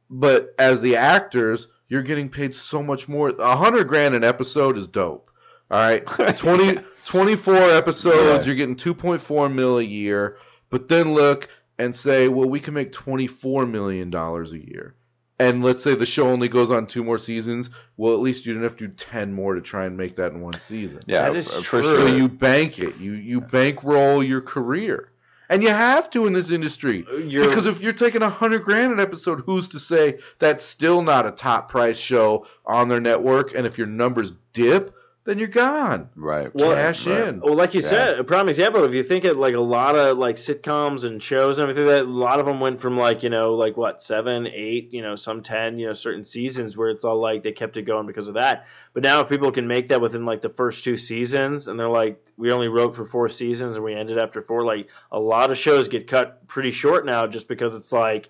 But 0.09 0.53
as 0.59 0.81
the 0.81 0.95
actors, 0.97 1.67
you're 1.87 2.03
getting 2.03 2.29
paid 2.29 2.55
so 2.55 2.81
much 2.83 3.07
more. 3.07 3.29
A 3.29 3.55
hundred 3.55 3.87
grand 3.87 4.15
an 4.15 4.23
episode 4.23 4.77
is 4.77 4.87
dope. 4.87 5.29
All 5.71 5.79
right, 5.79 6.05
20, 6.37 6.79
24 7.05 7.55
episodes, 7.55 8.45
Yeah. 8.45 8.45
you're 8.45 8.55
getting 8.55 8.75
2.4 8.75 9.53
mil 9.53 9.79
a 9.79 9.83
year. 9.83 10.37
But 10.69 10.87
then 10.87 11.13
look 11.13 11.49
and 11.83 11.95
say, 11.95 12.27
well, 12.27 12.49
we 12.49 12.59
can 12.59 12.73
make 12.73 12.91
24 12.93 13.65
million 13.65 14.09
dollars 14.09 14.51
a 14.51 14.57
year. 14.57 14.95
And 15.39 15.63
let's 15.63 15.83
say 15.83 15.95
the 15.95 16.05
show 16.05 16.29
only 16.29 16.47
goes 16.47 16.69
on 16.71 16.87
two 16.87 17.03
more 17.03 17.17
seasons. 17.17 17.69
Well, 17.97 18.13
at 18.13 18.19
least 18.19 18.45
you 18.45 18.53
didn't 18.53 18.69
have 18.69 18.77
to 18.77 18.87
do 18.87 18.93
10 18.93 19.33
more 19.33 19.55
to 19.55 19.61
try 19.61 19.85
and 19.85 19.97
make 19.97 20.15
that 20.17 20.31
in 20.31 20.41
one 20.41 20.59
season. 20.59 21.01
Yeah, 21.05 21.23
That 21.23 21.35
is 21.35 21.51
for 21.51 21.61
true. 21.61 21.83
So 21.83 22.05
you 22.05 22.29
bank 22.29 22.79
it. 22.79 22.97
You 22.97 23.13
you 23.13 23.41
bankroll 23.41 24.23
your 24.23 24.41
career, 24.41 25.09
and 25.49 25.63
you 25.63 25.69
have 25.69 26.09
to 26.11 26.27
in 26.27 26.33
this 26.33 26.51
industry 26.51 27.03
uh, 27.11 27.17
You're- 27.17 27.47
because 27.47 27.65
if 27.65 27.81
you're 27.81 27.93
taking 27.93 28.21
a 28.21 28.29
hundred 28.29 28.63
grand 28.63 28.93
an 28.93 28.99
episode, 28.99 29.41
who's 29.45 29.67
to 29.69 29.79
say 29.79 30.19
that's 30.39 30.63
still 30.63 31.01
not 31.01 31.25
a 31.25 31.31
top 31.31 31.67
price 31.69 31.97
show 31.97 32.45
on 32.65 32.87
their 32.87 33.01
network? 33.01 33.53
And 33.55 33.65
if 33.65 33.77
your 33.77 33.87
numbers 33.87 34.31
dip, 34.53 34.95
then 35.25 35.39
you're 35.39 35.47
gone. 35.47 36.09
right. 36.15 36.53
Well, 36.53 36.73
Cash 36.75 37.07
right. 37.07 37.29
in. 37.29 37.39
Well, 37.39 37.55
like 37.55 37.73
you 37.73 37.81
Yeah. 37.81 37.87
said, 37.89 38.19
a 38.19 38.23
prime 38.23 38.49
example. 38.49 38.83
If 38.83 38.93
you 38.93 39.03
think 39.03 39.23
it 39.23 39.37
like 39.37 39.53
a 39.55 39.59
lot 39.59 39.95
of 39.95 40.17
like 40.17 40.35
sitcoms 40.35 41.05
and 41.05 41.23
shows 41.23 41.59
and 41.59 41.69
everything, 41.69 41.87
that 41.87 42.01
a 42.01 42.03
lot 42.03 42.39
of 42.39 42.45
them 42.45 42.59
went 42.59 42.81
from 42.81 42.97
like 42.97 43.23
you 43.23 43.29
know 43.29 43.53
like 43.53 43.77
what 43.77 44.01
seven, 44.01 44.47
eight, 44.47 44.93
you 44.93 45.01
know 45.01 45.15
some 45.15 45.41
ten, 45.41 45.79
you 45.79 45.87
know 45.87 45.93
certain 45.93 46.23
seasons 46.25 46.75
where 46.75 46.89
it's 46.89 47.05
all 47.05 47.21
like 47.21 47.41
they 47.43 47.51
kept 47.53 47.77
it 47.77 47.83
going 47.83 48.05
because 48.05 48.27
of 48.27 48.33
that. 48.33 48.65
But 48.93 49.03
now 49.03 49.21
if 49.21 49.29
people 49.29 49.51
can 49.51 49.67
make 49.67 49.87
that 49.87 50.01
within 50.01 50.25
like 50.25 50.41
the 50.41 50.49
first 50.49 50.83
two 50.83 50.97
seasons, 50.97 51.67
and 51.67 51.79
they're 51.79 51.87
like 51.89 52.19
we 52.37 52.51
only 52.51 52.67
wrote 52.67 52.95
for 52.95 53.05
four 53.05 53.29
seasons 53.29 53.75
and 53.75 53.83
we 53.85 53.93
ended 53.95 54.17
after 54.17 54.41
four, 54.41 54.65
like 54.65 54.87
a 55.11 55.19
lot 55.19 55.51
of 55.51 55.57
shows 55.57 55.87
get 55.87 56.07
cut 56.07 56.47
pretty 56.47 56.71
short 56.71 57.05
now 57.05 57.27
just 57.27 57.47
because 57.47 57.73
it's 57.75 57.91
like. 57.91 58.29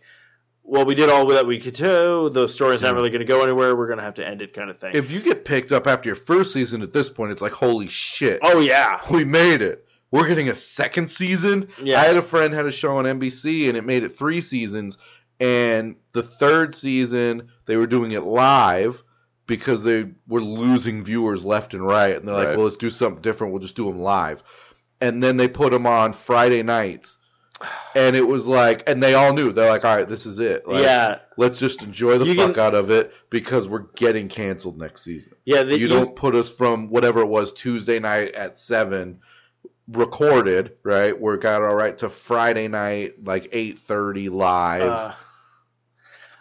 Well, 0.66 0.86
we 0.86 0.96
did 0.96 1.10
all 1.10 1.28
that 1.28 1.46
we 1.46 1.60
could 1.60 1.74
do. 1.76 2.30
The 2.34 2.48
story's 2.48 2.82
not 2.82 2.96
really 2.96 3.10
going 3.10 3.20
to 3.20 3.26
go 3.26 3.44
anywhere. 3.44 3.76
We're 3.76 3.88
going 3.88 4.00
to 4.00 4.04
have 4.06 4.16
to 4.16 4.26
end 4.28 4.42
it, 4.42 4.54
kind 4.54 4.70
of 4.70 4.80
thing. 4.80 4.92
If 4.96 5.12
you 5.12 5.22
get 5.22 5.44
picked 5.46 5.72
up 5.72 5.88
after 5.88 6.08
your 6.08 6.16
first 6.16 6.54
season, 6.54 6.82
at 6.82 6.94
this 6.94 7.10
point, 7.10 7.32
it's 7.34 7.42
like 7.42 7.52
holy 7.52 7.90
shit. 7.90 8.40
oh 8.44 8.60
yeah, 8.60 9.02
we 9.12 9.24
made 9.26 9.62
it. 9.62 9.86
We're 10.12 10.28
getting 10.28 10.50
a 10.50 10.56
second 10.56 11.10
season. 11.10 11.70
Yeah. 11.82 12.00
I 12.00 12.06
had 12.06 12.18
a 12.18 12.22
friend 12.22 12.54
had 12.54 12.66
a 12.68 12.72
show 12.72 12.98
on 12.98 13.06
NBC 13.06 13.68
and 13.68 13.76
it 13.78 13.84
made 13.84 14.04
it 14.04 14.18
three 14.18 14.42
seasons. 14.42 14.98
And 15.40 15.96
the 16.14 16.22
third 16.24 16.76
season 16.76 17.50
they 17.66 17.76
were 17.78 17.88
doing 17.88 18.12
it 18.12 18.22
live 18.24 19.02
because 19.48 19.84
they 19.84 20.06
were 20.28 20.42
losing 20.42 21.04
viewers 21.04 21.44
left 21.44 21.74
and 21.74 21.86
right. 21.86 22.16
And 22.16 22.28
they're 22.28 22.36
like, 22.36 22.48
Right. 22.50 22.56
well, 22.58 22.66
let's 22.66 22.78
do 22.78 22.90
something 22.92 23.22
different. 23.24 23.52
We'll 23.54 23.62
just 23.64 23.76
do 23.76 23.86
them 23.86 24.00
live. 24.00 24.44
And 25.02 25.22
then 25.22 25.36
they 25.38 25.48
put 25.48 25.72
them 25.72 25.86
on 25.88 26.14
Friday 26.14 26.62
nights. 26.64 27.18
And 27.96 28.16
it 28.16 28.28
was 28.28 28.48
like, 28.48 28.84
and 28.88 29.02
they 29.02 29.14
all 29.14 29.34
knew. 29.34 29.52
They're 29.52 29.70
like, 29.70 29.86
all 29.86 29.96
right, 29.96 30.08
this 30.08 30.26
is 30.26 30.40
it. 30.40 30.68
Like, 30.68 30.84
yeah, 30.84 31.20
Let's 31.38 31.60
just 31.60 31.82
enjoy 31.84 32.18
the 32.18 32.26
You 32.26 32.36
fuck 32.36 32.56
can- 32.56 32.64
out 32.64 32.74
of 32.76 32.90
it 32.90 33.14
because 33.30 33.68
we're 33.68 33.86
getting 33.96 34.28
canceled 34.30 34.78
next 34.78 35.04
season 35.04 35.34
yeah. 35.46 35.64
The, 35.64 35.78
you 35.78 35.88
don't 35.88 36.16
put 36.16 36.36
us 36.36 36.50
from 36.50 36.90
whatever 36.90 37.22
it 37.22 37.28
was 37.28 37.54
Tuesday 37.54 38.00
night 38.00 38.34
at 38.36 38.58
seven 38.58 39.20
recorded 39.88 40.74
right 40.84 41.20
We're 41.20 41.38
got 41.38 41.62
all 41.62 41.76
right 41.76 41.98
to 42.00 42.10
Friday 42.10 42.68
night 42.68 43.24
like 43.24 43.50
eight 43.52 43.80
thirty 43.80 44.30
live. 44.30 44.82
Uh, 44.82 45.14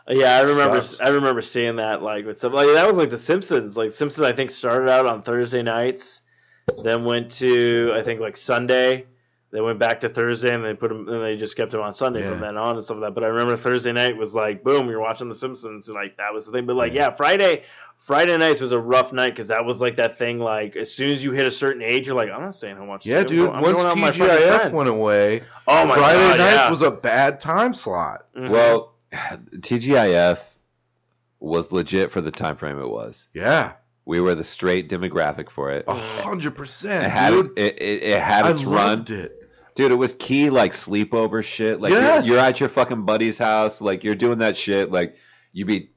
yeah, 0.09 0.37
I 0.37 0.41
remember. 0.41 0.81
Sucks. 0.83 1.01
I 1.01 1.09
remember 1.09 1.43
seeing 1.43 1.77
that 1.77 2.03
like 2.03 2.27
with 2.27 2.41
some 2.41 2.53
like 2.53 2.69
that 2.75 2.87
was 2.87 2.97
like 2.97 3.11
the 3.11 3.19
Simpsons. 3.19 3.77
Like 3.77 3.93
Simpsons, 3.93 4.23
I 4.27 4.33
think 4.33 4.51
started 4.51 4.89
out 4.91 5.07
on 5.07 5.23
Thursday 5.23 5.63
nights, 5.63 6.23
then 6.83 7.05
went 7.05 7.31
to 7.33 7.93
I 7.95 8.03
think 8.03 8.21
like 8.21 8.37
Sunday. 8.37 9.07
They 9.53 9.61
went 9.61 9.79
back 9.79 10.01
to 10.01 10.09
Thursday 10.09 10.55
and 10.55 10.65
they 10.65 10.73
put 10.75 10.89
them 10.89 11.07
and 11.09 11.23
they 11.23 11.37
just 11.37 11.57
kept 11.57 11.73
them 11.73 11.83
on 11.83 11.93
Sunday 11.93 12.21
Yeah. 12.21 12.31
from 12.31 12.41
then 12.41 12.57
on 12.57 12.77
and 12.77 12.85
stuff 12.85 12.97
like 12.97 13.09
that. 13.11 13.15
But 13.15 13.23
I 13.25 13.29
remember 13.29 13.57
Thursday 13.57 13.93
night 13.93 14.17
was 14.17 14.35
like 14.35 14.65
boom, 14.65 14.89
you're 14.89 15.01
watching 15.01 15.29
the 15.29 15.35
Simpsons 15.35 15.89
and 15.89 15.95
like 15.95 16.17
that 16.17 16.33
was 16.33 16.47
the 16.47 16.53
thing. 16.53 16.67
But 16.67 16.77
like 16.77 16.95
yeah, 16.95 17.11
Friday. 17.11 17.63
Friday 17.99 18.37
nights 18.37 18.61
was 18.61 18.73
a 18.73 18.79
rough 18.81 19.13
night 19.13 19.31
because 19.31 19.47
that 19.47 19.65
was 19.65 19.81
like 19.81 19.95
that 19.97 20.19
thing. 20.19 20.41
Like 20.41 20.75
as 20.75 20.93
soon 20.93 21.11
as 21.11 21.23
you 21.23 21.31
hit 21.31 21.47
a 21.47 21.53
certain 21.53 21.83
age, 21.83 22.05
you're 22.09 22.17
like, 22.17 22.31
I'm 22.31 22.41
not 22.41 22.57
staying 22.57 22.77
home 22.77 22.89
watching. 22.89 23.13
yeah, 23.13 23.23
TV. 23.23 23.29
dude. 23.29 23.51
I'm 23.51 23.63
once 23.63 23.77
going 23.81 24.01
my 24.01 24.11
TGIF 24.11 24.57
friends." 24.59 24.75
went 24.75 24.89
away, 24.89 25.45
oh 25.69 25.87
my 25.87 25.95
Friday 25.95 26.19
god, 26.19 26.39
nights 26.39 26.55
yeah. 26.57 26.71
was 26.71 26.83
a 26.83 26.91
bad 26.91 27.39
time 27.39 27.73
slot. 27.75 28.27
Mhm. 28.37 28.51
Well, 28.51 28.95
TGIF 29.59 30.39
was 31.41 31.71
legit 31.73 32.11
for 32.11 32.21
the 32.21 32.31
time 32.31 32.57
frame 32.57 32.81
it 32.81 32.89
was. 32.89 33.27
Yeah, 33.35 33.73
We 34.05 34.21
were 34.21 34.35
the 34.35 34.45
straight 34.45 34.89
demographic 34.89 35.51
for 35.51 35.71
it. 35.71 35.85
a 35.87 35.95
hundred 35.95 36.55
It 36.55 36.57
percent, 36.57 37.11
had 37.13 37.31
dude. 37.31 37.57
it, 37.59 37.81
it, 37.81 38.03
it 38.03 38.21
had 38.23 38.47
I 38.47 38.51
its 38.53 38.65
run. 38.65 39.07
it. 39.09 39.42
Dude, 39.75 39.91
it 39.93 39.97
was 39.97 40.13
key 40.15 40.51
like 40.51 40.73
sleepover 40.75 41.43
shit. 41.43 41.81
Like 41.81 41.93
Yes. 41.93 42.25
you're, 42.27 42.35
you're 42.37 42.45
at 42.45 42.61
your 42.61 42.69
fucking 42.69 43.05
buddy's 43.05 43.39
house, 43.39 43.81
like 43.81 44.05
you're 44.05 44.15
doing 44.15 44.39
that 44.39 44.57
shit. 44.57 44.91
Like 44.91 45.17
you 45.53 45.65
be 45.65 45.91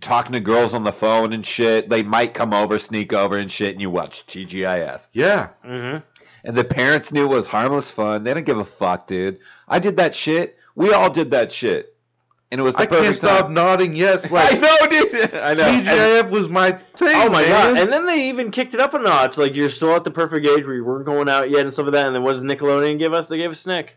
talking 0.00 0.32
to 0.32 0.40
girls 0.40 0.74
on 0.74 0.82
the 0.84 0.92
phone 0.92 1.32
and 1.32 1.46
shit. 1.46 1.88
They 1.88 2.02
might 2.02 2.34
come 2.34 2.52
over, 2.52 2.78
sneak 2.78 3.12
over 3.12 3.36
and 3.36 3.50
shit, 3.50 3.72
and 3.72 3.80
you 3.80 3.90
watch 3.90 4.26
TGIF. 4.26 5.00
Yeah, 5.12 5.48
Mhm. 5.64 6.02
And 6.44 6.56
the 6.56 6.64
parents 6.64 7.12
knew 7.12 7.24
it 7.24 7.28
was 7.34 7.46
harmless 7.48 7.90
fun. 7.90 8.22
They 8.24 8.32
didn't 8.34 8.46
give 8.46 8.58
a 8.58 8.64
fuck, 8.64 9.06
dude. 9.08 9.38
I 9.68 9.78
did 9.78 9.96
that 9.96 10.14
shit. 10.14 10.56
We 10.74 10.92
all 10.92 11.10
did 11.10 11.30
that 11.30 11.50
shit, 11.52 11.94
and 12.52 12.60
it 12.60 12.64
was 12.64 12.74
the 12.74 12.82
I 12.82 12.86
can't 12.86 13.00
perfect 13.00 13.16
stop 13.18 13.50
nodding. 13.50 13.96
Yes, 13.96 14.24
I 14.30 14.34
like 14.34 14.60
know, 14.60 14.76
dude. 14.88 14.95
I 15.34 15.54
know. 15.54 15.64
And- 15.64 15.86
TGIF 15.86 16.30
was 16.30 16.48
my 16.48 16.72
thing. 16.72 17.14
Oh 17.14 17.28
my 17.30 17.42
man. 17.42 17.50
god! 17.50 17.78
And 17.78 17.92
then 17.92 18.06
they 18.06 18.28
even 18.28 18.50
kicked 18.50 18.74
it 18.74 18.80
up 18.80 18.94
a 18.94 18.98
notch. 18.98 19.36
Like 19.36 19.54
you're 19.54 19.68
still 19.68 19.94
at 19.94 20.04
the 20.04 20.10
perfect 20.10 20.46
age 20.46 20.64
where 20.64 20.74
you 20.74 20.84
weren't 20.84 21.06
going 21.06 21.28
out 21.28 21.50
yet 21.50 21.60
and 21.60 21.72
stuff 21.72 21.84
like 21.86 21.92
that. 21.92 22.06
And 22.06 22.14
then 22.14 22.22
what 22.22 22.34
does 22.34 22.44
Nickelodeon 22.44 22.98
give 22.98 23.12
us? 23.12 23.28
They 23.28 23.36
gave 23.38 23.50
us 23.50 23.60
Snick. 23.60 23.96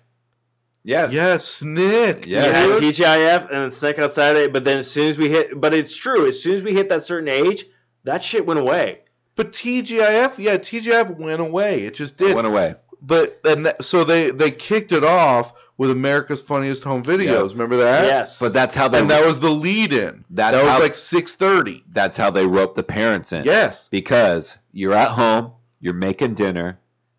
yeah, 0.83 1.09
yeah, 1.09 1.37
Snick. 1.37 2.25
Yeah, 2.25 2.45
you 2.47 2.53
had 2.53 2.81
dude. 2.81 2.95
TGIF 2.95 3.47
and 3.51 3.61
then 3.63 3.71
Snick 3.71 3.99
on 3.99 4.09
Saturday. 4.09 4.51
But 4.51 4.63
then 4.63 4.79
as 4.79 4.89
soon 4.89 5.09
as 5.09 5.17
we 5.17 5.29
hit, 5.29 5.59
but 5.59 5.73
it's 5.73 5.95
true. 5.95 6.27
As 6.27 6.41
soon 6.41 6.55
as 6.55 6.63
we 6.63 6.73
hit 6.73 6.89
that 6.89 7.03
certain 7.03 7.29
age, 7.29 7.65
that 8.03 8.23
shit 8.23 8.45
went 8.45 8.59
away. 8.59 8.99
But 9.35 9.53
TGIF, 9.53 10.37
yeah, 10.37 10.57
TGIF 10.57 11.17
went 11.17 11.41
away. 11.41 11.83
It 11.83 11.95
just 11.95 12.17
did. 12.17 12.31
it 12.31 12.35
went 12.35 12.47
away. 12.47 12.75
But 13.01 13.39
and 13.45 13.65
that, 13.65 13.85
so 13.85 14.03
they 14.03 14.31
they 14.31 14.51
kicked 14.51 14.91
it 14.91 15.05
off 15.05 15.53
with 15.79 15.89
America's 15.89 16.41
Funniest 16.41 16.83
Home 16.83 17.01
Videos. 17.03 17.51
Remember 17.51 17.77
that? 17.77 18.03
yes, 18.05 18.37
But 18.37 18.51
that's 18.53 18.75
how 18.75 18.89
they. 18.89 18.99
And 18.99 19.09
that 19.09 19.25
was 19.25 19.39
the 19.39 19.49
lead 19.49 19.93
in. 19.93 20.25
That's 20.29 20.55
that 20.55 20.61
was 20.63 20.71
how- 20.73 20.79
like 20.81 20.93
six 20.93 21.31
thirty. 21.33 21.83
that's 21.91 22.17
how 22.17 22.29
they 22.29 22.45
roped 22.45 22.75
the 22.75 22.83
parents 22.83 23.31
in. 23.33 23.45
Yes. 23.45 23.87
because 23.89 24.57
you're 24.73 24.93
at 24.93 25.09
home, 25.11 25.53
you're 25.79 25.93
making 25.95 26.35
dinner, 26.35 26.77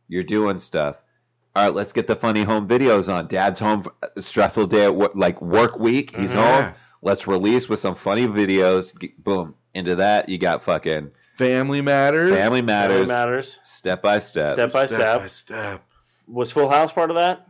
you're 0.08 0.22
doing 0.24 0.58
stuff. 0.60 0.96
All 1.56 1.64
right, 1.64 1.74
let's 1.74 1.92
get 1.92 2.06
the 2.06 2.14
funny 2.14 2.44
home 2.44 2.68
videos 2.68 3.12
on. 3.12 3.26
Dad's 3.26 3.58
home, 3.58 3.82
for 3.82 3.92
stressful 4.20 4.66
day 4.68 4.84
at 4.84 4.94
work, 4.94 5.12
like 5.16 5.40
work 5.42 5.78
week. 5.80 6.14
He's 6.14 6.30
Mhm. 6.30 6.34
home. 6.34 6.74
Let's 7.02 7.26
release 7.26 7.66
with 7.68 7.80
some 7.80 7.94
funny 7.94 8.26
videos. 8.28 8.92
Boom, 9.18 9.54
into 9.74 9.96
that 9.96 10.28
you 10.28 10.36
got 10.38 10.62
fucking 10.62 11.10
Family 11.38 11.80
Matters. 11.80 12.32
Family 12.34 12.60
Matters, 12.60 12.92
Family 12.92 13.06
matters. 13.08 13.58
step 13.64 14.02
by 14.02 14.18
step. 14.18 14.52
Step 14.56 14.70
by 14.72 14.84
Step 14.86 14.98
step. 15.00 15.20
by 15.22 15.26
step. 15.28 15.82
Was 16.28 16.52
Full 16.52 16.68
House 16.68 16.92
part 16.92 17.08
of 17.10 17.16
that? 17.16 17.46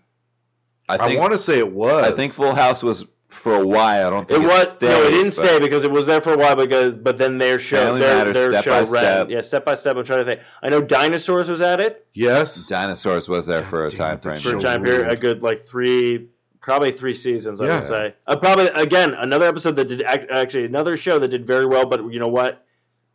I 0.99 1.15
I, 1.15 1.17
want 1.17 1.33
to 1.33 1.39
say 1.39 1.59
it 1.59 1.73
was. 1.73 2.05
I 2.05 2.15
think 2.17 2.35
Full 2.35 2.55
House 2.55 2.83
was 2.83 3.07
for 3.29 3.55
a 3.55 3.67
while. 3.67 4.07
I 4.07 4.11
don't 4.11 4.29
think 4.29 4.43
It 4.43 4.47
think 4.49 4.53
was 4.53 4.73
stayed, 4.73 4.89
no, 4.89 5.03
it 5.05 5.11
didn't 5.13 5.31
stay 5.31 5.59
because 5.61 5.85
it 5.85 5.91
was 5.91 6.05
there 6.07 6.21
for 6.21 6.35
a 6.35 6.37
while. 6.37 6.57
Because 6.57 6.95
but 6.95 7.17
then 7.17 7.39
their 7.39 7.59
show, 7.59 7.97
their, 7.99 8.17
Matters, 8.19 8.35
their 8.35 8.51
Step 8.51 8.65
show 8.65 8.71
by 8.71 8.79
ran. 8.81 8.87
Step. 8.89 9.31
Yeah, 9.31 9.41
step 9.41 9.65
by 9.65 9.75
step. 9.75 9.97
I'm 9.97 10.05
trying 10.05 10.19
to 10.21 10.25
think. 10.25 10.41
I 10.63 10.69
know 10.69 10.83
Dinosaurs 10.83 11.49
was 11.49 11.61
at 11.63 11.81
it 11.81 12.07
yes. 12.13 12.67
Dinosaurs 12.67 13.29
was 13.29 13.47
there 13.47 13.65
for 13.65 13.87
a 13.87 13.91
time 13.91 14.17
it, 14.19 14.23
frame. 14.23 14.41
for 14.41 14.57
a 14.57 14.61
time 14.61 14.83
period, 14.83 15.11
a 15.13 15.17
good 15.17 15.43
like 15.43 15.65
three, 15.67 16.29
probably 16.61 16.93
three 16.93 17.15
seasons. 17.15 17.61
I 17.61 17.67
Yeah. 17.67 17.75
would 17.79 17.89
say. 17.89 18.15
Uh, 18.27 18.37
probably 18.37 18.67
again 18.67 19.15
another 19.15 19.47
episode 19.47 19.77
that 19.77 19.87
did 19.89 20.03
ac- 20.03 20.27
actually 20.31 20.65
another 20.67 20.97
show 20.97 21.19
that 21.19 21.29
did 21.29 21.47
very 21.47 21.67
well. 21.67 21.87
But 21.87 22.13
you 22.13 22.19
know 22.21 22.29
what? 22.29 22.65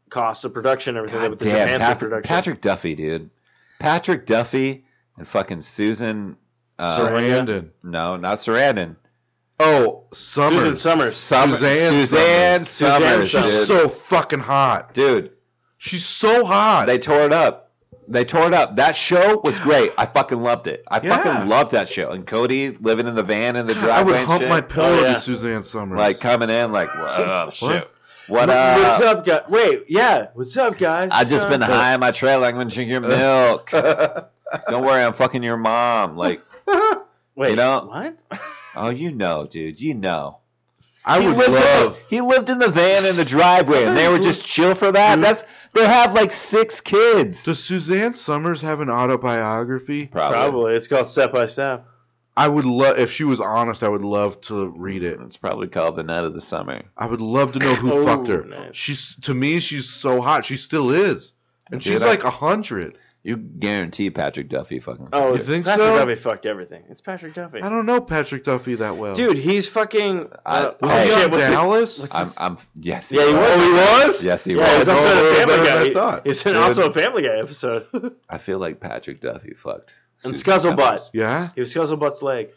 Costs 0.09 0.43
of 0.45 0.53
production, 0.53 0.97
everything 0.97 1.19
God 1.19 1.29
with 1.31 1.39
the 1.39 1.45
damn, 1.45 1.79
Patrick, 1.79 1.99
production. 1.99 2.27
Patrick 2.27 2.61
Duffy, 2.61 2.95
dude. 2.95 3.29
Patrick 3.79 4.25
Duffy 4.25 4.85
and 5.17 5.27
fucking 5.27 5.61
Susan. 5.61 6.37
Uh, 6.77 6.99
Sarandon. 6.99 7.69
no, 7.83 8.17
not 8.17 8.37
Sarandon. 8.39 8.95
Oh, 9.59 10.03
Somers. 10.13 10.59
Susan 10.61 10.77
Somers. 10.77 11.15
Summer, 11.15 11.57
Suzanne 11.57 12.01
Suzanne, 12.01 12.65
Suzanne 12.65 13.01
Somers, 13.01 13.31
Somers. 13.31 13.51
She's 13.59 13.67
dude. 13.67 13.67
so 13.67 13.89
fucking 13.89 14.39
hot. 14.39 14.93
dude, 14.93 15.31
She's 15.77 16.05
so 16.05 16.43
hot. 16.45 16.85
they 16.87 16.99
tore 16.99 17.25
it 17.25 17.31
up. 17.33 17.71
They 18.07 18.23
tore 18.25 18.47
it 18.47 18.53
up. 18.53 18.75
That 18.75 18.95
show 18.95 19.39
was 19.43 19.59
great. 19.61 19.91
I 19.97 20.05
fucking 20.05 20.39
loved 20.39 20.67
it. 20.67 20.83
I 20.87 20.99
Yeah. 21.01 21.17
fucking 21.17 21.47
loved 21.49 21.71
that 21.71 21.89
show. 21.89 22.11
And 22.11 22.27
Cody 22.27 22.77
living 22.79 23.07
in 23.07 23.15
the 23.15 23.23
van 23.23 23.55
in 23.55 23.65
the 23.65 23.73
driveway. 23.73 23.91
I 24.17 24.19
would 24.19 24.27
hump 24.27 24.41
shit. 24.41 24.49
my 24.49 24.61
pillow 24.61 24.99
Oh, 24.99 25.01
yeah. 25.03 25.13
to 25.15 25.21
Suzanne 25.21 25.63
Somers. 25.63 25.97
like 25.97 26.19
coming 26.19 26.49
in 26.51 26.71
like, 26.71 26.89
oh 26.93 27.49
shit. 27.51 27.89
What 28.27 28.47
What's 28.49 29.01
up? 29.01 29.17
up, 29.19 29.25
guys? 29.25 29.41
Wait, 29.49 29.85
yeah. 29.87 30.27
What's 30.33 30.55
up, 30.57 30.77
guys? 30.77 31.09
I 31.13 31.23
just 31.23 31.47
been 31.47 31.61
high 31.61 31.93
in 31.93 31.99
my 31.99 32.11
trailer. 32.11 32.45
I'm 32.45 32.55
gonna 32.55 32.69
drink 32.69 32.89
your 32.91 33.01
milk. 33.01 33.69
Don't 34.69 34.83
worry, 34.85 35.03
I'm 35.03 35.13
fucking 35.13 35.41
your 35.43 35.57
mom. 35.57 36.15
Like, 36.17 36.41
Wait, 37.35 37.49
you 37.51 37.55
know- 37.55 37.85
what? 37.87 38.19
oh, 38.75 38.89
you 38.89 39.11
know, 39.11 39.47
dude. 39.49 39.79
You 39.79 39.93
know. 39.93 40.39
I 41.07 41.21
he 41.21 41.27
would 41.27 41.37
lived 41.37 41.53
love. 41.53 41.87
In 41.87 41.93
the, 41.93 41.99
he 42.09 42.21
lived 42.21 42.49
in 42.49 42.57
the 42.57 42.71
van 42.71 43.05
in 43.05 43.15
the 43.15 43.25
driveway, 43.25 43.83
and 43.83 43.95
they 43.95 44.07
were 44.07 44.17
just 44.17 44.43
chill 44.43 44.73
for 44.73 44.91
that. 44.91 45.21
That's 45.21 45.43
they 45.73 45.85
have 45.85 46.13
like 46.13 46.31
six 46.31 46.81
kids. 46.81 47.43
Does 47.43 47.63
Suzanne 47.63 48.15
Somers 48.15 48.61
have 48.61 48.79
an 48.81 48.89
autobiography? 48.89 50.07
Probably. 50.07 50.73
It's 50.75 50.87
called 50.87 51.07
Step 51.09 51.31
by 51.31 51.45
Step. 51.45 51.85
I 52.37 52.47
would 52.47 52.65
love 52.65 52.97
if 52.97 53.11
she 53.11 53.23
was 53.23 53.39
honest. 53.39 53.83
I 53.83 53.87
would 53.87 54.01
love 54.03 54.41
to 54.41 54.67
read 54.69 55.03
it. 55.03 55.19
It's 55.21 55.37
probably 55.37 55.67
called 55.67 55.95
the 55.95 56.03
Night 56.03 56.23
of 56.25 56.33
the 56.33 56.41
Summer. 56.41 56.81
I 56.97 57.05
would 57.05 57.21
love 57.21 57.51
to 57.53 57.59
know 57.59 57.75
who 57.75 57.93
Oh, 57.93 58.03
fucked 58.05 58.27
her. 58.27 58.43
nice. 58.43 58.75
She's 58.75 59.15
to 59.21 59.33
me, 59.35 59.59
she's 59.59 59.87
so 59.89 60.21
hot. 60.21 60.45
She 60.45 60.57
still 60.57 60.89
is, 60.89 61.33
and 61.71 61.79
Dude, 61.81 61.93
she's 61.93 62.01
I- 62.01 62.07
like 62.07 62.23
a 62.23 62.31
hundred. 62.31 62.97
You 63.25 63.37
guarantee 63.37 64.11
Patrick 64.11 64.49
Duffy 64.49 64.79
fucking. 64.79 65.09
Oh, 65.11 65.35
You 65.35 65.43
think 65.43 65.65
Patrick 65.65 65.87
so? 65.87 65.97
Duffy 66.05 66.13
fucked 66.21 66.45
everything. 66.45 66.83
It's 66.91 67.01
Patrick 67.01 67.33
Duffy. 67.33 67.59
I 67.59 67.69
don't 67.69 67.87
know 67.87 67.99
Patrick 67.99 68.43
Duffy 68.43 68.75
that 68.75 68.97
well. 68.97 69.15
Dude, 69.15 69.39
he's 69.39 69.67
fucking. 69.67 70.29
I- 70.45 70.59
Uh, 70.59 70.65
was 70.65 70.75
oh, 70.83 70.99
he 71.01 71.07
shit, 71.07 71.13
on 71.25 71.31
what's 71.31 71.43
the- 71.43 71.49
Dallas? 71.51 71.99
what's 71.99 72.15
I'm, 72.15 72.31
I'm, 72.37 72.57
yes. 72.75 73.11
Yeah, 73.11 73.25
he 73.25 73.33
was. 73.33 73.49
Oh, 73.49 73.63
he 73.63 73.71
was? 74.11 74.21
Yes, 74.23 74.43
he 74.45 74.51
yeah, 74.53 74.57
was. 74.59 74.77
he's 74.77 74.87
also 74.89 75.03
Oh, 75.07 75.09
a 75.09 75.13
better 75.33 75.35
Family 75.47 75.57
than 75.67 75.77
I 75.77 75.87
Guy. 75.87 75.93
thought. 75.95 76.27
He's 76.27 76.45
in 76.45 76.53
Dude. 76.53 76.61
also 76.61 76.89
a 76.89 76.93
Family 76.93 77.23
Guy 77.23 77.39
episode. 77.39 77.87
I 78.29 78.37
feel 78.37 78.59
like 78.59 78.79
Patrick 78.79 79.21
Duffy 79.21 79.55
fucked. 79.55 79.95
and 80.23 80.35
Susan 80.35 80.45
Scuzzlebutt. 80.77 80.77
Somers. 80.99 81.09
Yeah, 81.11 81.49
He 81.55 81.61
was 81.61 81.73
Scuzzlebutt's 81.73 82.21
leg. 82.21 82.49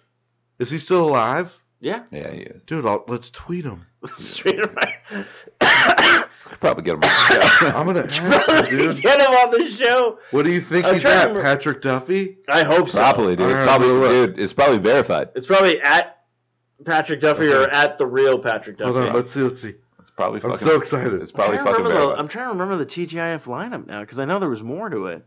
is 0.58 0.70
he 0.70 0.78
still 0.78 1.08
alive? 1.08 1.50
Yeah. 1.80 2.04
Yeah, 2.12 2.30
he 2.30 2.40
is. 2.42 2.64
Dude, 2.66 2.84
I'll, 2.84 3.04
let's 3.08 3.30
tweet 3.30 3.64
him. 3.64 3.86
Straight 4.16 4.60
up. 6.52 6.60
Probably 6.60 6.82
get 6.84 6.94
him 6.94 7.02
on 7.02 7.08
the 7.08 7.48
show. 7.48 7.66
I'm 7.68 7.86
gonna 7.86 8.00
ask 8.00 8.70
him, 8.70 8.78
dude. 8.78 9.02
Get 9.02 9.20
him 9.20 9.28
on 9.30 9.50
the 9.50 9.66
show. 9.68 10.18
What 10.30 10.44
do 10.44 10.50
you 10.52 10.60
think 10.60 10.84
I'm 10.86 10.94
he's 10.94 11.02
trying 11.02 11.14
to 11.14 11.20
at, 11.20 11.26
remember- 11.28 11.42
Patrick 11.42 11.82
Duffy? 11.82 12.38
I 12.48 12.62
hope 12.64 12.88
so. 12.88 12.98
Probably, 12.98 13.36
dude. 13.36 13.50
It's 13.50 13.58
Alright, 13.60 13.66
probably, 13.66 13.88
look. 13.88 14.10
dude. 14.36 14.38
It's 14.40 14.52
probably 14.52 14.78
verified. 14.78 15.28
It's 15.34 15.46
probably 15.46 15.80
at 15.80 16.18
Patrick 16.84 17.20
Duffy 17.20 17.48
or 17.48 17.68
at 17.68 17.98
the 17.98 18.06
real 18.06 18.38
Patrick 18.38 18.78
Duffy. 18.78 18.92
Hold 18.92 19.08
on, 19.08 19.14
let's 19.14 19.32
see. 19.34 19.40
Let's 19.40 19.60
see. 19.62 19.74
It's 20.00 20.10
probably 20.10 20.40
I'm 20.42 20.50
fucking. 20.52 20.66
so 20.66 20.76
excited. 20.76 21.20
It's 21.20 21.32
probably 21.32 21.58
I'm, 21.58 21.64
trying 21.64 21.76
to 21.76 21.82
fucking 21.82 21.84
remember 21.84 22.00
the, 22.00 22.06
verified. 22.06 22.18
I'm 22.20 22.28
trying 22.28 22.44
to 22.46 22.52
remember 22.52 22.76
the 22.76 22.86
TGIF 22.86 23.42
lineup 23.44 23.86
now 23.86 24.00
because 24.00 24.18
I 24.20 24.24
know 24.24 24.38
there 24.38 24.48
was 24.48 24.62
more 24.62 24.88
to 24.88 25.06
it. 25.06 25.26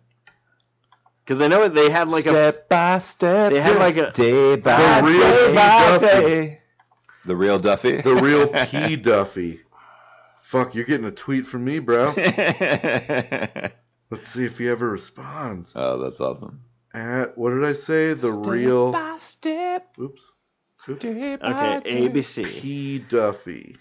Because 1.24 1.40
I 1.42 1.48
know 1.48 1.68
they 1.70 1.90
had 1.90 2.10
like 2.10 2.26
a 2.26 2.30
step 2.30 2.68
by 2.68 3.00
step. 3.00 3.54
They 3.54 3.62
had 3.62 3.78
like 3.78 3.96
a- 3.96 4.12
day 4.12 4.56
by 4.56 5.02
The 5.02 5.08
real 5.08 5.20
day 5.20 5.48
P. 5.50 5.54
by 5.56 5.98
Duffy. 6.00 6.08
day. 6.08 6.60
The 7.26 7.36
real 7.36 7.60
Duffy. 7.60 8.02
The 8.02 8.16
real 8.16 8.48
P 8.48 8.96
Duffy. 8.98 9.60
Fuck, 10.52 10.76
you're 10.76 10.84
getting 10.84 11.06
a 11.06 11.12
tweet 11.12 11.48
from 11.48 11.64
me, 11.64 11.80
bro. 11.80 12.14
Let's 12.18 13.72
see 14.34 14.44
if 14.44 14.58
he 14.58 14.68
ever 14.68 14.90
responds. 14.90 15.72
oh, 15.76 16.04
that's 16.04 16.20
awesome. 16.20 16.60
At 16.94 17.38
what 17.38 17.52
did 17.52 17.64
I 17.64 17.72
say? 17.74 18.14
The 18.14 18.34
real. 18.34 18.92
step. 19.18 19.94
Oops. 19.98 20.22
Oops. 20.90 21.06
okay 21.06 21.38
ABC. 21.38 22.44
P 22.62 23.00
Duffy. 23.00 23.78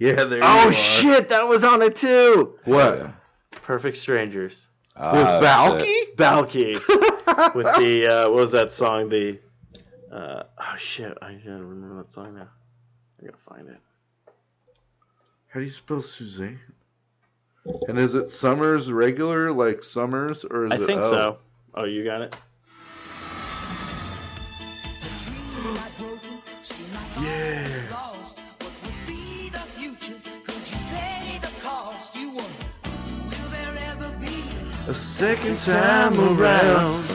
Yeah, 0.00 0.24
there 0.24 0.38
you 0.38 0.40
go. 0.40 0.64
Oh 0.66 0.70
shit, 0.72 1.28
that 1.28 1.46
was 1.46 1.62
on 1.64 1.82
it 1.82 1.94
too. 1.94 2.58
What? 2.64 3.12
Perfect 3.52 3.96
Strangers. 3.96 4.66
With 4.96 5.04
Ah, 5.04 5.40
Valky? 5.40 6.16
Balky 6.16 6.72
with 7.54 7.66
the 7.78 8.06
uh, 8.10 8.28
what 8.30 8.40
was 8.40 8.50
that 8.52 8.72
song? 8.72 9.08
The 9.08 9.38
uh, 10.12 10.42
oh 10.58 10.74
shit, 10.78 11.16
I 11.22 11.34
gotta 11.34 11.64
remember 11.64 12.02
that 12.02 12.10
song 12.10 12.34
now. 12.34 12.48
I 13.22 13.26
gotta 13.26 13.38
find 13.48 13.68
it. 13.68 13.78
How 15.54 15.60
do 15.60 15.66
you 15.66 15.72
spell 15.72 16.02
Suzanne? 16.02 16.58
And 17.86 17.96
is 17.96 18.14
it 18.14 18.28
Summers 18.28 18.90
regular 18.90 19.52
like 19.52 19.84
Summers 19.84 20.44
or 20.44 20.66
is 20.66 20.72
I 20.72 20.74
it? 20.74 20.82
I 20.82 20.86
think 20.86 21.00
so. 21.00 21.38
Oh, 21.76 21.84
you 21.84 22.02
got 22.04 22.22
it. 22.22 22.36
Yeah. 27.20 27.70
A 34.88 34.94
second 34.94 35.58
time 35.58 36.18
around. 36.18 37.13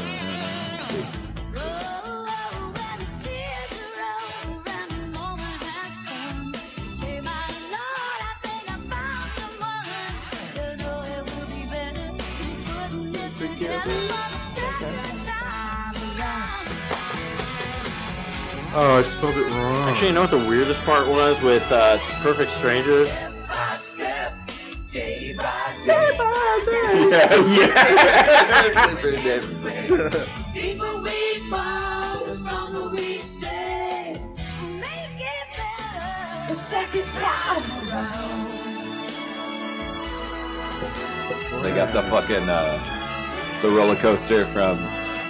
Oh, 18.82 19.00
I 19.00 19.04
spelled 19.04 19.36
it 19.36 19.42
wrong. 19.52 19.90
Actually, 19.90 20.08
you 20.08 20.14
know 20.14 20.22
what 20.22 20.32
the 20.32 20.38
weirdest 20.38 20.82
part 20.84 21.06
was 21.06 21.42
with 21.42 21.70
uh, 21.70 21.98
Perfect 22.22 22.50
Strangers? 22.50 23.10
Deeper 30.54 31.02
we 31.02 31.50
fall, 31.50 32.24
the 32.24 32.30
stronger 32.30 32.88
we 32.88 33.18
stay. 33.20 34.14
Make 34.64 35.20
it 35.20 35.58
better 35.58 36.48
the 36.48 36.56
second 36.56 37.10
time 37.10 37.90
around. 37.90 38.48
They 41.64 41.76
got 41.76 41.92
the 41.92 42.04
fucking 42.04 42.48
uh, 42.48 43.60
the 43.62 43.70
roller 43.72 43.98
coaster 43.98 44.46
from 44.54 44.78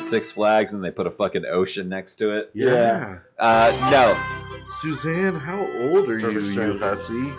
Six 0.09 0.31
Flags, 0.31 0.73
and 0.73 0.83
they 0.83 0.91
put 0.91 1.07
a 1.07 1.11
fucking 1.11 1.45
ocean 1.45 1.87
next 1.89 2.15
to 2.15 2.29
it. 2.37 2.51
Yeah. 2.53 3.19
Uh, 3.37 3.71
no, 3.91 4.17
Suzanne, 4.81 5.35
how 5.35 5.59
old 5.59 6.09
are 6.09 6.17
you, 6.19 6.29
you 6.31 6.45
Strangers. 6.45 6.79
hussy? 6.81 7.33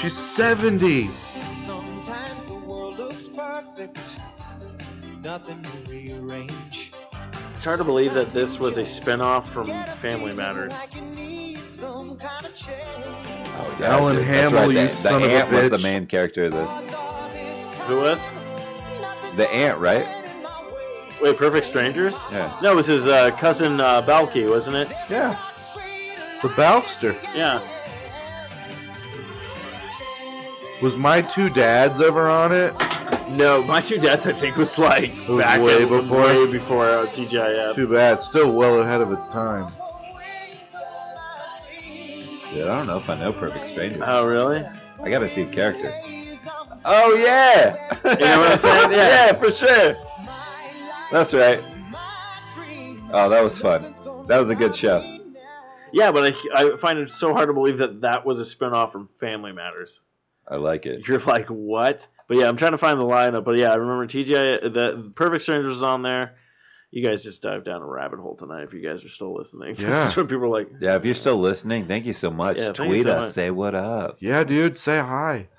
She's 0.00 0.16
70. 0.16 1.10
Sometimes 1.66 2.44
the 2.46 2.54
world 2.54 2.98
looks 2.98 3.26
perfect, 3.28 3.98
nothing 5.22 5.62
to 5.62 5.90
rearrange. 5.90 6.92
It's 7.54 7.64
hard 7.64 7.78
to 7.78 7.84
believe 7.84 8.14
that 8.14 8.32
this 8.32 8.58
was 8.58 8.78
a 8.78 8.84
spin-off 8.84 9.52
from 9.52 9.66
Family 10.00 10.32
Matters. 10.32 10.72
Like 10.72 10.94
you 10.94 11.02
need 11.02 11.60
some 11.68 12.16
kind 12.16 12.46
of 12.46 12.54
change. 12.54 12.78
Oh, 13.06 13.76
Alan 13.82 14.16
dude, 14.16 14.24
Hamill, 14.24 14.60
right. 14.60 14.70
you 14.70 14.74
The, 14.74 14.86
the 14.86 14.96
son 14.96 15.22
of 15.22 15.30
a 15.30 15.32
ant 15.34 15.52
was 15.52 15.70
the 15.70 15.78
main 15.78 16.06
character 16.06 16.44
of 16.44 16.52
this. 16.52 16.70
Who 17.86 17.96
was? 17.96 18.20
The 19.36 19.46
ant, 19.50 19.78
right? 19.78 20.19
Wait, 21.22 21.36
Perfect 21.36 21.66
Strangers? 21.66 22.18
Yeah. 22.32 22.56
No, 22.62 22.72
it 22.72 22.76
was 22.76 22.86
his 22.86 23.06
uh, 23.06 23.30
cousin 23.36 23.80
uh, 23.80 24.00
Balky, 24.02 24.46
wasn't 24.46 24.76
it? 24.76 24.88
Yeah. 25.10 25.38
The 26.42 26.48
Balkster. 26.48 27.14
Yeah. 27.34 27.60
Was 30.82 30.96
my 30.96 31.20
two 31.20 31.50
dads 31.50 32.00
ever 32.00 32.28
on 32.30 32.52
it? 32.52 32.72
No, 33.28 33.62
my 33.62 33.82
two 33.82 33.98
dads, 33.98 34.26
I 34.26 34.32
think, 34.32 34.56
was 34.56 34.78
like 34.78 35.12
was 35.28 35.42
back 35.42 35.60
way 35.60 35.82
in- 35.82 35.88
before. 35.90 36.22
way 36.22 36.46
before 36.50 36.86
uh, 36.88 37.06
TGIF. 37.08 37.74
Too 37.74 37.86
bad. 37.92 38.20
Still 38.22 38.52
well 38.56 38.80
ahead 38.80 39.02
of 39.02 39.12
its 39.12 39.26
time. 39.28 39.70
Dude, 42.50 42.66
I 42.66 42.78
don't 42.78 42.86
know 42.86 42.98
if 42.98 43.08
I 43.10 43.16
know 43.18 43.32
Perfect 43.32 43.66
Strangers. 43.66 44.02
Oh, 44.04 44.26
really? 44.26 44.64
I 45.02 45.10
gotta 45.10 45.28
see 45.28 45.44
characters. 45.44 45.94
Oh 46.84 47.14
yeah. 47.14 47.76
You 48.04 48.24
know 48.24 48.40
what 48.40 48.52
I'm 48.52 48.58
saying? 48.58 48.90
Yeah. 48.92 49.26
yeah, 49.26 49.38
for 49.38 49.50
sure. 49.52 49.94
That's 51.12 51.34
right. 51.34 51.60
Oh, 53.12 53.28
that 53.28 53.42
was 53.42 53.58
fun. 53.58 53.82
That 54.28 54.38
was 54.38 54.48
a 54.48 54.54
good 54.54 54.74
show. 54.76 55.18
Yeah, 55.92 56.12
but 56.12 56.34
I, 56.54 56.62
I 56.72 56.76
find 56.76 56.98
it 57.00 57.08
so 57.10 57.32
hard 57.34 57.48
to 57.48 57.52
believe 57.52 57.78
that 57.78 58.02
that 58.02 58.24
was 58.24 58.38
a 58.38 58.44
spin-off 58.44 58.92
from 58.92 59.08
Family 59.18 59.50
Matters. 59.50 60.00
I 60.46 60.56
like 60.56 60.86
it. 60.86 61.06
You're 61.08 61.18
like, 61.18 61.48
what? 61.48 62.06
But 62.28 62.36
yeah, 62.36 62.48
I'm 62.48 62.56
trying 62.56 62.72
to 62.72 62.78
find 62.78 62.98
the 62.98 63.04
lineup. 63.04 63.44
But 63.44 63.56
yeah, 63.58 63.72
I 63.72 63.74
remember 63.74 64.06
TGI, 64.06 64.72
the 64.72 65.12
Perfect 65.16 65.42
Strangers 65.42 65.70
was 65.70 65.82
on 65.82 66.02
there. 66.02 66.36
You 66.92 67.06
guys 67.06 67.22
just 67.22 67.42
dived 67.42 67.64
down 67.64 67.82
a 67.82 67.86
rabbit 67.86 68.18
hole 68.20 68.36
tonight 68.36 68.62
if 68.62 68.72
you 68.72 68.80
guys 68.80 69.04
are 69.04 69.08
still 69.08 69.34
listening. 69.36 69.74
Yeah. 69.78 69.88
This 70.04 70.10
is 70.10 70.16
what 70.16 70.28
people 70.28 70.44
are 70.44 70.48
like. 70.48 70.68
Yeah, 70.80 70.96
if 70.96 71.04
you're 71.04 71.14
still 71.14 71.38
listening, 71.40 71.86
thank 71.86 72.06
you 72.06 72.14
so 72.14 72.30
much. 72.30 72.56
Yeah, 72.56 72.72
Tweet 72.72 73.04
so 73.04 73.10
us, 73.10 73.26
much. 73.26 73.34
say 73.34 73.50
what 73.50 73.74
up. 73.74 74.16
Yeah, 74.20 74.44
dude. 74.44 74.78
Say 74.78 74.98
hi. 74.98 75.48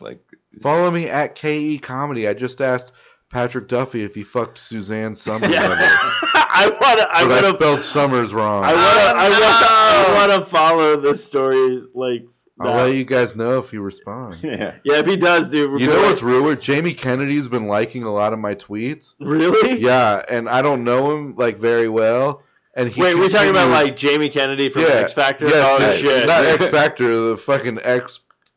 Like, 0.00 0.20
Follow 0.60 0.90
me 0.90 1.08
at 1.08 1.34
KE 1.36 1.78
Comedy. 1.78 2.28
I 2.28 2.34
just 2.34 2.60
asked 2.60 2.92
Patrick 3.30 3.68
Duffy 3.68 4.04
if 4.04 4.14
he 4.14 4.22
fucked 4.22 4.58
Suzanne 4.58 5.14
Somers. 5.16 5.50
Yeah. 5.50 5.64
ever. 5.64 5.74
I 5.78 6.68
want 6.80 6.98
to. 7.00 7.08
I 7.16 7.22
But 7.24 7.30
want 7.30 7.44
I 7.46 7.50
to. 7.50 7.54
spelled 7.56 7.82
Summers 7.82 8.32
wrong. 8.32 8.64
I 8.64 8.72
want 8.72 8.76
to. 8.76 9.02
Oh, 9.02 9.16
I 9.16 9.28
want 9.28 9.42
to. 9.42 10.12
I 10.22 10.26
want 10.36 10.48
follow 10.48 10.96
the 11.00 11.14
stories 11.14 11.84
like 11.94 12.22
I'll 12.58 12.72
let 12.86 12.94
you 12.94 13.04
guys 13.04 13.36
know 13.36 13.58
if 13.58 13.72
you 13.72 13.82
respond. 13.82 14.36
Yeah. 14.42 14.76
Yeah, 14.84 14.98
if 15.00 15.06
he 15.06 15.16
does, 15.16 15.50
dude, 15.50 15.78
You 15.80 15.86
know 15.88 15.94
doing- 15.96 16.06
what's 16.06 16.22
ruler? 16.22 16.56
Jamie 16.56 16.94
Kennedy's 16.94 17.48
been 17.48 17.66
liking 17.66 18.04
a 18.04 18.12
lot 18.12 18.32
of 18.32 18.38
my 18.38 18.54
tweets. 18.54 19.12
really? 19.20 19.78
Yeah, 19.80 20.24
and 20.28 20.48
I 20.48 20.62
don't 20.62 20.82
know 20.84 21.14
him 21.16 21.36
like 21.36 21.58
very 21.58 21.88
well. 21.88 22.42
And 22.74 22.90
he 22.90 23.00
Wait, 23.00 23.14
we're 23.14 23.28
talking 23.30 23.50
about 23.50 23.70
like 23.70 23.96
Jamie 23.96 24.28
Kennedy 24.28 24.68
from 24.70 24.82
yeah, 24.82 24.88
X 24.88 25.12
Factor. 25.12 25.46
yes, 25.48 25.54
oh 25.66 25.78
yes, 25.78 25.98
shit! 26.00 26.26
Not 26.26 26.44
X 26.44 26.66
Factor, 26.70 27.30
the 27.30 27.36
fucking 27.38 27.78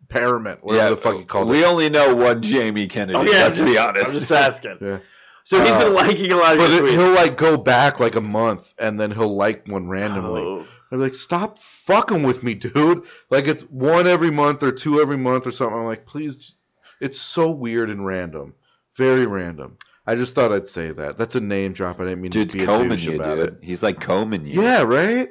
experiment, 0.09 0.63
whatever 0.63 0.95
the 0.95 1.01
fuck 1.01 1.17
you 1.17 1.25
called 1.25 1.49
we 1.49 1.63
only 1.63 1.89
know 1.89 2.15
one 2.15 2.41
Jamie 2.41 2.87
Kennedy. 2.87 3.17
Oh, 3.17 3.21
yeah, 3.23 3.43
let's 3.43 3.57
I'm 3.59 3.65
be 3.65 3.77
honest. 3.77 4.07
I'm 4.07 4.13
just 4.13 4.31
asking. 4.31 4.77
Yeah. 4.81 4.99
So 5.43 5.59
he's 5.61 5.69
been 5.71 5.87
uh, 5.87 5.89
liking 5.91 6.31
a 6.31 6.35
lot 6.35 6.53
of 6.53 6.59
But 6.59 6.69
your 6.71 6.83
tweets. 6.83 6.91
he'll 6.91 7.13
like 7.13 7.35
go 7.37 7.57
back 7.57 7.99
like 7.99 8.15
a 8.15 8.21
month, 8.21 8.71
and 8.77 8.99
then 8.99 9.09
he'll 9.09 9.35
like 9.35 9.67
one 9.67 9.87
randomly. 9.87 10.41
Oh. 10.41 10.67
I'm 10.91 10.99
like, 10.99 11.15
stop 11.15 11.57
fucking 11.85 12.21
with 12.23 12.43
me, 12.43 12.53
dude. 12.53 13.03
Like 13.31 13.47
it's 13.47 13.63
one 13.63 14.05
every 14.05 14.29
month 14.29 14.61
or 14.61 14.71
two 14.71 15.01
every 15.01 15.17
month 15.17 15.47
or 15.47 15.51
something. 15.51 15.75
I'm 15.77 15.85
like, 15.85 16.05
please. 16.05 16.53
It's 17.01 17.19
so 17.19 17.49
weird 17.49 17.89
and 17.89 18.05
random, 18.05 18.53
very 18.97 19.25
random. 19.25 19.77
I 20.05 20.15
just 20.15 20.35
thought 20.35 20.51
I'd 20.51 20.67
say 20.67 20.91
that. 20.91 21.17
That's 21.17 21.35
a 21.35 21.39
name 21.39 21.73
drop. 21.73 21.99
I 21.99 22.03
didn't 22.03 22.21
mean 22.21 22.31
Dude's 22.31 22.51
to 22.51 22.57
be 22.57 22.63
a 22.63 22.67
combing 22.67 22.89
douche 22.89 23.05
you, 23.05 23.19
about 23.19 23.35
dude. 23.37 23.47
it. 23.47 23.53
He's 23.61 23.81
like 23.81 23.99
combing 24.01 24.45
you. 24.45 24.61
Yeah, 24.61 24.81
right. 24.83 25.29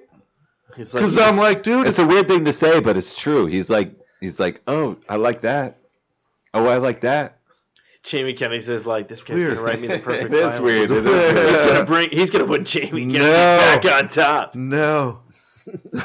He's 0.77 0.95
like, 0.95 1.03
Because 1.05 1.19
I'm 1.19 1.37
like, 1.37 1.63
dude, 1.63 1.87
It's 1.87 1.99
a 1.99 2.07
weird 2.07 2.27
thing 2.29 2.45
to 2.47 2.53
say, 2.53 2.81
but 2.81 2.97
it's 2.97 3.17
true. 3.19 3.47
He's 3.47 3.69
like, 3.69 3.95
he's 4.21 4.39
like, 4.41 4.61
oh, 4.67 4.97
I 5.09 5.17
like 5.17 5.43
that. 5.43 5.79
Oh, 6.55 6.67
I 6.67 6.77
like 6.79 7.03
that. 7.03 7.39
Jamie 8.05 8.33
Kennedy 8.35 8.61
says 8.61 8.87
like 8.87 9.07
this 9.09 9.23
guy's 9.23 9.37
weird. 9.43 9.55
gonna 9.57 9.67
write 9.67 9.81
me 9.81 9.89
the 9.89 9.99
perfect. 9.99 10.33
It 10.33 10.39
is 10.55 10.61
weird. 10.61 10.91
It 10.91 10.97
is 10.99 11.05
weird. 11.05 11.49
He's 11.51 11.61
gonna 11.61 11.85
bring. 11.85 12.11
He's 12.11 12.31
gonna 12.31 12.47
put 12.47 12.65
Jamie 12.65 13.03
Kennedy 13.13 13.19
No. 13.19 13.23
back 13.83 13.85
on 13.85 14.09
top. 14.09 14.55
no. 14.55 15.21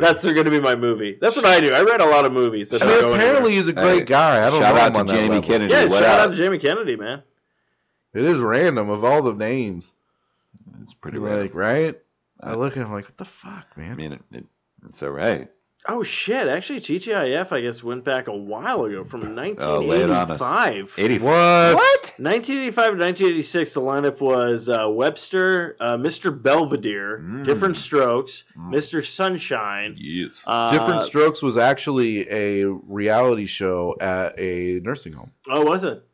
That's 0.00 0.24
going 0.24 0.44
to 0.44 0.50
be 0.50 0.60
my 0.60 0.74
movie. 0.74 1.18
That's 1.20 1.36
what 1.36 1.44
I 1.44 1.60
do. 1.60 1.72
I 1.72 1.82
read 1.82 2.00
a 2.00 2.06
lot 2.06 2.24
of 2.24 2.32
movies. 2.32 2.70
That 2.70 2.82
I 2.82 2.86
mean, 2.86 2.94
apparently 2.98 3.26
anywhere. 3.28 3.50
he's 3.50 3.66
a 3.68 3.72
great 3.72 3.98
Hey, 4.00 4.04
guy. 4.04 4.46
I 4.46 4.50
don't 4.50 4.60
shout 4.60 4.74
know 4.74 4.80
out 4.80 4.88
to 4.94 5.04
that 5.04 5.14
Jamie 5.14 5.28
level. 5.28 5.42
Kennedy. 5.48 5.72
yeah, 5.74 5.84
what 5.84 6.02
shout 6.02 6.20
up? 6.20 6.26
out 6.26 6.30
to 6.30 6.36
Jamie 6.36 6.58
Kennedy, 6.58 6.96
man. 6.96 7.22
It 8.14 8.24
is 8.24 8.38
random 8.40 8.88
of 8.90 9.04
all 9.04 9.22
the 9.22 9.34
names. 9.34 9.92
It's 10.82 10.94
pretty 10.94 11.18
Like, 11.18 11.30
random. 11.54 11.56
right? 11.56 11.98
I 12.40 12.54
look 12.54 12.76
at 12.76 12.82
him 12.84 12.92
like, 12.92 13.04
what 13.04 13.16
the 13.16 13.24
fuck, 13.26 13.66
man? 13.76 13.92
I 13.92 13.94
mean, 13.94 14.12
it, 14.14 14.20
it, 14.32 14.44
it's 14.88 15.02
all 15.02 15.10
right. 15.10 15.48
Oh 15.90 16.02
shit! 16.02 16.48
Actually, 16.48 16.80
TGIF 16.80 17.50
I 17.50 17.60
guess 17.62 17.82
went 17.82 18.04
back 18.04 18.28
a 18.28 18.36
while 18.36 18.84
ago 18.84 19.04
from 19.04 19.22
Oh, 19.58 19.78
lay 19.78 20.02
it 20.02 20.10
on 20.10 20.30
us. 20.30 20.38
1985. 20.40 20.92
80. 20.98 21.18
What? 21.20 21.74
What? 21.76 22.12
1985 22.18 22.74
to 22.74 22.90
1986, 22.98 23.72
the 23.72 23.80
lineup 23.80 24.20
was 24.20 24.68
uh, 24.68 24.86
Webster, 24.90 25.76
uh, 25.80 25.96
Mr. 25.96 26.30
Belvedere, 26.42 27.20
Mm. 27.20 27.44
Different 27.46 27.76
Strokes, 27.78 28.44
Mm. 28.56 28.74
Mr. 28.74 29.04
Sunshine. 29.06 29.94
Yes. 29.96 30.42
Uh, 30.46 30.72
Different 30.72 31.02
Strokes 31.04 31.40
was 31.40 31.56
actually 31.56 32.28
a 32.30 32.66
reality 32.68 33.46
show 33.46 33.96
at 33.98 34.38
a 34.38 34.80
nursing 34.80 35.14
home. 35.14 35.30
Oh, 35.48 35.64
was 35.64 35.84
it? 35.84 36.04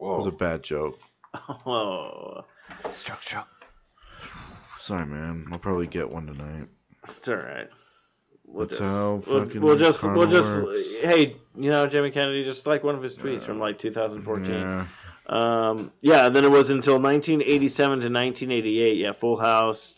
It 0.00 0.04
was 0.04 0.26
a 0.26 0.30
bad 0.30 0.62
joke. 0.62 0.98
Oh, 1.66 2.44
Stroke, 2.90 3.22
stroke. 3.22 3.46
Sorry, 4.80 5.04
man. 5.04 5.46
I'll 5.52 5.58
probably 5.58 5.86
get 5.86 6.08
one 6.10 6.26
tonight. 6.26 6.68
it's 7.16 7.28
all 7.28 7.36
right. 7.36 7.68
We'll 8.50 8.66
That's 8.66 8.78
just, 8.78 8.90
how 8.90 9.22
we'll, 9.26 9.46
we'll 9.60 9.76
just, 9.76 10.02
we'll 10.02 10.26
just. 10.26 10.56
works. 10.62 10.86
Hey, 11.00 11.36
you 11.56 11.70
know, 11.70 11.86
Jimmy 11.86 12.10
Kennedy, 12.10 12.44
just 12.44 12.66
like 12.66 12.82
one 12.82 12.94
of 12.94 13.02
his 13.02 13.14
tweets 13.16 13.44
from 13.44 13.60
like 13.60 13.78
2014. 13.78 14.50
Yeah. 14.52 14.86
Um, 15.26 15.92
yeah, 16.00 16.26
and 16.26 16.34
then 16.34 16.44
it 16.44 16.50
was 16.50 16.70
until 16.70 16.94
1987 16.94 17.88
to 17.88 17.94
1988. 18.06 18.96
Yeah, 18.96 19.12
Full 19.12 19.36
House. 19.38 19.94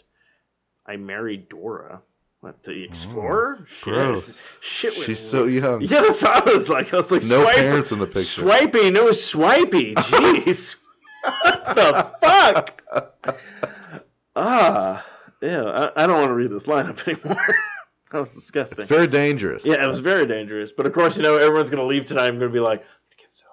I 0.85 0.97
married 0.97 1.49
Dora. 1.49 2.03
What 2.41 2.63
the 2.65 2.83
Explorer? 2.85 3.67
Shit. 3.69 3.95
Oh, 3.95 4.13
gross. 4.15 4.39
Shit. 4.61 4.95
went- 4.95 5.05
She's 5.07 5.21
so 5.21 5.45
young. 5.45 5.81
Yeah, 5.83 6.01
that's 6.01 6.23
what 6.23 6.49
I 6.49 6.53
was 6.53 6.69
like. 6.69 6.93
I 6.93 6.97
was 6.97 7.11
like, 7.13 7.23
No 7.23 7.43
swipe- 7.43 7.55
parents 7.57 7.93
in 7.93 7.99
the 8.01 8.07
picture. 8.07 8.43
Swiping. 8.43 8.97
It 8.97 9.05
was 9.05 9.23
swipey. 9.25 9.95
Jeez. 9.97 10.75
what 11.23 11.75
the 11.77 12.13
fuck? 12.21 12.83
Ah, 14.37 15.05
yeah. 15.43 15.63
I, 15.65 16.05
I 16.05 16.07
don't 16.07 16.19
want 16.21 16.29
to 16.31 16.35
read 16.35 16.51
this 16.51 16.65
lineup 16.65 17.07
anymore. 17.07 17.55
that 18.13 18.21
was 18.21 18.31
disgusting. 18.31 18.81
It's 18.81 18.89
very 18.89 19.07
dangerous. 19.07 19.65
Yeah, 19.65 19.83
it 19.83 19.87
was 19.87 20.01
very 20.01 20.27
dangerous. 20.27 20.73
But 20.73 20.87
of 20.87 20.93
course, 20.93 21.17
you 21.17 21.23
know, 21.23 21.37
everyone's 21.37 21.71
gonna 21.71 21.85
leave 21.85 22.07
tonight. 22.07 22.27
I'm 22.27 22.39
gonna 22.39 22.51
be 22.51 22.61
like, 22.61 22.83
get 23.17 23.31
so 23.31 23.45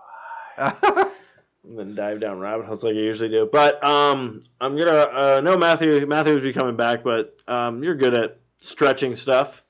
high, 0.56 1.10
and 1.64 1.78
then 1.78 1.96
dive 1.96 2.20
down 2.20 2.40
rabbit 2.40 2.66
holes 2.66 2.84
like 2.84 2.96
I 2.96 3.00
usually 3.00 3.30
do. 3.30 3.48
But 3.52 3.84
um, 3.84 4.44
I'm 4.60 4.78
gonna 4.78 4.92
uh, 4.92 5.42
no 5.44 5.58
Matthew. 5.58 6.06
Matthew 6.08 6.34
will 6.34 6.42
be 6.42 6.54
coming 6.54 6.76
back, 6.76 7.04
but 7.04 7.36
um, 7.48 7.84
you're 7.84 7.96
good 7.96 8.14
at 8.14 8.40
stretching 8.60 9.16
stuff. 9.16 9.64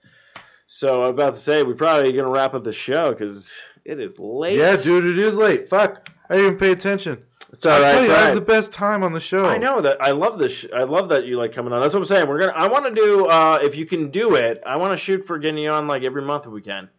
So 0.67 1.03
I'm 1.03 1.11
about 1.11 1.33
to 1.33 1.39
say 1.39 1.63
we're 1.63 1.75
probably 1.75 2.13
gonna 2.13 2.29
wrap 2.29 2.53
up 2.53 2.63
the 2.63 2.73
show 2.73 3.11
because 3.11 3.51
it 3.83 3.99
is 3.99 4.19
late. 4.19 4.57
yeah, 4.57 4.75
dude, 4.75 5.05
it 5.05 5.19
is 5.19 5.35
late. 5.35 5.69
Fuck. 5.69 6.09
I 6.29 6.35
didn't 6.35 6.47
even 6.47 6.59
pay 6.59 6.71
attention. 6.71 7.23
It's 7.53 7.65
all 7.65 7.71
I 7.73 7.81
right. 7.81 7.91
tell 7.93 8.05
you, 8.05 8.11
I 8.11 8.19
have 8.27 8.35
the 8.35 8.41
best 8.41 8.71
time 8.73 9.03
on 9.03 9.13
the 9.13 9.19
show. 9.19 9.45
I 9.45 9.57
know 9.57 9.81
that 9.81 10.01
I 10.01 10.11
love 10.11 10.37
this. 10.37 10.51
Sh- 10.51 10.65
I 10.75 10.83
love 10.83 11.09
that 11.09 11.25
you 11.25 11.37
like 11.37 11.53
coming 11.53 11.71
on. 11.71 11.81
That's 11.81 11.93
what 11.93 12.01
I'm 12.01 12.05
saying. 12.05 12.27
We're 12.27 12.39
gonna. 12.39 12.51
I 12.53 12.67
want 12.67 12.85
to 12.85 12.93
do. 12.93 13.27
Uh, 13.27 13.59
if 13.61 13.75
you 13.75 13.85
can 13.85 14.11
do 14.11 14.35
it, 14.35 14.61
I 14.65 14.75
want 14.77 14.91
to 14.91 14.97
shoot 14.97 15.25
for 15.25 15.37
getting 15.39 15.57
you 15.59 15.69
on 15.69 15.87
like 15.87 16.03
every 16.03 16.21
month 16.21 16.45
if 16.45 16.51
we 16.51 16.61
can. 16.61 16.89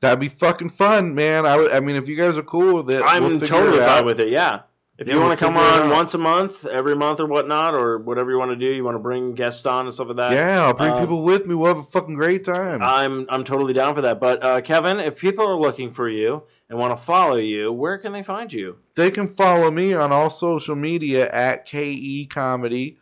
That'd 0.00 0.20
be 0.20 0.28
fucking 0.28 0.70
fun, 0.70 1.14
man. 1.14 1.44
I 1.44 1.56
would. 1.56 1.72
I 1.72 1.80
mean, 1.80 1.96
if 1.96 2.08
you 2.08 2.16
guys 2.16 2.36
are 2.36 2.42
cool 2.42 2.76
with 2.82 2.90
it, 2.90 3.02
I'm 3.04 3.22
we'll 3.22 3.40
totally 3.40 3.78
it 3.78 3.86
fine 3.86 4.04
with 4.04 4.20
it. 4.20 4.28
Yeah. 4.28 4.60
If 5.00 5.08
Yeah, 5.08 5.14
you 5.14 5.20
want 5.20 5.38
to 5.38 5.42
come 5.42 5.56
on 5.56 5.84
out. 5.86 5.90
once 5.90 6.12
a 6.12 6.18
month, 6.18 6.66
every 6.66 6.94
month 6.94 7.20
or 7.20 7.26
whatnot, 7.26 7.74
or 7.74 7.96
whatever 7.98 8.30
you 8.30 8.38
want 8.38 8.50
to 8.50 8.56
do, 8.56 8.66
you 8.66 8.84
want 8.84 8.96
to 8.96 9.00
bring 9.00 9.34
guests 9.34 9.64
on 9.64 9.86
and 9.86 9.94
stuff 9.94 10.08
like 10.08 10.18
that. 10.18 10.32
Yeah, 10.32 10.66
I'll 10.66 10.74
bring 10.74 10.92
Uh, 10.92 11.00
people 11.00 11.22
with 11.22 11.46
me. 11.46 11.54
We'll 11.54 11.74
have 11.74 11.84
a 11.86 11.90
fucking 11.90 12.14
great 12.14 12.44
time. 12.44 12.82
I'm 12.82 13.24
I'm 13.30 13.42
totally 13.44 13.72
down 13.72 13.94
for 13.94 14.02
that. 14.02 14.20
But 14.20 14.44
uh, 14.44 14.60
Kevin, 14.60 15.00
if 15.00 15.16
people 15.16 15.48
are 15.48 15.56
looking 15.58 15.94
for 15.94 16.06
you 16.08 16.42
and 16.68 16.78
want 16.78 16.94
to 16.98 17.02
follow 17.04 17.36
you, 17.38 17.72
where 17.72 17.96
can 17.96 18.12
they 18.12 18.22
find 18.22 18.52
you? 18.52 18.76
they 18.94 19.10
can 19.10 19.34
follow 19.34 19.70
me 19.70 19.94
on 19.94 20.12
all 20.12 20.28
social 20.28 20.76
media 20.76 21.30
at 21.32 21.64
KE 21.64 22.26
Comedy 22.30 22.98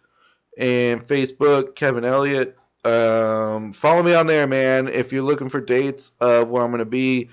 and 0.56 1.04
Facebook, 1.06 1.74
Kevin 1.74 2.04
Elliott. 2.04 2.56
Um, 2.84 3.72
follow 3.72 4.04
me 4.04 4.14
on 4.14 4.28
there, 4.28 4.46
man. 4.46 4.86
If 4.86 5.12
you're 5.12 5.22
looking 5.22 5.50
for 5.50 5.60
dates 5.60 6.12
of 6.20 6.48
where 6.48 6.62
I'm 6.62 6.70
going 6.70 6.78
to 6.78 6.84
be, 6.84 7.30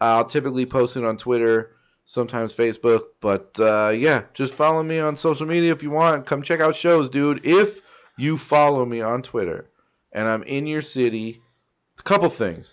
I'll 0.00 0.24
typically 0.24 0.66
post 0.66 0.96
it 0.96 1.04
on 1.04 1.16
Twitter, 1.16 1.70
sometimes 2.08 2.52
Facebook. 2.52 3.02
But 3.20 3.54
uh, 3.60 3.90
yeah, 3.90 4.24
just 4.34 4.54
follow 4.54 4.82
me 4.82 4.98
on 4.98 5.16
social 5.16 5.46
media 5.46 5.72
if 5.72 5.82
you 5.82 5.90
want. 5.90 6.26
Come 6.26 6.42
check 6.42 6.60
out 6.60 6.74
shows, 6.74 7.08
dude. 7.08 7.46
If 7.46 7.80
you 8.16 8.36
follow 8.36 8.84
me 8.84 9.00
on 9.00 9.22
Twitter 9.22 9.70
and 10.12 10.26
I'm 10.26 10.42
in 10.42 10.66
your 10.66 10.82
city, 10.82 11.40
a 11.98 12.02
couple 12.02 12.30
things. 12.30 12.72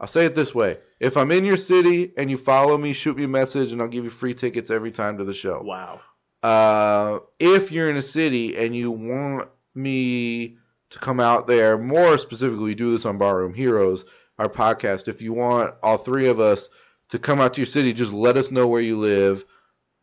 I'll 0.00 0.08
say 0.08 0.24
it 0.24 0.34
this 0.34 0.54
way. 0.54 0.78
If 1.00 1.16
I'm 1.16 1.30
in 1.32 1.44
your 1.44 1.56
city 1.56 2.12
and 2.16 2.30
you 2.30 2.38
follow 2.38 2.78
me, 2.78 2.92
shoot 2.92 3.16
me 3.16 3.24
a 3.24 3.28
message 3.28 3.72
and 3.72 3.82
I'll 3.82 3.88
give 3.88 4.04
you 4.04 4.10
free 4.10 4.34
tickets 4.34 4.70
every 4.70 4.92
time 4.92 5.18
to 5.18 5.24
the 5.24 5.34
show. 5.34 5.60
Wow. 5.62 6.00
Uh, 6.42 7.20
if 7.38 7.72
you're 7.72 7.90
in 7.90 7.96
a 7.96 8.02
city 8.02 8.56
and 8.56 8.74
you 8.74 8.90
want 8.90 9.48
me 9.74 10.58
to 10.90 10.98
come 11.00 11.18
out 11.18 11.46
there, 11.46 11.76
more 11.76 12.18
specifically, 12.18 12.74
do 12.74 12.92
this 12.92 13.04
on 13.04 13.18
Barroom 13.18 13.52
Heroes, 13.52 14.04
our 14.38 14.48
podcast. 14.48 15.08
If 15.08 15.20
you 15.20 15.32
want 15.32 15.74
all 15.82 15.98
three 15.98 16.28
of 16.28 16.38
us 16.38 16.68
to 17.16 17.22
come 17.22 17.40
out 17.40 17.54
to 17.54 17.60
your 17.60 17.66
city, 17.66 17.92
just 17.92 18.12
let 18.12 18.36
us 18.36 18.50
know 18.50 18.68
where 18.68 18.80
you 18.80 18.98
live 18.98 19.44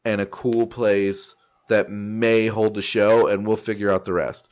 and 0.06 0.20
a 0.20 0.26
cool 0.26 0.68
place 0.68 1.36
that 1.70 1.90
may 1.90 2.48
hold 2.48 2.74
the 2.74 2.82
show, 2.82 3.28
and 3.28 3.48
we'll 3.48 3.58
figure 3.58 3.92
out 3.92 4.06
the 4.06 4.14
rest. 4.14 4.48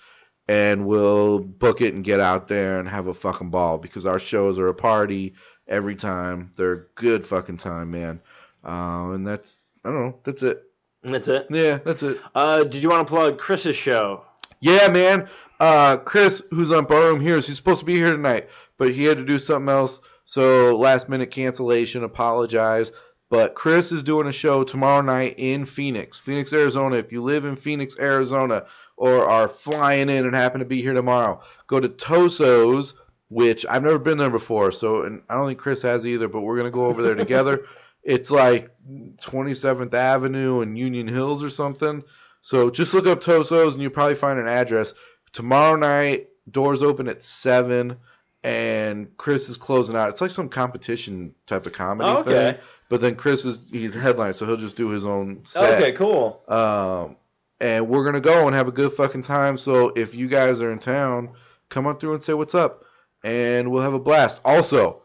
And 0.48 0.86
we'll 0.86 1.40
book 1.40 1.82
it 1.82 1.94
and 1.94 2.04
get 2.04 2.20
out 2.20 2.48
there 2.48 2.80
and 2.80 2.88
have 2.88 3.08
a 3.08 3.14
fucking 3.14 3.50
ball 3.50 3.78
because 3.78 4.06
our 4.06 4.20
shows 4.20 4.60
are 4.60 4.68
a 4.68 4.74
party 4.74 5.34
every 5.68 5.96
time. 5.96 6.52
They're 6.58 6.74
a 6.74 6.86
good 6.96 7.26
fucking 7.28 7.58
time, 7.58 7.92
man. 7.92 8.22
Uh, 8.64 9.12
and 9.14 9.26
that's, 9.26 9.58
I 9.84 9.90
don't 9.90 10.00
know, 10.00 10.20
that's 10.24 10.44
it. 10.44 10.64
That's 11.04 11.28
it. 11.28 11.48
Yeah, 11.50 11.80
that's 11.84 12.04
it. 12.04 12.20
Uh, 12.36 12.64
did 12.64 12.84
you 12.84 12.90
want 12.90 13.08
to 13.08 13.12
plug 13.12 13.40
Chris's 13.40 13.76
show? 13.76 14.24
Yeah, 14.60 14.88
man. 14.90 15.28
Uh, 15.60 15.98
Chris, 15.98 16.42
who's 16.52 16.72
on 16.72 16.86
Barroom 16.86 17.22
Heroes, 17.22 17.48
he's 17.48 17.58
supposed 17.58 17.80
to 17.80 17.86
be 17.86 17.96
here 17.96 18.12
tonight, 18.12 18.50
but 18.78 18.94
he 18.94 19.06
had 19.06 19.18
to 19.18 19.26
do 19.26 19.40
something 19.40 19.70
else. 19.70 20.00
So 20.32 20.78
last 20.78 21.10
minute 21.10 21.30
cancellation. 21.30 22.06
Apologize. 22.06 22.90
But 23.30 23.54
Chris 23.54 23.92
is 23.92 24.02
doing 24.02 24.28
a 24.28 24.32
show 24.32 24.64
tomorrow 24.64 25.02
night 25.02 25.36
in 25.38 25.66
Phoenix, 25.66 26.18
Phoenix, 26.20 26.54
Arizona. 26.54 26.96
If 26.96 27.12
you 27.12 27.22
live 27.22 27.44
in 27.44 27.58
Phoenix, 27.58 27.98
Arizona, 28.00 28.64
or 28.96 29.26
are 29.26 29.50
flying 29.50 30.10
in 30.10 30.26
and 30.26 30.34
happen 30.34 30.60
to 30.60 30.66
be 30.66 30.82
here 30.82 30.94
tomorrow, 30.94 31.42
go 31.68 31.82
to 31.82 31.90
Toso's, 31.90 32.94
which 33.28 33.66
I've 33.66 33.84
never 33.84 34.00
been 34.00 34.18
there 34.18 34.30
before. 34.30 34.72
So, 34.72 35.04
and 35.04 35.22
I 35.30 35.36
don't 35.36 35.48
think 35.48 35.60
Chris 35.60 35.82
has 35.82 36.06
either. 36.06 36.30
But 36.30 36.42
we're 36.42 36.56
gonna 36.56 36.72
go 36.72 36.86
over 36.86 37.02
there 37.02 37.16
together. 37.16 37.66
It's 38.04 38.32
like 38.32 38.72
27th 38.90 39.94
Avenue 39.94 40.62
and 40.62 40.76
Union 40.76 41.08
Hills 41.08 41.44
or 41.44 41.52
something. 41.52 42.02
So 42.42 42.72
just 42.72 42.96
look 42.96 43.06
up 43.06 43.22
Toso's 43.22 43.74
and 43.74 43.84
you'll 43.84 43.92
probably 43.92 44.16
find 44.16 44.40
an 44.40 44.48
address. 44.48 44.92
Tomorrow 45.34 45.76
night, 45.76 46.30
doors 46.50 46.82
open 46.82 47.08
at 47.08 47.24
7, 47.24 47.96
and 48.44 49.16
Chris 49.18 49.50
is 49.50 49.58
closing 49.58 49.96
out. 49.96 50.10
It's 50.10 50.22
like 50.22 50.32
some 50.32 50.50
competition 50.50 51.36
type 51.48 51.66
of 51.66 51.74
comedy 51.74 52.10
Oh, 52.10 52.18
okay. 52.20 52.54
thing. 52.54 52.62
But 52.90 53.02
then 53.02 53.16
Chris 53.16 53.46
is 53.46 53.58
he's 53.72 53.94
headline, 53.94 54.34
so 54.34 54.46
he'll 54.46 54.58
just 54.58 54.76
do 54.76 54.90
his 54.90 55.06
own 55.06 55.42
set. 55.46 55.82
Okay, 55.82 55.94
cool. 55.98 56.42
Um, 56.48 57.16
and 57.60 57.88
we're 57.88 58.04
gonna 58.04 58.20
go 58.22 58.48
and 58.48 58.56
have 58.56 58.68
a 58.68 58.72
good 58.72 58.94
fucking 58.94 59.24
time. 59.24 59.58
So 59.58 59.90
if 59.90 60.14
you 60.16 60.28
guys 60.28 60.62
are 60.62 60.72
in 60.72 60.80
town, 60.80 61.30
come 61.70 61.88
on 61.88 62.00
through 62.00 62.16
and 62.16 62.24
say 62.24 62.34
what's 62.34 62.56
up, 62.56 62.84
and 63.24 63.72
we'll 63.72 63.84
have 63.84 63.94
a 63.94 64.00
blast. 64.00 64.42
Also, 64.44 65.04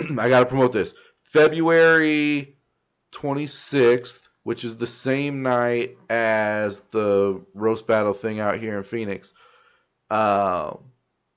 I 0.18 0.28
got 0.28 0.40
to 0.40 0.46
promote 0.46 0.72
this. 0.72 0.94
February 1.32 2.56
26th, 3.12 4.18
which 4.44 4.64
is 4.64 4.76
the 4.76 4.86
same 4.86 5.42
night 5.42 5.96
as 6.08 6.80
the 6.92 7.40
roast 7.54 7.86
battle 7.86 8.14
thing 8.14 8.38
out 8.40 8.58
here 8.60 8.78
in 8.78 8.84
Phoenix. 8.84 9.32
Uh, 10.10 10.76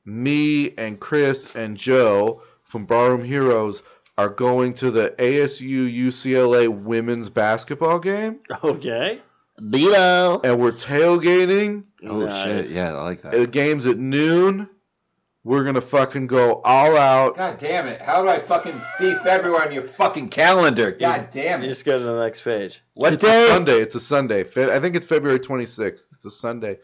me 0.07 0.73
and 0.77 0.99
Chris 0.99 1.53
and 1.53 1.77
Joe 1.77 2.41
from 2.63 2.85
Barroom 2.85 3.23
Heroes 3.23 3.81
are 4.17 4.29
going 4.29 4.73
to 4.75 4.89
the 4.89 5.13
ASU 5.19 5.93
UCLA 5.93 6.67
women's 6.69 7.29
basketball 7.29 7.99
game, 7.99 8.39
Okay. 8.63 9.21
Beto. 9.61 10.41
and 10.43 10.59
we're 10.59 10.71
tailgating. 10.71 11.83
Oh 12.07 12.19
Nice. 12.19 12.67
shit! 12.67 12.75
Yeah, 12.75 12.93
I 12.93 13.01
like 13.03 13.21
that. 13.23 13.31
The 13.33 13.47
game's 13.47 13.85
at 13.85 13.97
noon. 13.97 14.69
We're 15.43 15.63
gonna 15.63 15.81
fucking 15.81 16.27
go 16.27 16.61
all 16.63 16.97
out. 16.97 17.37
God 17.37 17.57
damn 17.57 17.87
it! 17.87 18.01
How 18.01 18.21
do 18.21 18.29
I 18.29 18.39
fucking 18.39 18.79
see 18.97 19.13
February 19.23 19.67
on 19.67 19.73
your 19.73 19.87
fucking 19.97 20.29
calendar? 20.29 20.91
God 20.91 21.29
damn 21.31 21.61
it! 21.61 21.65
You 21.65 21.71
it! 21.71 21.73
just 21.73 21.85
go 21.85 21.97
to 21.97 22.03
the 22.03 22.19
next 22.23 22.41
page. 22.41 22.81
What 22.95 23.13
it's 23.13 23.23
a 23.23 23.27
day? 23.27 23.47
Sunday. 23.47 23.81
It's 23.81 23.95
a 23.95 23.99
Sunday. 23.99 24.41
I 24.41 24.79
think 24.79 24.95
it's 24.95 25.05
February 25.05 25.39
26th. 25.39 26.05
It's 26.13 26.25
a 26.25 26.31
Sunday. 26.31 26.79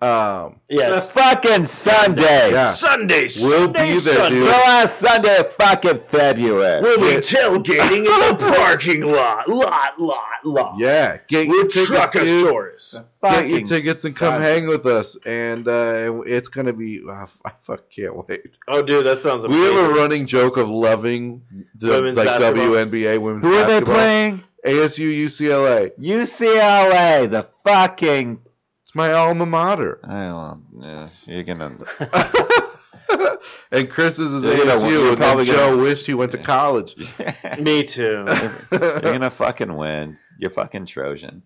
Um, 0.00 0.60
The 0.68 0.76
Yeah. 0.76 1.00
fucking 1.00 1.66
Sunday. 1.66 2.52
Yeah. 2.52 2.70
Sunday. 2.72 3.22
We'll 3.40 3.64
Sunday, 3.64 3.94
be 3.94 3.98
there, 3.98 4.14
Sunday. 4.14 4.38
The 4.38 4.44
dude. 4.44 4.48
last 4.48 4.98
Sunday 5.00 5.36
of 5.38 5.52
fucking 5.54 6.00
February. 6.08 6.82
We'll 6.82 6.98
be 7.00 7.16
tailgating 7.16 7.98
in 7.98 8.04
the 8.04 8.36
parking 8.54 9.00
lot. 9.02 9.48
Lot, 9.48 9.98
lot, 10.00 10.18
lot. 10.44 10.74
yeah, 10.78 11.16
get 11.26 11.48
your 11.48 11.64
With 11.64 11.72
tickets, 11.72 11.90
dude. 12.12 12.46
Truckosaurus. 12.46 13.04
Get 13.24 13.48
your 13.48 13.60
tickets 13.62 14.04
and 14.04 14.14
come 14.14 14.34
Sunday. 14.34 14.52
hang 14.54 14.68
with 14.68 14.86
us, 14.86 15.16
and 15.26 15.66
uh, 15.66 16.22
it's 16.26 16.48
gonna 16.48 16.72
be. 16.74 17.00
Uh, 17.08 17.26
I 17.44 17.50
fuck 17.66 17.90
can't 17.90 18.14
wait. 18.28 18.56
Oh, 18.68 18.82
dude, 18.82 19.04
that 19.06 19.20
sounds 19.20 19.46
We 19.48 19.56
have 19.56 19.74
a 19.74 19.94
running 19.94 20.26
joke 20.26 20.58
of 20.58 20.68
loving 20.68 21.42
the 21.76 21.88
Women's 21.88 22.16
like 22.16 22.26
basketball. 22.28 22.66
WNBA 22.68 23.18
women's. 23.20 23.44
Who 23.44 23.52
are 23.54 23.66
they 23.66 23.80
playing? 23.80 24.44
ASU 24.64 25.08
UCLA. 25.24 25.90
UCLA. 25.98 27.28
The 27.30 27.48
fucking. 27.64 28.40
It's 28.88 28.94
my 28.94 29.12
alma 29.12 29.44
mater. 29.44 30.00
I 30.02 30.24
don't. 30.24 30.64
Yeah, 30.80 31.08
you're 31.26 31.42
gonna. 31.42 31.76
and 33.70 33.90
Chris 33.90 34.18
is 34.18 34.42
You're 34.42 34.56
gonna- 34.56 34.72
ASU, 34.80 34.90
you're 34.90 35.08
and 35.10 35.16
probably 35.18 35.44
then 35.44 35.54
Joe 35.56 35.70
gonna- 35.72 35.82
wished 35.82 36.06
he 36.06 36.14
went 36.14 36.32
to 36.32 36.38
college. 36.42 36.96
Me 37.60 37.82
too. 37.84 38.24
You're 38.72 39.00
gonna 39.02 39.30
fucking 39.30 39.74
win. 39.76 40.16
You're 40.38 40.50
fucking 40.50 40.86
Trojan. 40.86 41.42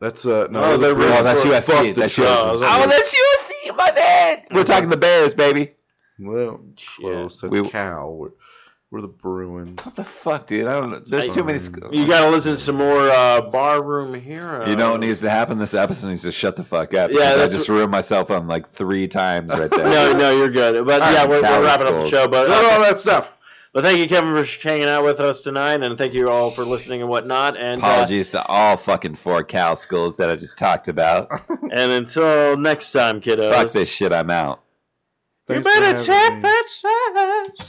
That's 0.00 0.26
uh 0.26 0.48
no, 0.50 0.62
Oh, 0.62 0.76
they're 0.76 0.90
the- 0.90 0.96
really- 0.96 1.16
Oh, 1.16 1.22
that's 1.22 1.42
for- 1.42 1.48
USC. 1.48 1.64
fuck 1.64 1.94
the 1.94 2.00
That's 2.02 2.14
Trojans. 2.14 2.62
Oh, 2.62 2.66
USC. 2.66 2.84
Oh, 2.84 2.88
that's 2.88 3.14
USC, 3.14 3.76
my 3.76 3.92
man. 3.92 4.42
We're 4.52 4.64
talking 4.64 4.90
the 4.90 4.96
Bears, 4.98 5.32
baby. 5.34 5.72
Well, 6.18 6.60
close. 6.98 7.40
That's 7.40 7.50
We- 7.50 7.68
Cal. 7.70 8.28
We're, 8.96 9.02
we're 9.02 9.02
the 9.02 9.08
Bruins. 9.08 9.84
What 9.84 9.96
the 9.96 10.04
fuck, 10.04 10.46
dude? 10.46 10.66
I 10.66 10.80
don't 10.80 10.90
know. 10.90 11.00
There's 11.00 11.34
too 11.34 11.44
many. 11.44 11.58
Sc- 11.58 11.76
You 11.92 12.06
gotta 12.06 12.30
listen 12.30 12.52
to 12.52 12.58
some 12.58 12.76
more 12.76 13.08
uh, 13.10 13.42
Barroom 13.50 14.14
Heroes. 14.20 14.68
You 14.68 14.76
know 14.76 14.92
what 14.92 15.00
needs 15.00 15.20
to 15.20 15.30
happen? 15.30 15.58
This 15.58 15.74
episode 15.74 16.08
needs 16.08 16.22
to 16.22 16.32
shut 16.32 16.56
the 16.56 16.64
fuck 16.64 16.94
up. 16.94 17.10
Yeah, 17.10 17.16
because 17.18 17.32
I 17.32 17.36
that's 17.36 17.54
just 17.54 17.68
what- 17.68 17.74
ruined 17.76 17.90
myself 17.90 18.30
on 18.30 18.46
like 18.48 18.72
three 18.72 19.08
times 19.08 19.50
right 19.50 19.70
there. 19.70 19.84
No, 19.84 20.16
no, 20.16 20.36
you're 20.36 20.50
good. 20.50 20.84
But 20.86 21.02
All 21.02 21.12
yeah, 21.12 21.20
right, 21.20 21.28
we're, 21.28 21.36
we're 21.36 21.42
Cowboys 21.42 21.64
wrapping 21.64 21.86
up 21.86 21.92
the 21.92 21.98
goals. 21.98 22.10
show. 22.10 22.28
But 22.28 22.48
Not 22.48 22.64
all 22.64 22.80
that 22.80 23.00
stuff. 23.00 23.28
But 23.72 23.84
thank 23.84 23.98
you, 24.00 24.08
Kevin, 24.08 24.32
for 24.32 24.44
hanging 24.66 24.88
out 24.88 25.04
with 25.04 25.20
us 25.20 25.42
tonight, 25.42 25.82
and 25.82 25.98
thank 25.98 26.14
you 26.14 26.28
all 26.30 26.50
for 26.50 26.64
listening 26.64 27.02
and 27.02 27.10
whatnot. 27.10 27.58
And 27.58 27.82
uh, 27.82 27.86
Apologies 27.86 28.30
to 28.30 28.42
all 28.42 28.78
fucking 28.78 29.16
four 29.16 29.44
Cal 29.44 29.76
schools 29.76 30.16
that 30.16 30.30
I 30.30 30.36
just 30.36 30.56
talked 30.56 30.88
about. 30.88 31.28
and 31.48 31.92
until 31.92 32.56
next 32.56 32.92
time, 32.92 33.20
kiddos. 33.20 33.52
Fuck 33.52 33.72
this 33.72 33.88
shit. 33.90 34.12
I'm 34.14 34.30
out. 34.30 34.62
You 35.48 35.56
Thanks 35.56 35.68
for 35.70 35.74
better 35.80 35.86
having 35.86 36.04
check 36.06 36.34
me. 36.36 36.40
that 36.40 37.52
shit. 37.60 37.68